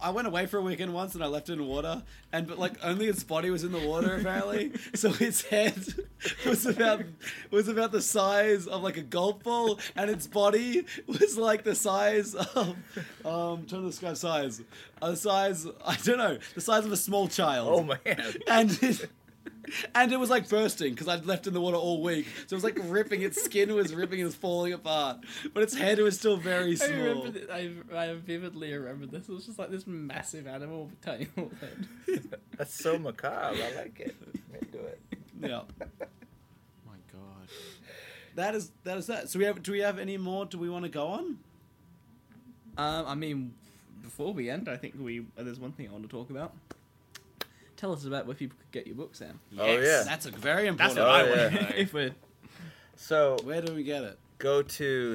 I 0.00 0.10
went 0.10 0.26
away 0.26 0.46
for 0.46 0.58
a 0.58 0.62
weekend 0.62 0.92
once 0.92 1.14
and 1.14 1.24
I 1.24 1.26
left 1.26 1.48
it 1.48 1.54
in 1.54 1.66
water, 1.66 2.02
and 2.32 2.46
but 2.46 2.58
like 2.58 2.74
only 2.82 3.06
its 3.06 3.24
body 3.24 3.50
was 3.50 3.64
in 3.64 3.72
the 3.72 3.78
water 3.78 4.16
apparently. 4.16 4.72
so 4.94 5.12
its 5.18 5.42
head 5.42 5.82
was 6.46 6.66
about 6.66 7.02
was 7.50 7.68
about 7.68 7.92
the 7.92 8.02
size 8.02 8.66
of 8.66 8.82
like 8.82 8.96
a 8.98 9.02
golf 9.02 9.42
ball, 9.42 9.80
and 9.94 10.10
its 10.10 10.26
body 10.26 10.84
was 11.06 11.38
like 11.38 11.64
the 11.64 11.74
size 11.74 12.34
of 12.34 12.76
um 13.24 13.64
trying 13.66 13.82
to 13.82 13.86
describe 13.86 14.16
size, 14.16 14.62
uh, 15.00 15.10
the 15.10 15.16
size 15.16 15.66
I 15.84 15.96
don't 15.96 16.18
know 16.18 16.38
the 16.54 16.60
size 16.60 16.84
of 16.84 16.92
a 16.92 16.96
small 16.96 17.28
child. 17.28 17.68
Oh 17.70 17.82
man. 17.82 18.34
and 18.46 18.78
it, 18.82 19.10
and 19.94 20.12
it 20.12 20.18
was 20.18 20.30
like 20.30 20.48
bursting 20.48 20.92
because 20.92 21.08
I'd 21.08 21.26
left 21.26 21.46
in 21.46 21.54
the 21.54 21.60
water 21.60 21.76
all 21.76 22.02
week. 22.02 22.26
So 22.46 22.54
it 22.54 22.56
was 22.56 22.64
like 22.64 22.78
ripping. 22.84 23.22
Its 23.22 23.42
skin 23.42 23.74
was 23.74 23.94
ripping. 23.94 24.20
It 24.20 24.24
was 24.24 24.34
falling 24.34 24.72
apart, 24.72 25.18
but 25.54 25.62
its 25.62 25.74
head 25.76 25.98
was 25.98 26.18
still 26.18 26.36
very 26.36 26.72
I 26.72 26.74
small. 26.74 26.98
remember. 26.98 27.30
Th- 27.32 27.48
I, 27.92 27.96
I 27.96 28.14
vividly 28.14 28.72
remember 28.72 29.06
this. 29.06 29.28
It 29.28 29.32
was 29.32 29.46
just 29.46 29.58
like 29.58 29.70
this 29.70 29.86
massive 29.86 30.46
animal 30.46 30.86
with 30.86 31.00
tiny 31.00 31.28
little 31.36 31.52
head. 31.60 31.88
That's 32.58 32.74
so 32.74 32.98
macabre. 32.98 33.56
I 33.62 33.74
like 33.76 34.00
it. 34.00 34.16
I'm 34.22 34.54
into 34.54 34.78
it. 34.86 35.00
Yeah, 35.40 35.60
my 36.86 36.96
god. 37.12 37.48
that 38.36 38.54
is 38.54 38.70
that 38.84 38.96
is 38.98 39.06
that. 39.08 39.28
So 39.28 39.38
we 39.38 39.44
have. 39.44 39.62
Do 39.62 39.72
we 39.72 39.80
have 39.80 39.98
any 39.98 40.16
more? 40.16 40.46
Do 40.46 40.58
we 40.58 40.68
want 40.70 40.84
to 40.84 40.90
go 40.90 41.08
on? 41.08 41.38
Um, 42.78 43.06
I 43.06 43.14
mean, 43.14 43.54
before 44.02 44.32
we 44.34 44.50
end, 44.50 44.68
I 44.68 44.76
think 44.76 44.94
we 44.98 45.20
uh, 45.20 45.42
there's 45.42 45.58
one 45.58 45.72
thing 45.72 45.88
I 45.88 45.92
want 45.92 46.04
to 46.04 46.08
talk 46.10 46.30
about. 46.30 46.54
Tell 47.76 47.92
us 47.92 48.04
about 48.06 48.26
where 48.26 48.34
people 48.34 48.56
could 48.58 48.70
get 48.72 48.86
your 48.86 48.96
book, 48.96 49.14
Sam. 49.14 49.38
Oh, 49.58 49.66
yeah. 49.78 50.02
That's 50.04 50.26
a 50.26 50.30
very 50.30 50.70
That's 50.70 50.94
important. 50.96 50.98
what 50.98 51.06
Oh, 51.06 51.10
I 51.10 51.48
yeah. 51.50 51.62
want 51.64 51.74
if 51.76 51.92
we're 51.92 52.14
So 52.96 53.36
Where 53.44 53.60
do 53.60 53.74
we 53.74 53.82
get 53.84 54.02
it? 54.02 54.18
go 54.38 54.62
to 54.62 55.12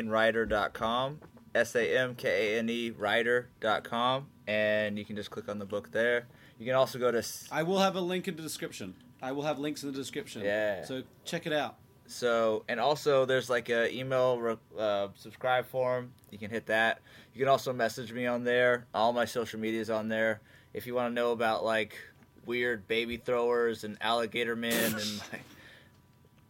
samkanewriter.com, 0.00 1.20
S 1.54 1.74
A 1.74 1.98
M 1.98 2.14
K 2.14 2.54
A 2.54 2.58
N 2.58 2.68
E 2.68 2.90
writer.com, 2.90 4.26
and 4.46 4.98
you 4.98 5.04
can 5.04 5.16
just 5.16 5.30
click 5.30 5.48
on 5.48 5.58
the 5.58 5.64
book 5.64 5.90
there. 5.92 6.26
You 6.58 6.66
can 6.66 6.74
also 6.74 6.98
go 6.98 7.10
to 7.10 7.18
s- 7.18 7.48
I 7.50 7.62
will 7.62 7.78
have 7.78 7.96
a 7.96 8.00
link 8.00 8.28
in 8.28 8.36
the 8.36 8.42
description. 8.42 8.94
I 9.22 9.32
will 9.32 9.42
have 9.42 9.58
links 9.58 9.82
in 9.82 9.90
the 9.92 9.96
description. 9.98 10.42
Yeah. 10.42 10.84
So 10.84 11.02
check 11.24 11.46
it 11.46 11.52
out. 11.52 11.76
so, 12.06 12.64
and 12.68 12.80
also 12.80 13.24
there's 13.24 13.48
like 13.50 13.68
a 13.68 13.92
email 13.94 14.38
re- 14.40 14.56
uh, 14.78 15.08
subscribe 15.14 15.66
form. 15.66 16.12
You 16.30 16.38
can 16.38 16.50
hit 16.50 16.66
that. 16.66 17.00
You 17.34 17.38
can 17.40 17.48
also 17.48 17.72
message 17.72 18.12
me 18.12 18.26
on 18.26 18.44
there. 18.44 18.86
All 18.94 19.12
my 19.12 19.24
social 19.24 19.60
medias 19.60 19.90
on 19.90 20.08
there. 20.08 20.40
If 20.72 20.86
you 20.86 20.94
want 20.94 21.10
to 21.10 21.14
know 21.14 21.32
about 21.32 21.64
like 21.64 21.96
weird 22.46 22.86
baby 22.88 23.16
throwers 23.16 23.84
and 23.84 23.96
alligator 24.00 24.56
men 24.56 24.94
and 24.94 24.94
like, 25.32 25.42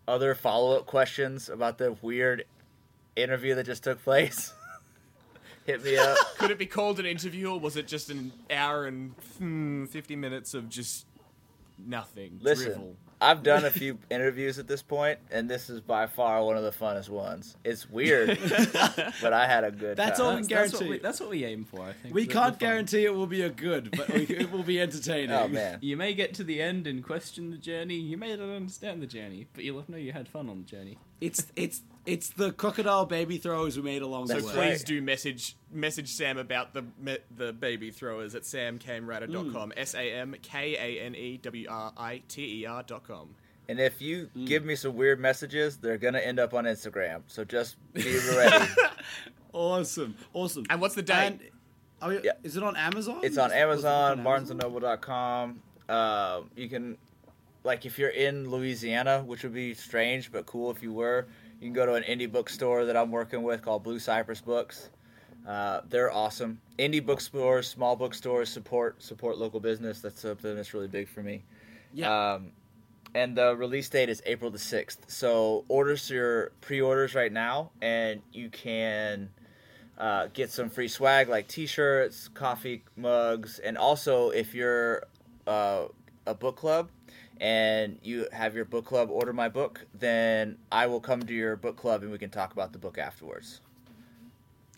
other 0.07 0.35
follow 0.35 0.77
up 0.77 0.87
questions 0.87 1.49
about 1.49 1.79
the 1.79 1.97
weird 2.03 2.45
interview 3.17 3.55
that 3.55 3.67
just 3.67 3.85
took 3.85 4.03
place, 4.03 4.53
hit 5.67 5.85
me 5.85 5.97
up. 5.97 6.17
Could 6.39 6.51
it 6.51 6.59
be 6.59 6.67
called 6.67 6.99
an 7.01 7.07
interview, 7.07 7.53
or 7.53 7.61
was 7.61 7.77
it 7.77 7.87
just 7.87 8.11
an 8.11 8.33
hour 8.51 8.87
and 8.87 9.13
hmm, 9.39 9.85
fifty 9.87 10.17
minutes 10.17 10.55
of 10.55 10.69
just 10.69 11.07
nothing? 11.79 12.39
Listen, 12.43 12.73
drivel? 12.73 12.97
I've 13.23 13.43
done 13.43 13.65
a 13.67 13.71
few 13.71 13.99
interviews 14.11 14.59
at 14.59 14.67
this 14.67 14.81
point, 14.83 15.19
and 15.31 15.49
this 15.49 15.69
is 15.69 15.81
by 15.81 16.07
far 16.07 16.43
one 16.43 16.57
of 16.57 16.63
the 16.63 16.71
funnest 16.71 17.09
ones. 17.11 17.55
It's 17.65 17.89
weird, 17.89 18.29
but 19.23 19.33
I 19.33 19.47
had 19.47 19.65
a 19.65 19.71
good 19.71 19.97
That's 19.97 20.19
time. 20.19 20.27
all- 20.27 20.35
that's, 20.37 20.49
that's, 20.49 20.73
what 20.73 20.79
guarantee. 20.81 20.91
we, 20.91 20.99
that's 20.99 21.21
what 21.21 21.29
we 21.31 21.45
aim 21.45 21.65
for. 21.65 21.83
I 21.83 21.93
think 21.93 22.15
We 22.15 22.25
The- 22.27 22.33
can't 22.33 22.59
the 22.59 22.65
guarantee 22.65 23.05
it 23.05 23.15
will 23.15 23.27
be 23.27 23.43
a 23.43 23.51
good, 23.51 23.91
but 23.97 24.09
we, 24.09 24.23
it 24.25 24.51
will 24.51 24.63
be 24.63 24.81
entertaining. 24.81 25.33
Oh 25.33 25.49
man, 25.49 25.79
You 25.83 25.97
may 25.97 26.15
get 26.15 26.35
to 26.35 26.45
the 26.45 26.63
end 26.63 26.87
and 26.87 27.05
question 27.05 27.51
the 27.51 27.57
journey. 27.59 27.97
You 27.97 28.17
may 28.17 28.35
not 28.37 28.49
understand 28.49 29.03
the 29.03 29.07
journey, 29.07 29.47
but 29.55 29.65
you'll 29.65 29.85
know 29.89 29.97
you 29.99 30.13
had 30.13 30.29
fun 30.29 30.49
on 30.49 30.59
the 30.63 30.67
journey. 30.67 30.97
It's 31.21 31.47
it's 31.57 31.83
it's 32.07 32.31
the 32.31 32.53
crocodile 32.53 33.05
baby 33.07 33.37
throwers 33.39 33.77
we 33.77 33.83
made 33.83 34.03
along 34.03 34.27
So 34.29 34.35
That's 34.35 34.51
the 34.53 34.59
way. 34.59 34.69
please 34.71 34.85
do 34.85 35.03
message 35.03 35.57
message 35.73 36.09
Sam 36.09 36.39
about 36.39 36.73
the 36.75 36.85
me, 36.99 37.19
the 37.37 37.53
baby 37.53 37.91
throwers 37.91 38.35
at 38.35 38.43
samkanewriter.com. 38.43 39.73
S 39.77 39.95
A 39.95 40.13
M 40.13 40.35
K 40.43 40.77
A 40.77 41.03
N 41.05 41.15
E 41.15 41.39
W 41.43 41.67
R 41.69 41.93
I 41.97 42.23
T 42.29 42.63
E 42.63 42.67
R 42.67 42.83
dot 42.83 43.05
com. 43.07 43.35
and 43.69 43.79
if 43.79 44.01
you 44.03 44.29
Mm. 44.37 44.47
give 44.47 44.65
me 44.65 44.75
some 44.75 44.97
weird 44.97 45.21
messages, 45.21 45.77
they're 45.77 45.99
gonna 45.99 46.19
end 46.19 46.39
up 46.41 46.55
on 46.55 46.65
Instagram. 46.65 47.23
So 47.29 47.45
just 47.45 47.77
be 47.93 48.03
ready. 48.37 48.67
Awesome, 49.53 50.17
awesome. 50.33 50.65
And 50.71 50.81
what's 50.81 50.95
the 50.95 51.03
date? 51.03 51.15
And, 51.27 51.41
oh, 52.03 52.11
yeah, 52.11 52.21
Yeah. 52.25 52.33
Is 52.43 52.57
it 52.57 52.63
on 52.63 52.77
Amazon? 52.77 53.21
it's 53.23 53.37
on 53.37 53.51
Is 53.51 53.57
it- 53.57 53.67
was 53.67 53.85
it 53.85 53.89
Amazon, 53.89 54.21
on 54.21 54.25
BarnesandNoble.com. 54.25 55.63
Uh, 55.89 56.43
you 56.57 56.69
can, 56.69 56.97
like, 57.65 57.85
if 57.85 57.99
you're 57.99 58.11
in 58.11 58.49
Louisiana, 58.49 59.23
which 59.25 59.43
would 59.43 59.53
be 59.55 59.75
strange 59.75 60.31
but 60.31 60.47
cool 60.47 60.71
if 60.71 60.83
you 60.85 60.93
were, 60.93 61.27
you 61.61 61.67
can 61.67 61.75
go 61.75 61.87
to 61.87 61.95
an 61.95 62.03
indie 62.05 62.31
bookstore 62.31 62.87
that 62.87 62.97
I'm 62.97 63.11
working 63.11 63.43
with 63.43 63.63
called 63.63 63.83
Blue 63.83 63.99
Cypress 63.99 64.41
Books. 64.41 64.89
Uh, 65.47 65.81
they're 65.89 66.13
awesome. 66.13 66.61
Indie 66.79 67.05
bookstores, 67.05 67.69
small 67.69 67.97
bookstores 67.97 68.49
support 68.49 69.03
support 69.03 69.39
local 69.39 69.61
business. 69.61 70.01
That's 70.01 70.21
something 70.21 70.57
that's 70.57 70.75
really 70.75 70.89
big 70.89 71.09
for 71.09 71.23
me. 71.23 71.43
Yeah. 71.93 72.35
Um, 72.35 72.53
and 73.15 73.37
the 73.37 73.57
release 73.57 73.89
date 73.89 74.09
is 74.09 74.23
April 74.27 74.51
the 74.51 74.59
sixth. 74.59 75.05
So 75.09 75.65
orders 75.69 76.09
your 76.09 76.53
pre-orders 76.61 77.15
right 77.15 77.33
now, 77.33 77.71
and 77.83 78.23
you 78.33 78.49
can 78.49 79.31
uh, 79.99 80.29
get 80.33 80.51
some 80.51 80.71
free 80.71 80.89
swag 80.89 81.29
like 81.29 81.49
T-shirts, 81.49 82.29
coffee 82.29 82.85
mugs, 82.97 83.59
and 83.59 83.77
also 83.77 84.31
if 84.31 84.55
you're 84.55 85.05
uh, 85.47 85.87
a 86.27 86.35
book 86.35 86.57
club 86.57 86.89
and 87.41 87.99
you 88.03 88.29
have 88.33 88.55
your 88.55 88.67
book 88.67 88.85
club 88.85 89.11
order 89.11 89.33
my 89.33 89.49
book, 89.49 89.87
then 89.95 90.59
I 90.71 90.87
will 90.87 91.01
come 91.01 91.23
to 91.23 91.35
your 91.35 91.57
book 91.57 91.77
club 91.77 92.03
and 92.03 92.13
we 92.13 92.19
can 92.19 92.31
talk 92.31 92.53
about 92.53 92.73
the 92.73 92.79
book 92.79 92.99
afterwards, 92.99 93.61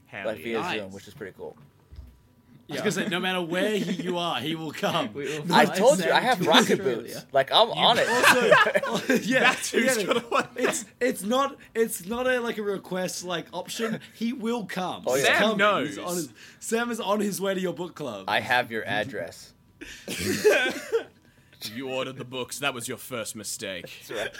Hell 0.06 0.26
like 0.26 0.38
via. 0.38 0.60
Nice. 0.60 0.78
Zoom, 0.78 0.92
which 0.92 1.08
is 1.08 1.14
pretty 1.14 1.34
cool. 1.36 1.56
I 2.70 2.74
was 2.74 2.80
gonna 2.80 2.92
say, 2.92 3.08
no 3.08 3.20
matter 3.20 3.42
where 3.42 3.76
he, 3.76 4.02
you 4.02 4.16
are, 4.16 4.40
he 4.40 4.54
will 4.54 4.70
come. 4.70 5.12
Will 5.12 5.42
I 5.52 5.66
told 5.66 6.02
you 6.02 6.10
I 6.10 6.20
have 6.20 6.46
rocket 6.46 6.78
Australia. 6.80 6.96
boots. 7.02 7.26
Like 7.32 7.50
I'm 7.52 7.70
on 7.70 7.98
it. 7.98 8.08
Also, 8.08 9.14
yeah, 9.22 9.40
That's 9.40 9.70
who's 9.72 9.98
yeah, 9.98 10.04
gonna 10.04 10.24
want 10.30 10.46
it's 10.56 10.84
it's 11.00 11.22
not 11.22 11.56
it's 11.74 12.06
not 12.06 12.26
a 12.26 12.40
like 12.40 12.56
a 12.56 12.62
request 12.62 13.24
like 13.24 13.46
option. 13.52 14.00
He 14.14 14.32
will 14.32 14.64
come. 14.64 15.02
Oh, 15.06 15.16
yeah. 15.16 15.24
Sam 15.24 15.38
coming. 15.38 15.56
knows. 15.58 15.98
On 15.98 16.14
his, 16.14 16.32
Sam 16.60 16.90
is 16.90 17.00
on 17.00 17.20
his 17.20 17.40
way 17.40 17.52
to 17.52 17.60
your 17.60 17.74
book 17.74 17.94
club. 17.94 18.24
I 18.28 18.40
have 18.40 18.70
your 18.70 18.86
address. 18.86 19.52
You 21.70 21.88
ordered 21.90 22.16
the 22.16 22.24
books. 22.24 22.58
That 22.60 22.74
was 22.74 22.88
your 22.88 22.98
first 22.98 23.36
mistake. 23.36 23.90
That's 24.08 24.34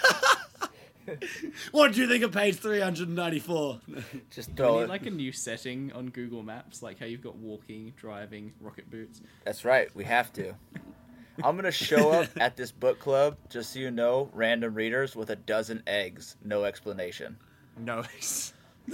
right. 1.07 1.17
what 1.71 1.91
do 1.93 2.01
you 2.01 2.07
think 2.07 2.23
of 2.23 2.31
page 2.31 2.55
three 2.55 2.79
hundred 2.79 3.07
and 3.07 3.15
ninety 3.15 3.39
four? 3.39 3.79
Just 4.31 4.49
We 4.49 4.55
throw 4.55 4.77
need 4.77 4.83
it. 4.83 4.89
like 4.89 5.05
a 5.05 5.11
new 5.11 5.31
setting 5.31 5.91
on 5.93 6.07
Google 6.09 6.43
Maps, 6.43 6.81
like 6.81 6.99
how 6.99 7.05
you've 7.05 7.21
got 7.23 7.35
walking, 7.35 7.93
driving, 7.97 8.53
rocket 8.61 8.89
boots. 8.89 9.21
That's 9.45 9.65
right. 9.65 9.93
We 9.95 10.03
have 10.05 10.31
to. 10.33 10.53
I'm 11.43 11.55
gonna 11.55 11.71
show 11.71 12.11
up 12.11 12.29
at 12.39 12.55
this 12.55 12.71
book 12.71 12.99
club, 12.99 13.37
just 13.49 13.73
so 13.73 13.79
you 13.79 13.89
know, 13.91 14.29
random 14.33 14.75
readers 14.75 15.15
with 15.15 15.29
a 15.31 15.35
dozen 15.35 15.81
eggs, 15.87 16.37
no 16.43 16.63
explanation. 16.63 17.37
Nice. 17.77 18.53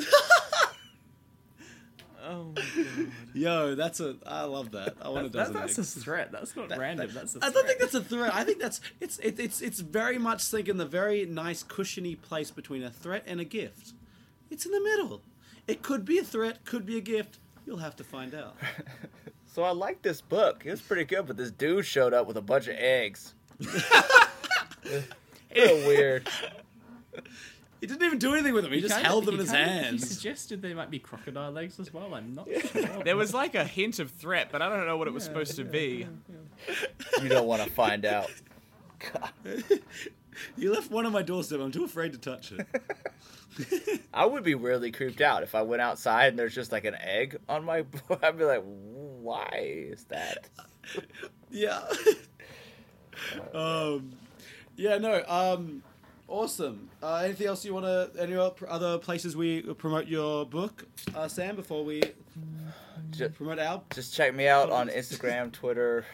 Oh 2.30 2.54
my 2.56 2.62
god. 2.84 3.12
Yo, 3.34 3.76
that's 3.76 4.00
a 4.00 4.16
I 4.26 4.44
love 4.44 4.72
that. 4.72 4.96
I 5.02 5.10
want 5.10 5.26
a 5.26 5.30
That, 5.30 5.38
dozen 5.40 5.54
that's 5.56 5.80
eggs. 5.80 5.98
a 5.98 6.00
threat. 6.02 6.32
That's 6.32 6.56
not 6.56 6.70
random. 6.78 7.10
that's 7.14 7.36
a 7.36 7.40
I 7.40 7.42
threat. 7.42 7.50
I 7.50 7.54
don't 7.54 7.68
think 7.68 7.80
that's 7.80 7.94
a 7.96 8.04
threat. 8.04 8.36
I 8.36 8.44
think 8.44 8.60
that's 8.60 8.82
it's 9.02 9.18
it, 9.20 9.40
it's 9.40 9.62
it's 9.62 9.80
very 9.80 10.18
much 10.20 10.54
like 10.54 10.68
in 10.70 10.78
the 10.78 10.86
very 10.86 11.26
nice 11.26 11.64
cushiony 11.64 12.16
place 12.16 12.52
between 12.52 12.84
a 12.84 12.92
threat 12.92 13.24
and 13.26 13.40
a 13.40 13.46
gift. 13.46 13.94
It's 14.52 14.66
in 14.66 14.72
the 14.72 14.82
middle. 14.82 15.22
It 15.68 15.82
could 15.82 16.06
be 16.06 16.20
a 16.20 16.24
threat, 16.24 16.66
could 16.66 16.86
be 16.86 16.98
a 16.98 17.02
gift. 17.02 17.40
You'll 17.66 17.78
have 17.78 17.96
to 17.98 18.04
find 18.04 18.34
out. 18.36 18.56
So 19.52 19.64
I 19.64 19.72
like 19.72 20.04
this 20.04 20.22
book. 20.22 20.62
It 20.64 20.70
was 20.70 20.80
pretty 20.80 21.06
good, 21.06 21.26
but 21.26 21.36
this 21.36 21.50
dude 21.50 21.84
showed 21.84 22.14
up 22.14 22.28
with 22.28 22.38
a 22.38 22.42
bunch 22.42 22.68
of 22.68 22.76
eggs. 22.78 23.34
Real 25.56 25.88
weird. 25.88 26.28
He 27.82 27.88
didn't 27.88 28.04
even 28.04 28.20
do 28.20 28.34
anything 28.34 28.54
with 28.54 28.64
them. 28.66 28.74
He, 28.74 28.82
just 28.82 28.94
kinda- 28.94 29.08
held 29.08 29.26
them 29.26 29.36
he 29.36 29.40
in 29.42 29.46
his 29.46 29.52
kinda- 29.52 29.72
hands. 29.72 30.04
He 30.04 30.10
suggested 30.14 30.62
they 30.62 30.74
might 30.74 30.90
be 30.92 31.00
crocodile 31.00 31.52
legs 31.52 31.80
as 31.80 31.94
well. 31.94 32.14
I'm 32.14 32.34
not 32.36 32.48
sure. 32.74 33.04
There 33.04 33.16
was 33.16 33.34
like 33.34 33.56
a 33.56 33.64
hint 33.64 34.00
of 34.00 34.12
threat, 34.12 34.50
but 34.52 34.62
I 34.62 34.68
don't 34.70 34.86
know 34.86 34.98
what 34.98 35.08
it 35.08 35.14
was 35.14 35.24
supposed 35.24 35.56
to 35.58 35.64
be. 35.64 36.06
You 37.22 37.30
don't 37.30 37.48
want 37.48 37.64
to 37.64 37.70
find 37.70 38.06
out. 38.06 38.30
God. 39.14 39.32
You 40.58 40.74
left 40.74 40.92
one 40.92 41.06
on 41.06 41.12
my 41.14 41.22
doorstep. 41.22 41.60
I'm 41.62 41.72
too 41.72 41.86
afraid 41.86 42.12
to 42.14 42.18
touch 42.18 42.52
it. 42.52 44.02
I 44.14 44.26
would 44.26 44.44
be 44.44 44.56
really 44.56 44.92
creeped 44.92 45.22
out 45.22 45.44
if 45.44 45.56
I 45.56 45.62
went 45.64 45.82
outside 45.82 46.28
and 46.28 46.40
there's 46.40 46.56
just 46.56 46.72
like 46.72 46.84
an 46.86 46.96
egg 46.96 47.38
on 47.48 47.64
my. 47.66 47.86
I'd 48.24 48.38
be 48.38 48.44
like, 48.46 48.64
why 48.64 49.50
is 49.92 50.04
that? 50.06 50.48
yeah. 51.50 51.82
um, 53.54 54.12
yeah. 54.76 54.98
No. 54.98 55.24
Um, 55.28 55.84
awesome. 56.30 56.90
Uh, 57.02 57.22
anything 57.26 57.48
else 57.48 57.66
you 57.66 57.74
want 57.74 57.86
to? 57.86 58.12
Any 58.22 58.36
other 58.36 58.98
places 58.98 59.36
we 59.36 59.62
promote 59.62 60.08
your 60.08 60.46
book, 60.46 60.86
uh, 61.16 61.28
Sam? 61.28 61.56
Before 61.56 61.84
we 61.84 62.02
Just, 63.12 63.36
promote 63.36 63.60
our 63.60 63.82
just 63.94 64.14
check 64.14 64.34
me 64.34 64.48
out 64.48 64.70
on 64.70 64.90
Instagram, 64.90 65.52
Twitter, 65.52 66.06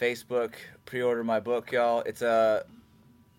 Facebook. 0.00 0.52
Pre-order 0.86 1.24
my 1.24 1.40
book, 1.40 1.72
y'all. 1.72 2.00
It's 2.00 2.22
a, 2.22 2.64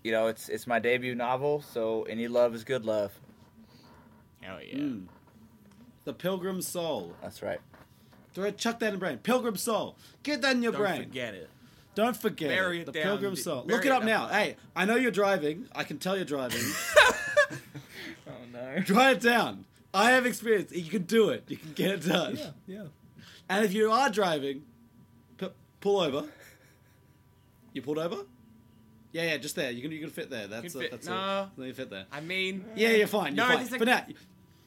you 0.03 0.12
know, 0.12 0.28
it's 0.28 0.49
it's 0.49 0.68
my 0.68 0.80
debut 0.80 1.16
novel. 1.16 1.62
So 1.62 2.03
any 2.03 2.28
love 2.28 2.53
is 2.56 2.64
good 2.64 2.86
love. 2.86 3.12
Hell 4.41 4.60
yeah. 4.62 4.78
Mm. 4.78 5.06
The 6.03 6.14
Pilgrim 6.14 6.62
Soul. 6.62 7.16
That's 7.22 7.41
right. 7.41 7.60
Do 8.34 8.45
I 8.45 8.52
chuck 8.52 8.80
that 8.80 8.88
in 8.88 8.94
the 8.94 8.99
brain? 8.99 9.18
Pilgrim 9.18 9.56
Soul. 9.56 9.98
Get 10.24 10.41
that 10.41 10.56
in 10.56 10.62
your 10.62 10.74
brain. 10.74 10.84
Don't 10.84 10.98
brain. 10.98 11.10
forget 11.10 11.34
it. 11.34 11.49
Don't 11.95 12.15
forget 12.17 12.49
Bury 12.49 12.80
it. 12.80 12.81
it 12.81 12.85
the 12.88 12.91
down. 12.91 13.03
Pilgrim 13.03 13.35
Soul. 13.35 13.63
Bury 13.63 13.77
Look 13.77 13.85
it 13.85 13.89
it 13.89 13.91
up 13.93 13.99
down. 14.05 14.07
now. 14.07 14.27
Hey, 14.27 14.57
I 14.76 14.85
know 14.85 14.95
you're 14.95 15.11
driving. 15.11 15.67
I 15.73 15.84
can 15.84 15.97
tell 15.97 16.15
you're 16.15 16.26
driving. 16.26 16.61
Oh 18.27 18.31
no. 18.51 18.80
Drive 18.80 19.17
it 19.17 19.22
down. 19.22 19.65
I 19.93 20.11
have 20.11 20.26
experience. 20.26 20.72
You 20.72 20.89
can 20.89 21.03
do 21.03 21.30
it. 21.30 21.43
You 21.47 21.57
can 21.57 21.73
get 21.73 21.91
it 21.91 22.05
done. 22.07 22.35
Yeah, 22.38 22.49
yeah. 22.67 22.84
And 23.49 23.63
if 23.63 23.73
you 23.73 23.91
are 23.91 24.09
driving, 24.09 24.63
p- 25.38 25.49
pull 25.80 25.99
over. 25.99 26.26
You 27.73 27.81
pulled 27.81 27.99
over? 27.99 28.17
Yeah, 29.11 29.23
yeah, 29.23 29.38
just 29.38 29.55
there. 29.55 29.72
You 29.72 29.81
can 29.81 29.91
you 29.91 29.99
can 29.99 30.09
fit 30.09 30.30
there. 30.30 30.47
That's 30.47 30.73
Can 30.73 30.81
a, 30.81 30.84
fit- 30.84 30.91
that's 30.91 31.07
no. 31.07 31.13
a, 31.13 31.51
you 31.65 31.73
fit 31.73 31.89
there. 31.89 32.05
I 32.11 32.19
mean, 32.22 32.65
Yeah, 32.76 32.89
you're 32.89 33.07
fine. 33.07 33.35
You're 33.35 33.45
No, 33.47 33.53
fine. 33.53 33.57
there's 33.63 33.73
a- 33.73 33.77
For 33.80 33.85
now, 33.85 34.05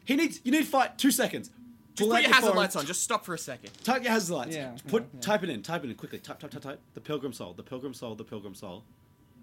he 0.05 0.17
needs 0.17 0.41
you 0.45 0.53
need 0.53 0.67
fight 0.67 0.97
two 0.97 1.11
seconds. 1.11 1.51
Just 1.99 2.11
put 2.11 2.23
your 2.23 2.33
hazard 2.33 2.55
lights 2.57 2.77
on. 2.77 2.87
Just 2.87 3.03
stop 3.03 3.25
for 3.25 3.35
a 3.35 3.39
second. 3.39 3.71
Type 3.85 4.03
your 4.03 4.13
hazard 4.13 4.35
lights. 4.35 4.57
Yeah, 4.57 4.77
Put 4.89 5.03
yeah, 5.03 5.09
yeah. 5.15 5.21
type 5.21 5.43
it 5.43 5.51
in. 5.51 5.63
Type 5.63 5.85
it 5.85 5.91
in 5.91 5.97
quickly. 5.97 6.19
Type 6.19 6.39
type 6.39 6.51
type 6.51 6.63
type. 6.63 6.81
The 6.95 7.01
Pilgrim 7.01 7.33
Soul. 7.33 7.53
The 7.55 7.63
Pilgrim 7.63 7.95
Soul. 7.95 8.15
The 8.15 8.25
Pilgrim 8.25 8.55
Soul. 8.55 8.85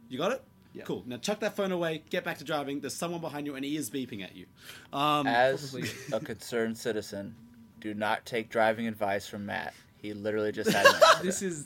You 0.10 0.18
got 0.18 0.32
it? 0.32 0.44
Yeah. 0.73 0.84
Cool. 0.84 1.03
Now 1.06 1.18
chuck 1.18 1.40
that 1.40 1.56
phone 1.56 1.72
away. 1.72 2.03
Get 2.10 2.23
back 2.23 2.38
to 2.40 2.44
driving. 2.44 2.82
There's 2.82 2.94
someone 2.95 3.22
behind 3.22 3.45
you, 3.48 3.56
and 3.56 3.64
he 3.64 3.77
is 3.77 3.90
beeping 3.90 4.23
at 4.23 4.36
you. 4.36 4.45
Um, 4.91 5.26
As 5.27 5.76
a 6.14 6.19
concerned 6.19 6.77
citizen, 6.77 7.36
do 7.80 7.94
not 7.94 8.26
take 8.26 8.49
driving 8.49 8.88
advice 8.88 9.27
from 9.27 9.45
Matt. 9.45 9.73
He 10.02 10.14
literally 10.14 10.52
just 10.52 10.72
had 10.72 10.86
an. 10.86 10.94
This 11.23 11.41
is. 11.41 11.65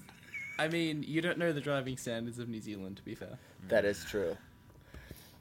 I 0.59 0.67
mean, 0.67 1.03
you 1.07 1.21
don't 1.21 1.37
know 1.37 1.53
the 1.53 1.61
driving 1.61 1.95
standards 1.97 2.37
of 2.37 2.49
New 2.49 2.59
Zealand, 2.61 2.97
to 2.97 3.03
be 3.03 3.15
fair. 3.15 3.37
That 3.69 3.85
is 3.85 4.03
true. 4.03 4.35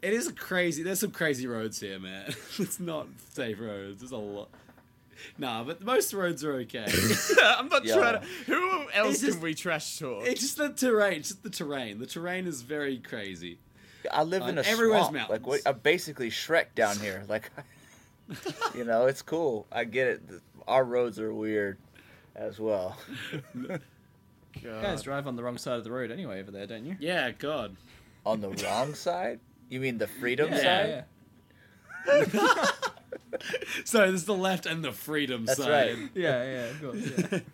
it 0.00 0.12
is 0.12 0.30
crazy. 0.32 0.82
There's 0.84 1.00
some 1.00 1.10
crazy 1.10 1.46
roads 1.46 1.80
here, 1.80 1.98
man. 1.98 2.26
it's 2.58 2.78
not 2.80 3.08
safe 3.32 3.58
roads. 3.60 4.00
There's 4.00 4.12
a 4.12 4.16
lot. 4.16 4.48
Nah, 5.38 5.64
but 5.64 5.82
most 5.82 6.12
roads 6.14 6.44
are 6.44 6.54
okay. 6.54 6.86
I'm 7.42 7.68
not 7.68 7.84
Yeah. 7.84 7.96
trying 7.96 8.20
to. 8.20 8.26
Who 8.46 8.86
else 8.94 9.14
It's 9.14 9.20
just- 9.20 9.32
can 9.34 9.42
we 9.42 9.54
trash 9.54 9.98
talk? 9.98 10.26
it's 10.26 10.40
just 10.40 10.56
the 10.56 10.70
terrain. 10.70 11.18
It's 11.20 11.28
just 11.28 11.42
the 11.42 11.50
terrain. 11.50 11.98
The 11.98 12.06
terrain 12.06 12.46
is 12.46 12.62
very 12.62 12.98
crazy. 12.98 13.58
I 14.12 14.22
live 14.22 14.42
in 14.42 14.58
Uh, 14.58 14.62
a 14.62 14.64
everywhere's 14.64 15.08
swamp. 15.08 15.28
Like 15.28 15.46
what? 15.46 15.60
I'm 15.66 15.78
basically 15.80 16.30
Shrek 16.30 16.74
down 16.74 16.98
here. 16.98 17.24
Like, 17.28 17.50
you 18.74 18.84
know, 18.84 19.06
it's 19.06 19.22
cool. 19.22 19.66
I 19.72 19.84
get 19.84 20.06
it. 20.06 20.22
Our 20.66 20.84
roads 20.84 21.18
are 21.18 21.32
weird 21.34 21.78
as 22.36 22.58
well. 22.60 22.96
You 23.54 23.80
guys 24.62 25.02
drive 25.02 25.26
on 25.26 25.36
the 25.36 25.42
wrong 25.42 25.58
side 25.58 25.78
of 25.78 25.84
the 25.84 25.90
road 25.90 26.10
anyway 26.10 26.40
over 26.40 26.50
there, 26.50 26.66
don't 26.66 26.84
you? 26.86 26.96
Yeah, 27.00 27.30
God. 27.32 27.76
On 28.24 28.40
the 28.40 28.50
wrong 28.50 28.94
side? 28.94 29.40
You 29.68 29.80
mean 29.80 29.98
the 29.98 30.06
freedom 30.06 30.50
Yeah, 30.52 30.58
side? 30.62 31.04
yeah. 32.06 32.66
So 33.84 34.04
is 34.04 34.24
the 34.24 34.34
left 34.34 34.66
and 34.66 34.84
the 34.84 34.92
freedom 34.92 35.44
That's 35.44 35.58
side. 35.58 35.70
right. 35.70 35.98
Yeah, 36.14 36.44
yeah, 36.44 36.64
of 36.64 36.80
course. 36.82 37.30
Yeah. 37.32 37.38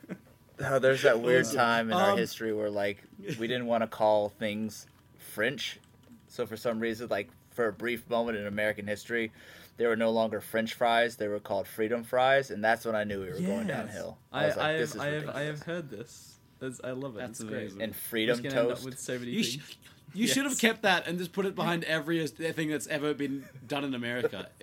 Oh, 0.60 0.78
there's 0.78 1.02
that 1.02 1.20
weird 1.20 1.46
time 1.52 1.88
in 1.90 1.96
our 1.96 2.12
Um, 2.12 2.16
history 2.18 2.52
where 2.52 2.70
like 2.70 3.02
we 3.40 3.48
didn't 3.48 3.66
want 3.66 3.82
to 3.82 3.88
call 3.88 4.28
things 4.28 4.86
French, 5.18 5.80
so 6.28 6.46
for 6.46 6.56
some 6.56 6.78
reason, 6.78 7.08
like 7.08 7.28
for 7.50 7.66
a 7.66 7.72
brief 7.72 8.08
moment 8.08 8.38
in 8.38 8.46
American 8.46 8.86
history, 8.86 9.32
they 9.78 9.86
were 9.88 9.96
no 9.96 10.12
longer 10.12 10.40
French 10.40 10.74
fries; 10.74 11.16
they 11.16 11.26
were 11.26 11.40
called 11.40 11.66
freedom 11.66 12.04
fries, 12.04 12.52
and 12.52 12.62
that's 12.62 12.84
when 12.84 12.94
I 12.94 13.02
knew 13.02 13.20
we 13.20 13.30
were 13.30 13.40
going 13.40 13.66
downhill. 13.66 14.16
I, 14.32 14.46
was 14.46 14.56
like, 14.56 14.64
I, 14.66 14.72
this 14.76 14.92
have, 14.94 14.96
is 14.96 15.02
I 15.02 15.14
have, 15.26 15.28
I 15.36 15.40
have 15.42 15.62
heard 15.64 15.90
this. 15.90 16.36
That's, 16.60 16.80
I 16.84 16.92
love 16.92 17.16
it. 17.16 17.18
That's 17.18 17.40
it's 17.40 17.50
great. 17.50 17.72
And 17.80 17.94
freedom 17.94 18.36
just 18.36 18.44
gonna 18.44 18.60
end 18.62 18.70
up 18.70 18.76
toast. 18.76 18.84
with 18.84 18.98
so 19.00 19.18
many 19.18 19.32
You, 19.32 19.42
things. 19.42 19.60
sh- 19.64 19.74
you 20.14 20.26
should 20.28 20.44
have 20.44 20.56
kept 20.60 20.82
that 20.82 21.08
and 21.08 21.18
just 21.18 21.32
put 21.32 21.46
it 21.46 21.56
behind 21.56 21.82
every 21.82 22.24
thing 22.28 22.68
that's 22.70 22.86
ever 22.86 23.12
been 23.12 23.44
done 23.66 23.82
in 23.82 23.92
America. 23.92 24.48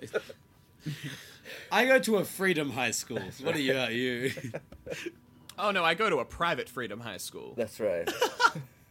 I 1.72 1.86
go 1.86 1.98
to 1.98 2.16
a 2.16 2.24
freedom 2.24 2.70
high 2.70 2.90
school. 2.90 3.20
What 3.42 3.56
are 3.56 3.60
you? 3.60 3.76
Are 3.76 3.90
you? 3.90 4.32
oh 5.58 5.70
no, 5.70 5.84
I 5.84 5.94
go 5.94 6.10
to 6.10 6.18
a 6.18 6.24
private 6.24 6.68
Freedom 6.68 7.00
High 7.00 7.16
School. 7.18 7.54
That's 7.56 7.80
right. 7.80 8.10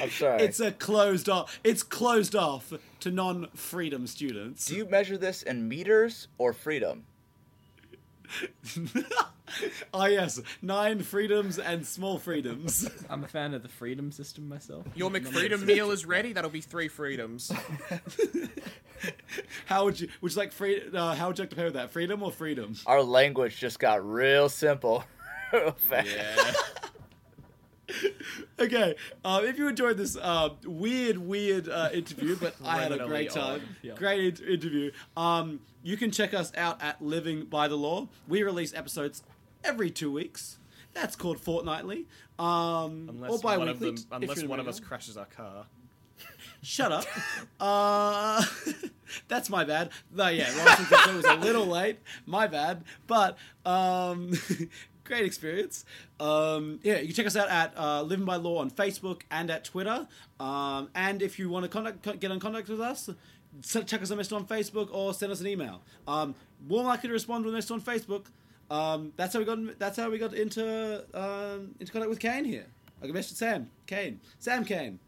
I'm 0.00 0.10
sorry. 0.10 0.42
It's 0.42 0.60
a 0.60 0.72
closed 0.72 1.28
off. 1.28 1.58
It's 1.64 1.82
closed 1.82 2.36
off 2.36 2.72
to 3.00 3.10
non-freedom 3.10 4.06
students. 4.06 4.66
Do 4.66 4.76
you 4.76 4.84
measure 4.84 5.16
this 5.16 5.42
in 5.42 5.68
meters 5.68 6.28
or 6.38 6.52
freedom? 6.52 7.06
Ah 9.94 10.06
yes, 10.06 10.40
nine 10.62 11.02
freedoms 11.02 11.58
and 11.58 11.86
small 11.86 12.18
freedoms. 12.18 12.88
I'm 13.10 13.24
a 13.24 13.28
fan 13.28 13.54
of 13.54 13.62
the 13.62 13.68
freedom 13.68 14.12
system 14.12 14.48
myself. 14.48 14.86
Your 14.94 15.10
McFreedom 15.10 15.64
meal 15.64 15.90
is 15.90 16.06
ready. 16.06 16.32
That'll 16.32 16.50
be 16.50 16.60
three 16.60 16.88
freedoms. 16.88 17.52
how 19.66 19.84
would 19.84 20.00
you? 20.00 20.08
Would 20.20 20.32
you 20.32 20.38
like 20.38 20.52
free? 20.52 20.82
Uh, 20.92 21.14
how 21.14 21.28
would 21.28 21.38
you 21.38 21.42
like 21.42 21.50
to 21.50 21.56
pay 21.56 21.64
with 21.64 21.74
that? 21.74 21.90
Freedom 21.90 22.22
or 22.22 22.30
freedom? 22.30 22.74
Our 22.86 23.02
language 23.02 23.58
just 23.58 23.78
got 23.78 24.06
real 24.06 24.48
simple. 24.48 25.04
real. 25.52 25.74
Yeah. 25.90 26.52
Okay, 28.58 28.94
uh, 29.24 29.40
if 29.42 29.58
you 29.58 29.66
enjoyed 29.68 29.96
this 29.96 30.16
uh, 30.16 30.50
weird, 30.64 31.18
weird 31.18 31.68
uh, 31.68 31.88
interview, 31.92 32.36
but 32.36 32.54
I 32.64 32.82
had 32.82 32.92
a 32.92 33.06
great 33.06 33.30
time. 33.30 33.62
Yeah. 33.82 33.94
great 33.94 34.38
in- 34.38 34.46
interview. 34.46 34.92
Um, 35.16 35.60
you 35.82 35.96
can 35.96 36.10
check 36.10 36.34
us 36.34 36.52
out 36.56 36.82
at 36.82 37.00
Living 37.02 37.46
by 37.46 37.68
the 37.68 37.76
Lore. 37.76 38.08
We 38.28 38.42
release 38.42 38.74
episodes 38.74 39.22
every 39.64 39.90
two 39.90 40.10
weeks. 40.10 40.58
That's 40.92 41.14
called 41.14 41.38
fortnightly, 41.38 42.06
um, 42.38 43.06
Unless 43.08 43.30
or 43.30 43.38
one 43.38 43.58
bi-weekly. 43.58 43.70
of 43.70 43.80
them, 43.80 44.22
unless 44.22 44.42
one 44.42 44.58
of 44.58 44.66
us 44.66 44.80
crashes 44.80 45.16
our 45.16 45.26
car. 45.26 45.66
Shut 46.62 46.92
up. 46.92 47.04
uh, 47.60 48.44
that's 49.28 49.48
my 49.48 49.64
bad. 49.64 49.90
No, 50.12 50.28
yeah, 50.28 50.50
Cafe 50.50 51.14
was 51.14 51.24
a 51.24 51.36
little 51.36 51.66
late. 51.78 51.98
My 52.26 52.46
bad. 52.46 52.84
But 53.06 53.38
um, 53.64 54.32
great 55.04 55.24
experience. 55.24 55.84
Um, 56.18 56.80
yeah, 56.82 56.98
you 56.98 57.06
can 57.06 57.14
check 57.14 57.26
us 57.26 57.36
out 57.36 57.48
at 57.48 57.72
uh, 57.78 58.02
Living 58.02 58.26
by 58.26 58.36
Lore 58.36 58.60
on 58.60 58.70
Facebook 58.70 59.22
and 59.30 59.50
at 59.50 59.64
Twitter. 59.64 60.06
Um, 60.38 60.90
and 60.94 61.22
if 61.22 61.38
you 61.38 61.48
want 61.48 61.64
to 61.64 61.68
contact, 61.68 62.20
get 62.20 62.30
in 62.30 62.40
contact 62.40 62.68
with 62.68 62.80
us, 62.80 63.08
check 63.62 64.02
us 64.02 64.10
a 64.10 64.16
message 64.16 64.32
on 64.32 64.44
Facebook 64.44 64.88
or 64.92 65.14
send 65.14 65.32
us 65.32 65.40
an 65.40 65.46
email. 65.46 65.82
Um, 66.06 66.34
more 66.68 66.82
likely 66.82 67.08
to 67.08 67.12
respond 67.14 67.44
to 67.44 67.50
a 67.50 67.52
message 67.52 67.70
on 67.70 67.80
Facebook. 67.80 68.26
Um, 68.70 69.12
that's 69.16 69.32
how 69.34 69.40
we 69.40 69.44
got. 69.44 69.78
That's 69.78 69.96
how 69.98 70.10
we 70.10 70.18
got 70.18 70.32
into 70.34 71.04
um, 71.14 71.74
into 71.80 71.92
contact 71.92 72.08
with 72.10 72.20
Kane 72.20 72.44
here. 72.44 72.66
I 73.02 73.06
can 73.06 73.14
message 73.14 73.36
Sam 73.36 73.68
Kane. 73.86 74.20
Sam 74.38 74.64
Kane. 74.64 74.98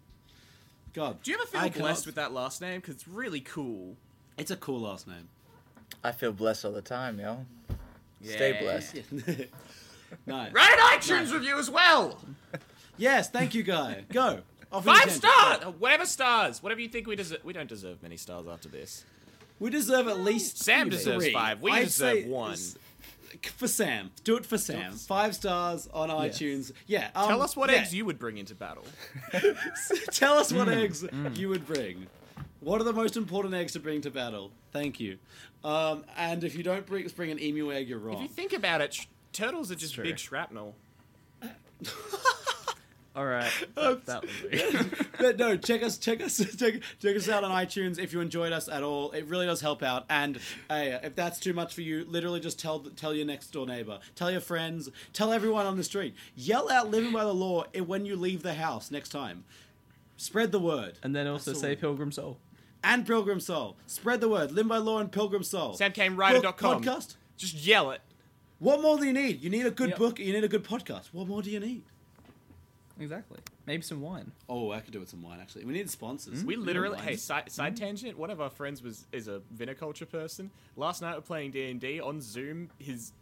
God. 0.94 1.22
Do 1.22 1.30
you 1.30 1.36
ever 1.38 1.46
feel 1.46 1.60
I 1.60 1.68
cannot- 1.68 1.86
blessed 1.86 2.06
with 2.06 2.16
that 2.16 2.32
last 2.32 2.60
name? 2.60 2.80
Because 2.80 2.96
it's 2.96 3.08
really 3.08 3.40
cool. 3.40 3.96
It's 4.36 4.50
a 4.50 4.56
cool 4.56 4.80
last 4.80 5.06
name. 5.06 5.28
I 6.02 6.12
feel 6.12 6.32
blessed 6.32 6.64
all 6.64 6.72
the 6.72 6.82
time, 6.82 7.20
yo. 7.20 7.46
Stay 8.22 8.58
blessed. 8.60 8.96
nice. 10.26 10.52
Write 10.52 10.72
an 10.72 10.98
iTunes 10.98 11.32
review 11.32 11.58
as 11.58 11.70
well. 11.70 12.18
Yes, 12.96 13.30
thank 13.30 13.54
you, 13.54 13.62
guy. 13.62 14.04
Go. 14.12 14.40
Off 14.72 14.84
Five 14.84 15.04
your 15.06 15.10
stars. 15.10 15.64
Whatever 15.78 16.06
stars. 16.06 16.62
Whatever 16.62 16.80
you 16.80 16.88
think 16.88 17.06
we 17.06 17.16
deserve. 17.16 17.44
We 17.44 17.52
don't 17.52 17.68
deserve 17.68 18.02
many 18.02 18.16
stars 18.16 18.46
after 18.46 18.68
this. 18.68 19.04
We 19.58 19.70
deserve 19.70 20.08
at 20.08 20.20
least. 20.20 20.58
Sam 20.58 20.88
three. 20.88 20.96
deserves 20.98 21.28
five. 21.30 21.60
We 21.62 21.70
I'd 21.72 21.84
deserve 21.84 22.22
say 22.24 22.28
one. 22.28 22.56
S- 23.44 23.50
For 23.56 23.68
Sam. 23.68 24.10
Do 24.24 24.36
it 24.36 24.44
for 24.46 24.58
Sam. 24.58 24.92
Five 24.92 25.34
stars 25.34 25.88
on 25.92 26.08
Yes. 26.08 26.38
iTunes. 26.38 26.72
Yeah. 26.86 27.10
Um, 27.14 27.28
Tell 27.28 27.42
us 27.42 27.56
what 27.56 27.70
yeah. 27.70 27.76
eggs 27.78 27.94
you 27.94 28.04
would 28.04 28.18
bring 28.18 28.38
into 28.38 28.54
battle. 28.54 28.84
Tell 30.12 30.34
us 30.38 30.52
what 30.52 30.68
eggs 30.68 31.04
you 31.34 31.48
would 31.48 31.66
bring. 31.66 32.06
What 32.60 32.80
are 32.80 32.84
the 32.84 32.92
most 32.92 33.16
important 33.16 33.54
eggs 33.54 33.72
to 33.72 33.80
bring 33.80 34.00
to 34.02 34.10
battle? 34.10 34.52
Thank 34.72 35.00
you. 35.00 35.18
Um, 35.64 36.04
and 36.16 36.44
if 36.44 36.54
you 36.54 36.62
don't 36.62 36.86
bring, 36.86 37.06
bring 37.08 37.30
an 37.30 37.40
emu 37.40 37.72
egg, 37.72 37.88
you're 37.88 37.98
wrong. 37.98 38.16
If 38.16 38.22
you 38.22 38.28
think 38.28 38.52
about 38.52 38.80
it, 38.80 38.94
sh- 38.94 39.06
turtles 39.32 39.70
are 39.72 39.76
just 39.76 39.94
true. 39.94 40.04
big 40.04 40.18
shrapnel. 40.18 40.74
All 43.14 43.26
right. 43.26 43.50
That, 43.74 44.06
that 44.06 44.22
was 44.22 44.42
weird. 44.42 45.08
But 45.18 45.38
no, 45.38 45.56
check 45.56 45.82
us, 45.82 45.98
check 45.98 46.22
us, 46.22 46.36
check, 46.58 46.74
check 47.00 47.16
us 47.16 47.28
out 47.28 47.44
on 47.44 47.50
iTunes 47.50 47.98
if 47.98 48.12
you 48.12 48.20
enjoyed 48.20 48.52
us 48.52 48.68
at 48.68 48.82
all. 48.82 49.10
It 49.12 49.26
really 49.26 49.46
does 49.46 49.60
help 49.60 49.82
out. 49.82 50.04
And 50.08 50.38
uh, 50.70 50.76
hey, 50.76 51.00
if 51.02 51.14
that's 51.14 51.38
too 51.38 51.52
much 51.52 51.74
for 51.74 51.82
you, 51.82 52.04
literally 52.08 52.40
just 52.40 52.58
tell 52.58 52.80
tell 52.80 53.14
your 53.14 53.26
next 53.26 53.48
door 53.48 53.66
neighbor, 53.66 53.98
tell 54.14 54.30
your 54.30 54.40
friends, 54.40 54.88
tell 55.12 55.32
everyone 55.32 55.66
on 55.66 55.76
the 55.76 55.84
street. 55.84 56.14
Yell 56.34 56.70
out 56.70 56.90
"Living 56.90 57.12
by 57.12 57.24
the 57.24 57.34
Lore" 57.34 57.66
when 57.84 58.06
you 58.06 58.16
leave 58.16 58.42
the 58.42 58.54
house 58.54 58.90
next 58.90 59.10
time. 59.10 59.44
Spread 60.16 60.52
the 60.52 60.60
word. 60.60 60.98
And 61.02 61.14
then 61.14 61.26
also 61.26 61.50
That's 61.50 61.60
say. 61.60 61.76
Pilgrim 61.76 62.12
Soul. 62.12 62.38
And 62.84 63.06
Pilgrim 63.06 63.40
Soul. 63.40 63.76
Spread 63.86 64.20
the 64.20 64.28
word. 64.28 64.52
Living 64.52 64.68
by 64.68 64.78
Lore 64.78 65.00
and 65.00 65.10
Pilgrim 65.10 65.42
Soul. 65.42 65.76
SamKaneWriter.com. 65.76 66.82
Book, 66.82 66.82
Podcast. 66.82 67.16
Just 67.36 67.54
yell 67.54 67.90
it. 67.90 68.00
What 68.58 68.80
more 68.80 68.96
do 68.98 69.04
you 69.04 69.12
need? 69.12 69.42
You 69.42 69.50
need 69.50 69.66
a 69.66 69.70
good 69.70 69.90
Yep. 69.90 69.98
book. 69.98 70.18
You 70.20 70.32
need 70.32 70.44
a 70.44 70.48
good 70.48 70.62
podcast. 70.64 71.08
What 71.12 71.26
more 71.26 71.42
do 71.42 71.50
you 71.50 71.58
need? 71.58 71.82
Exactly. 73.00 73.38
Maybe 73.66 73.82
some 73.82 74.00
wine. 74.00 74.32
Oh, 74.48 74.70
I 74.72 74.80
could 74.80 74.92
do 74.92 75.00
with 75.00 75.08
some 75.08 75.22
wine 75.22 75.38
actually. 75.40 75.64
We 75.64 75.72
need 75.72 75.88
sponsors. 75.90 76.44
We 76.44 76.56
literally, 76.56 76.98
hey, 77.00 77.16
side, 77.16 77.50
side 77.50 77.76
tangent. 77.76 78.18
One 78.18 78.30
of 78.30 78.40
our 78.40 78.50
friends 78.50 78.82
was 78.82 79.06
is 79.12 79.28
a 79.28 79.40
viniculture 79.56 80.08
person. 80.08 80.50
Last 80.76 81.00
night 81.02 81.14
we're 81.14 81.22
playing 81.22 81.52
D 81.52 81.70
and 81.70 81.80
D 81.80 82.00
on 82.00 82.20
Zoom. 82.20 82.70
His, 82.78 83.12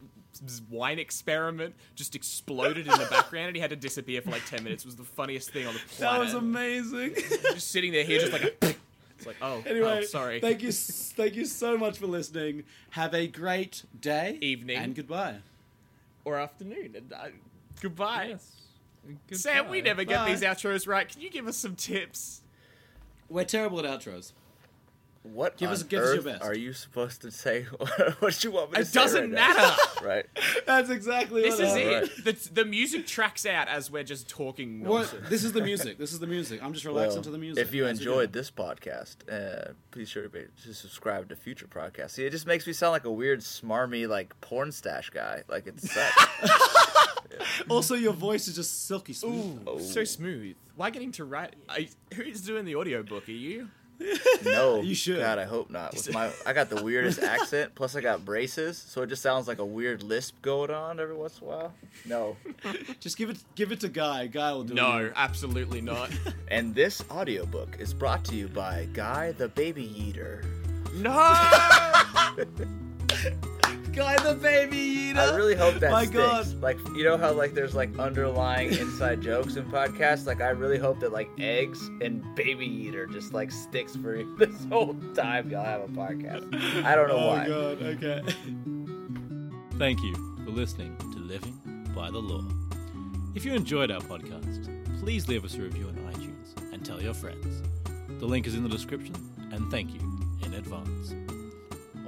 his 0.44 0.62
wine 0.70 0.98
experiment 0.98 1.74
just 1.94 2.14
exploded 2.14 2.86
in 2.86 2.92
the 2.98 3.06
background, 3.10 3.48
and 3.48 3.56
he 3.56 3.60
had 3.60 3.70
to 3.70 3.76
disappear 3.76 4.22
for 4.22 4.30
like 4.30 4.44
ten 4.46 4.64
minutes. 4.64 4.84
It 4.84 4.88
was 4.88 4.96
the 4.96 5.04
funniest 5.04 5.50
thing 5.50 5.66
on 5.66 5.74
the 5.74 5.80
planet. 5.80 6.18
that 6.18 6.24
was 6.24 6.34
amazing. 6.34 7.14
just 7.52 7.70
sitting 7.70 7.92
there 7.92 8.04
here, 8.04 8.20
just 8.20 8.32
like 8.32 8.42
a, 8.42 8.52
it's 9.18 9.26
like, 9.26 9.36
oh, 9.42 9.62
Anyway, 9.66 10.00
oh, 10.02 10.04
sorry. 10.04 10.40
Thank 10.40 10.62
you, 10.62 10.72
thank 10.72 11.34
you 11.36 11.44
so 11.44 11.76
much 11.78 11.98
for 11.98 12.06
listening. 12.06 12.64
Have 12.90 13.14
a 13.14 13.26
great 13.26 13.84
day, 14.00 14.38
Evening. 14.40 14.78
and 14.78 14.94
goodbye. 14.94 15.36
or 16.24 16.38
afternoon. 16.38 16.94
And 16.96 17.12
uh, 17.12 17.28
goodbye. 17.80 18.28
Yes. 18.30 18.56
Sam, 19.32 19.68
we 19.68 19.78
Goodbye. 19.78 19.88
never 19.90 20.04
get 20.04 20.26
these 20.26 20.42
outros 20.42 20.86
right. 20.86 21.08
Can 21.08 21.20
you 21.20 21.30
give 21.30 21.46
us 21.46 21.56
some 21.56 21.74
tips? 21.74 22.42
We're 23.28 23.44
terrible 23.44 23.84
at 23.84 23.84
outros. 23.84 24.32
What 25.22 25.58
Give 25.58 25.68
on 25.68 25.74
us- 25.74 25.82
give 25.82 26.00
us 26.00 26.06
your 26.06 26.16
earth 26.16 26.24
best. 26.24 26.42
are 26.42 26.54
you 26.56 26.72
supposed 26.72 27.20
to 27.22 27.30
say? 27.30 27.64
what 28.20 28.42
you 28.42 28.52
want 28.52 28.70
me 28.70 28.76
to 28.76 28.80
It 28.80 28.86
say? 28.86 29.00
It 29.00 29.02
doesn't 29.02 29.20
right 29.20 29.30
now? 29.32 29.54
matter. 29.54 29.76
right? 30.06 30.26
That's 30.66 30.88
exactly 30.88 31.42
This 31.42 31.58
what 31.58 31.66
is 31.66 31.74
happened. 31.74 32.10
it. 32.26 32.42
The, 32.42 32.50
the 32.54 32.64
music 32.64 33.06
tracks 33.06 33.44
out 33.44 33.68
as 33.68 33.90
we're 33.90 34.02
just 34.02 34.30
talking 34.30 34.82
What? 34.82 35.00
nonsense. 35.12 35.28
This 35.28 35.44
is 35.44 35.52
the 35.52 35.60
music. 35.60 35.98
This 35.98 36.14
is 36.14 36.20
the 36.20 36.26
music. 36.26 36.62
I'm 36.62 36.72
just 36.72 36.86
relaxing 36.86 37.16
Well, 37.16 37.22
to 37.24 37.30
the 37.32 37.38
music. 37.38 37.62
if 37.66 37.74
you 37.74 37.84
as 37.86 37.98
we 37.98 38.06
go. 38.06 38.12
enjoyed 38.12 38.32
this 38.32 38.50
podcast, 38.50 39.16
uh, 39.30 39.72
please 39.90 40.08
sure 40.08 40.22
to 40.22 40.30
be- 40.30 40.46
to 40.64 40.72
subscribe 40.72 41.28
to 41.28 41.36
future 41.36 41.66
podcasts. 41.66 42.12
See, 42.12 42.24
it 42.24 42.30
just 42.30 42.46
makes 42.46 42.66
me 42.66 42.72
sound 42.72 42.92
like 42.92 43.04
a 43.04 43.12
weird, 43.12 43.40
smarmy, 43.40 44.08
like 44.08 44.40
porn 44.40 44.72
stash 44.72 45.10
guy. 45.10 45.42
Like 45.50 45.66
it's 45.66 45.94
also 47.68 47.94
your 47.94 48.12
voice 48.14 48.48
is 48.48 48.56
just 48.56 48.86
silky 48.86 49.12
smooth. 49.12 49.68
Ooh, 49.68 49.80
so 49.80 50.04
smooth. 50.04 50.56
Why 50.76 50.88
getting 50.90 51.12
to 51.12 51.24
write? 51.24 51.56
I, 51.68 51.88
who's 52.14 52.40
doing 52.40 52.64
the 52.64 52.76
audiobook? 52.76 53.28
Are 53.28 53.32
you? 53.32 53.68
No. 54.44 54.80
You 54.90 54.94
should. 54.94 55.18
God, 55.18 55.38
I 55.38 55.44
hope 55.44 55.70
not. 55.70 55.94
With 55.94 56.12
my, 56.14 56.30
I 56.46 56.52
got 56.52 56.70
the 56.70 56.82
weirdest 56.82 57.20
accent. 57.22 57.74
Plus, 57.74 57.94
I 57.96 58.00
got 58.00 58.24
braces, 58.24 58.78
so 58.78 59.02
it 59.02 59.08
just 59.08 59.22
sounds 59.22 59.46
like 59.46 59.58
a 59.58 59.64
weird 59.64 60.02
lisp 60.02 60.40
going 60.42 60.70
on 60.70 60.98
every 61.00 61.14
once 61.14 61.38
in 61.38 61.44
a 61.46 61.50
while. 61.50 61.74
No. 62.06 62.36
Just 63.00 63.16
give 63.18 63.30
it, 63.30 63.38
give 63.54 63.72
it 63.72 63.80
to 63.80 63.88
Guy. 63.88 64.26
Guy 64.26 64.52
will 64.52 64.64
do 64.64 64.74
No, 64.74 64.98
it. 64.98 65.02
No, 65.04 65.12
absolutely 65.16 65.80
not. 65.80 66.10
And 66.48 66.74
this 66.74 67.02
audiobook 67.10 67.76
is 67.78 67.92
brought 67.94 68.24
to 68.26 68.34
you 68.34 68.48
by 68.48 68.88
Guy 68.92 69.32
the 69.32 69.48
Baby 69.48 69.84
Eater. 70.00 70.44
no. 70.94 71.12
Guy 74.00 74.16
the 74.22 74.34
baby 74.34 74.76
eater. 74.78 75.20
I 75.20 75.36
really 75.36 75.54
hope 75.54 75.74
that 75.80 75.90
My 75.90 76.04
sticks. 76.06 76.16
God. 76.18 76.62
Like 76.62 76.78
you 76.96 77.04
know 77.04 77.18
how 77.18 77.32
like 77.32 77.52
there's 77.52 77.74
like 77.74 77.96
underlying 77.98 78.72
inside 78.72 79.20
jokes 79.20 79.56
in 79.56 79.64
podcasts. 79.70 80.26
Like 80.26 80.40
I 80.40 80.48
really 80.50 80.78
hope 80.78 81.00
that 81.00 81.12
like 81.12 81.28
eggs 81.38 81.78
and 82.00 82.22
baby 82.34 82.64
eater 82.66 83.06
just 83.06 83.34
like 83.34 83.50
sticks 83.52 83.94
for 83.96 84.24
this 84.38 84.64
whole 84.70 84.94
time 85.14 85.50
y'all 85.50 85.64
have 85.64 85.82
a 85.82 85.88
podcast. 85.88 86.44
I 86.84 86.94
don't 86.94 87.08
know 87.08 87.26
why. 87.26 87.46
Oh 87.48 87.74
why. 87.74 87.94
god. 87.94 88.02
Okay. 88.02 88.22
Thank 89.78 90.02
you 90.02 90.14
for 90.44 90.50
listening 90.50 90.96
to 91.12 91.18
Living 91.18 91.58
by 91.94 92.10
the 92.10 92.18
Lore. 92.18 92.44
If 93.34 93.44
you 93.44 93.52
enjoyed 93.52 93.90
our 93.90 94.00
podcast, 94.00 94.66
please 95.00 95.28
leave 95.28 95.44
us 95.44 95.54
a 95.56 95.60
review 95.60 95.88
on 95.88 95.94
iTunes 96.12 96.72
and 96.72 96.84
tell 96.84 97.02
your 97.02 97.14
friends. 97.14 97.62
The 98.18 98.26
link 98.26 98.46
is 98.46 98.54
in 98.54 98.62
the 98.62 98.68
description, 98.68 99.14
and 99.52 99.70
thank 99.70 99.92
you 99.94 100.00
in 100.44 100.54
advance. 100.54 101.14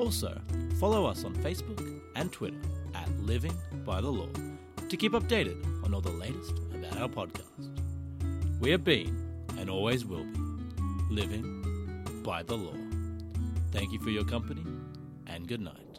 Also, 0.02 0.36
follow 0.80 1.06
us 1.06 1.22
on 1.22 1.32
Facebook 1.32 2.00
and 2.16 2.32
Twitter 2.32 2.58
at 2.92 3.08
Living 3.20 3.56
by 3.86 4.00
the 4.00 4.10
Lore 4.10 4.32
to 4.88 4.96
keep 4.96 5.12
updated 5.12 5.64
on 5.84 5.94
all 5.94 6.00
the 6.00 6.10
latest 6.10 6.58
about 6.74 7.00
our 7.00 7.08
podcast. 7.08 7.70
We 8.58 8.72
have 8.72 8.82
been, 8.82 9.16
and 9.58 9.70
always 9.70 10.04
will 10.04 10.24
be, 10.24 10.40
living 11.08 11.62
by 12.24 12.42
the 12.42 12.56
lore. 12.56 12.74
Thank 13.70 13.92
you 13.92 14.00
for 14.00 14.10
your 14.10 14.24
company, 14.24 14.66
and 15.28 15.46
good 15.46 15.60
night. 15.60 15.91